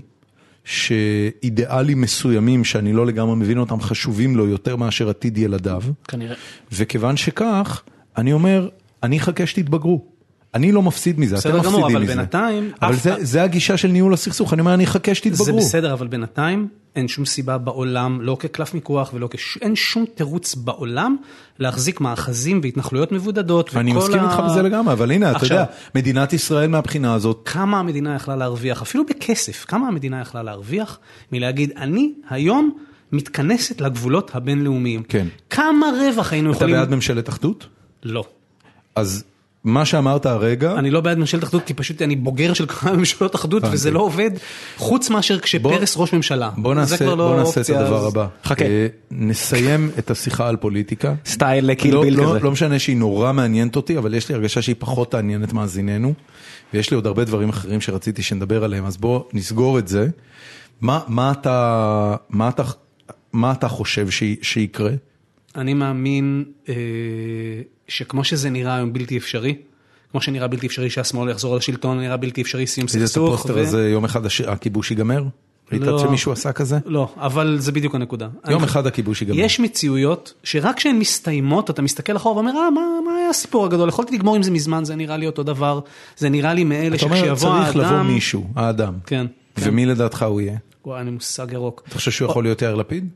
שאידיאלים 0.64 2.02
מסוימים 2.02 2.64
שאני 2.64 2.94
לא 2.94 3.06
לגמרי 3.06 3.36
מבין 3.36 3.58
אותם 3.58 3.82
חשובים 3.82 4.36
לו 4.36 4.48
יותר 4.48 4.76
מאשר 4.76 5.10
עתיד 5.10 5.38
ילדיו. 5.38 5.82
כנראה. 6.08 6.36
וכיוון 6.72 7.18
שכך, 7.18 7.84
אני 8.18 8.34
אומר, 8.34 8.70
אני 9.04 9.18
אחכה 9.18 9.46
שתתבגרו. 9.46 10.17
אני 10.58 10.72
לא 10.72 10.82
מפסיד 10.82 11.20
מזה, 11.20 11.36
אתם 11.38 11.50
בסדר 11.50 11.58
מפסידים 11.58 11.76
גמור, 11.80 11.90
מזה. 11.90 11.98
אבל 11.98 12.16
בינתיים, 12.16 12.72
אבל 12.82 12.96
זה, 12.96 13.16
זה 13.20 13.44
הגישה 13.44 13.78
של 13.78 13.88
ניהול 13.88 14.14
הסכסוך, 14.14 14.54
אני 14.54 14.60
אומר, 14.60 14.74
אני 14.74 14.84
אחכה 14.84 15.12
זה 15.12 15.16
שתתבגרו. 15.16 15.58
בסדר, 15.58 15.94
אבל 15.94 16.08
בינתיים 16.08 16.68
אין 16.96 17.08
שום 17.08 17.26
סיבה 17.26 17.58
בעולם, 17.58 18.22
לא 18.22 18.38
כקלף 18.40 18.74
מיקוח 18.74 19.12
ולא 19.14 19.28
כש... 19.32 19.58
אין 19.62 19.76
שום 19.76 20.06
תירוץ 20.16 20.56
בעולם 20.56 21.16
להחזיק 21.60 22.02
מאחזים 22.02 22.60
והתנחלויות 22.64 23.12
מבודדות. 23.12 23.76
אני 23.76 23.92
וכל 23.92 24.00
מסכים 24.00 24.20
ה- 24.20 24.32
איתך 24.32 24.40
בזה 24.46 24.62
לגמרי, 24.62 24.94
אבל 24.94 25.12
הנה, 25.12 25.32
אתה 25.32 25.46
יודע, 25.46 25.64
מדינת 25.96 26.34
ישראל 26.34 26.70
מהבחינה 26.70 27.14
הזאת, 27.14 27.42
כמה 27.46 27.80
המדינה 27.80 28.16
יכלה 28.16 28.36
להרוויח, 28.36 28.82
אפילו 28.82 29.04
בכסף, 29.06 29.66
כמה 29.68 29.88
המדינה 29.88 30.22
יכלה 30.22 30.44
להרוויח 30.44 31.00
מלהגיד, 31.32 31.72
אני 31.78 32.12
היום 32.30 32.78
מתכנסת 33.12 33.82
לגבולות 33.82 34.32
הבינלאומיים. 34.34 35.04
כן. 35.04 35.28
כמה 35.50 35.86
רווח 36.02 36.32
היינו 36.34 36.50
אתה 36.52 36.58
יכולים... 36.58 36.76
בעד 36.76 36.90
ממשלת 36.96 37.30
אחדות? 37.30 37.68
לא. 38.04 38.24
אז 38.96 39.24
מה 39.64 39.86
שאמרת 39.86 40.26
הרגע, 40.26 40.74
אני 40.80 40.92
לא 40.92 41.02
בעד 41.02 41.18
ממשלת 41.18 41.44
אחדות, 41.44 41.64
כי 41.66 41.74
פשוט 41.74 42.02
אני 42.02 42.16
בוגר 42.16 42.54
של 42.54 42.66
כמה 42.68 42.94
ממשלות 42.94 43.36
אחדות. 43.36 43.64
וזה 43.72 43.92
לא 43.92 44.00
עובד, 44.00 44.32
חוץ 44.78 45.10
מאשר 45.10 45.40
כשפרס 45.40 45.98
ראש 45.98 46.14
ממשלה. 46.14 46.50
בוא 46.58 46.76
נעשה, 46.76 46.98
כבר 46.98 47.16
לא 47.16 47.28
בוא 47.28 47.38
נעשה 47.38 47.62
את 47.62 47.70
הדבר 47.70 47.98
אז- 47.98 48.06
הבא. 48.14 48.28
חכה. 48.44 48.66
אה, 48.66 48.88
נסיים 49.12 49.92
את 50.00 50.12
השיחה 50.12 50.48
על 50.48 50.56
פוליטיקה. 50.56 51.14
סטייל 51.26 51.74
קיל 51.74 51.94
לא, 51.94 52.02
ביל 52.02 52.18
לא, 52.18 52.24
כזה. 52.30 52.40
לא 52.40 52.52
משנה 52.52 52.80
שהיא 52.80 52.98
נורא 52.98 53.34
מעניינת 53.34 53.76
אותי, 53.76 53.98
אבל 53.98 54.14
יש 54.14 54.30
לי 54.30 54.36
הרגשה 54.36 54.62
שהיא 54.62 54.76
פחות 54.80 55.12
תעניין 55.12 55.44
את 55.44 55.54
מאזיננו, 55.54 56.14
ויש 56.74 56.92
לי 56.92 56.96
עוד 56.96 57.08
הרבה 57.08 57.24
דברים 57.24 57.50
אחרים 57.50 57.82
שרציתי 57.82 58.22
שנדבר 58.22 58.64
עליהם, 58.64 58.86
אז 58.86 58.98
בוא 58.98 59.24
נסגור 59.34 59.80
את 59.80 59.88
זה. 59.88 60.08
מה, 60.82 61.00
מה, 61.08 61.32
אתה, 61.32 62.16
מה, 62.30 62.50
אתה, 62.50 62.64
מה 63.34 63.52
אתה 63.52 63.68
חושב 63.68 64.08
שיקרה? 64.42 64.92
אני 65.56 65.74
מאמין 65.74 66.44
אה, 66.70 66.74
שכמו 67.88 68.24
שזה 68.24 68.50
נראה 68.50 68.76
היום 68.76 68.94
בלתי 68.94 69.18
אפשרי, 69.18 69.56
כמו 70.12 70.22
שנראה 70.22 70.48
בלתי 70.48 70.68
אפשרי 70.68 70.90
שהשמאל 70.90 71.30
יחזור 71.30 71.56
לשלטון, 71.56 72.00
נראה 72.00 72.18
בלתי 72.18 72.42
אפשרי 72.42 72.68
סיום 72.68 72.88
ראית 72.94 73.04
את 73.04 73.08
סכסוך. 73.08 73.34
הפוסטר 73.34 73.56
ו- 73.56 73.62
הזה, 73.62 73.90
יום 73.90 74.06
אחד 74.06 74.22
הכיבוש 74.48 74.92
ייגמר? 74.92 75.24
ראית 75.72 75.82
לא. 75.82 76.00
שמישהו 76.00 76.32
עשה 76.32 76.52
כזה? 76.52 76.78
לא, 76.86 77.14
אבל 77.18 77.56
זה 77.60 77.72
בדיוק 77.72 77.96
הנקודה. 77.96 78.28
יום 78.50 78.64
אחד 78.64 78.88
הכיבוש 78.88 79.22
ייגמר. 79.22 79.40
יש 79.40 79.60
מציאויות 79.60 80.34
שרק 80.44 80.76
כשהן 80.76 80.96
מסתיימות 80.96 81.70
אתה 81.70 81.82
מסתכל 81.82 82.16
אחורה 82.16 82.36
ואומר, 82.36 82.52
אה, 82.52 82.72
מה, 82.72 83.12
היה 83.20 83.30
הסיפור 83.30 83.66
הגדול? 83.66 83.90
יכולתי 83.90 84.16
לגמור 84.16 84.36
עם 84.36 84.44
זה 84.44 84.52
מזמן, 84.52 84.84
זה 84.84 84.96
נראה 84.96 85.18
לי 85.18 85.28
אותו 85.28 85.44
דבר, 85.44 85.80
זה 86.18 86.30
נראה 86.30 86.54
לי 86.54 86.64
מאלה 86.64 86.96
אתה 86.96 87.06
אומר, 87.06 87.16
שכשיבוא 87.16 87.36
צריך 87.36 87.76
לבוא 87.76 87.88
האדם... 87.88 88.08
מישהו, 88.08 88.48
האדם. 88.56 88.94
כן. 89.06 89.26
כן. 89.56 89.70
ומי 89.70 89.86
לדעתך 89.86 90.24
הוא 90.24 90.42
יהיה? 90.42 90.58
וואי, 90.86 91.02
אני 91.02 91.12
מושג 91.12 91.48
ירוק. 91.52 91.84
אתה 91.88 91.96
חושב 91.96 92.12
שהוא 92.12 92.30
יכול 92.30 92.44
להיות 92.44 92.62
יאיר 92.62 92.76
לפיד? 92.76 93.10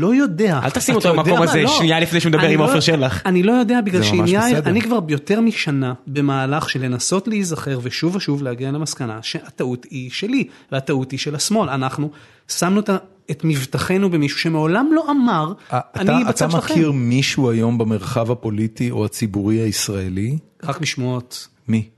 לא 0.00 0.14
יודע. 0.14 0.60
אל 0.64 0.70
תשים 0.70 0.98
אתה 0.98 1.08
אותו 1.08 1.22
במקום 1.22 1.42
הזה? 1.42 1.62
לא. 1.62 1.68
שנייה 1.78 2.00
לפני 2.00 2.20
שהוא 2.20 2.30
מדבר 2.30 2.44
אני 2.44 2.54
עם 2.54 2.60
לא- 2.60 2.64
עופר 2.64 2.80
שלח. 2.80 3.22
אני 3.26 3.42
לא 3.42 3.52
יודע 3.52 3.80
בגלל 3.80 4.00
בסדר. 4.00 4.70
אני 4.70 4.80
כבר 4.82 5.00
ביותר 5.00 5.40
משנה 5.40 5.94
במהלך 6.06 6.70
של 6.70 6.82
לנסות 6.84 7.28
להיזכר 7.28 7.78
ושוב 7.82 8.16
ושוב 8.16 8.42
להגיע 8.42 8.70
למסקנה 8.72 9.18
שהטעות 9.22 9.86
היא 9.90 10.10
שלי 10.10 10.44
והטעות 10.72 11.10
היא 11.10 11.18
של 11.18 11.34
השמאל. 11.34 11.68
אנחנו 11.68 12.10
שמנו 12.48 12.80
את 12.80 12.88
ה- 12.88 12.96
את 13.30 13.40
מבטחנו 13.44 14.10
במישהו 14.10 14.38
שמעולם 14.38 14.86
לא 14.94 15.10
אמר, 15.10 15.52
אה, 15.72 15.80
אני 15.96 16.04
אתה- 16.04 16.20
אתה 16.20 16.28
בצד 16.28 16.50
שלכם. 16.50 16.72
מכיר 16.74 16.92
מישהו 16.92 17.50
היום 17.50 17.78
במרחב 17.78 18.30
הפוליטי 18.30 18.90
או 18.90 19.04
הציבורי 19.04 19.56
הישראלי? 19.60 20.38
רק 20.64 20.80
משמועות. 20.80 21.48
מי? 21.68 21.88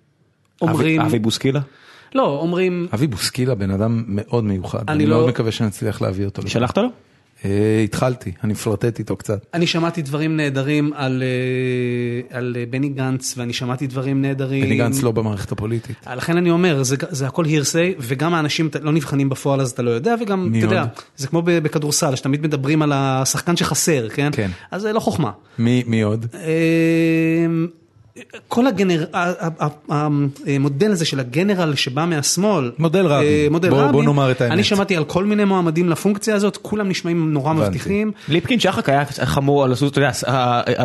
אומרים, 0.62 1.01
אבי 1.01 1.19
בוסקילה? 1.19 1.61
לא, 2.15 2.39
אומרים, 2.40 2.86
אבי 2.95 3.07
בוסקילה, 3.07 3.55
בן 3.55 3.70
אדם 3.70 4.05
מאוד 4.09 4.45
מיוחד. 4.45 4.78
אני 4.89 4.93
אני 4.97 5.07
לא- 5.07 5.16
מאוד 5.16 5.28
מקווה 5.28 5.53
שנצליח 5.53 6.03
להביא 6.03 6.24
אותו. 6.24 6.43
שלחת 6.49 6.78
לו? 6.78 6.89
אה, 7.44 7.81
התחלתי, 7.85 8.32
אני 8.44 8.52
מפלרטט 8.52 8.98
איתו 8.98 9.16
קצת. 9.16 9.47
אני 9.55 9.66
שמעתי 9.66 10.02
דברים 10.02 10.36
נהדרים 10.36 10.93
על, 10.94 11.23
אה, 11.23 12.39
על 12.39 12.56
אה, 12.59 12.65
בני 12.70 12.89
גנץ 12.89 13.35
ואני 13.36 13.52
שמעתי 13.52 13.86
דברים 13.86 14.23
נהדרים. 14.23 14.65
בני 14.65 14.77
גנץ 14.77 15.02
לא 15.02 15.12
במערכת 15.12 15.52
הפוליטית. 15.52 15.97
לכן 16.16 16.36
אני 16.36 16.51
אומר, 16.51 16.82
זה, 16.82 16.97
זה 17.10 17.27
הכל 17.27 17.44
הירסי, 17.44 17.94
וגם 17.98 18.35
האנשים 18.35 18.69
לא 18.81 18.93
נבחנים 18.93 19.28
בפועל 19.28 19.60
אז 19.60 19.70
אתה 19.70 19.82
לא 19.82 19.90
יודע, 19.90 20.15
וגם, 20.20 20.52
אתה 20.59 20.65
יודע? 20.65 20.85
זה 21.16 21.27
כמו 21.27 21.43
בכדורסל, 21.44 22.16
שתמיד 22.16 22.43
מדברים 22.43 22.82
על 22.82 22.93
השחקן 22.94 23.56
שחסר, 23.56 24.09
כן? 24.09 24.31
כן. 24.32 24.51
אז 24.70 24.82
זה 24.82 24.93
לא 24.93 25.01
חוכמה. 25.01 25.31
מי 25.59 25.85
מי 25.86 26.02
עוד? 26.02 26.27
כל 28.49 28.66
הגנר... 28.66 29.05
המודל 30.47 30.90
הזה 30.90 31.05
של 31.05 31.20
הגנרל 31.20 31.74
שבא 31.74 32.05
מהשמאל, 32.07 32.70
מודל 32.78 33.07
רבין. 33.07 33.27
אה, 33.28 33.47
מודל 33.51 33.70
בוא- 33.70 33.78
בוא 33.78 33.89
רבין, 33.89 34.05
נאמר 34.05 34.31
את 34.31 34.40
האמת. 34.40 34.53
אני 34.53 34.65
שמעתי 34.65 34.97
על 34.97 35.05
כל 35.05 35.24
מיני 35.24 35.45
מועמדים 35.45 35.89
לפונקציה 35.90 36.35
הזאת, 36.35 36.57
כולם 36.62 36.89
נשמעים 36.89 37.32
נורא. 37.32 37.53
מבטיחים. 37.53 38.12
ליפקין 38.28 38.61
שחק 38.61 38.89
היה 38.89 39.05
חמור 39.07 39.65
על 39.65 39.73
הסוס, 39.73 39.93
אתה 39.93 39.99
יודע, 40.01 40.11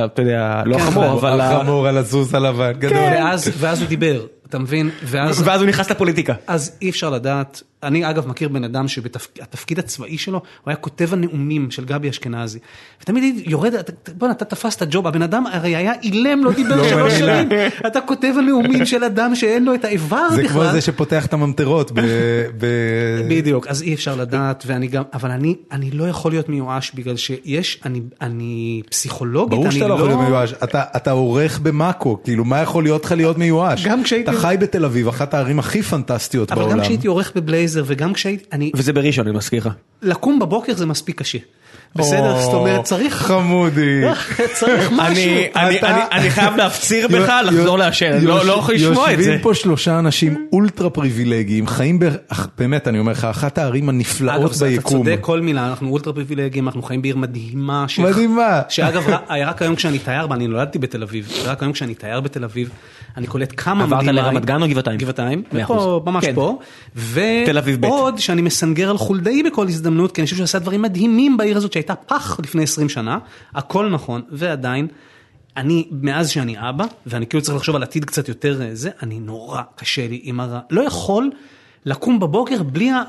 אתה 0.05 0.21
יודע, 0.21 0.61
לא 0.65 0.77
כן, 0.77 0.83
חמור, 0.83 1.13
אבל... 1.13 1.41
החמור 1.41 1.87
על 1.87 1.97
הסוס 1.97 2.33
הלבן, 2.35 2.71
גדול. 2.79 2.97
ואז, 2.97 3.51
ואז 3.57 3.81
הוא 3.81 3.87
דיבר, 3.89 4.21
אתה 4.49 4.59
מבין? 4.59 4.89
ואז 5.03 5.61
הוא 5.61 5.69
נכנס 5.69 5.91
לפוליטיקה. 5.91 6.33
אז 6.47 6.71
אי 6.81 6.89
אפשר 6.89 7.09
לדעת, 7.09 7.63
אני 7.83 8.09
אגב 8.09 8.27
מכיר 8.27 8.47
בן 8.49 8.63
אדם 8.63 8.87
שהתפקיד 8.87 9.79
הצבאי 9.79 10.17
שלו, 10.17 10.37
הוא 10.37 10.43
היה 10.71 10.75
כותב 10.75 11.09
הנאומים 11.13 11.71
של 11.71 11.85
גבי 11.85 12.09
אשכנזי. 12.09 12.59
ותמיד 13.01 13.41
יורד, 13.47 13.73
בוא'נה, 14.17 14.33
אתה 14.33 14.45
תפסת 14.45 14.87
ג'וב, 14.91 15.07
הבן 15.07 15.21
אדם 15.21 15.43
הרי 15.51 15.75
היה 15.75 15.91
אילם, 16.03 16.43
לא 16.45 16.51
דיבר 16.51 16.75
לא 16.75 16.89
שלוש. 16.89 17.13
שנים. 17.13 17.49
אתה 17.87 18.01
כותב 18.01 18.33
הנאומים 18.37 18.85
של 18.85 19.03
אדם 19.03 19.35
שאין 19.35 19.63
לו 19.65 19.73
את 19.75 19.85
האיבר 19.85 20.29
זה 20.31 20.41
כמו 20.47 20.59
בכלל. 20.59 20.71
זה 20.71 20.81
שפותח 20.81 21.25
את 21.25 21.33
הממטרות 21.33 21.91
ב... 21.91 21.99
ב- 22.59 23.27
בדיוק, 23.29 23.67
אז 23.67 23.81
אי 23.81 23.93
אפשר 23.93 24.15
לדעת, 24.15 24.63
ואני 24.67 24.87
גם, 24.87 25.03
אבל 25.13 25.31
אני, 25.31 25.55
אני 25.71 25.91
לא 25.91 26.07
יכול 26.07 26.31
להיות 26.31 26.49
מיואש 26.49 26.91
בגלל 26.95 27.15
שיש, 27.17 27.79
אני, 27.85 28.01
אני 28.21 28.81
פסיכולוגית, 28.89 29.51
ברור 29.51 29.65
אני 29.65 29.73
שאתה 29.75 29.87
לא 29.87 29.93
יכול 29.93 30.07
להיות 30.07 30.21
מיואש, 30.21 30.53
אתה 30.63 30.83
אתה 30.95 31.11
עורך 31.11 31.59
במאקו, 31.59 32.19
כאילו 32.23 32.45
מה 32.45 32.59
יכול 32.61 32.83
להיות 32.83 33.05
לך 33.05 33.11
להיות 33.11 33.37
מיואש? 33.37 33.85
גם 33.87 34.03
כשהייתי- 34.03 34.31
אתה 34.31 34.39
חי 34.39 34.55
בתל 34.59 34.85
אביב, 34.85 35.07
אחת 35.07 35.33
הערים 35.33 35.59
הכי 35.59 35.81
פנטסטיות 35.81 36.51
אבל 36.51 36.61
בעולם. 36.61 36.77
גם 36.77 36.83
כשהייתי 36.83 37.07
עורך 37.07 37.31
בבלייזר 37.73 37.93
וגם 37.93 38.13
כשהייתי, 38.13 38.43
אני, 38.51 38.71
וזה 38.75 38.93
בראשון, 38.93 39.27
אני 39.27 39.37
מזכיר 39.37 39.59
לך. 39.67 39.69
לקום 40.01 40.39
בבוקר 40.39 40.73
זה 40.73 40.85
מספיק 40.85 41.19
קשה. 41.19 41.37
בסדר, 41.95 42.39
זאת 42.39 42.53
אומרת, 42.53 42.83
צריך, 42.83 43.13
חמודי. 43.15 44.01
צריך 44.53 44.91
משהו. 44.91 44.99
אני- 45.01 45.47
אני- 45.55 45.77
אתה- 45.79 45.89
אני- 45.95 46.01
אני 46.21 46.29
חייב 46.29 46.55
להפציר 46.55 47.07
בך 47.07 47.31
לחזור 47.45 47.77
לעשן, 47.77 48.19
לא 48.21 48.45
לא 48.45 48.53
יכול 48.53 48.75
לשמוע 48.75 49.13
את 49.13 49.17
זה. 49.17 49.23
יושבים 49.23 49.39
פה 49.41 49.53
שלושה 49.53 49.99
אנשים 49.99 50.47
אולטרה 50.53 50.89
פריבילגיים, 50.89 51.67
חיים 51.67 51.99
ב... 51.99 52.05
באמת, 52.57 52.87
אני 52.87 52.99
אומר 52.99 53.11
לך, 53.11 53.25
אחת 53.25 53.57
הערים 53.57 53.89
הנפלאות 53.89 54.41
אגב, 54.41 54.51
זה- 54.51 54.65
אתה 54.67 54.75
ביקום. 54.75 54.97
צודק 54.97 55.17
כל 55.21 55.41
מילה, 55.41 55.67
אנחנו 55.67 55.89
אולטרה 55.89 56.13
פריבילגיים, 56.13 56.67
אנחנו 56.67 56.81
חיים 56.83 57.01
בעיר 57.01 57.17
מדהימה. 57.17 57.85
מדהימה. 57.99 58.61
שאגב, 58.69 59.09
רק- 59.09 59.21
רק 59.45 59.61
היום 59.61 59.75
כשאני 59.75 59.99
תייר 59.99 60.27
בה, 60.27 60.35
אני 60.35 60.47
נולדתי 60.47 60.79
בתל 60.79 61.03
אביב, 61.03 61.29
רק 61.45 61.61
היום 61.63 61.73
כשאני 61.73 61.95
תייר 61.95 62.19
בתל 62.21 62.43
אביב, 62.43 62.69
אני 63.17 63.27
קולט 63.27 63.53
כמה 63.57 63.83
עברת 63.83 64.03
מדהימה. 64.03 64.21
לרמת 64.21 64.45
גן 64.45 64.61
או 64.61 64.67
גבעתיים? 64.67 64.97
גבעתיים, 64.97 65.43
מאה 65.51 65.65
פה, 65.67 65.75
אחוז. 65.75 66.01
ממש 66.05 66.25
כן. 66.25 66.35
פה. 66.35 66.59
תל 67.45 67.57
אביב 67.57 67.81
ב'. 67.81 67.83
ועוד 67.83 68.17
שאני 68.17 68.41
מסנגר 68.41 68.89
על 68.89 68.97
חולדאי 68.97 69.43
בכל 69.43 69.67
הזדמנות, 69.67 70.11
כי 70.11 70.21
אני 70.21 70.25
חושב 70.25 70.35
שהוא 70.35 70.43
עשה 70.43 70.59
דברים 70.59 70.81
מדהימים 70.81 71.37
בעיר 71.37 71.57
הזאת 71.57 71.73
שהייתה 71.73 71.95
פח 71.95 72.39
לפני 72.39 72.63
20 72.63 72.89
שנה, 72.89 73.17
הכל 73.55 73.89
נכון, 73.89 74.21
ועדיין. 74.31 74.87
אני, 75.57 75.87
מאז 75.91 76.29
שאני 76.29 76.55
אבא, 76.69 76.85
ואני 77.05 77.27
כאילו 77.27 77.43
צריך 77.43 77.57
לחשוב 77.57 77.75
על 77.75 77.83
עתיד 77.83 78.05
קצת 78.05 78.27
יותר 78.29 78.61
אה, 78.61 78.69
זה, 78.73 78.89
אני 79.03 79.19
נורא 79.19 79.61
קשה 79.75 80.07
לי 80.07 80.19
עם 80.23 80.39
הרע. 80.39 80.59
לא 80.69 80.81
יכול 80.81 81.31
לקום 81.85 82.19
בבוקר 82.19 82.63
בלי 82.63 82.91
ה... 82.91 83.03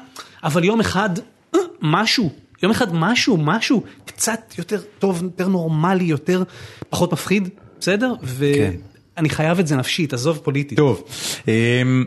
אבל 0.45 0.65
יום 0.65 0.81
אחד, 0.81 1.11
אה, 1.55 1.61
משהו, 1.83 2.31
יום 2.63 2.71
אחד 2.71 2.95
משהו, 2.95 3.37
משהו 3.37 3.83
קצת 4.05 4.55
יותר 4.59 4.81
טוב, 4.99 5.23
יותר 5.23 5.49
נורמלי, 5.49 6.05
יותר 6.05 6.43
פחות 6.91 7.13
מפחיד, 7.13 7.49
בסדר? 7.81 8.15
כן. 8.55 8.75
ואני 9.17 9.29
חייב 9.29 9.59
את 9.59 9.67
זה 9.67 9.77
נפשית, 9.77 10.13
עזוב 10.13 10.41
פוליטית. 10.45 10.79
טוב, 10.79 11.03
אמ, 11.49 12.05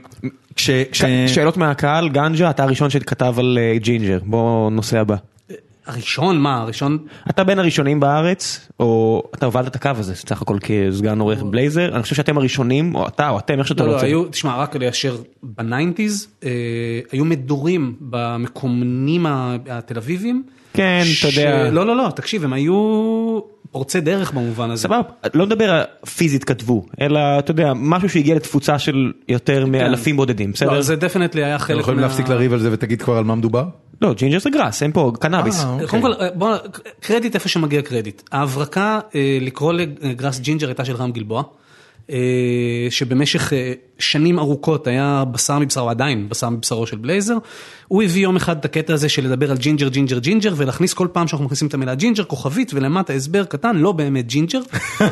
כש... 0.56 0.70
כש- 0.92 1.04
שאלות 1.28 1.58
מהקהל, 1.58 2.10
גנג'ה, 2.10 2.50
אתה 2.50 2.64
הראשון 2.64 2.90
שכתב 2.90 3.36
על 3.38 3.58
אה, 3.62 3.78
ג'ינג'ר, 3.80 4.20
בוא 4.26 4.72
נושא 4.72 5.00
הבא. 5.00 5.16
הראשון, 5.86 6.38
מה, 6.38 6.58
הראשון, 6.62 6.98
אתה 7.30 7.44
בין 7.44 7.60
הראשונים 7.60 8.00
בארץ, 8.00 8.68
או 8.80 9.24
אתה 9.36 9.46
הובלת 9.46 9.68
את 9.68 9.76
הקו 9.76 9.90
הזה, 9.96 10.16
סך 10.16 10.42
הכל 10.42 10.58
כסגן 10.62 11.20
עורך 11.20 11.44
בלייזר, 11.44 11.96
אני 11.96 12.04
חושב 12.04 12.16
שאתם 12.16 12.38
הראשונים, 12.38 12.96
או 12.96 13.08
אתה 13.08 13.30
או 13.30 13.40
אתם, 13.40 13.60
איך 13.60 13.68
שאתה 13.68 13.84
לא, 13.84 13.90
לא, 13.90 13.94
רוצה. 13.94 14.06
היו, 14.06 14.26
תשמע, 14.26 14.56
רק 14.58 14.76
ליישר, 14.76 15.18
ב 15.44 15.52
nineties, 15.52 16.28
אה, 16.44 16.50
היו 17.12 17.26
מדורים 17.26 17.96
במקומונים 18.02 19.26
ה- 19.26 19.56
התל 19.70 19.98
אביבים. 19.98 20.44
כן, 20.78 21.04
אתה 21.20 21.28
יודע. 21.28 21.72
לא, 21.72 21.86
לא, 21.86 21.98
לא, 21.98 22.10
תקשיב, 22.16 22.44
הם 22.44 22.54
היו 22.54 23.40
פורצי 23.72 24.02
דרך 24.02 24.32
במובן 24.32 24.72
הזה. 24.72 24.84
סבבה, 24.84 25.02
לא 25.34 25.46
מדבר 25.46 25.72
על 25.72 25.84
פיזית 26.18 26.44
כתבו, 26.44 26.86
אלא 27.02 27.20
אתה 27.40 27.52
יודע, 27.52 27.74
משהו 27.76 28.10
שהגיע 28.10 28.36
לתפוצה 28.36 28.80
של 28.80 29.12
יותר 29.28 29.66
מאלפים 29.66 30.18
בודדים, 30.18 30.52
בסדר? 30.52 30.74
לא, 30.74 30.82
זה 30.82 30.96
דפנטלי 30.96 31.44
היה 31.44 31.56
אתם 31.56 31.64
חלק 31.64 31.80
יכולים 31.80 32.00
להפסיק 32.00 32.28
לריב 32.28 32.54
על 32.54 32.60
זה 32.60 32.70
ותגיד 32.72 33.02
כבר 33.02 33.18
על 33.18 33.24
מה 33.24 33.36
מדובר? 33.36 33.64
לא, 34.02 34.14
ג'ינג'ר 34.14 34.40
זה 34.40 34.50
גראס, 34.50 34.84
אין 34.84 34.92
פה 34.92 35.12
קנאביס. 35.20 35.64
אה, 35.64 35.70
אוקיי. 35.70 35.88
קודם 35.88 36.02
כל, 36.02 36.14
בוא, 36.36 36.56
קרדיט 37.00 37.36
איפה 37.36 37.50
שמגיע 37.50 37.82
קרדיט. 37.82 38.22
ההברקה 38.32 39.00
אה, 39.16 39.38
לקרוא 39.42 39.74
לגראס 39.74 40.40
ג'ינג'ר 40.40 40.68
הייתה 40.68 40.86
של 40.86 40.96
רם 40.96 41.12
גלבוע, 41.12 41.44
אה, 42.10 42.18
שבמשך 42.90 43.54
אה, 43.54 43.74
שנים 44.00 44.40
ארוכות 44.40 44.88
היה 44.88 45.24
בשר 45.32 45.60
מבשרו, 45.60 45.90
עדיין 45.90 46.30
בשר 46.30 46.50
מבשרו 46.50 46.88
של 46.88 46.98
בלייזר. 46.98 47.38
הוא 47.88 48.04
הביא 48.04 48.24
יום 48.24 48.36
אחד 48.36 48.58
את 48.58 48.66
הקטע 48.66 48.94
הזה 48.94 49.10
של 49.10 49.26
לדבר 49.26 49.52
על 49.52 49.58
ג'ינג'ר, 49.58 49.88
ג'ינג'ר, 49.88 50.20
ג'ינג'ר, 50.20 50.54
ולהכניס 50.58 50.94
כל 50.94 51.08
פעם 51.12 51.28
שאנחנו 51.28 51.46
מכניסים 51.46 51.68
את 51.68 51.74
המילה 51.74 51.96
ג'ינג'ר, 51.96 52.24
כוכבית, 52.24 52.72
ולמטה 52.74 53.14
הסבר 53.14 53.44
קטן, 53.44 53.76
לא 53.76 53.92
באמת 53.92 54.28
ג'ינג'ר. 54.28 54.60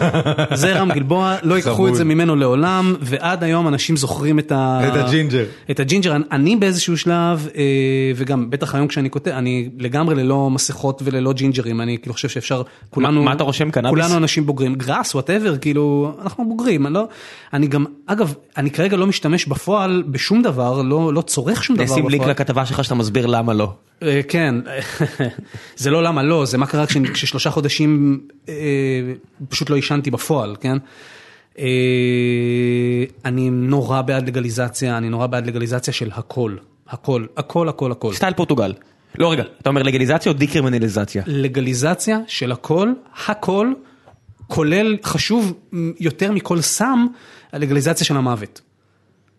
זה 0.53 0.79
רם 0.79 0.91
גלבוע, 0.93 1.35
לא 1.43 1.55
ייקחו. 1.55 1.87
את 1.87 1.95
זה 1.95 2.03
ממנו 2.05 2.35
לעולם, 2.35 2.95
ועד 3.01 3.43
היום 3.43 3.67
אנשים 3.67 3.97
זוכרים 3.97 4.39
את 4.39 4.51
ה... 4.51 4.79
את 4.87 5.07
הג'ינג'ר. 5.07 5.45
את 5.71 5.79
הג'ינג'ר, 5.79 6.15
אני- 6.15 6.23
אני 6.31 6.55
באיזשהו 6.55 6.97
שלב, 6.97 7.47
אה, 7.55 7.63
וגם 8.15 8.49
בטח 8.49 8.75
היום 8.75 8.87
כשאני 8.87 9.09
כותב, 9.09 9.31
אני 9.31 9.69
לגמרי 9.79 10.15
ללא 10.15 10.49
מסכות 10.49 11.01
וללא 11.05 11.33
ג'ינג'רים, 11.33 11.81
אני 11.81 11.97
כאילו 12.01 12.13
חושב 12.13 12.29
שאפשר, 12.29 12.61
כולנו, 12.89 13.23
מה 13.23 13.33
אתה 13.33 13.43
רושם, 13.43 13.71
קנאביס? 13.71 13.89
כולנו 14.05 14.17
אנשים 14.17 14.45
בוגרים, 14.45 14.75
גראס, 14.75 15.13
whatever, 15.15 15.57
כאילו, 15.57 16.15
אנחנו 16.21 16.49
בוגרים, 16.49 16.85
אני 16.85 16.93
לא, 16.93 17.07
אני 17.53 17.67
גם, 17.67 17.85
אגב, 18.05 18.33
אני 18.57 18.69
כרגע 18.75 18.97
לא 18.97 19.07
משתמש 19.07 19.45
בפועל 19.45 20.03
בשום 20.07 20.41
דבר, 20.41 20.81
לא, 20.81 21.13
לא 21.13 21.21
צורך 21.21 21.63
שום 21.63 21.75
דבר 21.75 21.85
נשים 21.85 22.09
לינק 22.09 22.21
בפועל. 22.21 22.31
לכתבה 22.31 22.65
שלך 22.65 22.83
שאתה 22.83 22.95
מסביר 22.95 23.25
למה 23.25 23.53
לא. 23.53 23.73
אה, 24.03 24.21
כן, 24.27 24.55
זה 25.77 25.91
לא 25.91 26.03
למה 26.03 26.23
לא, 26.23 26.45
זה 26.45 26.57
מה 26.57 26.65
קרה 26.67 26.85
כש- 26.87 26.97
כששלושה 27.13 27.49
חודשים 27.51 28.19
אה, 28.49 28.53
פשוט 29.49 29.69
לא 29.69 29.75
עישנתי 29.75 30.11
בפועל, 30.11 30.55
כן? 30.61 30.77
אה, 31.59 31.65
אני 33.25 33.49
נורא 33.49 34.01
בעד 34.01 34.27
לגליזציה, 34.27 34.97
אני 34.97 35.09
נורא 35.09 35.27
בעד 35.27 35.47
לגליזציה 35.47 35.93
של 35.93 36.09
הכל, 36.13 36.55
הכל, 36.89 37.25
הכל, 37.37 37.69
הכל, 37.69 37.91
הכל. 37.91 38.13
סטייל 38.13 38.33
פורטוגל. 38.33 38.73
לא 39.17 39.31
רגע, 39.31 39.43
אתה 39.61 39.69
אומר 39.69 39.83
לגליזציה 39.83 40.31
או 40.31 40.37
דיקרמנליזציה? 40.37 41.23
לגליזציה 41.27 42.19
של 42.27 42.51
הכל, 42.51 42.89
הכל, 43.27 43.71
כולל, 44.47 44.97
חשוב 45.03 45.53
יותר 45.99 46.31
מכל 46.31 46.61
סם, 46.61 47.05
הלגליזציה 47.53 48.05
של 48.05 48.17
המוות. 48.17 48.61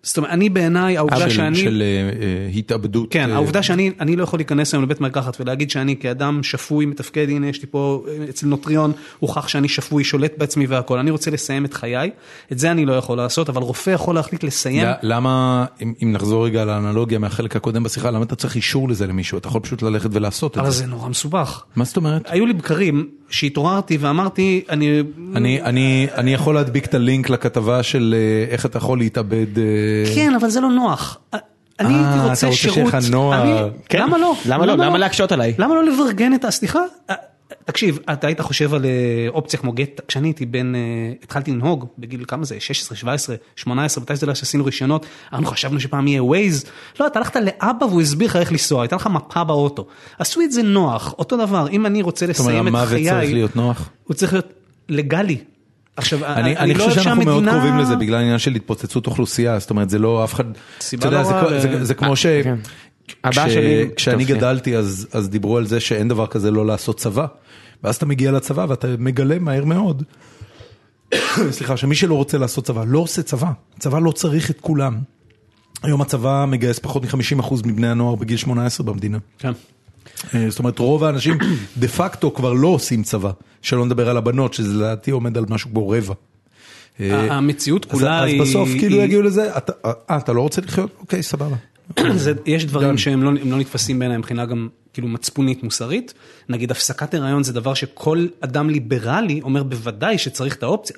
זאת 0.06 0.16
אומרת, 0.16 0.30
אני 0.32 0.48
בעיניי, 0.48 0.96
העובדה 0.96 1.30
של- 1.30 1.36
שאני... 1.36 1.56
של 1.56 1.82
אה, 1.82 1.86
אה, 2.26 2.58
התאבדות. 2.58 3.06
כן, 3.10 3.30
אה, 3.30 3.34
העובדה 3.34 3.62
שאני 3.62 3.90
אני 4.00 4.16
לא 4.16 4.22
יכול 4.22 4.38
להיכנס 4.38 4.74
היום 4.74 4.84
לבית 4.84 5.00
מרקחת 5.00 5.40
ולהגיד 5.40 5.70
שאני 5.70 5.96
כאדם 5.96 6.42
שפוי, 6.42 6.86
מתפקד, 6.86 7.26
הנה 7.30 7.48
יש 7.48 7.62
לי 7.62 7.68
פה, 7.70 8.04
אצל 8.30 8.46
נוטריון 8.46 8.92
הוכח 9.18 9.48
שאני 9.48 9.68
שפוי, 9.68 10.04
שולט 10.04 10.32
בעצמי 10.38 10.66
והכל, 10.66 10.98
אני 10.98 11.10
רוצה 11.10 11.30
לסיים 11.30 11.64
את 11.64 11.74
חיי, 11.74 12.10
את 12.52 12.58
זה 12.58 12.70
אני 12.70 12.86
לא 12.86 12.92
יכול 12.92 13.16
לעשות, 13.16 13.48
אבל 13.48 13.62
רופא 13.62 13.90
יכול 13.90 14.14
להחליט 14.14 14.44
לסיים. 14.44 14.86
למה, 15.02 15.64
אם 15.82 15.92
אם 16.02 16.12
נחזור 16.12 16.46
רגע 16.46 16.64
לאנלוגיה 16.64 17.18
מהחלק 17.18 17.56
הקודם 17.56 17.82
בשיחה, 17.82 18.10
למה 18.10 18.24
אתה 18.24 18.36
צריך 18.36 18.56
אישור 18.56 18.88
לזה 18.88 19.06
למישהו? 19.06 19.38
אתה 19.38 19.48
יכול 19.48 19.60
פשוט 19.60 19.82
ללכת 19.82 20.10
ולעשות 20.12 20.52
את 20.52 20.58
אבל 20.58 20.70
זה. 20.70 20.78
זה 20.78 20.86
נורא 20.86 21.08
מסובך. 21.08 21.62
מה 21.76 21.84
זאת 21.84 21.96
אומרת? 21.96 22.22
היו 22.26 22.46
לי 22.46 22.52
בקרים 22.52 23.08
שהתעוררתי 23.30 23.96
ואמרתי, 23.96 24.64
אני... 24.70 25.02
אני, 25.36 25.62
אני, 25.62 26.06
אני 26.14 26.34
יכול 26.34 26.54
להדביק 26.54 26.86
את 26.86 26.94
הלינק 26.94 27.30
לכתבה 27.30 27.82
של 27.82 28.14
איך 28.50 28.66
אתה 28.66 28.78
יכול 28.78 28.98
להתאבד. 28.98 29.46
אה, 30.06 30.14
כן, 30.14 30.34
אבל 30.40 30.48
זה 30.50 30.60
לא 30.60 30.70
נוח. 30.70 31.18
אני 31.80 31.94
אה, 31.94 32.00
הייתי 32.00 32.20
אתה 32.20 32.28
רוצה 32.30 32.46
רוצה 32.46 32.58
שירות, 32.58 32.74
שיהיה 32.74 32.86
לך. 32.86 32.94
אני- 33.34 33.70
כן. 33.88 34.02
למה 34.02 34.18
לא? 34.18 34.34
למה 34.46 34.66
לא? 34.66 34.76
למה 34.76 34.98
להקשות 34.98 35.32
עליי? 35.32 35.54
למה 35.58 35.74
לא 35.74 35.84
לברגן 35.84 36.34
את 36.34 36.44
ה... 36.44 36.50
סליחה, 36.50 36.80
אה, 37.10 37.14
תקשיב, 37.64 37.98
אתה 38.12 38.26
היית 38.26 38.40
חושב 38.40 38.74
על 38.74 38.84
אה, 38.84 38.90
אופציה 39.28 39.58
כמו 39.58 39.72
גט, 39.72 40.00
כשאני 40.08 40.28
הייתי 40.28 40.46
בן, 40.46 40.74
אה, 40.74 40.80
התחלתי 41.22 41.50
לנהוג 41.50 41.86
בגיל 41.98 42.24
כמה 42.28 42.44
זה, 42.44 42.56
16, 42.60 42.96
17, 42.96 43.36
18, 43.56 44.02
מתי 44.04 44.16
זה 44.16 44.26
לא 44.26 44.34
שעשינו 44.34 44.64
רישיונות, 44.64 45.06
אנחנו 45.32 45.46
חשבנו 45.46 45.80
שפעם 45.80 46.06
יהיה 46.08 46.22
ווייז, 46.24 46.64
לא, 47.00 47.06
אתה 47.06 47.18
הלכת 47.18 47.36
לאבא 47.36 47.84
והוא 47.84 48.00
הסביר 48.02 48.28
לך 48.28 48.36
איך 48.36 48.52
לנסוע, 48.52 48.82
הייתה 48.82 48.96
לך 48.96 49.06
מפה 49.06 49.44
באוטו, 49.44 49.86
עשו 50.18 50.40
את 50.40 50.52
זה 50.52 50.62
נוח, 50.62 51.14
אותו 51.18 51.36
דבר, 51.36 51.68
אם 51.68 51.86
אני 51.86 52.02
רוצה 52.02 52.26
זאת 52.26 52.38
אומרת, 52.38 52.50
לסיים 52.52 52.68
את 52.68 52.74
המוות 52.74 52.88
חיי, 52.88 53.10
צריך 53.10 53.32
להיות 53.32 53.56
נוח. 53.56 53.88
הוא 54.04 54.14
צריך 54.14 54.32
להיות 54.32 54.52
לגלי. 54.88 55.38
עכשיו, 55.96 56.24
אני, 56.24 56.40
אני 56.42 56.56
אני 56.56 56.74
לא 56.74 56.84
חושב 56.84 57.00
שאנחנו 57.02 57.22
מאוד 57.24 57.44
קרובים 57.50 57.78
לזה 57.78 57.96
בגלל 57.96 58.14
העניין 58.14 58.38
של 58.38 58.54
התפוצצות 58.54 59.06
אוכלוסייה, 59.06 59.58
זאת 59.58 59.70
אומרת 59.70 59.90
זה 59.90 59.98
לא 59.98 60.24
אף 60.24 60.34
אחד, 60.34 60.44
סיבה 60.80 61.08
אתה 61.08 61.16
יודע, 61.16 61.18
לא 61.18 61.24
זה, 61.24 61.32
כמו- 61.40 61.50
ל- 61.50 61.60
זה, 61.78 61.84
זה 61.84 61.94
כמו 61.94 62.16
ש... 62.16 62.26
כן. 62.26 62.56
הבעיה 63.24 63.46
כש- 63.48 63.54
שלי- 63.54 63.88
כשאני 63.96 64.26
טוב. 64.26 64.36
גדלתי 64.36 64.76
אז, 64.76 65.08
אז 65.12 65.28
דיברו 65.28 65.56
על 65.56 65.66
זה 65.66 65.80
שאין 65.80 66.08
דבר 66.08 66.26
כזה 66.26 66.50
לא 66.50 66.66
לעשות 66.66 66.98
צבא, 67.00 67.26
ואז 67.84 67.96
אתה 67.96 68.06
מגיע 68.06 68.32
לצבא 68.32 68.66
ואתה 68.68 68.88
מגלה 68.98 69.38
מהר 69.38 69.64
מאוד, 69.64 70.02
סליחה, 71.50 71.76
שמי 71.76 71.94
שלא 71.94 72.14
רוצה 72.14 72.38
לעשות 72.38 72.64
צבא 72.64 72.84
לא 72.86 72.98
עושה 72.98 73.22
צבא, 73.22 73.50
צבא 73.78 73.98
לא 73.98 74.10
צריך 74.12 74.50
את 74.50 74.60
כולם. 74.60 74.98
היום 75.82 76.00
הצבא 76.00 76.44
מגייס 76.48 76.78
פחות 76.78 77.02
מ-50% 77.04 77.54
מבני 77.66 77.88
הנוער 77.88 78.14
בגיל 78.14 78.36
18 78.36 78.86
במדינה. 78.86 79.18
כן. 79.38 79.52
אה, 80.34 80.50
זאת 80.50 80.58
אומרת 80.58 80.78
רוב 80.78 81.04
האנשים 81.04 81.38
דה 81.76 81.88
פקטו 81.88 82.34
כבר 82.34 82.52
לא 82.52 82.68
עושים 82.68 83.02
צבא, 83.02 83.30
שלא 83.62 83.86
נדבר 83.86 84.08
על 84.08 84.16
הבנות 84.16 84.54
שזה 84.54 84.74
לדעתי 84.74 85.10
עומד 85.10 85.38
על 85.38 85.44
משהו 85.48 85.70
כמו 85.70 85.88
רבע. 85.88 86.14
המציאות 87.00 87.84
אז- 87.86 87.90
כולה 87.90 88.18
אז 88.22 88.28
היא... 88.28 88.42
בסוף 88.42 88.68
כאילו 88.78 88.96
יגיעו 88.96 89.22
לזה, 89.22 89.52
אה 90.08 90.16
אתה 90.16 90.32
לא 90.32 90.40
רוצה 90.40 90.60
לחיות? 90.60 90.90
אוקיי 91.00 91.22
סבבה. 91.22 91.56
זה, 92.14 92.32
יש 92.46 92.64
דברים 92.64 92.88
גם. 92.88 92.98
שהם 92.98 93.22
לא, 93.22 93.28
הם 93.28 93.50
לא 93.50 93.56
נתפסים 93.56 93.98
בעיניי 93.98 94.18
מבחינה 94.18 94.46
גם 94.46 94.68
כאילו 94.92 95.08
מצפונית 95.08 95.62
מוסרית. 95.62 96.14
נגיד 96.48 96.70
הפסקת 96.70 97.14
הריון 97.14 97.44
זה 97.44 97.52
דבר 97.52 97.74
שכל 97.74 98.26
אדם 98.40 98.70
ליברלי 98.70 99.40
אומר 99.42 99.62
בוודאי 99.62 100.18
שצריך 100.18 100.56
את 100.56 100.62
האופציה. 100.62 100.96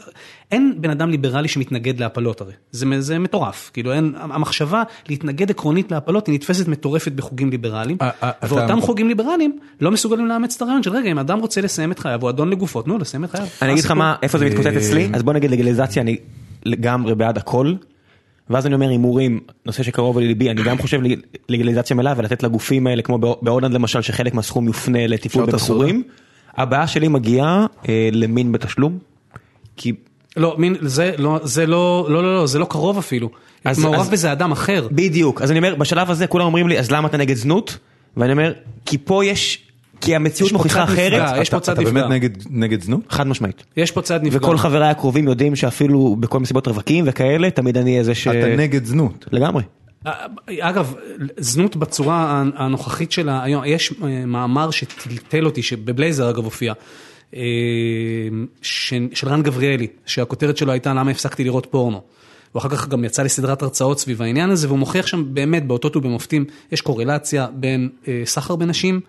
אין 0.51 0.75
בן 0.81 0.91
אדם 0.91 1.11
ליברלי 1.11 1.49
שמתנגד 1.49 2.01
להפלות 2.01 2.41
הרי. 2.41 2.53
זה, 2.73 3.01
זה 3.01 3.19
מטורף. 3.19 3.71
כאילו 3.73 3.93
אין, 3.93 4.15
המחשבה 4.19 4.83
להתנגד 5.09 5.51
עקרונית 5.51 5.91
להפלות 5.93 6.27
היא 6.27 6.35
נתפסת 6.35 6.69
מטורפת 6.69 7.13
בחוגים 7.13 7.51
ליברליים. 7.51 7.97
אה, 8.03 8.11
אה, 8.23 8.31
ואותם 8.43 8.81
חוגים 8.81 9.09
ליברליים 9.09 9.59
לא 9.81 9.91
מסוגלים 9.91 10.27
לאמץ 10.27 10.57
את 10.57 10.63
הרעיון 10.63 10.83
של 10.83 10.91
רגע 10.91 11.11
אם 11.11 11.19
אדם 11.19 11.39
רוצה 11.39 11.61
לסיים 11.61 11.93
את 11.93 11.99
חייו 11.99 12.23
הוא 12.23 12.31
אדון 12.31 12.51
לגופו 12.51 12.83
תנו 12.83 12.95
לו 12.95 13.01
לסיים 13.01 13.25
את 13.25 13.31
חייו. 13.31 13.47
אני 13.63 13.73
אגיד 13.73 13.85
לך? 13.85 13.91
מה, 13.91 14.17
איפה 14.23 14.39
זה 14.39 14.45
מתפוצץ 14.45 14.67
אצלי, 14.67 15.09
אז 15.13 15.23
בוא 15.23 15.33
נגיד 15.33 15.51
לגליזציה, 15.51 16.03
אני 16.03 16.17
לגמרי 16.65 17.15
בעד 17.15 17.39
הכל. 17.39 17.75
ואז 18.51 18.67
אני 18.67 18.75
אומר 18.75 18.89
הימורים, 18.89 19.41
נושא 19.67 19.83
שקרוב 19.83 20.19
לליבי, 20.19 20.51
אני 20.51 20.63
גם 20.63 20.79
חושב 20.79 21.01
לגליזציה 21.49 21.97
מלאה 21.97 22.15
ולתת 22.17 22.43
לגופים 22.43 22.87
האלה, 22.87 23.03
כמו 23.03 23.19
בהו- 23.19 23.37
בהולנד 23.43 23.75
למשל, 23.75 24.03
שחלק 24.03 24.35
מהסכום 24.35 24.67
יופנה 24.67 25.07
לטיפול 25.07 25.47
בבחורים. 25.47 26.03
הבעיה 26.57 26.87
שלי 26.87 27.09
מגיעה 27.09 27.67
אה, 27.89 28.09
למין 28.13 28.53
בתשלום. 28.53 28.99
כי 29.77 29.93
לא, 30.37 30.55
מין, 30.59 30.77
זה 30.81 31.13
לא, 31.19 31.41
זה 31.43 31.67
לא, 31.67 32.07
לא, 32.11 32.23
לא, 32.23 32.35
לא, 32.37 32.47
זה 32.47 32.59
לא 32.59 32.65
קרוב 32.71 32.99
אפילו. 32.99 33.31
אז- 33.65 33.79
מעורב 33.79 34.01
אז- 34.01 34.11
בזה 34.11 34.33
אדם 34.33 34.53
אחר. 34.53 34.89
בדיוק, 34.93 35.43
אז 35.43 35.51
אני 35.51 35.59
אומר, 35.59 35.75
בשלב 35.75 36.11
הזה 36.11 36.27
כולם 36.27 36.45
אומרים 36.47 36.69
לי, 36.69 36.79
אז 36.79 36.91
למה 36.91 37.09
אתה 37.09 37.17
נגד 37.17 37.37
זנות? 37.37 37.79
ואני 38.17 38.33
אומר, 38.33 38.53
כי 38.87 38.99
פה 38.99 39.25
יש, 39.25 39.59
כי 40.01 40.17
המציאות 40.17 40.53
מוכיחה 40.53 40.85
אחרת, 40.85 41.33
יש 41.41 41.51
פה 41.51 41.57
אתה- 41.57 41.65
צד 41.67 41.73
אתה 41.73 41.83
נפגע. 41.83 42.09
באמת 42.09 42.23
נגד- 42.51 42.83
זנות? 42.83 43.01
חד 43.11 43.27
משמעית. 43.27 43.65
יש 43.77 43.91
פה 43.91 44.03
צד 44.03 44.21
נפגע. 44.23 44.39
וכל 44.39 44.59
חבריי 44.59 44.89
הקרובים 44.91 45.29
יודעים 45.29 45.57
שאפילו 45.57 46.17
בכל 46.21 46.41
מסיבות 46.41 46.69
רווקים 46.69 47.05
וכאלה, 47.09 47.51
תמיד 47.51 47.77
אני 47.77 47.91
אהיה 47.93 48.05
זה 48.05 48.15
ש... 48.15 48.29
אתה 48.29 48.57
נגד 48.57 48.85
זנות. 48.85 49.25
לגמרי. 49.33 49.63
אגב, 50.61 50.95
זנות 51.37 51.77
בצורה 51.77 52.45
הנוכחית 52.57 53.13
שלה 53.13 53.43
היום, 53.45 53.63
יש 53.67 53.93
אה, 54.03 54.27
מאמר 54.27 54.71
שטלטל 54.71 55.45
אותי, 55.47 55.63
שבבלייזר 55.63 56.31
אגב 56.31 56.45
הופיע, 56.45 56.73
אה, 57.37 57.41
של 58.63 59.29
רן 59.29 59.43
גבריאלי, 59.43 59.87
שהכותרת 60.07 60.57
שלו 60.57 60.73
הייתה 60.73 60.95
למה 60.95 61.11
הפסקתי 61.11 61.45
לראות 61.45 61.67
פורנו. 61.71 62.01
הוא 62.53 62.61
אחר 62.61 62.69
כך 62.69 62.89
גם 62.89 63.05
יצא 63.05 63.23
לסדרת 63.23 63.63
הרצאות 63.63 64.01
סביב 64.01 64.23
העניין 64.23 64.51
הזה, 64.51 64.67
והוא 64.67 64.79
מוכיח 64.79 65.07
שם 65.07 65.25
באמת 65.35 65.67
באותות 65.67 65.97
ובמופתים, 65.97 66.45
יש 66.73 66.81
קורלציה 66.81 67.47
בין 67.55 67.89
אה, 68.09 68.23
סחר 68.25 68.57
בנשים, 68.57 68.95
אה, 68.95 69.01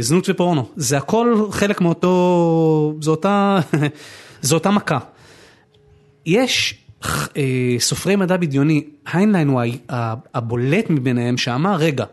זנות 0.00 0.28
ופורנו. 0.28 0.68
זה 0.76 0.96
הכל 0.96 1.48
חלק 1.50 1.80
מאותו, 1.80 2.94
זו 3.00 3.10
אותה, 3.10 3.60
זו 4.42 4.54
אותה 4.54 4.70
מכה. 4.70 4.98
יש 6.26 6.74
אה, 7.06 7.76
סופרי 7.78 8.16
מדע 8.16 8.36
בדיוני, 8.36 8.84
היינליין 9.12 9.48
הוא 9.48 9.60
הבולט 10.34 10.90
מביניהם 10.90 11.36
שאמר, 11.36 11.76
רגע, 11.76 12.04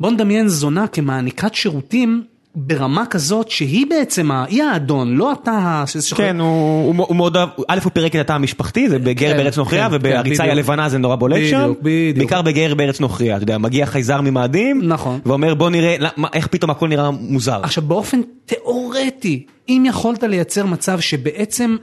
בוא 0.00 0.10
נדמיין 0.10 0.48
זונה 0.48 0.86
כמעניקת 0.86 1.54
שירותים 1.54 2.24
ברמה 2.60 3.06
כזאת 3.06 3.50
שהיא 3.50 3.86
בעצם, 3.90 4.30
היא 4.30 4.62
האדון, 4.62 5.14
לא 5.14 5.32
אתה 5.32 5.50
ה... 5.50 5.84
כן, 6.16 6.40
הוא 6.40 7.16
מאוד 7.16 7.36
אוהב, 7.36 7.48
א' 7.68 7.78
הוא 7.84 7.92
פירק 7.92 8.16
את 8.16 8.20
התא 8.20 8.32
המשפחתי, 8.32 8.88
זה 8.88 8.98
בגר 8.98 9.30
כן, 9.30 9.36
בארץ 9.36 9.58
נוכריה, 9.58 9.88
כן, 9.90 10.34
כן, 10.36 10.50
הלבנה 10.50 10.88
זה 10.88 10.98
נורא 10.98 11.16
בולט 11.16 11.50
שם, 11.50 11.58
בדיוק, 11.60 11.78
בדיוק. 11.82 12.18
בעיקר 12.18 12.42
בגר 12.42 12.74
בארץ 12.74 13.00
נוכריה, 13.00 13.36
אתה 13.36 13.42
יודע, 13.42 13.58
מגיע 13.58 13.86
חייזר 13.86 14.20
ממאדים, 14.20 14.80
נכון. 14.84 15.20
ואומר 15.26 15.54
בוא 15.54 15.70
נראה, 15.70 15.96
איך 16.32 16.46
פתאום 16.46 16.70
הכל 16.70 16.88
נראה 16.88 17.10
מוזר. 17.10 17.60
עכשיו 17.62 17.84
באופן 17.84 18.20
תיאורטי, 18.46 19.46
אם 19.68 19.84
יכולת 19.86 20.22
לייצר 20.22 20.66
מצב 20.66 21.00
שבעצם 21.00 21.76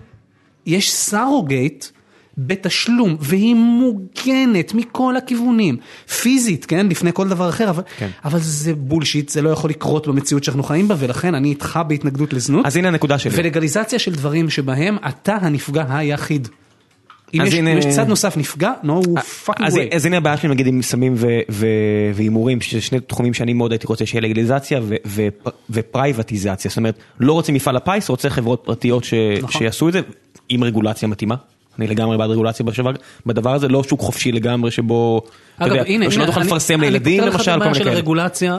יש 0.65 0.93
סרוגייט 0.93 1.85
בתשלום 2.38 3.18
והיא 3.20 3.56
מוגנת 3.56 4.74
מכל 4.74 5.18
הכיוונים, 5.18 5.78
פיזית, 6.22 6.66
כן, 6.66 6.88
לפני 6.90 7.12
כל 7.14 7.28
דבר 7.30 7.49
אחר, 7.49 7.70
אבל, 7.70 7.84
כן. 7.98 8.10
אבל 8.26 8.40
זה 8.40 8.76
בולשיט, 8.76 9.30
זה 9.30 9.41
לא 9.41 9.49
יכול 9.49 9.70
לקרות 9.70 10.07
במציאות 10.07 10.44
שאנחנו 10.44 10.64
חיים 10.64 10.88
בה 10.88 10.95
ולכן 10.99 11.36
אני 11.36 11.49
איתך 11.49 11.80
בהתנגדות 11.88 12.34
לזנות. 12.34 12.66
אז 12.66 12.78
הנה 12.78 12.88
הנקודה 12.88 13.20
שלי. 13.20 13.32
ולגליזציה 13.36 13.99
של 13.99 14.12
דברים 14.12 14.49
שבהם 14.49 14.98
אתה 15.10 15.36
הנפגע 15.41 15.86
היחיד. 15.90 16.48
אם 17.34 17.41
אז 17.41 17.48
יש, 17.48 17.53
הנה- 17.53 17.74
אם 17.74 17.78
יש 17.78 17.86
צד 17.86 18.07
נוסף 18.07 18.38
נפגע, 18.38 18.72
no 18.84 18.88
fucking 19.45 19.66
אז, 19.66 19.76
way. 19.76 19.95
אז 19.95 20.06
הנה 20.06 20.18
הבעיה 20.18 20.38
שלי 20.38 20.49
נגיד 20.49 20.68
עם 20.68 20.82
סמים 20.82 21.16
והימורים, 22.14 22.62
שזה 22.62 22.82
שני 22.82 22.99
תחומים 22.99 23.34
שאני 23.34 23.53
מאוד 23.53 23.72
הייתי 23.72 23.88
רוצה 23.88 24.06
שיהיה 24.06 24.22
לגליזציה 24.22 24.80
ו- 24.84 24.95
ו- 25.06 25.28
ופרייבטיזציה, 25.70 26.70
זאת 26.70 26.78
אומרת, 26.78 26.95
לא 27.20 27.34
רוצה 27.34 27.52
מפעל 27.52 27.76
הפיס, 27.76 28.10
רוצה 28.10 28.30
חברות 28.30 28.62
פרטיות 28.66 29.03
ש- 29.03 29.14
נכון. 29.41 29.52
שיעשו 29.62 29.88
את 29.88 29.94
זה, 29.94 30.02
עם 30.49 30.64
רגולציה 30.64 31.07
מתאימה. 31.07 31.36
אני 31.80 31.88
לגמרי 31.88 32.18
בעד 32.18 32.30
רגולציה 32.30 32.65
בדבר 33.26 33.53
הזה, 33.53 33.68
לא 33.68 33.84
שוק 33.84 33.99
חופשי 33.99 34.31
לגמרי 34.31 34.72
שבו, 34.72 35.22
אתה 35.57 35.68
יודע, 35.68 35.84
שלא 36.11 36.26
תוכל 36.26 36.39
אני- 36.39 36.47
לפרסם 36.47 36.81
לילדים 36.81 37.23
אני 37.23 37.31
פותר 37.31 37.38
למשל, 37.38 37.52
לך 37.52 37.57
את 37.57 37.61
כל 37.61 37.61
הבעיה 37.61 37.72
מיני 37.72 37.77
של 37.80 37.84
כאלה. 37.84 37.95
הרגולציה, 37.95 38.57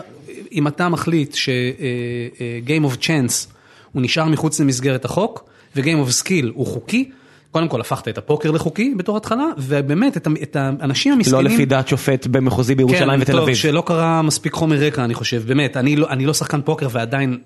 אם 0.53 0.67
אתה 0.69 0.89
מחליט 0.89 1.35
ש-game 1.35 2.93
of 2.93 2.97
chance 2.97 3.53
הוא 3.93 4.03
נשאר 4.03 4.25
מחוץ 4.25 4.61
למסגרת 4.61 5.05
החוק, 5.05 5.45
ו-game 5.77 6.09
of 6.09 6.23
skill 6.25 6.47
הוא 6.55 6.67
חוקי, 6.67 7.11
קודם 7.57 7.69
כל 7.69 7.81
הפכת 7.81 8.09
את 8.09 8.19
הפוקר 8.19 8.51
לחוקי 8.51 8.95
בתור 8.97 9.17
התחלה, 9.17 9.45
ובאמת 9.59 10.17
את 10.43 10.57
האנשים 10.57 11.13
לא 11.13 11.17
המסכנים... 11.17 11.47
לפי 11.47 11.65
דעת 11.65 11.89
שופט 11.89 12.27
במחוזי 12.27 12.75
בירושלים 12.75 13.21
ותל 13.23 13.33
טוב, 13.33 13.41
אביב. 13.43 13.55
שלא 13.55 13.83
קרה 13.87 14.23
מספיק 14.23 14.53
חומר 14.53 14.77
רקע 14.77 15.05
אני 15.05 15.15
חושב, 15.15 15.43
באמת, 15.47 15.77
אני 15.77 15.97
לא, 15.97 16.11
אני 16.11 16.27
לא 16.27 16.35
שחקן 16.35 16.61
פוקר 16.63 16.89
ועדיין, 16.91 17.39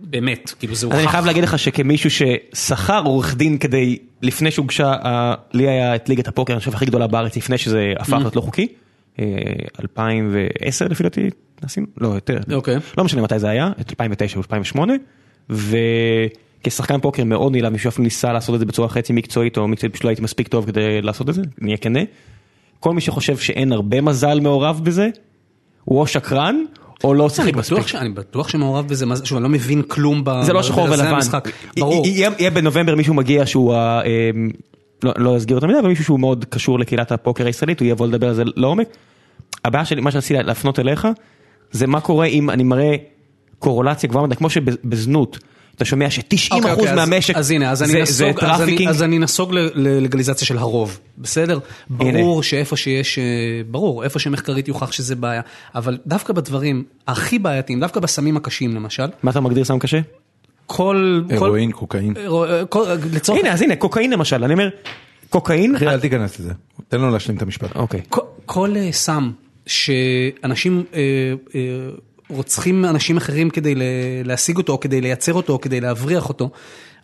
באמת, 0.00 0.52
כאילו 0.58 0.74
זה 0.74 0.86
אז 0.86 0.92
אני 0.92 1.00
הוכח. 1.02 1.12
חייב 1.12 1.26
להגיד 1.26 1.44
לך 1.44 1.58
שכמישהו 1.58 2.10
ששכר 2.10 3.02
עורך 3.04 3.36
דין 3.36 3.58
כדי, 3.58 3.98
לפני 4.22 4.50
שהוגשה, 4.50 4.92
ה- 5.04 5.34
לי 5.52 5.68
היה 5.68 5.94
את 5.94 6.08
ליגת 6.08 6.28
הפוקר, 6.28 6.52
אני 6.52 6.58
חושב 6.60 6.74
הכי 6.74 6.86
גדולה 6.86 7.06
בארץ, 7.06 7.36
לפני 7.36 7.58
שזה 7.58 7.92
הפך 7.98 8.12
להיות 8.12 8.36
לא 8.36 8.40
חוקי, 8.40 8.66
אה, 9.18 9.24
2010 9.80 10.88
לפי 10.88 11.02
דעתי, 11.02 11.30
נשים, 11.64 11.86
לא 12.00 12.08
יותר, 12.08 12.38
אוקיי. 12.52 12.76
לא 12.98 13.04
משנה 13.04 13.22
מתי 13.22 13.38
זה 13.38 13.48
היה, 13.48 13.70
את 13.80 13.90
2009 13.90 14.36
או 14.36 14.40
2008, 14.40 14.92
וכשחקן 16.60 17.00
פוקר 17.00 17.24
מאוד 17.24 17.52
נעלב, 17.52 17.72
מישהו 17.72 17.88
אפילו 17.88 18.04
ניסה 18.04 18.32
לעשות 18.32 18.54
את 18.54 18.60
זה 18.60 18.66
בצורה 18.66 18.88
חצי 18.88 19.12
מקצועית, 19.12 19.56
או 19.56 19.68
מקצועית 19.68 19.92
פשוט 19.92 20.04
לא 20.04 20.08
הייתי 20.08 20.22
מספיק 20.22 20.48
טוב 20.48 20.66
כדי 20.66 21.02
לעשות 21.02 21.28
את 21.28 21.34
זה, 21.34 21.42
נהיה 21.60 21.76
כנה. 21.76 22.00
כל 22.80 22.92
מי 22.92 23.00
שחושב 23.00 23.36
שאין 23.38 23.72
הרבה 23.72 24.00
מזל 24.00 24.40
מעורב 24.40 24.80
בזה, 24.82 25.08
הוא 25.84 26.00
או 26.00 26.06
שקרן, 26.06 26.56
או 27.04 27.14
לא 27.14 27.28
שיחק 27.28 27.56
מספיק. 27.56 27.86
ש... 27.86 27.94
אני 27.94 28.08
בטוח 28.08 28.48
שמעורב 28.48 28.88
בזה, 28.88 29.06
שוב, 29.24 29.36
אני 29.38 29.42
לא 29.42 29.48
מבין 29.48 29.82
כלום 29.82 30.22
ב... 30.24 30.30
זה 30.42 30.52
לא 30.52 30.62
שחור 30.62 30.84
ולבן. 30.84 31.18
ברור. 31.78 32.06
יהיה 32.06 32.50
בנובמבר 32.50 32.94
מישהו 32.94 33.14
מגיע 33.14 33.46
שהוא 33.46 33.74
ה- 33.74 34.00
אמ, 34.04 34.50
לא 35.02 35.12
לא 35.16 35.36
אסגיר 35.36 35.56
יותר 35.56 35.66
מדי, 35.66 35.78
אבל 35.78 35.88
מישהו 35.88 36.04
שהוא 36.04 36.20
מאוד 36.20 36.44
קשור 36.44 36.78
לקהילת 36.78 37.12
הפוקר 37.12 37.46
הישראלית, 37.46 37.80
הוא 37.80 37.88
יבוא 37.88 38.06
לדבר 38.06 38.28
על 38.28 38.34
זה 38.34 38.42
לעומק. 38.56 38.88
הבעיה 39.64 39.84
שלי, 39.84 40.00
מה 40.00 40.10
שרציתי 40.10 40.42
להפנות 40.42 40.78
אליך, 40.78 41.08
זה 41.70 41.86
מה 41.86 42.00
קורה 42.00 42.26
אם 42.26 42.50
אני 42.50 42.62
מראה 42.62 42.94
קורלציה 43.58 44.08
גבוהה 44.08 44.26
מדי, 44.26 44.36
כמו 44.36 44.50
שבזנות, 44.50 45.38
אתה 45.78 45.84
שומע 45.84 46.10
ש-90% 46.10 46.56
אוקיי, 46.56 46.72
אוקיי, 46.72 46.88
אז- 46.90 46.96
מהמשק 46.96 47.36
אז 47.36 47.50
הנה, 47.50 47.70
אז 47.70 47.82
אני 47.82 47.92
זה- 47.92 47.98
נסוג, 48.02 48.16
זה 48.16 48.24
אז 48.26 48.30
אני- 48.30 48.58
trafficking. 48.58 48.88
אז 48.88 49.02
אני 49.02 49.18
נסוג 49.18 49.52
ל- 49.54 49.70
ללגליזציה 49.74 50.46
של 50.46 50.58
הרוב, 50.58 50.98
בסדר? 51.18 51.58
ברור 51.90 52.42
שאיפה 52.42 52.76
שיש, 52.76 53.18
אה, 53.18 53.24
ברור, 53.70 54.04
איפה 54.04 54.18
שמחקרית 54.18 54.68
יוכח 54.68 54.92
שזה 54.92 55.16
בעיה, 55.16 55.40
אבל 55.74 55.98
דווקא 56.06 56.32
בדברים 56.32 56.84
הכי 57.08 57.38
בעייתיים, 57.38 57.80
דווקא 57.80 58.00
בסמים 58.00 58.36
הקשים 58.36 58.74
למשל, 58.74 59.06
מה 59.22 59.30
אתה 59.30 59.40
מגדיר 59.40 59.64
סם 59.64 59.78
קשה? 59.78 60.00
כל... 60.66 61.22
כל- 61.28 61.34
הרואין, 61.34 61.72
קוקאין. 61.72 62.14
אה, 62.16 62.64
כל- 62.66 62.86
לצורך... 63.12 63.40
הנה, 63.40 63.52
אז 63.52 63.62
הנה, 63.62 63.76
קוקאין 63.76 64.10
למשל, 64.10 64.44
אני 64.44 64.52
אומר, 64.52 64.68
קוקאין, 65.30 65.74
אחי, 65.76 65.86
אל 65.88 66.00
תיכנס 66.00 66.40
לזה. 66.40 66.52
תן 66.88 67.00
לו 67.00 67.10
להשלים 67.10 67.36
את 67.36 67.42
המשפט. 67.42 67.76
אוקיי. 67.76 68.00
כל- 68.08 68.20
כל 68.46 68.74
אה, 68.76 68.92
סם 68.92 69.30
שאנשים 69.66 70.84
אה, 70.94 71.00
אה, 71.54 71.60
רוצחים 72.30 72.84
אנשים 72.84 73.16
אחרים 73.16 73.50
כדי 73.50 73.74
להשיג 74.24 74.56
אותו, 74.56 74.72
או 74.72 74.80
כדי 74.80 75.00
לייצר 75.00 75.32
אותו, 75.32 75.52
או 75.52 75.60
כדי 75.60 75.80
להבריח 75.80 76.28
אותו, 76.28 76.50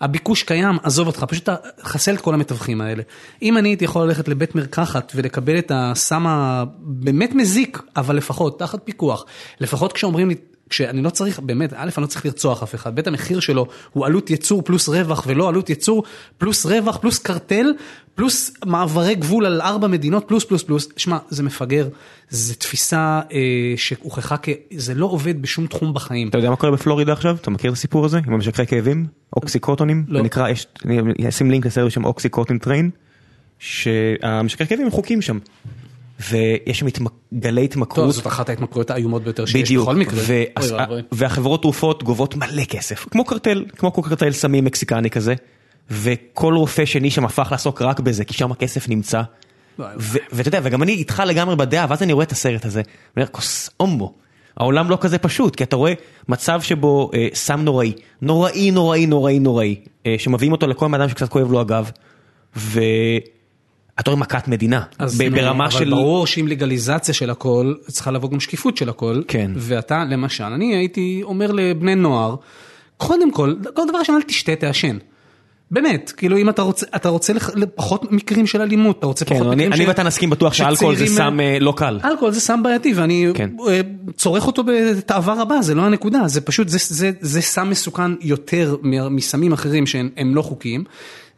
הביקוש 0.00 0.42
קיים, 0.42 0.78
עזוב 0.82 1.06
אותך, 1.06 1.24
פשוט 1.28 1.48
חסל 1.82 2.14
את 2.14 2.20
כל 2.20 2.34
המתווכים 2.34 2.80
האלה. 2.80 3.02
אם 3.42 3.58
אני 3.58 3.68
הייתי 3.68 3.84
יכול 3.84 4.06
ללכת 4.06 4.28
לבית 4.28 4.54
מרקחת 4.54 5.12
ולקבל 5.14 5.58
את 5.58 5.72
הסם 5.74 6.26
הבאמת 6.26 7.34
מזיק, 7.34 7.82
אבל 7.96 8.16
לפחות 8.16 8.58
תחת 8.58 8.80
פיקוח, 8.84 9.24
לפחות 9.60 9.92
כשאומרים 9.92 10.28
לי, 10.28 10.34
כשאני 10.74 11.02
לא 11.02 11.10
צריך, 11.10 11.38
באמת, 11.38 11.72
א', 11.72 11.76
אני 11.76 12.02
לא 12.02 12.06
צריך 12.06 12.26
לרצוח 12.26 12.62
אף 12.62 12.74
אחד, 12.74 12.94
בית 12.94 13.06
המחיר 13.06 13.40
שלו 13.40 13.66
הוא 13.92 14.06
עלות 14.06 14.30
ייצור 14.30 14.62
פלוס 14.62 14.88
רווח 14.88 15.24
ולא 15.26 15.48
עלות 15.48 15.70
ייצור 15.70 16.04
פלוס 16.38 16.66
רווח 16.66 16.96
פלוס 16.96 17.18
קרטל 17.18 17.66
פלוס 18.14 18.54
מעברי 18.64 19.14
גבול 19.14 19.46
על 19.46 19.60
ארבע 19.60 19.88
מדינות 19.88 20.24
פלוס 20.28 20.44
פלוס 20.44 20.62
פלוס, 20.62 20.88
שמע, 20.96 21.18
זה 21.28 21.42
מפגר, 21.42 21.88
זה 22.28 22.54
תפיסה 22.54 23.20
אה, 23.32 23.38
שהוכחה 23.76 24.36
כ... 24.42 24.48
זה 24.76 24.94
לא 24.94 25.06
עובד 25.06 25.42
בשום 25.42 25.66
תחום 25.66 25.94
בחיים. 25.94 26.28
אתה 26.28 26.38
יודע 26.38 26.50
מה 26.50 26.56
קורה 26.56 26.72
בפלורידה 26.72 27.12
עכשיו? 27.12 27.36
אתה 27.40 27.50
מכיר 27.50 27.70
את 27.70 27.76
הסיפור 27.76 28.04
הזה? 28.04 28.20
עם 28.26 28.34
המשככי 28.34 28.66
כאבים? 28.66 29.06
אוקסיקונטינים? 29.36 30.04
לא. 30.08 30.22
נקרא, 30.22 30.48
יש, 30.48 30.66
אני 30.84 31.28
אשים 31.28 31.50
לינק 31.50 31.66
לסרט 31.66 31.86
בשם 31.86 32.04
OxyContin 32.04 32.58
Train, 32.58 32.90
שהמשככי 33.58 34.66
כאבים 34.66 34.86
הם 34.86 34.92
חוקיים 34.92 35.22
שם. 35.22 35.38
ויש 36.20 36.78
שם 36.78 36.86
התמק- 36.86 37.12
גלי 37.34 37.68
טוב, 37.68 37.70
התמכרות. 37.82 38.14
זאת 38.14 38.26
אחת 38.26 38.48
ההתמכרויות 38.48 38.90
האיומות 38.90 39.22
ביותר 39.24 39.46
שיש 39.46 39.62
בדיוק, 39.62 39.84
בכל 39.88 39.96
מקרה. 39.96 40.20
ואבוי. 40.26 41.02
והחברות 41.12 41.62
תרופות 41.62 42.02
גובות 42.02 42.36
מלא 42.36 42.64
כסף, 42.64 43.06
כמו 43.10 43.24
קרטל, 43.24 43.64
כמו 43.76 43.92
קרטל 43.92 44.32
סמים 44.32 44.64
מקסיקני 44.64 45.10
כזה, 45.10 45.34
וכל 45.90 46.54
רופא 46.54 46.84
שני 46.84 47.10
שם 47.10 47.24
הפך 47.24 47.48
לעסוק 47.52 47.82
רק 47.82 48.00
בזה, 48.00 48.24
כי 48.24 48.34
שם 48.34 48.52
הכסף 48.52 48.88
נמצא. 48.88 49.22
ו- 49.98 50.18
ואתה 50.32 50.48
יודע, 50.48 50.60
וגם 50.62 50.82
אני 50.82 50.92
איתך 50.92 51.22
לגמרי 51.26 51.56
בדעה, 51.56 51.86
ואז 51.88 52.02
אני 52.02 52.12
רואה 52.12 52.24
את 52.24 52.32
הסרט 52.32 52.64
הזה, 52.64 52.80
אני 52.80 52.86
אומר, 53.16 53.26
כוס 53.26 53.70
אומבו. 53.80 54.14
העולם 54.56 54.90
לא 54.90 54.98
כזה 55.00 55.18
פשוט, 55.18 55.56
כי 55.56 55.64
אתה 55.64 55.76
רואה 55.76 55.92
מצב 56.28 56.60
שבו 56.62 57.10
אה, 57.14 57.28
סם 57.34 57.60
נוראי, 57.60 57.92
נוראי, 58.22 58.70
נוראי, 58.70 59.06
נוראי, 59.06 59.38
נוראי, 59.38 59.76
אה, 60.06 60.14
שמביאים 60.18 60.52
אותו 60.52 60.66
לכל 60.66 60.94
אדם 60.94 61.08
שקצת 61.08 61.28
כואב 61.28 61.52
לו 61.52 61.60
הגב, 61.60 61.90
ואתה 63.98 64.10
רואה 64.10 64.20
מכת 64.20 64.48
מדינה, 64.48 64.82
ברמה 65.32 65.64
אבל 65.64 65.72
של... 65.72 65.90
ברור 65.90 66.26
שעם 66.26 66.48
לגליזציה 66.48 67.14
של 67.14 67.30
הכל, 67.30 67.74
צריכה 67.86 68.10
לבוא 68.10 68.30
גם 68.30 68.40
שקיפות 68.40 68.76
של 68.76 68.88
הכל. 68.88 69.22
כן. 69.28 69.50
ואתה, 69.56 70.04
למשל, 70.10 70.44
אני 70.44 70.76
הייתי 70.76 71.20
אומר 71.22 71.52
לבני 71.52 71.94
נוער, 71.94 72.34
קודם 72.96 73.30
כל, 73.32 73.54
כל 73.74 73.82
דבר 73.88 73.98
ראשון, 73.98 74.14
אל 74.16 74.22
תשתה, 74.22 74.56
תעשן. 74.56 74.96
באמת, 75.70 76.12
כאילו 76.16 76.36
אם 76.36 76.48
אתה 76.48 76.62
רוצה, 76.62 76.86
אתה 76.96 77.08
רוצה 77.08 77.32
לח- 77.32 77.50
פחות 77.74 78.12
מקרים 78.12 78.46
של 78.46 78.60
אלימות, 78.60 78.98
אתה 78.98 79.06
רוצה 79.06 79.24
כן, 79.24 79.34
פחות 79.34 79.46
אני 79.46 79.54
מקרים 79.66 79.72
אני 79.72 79.86
ואתה 79.86 80.02
נסכים 80.02 80.30
בטוח 80.30 80.52
שאלכוהול 80.54 80.96
זה 80.96 81.06
סם 81.06 81.40
אה, 81.40 81.58
לא 81.60 81.74
קל. 81.76 82.00
אלכוהול 82.04 82.32
זה 82.32 82.40
סם 82.40 82.62
בעייתי 82.62 82.92
ואני 82.94 83.26
כן. 83.34 83.50
אה, 83.68 83.80
צורך 84.16 84.46
אותו 84.46 84.62
בתאווה 84.64 85.42
רבה, 85.42 85.62
זה 85.62 85.74
לא 85.74 85.82
הנקודה, 85.82 86.18
זה 86.26 86.40
פשוט, 86.40 86.68
זה, 86.68 86.78
זה, 86.80 87.10
זה 87.20 87.40
סם 87.40 87.70
מסוכן 87.70 88.12
יותר 88.20 88.76
מ- 88.82 89.16
מסמים 89.16 89.52
אחרים 89.52 89.86
שהם 89.86 90.08
הם 90.16 90.34
לא 90.34 90.42
חוקיים. 90.42 90.84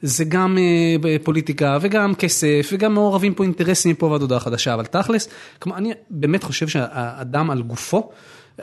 זה 0.07 0.25
גם 0.25 0.59
אה, 0.59 1.17
פוליטיקה 1.25 1.79
וגם 1.81 2.15
כסף 2.15 2.69
וגם 2.73 2.95
מעורבים 2.95 3.35
פה 3.35 3.45
אינטרסים 3.45 3.91
מפה 3.93 4.07
ועד 4.07 4.21
הודעה 4.21 4.41
חדשה, 4.41 4.75
אבל 4.75 4.85
תכלס, 4.87 5.29
כמו, 5.61 5.77
אני 5.77 5.91
באמת 6.11 6.43
חושב 6.43 6.69
שהאדם 6.69 7.51
על 7.51 7.63
גופו, 7.63 8.11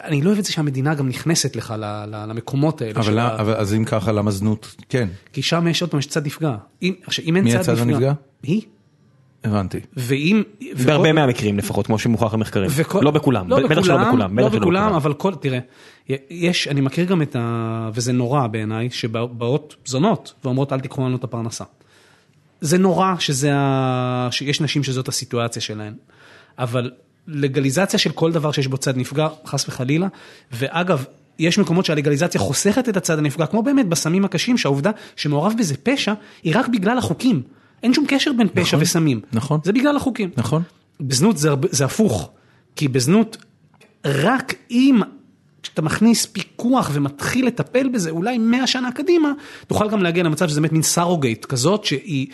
אני 0.03 0.21
לא 0.21 0.27
אוהב 0.27 0.39
את 0.39 0.45
זה 0.45 0.51
שהמדינה 0.51 0.95
גם 0.95 1.07
נכנסת 1.09 1.55
לך 1.55 1.73
ל- 1.77 1.83
ל- 2.05 2.25
למקומות 2.29 2.81
האלה. 2.81 2.93
אבל 2.95 3.03
של 3.03 3.11
למה- 3.11 3.27
ה- 3.27 3.39
אבל- 3.39 3.53
אז 3.55 3.73
אם 3.73 3.85
ככה, 3.85 4.11
למה 4.11 4.31
זנות? 4.31 4.75
כן, 4.89 5.07
כי 5.33 5.41
שם 5.41 5.67
יש 5.67 5.81
עוד 5.81 5.91
פעם, 5.91 5.99
יש 5.99 6.05
צד 6.07 6.25
נפגע. 6.25 6.55
אם, 6.81 6.93
עכשיו, 7.05 7.25
אם 7.25 7.35
אין 7.35 7.43
מי 7.43 7.51
צד 7.51 7.59
הצד 7.59 7.71
נפגע, 7.73 7.83
הנפגע? 7.83 8.13
היא. 8.43 8.61
הבנתי. 9.43 9.79
ואם... 9.97 10.43
בהרבה 10.85 11.13
מהמקרים 11.13 11.57
לפחות, 11.57 11.85
כמו 11.85 11.99
שמוכח 11.99 12.33
במחקרים. 12.33 12.69
וכל- 12.73 12.99
לא 13.03 13.11
בכולם, 13.11 13.49
לא 13.49 13.67
בטח 13.67 13.83
שלא 13.83 14.07
בכולם. 14.07 14.39
לא 14.39 14.49
בכולם, 14.49 14.93
אבל 14.93 15.13
כל, 15.13 15.35
תראה, 15.35 15.59
יש, 16.29 16.67
אני 16.67 16.81
מכיר 16.81 17.05
גם 17.05 17.21
את 17.21 17.35
ה... 17.39 17.89
וזה 17.93 18.13
נורא 18.13 18.47
בעיניי, 18.47 18.89
שבאות 18.89 19.75
זונות 19.85 20.33
ואומרות 20.43 20.73
אל 20.73 20.79
תיקחו 20.79 21.01
לנו 21.01 21.15
את 21.15 21.23
הפרנסה. 21.23 21.63
זה 22.61 22.77
נורא 22.77 23.15
שזה 23.19 23.49
ה... 23.53 24.27
שיש 24.31 24.61
נשים 24.61 24.83
שזאת 24.83 25.07
הסיטואציה 25.07 25.61
שלהן, 25.61 25.93
אבל 26.59 26.91
לגליזציה 27.27 27.99
של 27.99 28.11
כל 28.11 28.31
דבר 28.31 28.51
שיש 28.51 28.67
בו 28.67 28.77
צד 28.77 28.97
נפגע, 28.97 29.27
חס 29.45 29.67
וחלילה, 29.67 30.07
ואגב, 30.51 31.05
יש 31.39 31.57
מקומות 31.57 31.85
שהלגליזציה 31.85 32.41
חוסכת 32.41 32.89
את 32.89 32.97
הצד 32.97 33.17
הנפגע, 33.17 33.45
כמו 33.45 33.63
באמת 33.63 33.87
בסמים 33.87 34.25
הקשים, 34.25 34.57
שהעובדה 34.57 34.91
שמעורב 35.15 35.53
בזה 35.59 35.75
פשע, 35.83 36.13
היא 36.43 36.57
רק 36.57 36.67
בגלל 36.67 36.97
החוקים. 36.97 37.41
אין 37.83 37.93
שום 37.93 38.05
קשר 38.07 38.31
בין 38.37 38.47
פשע 38.47 38.61
נכון, 38.61 38.81
וסמים. 38.81 39.21
נכון. 39.33 39.59
זה 39.63 39.73
בגלל 39.73 39.95
החוקים. 39.97 40.29
נכון. 40.37 40.61
בזנות 40.99 41.37
זה, 41.37 41.49
זה 41.71 41.85
הפוך, 41.85 42.29
כי 42.75 42.87
בזנות, 42.87 43.37
רק 44.05 44.53
אם 44.71 45.01
כשאתה 45.63 45.81
מכניס 45.81 46.25
פיקוח 46.25 46.89
ומתחיל 46.93 47.47
לטפל 47.47 47.89
בזה, 47.89 48.09
אולי 48.09 48.37
100 48.37 48.67
שנה 48.67 48.91
קדימה, 48.91 49.31
תוכל 49.67 49.89
גם 49.89 50.03
להגיע 50.03 50.23
למצב 50.23 50.47
שזה 50.47 50.61
באמת 50.61 50.71
מין 50.71 50.81
סרוגייט 50.81 51.45
כזאת, 51.45 51.85
שהיא, 51.85 52.27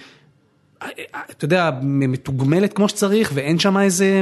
אתה 1.30 1.46
יודע, 1.46 1.70
מתוגמלת 1.82 2.74
כמו 2.74 2.90
שצריך, 2.90 3.32
ואין 3.34 3.60
שם 3.60 3.78
איזה 3.78 4.22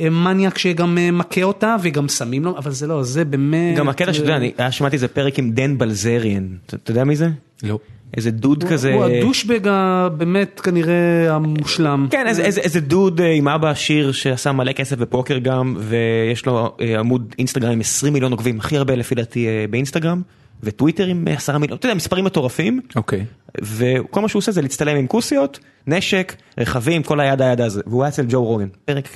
אה, 0.00 0.10
מניאק 0.10 0.58
שגם 0.58 0.98
אה, 0.98 1.10
מכה 1.10 1.42
אותה, 1.42 1.76
וגם 1.82 2.08
שמים 2.08 2.44
לו, 2.44 2.58
אבל 2.58 2.70
זה 2.70 2.86
לא, 2.86 3.02
זה 3.02 3.24
באמת... 3.24 3.76
גם 3.76 3.88
הקטע 3.88 4.12
שאתה 4.12 4.24
יודע, 4.24 4.36
אני 4.36 4.72
שמעתי 4.72 4.96
איזה 4.96 5.08
פרק 5.08 5.38
עם 5.38 5.50
דן 5.52 5.78
בלזריאן, 5.78 6.48
אתה 6.66 6.90
יודע 6.90 7.04
מי 7.04 7.16
זה? 7.16 7.28
לא. 7.62 7.78
איזה 8.16 8.30
דוד 8.30 8.64
כזה. 8.64 8.94
הוא 8.94 9.04
הדושבג 9.04 9.60
הבאמת 9.64 10.60
כנראה 10.60 11.34
המושלם. 11.34 12.08
כן, 12.10 12.26
איזה, 12.26 12.42
איזה, 12.42 12.60
איזה 12.60 12.80
דוד 12.80 13.20
אה, 13.20 13.32
עם 13.32 13.48
אבא 13.48 13.70
עשיר 13.70 14.12
שעשה 14.12 14.52
מלא 14.52 14.72
כסף 14.72 14.98
בפוקר 14.98 15.38
גם, 15.38 15.76
ויש 15.78 16.46
לו 16.46 16.76
אה, 16.80 16.98
עמוד 16.98 17.34
אינסטגרם 17.38 17.72
עם 17.72 17.80
20 17.80 18.12
מיליון 18.12 18.32
עוקבים, 18.32 18.58
הכי 18.58 18.76
הרבה 18.76 18.94
לפי 18.94 19.14
דעתי 19.14 19.46
אה, 19.46 19.64
באינסטגרם, 19.70 20.22
וטוויטר 20.62 21.06
עם 21.06 21.28
אה, 21.28 21.32
10 21.32 21.58
מיליון, 21.58 21.78
אתה 21.78 21.86
יודע, 21.86 21.94
מספרים 21.94 22.24
מטורפים, 22.24 22.80
אוקיי. 22.96 23.24
וכל 23.62 24.20
מה 24.20 24.28
שהוא 24.28 24.40
עושה 24.40 24.52
זה 24.52 24.62
להצטלם 24.62 24.96
עם 24.96 25.06
כוסיות, 25.06 25.58
נשק, 25.86 26.36
רכבים, 26.58 27.02
כל 27.02 27.20
היד 27.20 27.42
היד 27.42 27.60
הזה, 27.60 27.80
והוא 27.86 28.02
היה 28.02 28.08
אצל 28.08 28.24
ג'ו 28.28 28.44
רוגן, 28.44 28.68
פרק 28.84 29.08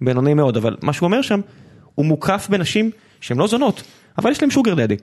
בינוני 0.00 0.34
מאוד, 0.34 0.56
אבל 0.56 0.76
מה 0.82 0.92
שהוא 0.92 1.06
אומר 1.06 1.22
שם, 1.22 1.40
הוא 1.94 2.06
מוקף 2.06 2.46
בנשים 2.50 2.90
שהן 3.20 3.38
לא 3.38 3.46
זונות, 3.46 3.82
אבל 4.18 4.30
יש 4.30 4.42
להם 4.42 4.50
שוגר 4.50 4.74
דדי. 4.74 4.96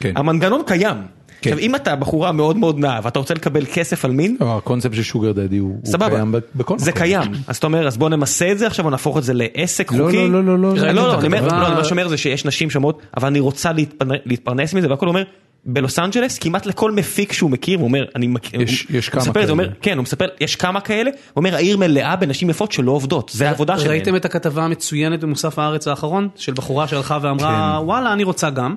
כן. 0.00 0.12
המנגנון 0.16 0.62
קיים. 0.66 0.96
כן. 1.40 1.50
עכשיו 1.50 1.64
אם 1.66 1.74
אתה 1.74 1.96
בחורה 1.96 2.32
מאוד 2.32 2.56
מאוד 2.56 2.78
נאה 2.78 3.00
ואתה 3.02 3.18
רוצה 3.18 3.34
לקבל 3.34 3.64
כסף 3.74 4.04
על 4.04 4.10
מין, 4.10 4.36
הקונספט 4.40 4.94
של 4.94 5.02
שוגר 5.02 5.32
דדי 5.32 5.58
הוא 5.58 5.80
קיים 6.08 6.32
בכל 6.32 6.42
מקום. 6.74 6.78
זה 6.78 6.92
קיים, 6.92 7.22
אז 7.46 7.56
אתה 7.56 7.66
אומר 7.66 7.86
אז 7.86 7.96
בוא 7.96 8.08
נמסה 8.08 8.52
את 8.52 8.58
זה 8.58 8.66
עכשיו 8.66 8.86
ונהפוך 8.86 9.18
את 9.18 9.22
זה 9.24 9.32
לעסק 9.34 9.92
לא, 9.92 10.04
חוקי, 10.04 10.16
לא, 10.28 10.44
לא, 10.44 10.58
לא, 10.58 10.58
לא, 10.58 10.92
לא, 10.92 10.92
לא, 10.92 11.68
לא, 11.68 11.74
מה 11.74 11.84
שאומר 11.84 12.08
זה 12.08 12.16
שיש 12.16 12.44
נשים 12.44 12.70
שאומרות 12.70 13.02
אבל 13.16 13.28
אני 13.28 13.40
רוצה 13.40 13.72
להתפרנ- 13.72 14.22
להתפרנס 14.26 14.74
מזה 14.74 14.90
והכל 14.90 15.08
אומר 15.08 15.22
בלוס 15.68 15.98
אנג'לס 15.98 16.38
כמעט 16.38 16.66
לכל 16.66 16.90
מפיק 16.92 17.32
שהוא 17.32 17.50
מכיר 17.50 17.78
הוא 17.78 17.84
אומר 17.86 18.04
אני 18.16 18.26
מכיר, 18.26 18.62
יש- 18.62 18.86
הוא- 18.90 18.96
יש 18.98 19.06
הוא 19.06 19.12
כמה 19.12 19.22
מספר 19.22 19.40
את 19.42 19.46
זה, 19.46 19.52
הוא 19.52 19.58
כאלה. 19.58 19.68
אומר, 19.68 19.78
כן 19.82 19.96
הוא 19.96 20.02
מספר 20.02 20.26
יש 20.40 20.56
כמה 20.56 20.80
כאלה, 20.80 21.10
הוא 21.10 21.16
אומר 21.36 21.54
העיר 21.54 21.76
מלאה 21.76 22.16
בנשים 22.16 22.50
יפות 22.50 22.72
שלא 22.72 22.92
עובדות, 22.92 23.30
זה 23.34 23.48
העבודה 23.48 23.78
שלהם, 23.78 23.90
ראיתם 23.90 24.16
את 24.16 24.24
הכתבה 24.24 24.62
המצוינת 24.64 25.20
במוסף 25.20 25.58
הארץ 25.58 25.88
האחרון, 25.88 26.28
של 26.36 26.52
בחורה 26.52 26.88
שהלכה 26.88 27.18
ואמרה, 27.22 27.80
וואלה, 27.84 28.12
אני 28.12 28.24
רוצה 28.24 28.50
גם. 28.50 28.70
לא, 28.70 28.76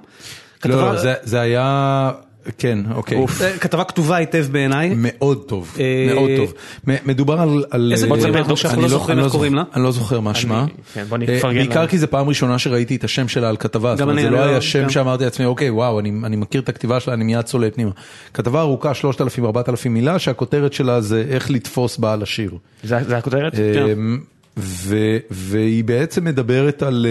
כתבה- 0.61 0.91
לא, 0.93 0.97
זה- 0.97 1.13
זה 1.23 1.39
היה... 1.41 2.11
כן, 2.57 2.79
אוקיי. 2.95 3.17
אה, 3.41 3.57
כתבה 3.57 3.83
כתובה 3.83 4.15
היטב 4.15 4.47
בעיניי. 4.51 4.93
מאוד 4.95 5.43
טוב, 5.47 5.75
אה, 5.79 6.13
מאוד 6.13 6.29
טוב. 6.37 6.53
מדובר 7.05 7.41
על... 7.71 7.91
אה, 7.91 7.97
שאנחנו 8.55 8.73
אני 8.73 8.81
לא 8.81 8.87
זוכרים 8.87 9.19
איך 9.19 9.31
קוראים 9.31 9.55
לה. 9.55 9.63
אני 9.75 9.83
לא 9.83 9.91
זוכר 9.91 10.19
מה 10.19 10.35
שמה. 10.35 10.65
כן, 10.93 11.05
בעיקר. 11.41 11.87
כי 11.87 11.97
זו 11.97 12.07
פעם 12.09 12.29
ראשונה 12.29 12.59
שראיתי 12.59 12.95
את 12.95 13.03
השם 13.03 13.27
שלה 13.27 13.49
על 13.49 13.57
כתבה, 13.57 13.95
זאת 13.95 14.01
אומרת 14.01 14.17
אני, 14.17 14.23
זה 14.23 14.29
לא 14.29 14.37
אני 14.37 14.45
היה 14.45 14.55
לא- 14.55 14.61
שם 14.61 14.83
כן. 14.83 14.89
שאמרתי 14.89 15.23
לעצמי, 15.23 15.45
אוקיי, 15.45 15.69
וואו, 15.69 15.99
אני 15.99 16.35
מכיר 16.35 16.61
את 16.61 16.69
הכתיבה 16.69 16.99
שלה, 16.99 17.13
אני 17.13 17.23
מיד 17.23 17.41
צולל 17.41 17.71
פנימה. 17.71 17.91
כתבה 18.33 18.61
ארוכה, 18.61 18.91
3,000-4,000 18.93 19.89
מילה, 19.89 20.19
שהכותרת 20.19 20.73
שלה 20.73 21.01
זה 21.01 21.25
איך 21.29 21.51
לתפוס 21.51 21.97
בעל 21.97 22.23
עשיר. 22.23 22.51
זה 22.83 23.17
הכותרת? 23.17 23.53
ו- 24.57 25.17
והיא 25.31 25.83
בעצם 25.83 26.23
מדברת 26.23 26.83
על, 26.83 27.05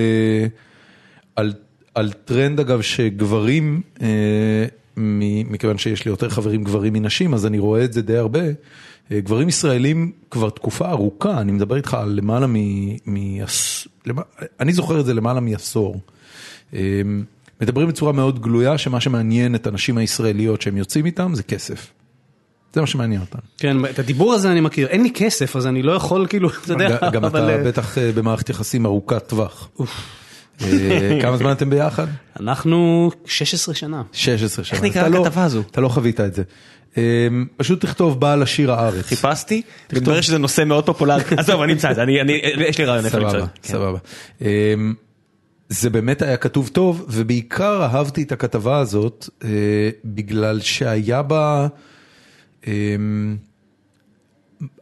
טרנד 2.24 2.60
אגב 2.60 2.81
שגברים, 2.81 3.81
מכיוון 5.50 5.78
שיש 5.78 6.04
לי 6.04 6.10
יותר 6.10 6.28
חברים 6.28 6.64
גברים 6.64 6.92
מנשים 6.92 7.34
אז 7.34 7.46
אני 7.46 7.58
רואה 7.58 7.84
את 7.84 7.92
זה 7.92 8.02
די 8.02 8.16
הרבה, 8.16 8.40
אה, 9.12 9.20
גברים 9.20 9.48
ישראלים 9.48 10.12
כבר 10.30 10.50
תקופה 10.50 10.90
ארוכה, 10.90 11.40
אני 11.40 11.52
מדבר 11.52 11.76
איתך 11.76 11.94
על 11.94 12.10
למעלה 12.10 12.46
מ... 12.46 12.56
מ... 13.06 13.16
אני 14.60 14.72
זוכר 14.72 15.00
את 15.00 15.06
זה 15.06 15.14
למעלה 15.14 15.40
מעשור. 15.40 16.00
אה, 16.74 17.02
מדברים 17.60 17.88
בצורה 17.88 18.12
מאוד 18.12 18.42
גלויה 18.42 18.78
שמה 18.78 19.00
שמעניין 19.00 19.54
את 19.54 19.66
הנשים 19.66 19.98
הישראליות 19.98 20.62
שהם 20.62 20.76
יוצאים 20.76 21.06
איתם 21.06 21.32
זה 21.34 21.42
כסף. 21.42 21.92
זה 22.74 22.80
מה 22.80 22.86
שמעניין 22.86 23.20
אותם. 23.20 23.38
כן, 23.58 23.84
את 23.84 23.98
הדיבור 23.98 24.34
הזה 24.34 24.52
אני 24.52 24.60
מכיר, 24.60 24.86
אין 24.86 25.02
לי 25.02 25.10
כסף 25.14 25.56
אז 25.56 25.66
אני 25.66 25.82
לא 25.82 25.92
יכול 25.92 26.26
כאילו, 26.26 26.48
אתה 26.48 26.72
יודע, 26.72 26.98
גם 27.12 27.26
אתה 27.26 27.38
אבל... 27.38 27.68
בטח 27.68 27.98
אה, 27.98 28.12
במערכת 28.14 28.48
יחסים 28.48 28.86
ארוכת 28.86 29.28
טווח. 29.28 29.68
אה, 29.80 29.86
כמה 31.22 31.36
זמן 31.36 31.52
אתם 31.52 31.70
ביחד? 31.70 32.06
אנחנו 32.40 33.10
16 33.24 33.74
שנה. 33.74 34.02
16 34.12 34.64
שנה. 34.64 34.76
איך 34.78 34.85
נקרא 34.85 35.09
לא- 35.09 35.26
הכתבה 35.26 35.44
הזו? 35.44 35.62
אתה 35.70 35.80
לא 35.80 35.89
חווית 35.89 36.20
את 36.20 36.35
זה. 36.35 36.43
אה, 36.97 37.02
פשוט 37.56 37.80
תכתוב 37.80 38.20
בעל 38.20 38.43
השיר 38.43 38.72
הארץ. 38.72 39.05
חיפשתי, 39.05 39.62
מתברר 39.93 40.20
שזה 40.20 40.39
נושא 40.39 40.64
מאוד 40.64 40.86
פופולרי, 40.86 41.22
עזוב 41.39 41.60
אני 41.62 41.72
אמצא 41.72 41.90
את 41.90 41.94
זה, 41.94 42.02
אני- 42.02 42.20
אני- 42.20 42.40
יש 42.66 42.78
לי 42.78 42.85
רעיון 42.85 43.05
איך 43.05 43.14
למצוא 43.14 43.28
את 43.28 43.32
סבבה, 43.32 43.44
זה. 43.44 43.51
כן. 43.62 43.68
סבבה. 43.72 43.98
אמ, 44.40 44.94
זה 45.68 45.90
באמת 45.90 46.22
היה 46.22 46.36
כתוב 46.36 46.68
טוב, 46.68 47.05
ובעיקר 47.09 47.82
אהבתי 47.85 48.22
את 48.22 48.32
הכתבה 48.32 48.78
הזאת, 48.78 49.28
אה, 49.44 49.48
בגלל 50.05 50.60
שהיה 50.60 51.22
בה, 51.22 51.66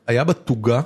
היה 0.06 0.24
בה 0.24 0.32
תוגה, 0.32 0.80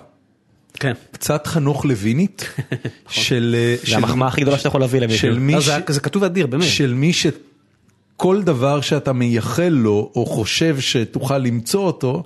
כן. 0.81 0.93
קצת 1.13 1.47
חנוך 1.47 1.85
לוינית, 1.85 2.45
של... 3.09 3.57
אה, 3.59 3.77
זה 3.87 3.97
המחמאה 3.97 4.29
הכי 4.29 4.41
גדולה 4.41 4.59
שאתה 4.59 4.69
יכול 4.69 4.81
להביא 4.81 5.01
למישהו. 5.01 5.31
לא, 5.31 5.61
זה 5.89 6.01
כתוב 6.01 6.25
אדיר, 6.25 6.47
באמת. 6.47 6.65
של 6.65 6.95
מי 6.95 7.13
שכל 7.13 8.43
דבר 8.43 8.81
שאתה 8.81 9.13
מייחל 9.13 9.69
לו, 9.69 10.11
או 10.17 10.27
חושב 10.27 10.81
שתוכל 10.81 11.39
למצוא 11.39 11.81
אותו, 11.87 12.23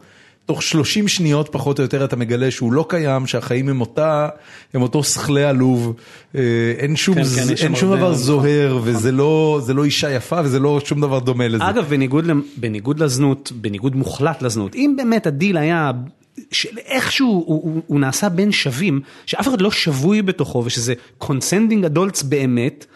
תוך 0.47 0.63
30 0.63 1.09
שניות 1.09 1.49
פחות 1.53 1.79
או 1.79 1.85
יותר 1.85 2.05
אתה 2.05 2.17
מגלה 2.17 2.51
שהוא 2.51 2.73
לא 2.73 2.87
קיים, 2.89 3.27
שהחיים 3.27 3.69
הם 3.69 3.81
אותה, 3.81 4.29
הם 4.75 4.83
אותו 4.83 5.05
שכלי 5.05 5.45
עלוב, 5.45 5.95
אה, 6.35 6.41
אין 6.79 6.97
שום, 6.97 7.15
כן, 7.15 7.21
כן, 7.21 7.27
ז- 7.29 7.51
יש 7.51 7.63
אין 7.63 7.75
שום 7.75 7.97
דבר 7.97 8.15
זוהר, 8.15 8.69
נכון. 8.79 8.89
וזה 8.89 9.13
לא, 9.13 9.61
לא 9.75 9.85
אישה 9.85 10.11
יפה 10.11 10.41
וזה 10.45 10.59
לא 10.59 10.81
שום 10.85 11.01
דבר 11.01 11.19
דומה 11.19 11.49
לזה. 11.49 11.69
אגב, 11.69 11.85
בניגוד, 11.89 12.25
בניגוד 12.57 13.01
לזנות, 13.01 13.53
בניגוד 13.55 13.97
מוחלט 13.97 14.43
לזנות, 14.43 14.75
אם 14.75 14.95
באמת 14.97 15.27
הדיל 15.27 15.57
היה, 15.57 15.91
שאיכשהו 16.53 17.29
הוא, 17.29 17.45
הוא, 17.47 17.83
הוא 17.87 18.01
נעשה 18.01 18.29
בין 18.29 18.53
שווים, 18.53 19.01
שאף 19.27 19.49
אחד 19.49 19.61
לא 19.61 19.71
שבוי 19.71 20.23
בתוכו 20.23 20.63
ושזה 20.65 20.95
consenting 21.19 21.85
adults 21.85 22.23
באמת, 22.23 22.87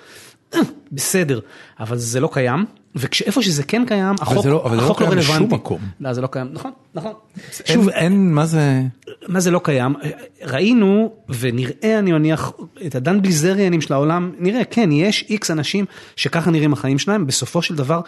אה, 0.55 0.61
בסדר, 0.93 1.41
אבל 1.81 1.99
זה 1.99 2.21
לא 2.21 2.31
קיים, 2.33 2.65
ואיפה 2.95 3.43
שזה 3.43 3.63
כן 3.63 3.85
קיים, 3.87 4.15
החוק, 4.21 4.47
לא- 4.47 4.65
אבל 4.65 4.71
זה 4.71 4.77
לא 4.77 4.83
החוק 4.83 4.99
קיים 4.99 5.11
בשום. 5.11 5.55
מקום. 5.55 5.81
לא, 6.01 6.13
זה 6.13 6.21
לא 6.21 6.27
קיים, 6.27 6.49
נכון, 6.53 6.71
נכון. 6.95 7.13
אין, 7.67 7.89
אין, 7.89 8.33
מה 8.33 8.47
זה, 8.47 8.83
מה 9.29 9.41
זה 9.41 9.51
לא 9.51 9.61
קיים? 9.65 9.95
ראינו 10.43 11.13
ונראה 11.29 11.99
אני 11.99 12.13
מניח 12.13 12.53
את 12.87 12.95
הדן 12.95 13.23
בליזריאנים 13.23 13.81
של 13.81 13.95
העולם, 13.95 14.33
נראה 14.39 14.65
כן 14.65 14.93
יש 14.93 15.25
איקס 15.31 15.51
אנשים 15.51 15.85
שככה 16.17 16.51
נראים 16.51 16.73
החיים 16.73 16.99
שלהם, 16.99 17.27
בסופו 17.27 17.63
של 17.63 17.75
דבר, 17.75 18.01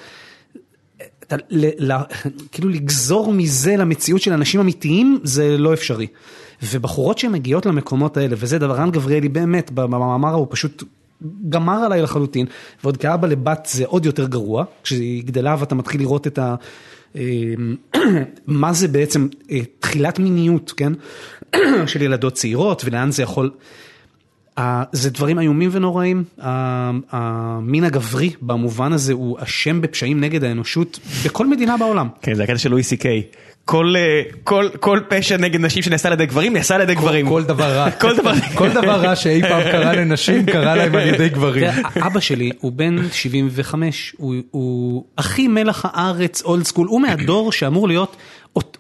אתה, 1.31 1.37
ל, 1.51 1.93
ל, 1.93 1.97
כאילו 2.53 2.69
לגזור 2.69 3.33
מזה 3.33 3.77
למציאות 3.77 4.21
של 4.21 4.33
אנשים 4.33 4.61
אמיתיים 4.61 5.19
זה 5.23 5.59
לא 5.59 5.75
אפשרי. 5.75 6.07
ובחורות 6.63 7.19
שמגיעות 7.19 7.67
למקומות 7.67 8.17
האלה, 8.17 8.37
וזה 8.39 8.59
דבר, 8.59 8.75
רן 8.75 8.91
גבריאלי 8.91 9.29
באמת 9.29 9.71
במאמר 9.71 10.35
הוא 10.35 10.47
פשוט 10.51 10.85
גמר 11.49 11.73
עליי 11.73 12.03
לחלוטין, 12.03 12.47
ועוד 12.83 12.97
כאבא 12.97 13.29
לבת 13.29 13.69
זה 13.73 13.85
עוד 13.87 14.07
יותר 14.07 14.27
גרוע, 14.27 14.65
כשהיא 14.83 15.25
גדלה 15.25 15.57
ואתה 15.59 15.75
מתחיל 15.75 16.01
לראות 16.01 16.27
את 16.27 16.39
ה... 16.39 16.55
אה, 17.17 17.55
מה 18.47 18.73
זה 18.73 18.89
בעצם 18.89 19.29
אה, 19.51 19.59
תחילת 19.81 20.19
מיניות, 20.19 20.73
כן? 20.77 20.93
של 21.87 22.03
ילדות 22.03 22.33
צעירות 22.33 22.83
ולאן 22.85 23.11
זה 23.11 23.23
יכול... 23.23 23.51
זה 24.93 25.11
דברים 25.11 25.39
איומים 25.39 25.71
ונוראים, 25.73 26.25
המין 27.11 27.85
הגברי 27.85 28.31
במובן 28.43 28.93
הזה 28.93 29.13
הוא 29.13 29.39
אשם 29.41 29.81
בפשעים 29.81 30.21
נגד 30.21 30.45
האנושות 30.45 30.99
בכל 31.25 31.47
מדינה 31.47 31.77
בעולם. 31.77 32.09
כן, 32.23 32.35
זה 32.35 32.45
הקטע 32.45 32.59
של 32.59 32.71
לואי 32.71 32.83
סי 32.83 32.97
קיי. 32.97 33.23
כל, 33.65 33.95
אה, 33.97 34.23
כל, 34.45 34.69
כל 34.81 35.01
פשע 35.09 35.37
נגד 35.37 35.61
נשים 35.61 35.83
שנעשה 35.83 36.09
על 36.09 36.13
ידי 36.13 36.27
גברים, 36.27 36.53
נעשה 36.53 36.75
על 36.75 36.81
ידי 36.81 36.95
גברים. 36.95 37.29
כל 37.29 37.45
דבר 37.45 37.77
רע, 37.77 37.91
כל 38.01 38.17
דבר. 38.17 38.33
כל 38.55 38.69
דבר 38.71 39.01
רע 39.01 39.17
שאי 39.17 39.43
פעם 39.43 39.63
קרה 39.63 39.93
לנשים, 39.93 40.47
קרה 40.47 40.77
להם 40.77 40.95
על 40.95 41.09
ידי 41.09 41.29
גברים. 41.29 41.65
אבא 41.97 42.21
שלי 42.21 42.51
הוא 42.61 42.73
בן 42.73 42.97
75, 43.13 44.15
הוא, 44.19 44.35
הוא 44.51 45.05
הכי 45.19 45.49
מלח 45.49 45.85
הארץ, 45.85 46.43
אולד 46.43 46.65
סקול, 46.65 46.87
הוא 46.87 47.01
מהדור 47.01 47.53
שאמור 47.53 47.89
להיות, 47.89 48.17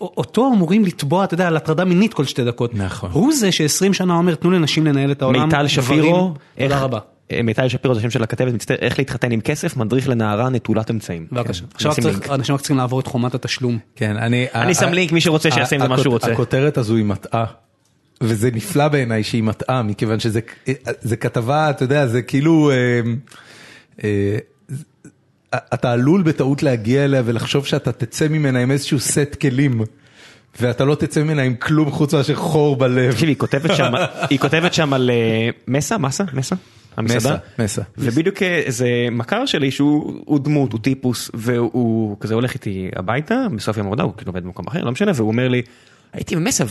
אותו 0.00 0.52
אמורים 0.54 0.84
לתבוע, 0.84 1.24
אתה 1.24 1.34
יודע, 1.34 1.46
על 1.46 1.56
הטרדה 1.56 1.84
מינית 1.84 2.14
כל 2.14 2.24
שתי 2.24 2.44
דקות. 2.44 2.74
נכון. 2.74 3.10
הוא 3.12 3.32
זה 3.32 3.52
ש-20 3.52 3.92
שנה 3.92 4.14
אומר, 4.16 4.34
תנו 4.34 4.50
לנשים 4.50 4.86
לנהל 4.86 5.12
את 5.12 5.22
העולם. 5.22 5.44
מיטל 5.44 5.56
גברים." 5.56 5.68
שפירו, 5.68 6.34
תודה 6.58 6.74
איך- 6.74 6.82
רבה. 6.82 6.98
אה, 7.32 7.42
מיטל 7.42 7.68
שפירו 7.68 7.94
זה 7.94 8.00
השם 8.00 8.10
של 8.10 8.22
הכתבת, 8.22 8.54
מצטער, 8.54 8.76
איך 8.80 8.98
להתחתן 8.98 9.30
עם 9.32 9.40
כסף, 9.40 9.76
מדריך 9.76 10.08
לנערה 10.08 10.48
נטולת 10.48 10.90
אמצעים. 10.90 11.26
בבקשה. 11.32 11.60
כן, 11.60 11.88
עכשיו. 11.88 12.34
אנשים 12.34 12.54
רק 12.54 12.60
צריכים 12.60 12.76
לעבור 12.76 13.00
את 13.00 13.06
חומת 13.06 13.34
התשלום. 13.34 13.78
כן, 13.96 14.16
אני... 14.16 14.46
אני 14.54 14.74
שם 14.74 14.88
לינק, 14.92 15.12
מי 15.12 15.20
שרוצה 15.20 15.50
שיעשה 15.50 15.76
עם 15.76 15.82
זה 15.82 15.88
מה 15.88 15.98
שהוא 15.98 16.12
רוצה. 16.12 16.32
הכותרת 16.32 16.78
הזו 16.78 16.96
היא 16.96 17.04
מטעה. 17.04 17.44
וזה 18.22 18.50
נפלא 18.54 18.88
בעיניי 18.88 19.22
שהיא 19.22 19.42
מטעה, 19.42 19.82
מכיוון 19.82 20.20
שזה 20.20 20.40
זה 21.00 21.16
כתבה, 21.16 21.70
אתה 21.70 21.82
יודע, 21.82 22.06
זה 22.06 22.22
כאילו... 22.22 22.70
אה, 25.54 25.58
אה, 25.58 25.74
אתה 25.74 25.92
עלול 25.92 26.22
בטעות 26.22 26.62
להגיע 26.62 27.04
אליה 27.04 27.22
ולחשוב 27.24 27.66
שאתה 27.66 27.92
תצא 27.92 28.28
ממנה 28.28 28.58
עם 28.58 28.70
איזשהו 28.70 29.00
סט 29.00 29.36
כלים, 29.40 29.82
ואתה 30.60 30.84
לא 30.84 30.94
תצא 30.94 31.22
ממנה 31.22 31.42
עם 31.42 31.54
כלום 31.54 31.90
חוץ 31.90 32.14
מאשר 32.14 32.34
חור 32.34 32.76
בלב. 32.76 33.12
תקשיב, 33.12 33.28
היא 33.28 33.36
כותבת 33.36 33.76
שם, 33.76 33.92
היא 34.30 34.38
כותבת 34.38 34.74
שם 34.74 34.92
על 34.92 35.10
אה, 35.10 35.50
מסה, 35.68 35.98
מסה, 35.98 36.24
מסה, 36.32 36.56
המסעדה, 36.96 37.18
מסה, 37.18 37.62
מסה. 37.64 37.82
ובדיוק 37.98 38.42
אה, 38.42 38.58
איזה 38.58 38.88
מכר 39.10 39.46
שלי 39.46 39.70
שהוא 39.70 40.22
הוא 40.24 40.38
דמות, 40.38 40.72
הוא 40.72 40.80
טיפוס, 40.80 41.30
והוא 41.34 42.16
כזה 42.20 42.34
הולך 42.34 42.54
איתי 42.54 42.90
הביתה, 42.96 43.46
בסוף 43.56 43.76
יום 43.76 43.86
עבודה, 43.86 44.02
הוא 44.02 44.12
כאילו 44.16 44.30
עובד 44.30 44.44
במקום 44.44 44.66
אחר, 44.66 44.84
לא 44.84 44.92
משנה, 44.92 45.12
והוא 45.14 45.28
אומר 45.28 45.48
לי, 45.48 45.62
הייתי 46.12 46.36
במסה 46.36 46.64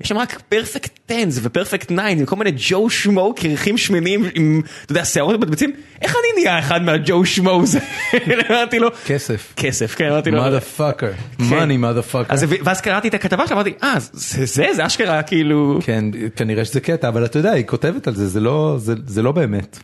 ויש 0.00 0.08
שם 0.08 0.18
רק 0.18 0.40
פרפקט 0.48 0.98
10 1.08 1.40
ופרפקט 1.42 1.92
9 1.92 2.02
וכל 2.18 2.36
מיני 2.36 2.50
ג'ו 2.56 2.90
שמו 2.90 3.34
קרחים 3.36 3.78
שמנים 3.78 4.24
עם, 4.34 4.62
אתה 4.84 4.92
יודע, 4.92 5.04
שערות 5.04 5.40
מבצבצים, 5.40 5.72
איך 6.02 6.10
אני 6.10 6.42
נהיה 6.42 6.58
אחד 6.58 6.82
מהג'ו 6.82 7.26
שמוז? 7.26 7.76
אמרתי 8.50 8.78
לו, 8.78 8.88
כסף. 9.06 9.52
כסף, 9.56 9.94
כן, 9.94 10.08
אמרתי 10.08 10.30
לו, 10.30 10.42
fucker, 10.78 11.40
money 11.40 11.42
mother 11.80 12.14
fucker. 12.14 12.26
אז 12.28 12.46
ואז 12.64 12.80
קראתי 12.80 13.08
את 13.08 13.14
הכתבה 13.14 13.46
שלה, 13.46 13.54
אמרתי, 13.56 13.72
אה, 13.82 13.94
זה 14.12 14.46
זה, 14.46 14.66
זה 14.76 14.86
אשכרה 14.86 15.22
כאילו, 15.22 15.78
כן, 15.82 16.04
כנראה 16.36 16.64
שזה 16.64 16.80
קטע, 16.80 17.08
אבל 17.08 17.24
אתה 17.24 17.38
יודע, 17.38 17.50
היא 17.50 17.64
כותבת 17.66 18.06
על 18.06 18.14
זה, 18.14 18.28
זה 18.28 18.40
לא, 18.40 18.76
זה, 18.78 18.94
זה 19.06 19.22
לא 19.22 19.32
באמת. 19.32 19.78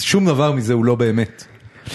שום 0.00 0.26
דבר 0.26 0.52
מזה 0.52 0.72
הוא 0.72 0.84
לא 0.84 0.94
באמת. 0.94 1.44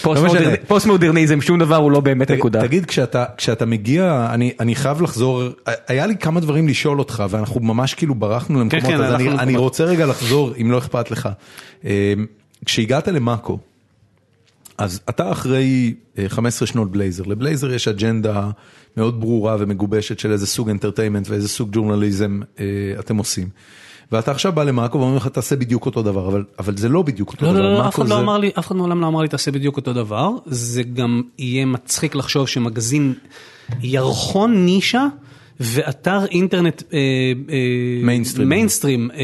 לא. 0.05 0.55
פוסט 0.67 0.87
מודרניזם, 0.87 1.41
שום 1.41 1.59
דבר 1.59 1.75
הוא 1.75 1.91
לא 1.91 1.99
באמת 1.99 2.31
נקודה. 2.31 2.61
תגיד, 2.61 2.85
כשאתה, 2.85 3.65
מגיע, 3.65 4.27
אני, 4.33 4.51
אני 4.59 4.75
חייב 4.75 5.01
לחזור, 5.01 5.43
היה 5.87 6.05
לי 6.05 6.17
כמה 6.17 6.39
דברים 6.39 6.67
לשאול 6.67 6.99
אותך, 6.99 7.23
ואנחנו 7.29 7.59
ממש 7.59 7.93
כאילו 7.93 8.15
ברחנו 8.15 8.59
למקומות, 8.59 8.85
כן, 8.85 9.01
אז 9.01 9.13
אני. 9.39 9.57
רוצה 9.57 9.83
רגע 9.83 10.05
לחזור, 10.05 10.53
אם 10.61 10.71
לא 10.71 10.77
אכפת 10.77 11.11
לך. 11.11 11.29
אה, 11.85 12.13
כשהגעת 12.65 13.07
למאקו, 13.07 13.59
אז 14.77 15.01
אתה 15.09 15.31
אחרי 15.31 15.93
אה, 16.17 16.25
15 16.27 16.67
שנות 16.67 16.91
בלייזר, 16.91 17.23
לבלייזר 17.23 17.73
יש 17.73 17.87
אג'נדה 17.87 18.49
מאוד 18.97 19.19
ברורה 19.19 19.55
ומגובשת 19.59 20.19
של 20.19 20.31
איזה 20.31 20.47
סוג 20.47 20.69
entertainment 20.69 21.29
ואיזה 21.29 21.47
סוג 21.47 21.69
journalism 21.71 22.39
אה, 22.59 22.65
אתם 22.99 23.17
עושים. 23.17 23.47
ואתה 24.11 24.31
עכשיו 24.31 24.51
בא 24.51 24.63
למאקו 24.63 24.97
ואומרים 24.97 25.17
לך 25.17 25.27
תעשה 25.27 25.55
בדיוק 25.55 25.85
אותו 25.85 26.01
דבר, 26.03 26.27
אבל, 26.27 26.43
אבל 26.59 26.77
זה 26.77 26.89
לא 26.89 27.01
בדיוק 27.01 27.31
אותו 27.33 27.45
לא, 27.45 27.51
דבר. 27.53 27.61
לא, 27.61 27.73
לא, 27.73 27.79
אף 27.79 27.85
מאקו 27.85 28.01
אחד 28.01 28.09
לא 28.09 28.15
זה- 28.15 28.21
אמר 28.21 28.37
לי, 28.37 28.51
אף 28.59 28.67
אחד 28.67 28.75
מעולם 28.75 29.01
לא 29.01 29.07
אמר 29.07 29.21
לי 29.21 29.27
תעשה 29.27 29.51
בדיוק 29.51 29.77
אותו 29.77 29.93
דבר, 29.93 30.29
זה 30.45 30.83
גם 30.83 31.21
יהיה 31.39 31.65
מצחיק 31.65 32.15
לחשוב 32.15 32.47
שמגזין 32.47 33.13
ירחון 33.81 34.65
נישה 34.65 35.05
ואתר 35.59 36.25
אינטרנט 36.25 36.83
אה, 36.93 36.97
אה, 37.49 37.55
מיינסטרים. 38.03 38.49
מיינסטרים, 38.49 39.11
אה, 39.13 39.17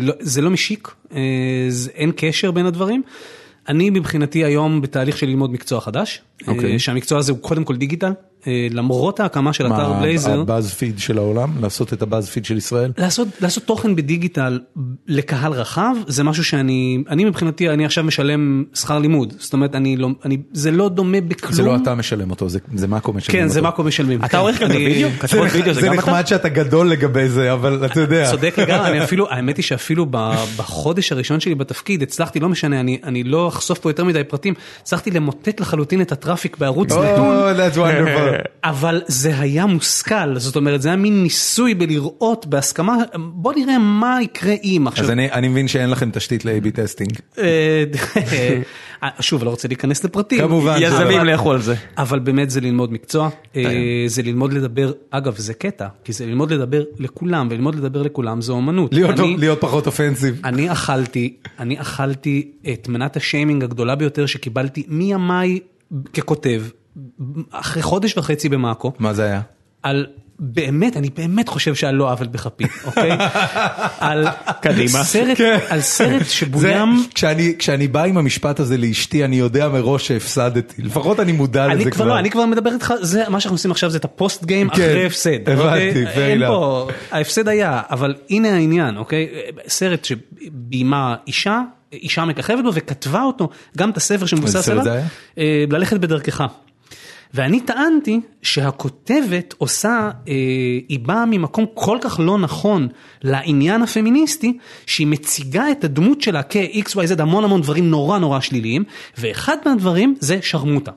לא- 0.00 0.14
זה 0.20 0.40
לא 0.42 0.50
משיק, 0.50 0.88
אה, 1.14 1.20
זה- 1.68 1.90
אין 1.94 2.12
קשר 2.16 2.50
בין 2.50 2.66
הדברים. 2.66 3.02
אני 3.68 3.90
מבחינתי 3.90 4.44
היום 4.44 4.80
בתהליך 4.80 5.18
של 5.18 5.26
ללמוד 5.26 5.52
מקצוע 5.52 5.80
חדש, 5.80 6.18
אה, 6.18 6.27
אוקיי. 6.46 6.78
שהמקצוע 6.78 7.18
הזה 7.18 7.32
הוא 7.32 7.38
קודם 7.40 7.64
כל 7.64 7.76
digital, 7.76 8.12
אה, 8.46 8.66
למרות 8.70 9.20
ההקמה 9.20 9.52
של 9.52 9.66
אתר 9.66 9.92
מה, 9.92 10.00
בלייזר. 10.00 10.40
הבאזפיד 10.40 10.98
של 10.98 11.18
העולם? 11.18 11.50
לעשות 11.60 11.92
את 11.92 12.02
הבאזפיד 12.02 12.44
של 12.44 12.56
ישראל? 12.56 12.92
לעשות, 12.98 13.28
לעשות 13.40 13.64
תוכן 13.64 13.96
בדיגיטל 13.96 14.60
לקהל 15.06 15.52
רחב 15.52 15.94
זה 16.06 16.24
משהו 16.24 16.44
שאני, 16.44 17.02
אני 17.08 17.24
מבחינתי, 17.24 17.68
אני 17.70 17.84
עכשיו 17.84 18.04
משלם 18.04 18.64
שכר 18.74 18.98
לימוד, 18.98 19.34
זאת 19.38 19.52
אומרת, 19.52 19.74
אני 19.74 19.96
לא, 19.96 20.08
אני, 20.24 20.36
זה 20.52 20.70
לא 20.70 20.88
דומה 20.88 21.20
בכלום. 21.20 21.52
זה 21.52 21.62
לא 21.62 21.76
אתה 21.76 21.94
משלם 21.94 22.30
אותו, 22.30 22.48
זה, 22.48 22.58
זה 22.74 22.86
מאקו 22.86 23.12
משלם 23.12 23.34
אותו. 23.34 23.42
כן, 23.42 23.48
זה 23.48 23.62
מאקו 23.62 23.82
משלמים. 23.84 24.24
אתה. 24.24 24.38
עורך 24.38 24.60
גם 24.60 24.70
אני- 24.70 24.76
הוידאו? 24.86 25.08
כתבות 25.20 25.48
וידאו 25.52 25.74
זה 25.74 25.80
זה 25.80 25.86
גם 25.86 25.92
אתה? 25.92 26.02
נחמד 26.02 26.26
שאתה 26.26 26.48
גדול 26.48 26.88
לגבי 26.88 27.28
זה, 27.28 27.52
אבל 27.52 27.84
אתה 27.86 28.00
יודע. 28.00 28.30
צודק 28.30 28.58
לגמרי, 28.58 28.88
אני 28.90 29.04
אפילו, 29.04 29.30
האמת 29.30 29.56
היא 29.56 29.64
שאפילו 29.64 30.06
ב- 30.10 30.34
בחודש 30.56 31.12
הראשון 31.12 31.40
שלי 31.40 31.54
בתפקיד, 31.54 32.02
הצלחתי, 32.02 32.40
לא 32.40 32.48
משנה, 32.48 32.80
אני, 32.80 32.98
אני 33.04 33.24
לא 33.24 33.48
אחשוף 33.48 33.78
פה 33.78 33.90
יותר 33.90 34.04
מדי 34.04 34.24
פרטים, 34.24 34.54
הצלחתי 34.82 35.10
למוטט 35.10 35.60
לחלוטין 35.60 36.00
את 36.00 36.12
traffic 36.28 36.56
בערוץ 36.58 36.92
נתון. 36.92 37.36
Oh, 37.36 37.58
that's 37.58 37.76
wonderful. 37.76 38.48
אבל 38.64 39.00
זה 39.06 39.38
היה 39.38 39.66
מושכל, 39.66 40.38
זאת 40.38 40.56
אומרת 40.56 40.82
זה 40.82 40.88
היה 40.88 40.96
מין 40.96 41.22
ניסוי 41.22 41.74
בלראות 41.74 42.46
בהסכמה, 42.46 42.96
בוא 43.14 43.52
נראה 43.56 43.78
מה 43.78 44.18
יקרה 44.22 44.54
אם 44.64 44.84
עכשיו. 44.86 45.04
אז 45.04 45.10
אני 45.10 45.32
אני 45.32 45.48
מבין 45.48 45.68
שאין 45.68 45.90
לכם 45.90 46.10
תשתית 46.10 46.44
ל-AB 46.44 46.70
testing. 46.74 47.12
אה, 49.02 49.08
שוב, 49.20 49.44
לא 49.44 49.50
רוצה 49.50 49.68
להיכנס 49.68 50.04
לפרטים. 50.04 50.38
כמובן. 50.40 50.78
יזמים 50.80 51.24
לכו 51.24 51.52
על 51.52 51.60
זה. 51.60 51.74
אבל 51.98 52.18
באמת 52.18 52.50
זה 52.50 52.60
ללמוד 52.60 52.92
מקצוע, 52.92 53.28
אה, 53.56 53.62
זה 54.06 54.22
ללמוד 54.22 54.52
לדבר, 54.52 54.92
אגב 55.10 55.36
זה 55.36 55.54
קטע, 55.54 55.86
כי 56.04 56.12
זה 56.12 56.26
ללמוד 56.26 56.52
לדבר 56.52 56.82
לכולם, 56.98 57.48
וללמוד 57.50 57.74
לדבר 57.74 58.02
לכולם 58.02 58.40
זה 58.40 58.52
אומנות. 58.52 58.94
להיות 58.94 59.20
אני- 59.20 59.36
להיות 59.38 59.60
פחות 59.60 59.86
אופנסיב. 59.86 60.40
אני 60.44 60.72
אכלתי, 60.72 61.34
אני 61.58 61.80
אכלתי 61.80 62.50
את 62.72 62.88
מנת 62.88 63.16
השיימינג 63.16 63.64
הגדולה 63.64 63.94
ביותר 63.94 64.26
שקיבלתי 64.26 64.82
מימיי 64.88 65.58
ככותב, 66.12 66.62
אחרי 67.50 67.82
חודש 67.82 68.18
וחצי 68.18 68.48
במאקו, 68.48 68.92
מה 68.98 69.14
זה 69.14 69.24
היה? 69.24 69.40
על 69.82 70.06
באמת, 70.38 70.96
אני 70.96 71.10
באמת 71.10 71.48
חושב 71.48 71.74
שעל 71.74 71.94
לא 71.94 72.12
עוול 72.12 72.26
בכפי, 72.26 72.64
אוקיי? 72.84 73.10
על 73.98 74.26
קדימה. 74.62 75.04
סרט, 75.04 75.38
כן. 75.38 75.58
על 75.68 75.80
סרט 75.80 76.22
זה, 76.22 76.30
שבוים, 76.30 77.04
כשאני, 77.14 77.54
כשאני 77.58 77.88
בא 77.88 78.02
עם 78.02 78.18
המשפט 78.18 78.60
הזה 78.60 78.76
לאשתי, 78.76 79.24
אני 79.24 79.36
יודע 79.36 79.68
מראש 79.68 80.08
שהפסדתי, 80.08 80.82
לפחות 80.82 81.20
אני 81.20 81.32
מודע 81.32 81.66
לזה 81.66 81.74
אני 81.74 81.84
כבר. 81.84 81.90
כבר 81.90 82.04
לא, 82.04 82.18
אני 82.18 82.30
כבר 82.30 82.46
מדבר 82.46 82.72
איתך, 82.72 82.94
זה 83.00 83.24
מה 83.28 83.40
שאנחנו 83.40 83.54
עושים 83.54 83.70
עכשיו 83.70 83.90
זה 83.90 83.98
את 83.98 84.04
הפוסט 84.04 84.44
גיים 84.44 84.68
כן, 84.68 84.74
אחרי 84.74 85.06
הפסד, 85.06 85.48
הבנתי, 85.48 85.88
אוקיי? 85.88 86.14
fair 86.14 86.18
אין. 86.18 86.46
פה, 86.46 86.88
ההפסד 87.10 87.48
היה, 87.48 87.82
אבל 87.90 88.14
הנה 88.30 88.54
העניין, 88.54 88.96
אוקיי? 88.96 89.28
סרט 89.68 90.04
שביימה 90.04 91.16
אישה, 91.26 91.62
אישה 91.92 92.24
מככבת 92.24 92.64
בו 92.64 92.70
וכתבה 92.74 93.22
אותו, 93.22 93.48
גם 93.76 93.90
את 93.90 93.96
הספר 93.96 94.26
שמבוסס 94.26 94.68
עליו? 94.68 94.84
אה, 95.38 95.64
ללכת 95.70 95.96
בדרכך. 95.96 96.44
ואני 97.34 97.60
טענתי 97.60 98.20
שהכותבת 98.42 99.54
עושה, 99.58 100.10
אה, 100.28 100.34
היא 100.88 100.98
באה 100.98 101.26
ממקום 101.26 101.64
כל 101.74 101.98
כך 102.00 102.20
לא 102.20 102.38
נכון 102.38 102.88
לעניין 103.22 103.82
הפמיניסטי, 103.82 104.58
שהיא 104.86 105.06
מציגה 105.06 105.70
את 105.70 105.84
הדמות 105.84 106.20
שלה 106.20 106.42
כ-XYZ 106.42 107.22
המון 107.22 107.44
המון 107.44 107.62
דברים 107.62 107.90
נורא 107.90 108.18
נורא 108.18 108.40
שליליים, 108.40 108.84
ואחד 109.18 109.56
מהדברים 109.66 110.14
זה 110.20 110.38
שרמוטה. 110.42 110.92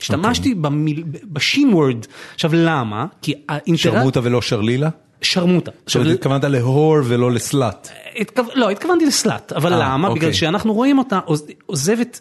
השתמשתי 0.00 0.54
במיל... 0.54 1.04
בשין 1.24 1.74
וורד, 1.74 2.06
עכשיו 2.34 2.50
למה? 2.54 3.06
כי 3.22 3.34
האינטרס... 3.48 3.82
שרמוטה 3.82 4.20
ולא 4.22 4.42
שרלילה? 4.42 4.88
שרמוטה. 5.22 5.70
עכשיו, 5.84 6.02
התכוונת 6.02 6.44
להור 6.44 6.96
ולא 7.04 7.32
לסלאט. 7.32 7.88
התכו... 8.16 8.42
לא, 8.54 8.70
התכוונתי 8.70 9.06
לסלאט, 9.06 9.52
אבל 9.52 9.72
אה, 9.72 9.78
למה? 9.78 10.08
אוקיי. 10.08 10.20
בגלל 10.20 10.32
שאנחנו 10.32 10.74
רואים 10.74 10.98
אותה 10.98 11.18
עוז- 11.26 11.50
עוזבת. 11.66 12.20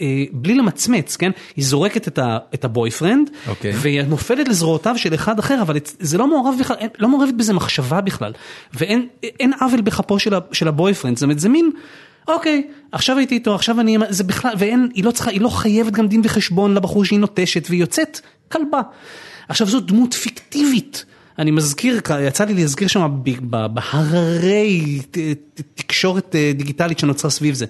אה, 0.00 0.06
בלי 0.32 0.54
למצמץ, 0.54 1.16
כן? 1.16 1.30
היא 1.56 1.64
זורקת 1.64 2.08
את, 2.08 2.18
ה, 2.18 2.38
את 2.54 2.64
הבויפרנד, 2.64 3.30
אוקיי. 3.48 3.72
והיא 3.76 4.02
נופלת 4.02 4.48
לזרועותיו 4.48 4.98
של 4.98 5.14
אחד 5.14 5.38
אחר, 5.38 5.58
אבל 5.62 5.76
זה 6.00 6.18
לא 6.18 6.26
מעורב 6.28 6.54
בכלל, 6.60 6.76
אין- 6.78 6.88
לא 6.98 7.08
מעורבת 7.08 7.34
בזה 7.34 7.52
מחשבה 7.52 8.00
בכלל, 8.00 8.32
ואין 8.74 9.06
אין 9.22 9.52
עוול 9.60 9.80
בכפו 9.80 10.18
של, 10.18 10.34
ה, 10.34 10.38
של 10.52 10.68
הבויפרנד, 10.68 11.16
זאת 11.16 11.22
אומרת 11.22 11.38
זה 11.38 11.48
מין, 11.48 11.70
אוקיי, 12.28 12.66
עכשיו 12.92 13.18
הייתי 13.18 13.34
איתו, 13.34 13.54
עכשיו 13.54 13.80
אני, 13.80 13.96
זה 14.08 14.24
בכלל, 14.24 14.52
ואין, 14.58 14.88
היא 14.94 15.04
לא 15.04 15.10
צריכה, 15.10 15.30
היא 15.30 15.40
לא 15.40 15.48
חייבת 15.48 15.92
גם 15.92 16.08
דין 16.08 16.20
וחשבון 16.24 16.74
לבחור 16.74 17.04
שהיא 17.04 17.18
נוטשת, 17.18 17.64
והיא 17.68 17.80
יוצאת 17.80 18.20
כלבה. 18.52 18.80
עכשיו 19.48 19.66
זו 19.66 19.80
דמות 19.80 20.14
פיקטיבית. 20.14 21.04
אני 21.38 21.50
מזכיר, 21.50 22.00
יצא 22.20 22.44
לי 22.44 22.54
להזכיר 22.54 22.88
שם 22.88 23.18
בהררי 23.42 25.00
תקשורת 25.74 26.36
אה, 26.36 26.52
דיגיטלית 26.54 26.98
שנוצרה 26.98 27.30
סביב 27.30 27.54
זה. 27.54 27.66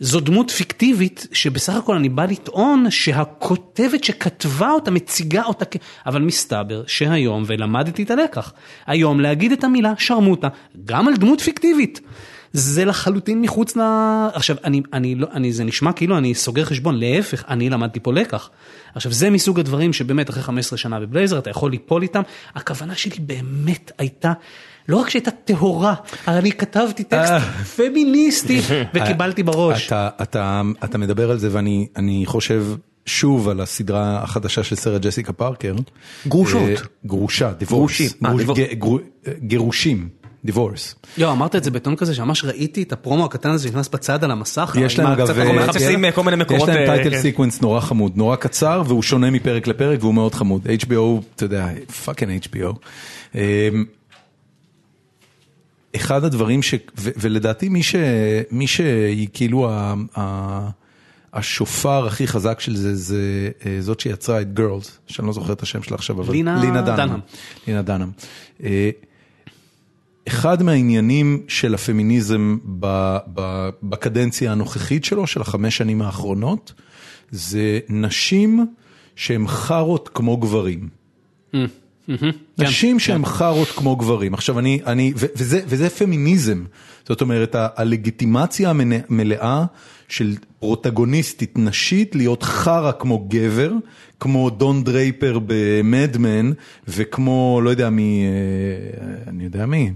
זו 0.00 0.20
דמות 0.20 0.50
פיקטיבית 0.50 1.26
שבסך 1.32 1.74
הכל 1.74 1.96
אני 1.96 2.08
בא 2.08 2.24
לטעון 2.24 2.90
שהכותבת 2.90 4.04
שכתבה 4.04 4.70
אותה 4.70 4.90
מציגה 4.90 5.44
אותה, 5.44 5.64
אבל 6.06 6.22
מסתבר 6.22 6.82
שהיום, 6.86 7.44
ולמדתי 7.46 8.02
את 8.02 8.10
הלקח, 8.10 8.52
היום 8.86 9.20
להגיד 9.20 9.52
את 9.52 9.64
המילה 9.64 9.92
שרמוטה, 9.98 10.48
גם 10.84 11.08
על 11.08 11.16
דמות 11.16 11.40
פיקטיבית. 11.40 12.00
זה 12.52 12.84
לחלוטין 12.84 13.40
מחוץ 13.42 13.76
ל... 13.76 13.80
עכשיו, 14.34 14.56
אני, 14.64 14.82
אני 14.92 15.14
לא, 15.14 15.26
אני, 15.32 15.52
זה 15.52 15.64
נשמע 15.64 15.92
כאילו 15.92 16.18
אני 16.18 16.34
סוגר 16.34 16.64
חשבון, 16.64 16.98
להפך, 16.98 17.44
אני 17.48 17.70
למדתי 17.70 18.00
פה 18.00 18.12
לקח. 18.12 18.50
עכשיו, 18.94 19.12
זה 19.12 19.30
מסוג 19.30 19.60
הדברים 19.60 19.92
שבאמת 19.92 20.30
אחרי 20.30 20.42
15 20.42 20.78
שנה 20.78 21.00
בבלייזר 21.00 21.38
אתה 21.38 21.50
יכול 21.50 21.70
ליפול 21.70 22.02
איתם. 22.02 22.22
הכוונה 22.54 22.94
שלי 22.94 23.16
באמת 23.20 23.92
הייתה, 23.98 24.32
לא 24.88 24.96
רק 24.96 25.08
שהייתה 25.10 25.30
טהורה, 25.30 25.94
אבל 26.26 26.36
אני 26.36 26.52
כתבתי 26.52 27.04
טקסט 27.04 27.32
פמיניסטי 27.76 28.60
וקיבלתי 28.94 29.42
בראש. 29.42 29.86
אתה, 29.86 30.08
אתה, 30.22 30.62
אתה 30.84 30.98
מדבר 30.98 31.30
על 31.30 31.38
זה 31.38 31.48
ואני 31.52 31.86
אני 31.96 32.22
חושב 32.26 32.66
שוב 33.06 33.48
על 33.48 33.60
הסדרה 33.60 34.22
החדשה 34.22 34.62
של 34.62 34.76
שרה 34.76 35.02
ג'סיקה 35.02 35.32
פארקר. 35.32 35.74
גרושות. 36.28 36.60
אה, 36.68 36.74
גרושה, 37.06 37.52
גרושים. 37.52 37.58
Divorce. 37.58 38.00
אה, 38.00 38.30
גרוש- 38.30 38.38
divor- 38.40 38.56
ג- 38.56 38.72
גרו- 38.78 38.98
אה, 39.26 39.32
גירושים, 39.42 40.08
Divorce. 40.44 40.94
לא, 41.18 41.32
אמרת 41.32 41.56
את 41.56 41.64
זה 41.64 41.70
בטון 41.70 41.96
כזה 41.96 42.14
שממש 42.14 42.44
ראיתי 42.44 42.82
את 42.82 42.92
הפרומו 42.92 43.24
הקטן 43.24 43.50
הזה 43.50 43.68
שנכנס 43.68 43.88
בצד 43.88 44.24
על 44.24 44.30
המסך. 44.30 44.76
יש 44.80 44.98
להם 44.98 45.12
אגב, 45.12 45.30
אנימציה. 45.30 45.66
מחפשים 45.66 46.04
אה, 46.04 46.12
כל 46.12 46.22
מיני 46.22 46.36
מקורות, 46.36 46.68
יש 46.68 46.74
להם 46.74 46.90
אה, 46.90 46.96
title 46.96 47.32
כן. 47.32 47.48
נורא 47.62 47.80
חמוד, 47.80 48.16
נורא 48.16 48.36
קצר 48.36 48.82
והוא 48.86 49.02
שונה 49.02 49.30
מפרק 49.30 49.66
לפרק 49.66 49.98
והוא 50.02 50.14
מאוד 50.14 50.34
חמוד. 50.34 50.66
HBO, 50.66 51.24
אתה 51.36 51.44
יודע, 51.44 51.68
fucking 52.04 52.42
HBO. 52.44 52.76
אמ, 53.34 53.40
אחד 55.96 56.24
הדברים 56.24 56.62
ש... 56.62 56.74
ו- 56.98 57.10
ולדעתי 57.16 57.68
מי 57.68 57.82
ש... 57.82 57.94
מי 58.50 58.66
שהיא 58.66 59.28
כאילו 59.32 59.70
ה... 59.70 59.94
ה... 60.16 60.68
השופר 61.32 62.06
הכי 62.06 62.26
חזק 62.26 62.60
של 62.60 62.76
זה, 62.76 62.94
זה 62.94 63.50
אה, 63.66 63.76
זאת 63.80 64.00
שיצרה 64.00 64.40
את 64.40 64.54
Girls, 64.54 64.98
שאני 65.06 65.26
לא 65.26 65.32
זוכר 65.32 65.52
את 65.52 65.62
השם 65.62 65.82
שלה 65.82 65.94
עכשיו, 65.94 66.20
אבל... 66.20 66.32
לינה. 66.32 66.82
דנהאם. 66.82 67.20
לינה 67.66 67.82
דנהאם. 67.82 68.10
אחד 70.28 70.62
מהעניינים 70.62 71.42
של 71.48 71.74
הפמיניזם 71.74 72.58
בקדנציה 73.82 74.52
הנוכחית 74.52 75.04
שלו, 75.04 75.26
של 75.26 75.40
החמש 75.40 75.76
שנים 75.76 76.02
האחרונות, 76.02 76.72
זה 77.30 77.78
נשים 77.88 78.66
שהן 79.16 79.46
חארות 79.46 80.10
כמו 80.14 80.36
גברים. 80.36 80.88
נשים 82.58 82.98
שהן 82.98 83.24
חארות 83.24 83.68
כמו 83.68 83.96
גברים. 83.96 84.34
עכשיו 84.34 84.58
אני, 84.58 84.80
אני, 84.86 85.12
ו- 85.16 85.26
וזה, 85.36 85.60
וזה 85.66 85.90
פמיניזם. 85.90 86.64
זאת 87.08 87.20
אומרת, 87.20 87.54
ה- 87.54 87.68
הלגיטימציה 87.76 88.70
המלאה 88.70 89.64
של 90.08 90.34
פרוטגוניסטית 90.58 91.58
נשית 91.58 92.14
להיות 92.14 92.42
חרא 92.42 92.92
כמו 92.98 93.26
גבר, 93.28 93.72
כמו 94.20 94.50
דון 94.50 94.84
דרייפר 94.84 95.38
במדמן, 95.46 96.50
וכמו, 96.88 97.60
לא 97.64 97.70
יודע 97.70 97.90
מי, 97.90 98.24
אה, 98.24 99.30
אני 99.30 99.44
יודע 99.44 99.66
מי, 99.66 99.92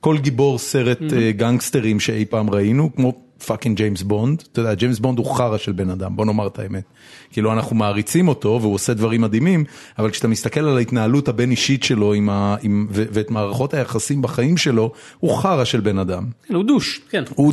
כל 0.00 0.18
גיבור 0.18 0.58
סרט 0.58 1.00
אה, 1.16 1.32
גנגסטרים 1.32 2.00
שאי 2.00 2.24
פעם 2.24 2.50
ראינו, 2.50 2.90
כמו 2.96 3.25
fucking 3.46 3.76
ג'יימס 3.76 4.02
בונד, 4.02 4.42
אתה 4.52 4.60
יודע, 4.60 4.74
ג'יימס 4.74 4.98
בונד 4.98 5.18
הוא 5.18 5.34
חרא 5.34 5.58
של 5.58 5.72
בן 5.72 5.90
אדם, 5.90 6.16
בוא 6.16 6.26
נאמר 6.26 6.46
את 6.46 6.58
האמת. 6.58 6.84
כאילו 7.30 7.52
אנחנו 7.52 7.76
מעריצים 7.76 8.28
אותו 8.28 8.58
והוא 8.62 8.74
עושה 8.74 8.94
דברים 8.94 9.20
מדהימים, 9.20 9.64
אבל 9.98 10.10
כשאתה 10.10 10.28
מסתכל 10.28 10.60
על 10.60 10.76
ההתנהלות 10.76 11.28
הבין 11.28 11.50
אישית 11.50 11.82
שלו 11.82 12.12
עם 12.12 12.30
ה, 12.30 12.56
עם, 12.62 12.86
ו, 12.90 13.04
ואת 13.12 13.30
מערכות 13.30 13.74
היחסים 13.74 14.22
בחיים 14.22 14.56
שלו, 14.56 14.92
הוא 15.18 15.36
חרא 15.36 15.64
של 15.64 15.80
בן 15.80 15.98
אדם. 15.98 16.24
כן, 16.48 16.54
הוא 16.54 16.64
douche, 16.64 17.00
כן. 17.10 17.24
הוא, 17.34 17.52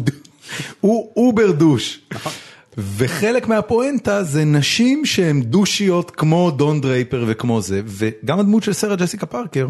הוא 0.82 1.12
über 1.16 1.52
douche. 1.52 2.00
וחלק 2.78 3.48
מהפואנטה 3.48 4.24
זה 4.24 4.46
נשים 4.46 5.06
שהן 5.06 5.42
דושיות 5.42 6.12
כמו 6.12 6.52
דון 6.52 6.82
דרייפר 6.82 7.26
וכמו 7.28 7.62
זה, 7.62 7.82
וגם 7.86 8.40
הדמות 8.40 8.64
של 8.64 8.74
שרה 8.74 9.00
ג'סיקה 9.00 9.26
פארקר 9.26 9.68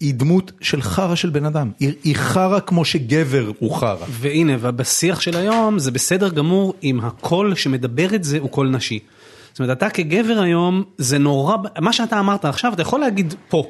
היא 0.00 0.14
דמות 0.14 0.52
של 0.60 0.82
חרא 0.82 1.14
של 1.14 1.30
בן 1.30 1.44
אדם, 1.44 1.70
היא, 1.80 1.92
היא 2.04 2.16
חרא 2.16 2.60
כמו 2.60 2.84
שגבר 2.84 3.50
הוא 3.58 3.74
חרא. 3.74 4.06
והנה, 4.10 4.52
ובשיח 4.60 5.20
של 5.20 5.36
היום 5.36 5.78
זה 5.78 5.90
בסדר 5.90 6.28
גמור 6.28 6.74
אם 6.82 7.00
הקול 7.00 7.54
שמדבר 7.54 8.14
את 8.14 8.24
זה 8.24 8.38
הוא 8.38 8.50
קול 8.50 8.68
נשי. 8.68 8.98
זאת 9.60 9.64
אומרת, 9.64 9.78
אתה 9.78 9.90
כגבר 9.90 10.40
היום, 10.40 10.84
זה 10.98 11.18
נורא, 11.18 11.56
מה 11.80 11.92
שאתה 11.92 12.20
אמרת 12.20 12.44
עכשיו, 12.44 12.72
אתה 12.72 12.82
יכול 12.82 13.00
להגיד 13.00 13.34
פה, 13.48 13.64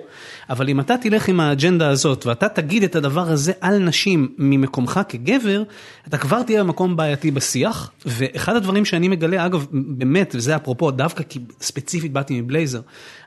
אבל 0.51 0.69
אם 0.69 0.81
אתה 0.81 0.97
תלך 0.97 1.29
עם 1.29 1.41
האג'נדה 1.41 1.89
הזאת, 1.89 2.27
ואתה 2.27 2.49
תגיד 2.49 2.83
את 2.83 2.97
הדבר 2.97 3.31
הזה 3.31 3.53
על 3.61 3.79
נשים 3.79 4.29
ממקומך 4.39 5.01
כגבר, 5.09 5.63
אתה 6.09 6.19
כבר 6.19 6.43
תהיה 6.43 6.65
במקום 6.65 6.97
בעייתי 6.97 7.31
בשיח, 7.31 7.91
ואחד 8.07 8.57
הדברים 8.57 8.85
שאני 8.85 9.09
מגלה, 9.09 9.47
אגב, 9.47 9.67
באמת, 9.73 10.35
וזה 10.35 10.57
אפרופו, 10.57 10.91
דווקא 10.91 11.25
כי 11.29 11.41
ספציפית 11.61 12.13
באתי 12.13 12.41
מבלייזר, 12.41 12.81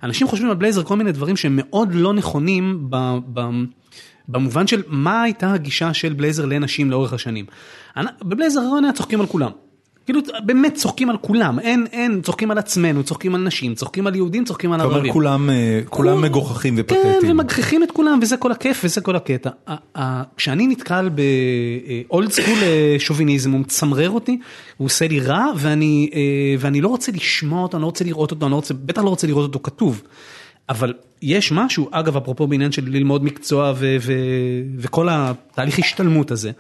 אנשים 0.04 0.28
חושבים 0.28 0.50
על 0.50 0.56
בלייזר 0.56 0.84
כל 0.84 0.96
מיני 0.96 1.12
דברים 1.12 1.38
שהם 1.38 1.60
מאוד 1.62 1.90
לא 1.94 2.14
נכונים 2.14 2.88
ב... 2.90 3.18
ב 3.34 3.42
במובן 4.28 4.68
של 4.68 4.82
מה 4.88 5.24
הייתה 5.24 5.54
הגישה 5.54 5.94
של 5.94 6.14
בלייזר 6.14 6.46
לנשים 6.46 6.92
לאורך 6.92 7.14
השנים. 7.14 7.46
בבלייזר 8.22 8.62
הרי 8.62 8.94
צוחקים 8.94 9.22
על 9.22 9.28
כולם. 9.28 9.52
כאילו 10.06 10.20
באמת 10.46 10.74
צוחקים 10.76 11.10
על 11.10 11.18
כולם, 11.22 11.60
אין, 11.60 11.86
אין, 11.92 12.22
צוחקים 12.22 12.52
על 12.52 12.58
עצמנו, 12.58 13.04
צוחקים 13.04 13.36
על 13.36 13.42
נשים, 13.42 13.76
צוחקים 13.76 14.08
על 14.08 14.16
יהודים, 14.16 14.46
צוחקים 14.46 14.72
על 14.72 14.82
ערבים. 14.82 15.14
כולם, 15.14 15.50
אה, 15.50 15.80
כולם 15.90 16.14
כול- 16.16 16.24
מגוחכים 16.24 16.76
כן, 16.76 16.82
ופתטיים. 16.82 17.32
ומגחיכים 17.32 17.84
את 17.84 17.92
כולם, 17.92 18.20
וזה 18.22 18.38
כל 18.38 18.52
הכיף, 18.52 18.82
וזה 18.84 19.02
כל 19.02 19.16
הקטע. 19.16 19.50
כשאני 20.38 20.68
נתקל 20.68 21.10
באולד 22.08 22.32
סקול 22.32 22.58
שוביניזם, 23.00 23.52
הוא 23.52 23.60
מצמרר 23.60 24.10
אותי, 24.10 24.40
הוא 24.78 24.86
עושה 24.86 25.08
לי 25.08 25.20
רע, 25.20 25.46
ואני, 25.58 26.10
אה, 26.14 26.20
ואני 26.60 26.82
לא 26.82 26.88
רוצה 26.88 27.12
לשמוע 27.12 27.64
אותו, 27.64 27.78
אני 27.78 27.82
לא 27.82 27.86
רוצה 27.86 28.04
לראות 28.06 28.32
אותו, 28.32 28.46
אני 28.46 28.52
לא 28.52 28.56
רוצה, 28.56 28.74
בטח 28.74 29.02
לא 29.02 29.10
רוצה 29.10 29.28
לראות 29.28 29.44
אותו 29.44 29.60
כתוב. 29.64 30.02
אבל 30.70 30.94
יש 31.22 31.52
משהו, 31.52 31.90
אגב, 31.92 32.18
אפרופו 32.18 32.48
בעניין 32.48 32.72
של 32.72 32.84
ללמוד 32.88 33.24
מקצוע 33.24 33.74
ו- 33.76 33.96
ו- 34.02 34.14
וכל 34.78 35.08
התהליך 35.12 35.80
השתלמות 35.80 36.32
הזה, 36.32 36.52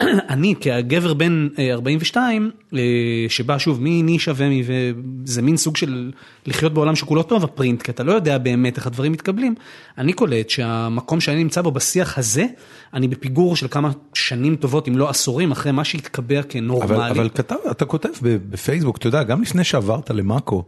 אני 0.34 0.54
כגבר 0.60 1.14
בן 1.14 1.48
אה, 1.58 1.72
42, 1.72 2.50
אה, 2.74 2.80
שבא 3.28 3.58
שוב 3.58 3.78
מנישה 3.82 4.32
ומי, 4.36 4.62
וזה 4.66 5.42
מין 5.42 5.56
סוג 5.56 5.76
של 5.76 6.12
לחיות 6.46 6.74
בעולם 6.74 6.96
שכולו 6.96 7.22
טוב 7.22 7.44
הפרינט, 7.44 7.82
כי 7.82 7.90
אתה 7.90 8.02
לא 8.02 8.12
יודע 8.12 8.38
באמת 8.38 8.76
איך 8.76 8.86
הדברים 8.86 9.12
מתקבלים, 9.12 9.54
אני 9.98 10.12
קולט 10.12 10.50
שהמקום 10.50 11.20
שאני 11.20 11.42
נמצא 11.42 11.62
בו 11.62 11.70
בשיח 11.70 12.18
הזה, 12.18 12.46
אני 12.94 13.08
בפיגור 13.08 13.56
של 13.56 13.68
כמה 13.68 13.90
שנים 14.14 14.56
טובות, 14.56 14.88
אם 14.88 14.98
לא 14.98 15.08
עשורים, 15.08 15.52
אחרי 15.52 15.72
מה 15.72 15.84
שהתקבע 15.84 16.42
כנורמלי. 16.42 16.94
אבל, 16.94 17.10
אבל 17.10 17.28
כתב, 17.34 17.56
אתה 17.70 17.84
כותב 17.84 18.08
בפייסבוק, 18.22 18.96
אתה 18.96 19.06
יודע, 19.06 19.22
גם 19.22 19.42
לפני 19.42 19.64
שעברת 19.64 20.10
למאקו, 20.10 20.64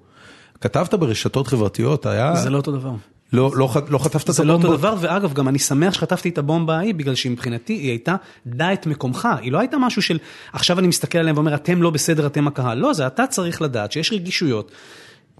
כתבת 0.60 0.94
ברשתות 0.94 1.46
חברתיות, 1.46 2.06
היה... 2.06 2.36
זה 2.36 2.50
לא 2.50 2.56
אותו 2.56 2.72
דבר. 2.72 2.92
לא, 3.32 3.50
לא, 3.56 3.68
לא 3.88 3.98
חטפת 3.98 4.30
את 4.30 4.34
זה 4.34 4.44
לא 4.44 4.52
אותו? 4.52 4.76
דבר, 4.76 4.94
ואגב, 5.00 5.32
גם 5.32 5.48
אני 5.48 5.58
שמח 5.58 5.94
שחטפתי 5.94 6.28
את 6.28 6.38
הבומבה 6.38 6.76
ההיא, 6.76 6.94
בגלל 6.94 7.14
שמבחינתי 7.14 7.72
היא 7.72 7.90
הייתה, 7.90 8.16
דע 8.46 8.72
את 8.72 8.86
מקומך, 8.86 9.28
היא 9.40 9.52
לא 9.52 9.58
הייתה 9.58 9.78
משהו 9.78 10.02
של, 10.02 10.18
עכשיו 10.52 10.78
אני 10.78 10.88
מסתכל 10.88 11.18
עליהם 11.18 11.36
ואומר, 11.36 11.54
אתם 11.54 11.82
לא 11.82 11.90
בסדר, 11.90 12.26
אתם 12.26 12.46
הקהל, 12.46 12.78
לא, 12.78 12.92
זה 12.92 13.06
אתה 13.06 13.26
צריך 13.26 13.62
לדעת 13.62 13.92
שיש 13.92 14.12
רגישויות. 14.12 14.72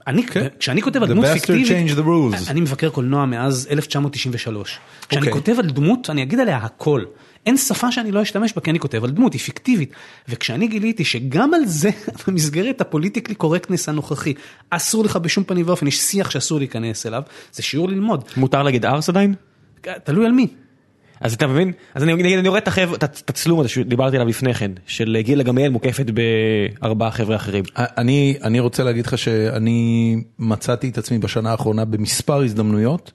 אני, 0.06 0.26
כשאני 0.58 0.82
כותב 0.82 1.02
על. 1.02 1.08
The 1.08 1.12
דמות 1.12 1.26
פיקטיבית. 1.26 1.90
אני 2.48 2.60
מבקר 2.60 2.90
קולנוע 2.90 3.24
מאז 3.24 3.68
1993. 3.70 4.78
כשאני 5.08 5.26
אוקיי. 5.26 5.32
כותב 5.32 5.56
על 5.58 5.66
דמות, 5.66 6.10
אני 6.10 6.22
אגיד 6.22 6.40
עליה 6.40 6.56
הכל. 6.56 7.02
אין 7.46 7.56
שפה 7.56 7.92
שאני 7.92 8.12
לא 8.12 8.22
אשתמש 8.22 8.52
בה, 8.52 8.60
כי 8.60 8.70
אני 8.70 8.78
כותב 8.78 9.04
על 9.04 9.10
דמות, 9.10 9.32
היא 9.32 9.40
פיקטיבית. 9.40 9.92
וכשאני 10.28 10.68
גיליתי 10.68 11.04
שגם 11.04 11.54
על 11.54 11.66
זה, 11.66 11.90
במסגרת 12.26 12.80
הפוליטיקלי 12.80 13.34
קורקטנס 13.34 13.88
הנוכחי, 13.88 14.34
אסור 14.70 15.04
לך 15.04 15.16
בשום 15.16 15.44
פנים 15.44 15.68
ואופן, 15.68 15.86
יש 15.86 15.98
שיח 15.98 16.30
שאסור 16.30 16.58
להיכנס 16.58 17.06
אליו, 17.06 17.22
זה 17.52 17.62
שיעור 17.62 17.88
ללמוד. 17.88 18.24
מותר 18.36 18.62
להגיד 18.62 18.86
ארס 18.86 19.08
עדיין? 19.08 19.34
תלוי 20.04 20.26
על 20.26 20.32
מי. 20.32 20.48
אז 21.20 21.34
אתה 21.34 21.46
מבין? 21.46 21.72
אז 21.94 22.02
אני 22.02 22.14
נגיד 22.14 22.38
אני 22.38 22.48
רואה 22.48 22.58
את 22.58 22.68
החבר'ה, 22.68 22.96
את 22.96 23.02
התצלום 23.02 23.60
הזה 23.60 23.68
שדיברתי 23.68 24.16
עליו 24.16 24.28
לפני 24.28 24.54
כן, 24.54 24.70
של 24.86 25.16
גילה 25.20 25.42
גמליאל 25.42 25.70
מוקפת 25.70 26.06
בארבעה 26.10 27.10
חבר'ה 27.10 27.36
אחרים. 27.36 27.64
אני, 27.76 28.38
אני 28.42 28.60
רוצה 28.60 28.84
להגיד 28.84 29.06
לך 29.06 29.18
שאני 29.18 30.22
מצאתי 30.38 30.88
את 30.88 30.98
עצמי 30.98 31.18
בשנה 31.18 31.50
האחרונה 31.50 31.84
במספר 31.84 32.42
הזדמנויות, 32.42 33.12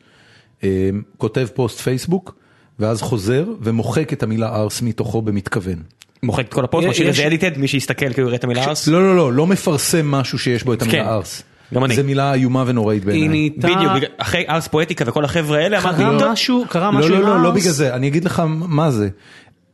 אה, 0.64 0.90
כותב 1.18 1.48
פוסט 1.53 1.80
פייסבוק, 1.80 2.40
ואז 2.82 3.02
חוזר 3.02 3.45
ומוחק 3.62 4.14
את 4.14 4.24
המילה 4.24 4.56
ערס 4.56 4.82
מתוכו 4.82 5.22
במתכוון. 5.22 5.76
מוחק 6.24 6.45
את 6.48 6.53
כל 6.53 6.64
הפוסט, 6.64 6.86
יש- 6.88 6.91
משאיר 6.95 7.10
את 7.10 7.16
זה 7.16 7.28
edited, 7.28 7.57
מי 7.58 7.68
שיסתכל 7.68 8.14
כאילו 8.14 8.28
יראה 8.28 8.38
את 8.38 8.44
המילה 8.44 8.64
ערס. 8.65 8.88
לא, 8.88 9.02
לא, 9.03 9.16
לא, 9.16 9.34
לא 9.34 9.48
מפרסם 9.48 10.12
משהו 10.12 10.40
שיש 10.40 10.64
בו 10.64 10.74
את 10.74 10.82
המילה 10.82 11.03
כן, 11.03 11.10
ערס. 11.10 11.44
גם 11.74 11.86
אני. 11.86 11.95
זה 11.95 12.03
מילה 12.03 12.34
איומה 12.34 12.64
ונוראית 12.68 13.02
היא 13.03 13.08
בעיניי. 13.08 13.28
נהייתה... 13.28 13.68
בדיוק, 13.68 14.12
אחרי 14.18 14.44
ערס 14.49 14.68
פואטיקה 14.68 15.06
וכל 15.08 15.26
החבר'ה 15.26 15.58
האלה, 15.58 15.80
אמרתי, 15.82 15.98
קרה 15.98 16.32
משהו, 16.32 16.64
קרה 16.70 16.91
לא, 16.91 16.99
משהו 16.99 17.12
לא, 17.12 17.16
עם 17.18 17.22
לא, 17.24 17.41
לא 17.44 17.48
ערס. 17.49 17.61
בגלל 17.62 17.72
זה, 17.74 17.95
אני 17.95 18.08
אגיד 18.08 18.26
לך 18.26 18.44
מה 18.49 18.91
זה. 18.91 19.10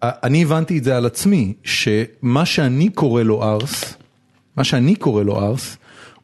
אני 0.03 0.43
הבנתי 0.43 0.77
את 0.77 0.83
זה 0.83 0.97
על 0.97 1.05
עצמי, 1.05 1.53
שמה 1.63 2.45
שאני 2.45 2.89
קורא 2.89 3.23
לו 3.23 3.43
ערס, 3.43 3.93
מה 4.57 4.63
שאני 4.63 4.95
קורא 4.95 5.23
לו 5.23 5.39
ערס, 5.39 5.77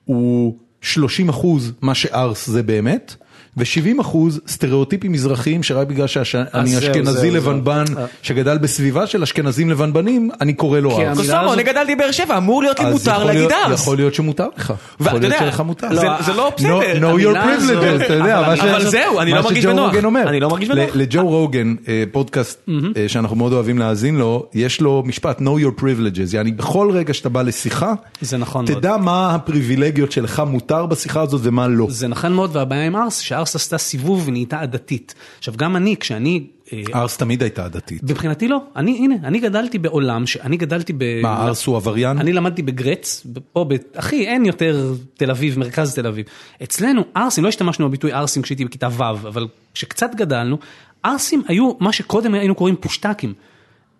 הוא 0.06 0.56
30 0.82 1.30
אחוז 1.30 1.72
מה 1.82 1.96
שארס 1.96 2.48
זה 2.50 2.64
באמת, 2.64 3.16
ו-70 3.58 4.02
אחוז 4.02 4.40
סטריאוטיפים 4.48 5.12
מזרחיים 5.12 5.64
שרק 5.64 5.88
בגלל 5.88 6.08
שאני 6.08 6.44
זהו, 6.66 6.80
אשכנזי 6.80 7.32
לבנבן, 7.32 7.86
זהו. 7.88 8.04
שגדל 8.22 8.58
בסביבה 8.58 9.08
של 9.08 9.24
אשכנזים 9.24 9.70
לבנבנים, 9.70 10.30
אני 10.42 10.54
קורא 10.54 10.80
לו 10.80 10.90
ארס. 10.92 11.18
המילה 11.18 11.34
קוסומו, 11.38 11.54
אני 11.54 11.64
גדלתי 11.64 11.96
בבאר 11.96 12.12
שבע, 12.12 12.38
אמור 12.38 12.62
להיות 12.64 12.80
לי 12.80 12.86
מותר 12.92 13.24
להגיד 13.24 13.52
ארס. 13.52 13.82
יכול 13.82 13.98
להיות 13.98 14.14
שמותר 14.14 14.48
לך, 14.58 14.74
יכול 15.00 15.20
להיות 15.20 15.34
שלך 15.40 15.60
מותר. 15.60 15.88
זה- 15.96 16.34
לא 16.36 16.52
בסדר. 16.58 16.80
know 17.00 17.22
your 17.22 17.36
privileges, 17.36 18.06
אתה 18.06 18.14
יודע, 18.14 18.40
אבל 18.40 18.86
זהו, 18.90 19.20
אני 19.20 19.32
מה 19.32 19.38
לא 19.38 19.44
מרגיש 19.44 19.64
שג'ו 19.64 19.72
בנוח. 19.74 19.90
רוגן 19.94 20.06
אומר. 20.06 20.30
אני 20.30 20.40
לא 20.40 20.50
מרגיש 20.50 20.70
בנוח. 20.70 20.90
לג'ו 20.94 21.28
רוגן, 21.28 21.76
אה, 21.88 22.04
פודקאסט 22.12 22.70
אה, 22.98 23.10
שאנחנו 23.10 23.36
מאוד 23.36 23.54
אוהבים 23.54 23.80
להאזין 23.80 24.16
לו, 24.16 24.46
יש 24.54 24.82
לו 24.82 25.04
משפט 25.06 25.40
know 25.42 25.44
your 25.66 25.82
privileges, 25.82 26.34
יעני 26.36 26.52
בכל 26.52 26.90
רגע 26.94 27.14
שאתה 27.14 27.30
בא 27.30 27.42
לשיחה, 27.42 27.94
נכון 28.40 28.66
מאוד. 28.70 28.80
תדע 28.80 28.98
מה 28.98 29.36
הפריבילגיות 29.36 30.12
שלך 30.12 30.44
מותר 30.48 30.86
בשיחה 30.86 31.22
הזאת 31.22 31.42
ומה 31.44 31.68
לא. 31.68 31.88
זה 31.90 32.08
נכון 32.08 32.34
מאוד, 32.34 32.56
והבעיה 32.56 32.86
עם 32.86 32.96
ארס, 32.96 33.20
שארס 33.20 33.43
עשתה 33.44 33.78
סיבוב 33.78 34.28
ונהייתה 34.28 34.60
עדתית. 34.60 35.16
עכשיו, 35.38 35.54
גם 35.58 35.76
אני, 35.76 35.98
כשאני... 35.98 36.48
אה, 36.74 36.82
ארס 36.96 37.18
תמיד 37.18 37.42
הייתה 37.42 37.70
דתית. 37.70 38.04
מבחינתי 38.04 38.48
לא, 38.48 38.58
אני, 38.76 38.98
הנה, 38.98 39.16
אני 39.24 39.40
גדלתי 39.40 39.80
בעולם, 39.80 40.26
שאני 40.28 40.58
גדלתי 40.58 40.94
ב... 40.98 41.22
מה, 41.22 41.46
ארס 41.46 41.66
הוא 41.66 41.76
עבריין? 41.76 42.18
אני 42.18 42.34
למדתי 42.34 42.62
בגרץ, 42.62 43.28
פה. 43.54 43.66
אחי, 43.96 44.28
אין 44.28 44.46
יותר 44.46 44.94
תל 45.14 45.32
אביב, 45.32 45.60
מרכז 45.60 45.96
תל 45.96 46.08
אביב. 46.08 46.26
אצלנו, 46.64 47.04
ערסים, 47.16 47.44
לא 47.44 47.50
השתמשנו 47.50 47.88
בביטוי 47.88 48.12
ערסים 48.12 48.42
כשהייתי 48.42 48.66
בכיתה 48.66 48.88
ו', 48.92 49.04
אבל 49.04 49.48
כשקצת 49.74 50.16
גדלנו, 50.16 50.58
ערסים 51.04 51.44
היו 51.48 51.72
מה 51.80 51.94
שקודם 51.94 52.34
היינו 52.34 52.56
קוראים 52.56 52.76
פושטקים. 52.76 53.34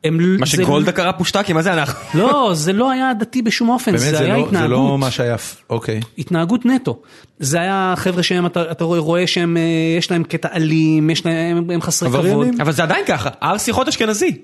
הם... 0.04 0.38
מה 0.40 0.46
זה- 0.46 0.52
שגולדה 0.52 0.92
קרא 0.92 1.12
פושטקים, 1.12 1.56
מה 1.56 1.62
זה 1.62 1.74
אנחנו? 1.74 2.00
לא, 2.22 2.52
זה 2.54 2.74
לא 2.74 2.92
היה 2.92 3.12
דתי 3.20 3.42
בשום 3.42 3.70
אופן, 3.70 3.92
באמת 3.92 4.00
זה 4.04 4.10
זה 4.12 4.20
היה 4.24 4.38
לא- 4.38 4.46
זה 4.52 4.58
לא 4.58 4.64
התנהגות. 4.66 5.00
מה 5.00 5.12
שהיה, 5.12 5.36
אוקיי. 5.70 6.00
התנהגות 6.18 6.66
נטו. 6.66 7.00
זה 7.40 7.58
היה 7.62 7.94
חבר'ה 7.98 8.24
שהם, 8.24 8.46
אתה, 8.46 8.72
אתה 8.72 8.84
רואה, 8.84 9.00
רואה 9.00 9.28
שהם, 9.28 9.58
אה, 9.58 9.62
יש 9.98 10.12
להם 10.12 10.24
קטע 10.24 10.48
אלים, 10.56 11.10
יש 11.10 11.26
להם, 11.26 11.70
הם, 11.72 11.82
חסרי 11.82 12.10
כבוד. 12.10 12.48
אבל 12.62 12.72
זה 12.72 12.84
עדיין 12.84 13.06
ככה, 13.08 13.30
ארס 13.44 13.66
שיחות 13.66 13.88
אשכנזי. 13.88 14.38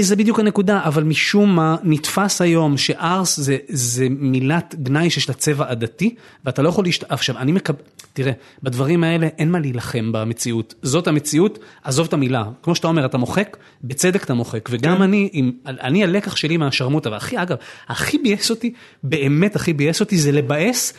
זה 0.00 0.16
בדיוק 0.16 0.40
הנקודה, 0.40 0.80
אבל 0.84 1.02
משום 1.02 1.56
מה 1.56 1.76
נתפס 1.82 2.40
היום 2.40 2.76
שארס 2.76 3.40
זה, 3.40 3.56
זה 3.68 4.06
מילת 4.10 4.74
גנאי 4.82 5.10
שיש 5.10 5.28
לה 5.28 5.34
צבע 5.34 5.70
עדתי, 5.70 6.14
ואתה 6.44 6.62
לא 6.62 6.68
יכול 6.68 6.84
להשת... 6.84 7.04
עכשיו, 7.08 7.38
אני 7.38 7.52
מקבל, 7.52 7.78
תראה, 8.12 8.32
בדברים 8.62 9.04
האלה 9.04 9.26
אין 9.38 9.50
מה 9.50 9.58
להילחם 9.58 10.12
במציאות. 10.12 10.74
זאת 10.82 11.08
המציאות, 11.08 11.58
עזוב 11.84 12.06
את 12.06 12.12
המילה. 12.12 12.44
כמו 12.62 12.74
שאתה 12.74 12.88
אומר, 12.88 13.06
אתה 13.06 13.18
מוחק, 13.18 13.56
בצדק 13.84 14.24
אתה 14.24 14.34
מוחק. 14.34 14.68
וגם 14.72 15.02
אני, 15.02 15.28
עם, 15.32 15.52
אני 15.66 16.04
הלקח 16.04 16.36
שלי 16.36 16.56
מהשרמוטה, 16.56 17.10
והכי, 17.10 17.42
אגב, 17.42 17.56
הכי 17.88 18.18
ביאס 18.18 18.50
אותי, 18.50 18.72
באמת 19.02 19.56
הכי 19.56 19.72
ביאס 19.72 20.00
אותי, 20.00 20.18
זה 20.18 20.32
לבאס. 20.32 20.92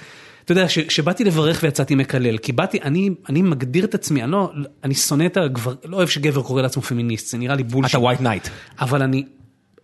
אתה 0.48 0.54
יודע, 0.54 0.70
ש- 0.70 0.80
שבאתי 0.80 1.24
לברך 1.24 1.60
ויצאתי 1.64 1.96
מקלל, 1.96 2.38
כי 2.38 2.52
באתי, 2.52 2.80
אני, 2.84 3.10
אני 3.30 3.42
מגדיר 3.42 3.86
את 3.86 3.96
עצמי, 3.96 4.24
אני 4.24 4.32
לא, 4.32 4.52
אני 4.84 4.94
שונא 4.96 5.26
את 5.26 5.38
הגבר, 5.38 5.74
לא 5.86 5.98
אוהב 5.98 6.08
שגבר 6.08 6.42
קורא 6.42 6.62
לעצמו 6.62 6.82
פמיניסט, 6.84 7.28
זה 7.28 7.38
נראה 7.38 7.56
לי 7.56 7.64
bullshit. 7.64 7.92
אתה 7.92 8.00
white 8.00 8.22
knight. 8.22 8.48
אבל 8.80 9.02
אני 9.02 9.24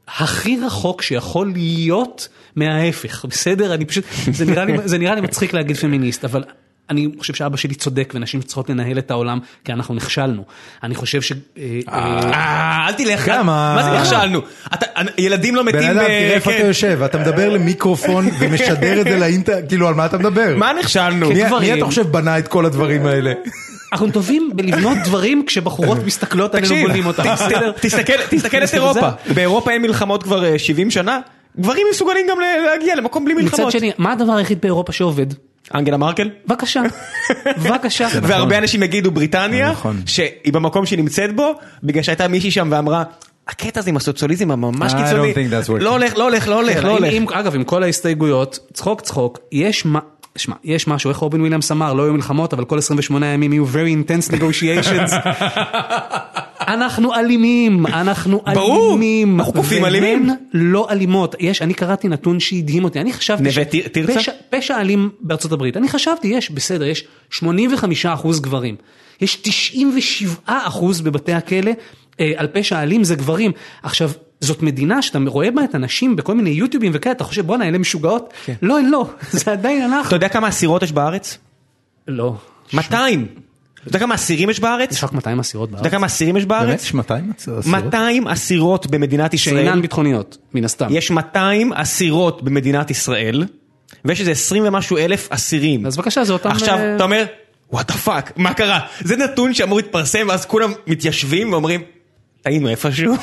הכי 0.08 0.58
רחוק 0.66 1.02
שיכול 1.02 1.52
להיות 1.54 2.28
מההפך, 2.56 3.26
בסדר? 3.26 3.74
אני 3.74 3.86
פשוט, 3.86 4.04
זה 4.32 4.46
נראה 4.46 4.66
לי, 4.66 4.74
זה 4.86 4.98
נראה 4.98 5.16
לי 5.16 5.22
מצחיק 5.22 5.54
להגיד 5.54 5.78
פמיניסט, 5.78 6.26
אבל 6.26 6.44
אני 6.90 7.10
חושב 7.20 7.34
שאבא 7.34 7.58
שלי 7.58 7.76
צודק 7.76 8.14
ונשים 8.16 8.42
צריכות 8.42 8.70
לנהל 8.70 8.98
את 8.98 9.12
העולם 9.12 9.40
כי 9.66 9.74
אנחנו 9.74 9.96
נכשלנו. 9.96 10.44
אני 10.84 10.96
חושב 10.96 11.22
ש... 11.22 11.32
אה, 11.32 11.80
אה, 11.90 12.20
אה, 12.34 12.88
אל 12.88 12.94
תלך, 12.94 13.30
מה 13.30 13.84
זה 13.84 14.00
נכשלנו? 14.00 14.42
ילדים 15.18 15.56
לא 15.56 15.64
מתים, 15.64 15.80
בן 15.80 15.86
אדם, 15.90 16.06
תראה 16.06 16.34
איפה 16.34 16.52
כן. 16.52 16.58
אתה 16.58 16.68
יושב, 16.68 17.02
אתה 17.06 17.18
מדבר 17.18 17.50
למיקרופון 17.50 18.26
ומשדר 18.40 19.02
את 19.02 19.06
זה 19.06 19.20
לאינטרנט, 19.20 19.68
כאילו 19.68 19.88
על 19.88 19.94
מה 19.94 20.06
אתה 20.06 20.18
מדבר? 20.18 20.56
מה 20.58 20.74
נכשלנו? 20.80 21.30
מי- 21.30 21.74
אתה 21.74 21.86
חושב 21.86 22.08
בנה 22.12 22.40
את 22.40 22.48
כל 22.48 22.66
הדברים 22.66 23.06
האלה? 23.06 23.34
אנחנו 23.94 24.12
טובים 24.12 24.52
בלבנות 24.56 24.98
דברים 25.04 25.44
כשבחורות 25.48 25.98
מסתכלות 26.06 26.56
עלינו 26.56 26.70
תקשיב, 26.70 26.88
בונים 26.88 27.06
אותם? 27.06 27.24
תסתכל, 28.30 28.64
את 28.64 28.74
אירופה, 28.74 29.10
באירופה 29.34 29.72
אין 29.72 29.82
מלחמות 29.82 30.24
כבר 30.24 30.46
אה, 30.46 30.60
70 30.60 30.92
שנה, 30.92 31.20
גברים 31.60 31.88
מסוגלים 31.92 32.26
גם 32.30 32.38
להגיע 32.66 32.96
למקום 32.96 33.26
בלי 33.26 33.34
מצד 33.34 33.44
מלחמות. 33.44 33.72
שני, 33.72 33.92
מה 33.98 34.12
הדבר 34.12 34.34
היחיד 34.34 34.62
באירופה 34.62 34.92
שעובד? 34.92 35.26
אנגלה 35.76 35.98
מרקל? 35.98 36.30
בבקשה, 36.48 36.82
בבקשה. 37.64 38.08
והרבה 38.24 38.58
אנשים 38.58 38.84
יגידו 38.84 39.12
בריטניה, 39.12 39.72
נכון. 39.72 40.02
שהיא 40.06 40.54
במקום 40.54 40.86
שהיא 40.86 41.00
נמצאת 41.00 41.36
בו, 41.36 41.52
בגלל 41.84 42.04
שהייתה 42.04 42.28
מישהי 42.28 42.52
שם 42.52 42.68
ואמרה, 42.72 43.04
הקטע 43.48 43.80
הזה 43.80 43.90
עם 43.90 43.98
הסוציאליזם 43.98 44.52
הממש 44.52 44.94
קיצוני, 44.94 45.34
think 45.34 45.36
that's 45.36 45.70
working." 45.70 45.84
לא 45.84 45.90
הולך, 45.90 46.18
לא 46.18 46.24
הולך, 46.24 46.48
לא 46.48 46.56
הולך, 46.62 46.84
לא 46.84 46.98
עם- 46.98 47.24
הולך. 47.24 47.34
אגב, 47.34 47.56
עם 47.56 47.64
כל 47.64 47.84
ההסתייגויות, 47.84 48.60
צחוק 48.74 49.02
צחוק, 49.02 49.40
יש 49.52 49.86
מה... 49.86 50.00
שמע, 50.38 50.56
יש 50.64 50.88
משהו, 50.88 51.10
איך 51.10 51.18
רובין 51.18 51.42
וויליאמס 51.42 51.72
אמר, 51.72 51.94
לא 51.94 52.04
יהיו 52.04 52.14
מלחמות, 52.14 52.54
אבל 52.54 52.66
כל 52.66 52.78
28 52.78 53.26
ימים 53.28 53.54
יהיו 53.54 53.66
very 53.66 54.08
intense 54.10 54.32
negotiations. 54.32 55.14
אנחנו 56.68 57.14
אלימים, 57.14 57.88
אנחנו 57.88 58.42
ברור, 58.54 58.90
אלימים. 58.90 59.40
אנחנו 59.40 59.54
קופים 59.54 59.86
אלימים. 59.86 60.30
לא 60.54 60.88
אלימות. 60.90 61.36
יש, 61.40 61.62
אני 61.62 61.74
קראתי 61.74 62.08
נתון 62.08 62.40
שהדהים 62.40 62.84
אותי, 62.84 63.02
אני 63.02 63.14
חשבתי... 63.14 63.44
נווה 63.44 63.66
תרצה? 63.66 64.32
פשע- 64.50 64.82
אלים 64.82 65.10
בארצות 65.22 65.52
הברית, 65.52 65.78
אני 65.78 65.88
חשבתי, 65.90 66.28
יש, 66.28 66.52
בסדר, 66.52 66.86
יש 66.86 67.04
85 67.30 68.06
אחוז 68.06 68.40
גברים. 68.42 68.76
יש 69.22 69.36
97 69.42 70.32
אחוז 70.48 71.02
בבתי 71.02 71.34
הכלא 71.34 71.72
אה, 72.20 72.32
על 72.36 72.48
פשע 72.48 72.82
אלים 72.84 73.04
זה 73.04 73.16
גברים. 73.16 73.52
עכשיו, 73.84 74.12
זאת 74.42 74.62
מדינה 74.62 75.02
שאתה 75.02 75.20
רואה 75.28 75.52
בה 75.52 75.64
את 75.64 75.76
הנשים 75.76 76.16
בכל 76.16 76.34
מיני 76.36 76.50
יוטיובים 76.50 76.92
וכאלה, 76.96 77.16
אתה 77.16 77.24
חושב 77.24 77.46
בואנה 77.46 77.68
אלה 77.68 77.78
משוגעות? 77.78 78.34
כן. 78.46 78.54
לא, 78.62 78.80
הן 78.80 78.86
לא, 78.86 79.10
זה 79.32 79.52
עדיין 79.52 79.86
אתה 79.86 79.98
אנחנו. 79.98 80.16
יודע 80.16 80.30
כמה 80.30 80.48
אסירות 80.50 80.84
יש 80.84 80.92
בארץ? 80.92 81.38
לא. 82.08 82.36
200. 82.74 83.28
אתה 83.84 83.90
יודע 83.90 84.00
כמה 84.00 84.16
אסירים 84.16 84.50
יש 84.50 84.60
בארץ? 84.60 84.92
יש 84.92 85.04
רק 85.04 85.14
200 85.14 85.40
אסירות 85.40 85.70
אתה 85.70 85.78
יודע 85.78 85.84
בארץ. 85.84 85.94
כמה 85.94 86.06
אסירים 86.08 86.38
יש 86.38 86.46
באמת? 86.46 86.62
בארץ? 86.68 86.84
יש 86.84 86.94
200 86.94 87.32
אסירות? 87.40 87.66
200 87.66 88.28
אסירות 88.28 88.88
במדינת 88.88 89.34
ישראל. 89.34 89.56
שאינן 89.66 89.82
ביטחוניות, 89.82 90.38
מן 90.54 90.66
הסתם. 90.66 90.88
יש 90.90 91.12
200 91.12 91.74
אסירות 91.74 92.44
במדינת 92.44 92.92
ישראל, 92.92 93.46
ויש 94.06 94.20
איזה 94.20 94.32
20 94.32 94.64
ומשהו 94.68 94.98
אלף 94.98 95.28
אסירים. 95.32 95.86
אז 95.86 95.98
בבקשה, 95.98 96.24
זה 96.24 96.34
אותם... 96.34 96.50
עכשיו, 96.50 96.78
אה, 96.78 96.96
אתה 96.96 97.04
אומר, 97.04 97.26
what 97.72 97.88
the 97.88 97.94
fuck, 97.98 98.32
מה 98.38 98.54
קרה? 98.54 98.80
זה 99.02 99.16
נתון 99.18 99.54
שאמור 99.54 99.78
להתפרסם, 99.78 100.26
ואז 100.30 100.46
כולם 100.46 100.72
מתיישבים 100.88 101.52
ואומרים, 101.52 101.82
טעינו 102.42 102.70
איפשהו, 102.70 103.14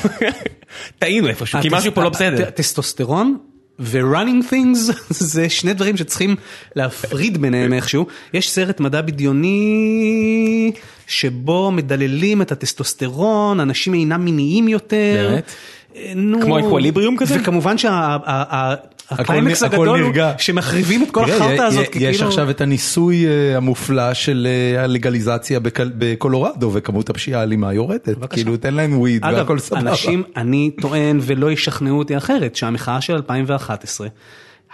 טעינו 0.98 1.28
איפשהו, 1.28 1.60
כי 1.62 1.68
הטס- 1.68 1.72
משהו 1.74 1.94
פה 1.94 2.02
לא 2.02 2.08
בסדר. 2.08 2.50
טסטוסטרון 2.50 3.36
ו-running 3.80 4.52
things 4.52 4.92
זה 5.10 5.48
שני 5.48 5.72
דברים 5.72 5.96
שצריכים 5.96 6.36
להפריד 6.76 7.38
ביניהם 7.38 7.72
איכשהו. 7.72 8.06
יש 8.34 8.50
סרט 8.50 8.80
מדע 8.80 9.00
בדיוני 9.00 10.72
שבו 11.06 11.70
מדללים 11.70 12.42
את 12.42 12.52
הטסטוסטרון, 12.52 13.60
אנשים 13.60 13.94
אינם 13.94 14.24
מיניים 14.24 14.68
יותר. 14.68 15.28
באמת? 15.30 15.50
אה, 15.96 16.12
נו, 16.16 16.40
כמו 16.40 16.58
אקוויליבריום 16.58 17.16
כזה? 17.16 17.36
וכמובן 17.40 17.78
שהקליימקס 17.78 18.99
הכל 19.10 19.32
הגדול 19.66 19.88
הוא 19.88 19.96
נרגע. 19.96 20.32
שמחריבים 20.38 21.02
את 21.02 21.10
כל 21.10 21.30
החרטא 21.30 21.62
הזאת. 21.62 21.96
יש 21.96 22.16
כאילו- 22.16 22.28
עכשיו 22.28 22.50
את 22.50 22.60
הניסוי 22.60 23.26
אה, 23.26 23.56
המופלא 23.56 24.14
של 24.14 24.46
אה, 24.76 24.84
הלגליזציה 24.84 25.60
בקל- 25.60 25.92
בקולורדו 25.98 26.70
וכמות 26.74 27.10
הפשיעה 27.10 27.40
האלימה 27.40 27.72
יורדת. 27.72 28.08
בבקשה. 28.08 28.34
כאילו 28.42 28.56
תן 28.56 28.74
להם 28.74 28.98
weed 28.98 29.24
אגב, 29.24 29.36
והכל 29.38 29.58
סבבה. 29.58 29.80
אנשים, 29.80 30.22
אני 30.36 30.70
טוען 30.80 31.18
ולא 31.22 31.52
ישכנעו 31.52 31.98
אותי 31.98 32.16
אחרת, 32.16 32.56
שהמחאה 32.56 33.00
של 33.00 33.12
2011 33.14 34.08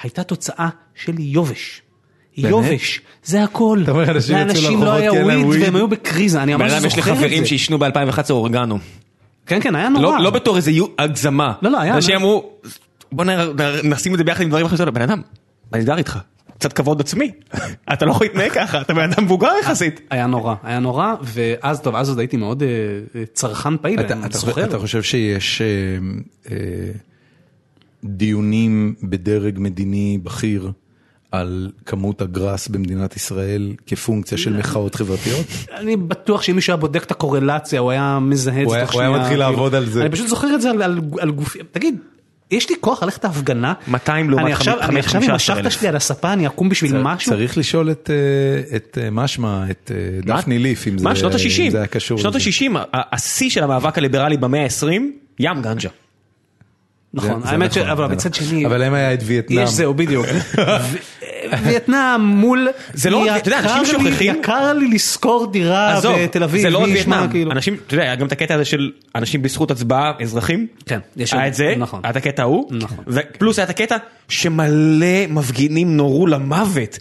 הייתה 0.02 0.22
תוצאה 0.22 0.68
של 0.94 1.14
יובש. 1.18 1.82
יובש, 2.38 3.00
זה 3.24 3.42
הכל. 3.44 3.80
אתה 3.82 3.90
אומר, 3.90 4.10
אנשים 4.10 4.36
יצאו 4.36 4.46
לאנשים 4.46 4.62
לא 4.64 4.78
לרחובות 4.78 5.00
היה 5.00 5.10
כי 5.10 5.16
אין 5.18 5.26
להם 5.26 5.36
וויד 5.44 5.48
וויד? 5.48 5.62
והם 5.62 5.76
היו 5.76 5.88
בקריזה, 5.88 6.42
אני 6.42 6.54
ממש 6.54 6.72
אדם, 6.72 6.86
יש 6.86 6.96
לי 6.96 7.00
זוכר 7.02 7.12
את 7.12 7.16
חברים 7.18 7.42
זה. 7.42 7.48
שעישנו 7.48 7.78
ב-2011 7.78 8.30
אורגנו. 8.30 8.78
כן, 9.46 9.58
כן, 9.60 9.74
היה 9.74 9.90
לא 9.90 10.00
נורא. 10.00 10.18
לא 10.20 10.30
בתור 10.30 10.56
איזה 10.56 10.70
הגזמה. 10.98 11.52
לא, 11.62 11.70
לא, 11.70 11.80
היה- 11.80 11.94
אנשים 11.94 12.14
אמרו, 12.16 12.50
בוא 13.16 13.24
נ- 13.24 13.30
נ- 13.60 13.90
נשים 13.93 14.12
את 14.12 14.18
זה 14.18 14.24
ביחד 14.24 14.43
עם 14.43 14.48
דברים 14.48 14.66
אחרים. 14.66 14.94
בן 14.94 15.02
אדם, 15.02 15.22
אני 15.72 15.80
נדבר 15.82 15.98
איתך. 15.98 16.18
קצת 16.59 16.72
כבוד 16.72 17.01
עצמי. 17.01 17.30
אתה 17.93 18.05
לא 18.05 18.10
יכול 18.10 18.26
להתנהג 18.26 18.51
ככה, 18.52 18.80
אתה 18.80 18.94
בן 18.94 19.12
אדם 19.12 19.24
מבוגר 19.24 19.48
יחסית. 19.62 20.01
היה 20.10 20.26
נורא, 20.26 20.55
היה 20.62 20.78
נורא, 20.78 21.14
ואז, 21.22 21.80
טוב, 21.80 21.94
אז 21.97 22.09
עוד 22.09 22.18
הייתי 22.18 22.36
מאוד 22.36 22.62
אה, 22.62 22.68
צרכן 23.34 23.76
פעיל, 23.76 24.01
אתה, 24.01 24.14
אני 24.14 24.26
אתה, 24.26 24.38
זוכר. 24.38 24.64
אתה 24.64 24.78
חושב 24.78 25.02
שיש 25.02 25.62
אה, 25.62 25.66
אה, 26.51 26.56
דיונים 28.05 28.94
בדרג 29.02 29.55
מדיני 29.59 30.18
בכיר 30.22 30.70
על 31.32 31.70
כמות 31.86 32.22
הגראס 32.22 32.68
במדינת 32.68 33.16
ישראל 33.16 33.72
כפונקציה 33.86 34.38
של 34.38 34.56
מחאות 34.56 34.94
חברתיות? 34.94 35.47
אני 35.80 35.97
בטוח 35.97 36.43
שאם 36.43 36.55
מישהו 36.56 36.70
היה 36.72 36.76
בודק 36.76 37.02
את 37.05 37.10
הקורלציה, 37.10 37.80
הוא 37.80 37.90
היה 37.90 38.18
מזהה 38.22 38.62
את 38.62 38.68
זה 38.68 38.82
הוא 38.93 39.01
היה. 39.01 39.10
מתחיל 39.10 39.28
כאילו. 39.28 39.38
לעבוד 39.40 39.74
על 39.74 39.86
זה. 39.86 40.01
אני 40.02 40.10
פשוט 40.10 40.28
זוכר 40.28 40.55
את 40.55 40.60
זה 40.60 40.70
על- 40.70 40.82
על- 40.82 41.01
על 41.20 41.30
גופי, 41.30 41.59
תגיד, 41.72 41.97
יש 42.51 42.70
לי 42.70 42.77
כוח 42.81 43.02
ללכת 43.02 43.24
להפגנה? 43.24 43.73
200 43.89 44.31
לעומת 44.31 44.44
אני 44.44 44.52
עכשיו- 44.52 44.74
חמש- 44.81 44.89
אני 44.89 44.98
עכשיו 45.01 45.16
עם 45.20 45.27
15,000. 45.28 45.35
השחטה 45.35 45.70
שלי 45.70 45.89
על 45.89 45.97
הספה, 45.97 46.32
אני 46.32 46.47
אקום 46.47 46.68
בשביל 46.68 46.98
משהו? 47.02 47.31
צריך 47.32 47.59
לשאול 47.59 47.90
את, 47.90 48.10
אה, 48.10 48.77
את 48.77 48.98
אה, 49.02 49.10
משמע, 49.10 49.64
את 49.70 49.90
אה, 49.94 50.36
דפני 50.36 50.59
ליף, 50.59 50.89
אם 50.89 50.98
זה, 50.98 51.05
מה, 51.05 51.16
שנות 51.16 51.32
אם 51.32 51.39
ה-60. 51.39 51.70
זה 51.70 51.78
היה 51.78 51.86
קשור 51.86 52.18
שנות 52.18 52.35
לזה. 52.35 52.44
ה-60, 52.73 52.78
השיא 53.12 53.51
של 53.51 53.64
המאבק 53.64 53.98
הליברלי 53.98 54.36
במאה 54.36 54.62
ה-20, 54.64 54.86
ים 55.40 55.62
גנג'ה. 55.62 55.89
נכון, 57.14 57.43
האמת 57.44 57.73
ש... 57.73 57.78
נכון, 57.78 57.90
אבל 57.90 58.06
מצד 58.06 58.31
נכון. 58.31 58.47
שני, 58.48 58.66
אבל 58.66 58.78
להם 58.81 58.94
היה 58.94 59.14
את 59.14 59.18
וייטנאם. 59.24 59.62
יש 59.62 59.70
זהו, 59.70 59.94
בדיוק. 59.94 60.27
וייטנאם 61.62 62.20
מול... 62.20 62.68
זה 62.94 63.10
לא 63.10 63.18
רק- 63.18 63.36
אתה 63.40 63.48
יודע, 63.48 63.59
אנשים 63.59 63.85
שוכחים- 63.85 64.35
יקר 64.36 64.73
לי 64.73 64.89
לשכור 64.89 65.47
דירה 65.52 66.01
בתל 66.24 66.43
אביב, 66.43 66.62
זה 66.62 66.70
לא 66.70 66.78
רק 66.78 66.89
וייטנאם, 66.89 67.31
כאילו. 67.31 67.52
אנשים, 67.52 67.77
אתה 67.86 67.94
יודע, 67.94 68.02
היה 68.05 68.14
גם 68.16 68.27
את 68.27 68.32
הקטע 68.32 68.55
הזה 68.55 68.64
של 68.64 68.90
אנשים 69.14 69.43
בזכות 69.43 69.70
הצבעה, 69.70 70.12
אזרחים. 70.23 70.66
כן, 70.86 70.98
יש 71.16 71.32
עוד- 71.35 71.43
את 71.47 71.55
זה, 71.55 71.74
נכון. 71.78 72.01
היה 72.05 72.10
את 72.10 72.16
הקטע 72.16 72.43
ההוא, 72.43 72.68
נכון. 72.73 73.05
ופלוס 73.06 73.59
היה 73.59 73.64
את 73.64 73.70
הקטע 73.70 73.97
שמלא 74.28 75.06
מפגינים 75.28 75.97
נורו 75.97 76.27
למוות. 76.27 76.98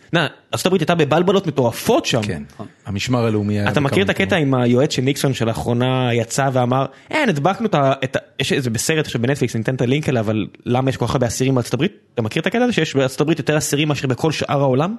הברית 0.66 0.82
הייתה 0.82 0.96
בבלבלות 0.96 1.48
מטורפות 1.48 2.06
שם. 2.06 2.22
כן, 2.22 2.44
המשמר 2.86 3.26
הלאומי 3.26 3.60
היה... 3.60 3.70
אתה 3.70 3.80
מכיר 3.80 4.04
את 4.04 4.10
הקטע 4.10 4.36
עם 4.36 4.54
היועץ 4.54 4.94
של 4.94 5.02
ניקסון 5.02 5.34
שלאחרונה 5.34 6.14
יצא 6.14 6.50
ואמר, 6.54 6.86
אין, 7.12 7.30
הדבקנו 7.30 7.68
את 7.68 7.76
ה... 7.76 7.94
יש 8.40 8.54
איזה 8.54 8.70
בסרט 8.70 9.06
עכשיו 9.06 9.22
בנטפליקס, 9.22 9.56
אני 9.56 9.64
אתן 9.64 9.76
את 9.76 9.82
הלינק 9.82 10.10
אליו, 10.10 10.24
אבל 10.26 10.48
למה 10.66 10.90
יש 10.90 10.98
כל 10.98 11.08
כך 11.08 11.14
הרבה 11.14 11.28
אסירים 11.28 11.58
הברית? 11.74 11.92
אתה 12.14 12.22
מכיר 12.22 12.42
את 12.42 12.48
הקטע 12.48 12.64
הזה 12.64 12.74
שיש 12.74 12.96
הברית 13.22 13.40
יותר 13.40 13.58
אסירים 13.58 13.88
מאשר 13.88 14.08
בכל 14.08 14.32
שאר 14.32 14.60
העולם? 14.60 14.96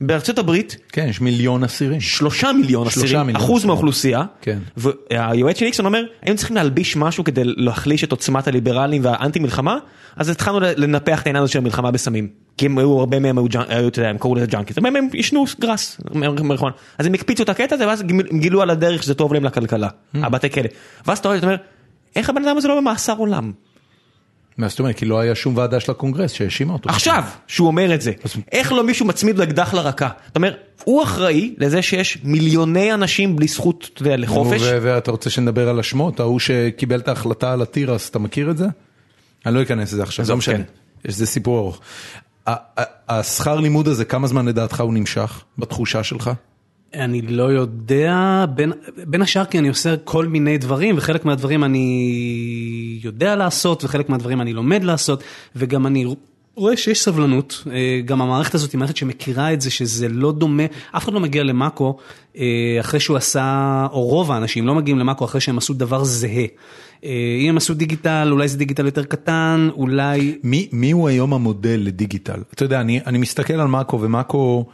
בארצות 0.00 0.38
הברית 0.38 0.76
כן, 0.92 1.06
יש 1.08 1.20
מיליון 1.20 1.64
אסירים. 1.64 2.00
שלושה 2.00 2.52
מיליון 2.52 2.86
אסירים, 2.86 3.36
אחוז. 3.36 3.64
מהאוכלוסייה, 3.64 4.22
כן. 4.40 4.58
והיועץ 4.76 5.58
של 5.58 5.64
ניקסון 5.64 5.86
אומר, 5.86 6.02
היינו 6.22 6.36
צריכים 6.38 6.56
להלביש 6.56 6.96
משהו 6.96 7.24
כדי 7.24 7.42
להחליש 7.44 8.04
את 8.04 8.10
עוצמת 8.12 8.48
הליברלים 8.48 9.04
והאנטי 9.04 9.38
מלחמה, 9.38 9.78
אז 10.16 10.28
התחלנו 10.28 10.60
לנפח 10.60 11.20
את 11.22 11.26
העניין 11.26 11.42
הזה 11.42 11.52
של 11.52 11.58
המלחמה 11.58 11.90
בסמים, 11.90 12.28
כי 12.56 12.66
הם 12.66 12.78
היו, 12.78 12.98
הרבה 12.98 13.18
מהם 13.18 13.38
היו, 13.38 13.46
אתה 13.88 14.00
יודע, 14.00 14.10
הם 14.10 14.18
קראו 14.18 14.34
לזה 14.34 14.46
ג'אנקיס, 14.46 14.78
הרבה 14.78 14.90
מהם 14.90 15.08
עישנו 15.12 15.44
גראס, 15.60 16.00
מריחואנה, 16.14 16.74
אז 16.98 17.06
הם 17.06 17.14
הקפיצו 17.14 17.42
את 17.42 17.48
הקטע 17.48 17.74
הזה 17.74 17.86
ואז 17.86 18.00
הם 18.00 18.38
גילו 18.40 18.62
על 18.62 18.70
הדרך 18.70 19.02
שזה 19.02 19.14
טוב 19.14 19.34
להם 19.34 19.44
לכלכלה, 19.44 19.88
Mm. 19.88 20.18
הבתי 20.22 20.50
כלא, 20.50 20.64
ואז 21.06 21.18
אתה 21.18 21.28
אומר, 21.42 21.56
איך 22.16 22.30
הבן 22.30 22.44
אדם 22.44 22.56
הזה 22.56 22.68
לא 22.68 22.76
במאסר 22.80 23.14
עולם? 23.16 23.52
מה 24.58 24.68
זאת 24.68 24.78
אומרת? 24.78 24.96
כי 24.96 25.04
לא 25.04 25.20
היה 25.20 25.34
שום 25.34 25.56
ועדה 25.56 25.80
של 25.80 25.90
הקונגרס 25.90 26.32
שהאשימה 26.32 26.72
אותו. 26.72 26.88
עכשיו, 26.88 27.24
שהוא 27.46 27.66
אומר 27.66 27.94
את 27.94 28.00
זה, 28.00 28.12
איך 28.52 28.72
לא 28.72 28.84
מישהו 28.84 29.06
מצמיד 29.06 29.38
לו 29.38 29.44
אקדח 29.44 29.74
לרקה? 29.74 30.06
אתה 30.06 30.38
אומר, 30.38 30.54
הוא 30.84 31.02
אחראי 31.02 31.54
לזה 31.58 31.82
שיש 31.82 32.18
מיליוני 32.24 32.94
אנשים 32.94 33.36
בלי 33.36 33.48
זכות, 33.48 33.90
אתה 33.94 34.02
יודע, 34.02 34.16
לחופש. 34.16 34.62
ואתה 34.62 35.10
רוצה 35.10 35.30
שנדבר 35.30 35.68
על 35.68 35.80
השמות? 35.80 36.20
ההוא 36.20 36.40
שקיבל 36.40 37.00
את 37.00 37.08
ההחלטה 37.08 37.52
על 37.52 37.62
התירס, 37.62 38.10
אתה 38.10 38.18
מכיר 38.18 38.50
את 38.50 38.56
זה? 38.56 38.66
אני 39.46 39.54
לא 39.54 39.62
אכנס 39.62 39.92
לזה 39.92 40.02
עכשיו, 40.02 40.26
לא 40.28 40.36
משנה. 40.36 40.56
כן. 40.56 40.62
זה 41.10 41.26
סיפור 41.26 41.58
ארוך. 41.58 41.80
השכר 43.08 43.56
לימוד 43.60 43.88
הזה, 43.88 44.04
כמה 44.04 44.26
זמן 44.26 44.46
לדעתך 44.46 44.80
הוא 44.80 44.94
נמשך, 44.94 45.42
בתחושה 45.58 46.04
שלך? 46.04 46.30
אני 46.94 47.22
לא 47.22 47.42
יודע, 47.42 48.44
בין, 48.54 48.72
בין 49.06 49.22
השאר 49.22 49.44
כי 49.44 49.58
אני 49.58 49.68
עושה 49.68 49.96
כל 49.96 50.26
מיני 50.26 50.58
דברים 50.58 50.94
וחלק 50.98 51.24
מהדברים 51.24 51.64
אני 51.64 53.00
יודע 53.02 53.36
לעשות 53.36 53.84
וחלק 53.84 54.08
מהדברים 54.08 54.40
אני 54.40 54.52
לומד 54.52 54.84
לעשות 54.84 55.22
וגם 55.56 55.86
אני 55.86 56.04
רואה 56.54 56.76
שיש 56.76 57.02
סבלנות, 57.02 57.64
אה, 57.72 58.00
גם 58.04 58.22
המערכת 58.22 58.54
הזאת 58.54 58.72
היא 58.72 58.78
מערכת 58.78 58.96
שמכירה 58.96 59.52
את 59.52 59.60
זה 59.60 59.70
שזה 59.70 60.08
לא 60.08 60.32
דומה, 60.32 60.62
אף 60.96 61.04
אחד 61.04 61.12
לא 61.12 61.20
מגיע 61.20 61.42
למאקו 61.42 61.96
אה, 62.36 62.76
אחרי 62.80 63.00
שהוא 63.00 63.16
עשה, 63.16 63.86
או 63.92 64.02
רוב 64.02 64.32
האנשים 64.32 64.66
לא 64.66 64.74
מגיעים 64.74 64.98
למאקו 64.98 65.24
אחרי 65.24 65.40
שהם 65.40 65.58
עשו 65.58 65.74
דבר 65.74 66.04
זהה. 66.04 66.44
אה, 67.04 67.10
אם 67.40 67.48
הם 67.48 67.56
עשו 67.56 67.74
דיגיטל, 67.74 68.28
אולי 68.30 68.48
זה 68.48 68.58
דיגיטל 68.58 68.86
יותר 68.86 69.04
קטן, 69.04 69.68
אולי... 69.72 70.38
מי, 70.42 70.68
מי 70.72 70.90
הוא 70.90 71.08
היום 71.08 71.34
המודל 71.34 71.80
לדיגיטל? 71.84 72.40
אתה 72.54 72.64
יודע, 72.64 72.80
אני, 72.80 73.00
אני 73.06 73.18
מסתכל 73.18 73.54
על 73.54 73.66
מאקו 73.66 74.00
ומאקו, 74.00 74.66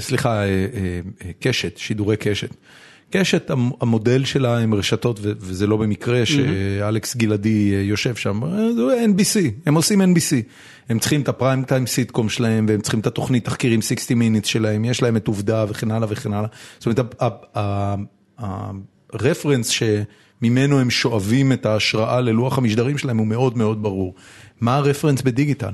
סליחה, 0.00 0.30
אה, 0.38 0.44
אה, 0.44 0.46
אה, 1.24 1.30
קשת, 1.40 1.76
שידורי 1.78 2.16
קשת. 2.16 2.54
קשת, 3.10 3.50
המ- 3.50 3.70
המודל 3.80 4.24
שלה 4.24 4.58
הם 4.58 4.74
רשתות, 4.74 5.20
וזה 5.22 5.66
לא 5.66 5.76
במקרה 5.76 6.26
שאלכס 6.26 7.16
גלעדי 7.16 7.72
אה, 7.74 7.80
יושב 7.80 8.14
שם, 8.16 8.44
אה, 8.44 8.72
זה 8.72 9.04
NBC, 9.06 9.38
הם 9.66 9.74
עושים 9.74 10.00
NBC. 10.02 10.34
הם 10.88 10.98
צריכים 10.98 11.20
את 11.20 11.28
הפריים 11.28 11.64
טיים 11.64 11.86
סיטקום 11.86 12.28
שלהם, 12.28 12.66
והם 12.68 12.80
צריכים 12.80 13.00
את 13.00 13.06
התוכנית 13.06 13.44
תחקירים 13.44 13.82
60 13.82 14.18
מינטס 14.18 14.48
שלהם, 14.48 14.84
יש 14.84 15.02
להם 15.02 15.16
את 15.16 15.26
עובדה 15.28 15.64
וכן 15.68 15.90
הלאה 15.90 16.08
וכן 16.10 16.32
הלאה. 16.32 16.48
זאת 16.78 16.86
אומרת, 16.86 17.00
הרפרנס 19.12 19.68
שממנו 19.68 20.80
הם 20.80 20.90
שואבים 20.90 21.52
את 21.52 21.66
ההשראה 21.66 22.20
ללוח 22.20 22.58
המשדרים 22.58 22.98
שלהם 22.98 23.18
הוא 23.18 23.26
מאוד 23.26 23.58
מאוד 23.58 23.82
ברור. 23.82 24.14
מה 24.60 24.76
הרפרנס 24.76 25.22
בדיגיטל? 25.22 25.70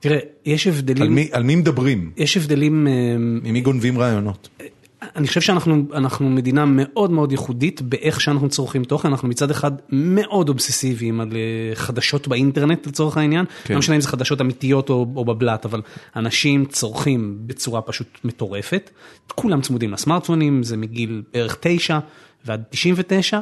תראה, 0.00 0.18
יש 0.44 0.66
על 0.66 0.72
הבדלים, 0.72 1.14
מי, 1.14 1.28
על 1.32 1.42
מי 1.42 1.56
מדברים? 1.56 2.10
יש 2.16 2.36
הבדלים... 2.36 2.86
אה, 2.86 2.92
ממי 3.18 3.60
גונבים 3.60 3.98
רעיונות? 3.98 4.48
אני 5.16 5.28
חושב 5.28 5.40
שאנחנו 5.40 5.84
אנחנו 5.94 6.30
מדינה 6.30 6.64
מאוד 6.64 7.10
מאוד 7.10 7.32
ייחודית 7.32 7.82
באיך 7.82 8.20
שאנחנו 8.20 8.48
צורכים 8.48 8.84
תוכן, 8.84 9.08
אנחנו 9.08 9.28
מצד 9.28 9.50
אחד 9.50 9.72
מאוד 9.90 10.48
אובססיביים 10.48 11.20
על 11.20 11.28
אה, 11.32 11.74
חדשות 11.74 12.28
באינטרנט 12.28 12.86
לצורך 12.86 13.16
העניין, 13.16 13.44
כן. 13.64 13.74
לא 13.74 13.78
משנה 13.78 13.96
אם 13.96 14.00
זה 14.00 14.08
חדשות 14.08 14.40
אמיתיות 14.40 14.90
או, 14.90 15.06
או 15.16 15.24
בבלת, 15.24 15.64
אבל 15.64 15.82
אנשים 16.16 16.64
צורכים 16.64 17.38
בצורה 17.40 17.82
פשוט 17.82 18.18
מטורפת, 18.24 18.90
כולם 19.34 19.60
צמודים 19.60 19.92
לסמארטפונים, 19.92 20.62
זה 20.62 20.76
מגיל 20.76 21.22
בערך 21.34 21.56
9 21.60 21.98
ועד 22.44 22.62
99. 22.70 23.40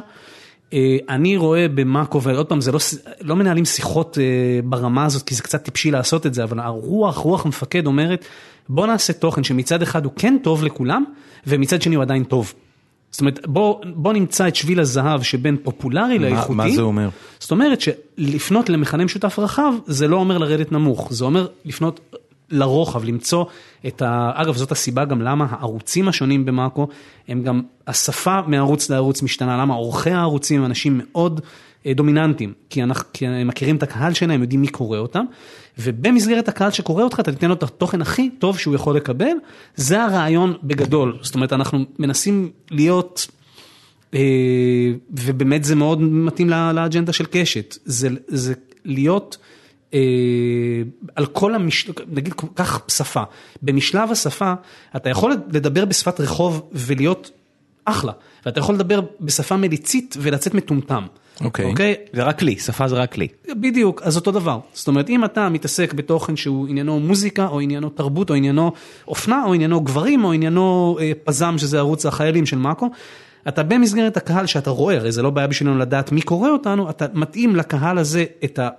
אה, 0.73 0.97
אני 1.09 1.37
רואה 1.37 1.67
במאקו, 1.67 2.21
ועוד 2.21 2.45
פעם, 2.45 2.61
זה 2.61 2.71
לא, 2.71 2.79
לא 3.21 3.35
מנהלים 3.35 3.65
שיחות 3.65 4.17
אה, 4.17 4.23
ברמה 4.63 5.05
הזאת, 5.05 5.23
כי 5.23 5.35
זה 5.35 5.43
קצת 5.43 5.63
טיפשי 5.63 5.91
לעשות 5.91 6.25
את 6.25 6.33
זה, 6.33 6.43
אבל 6.43 6.59
הרוח, 6.59 7.17
רוח 7.17 7.45
המפקד 7.45 7.87
אומרת, 7.87 8.25
בוא 8.69 8.87
נעשה 8.87 9.13
תוכן 9.13 9.43
שמצד 9.43 9.81
אחד 9.81 10.05
הוא 10.05 10.13
כן 10.15 10.37
טוב 10.43 10.63
לכולם, 10.63 11.03
ומצד 11.47 11.81
שני 11.81 11.95
הוא 11.95 12.01
עדיין 12.01 12.23
טוב. 12.23 12.53
זאת 13.11 13.21
אומרת, 13.21 13.47
בוא, 13.47 13.81
בוא 13.85 14.13
נמצא 14.13 14.47
את 14.47 14.55
שביל 14.55 14.79
הזהב 14.79 15.21
שבין 15.21 15.57
פופולרי 15.63 16.19
לאיכותי. 16.19 16.53
מה 16.53 16.69
זה 16.69 16.81
אומר? 16.81 17.09
זאת 17.39 17.51
אומרת 17.51 17.81
שלפנות 17.81 18.69
למכנה 18.69 19.05
משותף 19.05 19.39
רחב, 19.39 19.73
זה 19.85 20.07
לא 20.07 20.17
אומר 20.17 20.37
לרדת 20.37 20.71
נמוך, 20.71 21.07
זה 21.11 21.25
אומר 21.25 21.47
לפנות 21.65 22.15
לרוחב, 22.49 23.03
למצוא 23.03 23.45
את 23.87 24.01
ה... 24.01 24.31
אגב, 24.35 24.55
זאת 24.55 24.71
הסיבה 24.71 25.05
גם 25.05 25.21
למה 25.21 25.47
הערוצים 25.49 26.07
השונים 26.07 26.45
במאקו, 26.45 26.87
הם 27.27 27.43
גם, 27.43 27.61
השפה 27.87 28.39
מערוץ 28.47 28.89
לערוץ 28.89 29.21
משתנה, 29.21 29.57
למה 29.57 29.73
עורכי 29.73 30.11
הערוצים 30.11 30.59
הם 30.59 30.65
אנשים 30.65 31.01
מאוד 31.03 31.41
אה, 31.85 31.93
דומיננטיים, 31.93 32.53
כי, 32.69 32.83
אנחנו, 32.83 33.05
כי 33.13 33.27
הם 33.27 33.47
מכירים 33.47 33.75
את 33.75 33.83
הקהל 33.83 34.13
שלהם, 34.13 34.41
יודעים 34.41 34.61
מי 34.61 34.67
קורא 34.67 34.97
אותם, 34.97 35.25
ובמסגרת 35.77 36.47
הקהל 36.47 36.71
שקורא 36.71 37.03
אותך, 37.03 37.19
אתה 37.19 37.31
תיתן 37.31 37.47
לו 37.47 37.53
את 37.53 37.63
התוכן 37.63 38.01
הכי 38.01 38.29
טוב 38.29 38.59
שהוא 38.59 38.75
יכול 38.75 38.95
לקבל, 38.95 39.33
זה 39.75 40.03
הרעיון 40.03 40.53
בגדול, 40.63 41.17
זאת 41.21 41.35
אומרת, 41.35 41.53
אנחנו 41.53 41.79
מנסים 41.99 42.51
להיות... 42.71 43.27
אה, 44.13 44.19
ובאמת 45.09 45.63
זה 45.63 45.75
מאוד 45.75 46.01
מתאים 46.01 46.49
לאג'נדה 46.49 47.13
של 47.13 47.25
קשת, 47.25 47.77
זה, 47.85 48.09
זה 48.27 48.53
להיות 48.85 49.37
על 51.15 51.25
כל 51.25 51.55
המש... 51.55 51.89
נגיד 52.07 52.33
קח 52.53 52.81
שפה, 52.87 53.23
במשלב 53.61 54.11
השפה 54.11 54.53
אתה 54.95 55.09
יכול 55.09 55.35
לדבר 55.51 55.85
בשפת 55.85 56.19
רחוב 56.19 56.69
ולהיות 56.73 57.31
אחלה, 57.85 58.11
ואתה 58.45 58.59
יכול 58.59 58.75
לדבר 58.75 59.01
בשפה 59.21 59.57
מליצית 59.57 60.15
ולצאת 60.19 60.53
מטומטם. 60.53 61.05
אוקיי. 61.43 61.65
אוקיי? 61.65 61.95
זה 62.13 62.23
רק 62.23 62.39
כלי, 62.39 62.57
שפה 62.59 62.87
זה 62.87 62.95
רק 62.95 63.13
כלי. 63.13 63.27
בדיוק, 63.59 64.01
אז 64.01 64.15
אותו 64.15 64.31
דבר. 64.31 64.59
זאת 64.73 64.87
אומרת, 64.87 65.09
אם 65.09 65.25
אתה 65.25 65.49
מתעסק 65.49 65.93
בתוכן 65.93 66.35
שהוא 66.35 66.67
עניינו 66.67 66.99
מוזיקה, 66.99 67.47
או 67.47 67.59
עניינו 67.59 67.89
תרבות, 67.89 68.29
או 68.29 68.35
עניינו 68.35 68.71
אופנה, 69.07 69.43
או 69.45 69.53
עניינו 69.53 69.81
גברים, 69.81 70.23
או 70.23 70.33
עניינו 70.33 70.97
אה, 71.01 71.11
פזם, 71.23 71.55
שזה 71.57 71.79
ערוץ 71.79 72.05
החיילים 72.05 72.45
של 72.45 72.57
מאקו, 72.57 72.89
אתה 73.47 73.63
במסגרת 73.63 74.17
הקהל 74.17 74.45
שאתה 74.45 74.69
רואה, 74.69 74.95
הרי 74.95 75.11
זה 75.11 75.21
לא 75.21 75.29
בעיה 75.29 75.47
בשבילנו 75.47 75.77
לדעת 75.77 76.11
מי 76.11 76.21
קורא 76.21 76.49
אותנו, 76.49 76.89
אתה 76.89 77.05
מתאים 77.13 77.55
לקהל 77.55 77.97
הזה 77.97 78.25
את 78.43 78.59
ה... 78.59 78.69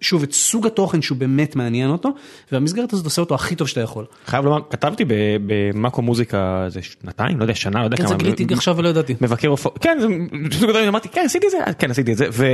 שוב, 0.00 0.22
את 0.22 0.32
סוג 0.32 0.66
התוכן 0.66 1.02
שהוא 1.02 1.18
באמת 1.18 1.56
מעניין 1.56 1.90
אותו, 1.90 2.08
והמסגרת 2.52 2.92
הזאת 2.92 3.04
עושה 3.04 3.22
אותו 3.22 3.34
הכי 3.34 3.54
טוב 3.54 3.68
שאתה 3.68 3.80
יכול. 3.80 4.04
חייב 4.26 4.44
לומר, 4.44 4.58
כתבתי 4.70 5.04
ב- 5.04 5.12
במאקו 5.46 6.02
מוזיקה 6.02 6.62
איזה 6.64 6.80
שנתיים, 6.82 7.38
לא 7.38 7.44
יודע, 7.44 7.54
שנה, 7.54 7.78
לא 7.80 7.84
יודע 7.84 7.96
כן, 7.96 8.02
כמה. 8.02 8.08
זה 8.12 8.24
גיליתי 8.24 8.54
עכשיו 8.54 8.76
ולא 8.76 8.88
ידעתי. 8.88 9.14
מבקר 9.20 9.48
הופעות, 9.48 9.78
כן, 9.78 9.98
זה 10.00 10.88
אמרתי, 10.88 11.08
כן, 11.08 11.22
עשיתי 11.24 11.46
את 11.46 11.50
זה, 11.50 11.58
כן, 11.78 11.90
עשיתי 11.90 12.12
את 12.12 12.16
זה, 12.16 12.26
ו... 12.32 12.46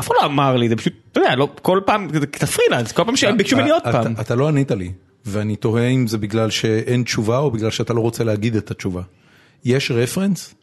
אף 0.00 0.06
אחד 0.06 0.14
לא 0.20 0.26
אמר 0.26 0.56
לי, 0.56 0.68
זה 0.68 0.76
פשוט, 0.76 0.92
אתה 1.12 1.20
יודע, 1.20 1.36
לא, 1.36 1.48
כל 1.62 1.80
פעם, 1.86 2.08
זה 2.12 2.18
אתה 2.18 2.46
פרילנס, 2.46 2.92
כל 2.92 3.04
פעם 3.04 3.16
שהם 3.16 3.36
ביקשו 3.36 3.56
ממני 3.56 3.70
עוד 3.70 3.82
אתה- 3.88 4.02
פעם. 4.02 4.14
אתה 4.20 4.34
לא 4.34 4.48
ענית 4.48 4.70
לי, 4.70 4.92
ואני 5.26 5.56
תוהה 5.56 5.86
אם 5.88 6.06
זה 6.06 6.18
בגלל 6.18 6.50
שאין 6.50 7.02
תשובה 7.02 7.38
או 7.38 7.50
בגלל 7.50 7.70
שאתה 7.70 7.94
לא 7.94 8.00
רוצה 8.00 8.24
להגיד 8.24 8.56
את 8.56 8.70
התשובה. 8.70 9.02
יש 9.64 9.90
רפרנס? 9.90 10.54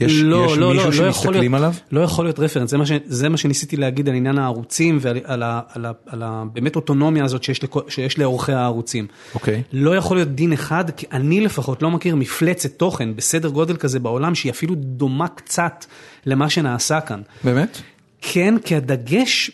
יש 0.00 0.12
יש 0.12 0.22
לא, 0.22 0.56
לא, 0.56 0.72
מישהו 0.72 0.90
לא, 0.90 1.06
לא 1.06 1.12
שמסתכלים 1.12 1.52
להיות, 1.52 1.54
עליו? 1.54 1.74
לא 1.92 2.00
יכול 2.00 2.24
להיות 2.24 2.38
רפרנס, 2.38 2.70
זה 2.70 2.78
מה, 2.78 2.86
ש, 2.86 2.92
זה 3.04 3.28
מה 3.28 3.36
שניסיתי 3.36 3.76
להגיד 3.76 4.08
על 4.08 4.14
עניין 4.14 4.38
הערוצים 4.38 4.98
ועל 5.00 5.20
על 5.24 5.42
על 5.74 5.86
על 6.06 6.22
ה, 6.22 6.44
באמת 6.52 6.76
אוטונומיה 6.76 7.24
הזאת 7.24 7.42
שיש, 7.42 7.60
שיש 7.88 8.18
לעורכי 8.18 8.52
הערוצים. 8.52 9.06
אוקיי. 9.34 9.62
לא 9.72 9.96
יכול 9.96 10.16
להיות 10.16 10.28
דין 10.28 10.52
אחד, 10.52 10.90
כי 10.90 11.06
אני 11.12 11.40
לפחות 11.40 11.82
לא 11.82 11.90
מכיר 11.90 12.16
מפלצת 12.16 12.70
תוכן 12.76 13.16
בסדר 13.16 13.48
גודל 13.48 13.76
כזה 13.76 13.98
בעולם 13.98 14.34
שהיא 14.34 14.52
אפילו 14.52 14.74
דומה 14.74 15.28
קצת 15.28 15.84
למה 16.26 16.50
שנעשה 16.50 17.00
כאן. 17.00 17.20
באמת? 17.44 17.78
כן, 18.20 18.54
כי 18.64 18.76
הדגש, 18.76 19.50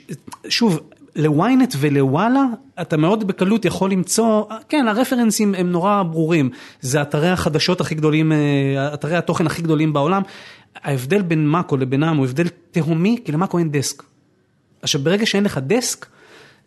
שוב, 0.49 0.81
לוויינט 1.17 1.75
ולוואלה, 1.79 2.45
אתה 2.81 2.97
מאוד 2.97 3.27
בקלות 3.27 3.65
יכול 3.65 3.91
למצוא, 3.91 4.45
כן, 4.69 4.89
הרפרנסים 4.89 5.55
הם 5.55 5.71
נורא 5.71 6.03
ברורים, 6.03 6.51
זה 6.81 7.03
אתרי 7.03 7.29
החדשות 7.29 7.81
הכי 7.81 7.95
גדולים, 7.95 8.33
אה, 8.33 8.95
אתרי 8.95 9.17
התוכן 9.17 9.47
הכי 9.47 9.63
גדולים 9.63 9.93
בעולם. 9.93 10.23
ההבדל 10.83 11.23
בין 11.23 11.47
מאקו 11.47 11.77
לבינם 11.77 12.17
הוא 12.17 12.27
הבדל 12.27 12.47
תהומי, 12.71 13.19
כי 13.25 13.33
למאקו 13.33 13.59
אין 13.59 13.71
דסק. 13.71 14.03
עכשיו, 14.83 15.01
ברגע 15.01 15.27
שאין 15.27 15.45
לך 15.45 15.61
דסק, 15.67 16.07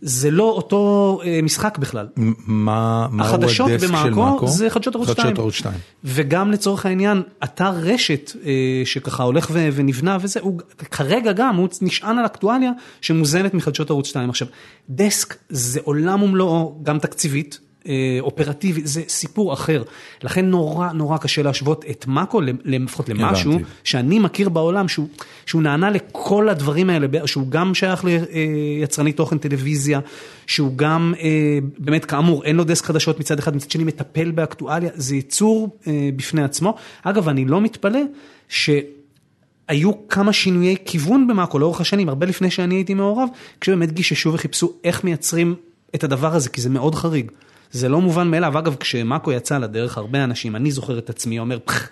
זה 0.01 0.31
לא 0.31 0.43
אותו 0.43 1.21
אה, 1.25 1.39
משחק 1.43 1.77
בכלל. 1.77 2.07
מה 2.15 3.07
החדשות 3.19 3.69
הדסק 3.69 3.87
של 3.87 3.91
במאקו 3.91 4.31
מאקו? 4.31 4.47
זה 4.47 4.69
חדשות 4.69 4.95
ערוץ 4.95 5.09
2. 5.09 5.27
חדשות 5.27 5.39
ערוץ 5.39 5.53
2. 5.53 5.75
וגם 6.03 6.51
לצורך 6.51 6.85
העניין, 6.85 7.21
אתר 7.43 7.69
רשת 7.69 8.31
אה, 8.45 8.81
שככה 8.85 9.23
הולך 9.23 9.47
ונבנה 9.51 10.17
וזה, 10.21 10.39
הוא 10.39 10.59
כרגע 10.91 11.31
גם, 11.31 11.55
הוא 11.55 11.67
נשען 11.81 12.17
על 12.17 12.25
אקטואליה 12.25 12.71
שמוזנת 13.01 13.53
מחדשות 13.53 13.89
ערוץ 13.89 14.07
2. 14.07 14.29
עכשיו, 14.29 14.47
דסק 14.89 15.35
זה 15.49 15.79
עולם 15.83 16.23
ומלואו, 16.23 16.79
גם 16.83 16.99
תקציבית. 16.99 17.59
אה, 17.87 18.17
אופרטיבית, 18.21 18.87
זה 18.87 19.01
סיפור 19.07 19.53
אחר. 19.53 19.83
לכן 20.23 20.45
נורא 20.45 20.91
נורא 20.91 21.17
קשה 21.17 21.41
להשוות 21.41 21.85
את 21.89 22.07
מאקו, 22.07 22.41
לפחות 22.65 23.09
למשהו 23.09 23.51
הבנתי. 23.51 23.69
שאני 23.83 24.19
מכיר 24.19 24.49
בעולם, 24.49 24.87
שהוא, 24.87 25.07
שהוא 25.45 25.61
נענה 25.61 25.89
לכל 25.89 26.49
הדברים 26.49 26.89
האלה, 26.89 27.07
שהוא 27.25 27.47
גם 27.49 27.75
שייך 27.75 28.05
ליצרני 28.05 29.13
תוכן 29.13 29.37
טלוויזיה, 29.37 29.99
שהוא 30.47 30.73
גם, 30.75 31.13
אה, 31.19 31.59
באמת 31.77 32.05
כאמור, 32.05 32.43
אין 32.43 32.55
לו 32.55 32.63
דסק 32.63 32.85
חדשות 32.85 33.19
מצד 33.19 33.39
אחד, 33.39 33.55
מצד 33.55 33.71
שני 33.71 33.83
מטפל 33.83 34.31
באקטואליה, 34.31 34.89
זה 34.95 35.15
יצור 35.15 35.77
אה, 35.87 36.09
בפני 36.15 36.43
עצמו. 36.43 36.75
אגב, 37.03 37.29
אני 37.29 37.45
לא 37.45 37.61
מתפלא 37.61 38.01
שהיו 38.49 40.07
כמה 40.09 40.33
שינויי 40.33 40.75
כיוון 40.85 41.27
במאקו 41.27 41.59
לאורך 41.59 41.81
השנים, 41.81 42.09
הרבה 42.09 42.25
לפני 42.25 42.51
שאני 42.51 42.75
הייתי 42.75 42.93
מעורב, 42.93 43.29
כשבאמת 43.61 43.91
גיששו 43.91 44.33
וחיפשו 44.33 44.73
איך 44.83 45.03
מייצרים 45.03 45.55
את 45.95 46.03
הדבר 46.03 46.35
הזה, 46.35 46.49
כי 46.49 46.61
זה 46.61 46.69
מאוד 46.69 46.95
חריג. 46.95 47.31
זה 47.71 47.89
לא 47.89 48.01
מובן 48.01 48.31
מאליו. 48.31 48.59
אגב, 48.59 48.75
כשמאקו 48.79 49.31
יצא 49.31 49.57
לדרך, 49.57 49.97
הרבה 49.97 50.23
אנשים, 50.23 50.55
אני 50.55 50.71
זוכר 50.71 50.97
את 50.97 51.09
עצמי, 51.09 51.39
אומר, 51.39 51.57
"פח, 51.65 51.89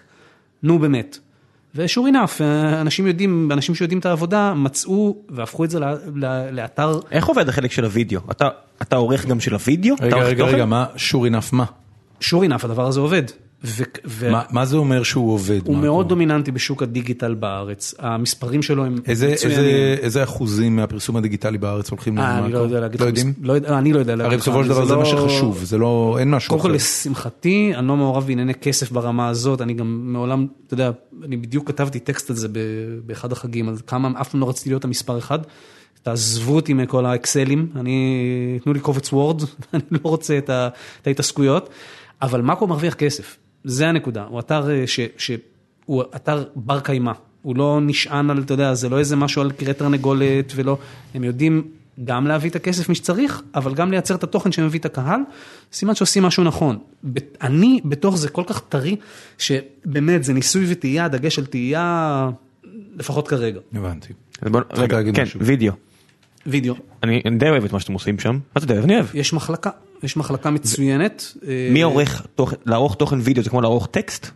נו 0.64 0.80
באמת. 0.80 1.18
ושור 1.76 2.06
אינף, 2.08 2.41
אנשים 2.82 3.08
יודעים, 3.08 3.49
אנשים 3.52 3.76
שיודעים 3.76 3.99
את 3.99 4.06
העבודה, 4.06 4.54
מצאו 4.54 5.18
והפכו 5.30 5.64
את 5.64 5.70
זה 5.70 5.80
לאתר, 6.52 6.99
איך 7.12 7.26
עובד 7.26 7.49
החלק 7.49 7.72
של 7.72 7.86
הוידאו? 7.86 8.22
אתה, 8.32 8.49
אתה 8.82 8.95
עורך 8.95 9.26
גם 9.26 9.40
של 9.40 9.54
הוידאו? 9.54 9.95
רגע, 10.02 10.18
רגע? 10.18 10.45
רגע, 10.45 10.66
מה 10.66 10.86
שור 10.95 11.26
אינף 11.26 11.54
מה? 11.54 11.66
שור 12.20 12.44
אינף, 12.44 12.66
הדבר 12.66 12.88
הזה 12.88 12.99
עובד. 12.99 13.24
ו- 13.64 13.84
ו- 14.06 14.32
מה- 14.32 14.44
מה 14.52 14.66
זה 14.66 14.78
אומר 14.78 15.04
שהוא 15.04 15.34
עובד? 15.34 15.60
הוא? 15.68 15.78
מאוד 15.78 16.10
דומיננטי 16.10 16.52
בשוק 16.52 16.84
הדיגיטל 16.84 17.34
בארץ, 17.34 17.94
המספרים 18.00 18.62
שלו 18.62 18.86
הם 18.86 18.96
איזה- 19.06 19.32
מצוינים. 19.32 19.58
איזה- 19.60 19.96
איזה 20.02 20.24
אחוזים 20.24 20.76
מהפרסום 20.76 21.16
הדיגיטלי 21.18 21.58
בארץ 21.58 21.90
הולכים 21.90 22.18
אה, 22.20 22.24
למאקו? 22.32 22.46
אני 22.46 22.54
לא 22.54 22.60
יודע 22.60 22.80
להגיד 22.80 23.00
לא 23.02 23.06
לך, 23.08 23.10
יודעים? 23.18 23.34
לא 23.42 23.54
יודע- 23.54 23.78
אני 23.78 23.94
לא 23.94 24.00
יודע 24.00 24.16
להגיד 24.16 24.28
הרי 24.32 24.38
בסופו 24.38 24.64
של 24.64 24.70
דבר 24.70 24.86
זה 24.86 24.94
לא- 24.94 25.00
מה 25.00 25.06
שחשוב, 25.06 25.64
זה 25.64 25.78
לא, 25.78 26.16
אין 26.20 26.32
משהו 26.32 26.50
קודם 26.50 26.62
כל 26.62 26.68
אחר. 26.68 26.76
לשמחתי, 26.76 27.72
אני 27.76 27.88
לא 27.88 27.98
מעורב 27.98 28.28
בענייני 28.28 28.54
כסף 28.54 28.92
ברמה 28.92 29.28
הזאת, 29.30 29.62
אני 29.62 29.74
גם 29.74 30.14
מעולם, 30.14 30.48
אתה 30.68 30.74
יודע, 30.74 30.92
אני 31.24 31.38
בדיוק 31.38 31.68
כתבתי 31.68 32.00
טקסט 32.00 32.30
על 32.30 32.36
זה 32.36 32.48
באחד 33.06 33.32
החגים, 33.32 33.70
על 33.70 33.76
כמה, 33.88 34.22
אף 34.22 34.30
פעם 34.30 34.42
לא 34.42 34.50
רציתי 34.50 34.70
להיות 34.70 34.86
המספר 34.86 35.18
אחד. 35.18 35.40
תעזבו 36.04 36.56
אותי 36.56 36.74
מכל 36.74 37.06
האקסלים, 37.06 37.68
אני, 37.76 38.00
תנו 38.64 38.74
לי 38.74 38.80
קובץ 38.80 39.14
וורד, 39.14 39.42
אני 39.74 39.82
לא 39.92 40.00
רוצה 40.04 40.38
את 40.38 40.50
ההתעסקויות, 41.08 41.70
אבל 42.22 42.42
מאקו 42.42 42.68
מרוויח 42.68 42.94
כסף, 42.94 43.38
זה 43.69 43.88
הנקודה, 43.89 44.23
הוא 44.23 44.39
אתר 44.39 44.69
אה, 44.72 44.88
ש, 44.88 44.99
שהוא 45.18 46.03
אתר 46.15 46.44
בר 46.56 46.80
קיימא, 46.80 47.11
הוא 47.41 47.56
לא 47.56 47.80
נשען 47.81 48.30
על, 48.30 48.41
אתה 48.41 48.53
יודע, 48.53 48.73
זה 48.73 48.89
לא 48.89 48.99
איזה 48.99 49.15
משהו 49.15 49.41
על 49.41 49.52
קראת 49.52 49.77
תרנגולת 49.77 50.53
ולא, 50.56 50.77
הם 51.14 51.23
יודעים 51.23 51.64
גם 52.03 52.27
להביא 52.27 52.49
את 52.49 52.56
הכסף 52.56 52.89
מי 52.89 52.95
שצריך, 52.95 53.41
אבל 53.56 53.73
גם 53.73 53.91
לייצר 53.91 54.15
את 54.15 54.23
התוכן 54.23 54.52
שמביא 54.52 54.80
את 54.80 54.85
הקהל, 54.85 55.19
סימן 55.73 55.95
שעושים 55.95 56.23
משהו 56.23 56.44
נכון. 56.44 56.77
אני 57.41 57.80
בתוך 57.85 58.18
זה 58.18 58.30
כל 58.30 58.44
כך 58.48 58.61
טרי, 58.69 58.95
שבאמת 59.38 60.23
זה 60.23 60.34
ניסוי 60.34 60.65
וטעייה, 60.69 61.07
דגש 61.07 61.39
על 61.39 61.45
טעייה, 61.45 62.30
לפחות 62.98 63.27
כרגע. 63.27 63.60
הבנתי. 63.73 64.14
אז 64.41 64.52
בוא- 64.52 64.61
רגע, 64.73 64.98
להגיד 64.98 65.15
כן, 65.15 65.23
משהו. 65.23 65.39
וידאו. 65.44 65.73
וידאו, 66.48 66.76
אני 67.03 67.22
אני 67.26 67.38
די 67.38 67.49
אוהב 67.49 67.64
את 67.65 67.73
מה 67.73 67.80
שאתם 67.80 67.94
עושים 67.94 68.19
שם. 68.19 68.31
מה 68.34 68.39
אתה 68.57 68.73
יודע, 68.73 68.84
אני 68.84 68.95
אוהב. 68.95 69.06
יש 69.14 69.34
מחלקה, 69.34 69.69
יש 70.03 70.18
מחלקה 70.18 70.52
מצוינת. 70.52 71.34
אה, 71.48 71.69
מי 71.72 71.82
עורך 71.82 72.26
לערוך 72.65 72.95
תוכן 72.95 73.19
וידאו 73.22 73.44
זה 73.44 73.49
כמו 73.49 73.61
לערוך 73.61 73.88
טקסט? 73.91 74.28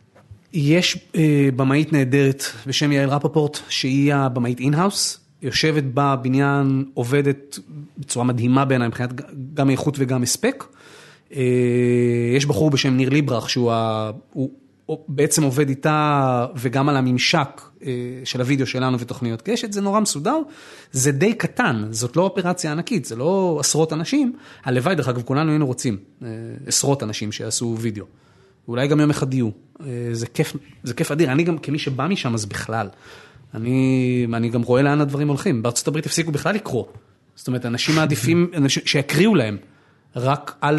יש 0.53 0.97
אה, 1.15 1.49
במאית 1.55 1.93
נהדרת 1.93 2.43
בשם 2.67 2.91
יעל 2.91 3.09
רפפורט, 3.09 3.59
שהיא 3.69 4.13
הבמאית 4.13 4.59
in-house, 4.59 5.19
יושבת 5.41 5.83
בבניין, 5.93 6.85
עובדת 6.93 7.59
בצורה 7.97 8.25
מדהימה 8.25 8.65
בעיניי 8.65 8.87
מבחינת 8.87 9.09
גם 9.53 9.69
איכות 9.69 9.95
וגם 9.99 10.23
הספק. 10.23 10.63
אה, 11.35 11.41
יש 12.35 12.45
בחור 12.45 12.69
בשם 12.69 12.93
ניר 12.93 13.09
ליברח, 13.09 13.47
שהוא 13.47 13.71
ה... 13.71 14.11
הוא, 14.33 14.43
הוא 14.43 14.49
בעצם 15.07 15.43
עובד 15.43 15.69
איתה 15.69 16.45
וגם 16.55 16.89
על 16.89 16.97
הממשק 16.97 17.61
אה, 17.83 17.91
של 18.23 18.41
הוידאו 18.41 18.65
שלנו 18.67 18.99
ותוכניות 18.99 19.41
קשת, 19.41 19.73
זה 19.73 19.81
נורא 19.81 19.99
מסודר, 19.99 20.37
זה 20.91 21.11
די 21.11 21.33
קטן, 21.33 21.87
זאת 21.89 22.15
לא 22.15 22.21
אופרציה 22.21 22.71
ענקית, 22.71 23.05
זה 23.05 23.15
לא 23.15 23.57
עשרות 23.59 23.93
אנשים, 23.93 24.35
הלוואי, 24.63 24.95
דרך 24.95 25.07
אגב, 25.07 25.21
כולנו 25.21 25.51
היינו 25.51 25.65
רוצים 25.65 25.97
אה, 26.23 26.27
עשרות 26.65 27.03
אנשים 27.03 27.31
שיעשו 27.31 27.77
וידאו. 27.79 28.05
אולי 28.67 28.87
גם 28.87 28.99
יום 28.99 29.09
אחד 29.09 29.33
יהיו. 29.33 29.49
אה, 29.81 29.85
זה 30.11 30.27
כיף, 30.27 30.55
זה 30.83 30.93
כיף 30.93 31.11
אדיר, 31.11 31.31
אני 31.31 31.43
גם 31.43 31.57
כמי 31.57 31.79
שבא 31.79 32.07
משם 32.07 32.33
אז 32.33 32.45
בכלל. 32.45 32.87
אני, 33.53 34.27
אני 34.33 34.49
גם 34.49 34.61
רואה 34.61 34.81
לאן 34.81 35.01
הדברים 35.01 35.27
הולכים. 35.27 35.63
בארצות 35.63 35.87
הברית 35.87 36.05
הפסיקו 36.05 36.31
בכלל 36.31 36.55
לקרוא. 36.55 36.85
זאת 37.35 37.47
אומרת, 37.47 37.65
אנשים 37.65 37.95
מעדיפים, 37.95 38.51
אנשים, 38.57 38.83
שיקריאו 38.85 39.35
להם, 39.35 39.57
רק 40.15 40.55
אל, 40.63 40.77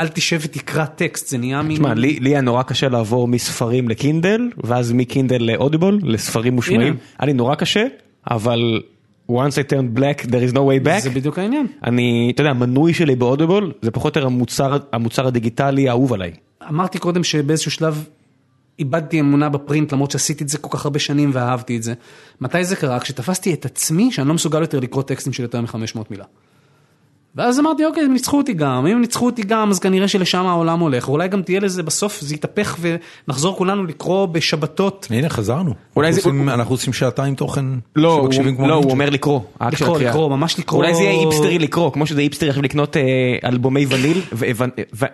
אל 0.00 0.08
תשב 0.08 0.38
ותקרא 0.42 0.84
טקסט, 0.84 1.28
זה 1.28 1.38
נהיה 1.38 1.62
מין... 1.62 1.76
תשמע, 1.76 1.94
לי 1.94 2.18
היה 2.30 2.40
נורא 2.40 2.62
קשה 2.62 2.88
לעבור 2.88 3.28
מספרים 3.28 3.88
לקינדל, 3.88 4.50
ואז 4.64 4.92
מקינדל 4.92 5.42
לאודיבול, 5.42 6.00
לספרים 6.02 6.54
מושמעים. 6.54 6.96
היה 7.18 7.26
לי 7.26 7.32
נורא 7.32 7.54
קשה, 7.54 7.84
אבל 8.30 8.80
once 9.30 9.32
I 9.32 9.70
turned 9.70 9.98
black 9.98 10.26
there 10.26 10.50
is 10.50 10.54
no 10.54 10.58
way 10.58 10.86
back. 10.86 11.00
זה 11.00 11.10
בדיוק 11.10 11.38
העניין. 11.38 11.66
אני, 11.84 12.30
אתה 12.34 12.40
יודע, 12.40 12.50
המנוי 12.50 12.94
שלי 12.94 13.16
באודיבול 13.16 13.72
זה 13.82 13.90
פחות 13.90 14.16
או 14.16 14.20
יותר 14.20 14.26
המוצר, 14.26 14.76
המוצר 14.92 15.26
הדיגיטלי 15.26 15.88
האהוב 15.88 16.12
עליי. 16.12 16.32
אמרתי 16.68 16.98
קודם 16.98 17.24
שבאיזשהו 17.24 17.70
שלב 17.70 18.04
איבדתי 18.78 19.20
אמונה 19.20 19.48
בפרינט 19.48 19.92
למרות 19.92 20.10
שעשיתי 20.10 20.44
את 20.44 20.48
זה 20.48 20.58
כל 20.58 20.68
כך 20.78 20.84
הרבה 20.84 20.98
שנים 20.98 21.30
ואהבתי 21.32 21.76
את 21.76 21.82
זה. 21.82 21.94
מתי 22.40 22.64
זה 22.64 22.76
קרה? 22.76 23.00
כשתפסתי 23.00 23.54
את 23.54 23.64
עצמי 23.64 24.12
שאני 24.12 24.28
לא 24.28 24.34
מסוגל 24.34 24.60
יותר 24.60 24.80
לקרוא 24.80 25.02
טקסטים 25.02 25.32
של 25.32 25.42
יותר 25.42 25.60
מ-500 25.60 25.98
מילה. 26.10 26.24
ואז 27.36 27.60
אמרתי 27.60 27.84
אוקיי 27.84 28.02
הם 28.04 28.12
ניצחו 28.12 28.36
אותי 28.38 28.52
גם, 28.52 28.86
אם 28.86 28.92
הם 28.92 29.00
ניצחו 29.00 29.26
אותי 29.26 29.42
גם 29.42 29.70
אז 29.70 29.78
כנראה 29.78 30.08
שלשם 30.08 30.46
העולם 30.46 30.80
הולך, 30.80 31.08
אולי 31.08 31.28
גם 31.28 31.42
תהיה 31.42 31.60
לזה 31.60 31.82
בסוף 31.82 32.20
זה 32.20 32.34
יתהפך 32.34 32.76
ונחזור 32.80 33.56
כולנו 33.56 33.84
לקרוא 33.84 34.26
בשבתות. 34.26 35.06
הנה 35.10 35.28
חזרנו. 35.28 35.74
אולי 35.96 36.08
אנחנו 36.08 36.22
זה- 36.22 36.28
עושים- 36.28 36.48
אנחנו 36.48 36.74
עושים 36.74 36.92
שעתיים 36.92 37.34
תוכן 37.34 37.64
לא, 37.96 38.12
הוא, 38.14 38.22
שמקשיבים 38.24 38.56
כמו 38.56 38.68
לא. 38.68 38.74
אומר 38.74 39.10
לקרוא. 39.10 39.40
לקרוא. 39.60 39.98
לקרוא, 39.98 40.30
ממש 40.30 40.58
לקרוא. 40.58 40.78
אולי 40.82 40.94
זה 40.94 41.02
יהיה 41.02 41.20
היפסטרי 41.26 41.58
לקרוא, 41.58 41.90
כמו 41.92 42.06
שזה 42.06 42.20
היפסטרי 42.20 42.48
עכשיו 42.48 42.62
לקנות 42.62 42.96
אה, 42.96 43.02
אלבומי 43.44 43.86
ויניל, 43.88 44.20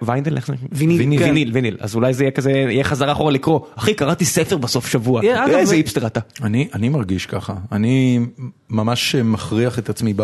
ויינדל, 0.02 0.36
איך 0.36 0.46
זה? 0.46 0.54
ויניל, 0.72 0.98
ויניל, 0.98 1.18
כן. 1.18 1.24
ויניל, 1.24 1.50
ויניל. 1.52 1.76
אז 1.80 1.94
אולי 1.94 2.14
זה 2.14 2.24
יהיה 2.24 2.30
כזה, 2.30 2.50
יהיה 2.50 2.84
חזרה 2.84 3.12
אחורה 3.12 3.32
לקרוא. 3.32 3.60
אחי, 3.76 3.94
קראתי 3.94 4.24
ספר 4.24 4.56
בסוף 4.56 4.86
שבוע. 4.86 5.22
איזה 5.58 5.64
זה- 5.70 5.74
היפסטר 5.74 6.06
אתה. 6.06 6.20
אני, 6.42 6.68
אני 6.74 6.88
מרגיש 6.88 7.26
ככה, 7.26 7.54
אני 7.72 8.20
ממש 8.70 9.14
מכריח 9.14 9.78
את 9.78 9.88
עצמי 9.88 10.14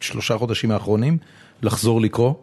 בשלושה 0.00 0.38
חודשים 0.38 0.70
האחרונים 0.70 1.18
לחזור 1.62 2.00
לקרוא, 2.00 2.34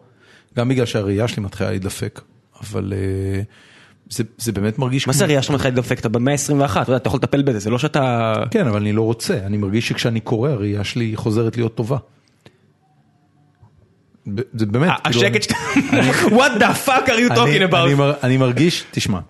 גם 0.56 0.68
בגלל 0.68 0.86
שהראייה 0.86 1.28
שלי 1.28 1.42
מתחילה 1.42 1.70
להידפק, 1.70 2.20
אבל 2.60 2.92
אה, 2.96 3.42
זה, 4.10 4.24
זה 4.38 4.52
באמת 4.52 4.78
מרגיש 4.78 5.06
מה 5.06 5.12
זה 5.12 5.24
הראייה 5.24 5.42
שלך 5.42 5.54
מתחילה 5.54 5.74
לדפק? 5.74 5.98
אתה 5.98 6.08
במאה 6.08 6.34
ה-21, 6.34 6.82
אתה 6.96 7.08
יכול 7.08 7.18
לטפל 7.18 7.42
בזה, 7.42 7.58
זה 7.58 7.70
לא 7.70 7.78
שאתה... 7.78 8.32
כן, 8.50 8.66
אבל 8.66 8.80
אני 8.80 8.92
לא 8.92 9.02
רוצה, 9.02 9.38
אני 9.46 9.56
מרגיש 9.56 9.88
שכשאני 9.88 10.20
קורא 10.20 10.50
הראייה 10.50 10.84
שלי 10.84 11.12
חוזרת 11.16 11.56
להיות 11.56 11.74
טובה. 11.74 11.96
זה 14.52 14.66
באמת, 14.66 14.90
ה- 14.90 15.10
כאילו, 15.10 15.26
השקט 15.26 15.42
שאתה... 15.42 15.54
What 16.38 16.60
the 16.60 16.86
fuck 16.86 17.08
are 17.08 17.30
you 17.30 17.34
talking 17.36 17.70
about? 17.72 18.02
אני 18.22 18.36
מרגיש, 18.36 18.84
תשמע, 18.90 19.20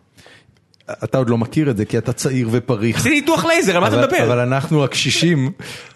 אתה 1.04 1.18
עוד 1.18 1.30
לא 1.30 1.38
מכיר 1.38 1.70
את 1.70 1.76
זה 1.76 1.84
כי 1.84 1.98
אתה 1.98 2.12
צעיר 2.12 2.48
ופריך, 2.52 2.96
עשיתי 2.96 3.14
ניתוח 3.14 3.44
לייזר, 3.44 3.74
על 3.74 3.80
מה 3.80 3.88
אתה 3.88 3.96
מדבר? 3.96 4.24
אבל 4.24 4.38
אנחנו 4.38 4.84
הקשישים, 4.84 5.50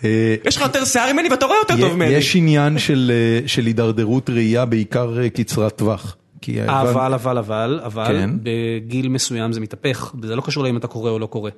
אה, 0.04 0.34
יש 0.44 0.56
לך 0.56 0.62
יותר 0.62 0.84
שיער 0.84 1.12
ממני 1.12 1.28
ואתה 1.28 1.46
רואה 1.46 1.58
יותר 1.58 1.80
טוב 1.80 1.94
ממני. 1.94 2.10
יש 2.10 2.36
עניין 2.36 2.78
של, 2.78 3.12
אה, 3.58 3.62
הידרדרות 3.64 4.30
ראייה 4.30 4.64
בעיקר 4.64 5.20
אה, 5.22 5.28
קצרת 5.30 5.76
טווח. 5.76 6.16
כי 6.40 6.62
אבל, 6.64 7.14
אבל, 7.14 7.38
אבל, 7.38 7.80
אבל, 7.84 8.06
כן. 8.06 8.30
בגיל 8.42 9.08
מסוים 9.08 9.52
זה 9.52 9.60
מתהפך, 9.60 10.14
זה 10.22 10.36
לא 10.36 10.42
קשור 10.42 10.64
לאם 10.64 10.76
אתה 10.76 10.86
קורא 10.86 11.10
או 11.10 11.18
לא 11.18 11.26
קורא. 11.26 11.50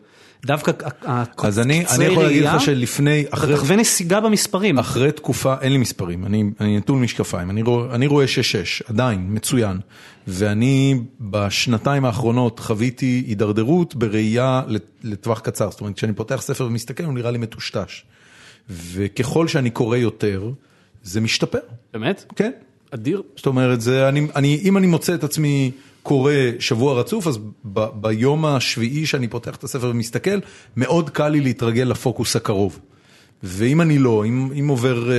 דווקא 0.47 0.73
הקצרי 1.03 1.49
אז 1.49 1.59
אני, 1.59 1.85
אני 1.97 2.05
יכול 2.05 2.23
להגיד 2.23 2.43
ראייה, 2.43 2.57
לך 2.57 2.63
שלפני, 2.63 3.25
אתה 3.29 3.55
תחווה 3.57 3.77
נסיגה 3.77 4.21
במספרים. 4.21 4.79
אחרי 4.79 5.13
תקופה, 5.13 5.55
אין 5.61 5.73
לי 5.73 5.79
מספרים, 5.79 6.25
אני, 6.25 6.45
אני 6.61 6.77
נטול 6.79 6.99
משקפיים, 6.99 7.51
אני 7.51 7.63
רואה, 7.63 7.95
אני 7.95 8.07
רואה 8.07 8.25
6-6, 8.25 8.29
עדיין, 8.89 9.27
מצוין. 9.31 9.79
ואני 10.27 11.01
בשנתיים 11.21 12.05
האחרונות 12.05 12.59
חוויתי 12.61 13.25
הידרדרות 13.27 13.95
בראייה 13.95 14.63
לט- 14.67 15.01
לטווח 15.05 15.41
קצר, 15.41 15.71
זאת 15.71 15.81
אומרת, 15.81 15.97
כשאני 15.97 16.13
פותח 16.13 16.41
ספר 16.43 16.65
ומסתכל 16.67 17.05
הוא 17.05 17.15
נראה 17.15 17.31
לי 17.31 17.39
מטושטש. 17.39 18.05
וככל 18.71 19.49
שאני 19.49 19.71
קורא 19.71 19.97
יותר, 19.97 20.51
זה 21.03 21.21
משתפר. 21.21 21.59
באמת? 21.93 22.25
כן. 22.37 22.51
אדיר. 22.95 23.23
זאת 23.37 23.47
אומרת, 23.47 23.81
זה, 23.81 24.09
אני, 24.09 24.27
אני, 24.37 24.61
אם 24.65 24.77
אני 24.77 24.87
מוצא 24.87 25.15
את 25.15 25.25
עצמי 25.25 25.71
קורא 26.03 26.33
שבוע 26.59 27.01
רצוף, 27.01 27.27
אז 27.27 27.39
ב, 27.65 27.87
ביום 27.95 28.45
השביעי 28.45 29.07
שאני 29.07 29.29
פותח 29.29 29.57
את 29.57 29.65
הספר 29.65 29.91
ומסתכל, 29.91 30.39
מאוד 30.77 31.11
קל 31.11 31.29
לי 31.29 31.41
להתרגל 31.41 31.83
לפוקוס 31.83 32.37
הקרוב. 32.37 32.79
ואם 33.43 33.81
אני 33.81 33.99
לא, 33.99 34.25
אם, 34.25 34.51
אם 34.61 34.69
עובר, 34.69 35.11
אה, 35.11 35.17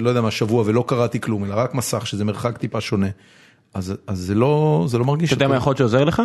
לא 0.00 0.08
יודע 0.08 0.20
מה, 0.20 0.30
שבוע 0.30 0.62
ולא 0.66 0.84
קראתי 0.86 1.20
כלום, 1.20 1.44
אלא 1.44 1.54
רק 1.54 1.74
מסך, 1.74 2.06
שזה 2.06 2.24
מרחק 2.24 2.58
טיפה 2.58 2.80
שונה, 2.80 3.08
אז, 3.74 3.94
אז 4.06 4.18
זה, 4.18 4.34
לא, 4.34 4.84
זה 4.88 4.98
לא 4.98 5.04
מרגיש 5.04 5.32
אתה 5.32 5.34
יודע. 5.34 5.48
מה 5.48 5.56
יכול 5.56 5.70
להיות 5.70 5.78
שעוזר 5.78 6.04
לך? 6.04 6.22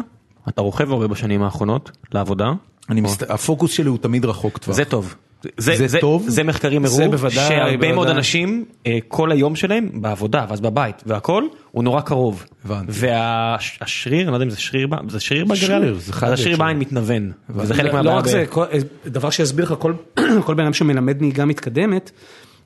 אתה 0.49 0.61
רוכב 0.61 0.91
הרבה 0.91 1.07
בשנים 1.07 1.44
האחרונות 1.44 1.91
לעבודה. 2.14 2.52
אני 2.90 3.02
מסת... 3.02 3.32
הפוקוס 3.32 3.72
שלי 3.72 3.90
הוא 3.90 3.98
תמיד 3.98 4.26
רחוק 4.26 4.57
טווח. 4.57 4.76
זה 4.76 4.86
טוב. 4.86 5.15
זה, 5.57 5.76
זה 5.76 5.88
זה, 5.88 5.98
טוב? 6.02 6.26
זה 6.28 6.44
מחקרים 6.44 6.88
זה 6.88 7.02
הראו 7.03 7.11
בוודאי, 7.11 7.48
שהרבה 7.48 7.78
מאוד 7.88 7.95
בוודאי. 7.95 8.15
אנשים 8.15 8.65
אה, 8.88 8.98
כל 9.07 9.32
היום 9.32 9.56
שלהם 9.56 9.90
בעבודה 9.94 10.45
ואז 10.49 10.61
בבית 10.61 11.03
והכל 11.06 11.44
הוא 11.72 11.84
נורא 11.84 12.02
קרוב. 12.02 12.45
הבנתי. 12.65 12.91
והשריר, 12.91 14.22
אני 14.22 14.30
לא 14.32 14.36
יודע 14.36 14.45
אם 14.45 14.49
זה 14.49 14.60
שריר, 14.60 14.88
זה 15.10 15.20
שריר 15.20 15.45
זה 15.99 16.14
חייב 16.14 16.34
אז 16.34 16.40
השריר 16.40 16.57
בעין. 16.57 16.80
מתנוון. 16.80 17.32
וזה 17.49 17.74
חלק 17.74 17.86
לא 17.94 17.98
מהבעיה. 17.98 18.18
רק 18.18 18.24
ב- 18.24 18.28
זה, 18.28 18.45
כל- 18.49 18.65
דבר 19.06 19.30
שיסביר 19.30 19.65
לך 19.65 19.74
כל- 19.80 19.94
כל 20.45 20.53
בן 20.53 20.64
אדם 20.64 20.74
שמלמד 20.74 21.22
נהיגה 21.22 21.45
מתקדמת, 21.45 22.11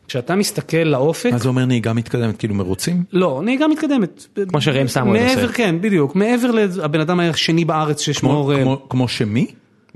כשאתה 0.08 0.36
מסתכל 0.36 0.78
לאופק, 0.78 1.30
מה 1.32 1.38
זה 1.38 1.48
אומר 1.50 1.66
נהיגה 1.66 1.94
מתקדמת, 1.94 2.38
כאילו 2.38 2.56
מרוצים? 2.56 3.04
לא, 3.14 3.42
נהיגה 3.46 3.68
מתקדמת. 3.68 4.26
כמו 4.50 4.62
שראם 4.62 4.88
סמואל 4.88 5.20
מעבר, 5.20 5.42
עושה. 5.44 5.54
כן, 5.54 5.76
בדיוק, 5.82 6.16
מעבר 6.16 6.52
לבן 6.52 7.00
אדם 7.00 7.20
השני 7.20 7.66
בארץ 7.66 8.06
כמו, 8.06 8.14
ששמור... 8.14 8.54
אה, 8.54 8.62
כמו, 8.62 8.86
כמו 8.90 9.08
שמי? 9.08 9.48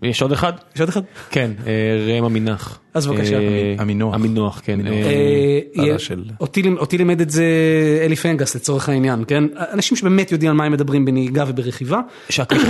יש 0.01 0.21
עוד 0.21 0.31
אחד? 0.31 0.53
יש 0.75 0.79
עוד 0.81 0.89
אחד? 0.89 1.01
כן, 1.29 1.51
אה, 1.67 1.71
ראם 2.07 2.23
עמינח. 2.23 2.79
אז 2.93 3.07
בבקשה. 3.07 3.37
אה, 3.39 3.75
עמינוח. 3.79 4.13
עמינוח, 4.15 4.61
כן. 4.63 4.79
אה, 4.87 5.59
אותי 6.39 6.61
לימ- 6.63 6.77
אותי 6.77 6.97
לימד 6.97 7.21
את 7.21 7.29
זה 7.29 7.45
אלי 8.05 8.15
פנגס 8.15 8.55
לצורך 8.55 8.89
העניין, 8.89 9.23
כן? 9.27 9.43
אנשים 9.73 9.97
שבאמת 9.97 10.31
יודעים 10.31 10.51
על 10.51 10.57
מה 10.57 10.63
הם 10.65 10.71
מדברים 10.71 11.05
בנהיגה 11.05 11.43
וברכיבה. 11.47 11.99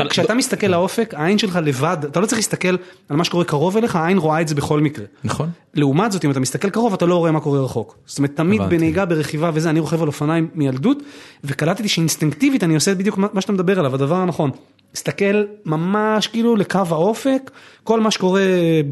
כשאתה 0.09 0.33
מסתכל 0.33 0.67
לאופק, 0.67 1.13
העין 1.17 1.37
שלך 1.37 1.59
לבד, 1.63 1.97
אתה 2.03 2.19
לא 2.19 2.25
צריך 2.25 2.39
להסתכל 2.39 2.75
על 3.09 3.17
מה 3.17 3.23
שקורה 3.23 3.43
קרוב 3.43 3.77
אליך, 3.77 3.95
העין 3.95 4.17
רואה 4.17 4.41
את 4.41 4.47
זה 4.47 4.55
בכל 4.55 4.79
מקרה. 4.79 5.05
נכון. 5.23 5.49
לעומת 5.73 6.11
זאת, 6.11 6.25
אם 6.25 6.31
אתה 6.31 6.39
מסתכל 6.39 6.69
קרוב, 6.69 6.93
אתה 6.93 7.05
לא 7.05 7.15
רואה 7.15 7.31
מה 7.31 7.39
קורה 7.39 7.61
רחוק. 7.63 7.97
זאת 8.05 8.17
אומרת, 8.17 8.35
תמיד. 8.35 8.61
בנהיגה, 8.69 9.05
ברכיבה 9.05 9.51
וזה, 9.53 9.69
אני 9.69 9.79
רוכב 9.79 10.01
על 10.01 10.07
אופניים 10.07 10.47
מילדות, 10.55 10.97
וקלטתי 11.43 11.87
שאינסטינקטיבית 11.87 12.63
אני 12.63 12.75
עושה 12.75 12.95
בדיוק 12.95 13.17
מה 13.17 13.27
מה 13.33 13.41
שאתה 13.41 13.53
מדבר 13.53 13.79
עליו, 13.79 13.95
הדבר 13.95 14.15
הנכון. 14.15 14.51
תסתכל 14.91 15.43
ממש 15.65 16.27
כאילו 16.27 16.55
לקו 16.55 16.80
האופק, 16.89 17.51
כל 17.84 17.99
מה 18.01 18.11
שקורה 18.11 18.41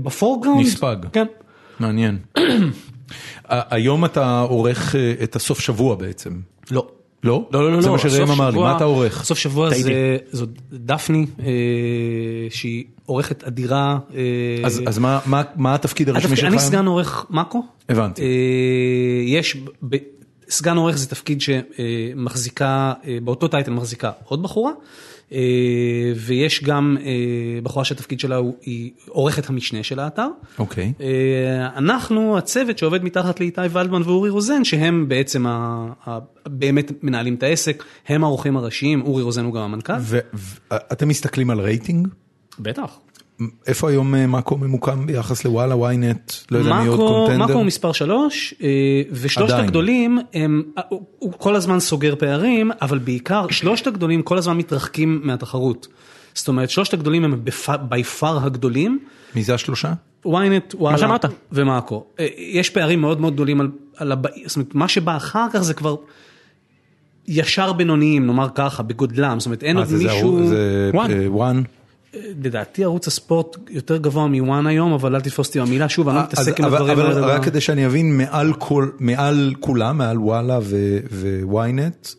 בפורגראונד. 0.03 0.65
נספג. 0.67 0.95
כן. 1.13 1.25
מעניין. 1.79 2.17
היום 3.49 4.05
אתה 4.05 4.39
עורך 4.41 4.95
אה, 4.95 5.13
את 5.23 5.35
הסוף 5.35 5.59
שבוע 5.59 5.95
בעצם. 5.95 6.33
לא. 6.71 6.87
לא? 7.23 7.47
לא, 7.51 7.63
לא, 7.63 7.71
לא, 7.71 7.81
זה 7.81 7.87
לא, 7.87 7.93
מה 7.93 7.99
שראם 7.99 8.31
אמר 8.31 8.49
לי, 8.49 8.59
מה 8.59 8.75
אתה 8.75 8.83
עורך? 8.83 9.23
סוף 9.23 9.37
שבוע. 9.37 9.69
זה, 9.69 10.17
זו 10.31 10.45
דפני, 10.73 11.25
אה, 11.39 11.45
שהיא 12.49 12.83
עורכת 13.05 13.43
אדירה. 13.43 13.97
אה, 14.15 14.19
אז 14.65 14.81
אז 14.87 14.97
מה- 14.97 15.19
מה- 15.25 15.41
מה 15.55 15.75
התפקיד 15.75 16.09
הרשמי 16.09 16.35
שלך? 16.37 16.47
אני? 16.53 16.59
סגן 16.59 16.85
עורך 16.85 17.25
מאקו. 17.29 17.63
הבנתי. 17.89 18.21
אה, 18.21 18.27
יש, 19.27 19.57
ב- 19.89 19.95
סגן 20.49 20.77
עורך 20.77 20.97
זה 20.97 21.07
תפקיד 21.07 21.41
שמחזיקה, 21.41 22.93
באותו 23.23 23.47
title 23.47 23.71
מחזיקה 23.71 24.11
עוד 24.25 24.43
בחורה, 24.43 24.71
ויש 26.15 26.63
גם 26.63 26.97
אה, 27.01 27.11
בחורה 27.63 27.85
שהתפקיד 27.85 28.19
שלה 28.19 28.35
הוא, 28.35 28.55
היא 28.61 28.91
עורכת 29.07 29.49
המשנה 29.49 29.83
של 29.83 29.99
האתר. 29.99 30.27
אוקיי. 30.59 30.93
אה, 31.01 31.67
אנחנו 31.77 32.37
הצוות 32.37 32.77
שעובד 32.77 33.03
מתחת 33.03 33.39
לאיתי 33.39 33.61
ולדמן 33.71 34.01
ואורי 34.01 34.29
רוזן 34.29 34.63
שהם 34.63 35.07
בעצם 35.07 35.47
ה, 35.47 35.87
ה, 36.07 36.19
באמת 36.47 37.03
מנהלים 37.03 37.35
את 37.35 37.43
העסק, 37.43 37.83
הם 38.07 38.23
העורכים 38.23 38.57
הראשיים, 38.57 39.01
אורי 39.01 39.23
רוזן 39.23 39.45
הוא 39.45 39.53
גם 39.53 39.61
המנכ"ל. 39.61 39.93
ואתם 39.99 41.07
מסתכלים 41.07 41.49
על 41.49 41.59
רייטינג? 41.59 42.07
בטח. 42.59 42.99
איפה 43.67 43.89
היום 43.89 44.15
אה, 44.15 44.27
מאקו 44.27 44.57
ממוקם 44.57 45.05
ביחס 45.05 45.45
לוואלה, 45.45 45.75
ynet, 45.75 46.33
לא 46.51 46.57
יודע 46.57 46.73
מי 46.73 46.87
עוד 46.87 46.99
קונטנדר? 46.99 47.37
מאקו 47.37 47.53
הוא 47.53 47.65
מספר 47.65 47.91
שלוש, 47.91 48.53
אה, 48.63 48.69
ושלושת 49.11 49.53
עדיין. 49.53 49.65
הגדולים, 49.67 50.19
הם, 50.33 50.63
אה, 50.77 50.83
הוא, 50.89 51.33
כל 51.37 51.55
הזמן 51.55 51.79
סוגר 51.79 52.15
פערים, 52.15 52.71
אבל 52.81 52.97
בעיקר 52.97 53.45
שלושת 53.49 53.87
הגדולים 53.87 54.21
כל 54.21 54.37
הזמן 54.37 54.57
מתרחקים 54.57 55.21
מהתחרות. 55.23 55.87
זאת 56.33 56.47
אומרת, 56.47 56.69
שלושת 56.69 56.93
הגדולים 56.93 57.23
הם 57.23 57.43
בי 57.89 58.03
פאר 58.03 58.45
הגדולים, 58.45 58.99
מי 59.35 59.43
זה 59.43 59.53
השלושה? 59.53 59.93
ynet, 60.25 60.75
וואלה. 60.75 60.97
ומאקו. 61.51 62.03
יש 62.37 62.69
פערים 62.69 63.01
מאוד 63.01 63.21
מאוד 63.21 63.33
גדולים 63.33 63.61
על, 63.61 63.69
על 63.97 64.11
הבא, 64.11 64.29
זאת 64.45 64.55
אומרת, 64.55 64.75
מה 64.75 64.87
שבא 64.87 65.17
אחר 65.17 65.47
כך 65.53 65.59
זה 65.59 65.73
כבר 65.73 65.95
ישר 67.27 67.73
בינוניים, 67.73 68.27
נאמר 68.27 68.47
ככה, 68.55 68.83
בגודלם, 68.83 69.39
זאת 69.39 69.45
אומרת, 69.45 69.63
אין 69.63 69.77
עוד 69.77 69.87
מישהו, 69.91 70.47
זה 70.47 70.91
וואן. 71.27 71.63
אה. 72.15 72.19
לדעתי 72.43 72.83
ערוץ 72.83 73.07
הספורט 73.07 73.57
יותר 73.69 73.97
גבוה 73.97 74.27
מוואן 74.27 74.67
היום, 74.67 74.93
אבל 74.93 75.15
אל 75.15 75.21
תתפוס 75.21 75.47
אותי 75.47 75.59
במילה, 75.59 75.89
שוב, 75.89 76.07
אני 76.09 76.15
לא 76.17 76.21
אז- 76.21 76.27
מתעסק 76.27 76.59
עם 76.59 76.65
אבל- 76.65 76.77
הדברים 76.77 76.99
אבל 76.99 77.23
האלה. 77.23 77.35
רק 77.35 77.43
כדי 77.43 77.61
שאני 77.61 77.85
אבין, 77.85 78.17
מעל 78.17 78.53
כל- 78.53 78.89
מעל 78.99 79.53
כולם, 79.59 79.97
מעל 79.97 80.17
וואלה 80.17 80.59
ו-ynet, 80.61 82.15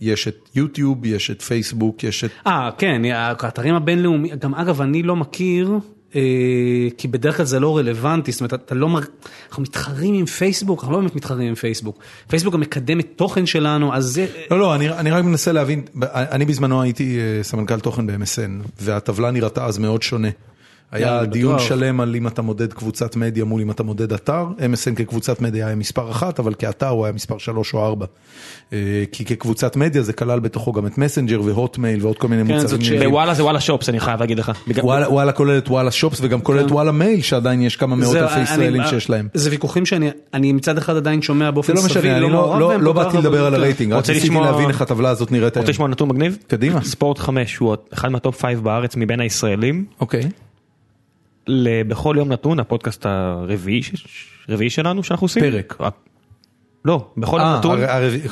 יש 0.00 0.28
את 0.28 0.48
יוטיוב, 0.54 1.04
יש 1.06 1.30
את 1.30 1.42
פייסבוק, 1.42 2.04
יש 2.04 2.24
את... 2.24 2.30
אה, 2.46 2.70
כן, 2.78 3.02
האתרים 3.14 3.74
הבינלאומיים, 3.74 4.34
גם 4.38 4.54
אגב, 4.54 4.80
אני 4.80 5.02
לא 5.02 5.16
מכיר 5.16 5.70
אה, 5.72 5.78
כי 6.98 7.08
בדרך 7.08 7.36
כלל 7.36 7.46
זה 7.46 7.60
לא 7.60 7.78
רלוונטי, 7.78 8.32
זאת 8.32 8.40
אומרת, 8.40 8.54
אתה 8.54 8.74
לא, 8.74 8.88
מר... 8.88 9.00
אנחנו 9.48 9.62
מתחרים 9.62 10.14
עם 10.14 10.26
פייסבוק, 10.26 10.80
אנחנו 10.80 10.92
לא 10.92 11.00
באמת 11.00 11.16
מתחרים 11.16 11.48
עם 11.48 11.54
פייסבוק. 11.54 11.98
פייסבוק 12.28 12.54
גם 12.54 12.60
מקדם 12.60 13.00
את 13.00 13.06
תוכן 13.16 13.46
שלנו, 13.46 13.94
אז 13.94 14.04
זה... 14.04 14.26
לא, 14.50 14.58
לא, 14.58 14.74
אני, 14.74 14.90
אני 14.90 15.10
רק 15.10 15.24
מנסה 15.24 15.52
להבין, 15.52 15.82
אני 16.12 16.44
בזמנו 16.44 16.82
הייתי 16.82 17.18
אה, 17.18 17.42
סמנכ"ל 17.42 17.80
תוכן 17.80 18.06
ב-MSN, 18.06 18.68
והטבלה 18.80 19.30
נראתה 19.30 19.64
אז 19.64 19.78
מאוד 19.78 20.02
שונה. 20.02 20.28
היה 20.92 21.24
דיון 21.24 21.54
בטוח. 21.54 21.68
שלם 21.68 22.00
על 22.00 22.14
אם 22.16 22.26
אתה 22.26 22.42
מודד 22.42 22.72
קבוצת 22.72 23.16
מדיה 23.16 23.44
מול 23.44 23.60
אם 23.62 23.70
אתה 23.70 23.82
מודד 23.82 24.12
אתר, 24.12 24.46
MSN 24.58 24.94
כקבוצת 24.96 25.40
מדיה 25.40 25.66
היה 25.66 25.76
מספר 25.76 26.10
אחת, 26.10 26.38
אבל 26.40 26.54
כאתר 26.54 26.88
הוא 26.88 27.04
היה 27.04 27.12
מספר 27.14 27.38
שלוש 27.38 27.74
או 27.74 27.86
ארבע. 27.86 28.06
אה, 28.72 28.78
כי 29.12 29.24
כקבוצת 29.24 29.76
מדיה 29.76 30.02
זה 30.02 30.12
כלל 30.12 30.40
בתוכו 30.40 30.72
גם 30.72 30.86
את 30.86 30.98
מסנג'ר 30.98 31.40
והוטמייל 31.44 32.02
ועוד 32.02 32.18
כל 32.18 32.28
מיני 32.28 32.44
כן, 32.48 32.54
מוצרים. 32.60 32.80
נלווים. 32.82 33.10
בוואלה 33.10 33.34
זה 33.34 33.44
וואלה 33.44 33.60
שופס 33.60 33.88
אני 33.88 34.00
חייב 34.00 34.20
להגיד 34.20 34.38
לך. 34.38 34.52
וואלה 34.82 35.10
וואלה 35.12 35.32
כולל 35.32 35.58
את 35.58 35.68
וואלה 35.68 35.90
שופס 35.90 36.18
וגם 36.22 36.40
כולל 36.40 36.66
את 36.66 36.70
וואלה 36.70 36.92
מייל 36.92 37.20
שעדיין 37.22 37.62
יש 37.62 37.76
כמה 37.76 37.96
מאות 37.96 38.16
אלפי 38.16 38.40
ישראלים 38.40 38.80
אני- 38.80 38.90
שיש 38.90 39.10
להם. 39.10 39.28
זה 39.34 39.50
ויכוחים 39.50 39.86
שאני 39.86 40.10
אני 40.34 40.52
מצד 40.52 40.78
אחד 40.78 40.96
עדיין 40.96 41.22
שומע 41.22 41.44
זה 41.44 41.50
באופן 41.50 41.72
לא 41.74 41.80
סביר, 41.80 42.12
אני 42.12 42.20
לא- 42.20 42.28
מעורב 42.28 42.60
לא 42.60 42.80
לא 42.80 42.92
באתי 42.92 43.16
לדבר 43.16 43.46
על 43.46 43.54
כן. 43.54 43.60
הרייטינג, 43.60 43.92
רק 43.92 44.10
ניסיתי 44.10 44.34
להבין 44.34 44.68
איך 44.68 44.80
הטבלה 44.82 45.08
הזאת 45.10 45.32
נראית 45.32 45.56
היום. 45.56 45.62
רוצה 45.62 45.72
לשמוע 45.72 45.88
נתון 45.88 46.08
מגניב? 46.08 46.38
קדימה. 46.46 46.84
ספורט 46.84 47.18
5 47.18 47.56
הוא 47.56 47.76
אחד 47.94 48.08
מה 48.08 48.22
top 48.22 48.42
5 48.42 48.54
בארץ 48.62 48.96
מבין 48.96 49.20
הישראלים. 49.20 49.84
אוקיי. 50.00 50.22
בכל 51.88 52.14
יום 52.18 52.32
נתון 52.32 52.60
הפודקאסט 52.60 53.06
הרביעי 53.06 53.80
רביעי 54.48 54.70
שלנו 54.70 55.02
שאנחנו 55.04 55.24
עושים. 55.24 55.42
פרק. 55.42 55.76
לא, 56.84 57.06
בכל 57.16 57.36
יום 57.40 57.46
אה, 57.48 57.58
נתון. 57.58 57.78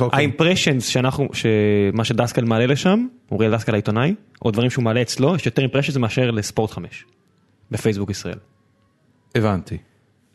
אוקיי. 0.00 0.16
ה 0.18 0.24
impressions 0.24 0.86
שאנחנו, 0.86 1.28
שמה 1.32 2.04
שדסקל 2.04 2.44
מעלה 2.44 2.66
לשם, 2.66 3.06
אוריאל 3.30 3.52
דסקל 3.52 3.72
העיתונאי, 3.72 4.14
או 4.44 4.50
דברים 4.50 4.70
שהוא 4.70 4.84
מעלה 4.84 5.02
אצלו, 5.02 5.36
יש 5.36 5.46
יותר 5.46 5.62
impressions 5.62 5.96
מאשר 5.96 6.30
לספורט 6.30 6.70
5. 6.70 7.04
בפייסבוק 7.70 8.10
ישראל. 8.10 8.38
הבנתי. 9.34 9.76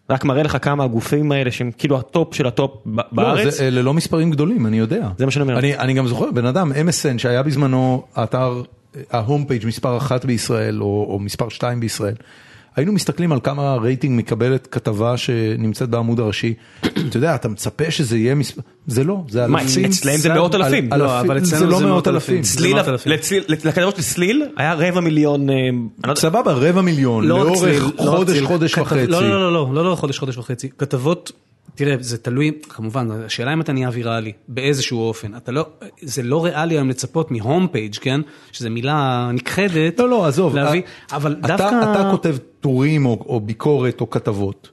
רק 0.09 0.25
מראה 0.25 0.43
לך 0.43 0.57
כמה 0.61 0.83
הגופים 0.83 1.31
האלה 1.31 1.51
שהם 1.51 1.71
כאילו 1.77 1.97
הטופ 1.97 2.33
של 2.33 2.47
הטופ 2.47 2.81
ב- 2.85 2.97
לא, 2.99 3.03
בארץ. 3.11 3.53
זה- 3.57 3.67
אלה 3.67 3.81
לא 3.81 3.93
מספרים 3.93 4.31
גדולים, 4.31 4.65
אני 4.67 4.77
יודע. 4.79 5.09
זה 5.17 5.25
מה 5.25 5.31
שאני 5.31 5.43
אומר. 5.43 5.59
אני, 5.59 5.77
אני 5.77 5.93
גם 5.93 6.07
זוכר, 6.07 6.31
בן 6.31 6.45
אדם, 6.45 6.71
MSN, 6.71 7.17
שהיה 7.17 7.43
בזמנו 7.43 8.05
האתר, 8.15 8.61
ה 9.11 9.18
home 9.18 9.45
page 9.45 9.65
מספר 9.67 9.97
אחת 9.97 10.25
בישראל, 10.25 10.81
או, 10.81 11.07
או 11.09 11.19
מספר 11.19 11.49
שתיים 11.49 11.79
בישראל, 11.79 12.15
היינו 12.75 12.93
מסתכלים 12.93 13.31
על 13.31 13.39
כמה 13.43 13.75
רייטינג 13.75 14.17
מקבלת 14.19 14.67
כתבה 14.67 15.17
שנמצאת 15.17 15.89
בעמוד 15.89 16.19
הראשי. 16.19 16.53
אתה 17.09 17.17
יודע, 17.17 17.35
אתה 17.35 17.47
מצפה 17.47 17.91
שזה 17.91 18.17
יהיה 18.17 18.35
מספר, 18.35 18.61
זה 18.87 19.03
לא, 19.03 19.23
זה 19.29 19.47
מה, 19.47 19.61
אלפים. 19.61 19.85
אצלם 19.85 20.17
זה 20.17 20.33
מאות 20.33 20.55
אל- 20.55 20.63
אלפים. 20.63 20.93
אל- 20.93 20.97
לא, 20.97 21.19
אבל 21.19 21.37
אצלנו 21.37 21.65
לא 21.71 21.77
זה 21.79 21.85
מאות 21.85 21.93
מאות 21.93 22.07
אלפים. 22.07 22.41
צליל, 22.41 22.77
לכתבות 23.47 23.95
של 23.95 24.01
צליל 24.01 24.43
היה 24.57 24.73
רבע 24.73 24.99
מיליון, 24.99 25.49
אה, 25.49 25.55
לא 26.07 26.15
סבבה, 26.15 26.53
רבע 26.53 26.81
מיליון, 26.81 27.23
לא 27.27 27.39
לאורך 27.39 27.59
צליל, 27.59 27.81
לא 27.83 28.11
חודש, 28.11 28.31
צליל. 28.35 28.45
חודש 28.47 28.77
וחצי. 28.77 29.07
לא, 29.07 29.21
לא, 29.21 29.29
לא, 29.29 29.53
לא, 29.53 29.69
לא, 29.73 29.85
לא, 29.91 29.95
חודש, 29.95 30.19
חודש 30.19 30.37
וחצי. 30.37 30.69
כתבות, 30.77 31.31
תראה, 31.75 31.95
זה 31.99 32.17
תלוי, 32.17 32.51
כמובן, 32.69 33.07
השאלה 33.11 33.53
אם 33.53 33.61
אתה 33.61 33.73
נהיה 33.73 33.89
ויראלי, 33.93 34.31
באיזשהו 34.47 34.99
אופן. 34.99 35.35
אתה 35.37 35.51
לא, 35.51 35.65
זה 36.01 36.23
לא 36.23 36.45
ריאלי 36.45 36.75
היום 36.75 36.89
לצפות 36.89 37.31
מ 37.31 37.39
home 37.39 37.67
page, 37.71 37.95
כן? 38.01 38.21
שזו 38.51 38.69
מילה 38.69 39.29
נכחדת. 39.33 39.99
לא, 39.99 40.09
לא, 40.09 40.25
עזוב. 40.25 40.55
להביא, 40.55 40.81
ה- 41.11 41.15
אבל 41.15 41.35
אתה- 41.39 41.47
דווקא... 41.47 41.65
אתה 41.91 42.07
כותב 42.11 42.35
טורים 42.61 43.05
או 43.05 43.23
או 43.29 43.39
ביקורת 43.39 44.01
או 44.01 44.09
כתבות. 44.09 44.69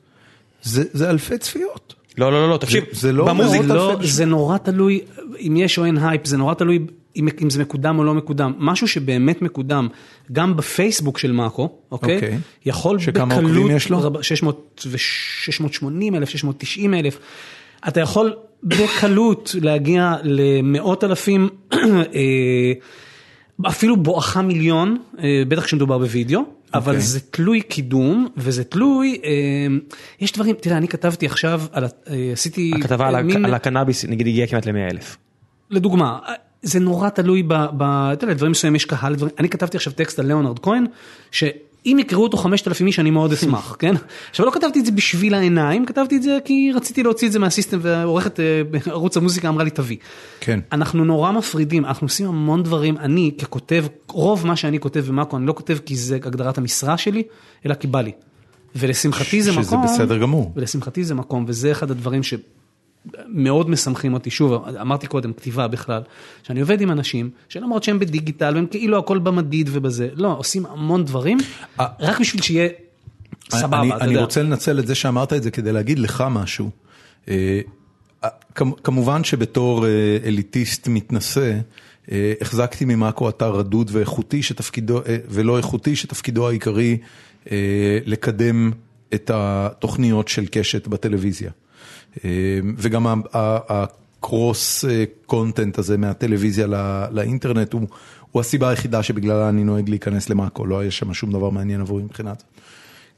זה 0.63 0.85
זה 0.93 1.11
אלפי 1.11 1.39
צפיות. 1.39 1.95
לא, 2.19 2.33
לא, 2.33 2.43
לא, 2.43 2.51
לא, 2.51 2.57
תקשיב, 2.57 2.85
זה 2.93 3.13
לא 3.13 3.25
במוזיקה, 3.27 3.65
לא, 3.67 3.93
אלפי 3.93 4.07
זה 4.07 4.25
נורא 4.25 4.59
תלוי 4.59 5.01
אם 5.41 5.57
יש 5.57 5.79
או 5.79 5.85
אין 5.85 5.99
הייפ, 5.99 6.27
זה 6.27 6.37
נורא 6.37 6.55
תלוי 6.55 6.79
אם, 7.17 7.29
אם 7.43 7.51
זה 7.51 7.63
מקודם 7.63 7.99
או 7.99 8.05
לא 8.05 8.15
מקודם. 8.15 8.53
משהו 8.59 8.89
שבאמת 8.89 9.43
מקודם, 9.43 9.89
גם 10.33 10.57
בפייסבוק 10.57 11.19
של 11.19 11.33
מאקו, 11.33 11.69
אוקיי? 11.93 12.15
אוקיי. 12.15 12.39
יכול 12.67 12.99
שכמה 12.99 13.25
בקלות, 13.35 13.43
עוקבים 13.51 13.77
יש 13.77 13.91
לו? 13.91 14.03
רבה- 14.03 14.23
600 14.23 14.85
ו- 14.87 14.99
680 14.99 16.15
אלף, 16.15 16.29
690 16.29 16.95
אלף. 16.95 17.19
אתה 17.89 18.01
יכול 18.01 18.33
בקלות 18.63 19.55
להגיע 19.61 20.15
למאות 20.23 21.05
אלפים, 21.05 21.49
אה, 21.73 22.73
אפילו 23.69 23.97
בואכה 23.97 24.43
מיליון, 24.43 24.99
אה, 25.19 25.43
בטח 25.49 25.65
כשמדובר 25.65 25.99
בווידאו, 25.99 26.41
אבל 26.75 26.93
אוקיי. 26.93 27.07
זה 27.07 27.21
תלוי 27.21 27.61
קידום 27.61 28.29
וזה 28.37 28.65
תלוי, 28.65 29.19
אה, 29.25 29.31
יש 30.21 30.33
דברים, 30.33 30.57
תראה, 30.61 30.77
אני 30.77 30.89
כתבתי 30.89 31.27
עכשיו, 31.27 31.63
על 31.73 31.85
עשיתי... 32.33 32.73
הכתבה 32.81 33.09
על 33.09 33.23
מין- 33.23 33.45
על 33.45 33.55
הקנאביס 33.55 34.05
נגיד 34.05 34.27
הגיעה 34.27 34.47
כמעט 34.47 34.67
ל-100 34.67 34.91
אלף. 34.93 35.17
לדוגמה, 35.71 36.19
זה 36.63 36.81
נורא 36.81 37.09
תלוי 37.09 37.43
ב... 37.43 37.55
ב- 37.77 38.11
אתה 38.13 38.25
יודע, 38.25 38.35
דברים 38.35 38.53
מסוימים 38.53 38.77
יש 38.77 38.85
קהל, 38.85 39.15
דברים, 39.15 39.35
אני 39.39 39.49
כתבתי 39.49 39.77
עכשיו 39.77 39.93
טקסט 39.93 40.19
על 40.19 40.27
ליאונרד 40.27 40.59
כהן, 40.59 40.87
שאם 41.31 41.97
יקראו 42.01 42.23
אותו 42.23 42.37
5,000 42.37 42.87
איש 42.87 42.99
אני 42.99 43.11
מאוד 43.11 43.33
אשמח, 43.37 43.77
כן? 43.79 43.95
עכשיו 44.31 44.47
לא 44.47 44.51
כתבתי 44.51 44.81
את 44.81 44.87
זה 44.87 44.93
בשביל 44.93 45.35
העיניים, 45.35 45.87
כתבתי 45.87 46.17
את 46.17 46.23
זה 46.23 46.39
כי 46.45 46.73
רציתי 46.75 47.03
להוציא 47.03 47.27
את 47.27 47.33
זה 47.33 47.39
מהסיסטם 47.39 47.79
ועורכת 47.83 48.41
אה, 48.41 48.63
בערוץ 48.71 49.17
המוזיקה 49.17 49.49
אמרה 49.49 49.65
לי 49.65 49.71
תביא. 49.71 49.97
כן. 50.41 50.61
אנחנו 50.73 51.05
נורא 51.05 51.33
מפרידים, 51.33 51.85
אנחנו 51.85 52.05
עושים 52.05 52.27
המון 52.27 52.63
דברים, 52.63 52.99
אני 52.99 53.31
ככותב, 53.43 53.85
רוב 54.09 54.47
מה 54.47 54.57
שאני 54.57 54.81
כותב 54.81 55.05
במאקו, 55.09 55.37
אני 55.37 55.47
לא 55.47 55.53
כותב 55.53 55.79
כי 55.87 55.97
זה 55.97 56.15
הגדרת 56.15 56.59
המשרה 56.59 56.99
שלי, 56.99 57.23
אלא 57.67 57.75
כי 57.75 57.87
בא 57.87 58.01
לי. 58.01 58.13
ולשמחתי 58.77 59.43
זה 59.43 59.53
שזה 59.53 59.61
מקום, 59.61 59.85
בסדר 59.85 60.19
גמור. 60.19 60.53
ולשמחתי 60.57 61.05
זה 61.05 61.15
מקום, 61.15 61.45
וזה 61.49 61.73
אחד 61.73 61.91
הדברים 61.91 62.23
שמאוד 63.17 63.71
משמחים 63.71 64.15
אותי, 64.15 64.31
שוב, 64.31 64.65
אמרתי 64.81 65.07
קודם, 65.07 65.33
כתיבה 65.33 65.69
בכלל, 65.69 66.03
שאני 66.43 66.61
עובד 66.61 66.81
עם 66.81 66.91
אנשים, 66.91 67.31
שלמרות 67.49 67.83
שהם 67.83 67.99
בדיגיטל, 67.99 68.53
והם 68.55 68.67
כאילו 68.67 68.99
הכל 68.99 69.19
במדיד 69.19 69.69
ובזה, 69.73 70.09
לא, 70.15 70.35
עושים 70.39 70.67
המון 70.67 71.05
דברים, 71.05 71.39
אה. 71.81 71.87
רק 72.01 72.21
בשביל 72.21 72.43
שיהיה 72.43 72.69
סבבה, 73.51 73.81
אני, 73.81 73.89
אתה 73.89 74.05
אני 74.05 74.13
יודע. 74.13 74.25
רוצה 74.25 74.43
לנצל 74.43 74.79
את 74.79 74.87
זה 74.87 74.95
שאמרת 74.95 75.33
את 75.33 75.43
זה 75.43 75.51
כדי 75.51 75.73
להגיד 75.73 75.99
לך 75.99 76.25
משהו. 76.31 76.71
אה, 77.29 77.61
כמ- 78.55 78.73
כמובן 78.85 79.25
שבתור 79.25 79.87
אה, 79.87 79.91
אליטיסט 80.25 80.89
מתנשא, 80.89 81.59
אה, 82.13 82.33
החזקתי 82.41 82.85
ממאקו 82.85 83.29
אתר 83.29 83.51
רדוד 83.53 83.91
ואיכותי 83.93 84.43
שתפקידו, 84.43 84.99
אה, 85.07 85.17
ולא 85.29 85.57
איכותי, 85.57 85.97
שתפקידו 85.97 86.49
העיקרי 86.49 86.99
אה, 87.53 87.99
לקדם 88.07 88.71
את 89.15 89.31
התוכניות 89.35 90.29
של 90.29 90.47
קשת 90.51 90.87
בטלוויזיה. 90.87 91.51
אה, 92.25 92.31
וגם 92.77 93.07
הקרוס 93.35 94.85
אה, 94.85 95.05
קונטנט 95.27 95.79
הזה 95.79 95.97
מהטלוויזיה 95.99 96.67
לא- 96.67 96.79
לאינטרנט 97.11 97.73
הוא, 97.73 97.83
הוא 98.31 98.41
הסיבה 98.41 98.69
היחידה 98.69 99.03
שבגללה 99.03 99.49
אני 99.49 99.65
נוהג 99.65 99.89
להיכנס 99.89 100.31
למאקו, 100.31 100.67
לא 100.67 100.79
היה 100.79 100.91
שם 100.91 101.15
שום 101.15 101.33
דבר 101.33 101.51
מעניין 101.51 101.81
עבורי 101.81 102.03
מבחינת. 102.03 102.43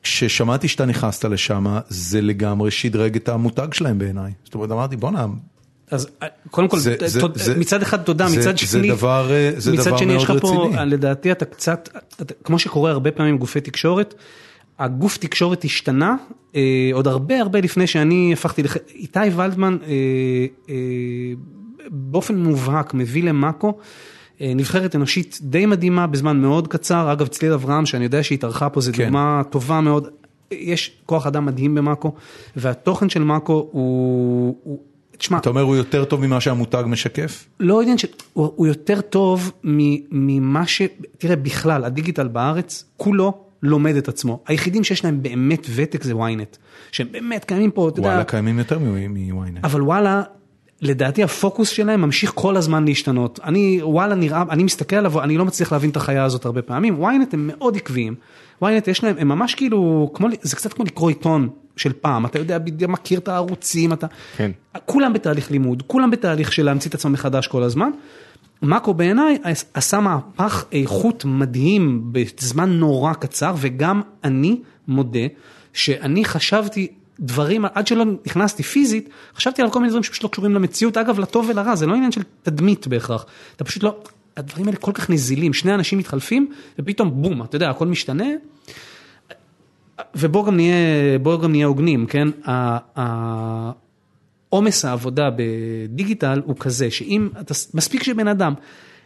כששמעתי 0.03 0.69
שאתה 0.69 0.85
נכנסת 0.85 1.25
לשם, 1.25 1.67
זה 1.89 2.21
לגמרי 2.21 2.71
שדרג 2.71 3.17
את 3.17 3.29
המותג 3.29 3.69
שלהם 3.73 3.99
בעיניי. 3.99 4.33
זאת 4.45 4.55
אומרת, 4.55 4.71
אמרתי, 4.71 4.97
בואנה, 4.97 5.27
אז 5.91 6.09
אה, 6.23 6.29
קודם 6.51 6.69
כל, 6.69 6.79
זה- 6.79 6.97
זה- 7.07 7.21
תוד- 7.21 7.39
זה- 7.39 7.59
מצד 7.59 7.83
אחד 7.83 8.03
תודה, 8.03 8.29
זה- 8.29 8.39
מצד 8.39 8.59
זה 8.59 8.67
שני, 8.67 8.89
דבר, 8.89 9.33
אה, 9.33 9.51
זה 9.57 9.73
מצד 9.73 9.85
דבר 9.91 9.97
שני 9.97 10.13
יש 10.13 10.25
מאוד 10.29 10.37
לך 10.37 10.43
פה, 10.43 10.67
רציני. 10.73 10.91
לדעתי 10.91 11.33
אתה 11.33 11.45
קצת, 11.45 11.89
אתה- 12.23 12.35
כמו 12.45 12.59
שקורה 12.59 12.91
הרבה 12.91 13.11
פעמים 13.11 13.33
עם 13.33 13.39
גופי 13.39 13.61
תקשורת, 13.61 14.15
הגוף 14.79 15.17
תקשורת 15.17 15.65
השתנה, 15.65 16.17
אה, 16.57 16.91
עוד 16.93 17.07
הרבה 17.07 17.41
הרבה 17.41 17.61
לפני 17.61 17.87
שאני 17.87 18.33
הפכתי, 18.33 18.63
לח... 18.63 18.77
איתי 18.95 19.19
ולדמן 19.37 19.77
אה, 19.83 19.89
אה, 20.69 20.75
באופן 21.91 22.37
מובהק 22.37 22.95
מביא 22.95 23.23
למאקו. 23.25 23.79
אה, 24.41 24.53
נבחרת 24.57 24.97
אנושית 24.97 25.39
די 25.43 25.67
מדהימה 25.67 26.07
בזמן 26.07 26.41
מאוד 26.41 26.69
קצר, 26.69 27.13
אגב 27.13 27.27
צליל 27.27 27.53
אברהם 27.53 27.87
שאני 27.87 28.05
יודע 28.05 28.23
שהיא 28.23 28.39
התארחה 28.39 28.71
פה, 28.71 28.81
זו 28.81 28.93
כן. 28.95 29.05
דוגמה 29.05 29.43
טובה 29.51 29.81
מאוד, 29.81 30.09
יש 30.51 30.97
כוח 31.07 31.27
אדם 31.27 31.47
מדהים 31.47 31.75
במאקו, 31.75 32.13
והתוכן 32.57 33.09
של 33.09 33.23
מאקו 33.23 33.69
הוא, 33.73 34.57
הוא 34.63 34.79
תשמע, 35.19 35.39
אתה 35.39 35.49
אומר 35.49 35.63
הוא 35.63 35.77
יותר 35.77 36.05
טוב 36.05 36.27
ממה 36.27 36.41
שהמותג 36.41 36.85
משקף? 36.87 37.47
לא 37.61 37.83
עניין 37.83 37.99
של, 37.99 38.09
הוא, 38.33 38.53
הוא 38.57 38.67
יותר 38.67 39.01
טוב 39.01 39.53
ממה 39.65 40.67
ש... 40.67 40.83
תראה, 41.19 41.37
בכלל, 41.37 41.85
הדיגיטל 41.85 42.29
בארץ, 42.29 42.85
כולו 42.97 43.44
לומד 43.65 43.97
את 43.97 44.09
עצמו. 44.09 44.43
היחידים 44.47 44.85
שיש 44.85 45.05
להם 45.05 45.23
באמת 45.23 45.67
ותק 45.75 46.03
זה 46.03 46.13
ynet, 46.13 46.59
שהם 46.93 47.07
באמת 47.13 47.45
קיימים 47.45 47.71
פה, 47.71 47.89
אתה 47.89 47.99
יודע, 47.99 48.09
וואלה, 48.09 48.25
קיימים 48.25 48.59
יותר 48.59 48.79
מוויינט. 48.79 49.65
אבל 49.65 49.83
וואלה, 49.83 50.23
לדעתי 50.83 51.23
הפוקוס 51.23 51.69
שלהם 51.69 52.01
ממשיך 52.01 52.33
כל 52.35 52.57
הזמן 52.57 52.85
להשתנות. 52.85 53.41
אני, 53.45 53.81
וואלה 53.83 54.15
נראה, 54.15 54.45
אני 54.51 54.63
מסתכל 54.63 54.97
עליו, 54.97 55.23
אני 55.23 55.37
לא 55.37 55.45
מצליח 55.45 55.73
להבין 55.73 55.91
את 55.91 55.97
החיה 55.97 56.25
הזאת 56.25 56.45
הרבה 56.45 56.63
פעמים. 56.63 57.05
ynet 57.05 57.33
הם 57.33 57.51
מאוד 57.53 57.77
עקביים. 57.77 58.15
ynet 58.65 58.91
יש 58.91 59.05
להם, 59.05 59.17
הם 59.19 59.29
ממש 59.29 59.55
כאילו, 59.55 60.11
כמו, 60.15 60.29
זה 60.43 60.57
קצת 60.57 60.73
כמו 60.73 60.85
לקרוא 60.85 61.09
עיתון 61.09 61.49
של 61.77 61.93
פעם, 61.93 62.27
אתה 62.27 62.39
יודע, 62.39 62.59
בדיוק 62.59 62.91
מכיר 62.91 63.19
את 63.19 63.29
הערוצים, 63.29 63.93
אתה... 63.93 64.07
כן. 64.37 64.51
כולם 64.87 65.13
בתהליך 65.13 65.51
לימוד, 65.51 65.83
כולם 65.87 66.11
בתהליך 66.11 66.53
של 66.53 66.65
להמציא 66.65 66.91
את 66.91 66.95
עצמם 66.95 67.13
מחדש 67.13 67.47
כל 67.47 67.63
הזמן. 67.63 67.91
מאקו 68.63 68.95
בעיניי 68.95 69.39
עשה 69.75 70.01
מהפך 70.01 70.65
איכות 70.73 71.25
מדהים 71.25 72.03
בזמן 72.13 72.71
נורא 72.71 73.13
קצר, 73.13 73.55
וגם 73.57 74.03
אני 74.25 74.61
מודה 74.89 75.27
שאני 75.73 76.25
חשבתי 76.25 76.89
דברים, 77.21 77.65
עד 77.75 77.87
שלא 77.87 78.05
נכנסתי 78.27 78.63
פיזית, 78.63 79.09
חשבתי 79.37 79.63
על 79.63 79.71
כל 79.71 79.79
מיני 79.79 79.89
דברים 79.89 80.03
שפשוט 80.03 80.25
לא 80.25 80.29
קשורים 80.29 80.55
למציאות, 80.55 80.97
אגב, 80.97 81.19
לטוב 81.19 81.49
ולרע, 81.49 81.77
זה 81.77 81.87
לא 81.87 81.95
עניין 81.95 82.13
של 82.13 82.23
תדמית 82.43 82.87
בהכרח, 82.87 83.27
אתה 83.57 83.65
פשוט 83.65 83.83
לא, 83.83 83.97
הדברים 84.37 84.67
האלה 84.67 84.77
כל 84.77 84.93
כך 84.93 85.11
נזילים, 85.11 85.53
שני 85.53 85.75
אנשים 85.75 85.99
מתחלפים, 85.99 86.53
ופתאום 86.79 87.23
בום, 87.23 87.43
אתה 87.43 87.57
יודע, 87.57 87.71
הכל 87.71 87.87
משתנה. 87.87 88.27
ובואו 90.15 90.45
גם 90.45 90.57
נהיה, 90.57 91.19
בואו 91.23 91.39
גם 91.39 91.51
נהיה 91.51 91.67
הוגנים, 91.67 92.07
כן? 92.07 92.29
עומס 94.55 94.85
העבודה 94.85 95.29
בדיגיטל 95.37 96.43
הוא 96.45 96.57
כזה, 96.59 96.91
שאם 96.91 97.29
אתה, 97.41 97.55
מספיק 97.75 98.03
שבן 98.03 98.29
אדם 98.29 98.55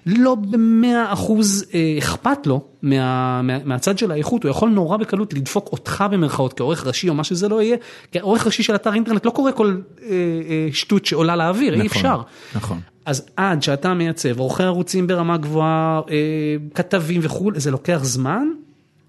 לא 0.06 0.34
במאה 0.34 1.12
אחוז 1.12 1.64
אה, 1.74 1.94
אכפת 1.98 2.46
לו 2.46 2.64
מה, 2.82 3.42
מה, 3.42 3.58
מהצד 3.64 3.98
של 3.98 4.10
האיכות, 4.10 4.42
הוא 4.42 4.50
יכול 4.50 4.70
נורא 4.70 4.96
בקלות 4.96 5.34
לדפוק 5.34 5.72
אותך 5.72 6.04
במרכאות 6.10 6.52
כעורך 6.52 6.86
ראשי 6.86 7.08
או 7.08 7.14
מה 7.14 7.24
שזה 7.24 7.48
לא 7.48 7.62
יהיה, 7.62 7.76
כי 8.12 8.18
עורך 8.18 8.46
ראשי 8.46 8.62
של 8.62 8.74
אתר 8.74 8.94
אינטרנט 8.94 9.26
לא 9.26 9.30
קורא 9.30 9.52
כל 9.52 9.76
אה, 10.02 10.08
אה, 10.08 10.68
שטות 10.72 11.06
שעולה 11.06 11.36
לאוויר, 11.36 11.74
אי 11.74 11.78
נכון, 11.78 11.86
אפשר. 11.86 12.20
נכון. 12.54 12.80
אז 13.06 13.26
עד 13.36 13.62
שאתה 13.62 13.94
מייצב 13.94 14.38
עורכי 14.38 14.62
ערוצים 14.62 15.06
ברמה 15.06 15.36
גבוהה, 15.36 16.00
אה, 16.10 16.56
כתבים 16.74 17.20
וכולי, 17.24 17.60
זה 17.60 17.70
לוקח 17.70 18.00
זמן, 18.02 18.48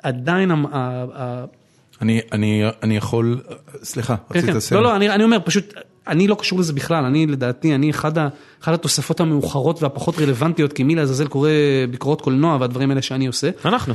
עדיין 0.04 0.52
אני, 2.02 2.22
אני, 2.32 2.64
אני 2.84 2.98
יכול, 2.98 3.42
סליחה, 3.84 4.16
כן, 4.16 4.40
רצית 4.40 4.50
כן. 4.50 4.58
לסיים. 4.58 4.82
לא, 4.82 4.90
לא, 4.90 4.96
אני, 4.96 5.10
אני 5.10 5.24
אומר, 5.24 5.38
פשוט, 5.46 5.74
אני 6.08 6.28
לא 6.28 6.36
קשור 6.36 6.60
לזה 6.60 6.74
בכלל, 6.74 7.06
אני 7.06 7.28
לדעתי, 7.28 7.76
אני 7.76 7.90
אחד, 7.90 8.18
ה, 8.18 8.28
אחד 8.64 8.74
התוספות 8.74 9.20
המאוחרות 9.20 9.84
והפחות 9.84 10.20
רלוונטיות, 10.20 10.74
כי 10.74 10.84
מי 10.84 10.96
לעזאזל 10.96 11.28
קורא 11.28 11.50
ביקורות 11.92 12.22
קולנוע 12.22 12.58
והדברים 12.60 12.90
האלה 12.90 13.02
שאני 13.02 13.28
עושה. 13.28 13.50
אנחנו. 13.66 13.94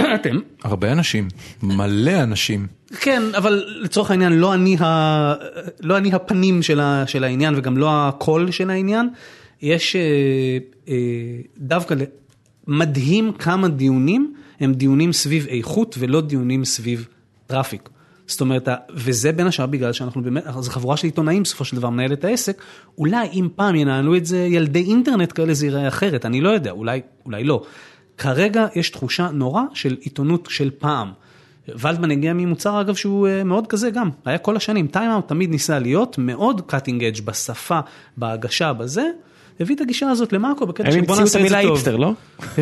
אתם. 0.14 0.38
הרבה 0.64 0.92
אנשים, 0.92 1.28
מלא 1.62 2.22
אנשים. 2.22 2.66
כן, 3.00 3.22
אבל 3.36 3.64
לצורך 3.80 4.10
העניין, 4.10 4.32
לא 4.32 4.54
אני, 4.54 4.76
ה, 4.80 5.34
לא 5.80 5.96
אני 5.96 6.12
הפנים 6.12 6.62
של, 6.62 6.80
ה, 6.80 7.04
של 7.06 7.24
העניין 7.24 7.54
וגם 7.56 7.76
לא 7.76 8.08
הקול 8.08 8.50
של 8.50 8.70
העניין. 8.70 9.08
יש 9.62 9.96
אה, 9.96 10.02
אה, 10.88 10.94
דווקא 11.58 11.94
מדהים 12.66 13.32
כמה 13.32 13.68
דיונים 13.68 14.34
הם 14.60 14.74
דיונים 14.74 15.12
סביב 15.12 15.46
איכות 15.46 15.96
ולא 15.98 16.20
דיונים 16.20 16.64
סביב 16.64 17.08
traffic. 17.46 17.88
זאת 18.26 18.40
אומרת, 18.40 18.68
וזה 18.94 19.32
בין 19.32 19.46
השאר 19.46 19.66
בגלל 19.66 19.92
שאנחנו 19.92 20.22
באמת, 20.22 20.44
זו 20.60 20.70
חבורה 20.70 20.96
של 20.96 21.06
עיתונאים 21.06 21.42
בסופו 21.42 21.64
של 21.64 21.76
דבר 21.76 21.90
מנהל 21.90 22.12
את 22.12 22.24
העסק, 22.24 22.62
אולי 22.98 23.28
אם 23.32 23.48
פעם 23.56 23.74
ינהלו 23.76 24.16
את 24.16 24.26
זה 24.26 24.38
ילדי 24.38 24.82
אינטרנט 24.82 25.32
כאלה 25.32 25.54
זה 25.54 25.66
ייראה 25.66 25.88
אחרת, 25.88 26.26
אני 26.26 26.40
לא 26.40 26.48
יודע, 26.48 26.70
אולי, 26.70 27.00
אולי 27.26 27.44
לא. 27.44 27.62
כרגע 28.18 28.66
יש 28.74 28.90
תחושה 28.90 29.28
נורא 29.32 29.62
של 29.74 29.96
עיתונות 30.00 30.48
של 30.50 30.70
פעם. 30.78 31.12
ולדמן 31.68 32.10
הגיע 32.10 32.32
ממוצר 32.32 32.80
אגב 32.80 32.94
שהוא 32.94 33.28
אה, 33.28 33.44
מאוד 33.44 33.66
כזה 33.66 33.90
גם, 33.90 34.10
היה 34.24 34.38
כל 34.38 34.56
השנים, 34.56 34.86
טיימאוט 34.86 35.28
תמיד 35.28 35.50
ניסה 35.50 35.78
להיות 35.78 36.18
מאוד 36.18 36.60
cutting 36.66 37.04
edge 37.04 37.24
בשפה, 37.24 37.80
בהגשה, 38.16 38.72
בזה, 38.72 39.04
הביא 39.60 39.76
את 39.76 39.80
הגישה 39.80 40.10
הזאת 40.10 40.32
למאקו 40.32 40.66
בקטע 40.66 40.86
הם 40.88 40.92
של 40.92 41.00
בוא 41.00 41.16
המציאו 41.16 41.26
את 41.26 41.34
נעשה 41.34 41.44
את 41.44 41.48
זה 41.48 41.56
המילה 41.56 41.62
טוב. 41.62 41.72
היפסטר, 41.76 41.96
לא? 41.96 42.12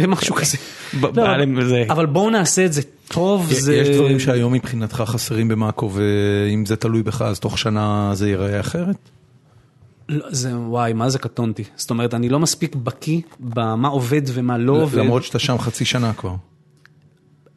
משהו 0.16 0.34
כזה. 0.34 0.58
ב- 1.00 1.04
לא, 1.04 1.10
בא 1.10 1.36
להם 1.36 1.64
זה- 1.64 1.84
אבל 1.90 2.06
בואו 2.06 2.30
נעשה 2.30 2.64
את 2.64 2.72
זה 2.72 2.82
טוב, 3.12 3.52
זה... 3.52 3.74
יש 3.74 3.88
דברים 3.88 4.20
שהיום 4.20 4.52
מבחינתך 4.52 5.02
חסרים 5.06 5.48
במאקו, 5.48 5.90
ואם 5.92 6.66
זה 6.66 6.76
תלוי 6.76 7.02
בך, 7.02 7.22
אז 7.22 7.40
תוך 7.40 7.58
שנה 7.58 8.10
זה 8.14 8.28
ייראה 8.28 8.60
אחרת? 8.60 8.96
לא, 10.08 10.26
זה 10.30 10.58
וואי, 10.58 10.92
מה 10.92 11.08
זה 11.08 11.18
קטונתי. 11.18 11.64
זאת 11.76 11.90
אומרת, 11.90 12.14
אני 12.14 12.28
לא 12.28 12.40
מספיק 12.40 12.74
בקיא 12.74 13.20
במה 13.40 13.88
עובד 13.88 14.22
ומה 14.26 14.58
לא 14.58 14.72
עובד. 14.72 14.98
למרות 14.98 15.24
שאתה 15.24 15.38
שם 15.38 15.58
חצי 15.58 15.84
שנה 15.84 16.12
כבר. 16.12 16.34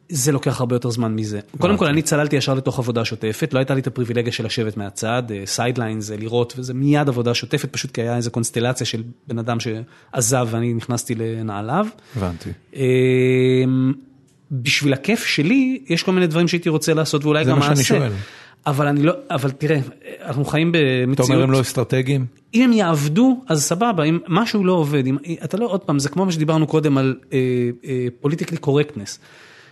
זה 0.08 0.32
לוקח 0.32 0.60
הרבה 0.60 0.76
יותר 0.76 0.90
זמן 0.90 1.14
מזה. 1.14 1.40
קודם 1.58 1.76
כל, 1.76 1.86
אני 1.86 2.02
צללתי 2.02 2.36
ישר 2.36 2.54
לתוך 2.54 2.78
עבודה 2.78 3.04
שוטפת, 3.04 3.54
לא 3.54 3.58
הייתה 3.58 3.74
לי 3.74 3.80
את 3.80 3.86
הפריבילגיה 3.86 4.32
של 4.32 4.44
לשבת 4.44 4.76
מהצד, 4.76 5.22
sideline 5.44 6.00
זה 6.00 6.16
לראות, 6.16 6.54
וזה 6.56 6.74
מיד 6.74 7.08
עבודה 7.08 7.34
שוטפת, 7.34 7.72
פשוט 7.72 7.90
כי 7.90 8.00
היה 8.00 8.16
איזו 8.16 8.30
קונסטלציה 8.30 8.86
של 8.86 9.02
בן 9.28 9.38
אדם 9.38 9.56
שעזב 9.60 10.48
ואני 10.50 10.74
נכנסתי 10.74 11.14
לנעליו. 11.14 11.86
הבנתי. 12.16 12.50
בשביל 14.50 14.92
הכיף 14.92 15.24
שלי, 15.24 15.82
יש 15.88 16.02
כל 16.02 16.12
מיני 16.12 16.26
דברים 16.26 16.48
שהייתי 16.48 16.68
רוצה 16.68 16.94
לעשות 16.94 17.24
ואולי 17.24 17.44
זה 17.44 17.50
גם 17.50 17.58
מה 17.58 17.62
שאני 17.62 17.72
אעשה. 17.72 17.84
שואל. 17.84 18.12
אבל 18.66 18.86
אני 18.86 19.02
לא, 19.02 19.12
אבל 19.30 19.50
תראה, 19.50 19.78
אנחנו 20.24 20.44
חיים 20.44 20.70
אתה 20.70 20.78
במציאות... 21.06 21.30
אומר 21.30 21.42
הם 21.42 21.50
לא 21.50 21.60
אסטרטגיים? 21.60 22.26
אם 22.54 22.62
הם 22.62 22.72
יעבדו, 22.72 23.40
אז 23.48 23.62
סבבה, 23.62 24.04
אם 24.04 24.18
משהו 24.28 24.64
לא 24.64 24.72
עובד, 24.72 25.06
אם, 25.06 25.16
אתה 25.44 25.56
לא, 25.56 25.66
עוד 25.66 25.80
פעם, 25.80 25.98
זה 25.98 26.08
כמו 26.08 26.24
מה 26.24 26.32
שדיברנו 26.32 26.66
קודם 26.66 26.98
על 26.98 27.14
פוליטיקלי 28.20 28.58
קורקטנס. 28.58 29.18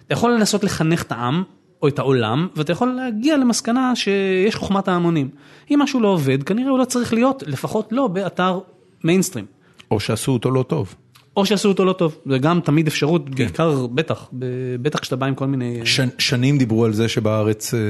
אתה 0.06 0.12
יכול 0.12 0.34
לנסות 0.34 0.64
לחנך 0.64 1.02
את 1.02 1.12
העם, 1.12 1.42
או 1.82 1.88
את 1.88 1.98
העולם, 1.98 2.48
ואתה 2.56 2.72
יכול 2.72 2.88
להגיע 2.88 3.36
למסקנה 3.36 3.96
שיש 3.96 4.54
חוכמת 4.54 4.88
ההמונים. 4.88 5.28
אם 5.70 5.78
משהו 5.82 6.00
לא 6.00 6.08
עובד, 6.08 6.42
כנראה 6.42 6.70
הוא 6.70 6.78
לא 6.78 6.84
צריך 6.84 7.12
להיות, 7.12 7.42
לפחות 7.46 7.88
לא 7.92 8.06
באתר 8.06 8.58
מיינסטרים. 9.04 9.46
או 9.90 10.00
שעשו 10.00 10.32
אותו 10.32 10.50
לא 10.50 10.62
טוב. 10.62 10.94
או 11.36 11.46
שעשו 11.46 11.68
אותו 11.68 11.84
לא 11.84 11.92
טוב, 11.92 12.16
זה 12.26 12.38
גם 12.38 12.60
תמיד 12.60 12.86
אפשרות, 12.86 13.22
כן. 13.26 13.44
בעיקר, 13.44 13.86
בטח, 13.86 14.28
בטח 14.82 14.98
כשאתה 14.98 15.16
בא 15.16 15.26
עם 15.26 15.34
כל 15.34 15.46
מיני... 15.46 15.80
ש, 15.84 16.00
שנים 16.18 16.58
דיברו 16.58 16.84
על 16.84 16.92
זה 16.92 17.08
שבארץ 17.08 17.74
אה, 17.74 17.80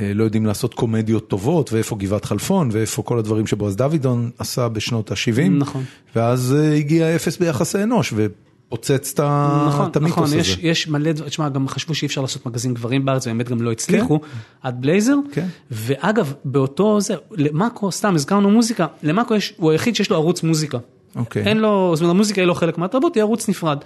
אה, 0.00 0.14
לא 0.14 0.24
יודעים 0.24 0.46
לעשות 0.46 0.74
קומדיות 0.74 1.28
טובות, 1.28 1.72
ואיפה 1.72 1.96
גבעת 1.96 2.24
חלפון, 2.24 2.68
ואיפה 2.72 3.02
כל 3.02 3.18
הדברים 3.18 3.46
שבועז 3.46 3.76
דוידון 3.76 4.30
עשה 4.38 4.68
בשנות 4.68 5.10
ה-70. 5.10 5.48
נכון. 5.50 5.84
ואז 6.16 6.56
אה, 6.58 6.74
הגיע 6.74 7.16
אפס 7.16 7.36
ביחסי 7.36 7.82
אנוש, 7.82 8.14
ופוצץ 8.16 9.12
את 9.14 9.20
ה- 9.20 9.64
נכון, 9.68 9.90
את 9.90 9.96
המיתוס 9.96 10.12
נכון, 10.12 10.24
הזה. 10.24 10.36
יש, 10.38 10.58
יש 10.62 10.88
מלא 10.88 11.12
דברים, 11.12 11.30
תשמע, 11.30 11.48
גם 11.48 11.68
חשבו 11.68 11.94
שאי 11.94 12.06
אפשר 12.06 12.20
לעשות 12.20 12.46
מגזין 12.46 12.74
גברים 12.74 13.04
בארץ, 13.04 13.26
ובאמת 13.26 13.48
גם 13.48 13.62
לא 13.62 13.72
הצליחו, 13.72 14.20
עד 14.62 14.80
בלייזר, 14.80 15.14
כן. 15.32 15.46
ואגב, 15.70 16.32
באותו 16.44 17.00
זה, 17.00 17.14
למאקו, 17.30 17.92
סתם 17.92 18.14
הזכרנו 18.14 18.50
מוזיקה, 18.50 18.86
למאקו 19.02 19.34
יש, 19.34 19.54
הוא 19.56 19.70
היחיד 19.70 19.96
שיש 19.96 20.10
לו 20.10 20.16
ערוץ 20.16 20.42
מוזיקה. 20.42 20.78
אוקיי. 21.16 21.42
אין 21.46 21.58
לו, 21.58 21.92
זאת 21.96 22.02
אומרת, 22.02 22.14
המוזיקה 22.14 22.40
היא 22.40 22.48
לא 22.48 22.54
חלק 22.54 22.78
מהתרבות, 22.78 23.14
היא 23.14 23.20
ערוץ 23.22 23.48
נפרד. 23.48 23.78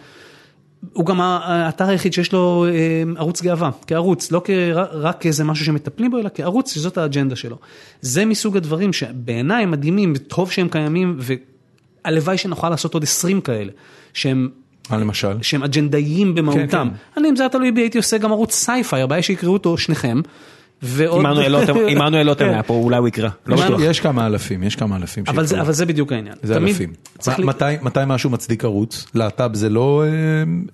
הוא 0.93 1.07
גם 1.07 1.21
האתר 1.21 1.89
היחיד 1.89 2.13
שיש 2.13 2.33
לו 2.33 2.67
אה, 2.69 2.73
ערוץ 3.17 3.43
גאווה, 3.43 3.71
כערוץ, 3.87 4.33
לא 4.33 4.43
כר- 4.45 4.87
רק 4.93 5.21
כאיזה 5.21 5.45
משהו 5.45 5.65
שמטפלים 5.65 6.11
בו, 6.11 6.19
אלא 6.19 6.29
כערוץ 6.35 6.75
שזאת 6.75 6.99
האג'נדה 6.99 7.37
שלו. 7.37 7.57
זה 8.01 8.25
מסוג 8.25 8.57
הדברים 8.57 8.93
שבעיניי 8.93 9.67
מדהימים, 9.67 10.13
וטוב 10.17 10.51
שהם 10.51 10.69
קיימים, 10.69 11.19
והלוואי 12.05 12.39
שנוכל 12.39 12.69
לעשות 12.71 12.95
עוד 12.95 13.03
20 13.03 13.41
כאלה, 13.41 13.73
שהם 14.15 14.49
מה 14.91 14.99
למשל? 14.99 15.43
שהם 15.43 15.63
אג'נדאיים 15.63 16.35
במהותם. 16.35 16.89
כן, 16.91 17.21
אני, 17.21 17.29
אם 17.31 17.37
זה 17.37 17.43
היה 17.43 17.49
תלוי 17.51 17.73
בי, 17.73 17.81
הייתי 17.81 17.99
עושה 17.99 18.19
גם 18.19 18.33
ערוץ 18.33 18.55
sci-fi, 18.55 19.03
הבעיה 19.03 19.23
שיקראו 19.23 19.53
אותו 19.53 19.79
שניכם. 19.79 20.21
עמנואל 21.19 21.53
לוטם- 21.53 21.75
כן. 22.45 22.49
היה 22.55 22.63
פה, 22.63 22.75
אולי 22.75 22.97
הוא 22.97 23.09
יקרא. 23.09 23.29
לא 23.47 23.57
יש- 23.81 24.01
כמה 24.01 24.27
אלפים, 24.27 24.63
יש 24.63 24.77
כמה 24.77 24.97
אלפים 24.97 25.25
אבל 25.29 25.47
זה, 25.73 25.87
בדיוק 25.87 26.13
העניין. 26.13 26.35
זה 26.43 26.57
אלפים. 26.57 26.93
מתי- 27.83 28.01
משהו 28.07 28.31
מצדיק 28.31 28.65
ערוץ? 28.65 29.07
להט"ב 29.15 29.51
זה 29.55 29.69
לא 29.69 30.03
אה, 30.07 30.09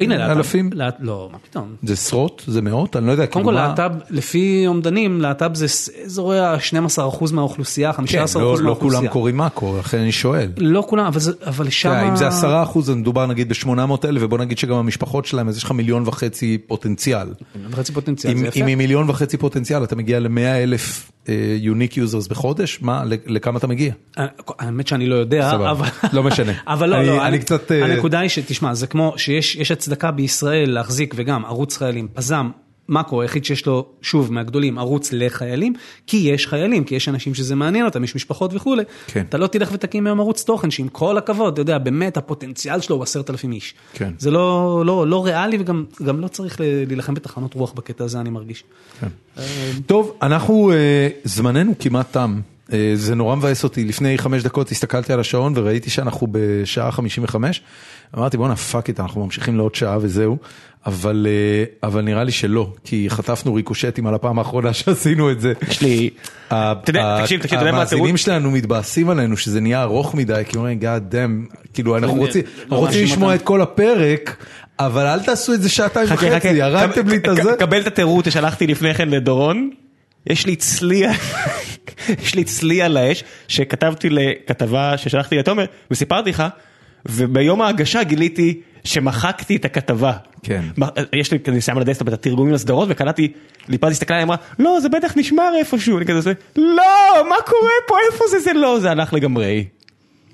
הנה, 0.00 0.16
להט"ב- 0.18 0.36
אלפים? 0.36 0.70
לא, 1.00 1.28
מה 1.32 1.38
פתאום. 1.50 1.74
זה 1.82 1.92
עשרות? 1.92 2.44
זה 2.46 2.62
מאות? 2.62 2.96
אני 2.96 3.06
לא 3.06 3.12
יודע. 3.12 3.26
קודם 3.26 3.44
כל 3.44 3.52
להט"ב, 3.52 3.92
לפי 4.10 4.64
אומדנים, 4.66 5.20
להט"ב 5.20 5.54
זה 5.54 5.66
אזורי 6.04 6.40
ה-12% 6.40 7.00
מהאוכלוסייה, 7.32 7.90
15% 7.90 7.94
כן, 7.94 8.18
מהאוכלוסייה. 8.18 8.44
לא 8.44 8.70
לא 8.70 8.76
כולם 8.80 9.08
קוראים 9.08 9.36
מאקו, 9.36 9.76
לכן 9.78 9.98
אני 9.98 10.12
שואל. 10.12 10.50
לא 10.56 10.84
כולם, 10.88 11.10
אבל, 11.46 11.70
שם... 11.70 11.90
אם 11.90 12.16
זה 12.16 12.28
עשרה 12.28 12.62
אחוז, 12.62 12.90
אז 12.90 12.96
מדובר 12.96 13.26
נגיד 13.26 13.48
ב-800 13.48 13.68
אלף, 14.08 14.22
ובוא 14.24 14.38
נגיד 14.38 14.58
שגם 14.58 14.76
המשפחות 14.76 15.24
שלהם, 15.24 15.48
אז 15.48 15.56
יש 15.56 15.64
לך 15.64 15.70
מיליון 15.70 16.02
וחצי 16.06 16.58
פוטנציאל. 16.66 17.28
חצי 17.72 17.92
פוטנציאל, 17.92 18.32
אם 18.32 18.38
זה 18.38 18.46
יפה. 18.46 18.60
אם 18.60 18.66
עם 18.66 18.78
מיליון 18.78 19.10
וחצי 19.10 19.36
פוטנציאל 19.36 19.84
אתה 19.84 19.96
מגיע 20.00 20.20
ל-100 20.20 20.40
אלף 20.40 21.12
unique 21.58 21.96
users 21.96 22.26
בחודש, 22.26 22.78
מה, 22.82 23.02
לכמה 23.26 23.58
אתה 23.58 23.66
מגיע? 23.66 23.92
אה, 24.18 24.26
האמת 24.58 24.86
שאני 24.86 25.06
לא 25.06 25.14
יודע, 25.14 25.50
אבל... 25.50 25.86
לא 26.12 26.22
משנה. 26.22 26.52
אבל 26.66 26.88
לא, 26.88 27.02
לא, 27.02 27.26
אני 27.26 27.38
קצת, 27.38 27.72
אה, 27.72 27.84
הנקודה 27.84 28.18
היא 28.18 28.28
שתשמע, 28.28 28.74
זה 28.74 28.86
כמו 28.86 29.14
שיש 29.16 29.56
יש 29.56 29.70
הצדקה 29.70 30.10
בישראל 30.10 30.70
להחזיק 30.70 31.14
וגם 31.16 31.44
ערוץ 31.44 31.76
חיילים, 31.76 32.08
פזם, 32.14 32.50
מאקו 32.90 33.22
היחיד 33.22 33.44
שיש 33.44 33.66
לו, 33.66 33.86
שוב, 34.02 34.32
מהגדולים, 34.32 34.78
ערוץ 34.78 35.12
לחיילים, 35.12 35.72
כי 36.06 36.16
יש 36.16 36.46
חיילים, 36.46 36.84
כי 36.84 36.94
יש 36.94 37.08
אנשים 37.08 37.34
שזה 37.34 37.54
מעניין 37.54 37.84
אותם, 37.84 38.04
יש 38.04 38.16
משפחות 38.16 38.54
וכולי. 38.54 38.82
כן. 39.06 39.24
אתה 39.28 39.38
לא 39.38 39.46
תלך 39.46 39.70
ותקים 39.72 40.06
היום 40.06 40.20
ערוץ 40.20 40.44
תוכן 40.44 40.70
שעם 40.70 40.88
כל 40.88 41.18
הכבוד, 41.18 41.52
אתה 41.52 41.60
יודע, 41.60 41.78
באמת 41.78 42.16
הפוטנציאל 42.16 42.80
שלו 42.80 42.96
הוא 42.96 43.02
עשרת 43.02 43.30
אלפים 43.30 43.52
איש. 43.52 43.74
כן. 43.92 44.12
זה 44.18 44.30
לא, 44.30 44.82
לא, 44.86 45.06
לא 45.06 45.24
ריאלי 45.24 45.56
וגם 45.60 45.84
גם 46.02 46.20
לא 46.20 46.28
צריך 46.28 46.60
להילחם 46.60 47.14
בתחנות 47.14 47.54
רוח 47.54 47.72
בקטע 47.72 48.04
הזה, 48.04 48.20
אני 48.20 48.30
מרגיש. 48.30 48.64
טוב, 49.86 50.16
אנחנו, 50.22 50.72
אה, 50.72 51.08
זמננו 51.24 51.74
כמעט 51.78 52.12
תם. 52.12 52.40
אה, 52.72 52.92
זה 52.94 53.14
נורא 53.14 53.36
מבאס 53.36 53.64
אותי, 53.64 53.84
לפני 53.84 54.18
חמש 54.18 54.42
דקות 54.42 54.70
הסתכלתי 54.70 55.12
על 55.12 55.20
השעון 55.20 55.52
וראיתי 55.56 55.90
שאנחנו 55.90 56.26
בשעה 56.30 56.92
55. 56.92 57.62
אמרתי 58.18 58.36
בואנה 58.36 58.56
fuck 58.56 58.88
it, 58.88 59.00
אנחנו 59.00 59.24
ממשיכים 59.24 59.56
לעוד 59.56 59.74
שעה 59.74 59.98
וזהו. 60.00 60.36
אבל, 60.86 61.26
אה, 61.30 61.88
אבל 61.88 62.02
נראה 62.02 62.24
לי 62.24 62.32
שלא, 62.32 62.72
כי 62.84 63.06
חטפנו 63.10 63.54
ריקושטים 63.54 64.06
על 64.06 64.14
הפעם 64.14 64.38
האחרונה 64.38 64.72
שעשינו 64.78 65.30
את 65.30 65.40
זה. 65.40 65.52
יש 65.68 65.82
לי... 65.82 66.10
אתה 66.48 66.74
יודע, 66.88 67.20
תקשיב, 67.20 67.42
תקשיב, 67.42 67.58
אתה 67.58 67.64
יודע 67.64 67.72
מה 67.72 67.78
המאזינים 67.78 68.04
התירוץ? 68.04 68.20
שלנו 68.20 68.50
מתבאסים 68.50 69.10
עלינו 69.10 69.36
שזה 69.36 69.60
נהיה 69.60 69.82
ארוך 69.82 70.14
מדי, 70.14 70.42
כי 70.48 70.56
אומרים 70.56 70.78
God 70.78 71.12
damn, 71.12 71.56
כאילו 71.74 71.96
אנחנו 71.96 72.16
לא, 72.16 72.20
רוצים 72.20 72.42
לא 72.42 72.62
אנחנו 72.62 72.76
רוצים 72.76 73.00
מאשים 73.00 73.16
לשמוע. 73.16 73.34
את 73.34 73.42
כל 73.42 73.60
הפרק, 73.60 74.36
אבל 74.78 75.06
אל 75.06 75.20
תעשו 75.20 75.54
את 75.54 75.62
זה 75.62 75.68
שעתיים. 75.68 76.08
וחצי, 76.12 76.48
ירדתם 76.48 77.08
לי 77.08 77.16
את 77.16 77.28
הזה. 77.28 77.52
קבל 77.58 77.80
את 77.80 77.86
התירוץ 77.86 78.24
ששלחתי 78.24 78.66
לפני 78.66 78.94
כן 78.94 79.08
לדורון. 79.08 79.70
יש 80.26 80.46
לי 80.46 80.56
צליע, 80.56 81.10
יש 82.22 82.34
לי 82.34 82.44
צליע 82.44 82.84
על 82.86 82.96
האש, 82.96 83.24
שכתבתי 83.48 84.08
לכתבה 84.10 84.96
ששלחתי 84.98 85.38
לתומר, 85.38 85.64
וסיפרתי 85.90 86.30
לך, 86.30 86.42
וביום 87.06 87.62
ההגשה 87.62 88.02
גיליתי 88.02 88.60
שמחקתי 88.84 89.56
את 89.56 89.64
הכתבה. 89.64 90.12
כן. 90.42 90.62
יש 91.12 91.32
לי, 91.32 91.38
אני 91.48 91.60
שם 91.60 91.76
על 91.76 91.82
ה 91.82 91.86
desktop 91.86 92.08
את 92.08 92.12
התרגומים 92.12 92.54
לסדרות 92.54 92.88
וקלטתי, 92.90 93.32
ליפז 93.68 93.90
הסתכלה 93.92 94.16
עליי 94.16 94.24
אמרה, 94.24 94.36
לא 94.58 94.80
זה 94.80 94.88
בטח 94.88 95.12
נשמר 95.16 95.52
איפשהו, 95.58 95.98
אני 95.98 96.06
כזה 96.06 96.18
עושה, 96.18 96.32
לא, 96.56 96.84
מה 97.28 97.36
קורה 97.46 97.70
פה, 97.88 97.94
איפה 98.12 98.24
זה, 98.30 98.38
זה 98.40 98.52
לא, 98.52 98.78
זה 98.80 98.90
הלך 98.90 99.14
לגמרי. 99.14 99.64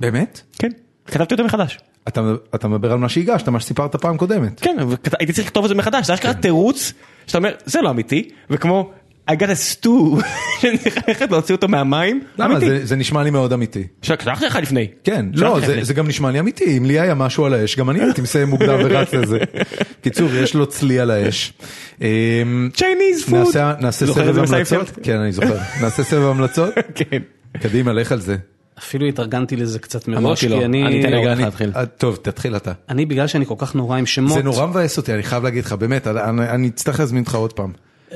באמת? 0.01 0.41
כן, 0.59 0.71
כתבתי 1.07 1.35
אותו 1.35 1.45
מחדש. 1.45 1.79
אתה, 2.09 2.21
אתה 2.55 2.69
מדבר 2.69 2.93
על 2.93 2.99
מה 2.99 3.09
שהגשת, 3.09 3.49
מה 3.49 3.61
שסיפרת 3.61 3.97
פעם 3.97 4.17
קודמת. 4.17 4.61
כן, 4.61 4.77
וכת- 4.89 5.15
הייתי 5.21 5.33
צריך 5.33 5.47
לכתוב 5.47 5.65
את 5.65 5.69
זה 5.69 5.75
מחדש, 5.75 6.07
זה 6.07 6.15
אשכרה 6.15 6.35
תירוץ, 6.35 6.93
שאתה 7.27 7.39
אומר, 7.39 7.55
זה 7.65 7.81
לא 7.83 7.91
אמיתי, 7.91 8.29
וכמו, 8.51 8.91
I 9.31 9.33
got 9.33 9.49
a 9.49 9.85
stew, 9.85 10.23
שאני 10.61 10.79
צריך 10.79 11.09
ללכת 11.09 11.31
להוציא 11.31 11.55
אותו 11.55 11.69
מהמים, 11.69 12.21
למה? 12.39 12.57
אמיתי. 12.57 12.67
זה, 12.67 12.87
זה 12.87 12.97
נשמע 12.97 13.23
לי 13.23 13.31
מאוד 13.31 13.53
אמיתי. 13.53 13.87
שלחתי 14.03 14.47
לך 14.47 14.59
לפני. 14.63 14.89
כן, 15.05 15.27
לא, 15.35 15.61
זה, 15.83 15.95
גם 15.95 16.09
נשמע 16.09 16.31
לי 16.31 16.41
אמיתי, 16.41 16.79
אם 16.79 16.85
לי 16.85 17.01
היה 17.01 17.15
משהו 17.15 17.45
על 17.45 17.55
האש, 17.55 17.77
גם 17.77 17.91
אני 17.91 18.01
הייתי 18.03 18.21
מסיים 18.21 18.49
מוקדם 18.49 18.79
ורץ 18.85 19.15
לזה. 19.15 19.39
קיצור, 20.03 20.35
יש 20.35 20.55
לו 20.55 20.67
צלי 20.67 21.01
על 21.01 21.11
האש. 21.11 21.53
אמ, 22.01 22.71
Chinese 22.77 23.29
food. 23.29 23.59
נעשה, 23.81 24.07
סבב 24.07 24.39
המלצות? 24.39 24.91
כן, 25.03 25.17
אני 25.17 25.33
זוכר. 25.33 25.57
נעשה 25.83 26.05
סבב 26.05 26.27
המלצות? 26.27 26.75
כן. 26.95 27.19
קדימה, 27.61 27.93
לך 27.93 28.13
על 28.13 28.21
זה. 28.21 28.37
אפילו 28.79 29.07
התארגנתי 29.07 29.57
לזה 29.57 29.79
קצת 29.79 30.09
מראש, 30.09 30.25
אמרתי 30.25 30.49
לו, 30.49 30.59
כי 30.59 30.65
אני, 30.65 30.87
אני 30.87 31.01
אתן. 31.01 31.15
רגע, 31.15 31.35
לך 31.35 31.41
להתחיל. 31.41 31.73
אה, 31.77 31.87
טוב, 31.87 32.19
תתחיל 32.23 32.57
אתה. 32.57 32.73
אני 32.89 33.07
בגלל 33.07 33.27
שאני 33.27 33.47
כל 33.47 33.55
כך 33.59 33.75
נורא 33.75 33.99
עם 33.99 34.07
שמות, 34.07 34.33
זה 34.33 34.43
נורא 34.43 34.67
מבאס 34.67 34.97
אותי, 34.97 35.15
אני 35.15 35.23
חייב 35.23 35.45
להגיד 35.45 35.65
לך, 35.65 35.73
באמת, 35.73 36.07
אני 36.07 36.51
אני 36.51 36.69
אצטרך 36.69 37.01
להזמין 37.01 37.23
אותך 37.23 37.35
עוד 37.35 37.53
פעם. 37.53 37.73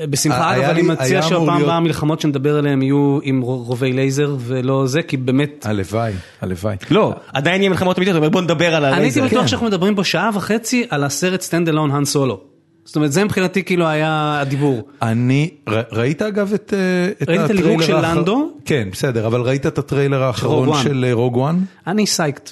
בשמחה 0.09 0.51
היה 0.51 0.65
אגב, 0.65 0.69
אני 0.69 0.81
מציע 0.81 1.21
שהפעם 1.21 1.49
הבאה 1.49 1.75
המלחמות 1.75 2.21
שנדבר 2.21 2.57
עליהן 2.57 2.81
יהיו 2.81 3.19
עם 3.23 3.41
רובי 3.41 3.93
לייזר 3.93 4.35
ולא 4.39 4.87
זה, 4.87 5.01
כי 5.01 5.17
באמת, 5.17 5.65
הלוואי, 5.65 6.13
הלוואי. 6.41 6.75
לא, 6.91 7.13
עדיין 7.33 7.61
יהיה 7.61 7.69
מלחמות 7.69 7.97
אמיתיות, 7.97 8.17
אומר 8.17 8.29
בוא 8.29 8.41
נדבר 8.41 8.75
על 8.75 8.85
אני 8.85 8.93
הייתי 8.93 9.19
הלייזר. 9.19 9.25
בטוח 9.25 9.41
כן. 9.41 9.47
שאנחנו 9.47 9.67
מדברים 9.67 9.95
פה 9.95 10.03
שעה 10.03 10.29
וחצי 10.33 10.85
על 10.89 11.03
הסרט 11.03 11.41
סטנד 11.41 11.69
אלון 11.69 11.91
האן 11.91 12.05
סולו. 12.05 12.41
זאת 12.85 12.95
אומרת, 12.95 13.11
זה 13.11 13.23
מבחינתי 13.23 13.63
כאילו 13.63 13.87
היה 13.87 14.39
הדיבור. 14.41 14.87
אני, 15.01 15.49
ראית 15.91 16.21
אגב 16.21 16.53
את 16.53 16.73
אה, 16.73 17.11
את 17.21 17.29
ראית 17.29 17.39
את 17.39 17.45
הטריילר 17.45 17.67
הליהוק 17.67 17.81
של 17.81 18.05
לנדו? 18.05 18.51
כן, 18.65 18.87
בסדר, 18.91 19.27
אבל 19.27 19.41
ראית 19.41 19.65
את 19.65 19.77
הטריילר 19.77 20.23
האחרון. 20.23 20.83
של 20.83 21.05
רוג 21.13 21.37
וואן? 21.37 21.59
אני 21.87 22.07
סייקט, 22.07 22.51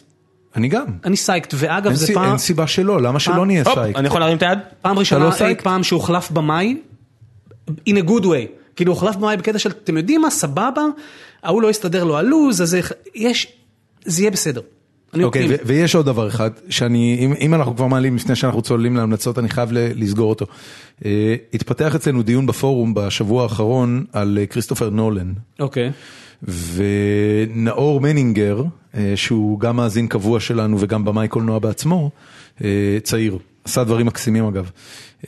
אני 0.56 0.68
גם. 0.68 0.86
אני 1.06 1.16
סייקט, 1.16 1.54
ואגב 1.58 1.94
זה 1.94 2.14
פעם, 2.14 2.30
אין 2.30 2.38
סיבה 2.38 2.68
שלא, 2.68 3.02
למה 3.02 3.20
שלא 3.20 3.46
נהיה 3.46 3.64
הופ, 3.66 3.74
סייק? 3.74 3.96
אני 3.98 4.08
יכול 4.08 4.20
להרים 4.20 4.38
את 4.38 4.44
היד? 4.44 4.60
פעם 4.82 4.96
לא 4.96 5.00
ראשונה 5.00 5.28
אי 5.28 5.32
סייקט? 5.32 5.64
פעם 5.64 5.84
שהוחלף 5.84 6.32
במאי, 6.32 6.78
in 7.90 7.94
a 7.94 8.10
good 8.10 8.24
way, 8.24 8.48
כאילו 8.76 8.92
הוחלף 8.92 9.16
במאי 9.16 9.38
בקטע 9.38 9.60
של, 9.60 9.70
אתם 9.70 9.98
יודעים 9.98 10.22
מה, 10.22 10.30
סבבה, 10.30 10.82
ההוא 11.44 11.62
לא 11.62 11.70
יסתדר 11.70 12.04
לו 12.04 12.18
הלו"ז, 12.18 12.62
אז 12.62 12.78
יש, 13.16 13.48
זה 14.06 14.22
יהיה 14.22 14.32
בסדר. 14.32 14.62
אוקיי. 15.24 15.48
ו- 15.50 15.56
ויש 15.66 15.96
עוד 15.96 16.06
דבר 16.06 16.28
אחד, 16.28 16.52
שאני, 16.70 17.18
אם, 17.20 17.34
אם 17.40 17.54
אנחנו 17.54 17.76
כבר 17.76 17.88
מעלים 17.88 18.16
לפני 18.16 18.36
שאנחנו 18.36 18.62
צוללים 18.62 18.96
להמלצות, 18.96 19.40
אני 19.40 19.50
חייב 19.50 19.70
לסגור 19.72 20.30
אותו. 20.30 20.46
אה, 21.06 21.36
התפתח 21.54 21.96
אצלנו 21.96 22.24
דיון 22.24 22.46
בפורום 22.46 22.94
בשבוע 22.94 23.44
האחרון 23.44 24.06
על 24.14 24.38
אה, 24.42 24.46
כריסטופר 24.46 24.90
נולן, 24.90 25.34
אוקיי. 25.60 25.92
ונאור 26.44 28.02
מנינגר, 28.02 28.64
אה, 28.96 29.14
שהוא 29.16 29.60
גם 29.60 29.76
מאזין 29.76 30.08
קבוע 30.08 30.40
שלנו 30.40 30.78
וגם 30.80 31.06
במאי 31.06 31.28
קולנוע 31.28 31.60
בעצמו, 31.60 32.12
אה, 32.64 32.98
צעיר, 33.04 33.38
עשה 33.64 33.84
דברים 33.84 34.06
מקסימים 34.06 34.46
אגב. 34.46 34.72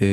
אה, 0.02 0.08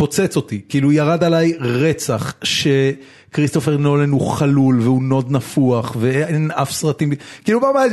פוצץ 0.00 0.36
אותי, 0.36 0.60
כאילו 0.68 0.92
ירד 0.92 1.24
עליי 1.24 1.52
רצח 1.60 2.34
שכריסטופר 2.42 3.76
נולן 3.76 4.10
הוא 4.10 4.30
חלול 4.30 4.80
והוא 4.80 5.02
נוד 5.02 5.32
נפוח 5.32 5.96
ואין 6.00 6.50
אף 6.50 6.72
סרטים, 6.72 7.12
כאילו 7.44 7.60
ממש, 7.60 7.92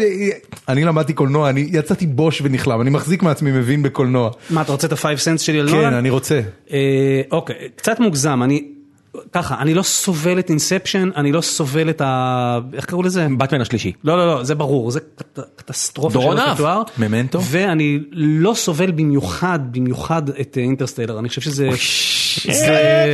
אני 0.70 0.84
למדתי 0.84 1.14
קולנוע, 1.14 1.50
אני 1.50 1.70
יצאתי 1.72 2.08
בוש 2.08 2.42
ונכלם, 2.44 2.82
אני 2.82 2.90
מחזיק 2.90 3.24
מעצמי 3.24 3.52
מבין 3.52 3.84
בקולנוע. 3.84 4.30
מה, 4.50 4.62
אתה 4.62 4.72
רוצה 4.72 4.88
את 4.88 4.92
ה-5 4.92 5.18
cents 5.18 5.42
שלי 5.42 5.60
על 5.60 5.70
כן, 5.70 5.76
נולן? 5.76 5.94
אני 5.94 6.10
רוצה. 6.10 6.42
אה, 6.72 7.22
אוקיי, 7.32 7.56
קצת 7.76 8.00
מוגזם, 8.00 8.44
אני, 8.44 8.64
ככה, 9.34 9.56
אני 9.60 9.74
לא 9.74 9.84
סובל 9.84 10.40
את 10.40 10.50
אינספשן, 10.50 11.10
אני 11.16 11.32
לא 11.32 11.42
סובל 11.42 11.90
את 11.90 12.02
ה... 12.02 12.60
איך 12.74 12.86
קראו 12.86 13.04
לזה? 13.04 13.28
באטמן 13.38 13.62
השלישי. 13.62 13.92
לא, 14.04 14.18
לא, 14.18 14.28
לא, 14.28 14.44
זה 14.44 14.56
ברור, 14.56 14.92
זה 14.92 15.00
קט- 15.00 15.40
קטסטרופה 15.56 16.20
אהב. 16.40 16.56
תתואר. 16.56 16.82
ממנטו? 16.98 17.40
ואני 17.44 18.00
לא 18.12 18.54
סובל 18.54 18.92
במיוחד, 18.92 19.60
במיוחד 19.72 20.30
את 20.30 20.58
אה, 20.58 20.64
אינטרסטיילר, 20.64 21.20
אני 21.20 21.30
חושב 21.30 21.42
שזה... 21.42 21.70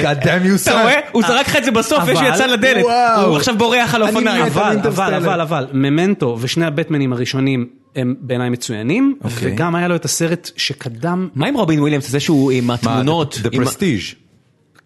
God 0.04 0.24
damn 0.24 0.46
you 0.46 0.62
אתה. 0.64 0.82
רואה? 0.82 1.00
הוא 1.12 1.24
זרק 1.28 1.48
לך 1.48 1.56
את 1.56 1.64
זה 1.64 1.72
בסוף, 1.72 2.04
יש 2.08 2.20
יצא 2.34 2.46
לדלת. 2.46 2.86
הוא 3.26 3.38
עכשיו 3.38 3.58
בורח 3.58 3.96
על 3.96 4.04
אופניים. 4.04 4.46
אבל, 4.46 4.78
אבל. 4.88 5.14
אבל, 5.14 5.42
אבל, 5.42 5.68
ממנטו 5.74 6.38
ושני 6.42 6.66
הבטמנים 6.66 7.14
הראשונים 7.14 7.68
הם 7.96 8.16
בעיניי 8.20 8.50
מצוינים, 8.50 9.16
אוקיי. 9.24 9.54
וגם 9.54 9.76
היה 9.76 9.88
לו 9.88 9.96
את 9.96 10.06
הסרט 10.06 10.52
שקדם, 10.58 11.28
מה 11.36 11.48
עם 11.48 11.56
רובין 11.56 11.80
וויליאמס, 11.80 12.10
זה 12.10 12.20
שהוא 12.20 12.52
עם 12.52 12.72
התמונות? 12.72 13.40
The 13.44 13.56
Prestige. 13.56 14.23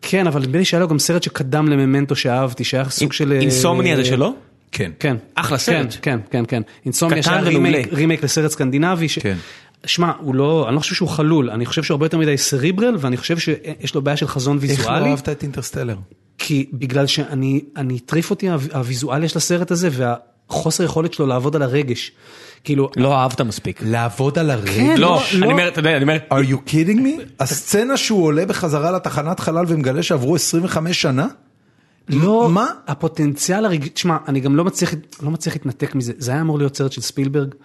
כן, 0.10 0.28
אבל 0.28 0.42
נדמה 0.42 0.58
לי 0.58 0.66
שהיה 0.66 0.82
לו 0.82 0.88
גם 0.88 1.00
סרט 1.00 1.24
שקדם 1.24 1.68
לממנטו 1.68 2.16
שאהבתי, 2.16 2.64
שהיה 2.64 2.90
סוג 2.90 3.14
של... 3.14 3.32
אה, 3.32 3.40
אינסומניה 3.40 3.96
זה 3.96 4.06
שלו? 4.06 4.34
כן. 4.72 4.92
כן. 5.00 5.18
אחלה 5.36 5.58
סרט. 5.58 5.96
כן, 6.02 6.02
כן, 6.02 6.20
כן, 6.30 6.44
כן. 6.48 6.62
אינסומניה 6.86 7.24
שהיה. 7.24 7.42
רימייק, 7.42 7.94
רימייק 7.94 8.24
לסרט 8.24 8.52
סקנדינבי. 8.52 9.10
ש... 9.10 9.20
כן. 9.20 9.38
שמע, 9.86 10.12
הוא 10.20 10.36
לא, 10.36 10.66
אני 10.68 10.76
לא 10.76 10.80
חושב 10.80 10.96
שהוא 10.96 11.10
חלול, 11.10 11.50
אני 11.50 11.66
חושב 11.66 11.84
שהוא 11.84 11.96
הרבה 11.96 12.06
יותר 12.06 12.18
מדי 12.18 12.38
cerebral, 12.38 12.95
ואני 13.00 13.18
חושב 13.18 13.38
שיש 13.38 13.96
לו 13.96 14.02
בעיה 14.02 14.18
של 14.18 14.28
חזון 14.28 14.58
איך 14.58 14.64
לא 14.64 14.70
ויזואלי, 14.70 15.10
אהבת 15.10 15.30
את 15.30 15.44
אינטרסטלר? 15.44 15.96
כי 16.38 16.70
בגלל 16.74 17.08
שאני, 17.08 17.62
אני 17.78 17.96
הטריף 17.96 18.30
אותי 18.30 18.50
הו- 18.50 18.60
הוויזואליה 18.74 19.30
של 19.30 19.38
הסרט 19.38 19.72
הזה, 19.72 19.90
והחוסר 20.49 20.84
יכולת 20.84 21.14
שלו 21.14 21.28
לעבוד 21.28 21.56
על 21.56 21.61
הרגש. 21.61 22.11
כאילו, 22.64 22.90
לא 22.95 23.15
אהבת 23.15 23.41
מספיק. 23.41 23.82
לעבוד 23.86 24.40
על 24.40 24.52
הרגל? 24.52 24.72
כן, 24.72 24.98
לא, 24.98 25.22
לא. 25.34 25.44
אני 25.44 25.52
אומר, 25.52 25.68
אתה 25.68 25.80
יודע, 25.80 25.98
אני 25.98 26.02
אומר, 26.02 26.18
are 26.30 26.52
you 26.52 26.69
kidding 26.69 26.98
me? 26.98 27.24
הסצנה 27.40 27.98
שהוא 27.98 28.24
עולה 28.24 28.45
בחזרה 28.45 28.91
לתחנת 28.91 29.40
חלל 29.40 29.65
ומגלה 29.68 30.03
שעברו 30.03 30.36
25 30.36 31.02
שנה? 31.02 31.28
לא, 32.10 32.49
מה? 32.49 32.68
הפוטנציאל 32.88 33.65
הרגשי, 33.65 33.90
תשמע, 33.90 34.18
אני 34.28 34.40
גם 34.40 34.56
לא 34.56 34.65
מצליח, 34.65 34.94
לא 35.22 35.32
מצליח 35.32 35.56
להתנתק 35.56 35.95
מזה, 35.95 36.14
זה 36.18 36.32
היה 36.32 36.41
אמור 36.41 36.57
להיות 36.57 36.78
סרט 36.78 36.91
של 36.91 37.02
ספילברג, 37.02 37.56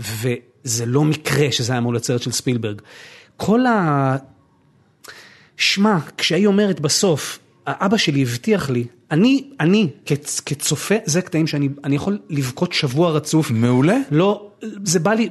וזה 0.00 0.86
לא 0.86 1.04
מקרה 1.04 1.52
שזה 1.52 1.72
היה 1.72 1.78
אמור 1.78 1.92
להיות 1.92 2.04
סרט 2.04 2.22
של 2.22 2.32
ספילברג. 2.32 2.80
כל 3.36 3.66
ה... 3.66 4.16
שמע, 5.56 5.96
כשהיא 6.16 6.46
אומרת 6.46 6.80
בסוף, 6.80 7.38
האבא 7.66 7.96
שלי 7.96 8.22
הבטיח 8.22 8.70
לי, 8.70 8.84
אני, 9.10 9.44
אני 9.60 9.88
כצ, 10.06 10.40
כצופה, 10.40 10.94
זה 11.04 11.22
קטעים 11.22 11.46
שאני 11.46 11.68
אני 11.84 11.96
יכול 11.96 12.18
לבכות 12.30 12.72
שבוע 12.72 13.10
רצוף. 13.10 13.50
מעולה. 13.50 13.96
לא, 14.10 14.50
זה 14.84 15.00
בא 15.00 15.12
לי, 15.12 15.28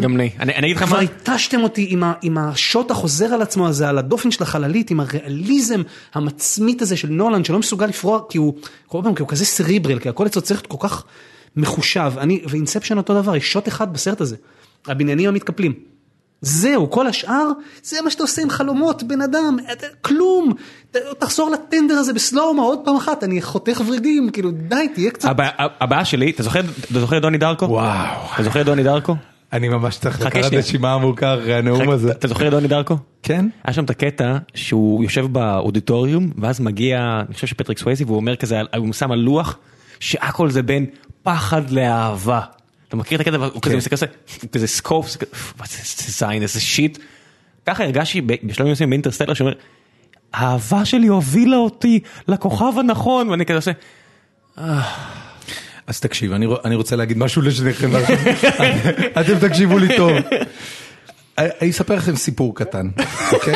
גם 0.00 0.16
לי. 0.16 0.30
אני 0.40 0.54
אני 0.54 0.66
אגיד 0.66 0.76
לך 0.76 0.84
כבר 0.84 0.96
מה, 0.96 1.02
התשתם 1.02 1.62
אותי 1.62 1.86
עם, 1.90 2.04
ה, 2.04 2.12
עם 2.22 2.38
השוט 2.38 2.90
החוזר 2.90 3.34
על 3.34 3.42
עצמו 3.42 3.68
הזה, 3.68 3.88
על 3.88 3.98
הדופן 3.98 4.30
של 4.30 4.42
החללית, 4.42 4.90
עם 4.90 5.00
הריאליזם 5.00 5.82
המצמית 6.14 6.82
הזה 6.82 6.96
של 6.96 7.08
נולן, 7.08 7.44
שלא 7.44 7.58
מסוגל 7.58 7.86
לפרוע, 7.86 8.20
כי 8.28 8.38
הוא, 8.38 8.54
כל 8.86 9.00
פעם, 9.04 9.14
כי 9.14 9.22
הוא 9.22 9.28
כזה 9.28 9.44
סריברל, 9.44 9.98
כי 9.98 10.08
הכל 10.08 10.26
אצלו 10.26 10.42
צריך 10.42 10.60
להיות 10.60 10.66
כל 10.80 10.88
כך 10.88 11.04
מחושב. 11.56 12.12
אני, 12.18 12.40
ואינספשן 12.48 12.96
אותו 12.96 13.22
דבר, 13.22 13.36
יש 13.36 13.52
שוט 13.52 13.68
אחד 13.68 13.92
בסרט 13.92 14.20
הזה, 14.20 14.36
הבניינים 14.86 15.28
המתקפלים. 15.28 15.93
זהו, 16.40 16.90
כל 16.90 17.06
השאר, 17.06 17.48
זה 17.82 17.96
מה 18.04 18.10
שאתה 18.10 18.22
עושה 18.22 18.42
עם 18.42 18.50
חלומות, 18.50 19.02
בן 19.02 19.20
אדם, 19.22 19.56
אתה- 19.72 19.86
כלום. 20.02 20.52
תחזור 21.18 21.50
לטנדר 21.50 21.94
הזה 21.94 22.12
בסלואומה 22.12 22.62
עוד 22.62 22.78
פעם 22.84 22.96
אחת, 22.96 23.24
אני 23.24 23.42
חותך 23.42 23.80
ורידים, 23.88 24.30
כאילו, 24.32 24.50
די, 24.50 24.88
תהיה 24.94 25.10
קצת... 25.10 25.28
הבעיה- 25.28 25.50
הבעיה 25.80 26.04
שלי, 26.04 26.30
אתה 26.30 26.42
זוכר 26.42 26.60
אתה 26.90 27.00
זוכר 27.00 27.16
את 27.16 27.22
דוני 27.22 27.38
דרקו? 27.38 27.64
וואו. 27.64 28.20
אתה 28.34 28.42
זוכר 28.42 28.60
את 28.60 28.66
דוני 28.66 28.82
דרקו? 28.82 29.16
אני 29.52 29.68
ממש 29.68 29.98
צריך 29.98 30.18
שנייה. 30.32 30.58
נשימה 30.58 30.94
עמוקה 30.94 31.34
אחרי 31.34 31.54
הנאום 31.54 31.90
הזה. 31.90 32.10
אתה 32.10 32.28
זוכר 32.28 32.46
את 32.46 32.50
דוני 32.50 32.68
דרקו? 32.68 32.96
כן? 33.22 33.46
היה 33.64 33.74
שם 33.74 33.84
את 33.84 33.90
הקטע 33.90 34.36
שהוא 34.54 35.04
יושב 35.04 35.26
באודיטוריום 35.26 36.30
ואז 36.38 36.60
מגיע, 36.60 37.22
אני 37.26 37.34
חושב 37.34 37.46
שפטריק 37.46 37.78
סווייזי 37.78 38.04
והוא 38.04 38.16
אומר 38.16 38.36
כזה, 38.36 38.60
הוא 38.76 38.92
שם 38.92 39.10
על 39.12 39.18
לוח 39.18 39.56
שהכל 40.00 40.50
זה 40.50 40.62
בין 40.62 40.86
פחד 41.22 41.70
לאהבה. 41.70 42.40
אתה 42.88 42.96
מכיר 42.96 43.20
את 43.20 43.26
הקטע? 43.26 43.36
הוא 43.36 43.62
כזה 43.62 43.70
כן. 43.72 43.76
מסתכל 43.76 43.94
עושה, 43.94 44.06
הוא 44.42 44.50
כזה 44.52 44.66
סקופ, 44.66 45.08
זה 45.08 45.18
כזה, 45.18 45.30
"מה 45.58 45.64
זה 45.66 45.76
זה 45.84 46.12
זין, 46.28 46.42
איזה 46.42 46.60
שיט. 46.60 46.98
ככה 47.66 47.84
הרגשתי 47.84 48.20
ב- 48.20 48.32
בשלבים 48.44 48.72
מסוימים 48.72 48.90
באינטרסטלר 48.90 49.34
שאומר, 49.34 49.52
האהבה 50.32 50.84
שלי 50.84 51.06
הובילה 51.06 51.56
אותי 51.56 52.00
לכוכב 52.28 52.72
הנכון 52.78 53.28
ואני 53.28 53.46
כזה 53.46 53.58
עושה, 53.58 53.72
אז 55.86 56.00
תקשיב, 56.00 56.32
אני 56.32 56.46
רוצ- 56.46 56.60
אני 56.64 56.74
רוצה 56.74 56.96
להגיד 56.96 57.18
משהו 57.18 57.42
לשניכם. 57.42 57.90
אתם 59.20 59.48
תקשיבו 59.48 59.78
לי 59.78 59.96
טוב. 59.96 60.12
אני 61.38 61.70
אספר 61.70 61.94
לכם 61.94 62.16
סיפור 62.16 62.54
קטן, 62.56 62.88
אוקיי? 63.32 63.54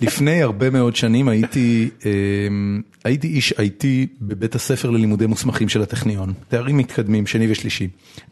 לפני 0.00 0.42
הרבה 0.42 0.70
מאוד 0.70 0.96
שנים 0.96 1.28
הייתי, 1.28 1.90
אמ, 2.06 2.82
הייתי 3.04 3.26
איש 3.26 3.52
IT 3.52 3.84
בבית 4.20 4.54
הספר 4.54 4.90
ללימודי 4.90 5.26
מוסמכים 5.26 5.68
של 5.68 5.82
הטכניון, 5.82 6.32
תארים 6.48 6.76
מתקדמים, 6.76 7.26
שני 7.26 7.52
ושלישי. 7.52 7.88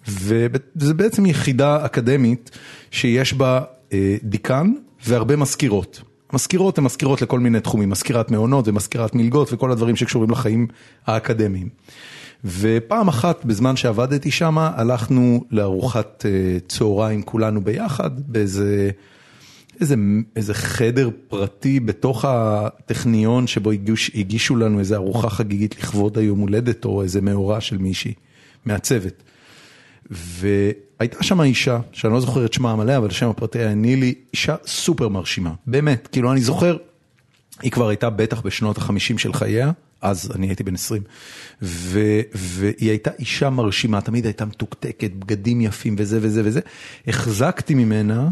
וזה 0.08 0.94
בעצם 0.94 1.26
יחידה 1.26 1.86
אקדמית 1.86 2.50
שיש 2.90 3.34
בה 3.34 3.60
אה, 3.92 4.16
דיקן 4.22 4.72
והרבה 5.06 5.36
מזכירות. 5.36 6.02
מזכירות 6.32 6.78
הן 6.78 6.84
מזכירות 6.84 7.22
לכל 7.22 7.40
מיני 7.40 7.60
תחומים, 7.60 7.90
מזכירת 7.90 8.30
מעונות 8.30 8.68
ומזכירת 8.68 9.14
מלגות 9.14 9.52
וכל 9.52 9.70
הדברים 9.70 9.96
שקשורים 9.96 10.30
לחיים 10.30 10.66
האקדמיים. 11.06 11.68
ופעם 12.44 13.08
אחת 13.08 13.44
בזמן 13.44 13.76
שעבדתי 13.76 14.30
שם 14.30 14.58
הלכנו 14.58 15.44
לארוחת 15.50 16.26
אה, 16.26 16.58
צהריים 16.68 17.22
כולנו 17.22 17.64
ביחד 17.64 18.10
באיזה 18.20 18.90
איזה, 19.80 19.94
איזה 20.36 20.54
חדר 20.54 21.10
פרטי 21.28 21.80
בתוך 21.80 22.24
הטכניון 22.28 23.46
שבו 23.46 23.70
הגיש, 23.70 24.10
הגישו 24.14 24.56
לנו 24.56 24.78
איזה 24.78 24.96
ארוחה 24.96 25.30
חגיגית 25.30 25.78
לכבוד 25.78 26.18
היום 26.18 26.38
הולדת 26.38 26.84
או 26.84 27.02
איזה 27.02 27.20
מאורע 27.20 27.60
של 27.60 27.78
מישהי 27.78 28.14
מהצוות. 28.64 29.22
והייתה 30.10 31.22
שם 31.22 31.40
אישה, 31.40 31.80
שאני 31.92 32.12
לא 32.12 32.20
זוכר 32.20 32.44
את 32.44 32.52
שמה 32.52 32.72
המלא, 32.72 32.96
אבל 32.96 33.08
השם 33.08 33.28
הפרטי 33.28 33.58
היה 33.58 33.74
נילי, 33.74 34.14
אישה 34.32 34.56
סופר 34.66 35.08
מרשימה, 35.08 35.52
באמת, 35.66 36.08
כאילו 36.12 36.32
אני 36.32 36.40
זוכר, 36.40 36.76
היא 37.62 37.70
כבר 37.70 37.88
הייתה 37.88 38.10
בטח 38.10 38.40
בשנות 38.40 38.78
החמישים 38.78 39.18
של 39.18 39.32
חייה, 39.32 39.70
אז 40.00 40.30
אני 40.34 40.46
הייתי 40.46 40.62
בן 40.62 40.74
20, 40.74 41.02
ו, 41.62 42.00
והיא 42.34 42.90
הייתה 42.90 43.10
אישה 43.18 43.50
מרשימה, 43.50 44.00
תמיד 44.00 44.24
הייתה 44.24 44.44
מתוקתקת, 44.44 45.10
בגדים 45.10 45.60
יפים 45.60 45.94
וזה 45.98 46.18
וזה 46.22 46.42
וזה, 46.44 46.60
החזקתי 47.06 47.74
ממנה 47.74 48.28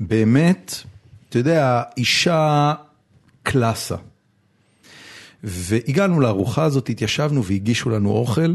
באמת, 0.00 0.74
אתה 1.28 1.38
יודע, 1.38 1.82
אישה 1.96 2.74
קלאסה. 3.42 3.96
והגענו 5.44 6.20
לארוחה 6.20 6.64
הזאת, 6.64 6.88
התיישבנו 6.88 7.44
והגישו 7.44 7.90
לנו 7.90 8.10
אוכל, 8.10 8.54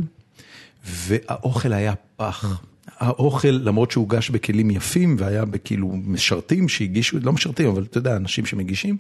והאוכל 0.86 1.74
היה 1.74 1.94
פח. 2.16 2.62
האוכל, 2.98 3.48
למרות 3.48 3.92
שהוגש 3.92 4.30
בכלים 4.30 4.72
יפים 4.72 5.16
והיה 5.20 5.46
בכאילו 5.46 5.88
משרתים 6.06 6.70
שהגישו, 6.70 7.18
לא 7.22 7.34
משרתים, 7.34 7.68
אבל 7.70 7.84
אתה 7.84 7.98
יודע, 7.98 8.16
אנשים 8.16 8.46
שמגישים, 8.46 8.98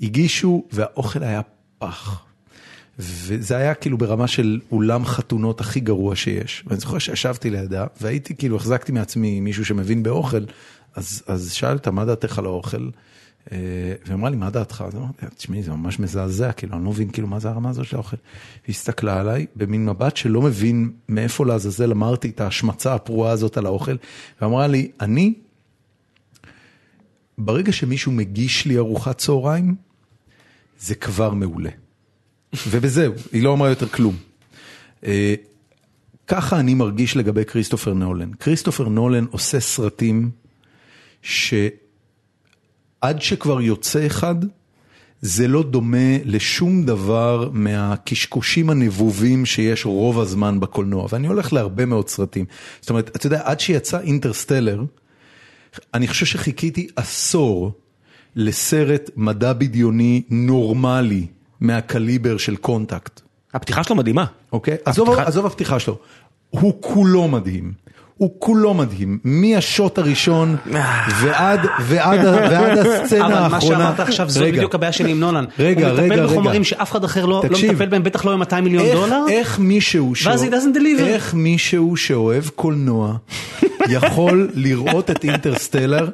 הגישו 0.00 0.64
והאוכל 0.72 1.22
היה 1.22 1.40
פח. 1.78 2.22
וזה 2.98 3.56
היה 3.56 3.74
כאילו 3.74 3.98
ברמה 3.98 4.26
של 4.26 4.60
אולם 4.72 5.04
חתונות 5.04 5.60
הכי 5.60 5.80
גרוע 5.80 6.16
שיש. 6.16 6.64
ואני 6.66 6.80
זוכר 6.80 6.98
שישבתי 6.98 7.50
לידה 7.50 7.86
והייתי 8.00 8.36
כאילו, 8.36 8.56
החזקתי 8.56 8.92
מעצמי 8.92 9.40
מישהו 9.40 9.64
שמבין 9.64 10.02
באוכל, 10.02 10.44
אז, 10.94 11.22
אז 11.26 11.52
שאלת 11.52 11.88
מה 11.88 12.04
דעתך 12.04 12.38
על 12.38 12.44
האוכל, 12.44 12.90
אה, 13.52 13.58
והיא 14.04 14.14
אמרה 14.14 14.30
לי 14.30 14.36
מה 14.36 14.50
דעתך, 14.50 14.84
אז 14.86 14.96
אמרתי, 14.96 15.26
תשמעי 15.36 15.62
זה 15.62 15.70
ממש 15.70 16.00
מזעזע, 16.00 16.52
כאילו 16.52 16.76
אני 16.76 16.84
לא 16.84 16.90
מבין 16.90 17.10
כאילו 17.10 17.28
מה 17.28 17.38
זה 17.38 17.48
הרמה 17.48 17.70
הזו 17.70 17.84
של 17.84 17.96
האוכל. 17.96 18.16
והיא 18.64 18.74
הסתכלה 18.74 19.20
עליי 19.20 19.46
במין 19.56 19.86
מבט 19.86 20.16
שלא 20.16 20.42
מבין 20.42 20.92
מאיפה 21.08 21.46
לעזאזל 21.46 21.92
אמרתי 21.92 22.28
את 22.28 22.40
ההשמצה 22.40 22.94
הפרועה 22.94 23.32
הזאת 23.32 23.56
על 23.56 23.66
האוכל, 23.66 23.96
ואמרה 24.40 24.66
לי, 24.66 24.90
אני, 25.00 25.34
ברגע 27.38 27.72
שמישהו 27.72 28.12
מגיש 28.12 28.66
לי 28.66 28.78
ארוחת 28.78 29.18
צהריים, 29.18 29.74
זה 30.78 30.94
כבר 30.94 31.34
מעולה. 31.34 31.70
ובזהו, 32.68 33.14
היא 33.32 33.42
לא 33.42 33.52
אמרה 33.52 33.68
יותר 33.68 33.88
כלום. 33.88 34.16
אה, 35.04 35.34
ככה 36.26 36.60
אני 36.60 36.74
מרגיש 36.74 37.16
לגבי 37.16 37.44
כריסטופר 37.44 37.94
נולן. 37.94 38.32
כריסטופר 38.32 38.88
נולן 38.88 39.24
עושה 39.30 39.60
סרטים 39.60 40.30
שעד 41.22 41.82
שכבר 43.18 43.60
יוצא 43.60 44.06
אחד, 44.06 44.34
זה 45.20 45.48
לא 45.48 45.62
דומה 45.62 46.16
לשום 46.24 46.84
דבר 46.84 47.50
מהקשקושים 47.52 48.70
הנבובים 48.70 49.46
שיש 49.46 49.86
רוב 49.86 50.20
הזמן 50.20 50.60
בקולנוע, 50.60 51.06
ואני 51.10 51.26
הולך 51.26 51.52
להרבה 51.52 51.86
מאוד 51.86 52.08
סרטים. 52.08 52.44
זאת 52.80 52.90
אומרת, 52.90 53.16
אתה 53.16 53.26
יודע, 53.26 53.40
עד 53.44 53.60
שיצא 53.60 54.00
אינטרסטלר, 54.00 54.84
אני 55.94 56.08
חושב 56.08 56.26
שחיכיתי 56.26 56.88
עשור 56.96 57.72
לסרט 58.36 59.10
מדע 59.16 59.52
בדיוני 59.52 60.22
נורמלי 60.30 61.26
מהקליבר 61.60 62.36
של 62.36 62.56
קונטקט. 62.56 63.20
הפתיחה 63.54 63.84
שלו 63.84 63.96
מדהימה. 63.96 64.24
אוקיי? 64.52 64.76
עזוב, 64.84 65.10
עזוב 65.10 65.46
הפתיחה 65.46 65.78
שלו, 65.78 65.98
הוא 66.50 66.74
כולו 66.80 67.28
מדהים. 67.28 67.72
הוא 68.22 68.30
כולו 68.38 68.74
מדהים, 68.74 69.18
מהשוט 69.24 69.98
הראשון 69.98 70.56
ועד, 71.20 71.60
ועד, 71.80 72.24
ועד 72.50 72.78
הסצנה 72.78 73.24
האחרונה. 73.26 73.46
אבל 73.46 73.50
מה 73.50 73.60
שאמרת 73.60 74.00
עכשיו 74.00 74.30
זו 74.30 74.44
בדיוק 74.44 74.74
הבעיה 74.74 74.92
שלי 74.92 75.10
עם 75.10 75.20
נולן. 75.20 75.44
רגע, 75.58 75.88
הוא 75.88 75.98
רגע, 75.98 76.02
מטפל 76.02 76.20
רגע. 76.20 76.26
בחומרים 76.26 76.64
שאף 76.64 76.90
אחד 76.90 77.04
אחר 77.04 77.26
לא, 77.26 77.42
לא 77.44 77.48
תקשיב. 77.48 77.72
מטפל 77.72 77.86
בהם, 77.86 78.02
בטח 78.02 78.24
לא 78.24 78.32
עם 78.32 78.38
200 78.38 78.64
מיליון 78.64 78.84
איך, 78.84 78.94
דולר. 78.94 79.24
איך 79.28 79.58
מישהו, 79.58 80.12
ואז 80.24 80.42
he 80.42 80.46
doesn't 80.46 80.76
deliver. 80.76 81.02
איך 81.02 81.34
מישהו 81.34 81.96
שאוהב 81.96 82.44
קולנוע 82.48 83.16
יכול 83.88 84.50
לראות 84.54 85.10
את 85.10 85.24
אינטרסטלר 85.24 86.08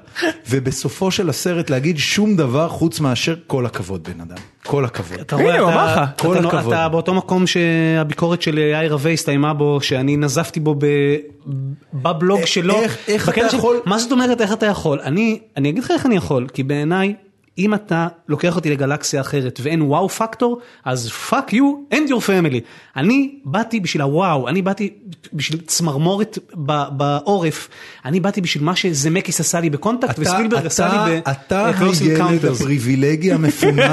ובסופו 0.50 1.10
של 1.10 1.28
הסרט 1.28 1.70
להגיד 1.70 1.98
שום 1.98 2.36
דבר 2.36 2.68
חוץ 2.68 3.00
מאשר 3.00 3.34
כל 3.46 3.66
הכבוד 3.66 4.08
בן 4.14 4.20
אדם, 4.20 4.36
כל 4.68 4.84
הכבוד. 4.84 5.18
אתה 5.20 5.36
רואה, 5.36 5.58
הוא 5.58 5.68
אתה- 5.70 5.76
אמר 5.82 5.92
לך. 5.92 6.10
אתה 6.14 6.22
כל 6.22 6.38
לא- 6.42 6.48
הכבוד. 6.48 6.72
אתה 6.72 6.88
באותו 6.88 7.14
מקום 7.14 7.46
שהביקורת 7.46 8.42
של 8.42 8.58
יאיר 8.58 8.92
רווה 8.92 9.10
הסתיימה 9.10 9.54
בו, 9.54 9.80
שאני 9.80 10.16
נזפתי 10.16 10.60
בו 10.60 10.74
ב- 10.78 11.16
בבלוג 11.94 12.38
איך- 12.38 12.48
שלו. 12.48 12.74
איך- 13.08 13.28
אתה 13.28 13.50
של- 13.50 13.56
יכול- 13.56 13.80
מה 13.84 13.98
זאת 13.98 14.12
אומרת 14.12 14.40
איך 14.40 14.52
אתה 14.52 14.66
יכול? 14.66 15.00
אני 15.04 15.38
אני 15.56 15.68
אגיד 15.68 15.84
לך 15.84 15.90
איך 15.90 16.06
אני 16.06 16.16
יכול, 16.16 16.46
כי 16.52 16.62
בעיניי, 16.62 17.14
אם 17.58 17.74
אתה 17.74 18.08
לוקח 18.28 18.56
אותי 18.56 18.70
לגלקסיה 18.70 19.20
אחרת 19.20 19.60
ואין 19.62 19.82
wow 19.82 20.08
factor, 20.08 20.58
אז 20.84 21.08
fuck 21.10 21.52
you 21.52 21.74
and 21.94 22.10
your 22.10 22.20
family. 22.26 22.60
אני 22.96 23.34
באתי 23.44 23.80
בשביל 23.80 24.02
הוואו, 24.02 24.48
אני 24.48 24.62
באתי 24.62 24.92
בשביל 25.32 25.60
צמרמורת 25.66 26.38
בעורף, 26.90 27.68
אני 28.04 28.20
באתי 28.20 28.40
בשביל 28.40 28.64
מה 28.64 28.76
שזמקיס 28.76 29.40
עשה 29.40 29.60
לי 29.60 29.70
בקונטקט 29.70 30.10
אתה- 30.10 30.22
וספילברג 30.22 30.66
עשה 30.66 30.88
לי 30.88 31.20
ב- 31.20 31.28
אתה 31.30 31.66
הילד. 31.66 32.44
הפריבילגי 32.44 33.32
המפונק 33.32 33.90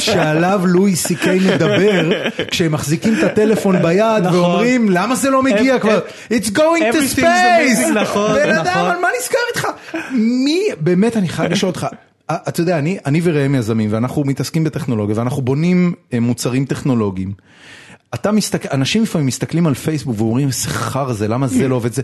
שעליו 0.00 0.60
לואי 0.64 0.96
סי 0.96 1.16
קיי 1.16 1.38
מדבר 1.40 2.10
כשהם 2.50 2.72
מחזיקים 2.72 3.14
את 3.18 3.24
הטלפון 3.24 3.82
ביד 3.82 4.22
נכון. 4.22 4.38
ואומרים 4.40 4.90
למה 4.90 5.14
זה 5.14 5.30
לא 5.30 5.42
מגיע 5.42 5.78
כבר 5.78 6.00
It's 6.32 6.46
going 6.50 6.92
to 6.92 7.16
space 7.16 7.20
amazing, 7.20 7.90
נכון, 7.94 8.34
בן 8.34 8.50
נכון. 8.52 8.66
אדם 8.66 8.84
על 8.84 8.98
מה 9.00 9.08
נזכר 9.20 9.38
איתך 9.54 9.68
מי 10.12 10.60
באמת 10.80 11.16
אני 11.16 11.28
חייב 11.28 11.52
לשאול 11.52 11.68
אותך 11.70 11.86
אתה 12.30 12.60
יודע 12.60 12.78
אני 12.78 12.98
אני 13.06 13.20
וראם 13.22 13.54
יזמים 13.54 13.92
ואנחנו 13.92 14.24
מתעסקים 14.24 14.64
בטכנולוגיה 14.64 15.18
ואנחנו 15.18 15.42
בונים 15.42 15.94
אה, 16.12 16.20
מוצרים 16.20 16.64
טכנולוגיים. 16.64 17.32
אתה 18.14 18.32
מסתכל, 18.32 18.68
אנשים 18.72 19.02
לפעמים 19.02 19.26
מסתכלים 19.26 19.66
על 19.66 19.74
פייסבוק 19.74 20.20
ואומרים 20.20 20.48
איזה 20.48 20.68
חרא 20.68 21.12
זה, 21.12 21.28
למה 21.28 21.46
זה 21.46 21.68
לא 21.68 21.74
עובד 21.74 21.92
זה. 21.92 22.02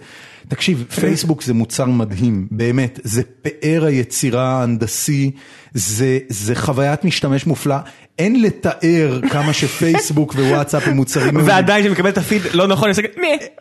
תקשיב, 0.49 0.85
פייסבוק 1.01 1.43
זה 1.43 1.55
מוצר 1.55 1.87
מדהים, 1.87 2.49
באמת, 2.51 3.01
זה 3.03 3.23
פאר 3.43 3.85
היצירה 3.85 4.43
ההנדסי, 4.45 5.31
זה, 5.75 6.19
זה 6.29 6.55
חוויית 6.55 7.05
משתמש 7.05 7.47
מופלא, 7.47 7.75
אין 8.19 8.43
לתאר 8.43 9.21
כמה 9.31 9.53
שפייסבוק 9.53 10.35
ווואטסאפ 10.39 10.89
הם 10.89 10.97
מוצרים. 10.97 11.37
ועדיין 11.37 11.85
שמקבל 11.85 12.09
את 12.09 12.19
הפיד 12.19 12.43
לא 12.53 12.67
נכון? 12.67 12.91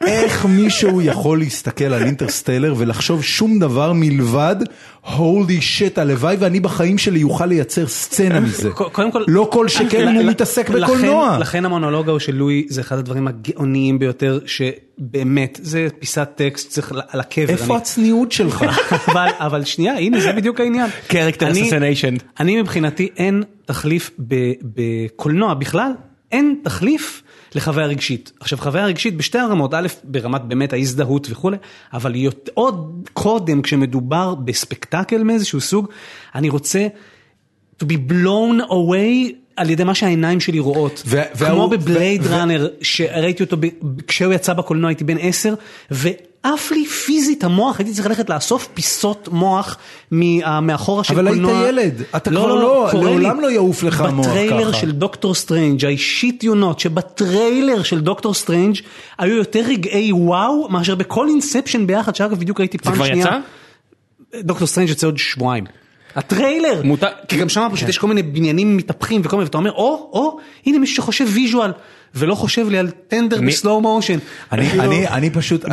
איך 0.05 0.45
מישהו 0.45 1.01
יכול 1.01 1.39
להסתכל 1.39 1.85
על 1.85 2.03
אינטרסטלר 2.03 2.73
ולחשוב 2.77 3.23
שום 3.23 3.59
דבר 3.59 3.91
מלבד 3.95 4.55
הולי 5.15 5.61
שיט 5.61 5.97
הלוואי 5.97 6.35
ואני 6.39 6.59
בחיים 6.59 6.97
שלי 6.97 7.23
אוכל 7.23 7.45
לייצר 7.45 7.87
סצנה 7.87 8.39
מזה. 8.39 8.69
קודם 8.69 9.11
כל, 9.11 9.23
לא 9.27 9.49
כל 9.51 9.67
שכן 9.67 10.07
אם 10.07 10.15
הוא 10.15 10.23
ל- 10.23 10.29
מתעסק 10.29 10.69
בקולנוע. 10.69 11.37
לכן 11.39 11.65
המונולוג 11.65 12.07
ההוא 12.07 12.19
של 12.19 12.35
לואי 12.35 12.65
זה 12.69 12.81
אחד 12.81 12.97
הדברים 12.97 13.27
הגאוניים 13.27 13.99
ביותר 13.99 14.39
שבאמת 15.01 15.59
זה 15.61 15.87
פיסת 15.99 16.29
טקסט 16.35 16.69
צריך 16.69 16.91
על 17.09 17.19
הקבר. 17.19 17.49
איפה 17.49 17.65
אני- 17.73 17.81
הצניעות 17.81 18.31
שלך? 18.31 18.63
אבל, 19.07 19.27
אבל 19.39 19.63
שנייה, 19.63 19.97
הנה 19.97 20.19
זה 20.19 20.33
בדיוק 20.33 20.59
העניין. 20.59 20.89
Character 21.09 21.41
assassination. 21.53 22.23
אני 22.39 22.61
מבחינתי 22.61 23.09
אין 23.17 23.43
תחליף 23.65 24.11
בקולנוע 24.61 25.53
בכלל, 25.53 25.91
אין 26.31 26.55
תחליף 26.63 27.23
לחוויה 27.55 27.87
רגשית. 27.87 28.31
עכשיו 28.39 28.57
חוויה 28.57 28.85
רגשית 28.85 29.17
בשתי 29.17 29.37
הרמות, 29.37 29.73
א', 29.73 29.87
ברמת 30.03 30.41
באמת 30.41 30.73
ההזדהות 30.73 31.27
וכולי, 31.31 31.57
אבל 31.93 32.15
יות- 32.15 32.49
עוד 32.53 33.09
קודם 33.13 33.61
כשמדובר 33.61 34.35
בספקטקל 34.35 35.23
מאיזשהו 35.23 35.61
סוג, 35.61 35.87
אני 36.35 36.49
רוצה 36.49 36.87
to 37.83 37.85
be 37.85 38.11
blown 38.11 38.69
away 38.69 39.33
על 39.55 39.69
ידי 39.69 39.83
מה 39.83 39.95
שהעיניים 39.95 40.39
שלי 40.39 40.59
רואות. 40.59 41.03
ו- 41.05 41.21
כמו 41.37 41.47
והוא- 41.47 41.69
בבלייד 41.69 42.27
ראנר, 42.27 42.67
שראיתי 42.81 43.43
אותו 43.43 43.57
ב- 43.59 43.65
כשהוא 44.07 44.33
יצא 44.33 44.53
בקולנוע 44.53 44.89
הייתי 44.89 45.03
בן 45.03 45.17
עשר, 45.21 45.53
ועף 45.91 46.71
לי 46.71 46.85
פיסות 46.85 47.43
המוח, 47.43 47.79
הייתי 47.79 47.93
צריך 47.93 48.07
ללכת 48.07 48.29
לאסוף 48.29 48.67
פיסות 48.73 49.29
מוח 49.31 49.77
מה- 50.11 50.61
מאחורה 50.61 51.03
של 51.03 51.13
אבל 51.13 51.27
היית 51.27 51.41
קולנוע. 51.41 51.67
ילד, 51.67 52.01
אתה 52.15 52.29
כבר 52.29 52.55
לא- 52.55 52.87
קורה 52.91 53.03
לעולם 53.03 53.35
לי. 53.37 53.41
לא 53.43 53.51
יעוף 53.51 53.83
לך 53.83 54.01
המוח 54.01 54.27
בטריילר 54.27 54.71
ככה. 54.71 54.79
של 54.79 54.91
דוקטור 54.91 55.35
סטרנג', 55.35 55.81
I 55.81 55.85
shit 56.21 56.43
you 56.43 56.55
not, 56.63 56.79
שבטריילר 56.79 57.83
של 57.83 58.01
דוקטור 58.01 58.33
סטרנג' 58.33 58.75
היו 59.19 59.35
יותר 59.35 59.59
רגעי 59.67 60.11
וואו 60.13 60.69
מאשר 60.69 60.95
בכל 60.95 61.27
אינספשן 61.27 61.87
ביחד, 61.87 62.15
שאגב 62.15 62.39
בדיוק 62.39 62.59
ראיתי 62.59 62.77
פעם 62.77 62.93
כבר 62.93 63.05
שנייה. 63.05 63.25
יצא? 63.25 63.37
דוקטור 64.43 64.67
סטרנג' 64.67 64.89
יוצא 64.89 65.07
עוד 65.07 65.17
שבועיים. 65.17 65.63
הטריילר, 66.15 66.81
מותר- 66.83 67.07
כי 67.27 67.37
גם 67.37 67.49
שם 67.49 67.67
פשוט 67.73 67.89
יש 67.89 67.97
כל 67.97 68.07
מיני 68.07 68.23
בניינים 68.23 68.77
מתהפכים 68.77 69.21
וכל 69.23 69.35
מיני, 69.35 69.45
ואתה 69.45 69.57
אומר, 69.57 69.71
או, 69.71 70.09
או, 70.13 70.37
הנה 70.65 70.79
מישהו 70.79 70.95
שחושב 70.95 71.25
visual, 71.33 71.71
ולא 72.15 72.35
חושב 72.35 72.69
לי 72.69 72.77
על 72.77 72.89
טנדר 73.07 73.41
מי- 73.41 73.51
ב 73.51 73.57
slow 73.57 73.81
motion. 73.81 74.17
אני, 74.51 74.71
אני, 74.79 75.07
אני 75.07 75.29
פשוט. 75.29 75.65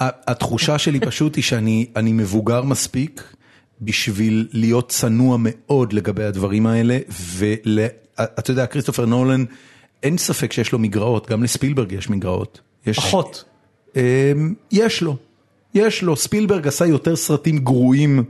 ה- 0.00 0.08
התחושה 0.30 0.78
שלי 0.78 1.00
פשוט 1.00 1.36
היא 1.36 1.44
שאני 1.44 1.86
אני 1.96 2.12
מבוגר 2.12 2.62
מספיק 2.62 3.22
בשביל 3.80 4.48
להיות 4.52 4.88
צנוע 4.88 5.36
מאוד 5.40 5.92
לגבי 5.92 6.24
הדברים 6.24 6.66
האלה, 6.66 6.98
ואתה 7.08 8.50
יודע, 8.50 8.66
כריסטופר 8.66 9.06
נולן, 9.06 9.44
אין 10.02 10.18
ספק 10.18 10.52
שיש 10.52 10.72
לו 10.72 10.78
מגרעות, 10.78 11.30
גם 11.30 11.42
לספילברג 11.42 11.92
יש 11.92 12.10
מגרעות. 12.10 12.60
יש, 12.86 12.96
פחות. 12.96 13.44
אמ, 13.96 14.00
יש 14.72 15.02
לו, 15.02 15.16
יש 15.74 16.02
לו, 16.02 16.16
ספילברג 16.16 16.66
עשה 16.68 16.86
יותר 16.86 17.16
סרטים 17.16 17.58
גרועים 17.58 18.24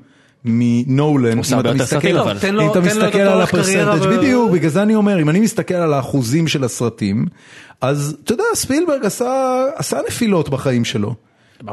מנולן. 0.46 1.32
אם 1.52 1.60
אתה 1.60 1.74
מסתכל- 1.74 2.18
אבל. 2.18 2.36
אם 2.48 2.54
לו 2.54 2.70
אתה 2.72 2.80
מסתכל 2.80 3.18
על 3.18 3.40
ה 3.42 3.48
percentage 3.48 4.06
בדיוק, 4.18 4.50
בגלל 4.50 4.70
זה 4.70 4.82
אני 4.82 4.94
אומר, 4.94 5.20
אם 5.20 5.30
אני 5.30 5.40
מסתכל 5.40 5.74
על 5.74 5.92
האחוזים 5.92 6.48
של 6.48 6.64
הסרטים, 6.64 7.26
אז 7.80 8.16
אתה 8.24 8.32
יודע, 8.32 8.44
ספילברג 8.54 9.04
עשה 9.04 9.28
עשה 9.76 9.98
נפילות 10.08 10.48
בחיים 10.48 10.84
שלו. 10.84 11.14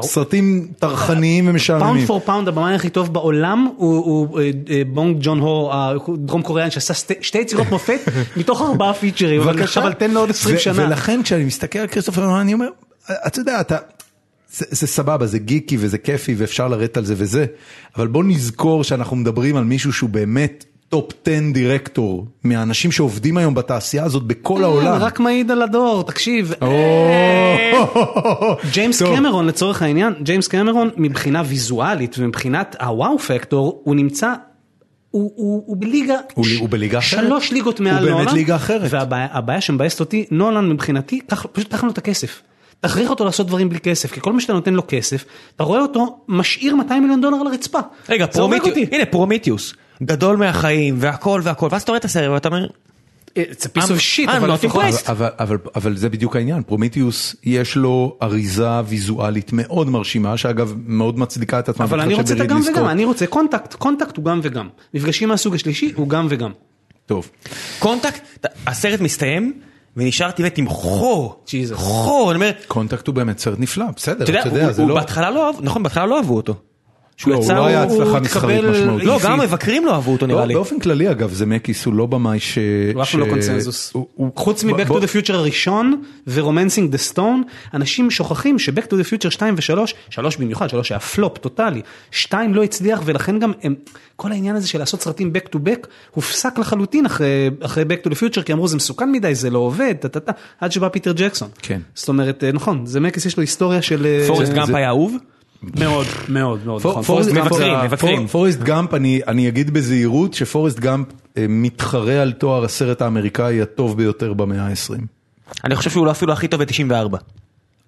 סרטים 0.02 0.66
טרחניים 0.78 1.44
פאונד 1.44 1.54
ומשעממים. 1.54 2.06
פור 2.06 2.20
פאונד 2.20 2.48
הבמאי 2.48 2.74
הכי 2.74 2.90
טוב 2.90 3.12
בעולם 3.12 3.68
הוא- 3.76 4.04
הוא 4.04 4.40
אה, 4.40 4.50
אה, 4.70 4.82
בונג 4.92 5.16
ג'ון 5.20 5.40
הו 5.40 5.70
הדרום 5.72 6.42
Korean 6.42 6.70
שעשה 6.70 6.94
שתי- 6.94 7.14
שתי 7.20 7.38
יצירות 7.38 7.70
מופת 7.70 8.00
מתוך 8.36 8.62
ארבעה 8.62 8.94
features 8.94 9.40
אבל 9.40 9.52
בבקשה. 9.56 9.80
אבל 9.82 9.92
תן 9.92 10.10
לו 10.10 10.20
עוד 10.20 10.30
20 10.30 10.56
ו- 10.56 10.58
שנה. 10.58 10.86
ולכן 10.86 11.20
כשאני 11.22 11.44
מסתכל 11.44 11.78
על 11.78 11.86
כריסטופר 11.86 12.40
אני 12.40 12.54
אומר, 12.54 12.68
אתה 13.26 13.40
יודע, 13.40 13.60
אתה... 13.60 13.76
זה, 14.56 14.64
זה 14.70 14.86
סבבה, 14.86 15.26
זה 15.26 15.38
גיקי 15.38 15.76
וזה 15.80 15.98
כיפי 15.98 16.34
ואפשר 16.38 16.68
לרדת 16.68 16.96
על 16.96 17.04
זה 17.04 17.14
וזה, 17.16 17.46
אבל 17.96 18.06
בוא 18.06 18.24
נזכור 18.24 18.84
שאנחנו 18.84 19.16
מדברים 19.16 19.56
על 19.56 19.64
מישהו 19.64 19.92
שהוא 19.92 20.10
באמת 20.10 20.64
top 20.88 21.10
10 21.26 21.32
דירקטור, 21.52 22.26
מהאנשים 22.44 22.92
שעובדים 22.92 23.36
היום 23.36 23.54
בתעשייה 23.54 24.04
הזאת 24.04 24.22
בכל 24.22 24.64
העולם. 24.64 25.02
רק 25.02 25.20
מעיד 25.20 25.50
על 25.50 25.62
הדור 25.62 26.02
תקשיב. 26.06 26.52
ג'יימס. 28.72 29.02
קמרון 29.02 29.46
לצורך 29.46 29.82
העניין 29.82 30.12
ג'יימס 30.22 30.48
קמרון 30.48 30.90
מבחינה 30.96 31.42
ויזואלית 31.46 32.16
ומבחינת 32.18 32.76
ה 32.80 33.18
wow 33.18 33.39
factor 33.39 33.80
הוא 33.84 33.96
נמצא. 33.96 34.32
הוא, 35.10 35.32
הוא, 35.36 35.62
הוא 35.66 35.76
בליגה, 35.80 36.14
הוא- 36.34 36.46
הוא 36.60 36.68
בליגה 36.68 36.98
אחרת. 36.98 37.20
שלוש 37.24 37.52
ליגות 37.52 37.80
מעל 37.80 37.94
הוא 38.02 38.10
נולן, 38.10 38.24
באמת 38.24 38.32
ליגה 38.32 38.56
אחרת. 38.56 38.92
והבעיה 38.92 39.26
הבעיה 39.32 39.60
שמבאסת 39.60 40.00
אותי, 40.00 40.26
נולן 40.30 40.68
מבחינתי, 40.68 41.20
פשוט 41.52 41.72
קח 41.72 41.84
לו 41.84 41.90
את 41.90 41.98
הכסף. 41.98 42.42
תכריח 42.84 43.10
אותו 43.10 43.24
לעשות 43.24 43.46
דברים 43.46 43.68
בלי 43.68 43.80
כסף, 43.80 44.12
כי 44.12 44.20
כל 44.20 44.32
מה 44.32 44.40
שאתה 44.40 44.52
נותן 44.52 44.74
לו 44.74 44.82
כסף, 44.88 45.24
אתה 45.56 45.64
רואה 45.64 45.80
אותו 45.80 46.18
משאיר 46.28 46.76
200 46.76 47.02
מיליון 47.02 47.20
דולר 47.20 47.36
על 47.36 47.46
הרצפה. 47.46 47.78
רגע, 48.08 48.24
זה 48.24 48.32
פרומיטיוס. 48.32 48.88
הנה 48.92 49.06
פרומיטיוס, 49.06 49.74
גדול 50.02 50.36
מהחיים 50.36 50.96
והכל 50.98 51.40
והכל, 51.44 51.68
ואז 51.70 51.82
אתה 51.82 51.92
רואה 51.92 51.98
את 51.98 52.04
הסרט 52.04 52.30
ואתה 52.30 52.48
אומר, 52.48 52.66
a 53.38 53.66
piece 53.78 53.90
of 53.90 53.98
shit, 53.98 54.28
I'm 54.28 54.36
אבל 54.36 54.52
לפחות... 54.52 54.84
אבל, 55.08 55.28
אבל, 55.38 55.58
אבל 55.76 55.96
זה 55.96 56.08
בדיוק 56.08 56.36
העניין, 56.36 56.62
פרומיטיוס 56.62 57.36
יש 57.44 57.76
לו 57.76 58.16
אריזה 58.22 58.80
ויזואלית 58.86 59.50
מאוד 59.52 59.90
מרשימה, 59.90 60.36
שאגב 60.36 60.74
מאוד 60.86 61.18
מצדיקה 61.18 61.58
את 61.58 61.68
עצמה. 61.68 61.84
אבל 61.84 62.00
אני 62.00 62.14
רוצה 62.14 62.34
את 62.34 62.40
הגם 62.40 62.60
וגם. 62.72 62.88
אני 62.88 63.04
רוצה 63.04 63.26
קונטקט, 63.26 63.74
קונטקט 63.74 64.16
הוא 64.16 64.24
גם 64.24 64.40
וגם. 64.42 64.68
מפגשים 64.94 65.28
מהסוג 65.28 65.54
השלישי 65.54 65.92
הוא 65.94 66.08
גם 66.08 66.26
וגם. 66.30 66.52
טוב. 67.06 67.30
קונטקט, 67.78 68.46
הסרט 68.66 69.00
מסתיים 69.00 69.52
ונשארתי 69.96 70.42
באמת 70.42 70.58
עם 70.58 70.68
חור. 70.68 71.44
חור, 71.72 72.30
אני 72.30 72.36
אומר, 72.36 72.50
קונטקט 72.68 73.06
הוא 73.06 73.14
באמת 73.14 73.38
סרט 73.38 73.58
נפלא, 73.58 73.84
בסדר, 73.96 74.24
אתה 74.24 74.48
יודע, 74.48 74.72
זה 74.72 74.82
לא... 74.84 74.94
בהתחלה 74.94 75.30
לא 75.30 75.46
אהבו, 75.46 75.58
נכון, 75.62 75.82
בהתחלה 75.82 76.06
לא 76.06 76.16
אהבו 76.16 76.36
אותו. 76.36 76.54
שהוא 77.16 77.30
לא, 77.32 77.36
הוא 77.36 77.44
יצא, 77.44 77.54
לא 77.54 77.66
היה 77.66 77.82
הוא- 77.82 77.92
הצלחה 77.92 78.10
הוא 78.10 78.18
מסחרית 78.20 78.58
התקבל- 78.64 78.70
משמעותית. 78.70 79.06
לא. 79.08 79.18
גם 79.24 79.40
המבקרים 79.40 79.84
לא 79.86 79.94
אהבו 79.94 80.12
אותו 80.12 80.26
נראה 80.26 80.40
לא, 80.40 80.46
לי. 80.46 80.54
באופן 80.54 80.78
כללי 80.78 81.10
אגב, 81.10 81.32
זמקיס 81.32 81.84
הוא 81.86 81.94
לא 81.94 82.06
במאי 82.06 82.40
ש... 82.40 82.58
הוא 82.94 83.02
אף 83.02 83.10
פעם 83.10 83.20
לא 83.20 83.26
ש- 83.26 83.30
קונצנזוס. 83.30 83.90
הוא- 83.94 84.06
הוא- 84.14 84.30
חוץ 84.36 84.64
מ-Back 84.64 84.86
to 84.88 84.92
the 84.92 85.26
Future 85.26 85.32
הראשון 85.32 86.02
ו-Romancing 86.26 86.94
the 86.94 87.14
Stone, 87.14 87.20
אנשים 87.74 88.10
שוכחים 88.10 88.58
ש-Back 88.58 88.86
to 88.86 88.92
the 88.92 89.26
Future 89.26 89.30
2 89.30 89.54
ו-3, 89.56 89.78
3 90.10 90.36
במיוחד, 90.36 90.68
3 90.70 90.92
היה 90.92 91.00
פלופ 91.00 91.38
טוטאלי, 91.38 91.80
2 92.10 92.54
לא 92.54 92.62
הצליח 92.62 93.00
ולכן 93.04 93.38
גם 93.38 93.52
הם, 93.62 93.74
כל 94.16 94.32
העניין 94.32 94.56
הזה 94.56 94.68
של 94.68 94.78
לעשות 94.78 95.02
סרטים 95.02 95.32
Back 95.36 95.48
to 95.48 95.68
Back 95.68 95.86
הופסק 96.10 96.58
לחלוטין 96.58 97.06
אחרי, 97.06 97.26
אחרי 97.60 97.82
Back 97.84 98.06
to 98.06 98.10
the 98.10 98.14
Future 98.14 98.42
כי 98.42 98.52
אמרו 98.52 98.68
זה 98.68 98.76
מסוכן 98.76 99.12
מדי, 99.12 99.34
זה 99.34 99.50
לא 99.50 99.58
עובד, 99.58 99.94
טה, 100.00 100.08
טה, 100.08 100.20
טה, 100.20 100.32
עד 100.60 100.72
שבא 100.72 100.88
פיטר 100.88 101.12
ג'קסון. 101.16 101.48
כן. 101.62 101.80
זאת 101.94 102.08
אומרת, 102.08 102.44
אה, 102.44 102.52
נכון, 102.52 102.86
זה 102.86 103.00
מקס 103.00 103.26
יש 103.26 103.36
לו 103.36 103.40
היסטוריה 103.40 103.82
של... 103.82 104.06
אה, 104.06 104.24
פורסט 104.26 104.46
זה- 104.46 104.52
גאמפ 104.56 104.66
זה- 104.66 104.76
היה 104.76 104.88
אהוב? 104.88 105.16
מאוד, 105.80 106.06
מאוד, 106.28 106.60
מאוד, 106.66 106.80
נכון. 106.80 107.02
פורסט 108.26 108.60
גאמפ- 108.62 108.94
אני 108.94 109.20
אני 109.26 109.48
אגיד 109.48 109.70
בזהירות 109.70 110.34
שפורסט 110.34 110.78
גאמפ 110.80 111.06
אה, 111.36 111.46
מתחרה 111.48 112.22
על 112.22 112.32
תואר 112.32 112.64
הסרט 112.64 113.02
האמריקאי 113.02 113.62
הטוב 113.62 113.96
ביותר 113.96 114.32
במאה 114.32 114.66
ה-20. 114.66 115.00
אני 115.64 115.76
חושב 115.76 115.90
שהוא 115.90 116.06
לא 116.06 116.10
אפילו 116.10 116.32
הכי 116.32 116.48
טוב 116.48 116.62
ב-94. 116.62 117.16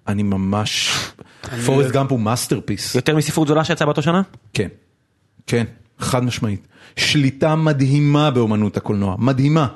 אני 0.07 0.23
ממש... 0.23 0.91
פורסט 1.65 1.91
גאמפ 1.91 2.11
הוא 2.11 2.19
masterpiece. 2.19 2.95
יותר 2.95 3.15
מספרות 3.15 3.47
זולה 3.47 3.63
שיצאה 3.63 3.85
באותו 3.85 4.01
שנה? 4.01 4.21
כן, 4.53 4.67
כן, 5.47 5.63
חד 5.99 6.23
משמעית. 6.23 6.67
שליטה 6.95 7.55
מדהימה 7.55 8.31
באומנות 8.31 8.77
הקולנוע, 8.77 9.15
מדהימה. 9.19 9.67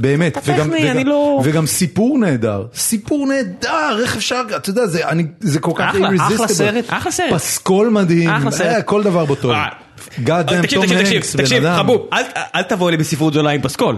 באמת, 0.00 0.38
אתה 0.38 0.52
וגם, 0.52 0.66
טכני, 0.66 0.82
וגם, 0.84 0.96
אני 0.96 1.04
לא- 1.04 1.40
וגם 1.44 1.66
סיפור 1.66 2.18
נהדר, 2.18 2.66
סיפור 2.74 3.26
נהדר, 3.26 3.98
איך 4.02 4.16
אפשר, 4.16 4.42
אתה 4.56 4.70
יודע, 4.70 4.86
זה, 4.86 5.08
אני, 5.08 5.26
זה 5.40 5.60
כל 5.60 5.72
כך 5.74 5.88
אחלה, 5.94 6.08
אחלה. 6.26 6.48
סרט, 6.48 6.84
אחלה 6.88 7.12
סרט. 7.12 7.32
פסקול 7.34 7.88
מדהים, 7.88 8.30
אחלה 8.30 8.50
סרט. 8.50 8.66
אה, 8.76 8.82
כל 8.82 9.02
דבר 9.02 9.24
בו 9.24 9.34
טוב. 9.34 9.50
אה, 9.50 9.66
God 10.18 10.28
damn 10.48 10.62
תקשיב, 10.62 10.78
תום 10.80 10.86
תקשיב, 10.86 10.98
תקשיב, 10.98 11.14
הנקס, 11.14 11.34
בן 11.34 11.42
תקשיב, 11.44 11.64
אדם. 11.64 11.76
חבוב, 11.82 12.08
אל- 12.12 12.22
אל 12.54 12.62
תבוא 12.62 12.90
לי 12.90 12.96
בספרות 12.96 13.32
זולה 13.32 13.50
עם 13.50 13.62
פסקול. 13.62 13.96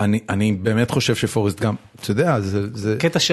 אני, 0.00 0.20
אני 0.30 0.52
באמת 0.52 0.90
חושב 0.90 1.14
שפורסט 1.14 1.60
גם, 1.60 1.74
אתה 2.00 2.10
יודע, 2.10 2.40
זה, 2.40 2.60
זה, 2.74 2.96
קטע 2.98 3.20
ש... 3.20 3.30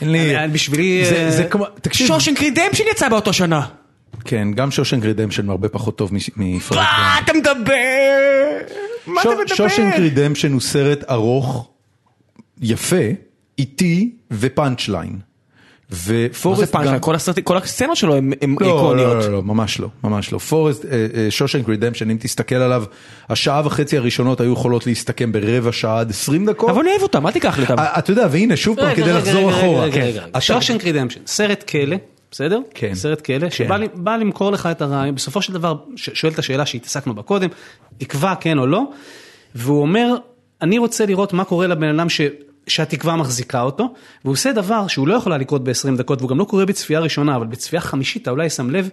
אין 0.00 0.12
לי, 0.12 0.36
אני- 0.36 0.52
בשבילי... 0.52 1.04
זה, 1.04 1.16
אה, 1.16 1.30
זה 1.30 1.44
כמו, 1.44 1.64
תקשיב, 1.82 2.06
Shawshank 2.06 2.40
Redemption 2.40 2.84
יצא 2.92 3.08
באותו 3.08 3.32
שנה. 3.32 3.60
כן, 4.24 4.48
גם 4.52 4.70
Shawshank 4.70 5.04
Redemption 5.04 5.50
הרבה 5.50 5.68
פחות 5.68 5.98
טוב 5.98 6.10
גאמפ. 6.38 6.72
מה 6.72 7.18
אתה 7.24 7.32
מדבר? 7.32 7.74
מה 9.06 9.20
אתה 9.20 9.30
מדבר? 9.30 9.54
שושנק 9.54 9.94
רידמפשן 9.94 10.52
הוא 10.52 10.60
סרט 10.60 11.10
ארוך, 11.10 11.68
יפה, 12.60 13.06
איטי 13.58 14.12
ופאנץ' 14.30 14.88
ליין. 14.88 15.18
ופורסט 16.06 16.76
גאמפ... 16.76 17.00
כל 17.00 17.14
הסרטים, 17.14 17.44
כל 17.44 17.56
הסצנות 17.56 17.96
שלו 17.96 18.14
הם 18.16 18.32
הם 18.42 18.56
לא, 18.60 18.66
לא, 18.66 18.74
איקוניות. 18.74 19.24
לא, 19.24 19.32
לא, 19.32 19.42
ממש 19.42 19.80
לא, 19.80 19.88
ממש 20.04 20.32
לא. 20.32 20.38
פורסט, 20.38 20.84
שושנק 21.30 21.68
רידמפשן, 21.68 22.10
אם 22.10 22.16
תסתכל 22.20 22.54
עליו, 22.54 22.84
השעה 23.28 23.62
וחצי 23.64 23.96
הראשונות 23.96 24.40
היו 24.40 24.52
יכולות 24.52 24.86
להסתכם 24.86 25.32
ברבע 25.32 25.72
שעה 25.72 26.00
עד 26.00 26.10
20 26.10 26.46
דקות. 26.46 26.70
אבל 26.70 26.80
אני 26.80 26.90
אוהב 26.90 27.02
אותם, 27.02 27.26
אל 27.26 27.32
תיקח 27.32 27.58
לי 27.58 27.62
אותם. 27.62 27.78
אה, 27.78 27.98
אתה 27.98 28.10
יודע, 28.10 28.26
והנה, 28.30 28.56
שוב 28.56 28.76
פעם, 28.76 28.94
כדי 28.94 29.12
לחזור 29.12 29.50
אחורה. 29.50 29.90
כן. 29.92 30.40
שושנק 30.40 30.84
רידמפשן, 30.84 31.20
סרט 31.26 31.62
כלא, 31.70 31.96
בסדר? 32.34 32.60
כן. 32.74 32.94
סרט 32.94 33.20
כלא, 33.20 33.50
שבא 33.50 33.76
לי- 33.76 33.88
בא 33.94 34.16
למכור 34.16 34.52
לך 34.52 34.66
את 34.66 34.82
הרעיון, 34.82 35.14
בסופו 35.14 35.42
של 35.42 35.52
דבר, 35.52 35.74
שואל 35.96 36.32
את 36.32 36.38
השאלה 36.38 36.66
שהתעסקנו 36.66 37.14
בה 37.14 37.22
קודם, 37.22 37.48
תקווה 37.98 38.34
כן 38.40 38.58
או 38.58 38.66
לא, 38.66 38.82
והוא 39.54 39.80
אומר, 39.80 40.14
אני 40.62 40.78
רוצה 40.78 41.06
לראות 41.06 41.32
מה 41.32 41.44
קורה 41.44 41.66
לבן 41.66 41.98
אדם 41.98 42.08
ש... 42.08 42.20
שהתקווה 42.66 43.16
מחזיקה 43.16 43.60
אותו, 43.62 43.94
והוא 44.24 44.32
עושה 44.32 44.52
דבר 44.52 44.86
שהוא 44.86 45.08
לא 45.08 45.14
יכול 45.14 45.32
היה 45.32 45.38
לקרות 45.38 45.64
ב-20 45.64 45.96
דקות, 45.96 46.18
והוא 46.20 46.30
גם 46.30 46.38
לא 46.38 46.44
קורה 46.44 46.66
בצפייה 46.66 47.00
ראשונה, 47.00 47.36
אבל 47.36 47.46
בצפייה 47.46 47.80
חמישית 47.80 48.22
אתה 48.22 48.30
אולי 48.30 48.50
שם 48.50 48.70
לב 48.70 48.88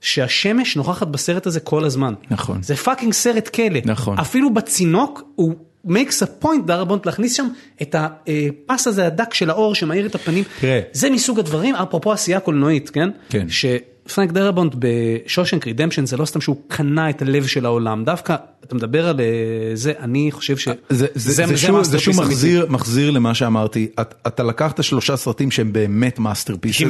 שהשמש 0.00 0.76
נוכחת 0.76 1.06
בסרט 1.06 1.46
הזה 1.46 1.60
כל 1.60 1.84
הזמן. 1.84 2.14
נכון. 2.30 2.62
זה 2.62 2.76
fucking 2.76 3.12
סרט 3.12 3.48
כלא. 3.48 3.78
נכון. 3.84 4.18
אפילו 4.18 4.54
בצינוק 4.54 5.22
הוא 5.34 5.54
makes 5.86 6.22
a 6.22 6.44
point 6.44 6.66
דרבונט 6.66 7.06
להכניס 7.06 7.36
שם 7.36 7.46
את 7.82 7.94
הפס 7.98 8.86
הזה 8.86 9.06
הדק 9.06 9.34
של 9.34 9.50
האור 9.50 9.74
שמאיר 9.74 10.06
את 10.06 10.14
הפנים. 10.14 10.44
תראה. 10.60 10.80
זה 10.92 11.10
מסוג 11.10 11.38
הדברים, 11.38 11.74
אפרופו 11.74 12.12
עשייה 12.12 12.40
קולנועית, 12.40 12.90
כן? 12.90 13.08
כן. 13.28 13.46
שפרנק 13.48 14.32
דרבונט 14.32 14.74
ב-Shawshank 14.78 15.66
Redemption 15.66 16.06
זה 16.06 16.16
לא 16.16 16.24
סתם 16.24 16.40
שהוא 16.40 16.56
קנה 16.68 17.10
את 17.10 17.22
הלב 17.22 17.46
של 17.46 17.66
העולם, 17.66 18.04
דווקא 18.04 18.36
אתה 18.64 18.74
מדבר 18.74 19.08
על 19.08 19.20
אה, 19.20 19.26
זה, 19.74 19.92
אני 20.00 20.32
חושב 20.32 20.56
ש... 20.56 20.68
זה, 20.68 20.74
זה, 20.88 21.06
זה, 21.14 21.46
זה, 21.46 21.56
שוב, 21.56 21.82
זה 21.82 21.98
שוב 21.98 22.20
מחזיר, 22.20 22.66
מחזיר 22.68 23.10
למה 23.10 23.34
שאמרתי, 23.34 23.88
את, 24.00 24.14
אתה 24.26 24.42
לקחת 24.42 24.82
שלושה 24.82 25.16
סרטים 25.16 25.50
שהם 25.50 25.72
באמת 25.72 26.18
masterpieces. 26.18 26.82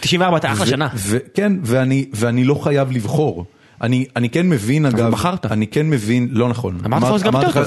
94 0.00 0.36
אתה 0.36 0.52
אחלה 0.52 0.66
שנה. 0.66 0.88
כן, 1.34 1.52
ואני, 1.62 2.06
ואני 2.14 2.44
לא 2.44 2.54
חייב 2.54 2.92
לבחור. 2.92 3.46
אני, 3.82 4.06
אני 4.16 4.28
כן 4.30 4.48
מבין 4.48 4.86
אגב, 4.86 5.10
בחרת. 5.10 5.46
אני 5.46 5.66
כן 5.66 5.90
מבין, 5.90 6.28
לא 6.32 6.48
נכון. 6.48 6.78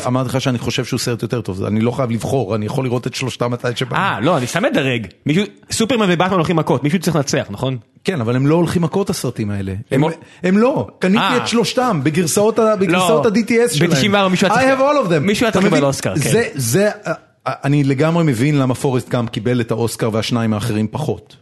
אמרתי 0.08 0.30
לך- 0.30 0.42
שאני 0.42 0.58
חושב 0.58 0.86
שהוא 0.86 1.00
סרט 1.00 1.22
יותר 1.22 1.42
טוב, 1.42 1.64
אני 1.64 1.80
לא 1.82 1.92
חייב 1.92 2.12
לבחור, 2.12 2.56
אני 2.56 2.66
יכול 2.66 2.86
לראות 2.86 3.08
את 3.08 3.14
שלושתם 3.16 3.52
מתי 3.52 3.68
שבא. 3.76 3.96
אה, 3.98 4.20
לא, 4.20 4.38
אני 4.38 4.48
סתם 4.48 4.64
מדרג. 4.64 5.08
סופרמן 5.72 6.06
ובטמן 6.10 6.34
הולכים 6.34 6.56
מכות, 6.56 6.84
מישהו 6.84 7.00
צריך 7.00 7.16
לנצח, 7.16 7.48
נכון? 7.50 7.78
כן, 8.04 8.22
אבל 8.22 8.36
הם 8.36 8.48
לא 8.48 8.56
הולכים 8.56 8.82
מכות 8.82 9.10
הסרטים 9.10 9.52
האלה. 9.52 9.74
הם, 9.92 10.04
הם- 10.04 10.10
הם 10.44 10.58
לא, 10.58 10.88
קניתי 11.00 11.24
אה. 11.24 11.38
את 11.38 11.48
שלושתם 11.48 12.00
בגרסאות, 12.04 12.60
בגרסאות 12.80 13.26
ה-DTS 13.26 13.74
שלהם. 13.74 13.90
ב-94 13.92 14.28
מישהו 14.30 14.48
היה 14.48 14.56
צריך- 14.56 14.80
I 14.80 14.82
have 14.82 15.06
all 15.06 15.08
of 15.08 15.12
them. 15.12 15.20
מישהו 15.20 15.44
היה 15.46 15.50
אתה 15.50 15.60
צריך 15.60 15.74
לקבל? 15.74 15.86
אוסקר, 15.86 16.16
כן. 16.16 16.30
זה, 16.30 16.48
זה, 16.56 16.90
אה, 17.08 17.14
אני 17.48 17.84
לגמרי 17.84 18.24
מבין 18.24 18.58
למה 18.58 18.76
פורסט 18.76 19.10
גאמפ 19.10 19.30
קיבל 19.30 19.62
את 19.62 19.72
האוסקר 19.72 20.10
והשניים 20.14 20.54
האחרים 20.54 20.88
פחות. 20.92 21.36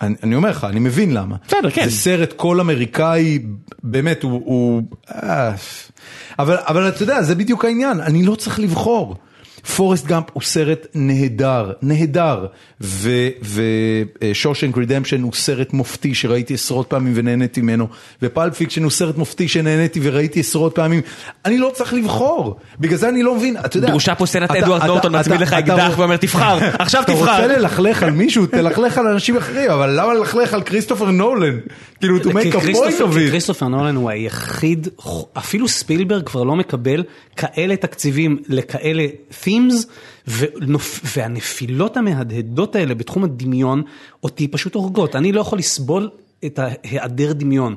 אני, 0.00 0.14
אני 0.22 0.34
אומר 0.34 0.50
לך, 0.50 0.64
אני 0.64 0.80
מבין 0.80 1.14
למה. 1.14 1.36
בסדר, 1.48 1.70
כן. 1.70 1.84
זה 1.84 1.90
סרט 1.90 2.32
כל 2.32 2.60
אמריקאי, 2.60 3.38
באמת, 3.82 4.22
הוא... 4.22 4.32
הוא 4.44 4.82
אה, 5.14 5.52
אבל, 6.38 6.56
אבל 6.60 6.88
אתה 6.88 7.02
יודע, 7.02 7.22
זה 7.22 7.34
בדיוק 7.34 7.64
העניין, 7.64 8.00
אני 8.00 8.22
לא 8.22 8.34
צריך 8.34 8.60
לבחור. 8.60 9.16
פורסט 9.76 10.06
גאמפ 10.06 10.24
הוא 10.32 10.42
סרט 10.42 10.86
נהדר, 10.94 11.72
נהדר, 11.82 12.46
ו-Shawshank 14.20 14.76
Redemption 14.76 15.22
הוא 15.22 15.32
סרט 15.34 15.72
מופתי 15.72 16.14
שראיתי 16.14 16.54
עשרות 16.54 16.86
פעמים 16.90 17.12
ונהניתי 17.16 17.60
ממנו, 17.60 17.86
ו-Pulp 18.22 18.54
Fiction 18.56 18.82
הוא 18.82 18.90
סרט 18.90 19.16
מופתי 19.16 19.48
שנהניתי 19.48 20.00
וראיתי 20.02 20.40
עשרות 20.40 20.74
פעמים, 20.74 21.00
אני 21.44 21.58
לא 21.58 21.70
צריך 21.74 21.94
לבחור, 21.94 22.56
בגלל 22.80 22.98
זה 22.98 23.08
אני 23.08 23.22
לא 23.22 23.34
מבין, 23.36 23.56
אתה 23.64 23.76
יודע, 23.76 23.88
דרושה 23.88 24.14
פה 24.14 24.26
סצנת 24.26 24.50
אדוארד 24.50 24.84
נורטון 24.84 25.10
אתה- 25.14 25.20
מצמיד 25.20 25.40
לך 25.40 25.52
אקדח 25.52 25.92
ואומר 25.98 26.16
תבחר, 26.16 26.58
עכשיו 26.78 27.02
אתה 27.02 27.12
רוצה 27.12 27.24
תבחר. 27.24 27.46
ללכלך 27.46 28.02
על 28.02 28.10
מישהו, 28.10 28.46
תלכלך 28.46 28.98
על 28.98 29.06
אנשים 29.06 29.36
אחרים, 29.36 29.70
אבל 29.70 30.00
למה 30.00 30.14
ללכלך 30.14 30.54
על 30.54 30.62
כריסטופר 30.62 31.10
נולן? 31.10 31.58
כאילו, 32.00 32.18
to 32.18 32.24
make 32.24 32.54
a 32.54 32.56
point 32.56 33.00
of 33.00 33.16
it. 33.16 33.30
כריסטופר 33.30 33.68
נולן 33.68 33.96
הוא 33.96 34.10
היחיד, 34.10 34.88
אפילו 35.38 35.68
ספילברג 35.68 36.24
כבר 36.26 36.42
לא 36.44 36.56
מקבל 36.56 37.02
כאלה 37.36 37.76
תקציבים 37.76 38.36
לכאלה 38.48 39.06
ונופ- 40.28 41.00
והנפילות 41.16 41.96
המהדהדות 41.96 42.76
האלה 42.76 42.94
בתחום 42.94 43.24
הדמיון, 43.24 43.82
אותי 44.22 44.48
פשוט 44.48 44.74
הורגות. 44.74 45.16
אני 45.16 45.32
לא 45.32 45.40
יכול 45.40 45.58
לסבול 45.58 46.10
את 46.44 46.58
ההיעדר 46.58 47.32
דמיון. 47.32 47.74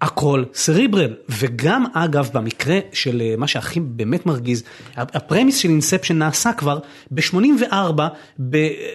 הכל 0.00 0.44
cerebral, 0.54 1.14
וגם 1.28 1.84
אגב 1.94 2.30
במקרה 2.32 2.78
של 2.92 3.22
אה, 3.24 3.34
מה 3.38 3.46
שהכי 3.46 3.80
באמת 3.80 4.26
מרגיז, 4.26 4.62
ה-premise 4.96 5.56
של 5.56 5.68
Inception 5.68 6.18
נעשה 6.18 6.52
כבר 6.52 6.78
ב-84, 7.10 8.00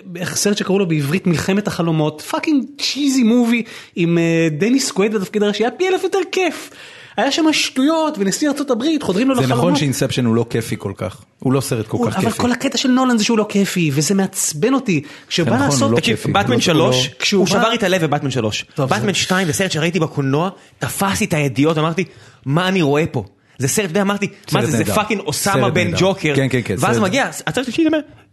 בסרט 0.05 0.57
שקראו 0.57 0.79
לו 0.79 0.87
בעברית 0.87 1.27
מלחמת 1.27 1.67
החלומות, 1.67 2.21
fucking 2.21 2.65
cheesy 2.81 3.23
movie 3.23 3.63
עם 3.95 4.17
אה, 4.17 4.47
דניס 4.51 4.91
קווייד 4.91 5.13
בתפקיד 5.13 5.43
הראשי, 5.43 5.63
היה 5.63 5.71
פי 5.71 5.87
אלף 5.87 6.03
יותר 6.03 6.19
כיף. 6.31 6.71
היה 7.17 7.31
שם 7.31 7.45
שטויות 7.53 8.15
ונשיא 8.19 8.49
ארצות 8.49 8.71
הברית 8.71 9.03
חודרים 9.03 9.29
לו 9.29 9.35
זה 9.35 9.41
לחלומות. 9.41 9.63
נכון 9.63 9.75
ש-Inception 9.75 10.25
הוא 10.25 10.35
לא 10.35 10.45
כיפי 10.49 10.75
כל 10.79 10.91
כך, 10.97 11.17
הוא 11.39 11.53
לא 11.53 11.61
סרט 11.61 11.87
כל 11.87 11.97
כך 12.07 12.17
אבל 12.17 12.25
כיפי. 12.29 12.41
כל 12.41 12.51
הקטע 12.51 12.77
של 12.77 12.89
נולן 12.89 13.17
זה 13.17 13.23
שהוא 13.23 13.37
לא 13.37 13.45
כיפי 13.49 13.91
וזה 13.93 14.15
מעצבן 14.15 14.73
אותי. 14.73 15.01
כשהוא 15.27 15.43
זה 15.45 15.49
בא 15.51 15.55
נכון, 15.57 15.69
לעשות, 15.69 15.81
הוא 15.89 15.91
לא 15.91 15.97
תקשיב. 15.99 16.23
באטמן 16.31 16.55
לא- 16.55 16.59
3, 16.61 17.07
לא- 17.07 17.13
כשהוא 17.19 17.39
הוא 17.39 17.53
בא- 17.53 17.59
שבר 17.59 17.69
לי 17.69 17.75
את 17.75 17.83
הלב 17.83 18.05
בבטמן 18.05 18.31
3. 18.31 18.65
טוב, 18.75 18.89
באטמן 18.89 19.13
זה- 19.13 19.19
2 19.19 19.47
זה 19.47 19.53
סרט 19.53 19.71
שראיתי 19.71 19.99
בקולנוע, 19.99 20.49
תפס 20.79 21.19
לי 21.19 21.25
את 21.25 21.33
הידיעות, 21.33 21.77
אמרתי, 21.77 22.03
מה 22.45 22.67
אני 22.67 22.81
רואה 22.81 23.05
פה? 23.11 23.23
זה 23.57 23.67
סרט, 23.67 23.91
אתה 23.91 24.01
אמרתי, 24.01 24.27
מה 24.51 24.65
זה, 24.65 24.77
זה. 24.77 24.85
fucking 24.85 25.21
awesome 25.21 25.53
סרט 25.53 25.73
בן. 25.73 25.91
ג'וקר. 25.97 26.33
כן, 26.35 26.47
כן, 26.49 26.59
כן, 26.65 26.75
ואז 26.79 26.99
מגיע, 26.99 27.25
הסרט 27.27 27.57
השלישי, 27.57 27.83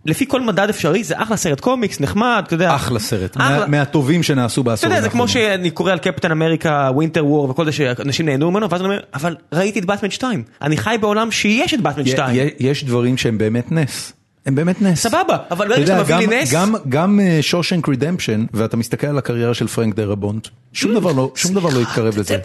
לפי 0.07 0.27
כל 0.29 0.41
מדד 0.41 0.69
אפשרי, 0.71 1.05
זה 1.05 1.15
אחלה 1.23 1.37
סרט 1.37 1.61
קומיקס, 1.61 2.01
נחמד, 2.01 2.43
אתה 2.47 2.55
יודע. 2.55 2.75
אחלה 2.75 2.99
סרט, 2.99 3.37
מהטובים 3.69 4.23
שנעשו 4.23 4.61
אתה 4.61 4.71
בעשורים 4.71 4.97
יודע, 4.97 5.03
זה 5.03 5.11
כמו. 5.11 5.29
שאני 5.29 5.71
קורא 5.71 5.93
על 5.93 5.99
קפטן 5.99 6.31
אמריקה, 6.31 6.91
Winter 6.95 7.27
War 7.27 7.51
וכל 7.51 7.65
זה 7.65 7.73
שאנשים 7.73 8.27
נהנו 8.27 8.51
ממנו, 8.51 8.71
ואז 8.71 8.81
אני 8.81 8.89
אומר, 8.89 9.01
אבל 9.15 9.37
ראיתי 9.53 9.79
את 9.79 9.85
באטמן 9.85 10.11
2, 10.11 10.43
אני 10.63 10.77
חי 10.77 10.97
בעולם 11.01 11.31
שיש 11.31 11.75
את 11.75 11.81
באטמן 11.81 12.07
2. 12.07 12.37
י- 12.37 12.51
יש 12.61 12.85
דברים 12.85 13.17
שהם 13.17 13.39
באמת 13.39 13.73
נס. 13.73 14.13
הם 14.47 14.55
באמת 14.55 14.83
נס. 14.83 15.01
סבבה, 15.03 15.37
אבל 15.51 15.69
ברגע 15.69 15.87
שאתה 15.87 16.01
מביא 16.03 16.15
לי 16.17 16.27
גם- 16.27 16.33
נס, 16.33 16.53
גם- 16.53 16.75
גם 16.89 17.21
Shawshank 17.41 17.89
Redemption, 17.89 18.45
ואתה 18.55 18.77
מסתכל 18.77 19.07
על 19.07 19.19
הקריירה 19.19 19.55
של 19.55 19.67
פרנק 19.67 19.95
דרבונט, 19.95 20.49
שום 20.73 20.95
דבר 20.95 21.13
לא- 21.13 21.33
שום 21.35 21.55
דבר 21.55 21.69
לא 21.75 21.81
יתקרב 21.81 22.19
לזה. 22.19 22.37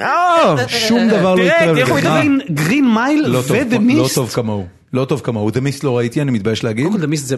אה, 0.00 0.54
שום 0.68 1.08
דבר 1.08 1.34
לא 1.34 1.42
תראה, 1.42 1.58
תראה 1.74 1.88
הוא 1.90 1.98
לזה. 1.98 2.08
מה? 2.08 2.20
Green- 2.50 2.94
Mile 2.94 3.24
לא 3.26 3.38
ו-The 3.38 3.76
לא 3.76 3.78
Mist. 3.80 4.14
טוב 4.14 4.30
כמוהו. 4.30 4.66
לא 4.92 5.04
טוב 5.04 5.20
כמוהו. 5.24 5.50
The 5.50 5.60
Mist 5.60 5.84
לא 5.84 5.98
ראיתי, 5.98 6.22
אני 6.22 6.30
מתבייש 6.30 6.64
להגיד. 6.64 6.84
קודם 6.84 6.96
כל 6.96 7.00
The 7.00 7.06
Mist 7.06 7.26
זה 7.26 7.36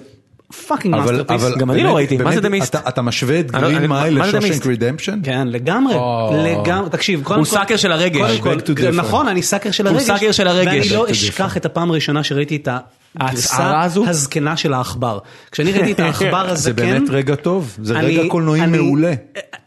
fucking 0.69 0.95
אבל, 0.95 1.17
masterpiece. 1.17 1.43
אבל 1.43 1.57
גם 1.59 1.71
אני 1.71 1.83
לא 1.83 1.97
ראיתי, 1.97 2.17
מה 2.17 2.33
זה 2.33 2.41
The 2.41 2.53
Mist? 2.53 2.89
אתה, 2.89 3.03
משווה 3.03 3.41
את 3.41 3.53
לא- 3.55 3.61
Green 3.61 3.87
Mile 3.87 4.21
ל-Shawshank? 4.23 4.67
Redemption? 4.67 5.21
כן, 5.23 5.49
לגמרי. 5.49 5.95
לגמרי, 6.45 6.91
תקשיב, 6.91 7.23
קודם 7.23 7.39
הוא 7.39 7.47
sucker 7.47 7.77
של 7.77 7.93
הרגש. 7.93 8.41
נכון, 8.93 9.29
אני 9.29 9.43
סאקר 9.43 9.71
של 9.71 9.87
הוא 9.87 9.95
הרגש, 9.97 10.07
sucker 10.07 10.33
של 10.33 10.49
הרגש. 10.49 10.87
ואני 10.93 10.97
לא 10.97 11.07
אשכח 11.11 11.57
את 11.57 11.67
הפעם 11.67 11.91
הראשונה 11.91 12.25
שראיתי 12.25 12.57
את 12.57 12.69
הגרסה 12.69 13.02
ההצהרה 13.21 13.83
הזו? 13.83 14.05
הזקנה 14.09 14.57
של 14.57 14.73
העכבר. 14.73 15.19
כשאני 15.53 15.73
ראיתי 15.73 15.93
את 15.93 16.01
העכבר 16.01 16.37
הזקן, 16.51 16.57
זה 16.57 16.73
באמת 16.73 17.11
רגע 17.11 17.35
טוב, 17.35 17.77
זה 17.83 17.99
אני- 17.99 18.19
רגע 18.19 18.29
קולנועי 18.29 18.61
אני- 18.61 18.79
מעולה. 18.79 19.13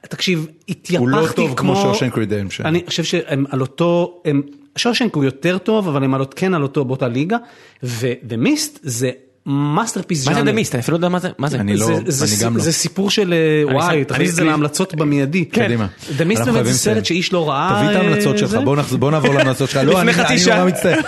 תקשיב, 0.09 0.47
התייפחתי 0.69 0.97
הוא 0.97 1.09
לא 1.09 1.27
טוב 1.35 1.53
כמו 1.55 1.75
כמו 1.75 1.93
Shawshank 1.93 2.17
Redemption. 2.17 2.65
אני 2.65 2.83
חושב 2.87 3.03
שהם 3.03 3.45
על 3.49 3.61
אותו, 3.61 4.21
הם, 4.25 4.41
Shawshank 4.75 5.15
הוא 5.15 5.23
יותר 5.23 5.57
טוב, 5.57 5.87
אבל 5.87 6.03
הם 6.03 6.13
על, 6.13 6.25
כן 6.35 6.53
על 6.53 6.63
אותו, 6.63 6.85
באותה 6.85 7.07
ליגה, 7.07 7.37
ו-Mist 7.83 8.79
זה 8.83 9.11
masterpiece 9.45 10.27
מה 10.27 10.33
זה 10.33 10.39
ז'אנר. 10.39 10.51
The 10.51 10.60
Mist? 10.60 10.75
אני 10.75 10.81
אפילו 10.81 10.95
לא 10.95 10.99
יודע 10.99 11.09
מה 11.09 11.19
זה. 11.19 11.29
מה 11.37 11.49
זה. 11.49 11.57
אני 11.59 11.77
לא- 11.77 11.87
אני 11.87 11.97
גם 12.43 12.57
לא. 12.57 12.63
זה 12.63 12.71
סיפור 12.71 13.09
של 13.09 13.33
אה, 13.33 13.63
אני 13.69 13.75
וואי, 13.75 14.03
תכניס 14.05 14.19
אני- 14.19 14.29
את 14.29 14.35
זה 14.35 14.41
אני- 14.41 14.49
להמלצות 14.49 14.95
במיידי. 14.95 15.45
קדימה. 15.45 15.87
The 16.17 16.27
Mist 16.27 16.39
אנחנו 16.41 16.53
באמת 16.53 16.65
זה 16.65 16.73
סרט. 16.77 17.05
שאיש 17.05 17.33
לא 17.33 17.49
ראה. 17.49 17.75
תביא 17.79 17.91
את 17.91 18.03
ההמלצות 18.03 18.33
אה, 18.33 18.39
שלך, 18.39 18.49
זה. 18.49 18.59
בוא 18.97 19.11
נעבור 19.11 19.33
להמלצות 19.33 19.69
שלך. 19.69 19.81
לא, 19.83 19.89
לפני 19.91 20.01
אני 20.01 20.13
חצי 20.13 20.33
אני 20.33 20.39
שעה. 20.39 20.57
נורא 20.57 20.67
מצטער. 20.69 20.95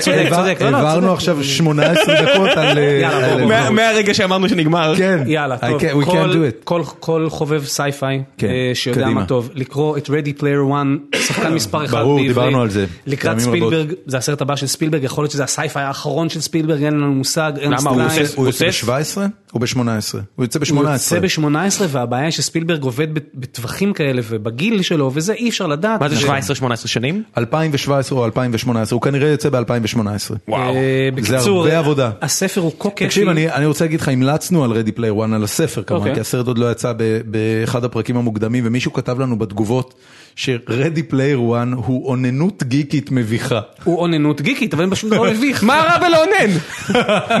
צודק, 0.00 0.28
צודק, 0.34 0.56
העברנו. 0.60 1.12
עכשיו 1.12 1.44
18 1.44 1.94
דקות 2.22 2.48
על... 2.56 2.78
אה, 2.78 3.70
מהרגע 3.70 4.14
שאמרנו 4.14 4.48
שנגמר. 4.48 4.94
כן. 4.96 5.18
יאללה, 5.26 5.56
טוב, 5.58 5.80
we 5.80 6.04
כל- 6.04 6.10
can't 6.10 6.32
do 6.32 6.60
it. 6.60 6.64
כל- 6.64 6.82
כל 7.00 7.26
חובב 7.30 7.64
sci-fi 7.64 8.22
כן, 8.38 8.48
שיודע. 8.74 9.08
מה 9.08 9.24
טוב, 9.24 9.50
לקרוא 9.54 9.96
את 9.96 10.06
Ready 10.06 10.40
Player 10.40 10.72
One, 10.72 11.16
שחקן 11.18 11.54
מספר 11.58 11.84
אחד 11.84 11.98
ברור. 12.00 12.18
דיברנו 12.20 12.62
על 12.62 12.70
זה 12.70 12.86
לקראת. 13.06 13.38
ספילברג, 13.40 13.92
זה 14.06 14.16
הסרט 14.16 14.40
הבא 14.40 14.56
של 14.56 14.66
ספילברג, 14.66 15.04
יכול 15.04 15.22
להיות 15.24 15.32
שזה 15.32 15.44
ה-sci-fi 15.44 15.82
האחרון 15.82 16.28
של 16.28 16.40
ספילברג, 16.40 16.82
אין 16.84 16.94
לנו 16.94 17.12
מושג. 17.14 17.35
ארנסט 17.38 17.86
הוא 17.86 17.96
קליין. 17.96 18.26
הוא 18.36 18.46
יוצא 18.46 18.66
פוצץ? 18.66 18.84
ב-17 18.84 19.18
או 19.54 19.58
ב-18? 19.58 19.78
הוא 20.36 20.44
יוצא 20.44 20.58
ב-18. 20.58 20.74
הוא 20.76 20.90
יוצא 20.90 21.20
ב-18 21.20 21.82
והבעיה 21.88 22.24
היא 22.24 22.30
שספילברג 22.30 22.82
עובד 22.82 23.08
בטווחים 23.34 23.92
כאלה 23.92 24.22
ובגיל 24.28 24.82
שלו 24.82 25.10
וזה 25.14 25.32
אי 25.32 25.48
אפשר 25.48 25.66
לדעת. 25.66 26.00
מה 26.00 26.08
זה 26.08 26.26
ו- 26.26 26.72
17-18 26.72 26.76
שנים? 26.76 27.22
2017 27.38 28.18
או 28.18 28.24
2018, 28.24 28.96
הוא 28.96 29.02
כנראה 29.02 29.28
יוצא 29.28 29.48
ב-2018. 29.48 29.98
וואו. 30.48 30.74
אה, 30.74 31.08
זה 31.20 31.38
הרבה 31.38 31.78
עבודה. 31.78 32.10
הספר 32.22 32.60
הוא 32.60 32.72
כה 32.78 32.90
כיפי. 32.90 33.04
תקשיב, 33.04 33.28
אני, 33.28 33.50
אני 33.50 33.66
רוצה 33.66 33.84
להגיד 33.84 34.00
לך, 34.00 34.08
המלצנו 34.08 34.64
על 34.64 34.70
Ready 34.70 34.92
Player 34.92 35.14
1 35.24 35.32
על 35.32 35.44
הספר 35.44 35.82
כמובן, 35.82 36.00
אוקיי. 36.00 36.14
כי 36.14 36.20
הסרט 36.20 36.46
עוד 36.46 36.58
לא 36.58 36.70
יצא 36.70 36.92
באחד 37.24 37.84
הפרקים 37.84 38.16
המוקדמים, 38.16 38.64
ומישהו 38.66 38.92
כתב 38.92 39.20
לנו 39.20 39.38
בתגובות 39.38 39.94
ש 40.36 40.55
Ready 40.55 41.02
Player 41.02 41.38
1 41.38 41.66
הוא 41.76 42.06
אוננות 42.08 42.62
גיקית 42.62 43.10
מביכה. 43.10 43.60
הוא 43.84 43.98
אוננות 43.98 44.40
גיקית 44.40 44.74
אבל 44.74 44.82
הם 44.84 44.90
פשוט 44.90 45.12
לא 45.16 45.24
מביך. 45.24 45.62
מה 45.70 45.74
רע 45.86 45.98
בלאונן? 45.98 46.58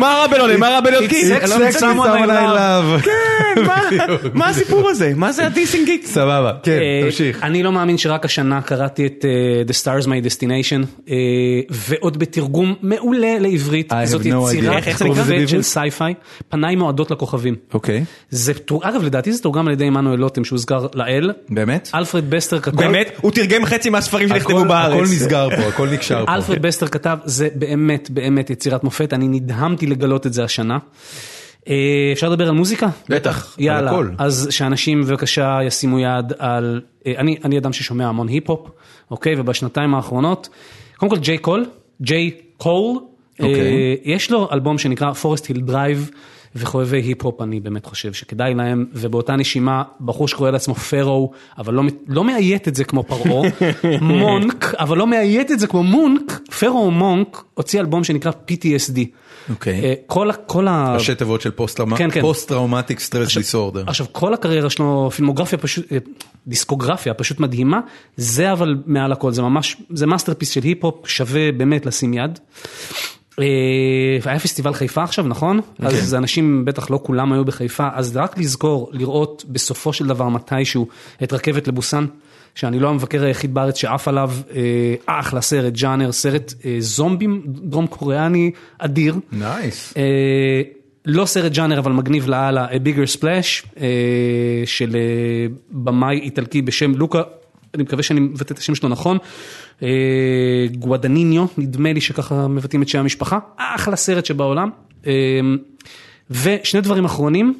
מה 0.00 0.14
רע 0.20 0.26
בלאונן? 0.26 0.60
מה 0.60 0.68
רע 0.68 0.80
בלהיות 0.80 1.04
גיק? 1.10 1.42
It's 1.42 1.46
מצליח- 1.46 1.76
someone 1.80 2.26
I 2.26 2.56
love. 2.56 3.02
כן, 3.06 3.62
מה- 3.66 3.82
מה 4.34 4.48
הסיפור 4.48 4.88
הזה? 4.90 5.12
מה 5.16 5.32
זה 5.32 5.46
ה 5.46 5.51
dissing 5.51 5.86
גיק? 5.86 6.06
סבבה, 6.06 6.52
כן, 6.62 6.72
אה, 6.72 7.00
תמשיך. 7.04 7.42
אני 7.42 7.62
לא 7.62 7.72
מאמין 7.72 7.98
שרק 7.98 8.24
השנה 8.24 8.62
קראתי 8.62 9.06
את 9.06 9.24
אה, 9.24 9.30
The 9.68 9.72
Stars 9.82 10.06
My 10.06 10.26
Destination, 10.26 10.86
אה, 11.10 11.14
ועוד 11.70 12.18
בתרגום 12.18 12.74
מעולה 12.82 13.38
לעברית, 13.38 13.92
I 13.92 13.96
have 13.96 14.06
זאת 14.06 14.20
no 14.22 14.24
יצירה 14.26 14.78
idea. 14.78 14.86
איך- 14.86 14.98
זה 14.98 15.04
נקרא? 15.04 15.46
של? 15.46 15.62
sci-fi, 15.62 16.14
פניי 16.48 16.76
מועדות 16.76 17.10
לכוכבים. 17.10 17.54
אוקיי, 17.74 18.04
זה, 18.30 18.54
תור- 18.54 18.88
אגב 18.88 19.02
לדעתי 19.04 19.32
זה 19.32 19.42
תורגם 19.42 19.66
על 19.66 19.72
ידי 19.72 19.84
עמנואל 19.84 20.18
לוטם 20.18 20.44
שהוזכר 20.44 20.86
לאל, 20.94 21.30
באמת? 21.48 21.90
אלפרד 21.94 22.30
בסטר 22.30 22.60
כתב, 22.60 22.76
באמת? 22.86 23.12
הוא 23.20 23.30
תרגם 23.30 23.64
חצי 23.64 23.90
מהספרים 23.90 24.28
שנכתבו 24.28 24.64
בארץ. 24.64 24.94
הכל 24.94 25.02
נסגר 25.02 25.48
פה, 25.56 25.62
הכל 25.62 25.88
נקשר 25.88 26.26
פה. 26.26 26.34
אלפרד 26.34 26.62
בסטר 26.62 26.86
כתב, 26.86 27.18
זה 27.24 27.48
באמת 27.54 28.10
באמת 28.10 28.50
יצירת 28.50 28.84
מופת, 28.84 29.12
אני 29.12 29.28
נדהמתי 29.28 29.86
לגלות 29.86 30.26
את 30.26 30.32
זה 30.32 30.44
השנה. 30.44 30.78
אה, 31.68 32.10
אפשר 32.12 32.28
לדבר 32.28 32.48
על 32.48 32.54
מוזיקה? 32.54 32.88
בטח, 33.08 33.56
על 33.58 33.64
יאללה, 33.64 33.90
הכל. 33.90 34.08
אז 34.18 34.48
שאנשים 34.50 35.02
בבקשה 35.02 35.58
ישימו 35.66 35.98
יד 35.98 36.32
על, 36.38 36.80
אה, 37.06 37.12
אני, 37.18 37.36
אני 37.44 37.58
אדם 37.58 37.72
ששומע 37.72 38.06
המון 38.06 38.28
היפ-הופ, 38.28 38.68
אוקיי, 39.10 39.34
ובשנתיים 39.40 39.94
האחרונות, 39.94 40.48
קודם 40.96 41.10
כל 41.10 41.18
ג'יי 41.18 41.38
קול, 41.38 41.66
ג'יי 42.02 42.30
קול, 42.56 42.98
אוקיי. 43.40 43.60
אה, 43.60 43.94
יש 44.04 44.30
לו 44.30 44.48
אלבום 44.52 44.78
שנקרא 44.78 45.12
Forest 45.12 45.46
Hill 45.46 45.60
Drive, 45.60 46.10
וחובבי 46.56 47.00
היפ-הופ 47.00 47.42
אני 47.42 47.60
באמת 47.60 47.86
חושב 47.86 48.12
שכדאי 48.12 48.54
להם, 48.54 48.86
ובאותה 48.92 49.36
נשימה 49.36 49.82
בחור 50.00 50.28
שקורא 50.28 50.50
לעצמו 50.50 50.74
פרו, 50.74 51.30
אבל 51.58 51.74
לא, 51.74 51.82
לא 52.08 52.24
מאיית 52.24 52.68
את 52.68 52.74
זה 52.74 52.84
כמו 52.84 53.02
פרעה, 53.02 53.48
מונק, 54.00 54.74
אבל 54.78 54.98
לא 54.98 55.06
מאיית 55.06 55.50
את 55.50 55.60
זה 55.60 55.66
כמו 55.66 55.82
מונק, 55.82 56.40
פרו 56.58 56.90
מונק 56.90 57.44
הוציא 57.54 57.80
אלבום 57.80 58.04
שנקרא 58.04 58.32
PTSD. 58.50 58.98
אוקיי. 59.50 59.80
אה, 59.84 59.94
כל, 60.06 60.30
כל 60.46 60.68
ה... 60.68 60.94
ראשי 60.94 61.14
תיבות 61.14 61.40
של 61.40 61.50
כן, 61.96 62.10
כן. 62.10 62.20
Post 62.20 62.52
Stress 62.98 63.36
Disorder. 63.36 63.84
עכשיו 63.86 64.06
כל 64.12 64.34
הקריירה 64.34 64.70
שלו, 64.70 65.10
פילמוגרפיה 65.16 65.58
פשוט, 65.58 65.92
אה, 65.92 65.98
דיסקוגרפיה 66.46 67.14
פשוט 67.14 67.40
מדהימה, 67.40 67.80
זה 68.16 68.52
אבל 68.52 68.76
מעל 68.86 69.12
הכל, 69.12 69.32
זה 69.32 69.42
ממש, 69.42 69.76
זה 69.90 70.06
masterpiece 70.06 70.50
של 70.50 70.62
היפ-הופ, 70.62 71.08
שווה 71.08 71.52
באמת 71.52 71.86
לשים 71.86 72.14
יד. 72.14 72.38
אה, 73.38 73.44
והיה 74.22 74.38
פסטיבל 74.38 74.74
חיפה 74.74 75.02
עכשיו, 75.02 75.26
נכון? 75.28 75.60
כן. 75.78 75.86
אז 75.86 76.14
אנשים, 76.14 76.64
בטח 76.64 76.90
לא 76.90 77.00
כולם 77.02 77.32
היו 77.32 77.44
בחיפה, 77.44 77.88
אז 77.94 78.16
רק 78.16 78.38
לזכור, 78.38 78.90
לראות 78.92 79.44
בסופו 79.48 79.92
של 79.92 80.06
דבר 80.06 80.28
מתישהו 80.28 80.88
את 81.22 81.32
רכבת 81.32 81.68
לבוסן, 81.68 82.06
שאני 82.54 82.78
לא 82.78 82.88
המבקר 82.88 83.24
היחיד 83.24 83.54
בארץ 83.54 83.76
שעף 83.76 84.08
עליו, 84.08 84.32
אה, 84.54 84.94
אחלה 85.06 85.40
סרט, 85.40 85.72
ג'אנר, 85.72 86.12
סרט 86.12 86.54
אה, 86.64 86.76
זומבים 86.78 87.42
דרום 87.46 87.86
קוריאני 87.86 88.50
אדיר. 88.78 89.14
nice. 89.32 89.94
אה, 89.96 90.62
לא 91.06 91.24
סרט 91.24 91.52
ג'אנר 91.52 91.78
אבל 91.78 91.92
מגניב 91.92 92.28
לאללה, 92.28 92.66
A 92.66 92.74
Bigger 92.74 93.18
Splash, 93.18 93.66
אה, 93.80 93.86
של 94.64 94.96
אה, 94.96 95.46
במאי 95.70 96.18
איטלקי 96.18 96.62
בשם 96.62 96.94
לוקה 96.94 97.22
אני 97.76 97.82
מקווה 97.82 98.02
שאני 98.02 98.20
מבטא 98.20 98.52
את 98.54 98.58
השם 98.58 98.74
שלו 98.74 98.88
נכון, 98.88 99.18
אה, 99.82 99.88
גואדניניו, 100.78 101.46
נדמה 101.58 101.92
לי 101.92 102.00
שככה 102.00 102.48
מבטאים 102.48 102.82
את 102.82 102.88
שם 102.88 102.98
המשפחה, 102.98 103.38
אחלה 103.56 103.96
סרט 103.96 104.24
שבעולם. 104.26 104.70
אה, 105.06 105.12
ושני 106.30 106.80
דברים 106.80 107.04
אחרונים, 107.04 107.54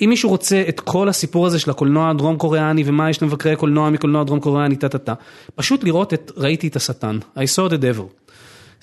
אם 0.00 0.08
מישהו 0.08 0.30
רוצה 0.30 0.62
את 0.68 0.80
כל 0.80 1.08
הסיפור 1.08 1.46
הזה 1.46 1.58
של 1.58 1.70
הקולנוע 1.70 2.10
הדרום 2.10 2.36
קוריאני 2.36 2.82
ומה 2.86 3.10
יש 3.10 3.22
למבקרי 3.22 3.56
קולנוע 3.56 3.90
מקולנוע 3.90 4.24
דרום 4.24 4.40
קוריאני, 4.40 4.76
טה 4.76 4.88
טה 4.88 4.98
טה, 4.98 5.14
פשוט 5.54 5.84
לראות 5.84 6.14
את 6.14 6.32
ראיתי 6.36 6.68
את 6.68 6.76
השטן, 6.76 7.18
I 7.36 7.40
saw 7.40 7.70
the 7.70 7.98
devil. 7.98 8.02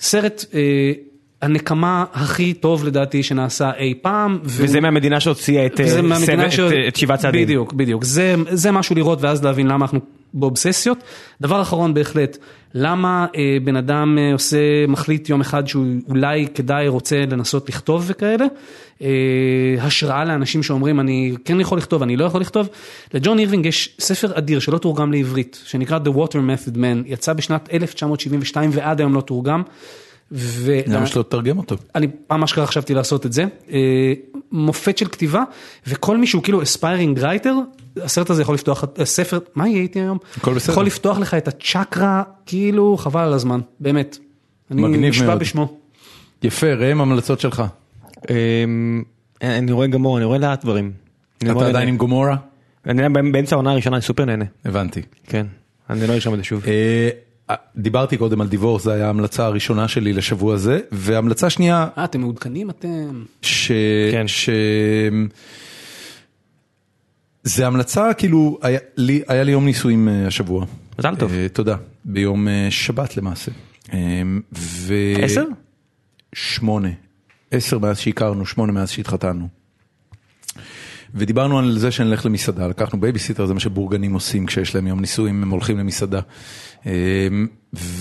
סרט 0.00 0.44
אה, 0.54 0.92
הנקמה 1.42 2.04
הכי 2.12 2.54
טוב 2.54 2.84
לדעתי 2.84 3.22
שנעשה 3.22 3.70
אי 3.78 3.94
פעם. 4.02 4.38
והוא- 4.44 4.64
וזה 4.64 4.80
מהמדינה 4.80 5.20
שהוציאה 5.20 5.66
את, 5.66 5.80
אה, 5.80 5.88
סבב- 5.88 6.50
ש- 6.50 6.60
את, 6.60 6.72
את 6.88 6.96
שבעה 6.96 7.18
צעדים. 7.20 7.42
בדיוק, 7.42 7.72
בדיוק. 7.72 8.04
זה, 8.04 8.34
זה 8.50 8.70
משהו 8.72 8.94
לראות 8.96 9.22
ואז 9.22 9.44
להבין 9.44 9.66
למה 9.66 9.84
אנחנו 9.84 10.00
באובססיות. 10.34 10.98
דבר 11.40 11.62
אחרון 11.62 11.94
בהחלט, 11.94 12.38
למה 12.74 13.26
אה, 13.36 13.56
בן 13.64 13.76
אדם 13.76 14.18
אה, 14.18 14.32
עושה, 14.32 14.86
מחליט 14.88 15.28
יום 15.28 15.40
אחד 15.40 15.66
שהוא 15.66 15.86
אולי 16.08 16.46
כדאי 16.54 16.88
רוצה 16.88 17.24
לנסות 17.30 17.68
לכתוב 17.68 18.04
וכאלה. 18.06 18.44
אה, 19.02 19.08
השראה 19.80 20.24
לאנשים 20.24 20.62
שאומרים 20.62 21.00
אני 21.00 21.34
כן 21.44 21.60
יכול 21.60 21.78
לכתוב, 21.78 22.02
אני 22.02 22.16
לא 22.16 22.24
יכול 22.24 22.40
לכתוב. 22.40 22.68
לג'ון 23.14 23.38
אירווינג 23.38 23.66
יש 23.66 23.96
ספר 24.00 24.38
אדיר 24.38 24.58
שלא 24.58 24.78
תורגם 24.78 25.12
לעברית, 25.12 25.60
שנקרא 25.64 25.98
The 26.04 26.16
Water 26.16 26.32
Method 26.34 26.74
Man, 26.74 27.06
יצא 27.06 27.32
בשנת 27.32 27.68
1972 27.72 28.70
ועד 28.72 29.00
היום 29.00 29.14
לא 29.14 29.20
תורגם. 29.20 29.62
ו- 30.32 30.80
למה 30.86 31.06
שלא 31.06 31.22
תתרגם 31.22 31.58
אותו? 31.58 31.76
אני 31.94 32.08
פעם 32.26 32.42
אשכרה 32.42 32.66
חשבתי 32.66 32.94
לעשות 32.94 33.26
את 33.26 33.32
זה, 33.32 33.44
אה, 33.70 34.12
מופת 34.52 34.98
של 34.98 35.08
כתיבה, 35.08 35.42
וכל 35.86 36.18
מי 36.18 36.26
שהוא 36.26 36.42
כאילו 36.42 36.62
aspiring 36.62 37.18
writer, 37.18 37.54
הסרט 37.96 38.30
הזה 38.30 38.42
יכול 38.42 38.54
לפתוח, 38.54 38.84
הספר, 38.98 39.38
מה 39.54 39.68
יהיה 39.68 39.82
איתי 39.82 40.00
היום? 40.00 40.18
הכל 40.36 40.54
בסדר. 40.54 40.72
יכול 40.72 40.86
לפתוח 40.86 41.18
לך 41.18 41.34
את 41.34 41.48
הצ'קרה, 41.48 42.22
כאילו 42.46 42.96
חבל 42.96 43.20
על 43.20 43.32
הזמן, 43.32 43.60
באמת. 43.80 44.18
אני 44.70 44.82
מגניב 44.82 45.10
נשבע. 45.10 45.34
בשמו. 45.34 45.78
יפה, 46.42 46.74
ראם 46.74 47.00
המלצות 47.00 47.40
שלך. 47.40 47.62
אמ, 48.30 49.02
אני 49.42 49.72
רואה 49.72 49.86
גומורה, 49.86 50.16
אני 50.16 50.24
רואה 50.24 50.38
לאט 50.38 50.62
דברים. 50.62 50.92
אתה 51.38 51.66
עדיין. 51.66 51.88
עם 51.88 51.96
גומורה? 51.96 52.36
אני 52.86 53.08
באמצע 53.08 53.56
העונה 53.56 53.70
הראשונה, 53.72 53.96
אני 53.96 54.02
סופר 54.02 54.24
נהנה. 54.24 54.44
הבנתי. 54.64 55.02
כן, 55.26 55.46
אני 55.90 56.06
לא 56.06 56.12
ארשום 56.12 56.34
את 56.34 56.38
זה 56.38 56.44
שוב. 56.44 56.62
אה, 57.50 57.54
דיברתי 57.76 58.16
קודם 58.16 58.40
על 58.40 58.48
דיוורס, 58.48 58.82
זו 58.82 58.90
הייתה 58.90 59.06
ההמלצה 59.06 59.46
הראשונה 59.46 59.88
שלי 59.88 60.12
לשבוע 60.12 60.54
הזה, 60.54 60.80
והמלצה 60.92 61.50
שנייה, 61.50 61.88
אה, 61.98 62.04
אתם 62.04 62.20
מעודכנים 62.20 62.70
אתם? 62.70 63.24
ש... 63.42 63.72
כן. 64.12 64.28
ש... 64.28 64.50
זה 67.42 67.66
המלצה, 67.66 68.14
כאילו, 68.14 68.58
היה 68.62 68.78
לי, 68.96 69.22
היה 69.28 69.42
לי 69.42 69.52
יום 69.52 69.64
נישואים 69.64 70.08
אה, 70.08 70.26
השבוע. 70.26 70.66
מזל 70.98 71.16
טוב. 71.16 71.32
אה, 71.32 71.46
תודה. 71.52 71.76
ביום 72.04 72.48
שבת 72.70 73.16
למעשה. 73.16 73.52
אה, 73.92 74.22
ו... 74.58 74.94
עשר? 75.22 75.44
שמונה. 76.34 76.88
עשר 77.50 77.78
מאז 77.78 77.98
שהכרנו, 77.98 78.46
שמונה 78.46 78.72
מאז 78.72 78.90
שהתחתנו. 78.90 79.48
ודיברנו 81.14 81.58
על 81.58 81.78
זה 81.78 81.90
שנלך 81.90 82.26
למסעדה, 82.26 82.66
לקחנו 82.66 83.00
בייביסיטר, 83.00 83.46
זה 83.46 83.54
מה 83.54 83.60
שבורגנים 83.60 84.14
עושים 84.14 84.46
כשיש 84.46 84.74
להם 84.74 84.86
יום 84.86 85.00
נישואים, 85.00 85.42
הם 85.42 85.50
הולכים 85.50 85.78
למסעדה. 85.78 86.20
אה, 86.86 87.28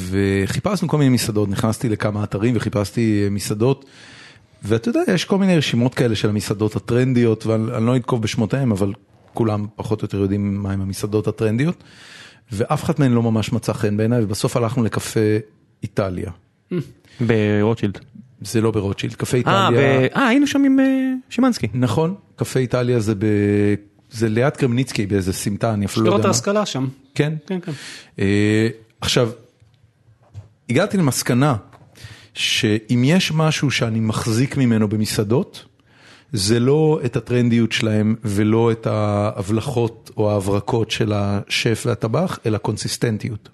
וחיפשנו 0.10 0.88
כל 0.88 0.98
מיני 0.98 1.10
מסעדות, 1.10 1.50
נכנסתי 1.50 1.90
לכמה 1.90 2.24
אתרים 2.24 2.56
וחיפשתי 2.58 3.22
אה, 3.24 3.30
מסעדות. 3.30 3.86
ואתה 4.64 4.90
יודע, 4.90 5.02
יש 5.14 5.26
כל 5.26 5.38
מיני 5.38 5.58
רשימות 5.58 5.96
כאלה 5.96 6.16
של 6.16 6.30
המסעדות 6.30 6.76
הטרנדיות, 6.76 7.46
ואני 7.46 7.86
לא 7.86 7.96
אנקוב 7.96 8.22
בשמותיהם, 8.22 8.72
אבל 8.72 8.94
כולם 9.34 9.66
פחות 9.76 10.02
או 10.02 10.06
יותר 10.06 10.18
יודעים 10.18 10.64
מהם 10.64 10.82
המסעדות 10.82 11.28
הטרנדיות. 11.28 11.84
ואף 12.52 12.84
אחת 12.84 13.00
מהן 13.00 13.12
לא 13.12 13.24
ממש 13.24 13.54
מצא 13.54 13.74
חן 13.74 13.98
בעיניי, 13.98 14.24
ובסוף 14.24 14.58
הלכנו 14.58 14.84
לקפה 14.84 15.20
איטליה. 15.84 16.32
ברוטשילד. 17.22 18.00
זה 18.42 18.62
לא 18.62 18.72
ברוטשילד, 18.72 19.14
קפה 19.16 19.38
אה, 19.38 19.40
איטליה. 19.40 19.72
ב- 19.72 20.18
אה, 20.18 20.28
היינו 20.28 20.48
שם 20.48 20.64
עם 20.64 20.80
אה, 20.80 21.14
שימנסקי. 21.30 21.68
נכון, 21.74 22.16
קפה 22.36 22.60
איטליה 22.60 23.00
זה 23.00 23.16
ב... 23.16 23.26
זה 24.12 24.30
ליד 24.30 24.58
קרמניצקי 24.58 25.06
באיזה 25.06 25.34
סמטה, 25.34 25.74
אני 25.74 25.86
אפילו 25.86 26.06
לא 26.06 26.12
יודע 26.12 26.24
מה. 26.24 26.28
ההשכלה 26.28 26.66
שם. 26.66 26.88
כן. 27.16 27.34
כן, 27.48 27.60
כן. 27.60 27.72
אה, 28.20 28.68
עכשיו, 29.02 29.30
הגעתי 30.70 30.98
למסקנה 30.98 31.56
שאם 32.34 33.04
יש 33.06 33.32
משהו 33.32 33.72
שאני 33.72 34.00
מחזיק 34.00 34.58
ממנו 34.58 34.88
במסעדות, 34.88 35.66
זה 36.34 36.60
לא 36.60 37.00
את 37.06 37.16
הטרנדיות 37.16 37.72
שלהם 37.72 38.16
ולא 38.24 38.72
את 38.72 38.88
ההבלחות 38.88 40.12
או 40.18 40.32
ההברקות 40.32 40.92
של 40.92 41.14
השף 41.16 41.84
והטבח, 41.86 42.40
אלא 42.46 42.58
קונסיסטנטיות. 42.58 43.50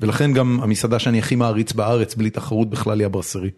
ולכן 0.00 0.32
גם 0.32 0.60
המסעדה 0.62 0.98
שאני 0.98 1.18
הכי 1.18 1.36
מעריץ 1.36 1.72
בארץ, 1.72 2.14
בלי 2.14 2.30
תחרות 2.30 2.70
בכלל, 2.70 3.00
היא 3.00 3.06
הברסרי. 3.06 3.50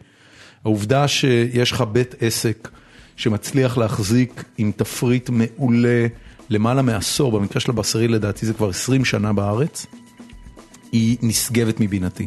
העובדה 0.64 1.08
שיש 1.08 1.72
לך 1.72 1.84
בית 1.92 2.14
עסק 2.20 2.68
שמצליח 3.16 3.78
להחזיק 3.78 4.44
עם 4.58 4.72
תפריט 4.76 5.30
מעולה 5.30 6.06
למעלה 6.50 6.82
מעשור, 6.82 7.32
במקרה 7.32 7.60
של 7.60 7.70
הברסרי 7.70 8.08
לדעתי 8.08 8.46
זה 8.46 8.54
כבר 8.54 8.68
20 8.68 9.04
שנה 9.04 9.32
בארץ, 9.32 9.86
היא 10.92 11.16
נשגבת 11.22 11.80
מבינתי. 11.80 12.26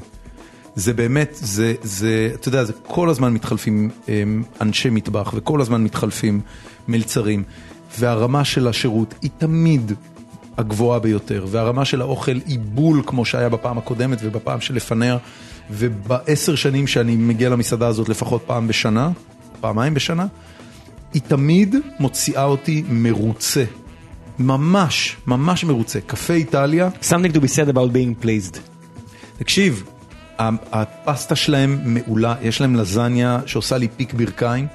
זה 0.75 0.93
באמת, 0.93 1.29
זה, 1.33 1.73
זה, 1.83 2.31
אתה 2.33 2.47
יודע, 2.47 2.63
זה 2.63 2.73
כל 2.87 3.09
הזמן 3.09 3.33
מתחלפים 3.33 3.89
הם, 4.07 4.43
אנשי 4.61 4.89
מטבח 4.89 5.31
וכל 5.35 5.61
הזמן 5.61 5.83
מתחלפים 5.83 6.41
מלצרים, 6.87 7.43
והרמה 7.99 8.45
של 8.45 8.67
השירות 8.67 9.15
היא 9.21 9.29
תמיד 9.37 9.91
הגבוהה 10.57 10.99
ביותר, 10.99 11.45
והרמה 11.49 11.85
של 11.85 12.01
האוכל 12.01 12.39
היא 12.45 12.59
בול 12.59 13.01
כמו 13.05 13.25
שהיה 13.25 13.49
בפעם 13.49 13.77
הקודמת 13.77 14.17
ובפעם 14.21 14.61
שלפניה, 14.61 15.17
ובעשר 15.71 16.55
שנים 16.55 16.87
שאני 16.87 17.15
מגיע 17.15 17.49
למסעדה 17.49 17.87
הזאת 17.87 18.09
לפחות 18.09 18.43
פעם 18.45 18.67
בשנה, 18.67 19.11
פעמיים 19.61 19.93
בשנה, 19.93 20.25
היא 21.13 21.21
תמיד 21.27 21.75
מוציאה 21.99 22.43
אותי 22.43 22.83
מרוצה. 22.89 23.63
ממש, 24.39 25.17
ממש 25.27 25.63
מרוצה. 25.63 25.99
קפה 26.01 26.33
איטליה, 26.33 26.89
Something 27.01 27.33
to 27.33 27.39
be 27.39 27.47
said 27.47 27.73
about 27.73 27.93
being 27.93 28.23
pleased. 28.23 28.57
תקשיב, 29.37 29.83
הפסטה 30.39 31.35
שלהם 31.35 31.79
מעולה, 31.83 32.35
יש 32.41 32.61
להם 32.61 32.75
לזניה 32.75 33.39
שעושה 33.45 33.77
לי 33.77 33.87
פיק 33.97 34.13
ברכיים. 34.13 34.67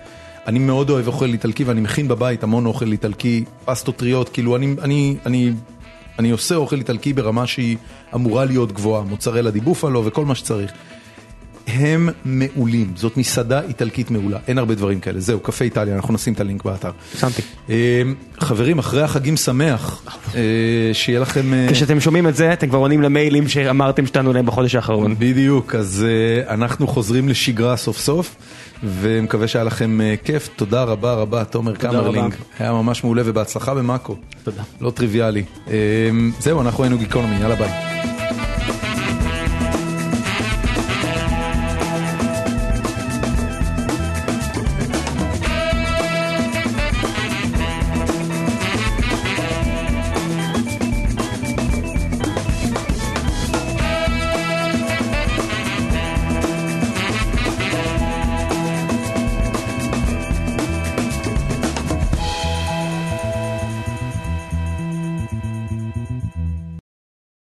אני 0.46 0.58
מאוד 0.58 0.90
אוהב 0.90 1.06
אוכל 1.06 1.32
איטלקי 1.32 1.64
ואני 1.64 1.80
מכין 1.80 2.08
בבית 2.08 2.42
המון 2.42 2.66
אוכל 2.66 2.92
איטלקי, 2.92 3.44
פסטות 3.64 3.96
טריות, 3.96 4.28
כאילו 4.28 4.56
אני, 4.56 4.74
אני, 4.82 5.16
אני, 5.26 5.52
אני 6.18 6.30
עושה 6.30 6.54
אוכל 6.54 6.76
איטלקי 6.76 7.12
ברמה 7.12 7.46
שהיא 7.46 7.76
אמורה 8.14 8.44
להיות 8.44 8.72
גבוהה, 8.72 9.02
מוצרלה 9.02 9.50
די 9.50 9.60
בופלו 9.60 10.04
וכל 10.04 10.24
מה 10.24 10.34
שצריך. 10.34 10.72
הם 11.66 12.08
מעולים, 12.24 12.92
זאת 12.96 13.16
מסעדה 13.16 13.60
איטלקית 13.60 14.10
מעולה, 14.10 14.38
אין 14.48 14.58
הרבה 14.58 14.74
דברים 14.74 15.00
כאלה. 15.00 15.20
זהו, 15.20 15.40
קפה 15.40 15.64
איטליה, 15.64 15.96
אנחנו 15.96 16.14
נשים 16.14 16.32
את 16.32 16.40
הלינק 16.40 16.64
באתר. 16.64 16.90
שמתי. 17.18 17.42
אה, 17.70 18.02
חברים, 18.40 18.78
אחרי 18.78 19.02
החגים 19.02 19.36
שמח, 19.36 20.02
אה, 20.34 20.40
שיהיה 20.92 21.20
לכם... 21.20 21.54
אה, 21.54 21.66
כשאתם 21.70 22.00
שומעים 22.00 22.28
את 22.28 22.36
זה, 22.36 22.52
אתם 22.52 22.68
כבר 22.68 22.78
עונים 22.78 23.02
למיילים 23.02 23.48
שאמרתם 23.48 24.06
שתענו 24.06 24.32
להם 24.32 24.46
בחודש 24.46 24.74
האחרון. 24.74 25.14
בדיוק, 25.18 25.74
אז 25.74 26.06
uh, 26.06 26.50
אנחנו 26.50 26.86
חוזרים 26.86 27.28
לשגרה 27.28 27.76
סוף 27.76 27.98
סוף, 27.98 28.36
ומקווה 28.82 29.48
שהיה 29.48 29.64
לכם 29.64 29.98
כיף. 30.24 30.48
תודה 30.56 30.82
רבה 30.82 31.14
רבה, 31.14 31.44
תומר 31.44 31.74
קמרלינג. 31.74 32.34
היה 32.58 32.72
ממש 32.72 33.04
מעולה 33.04 33.22
ובהצלחה 33.24 33.74
במאקו. 33.74 34.16
תודה. 34.44 34.62
לא 34.80 34.90
טריוויאלי. 34.90 35.44
Um, 35.66 35.70
זהו, 36.38 36.60
אנחנו 36.60 36.84
היינו 36.84 36.98
גיקונומי, 36.98 37.36
יאללה 37.40 37.54
ביי. 37.54 38.13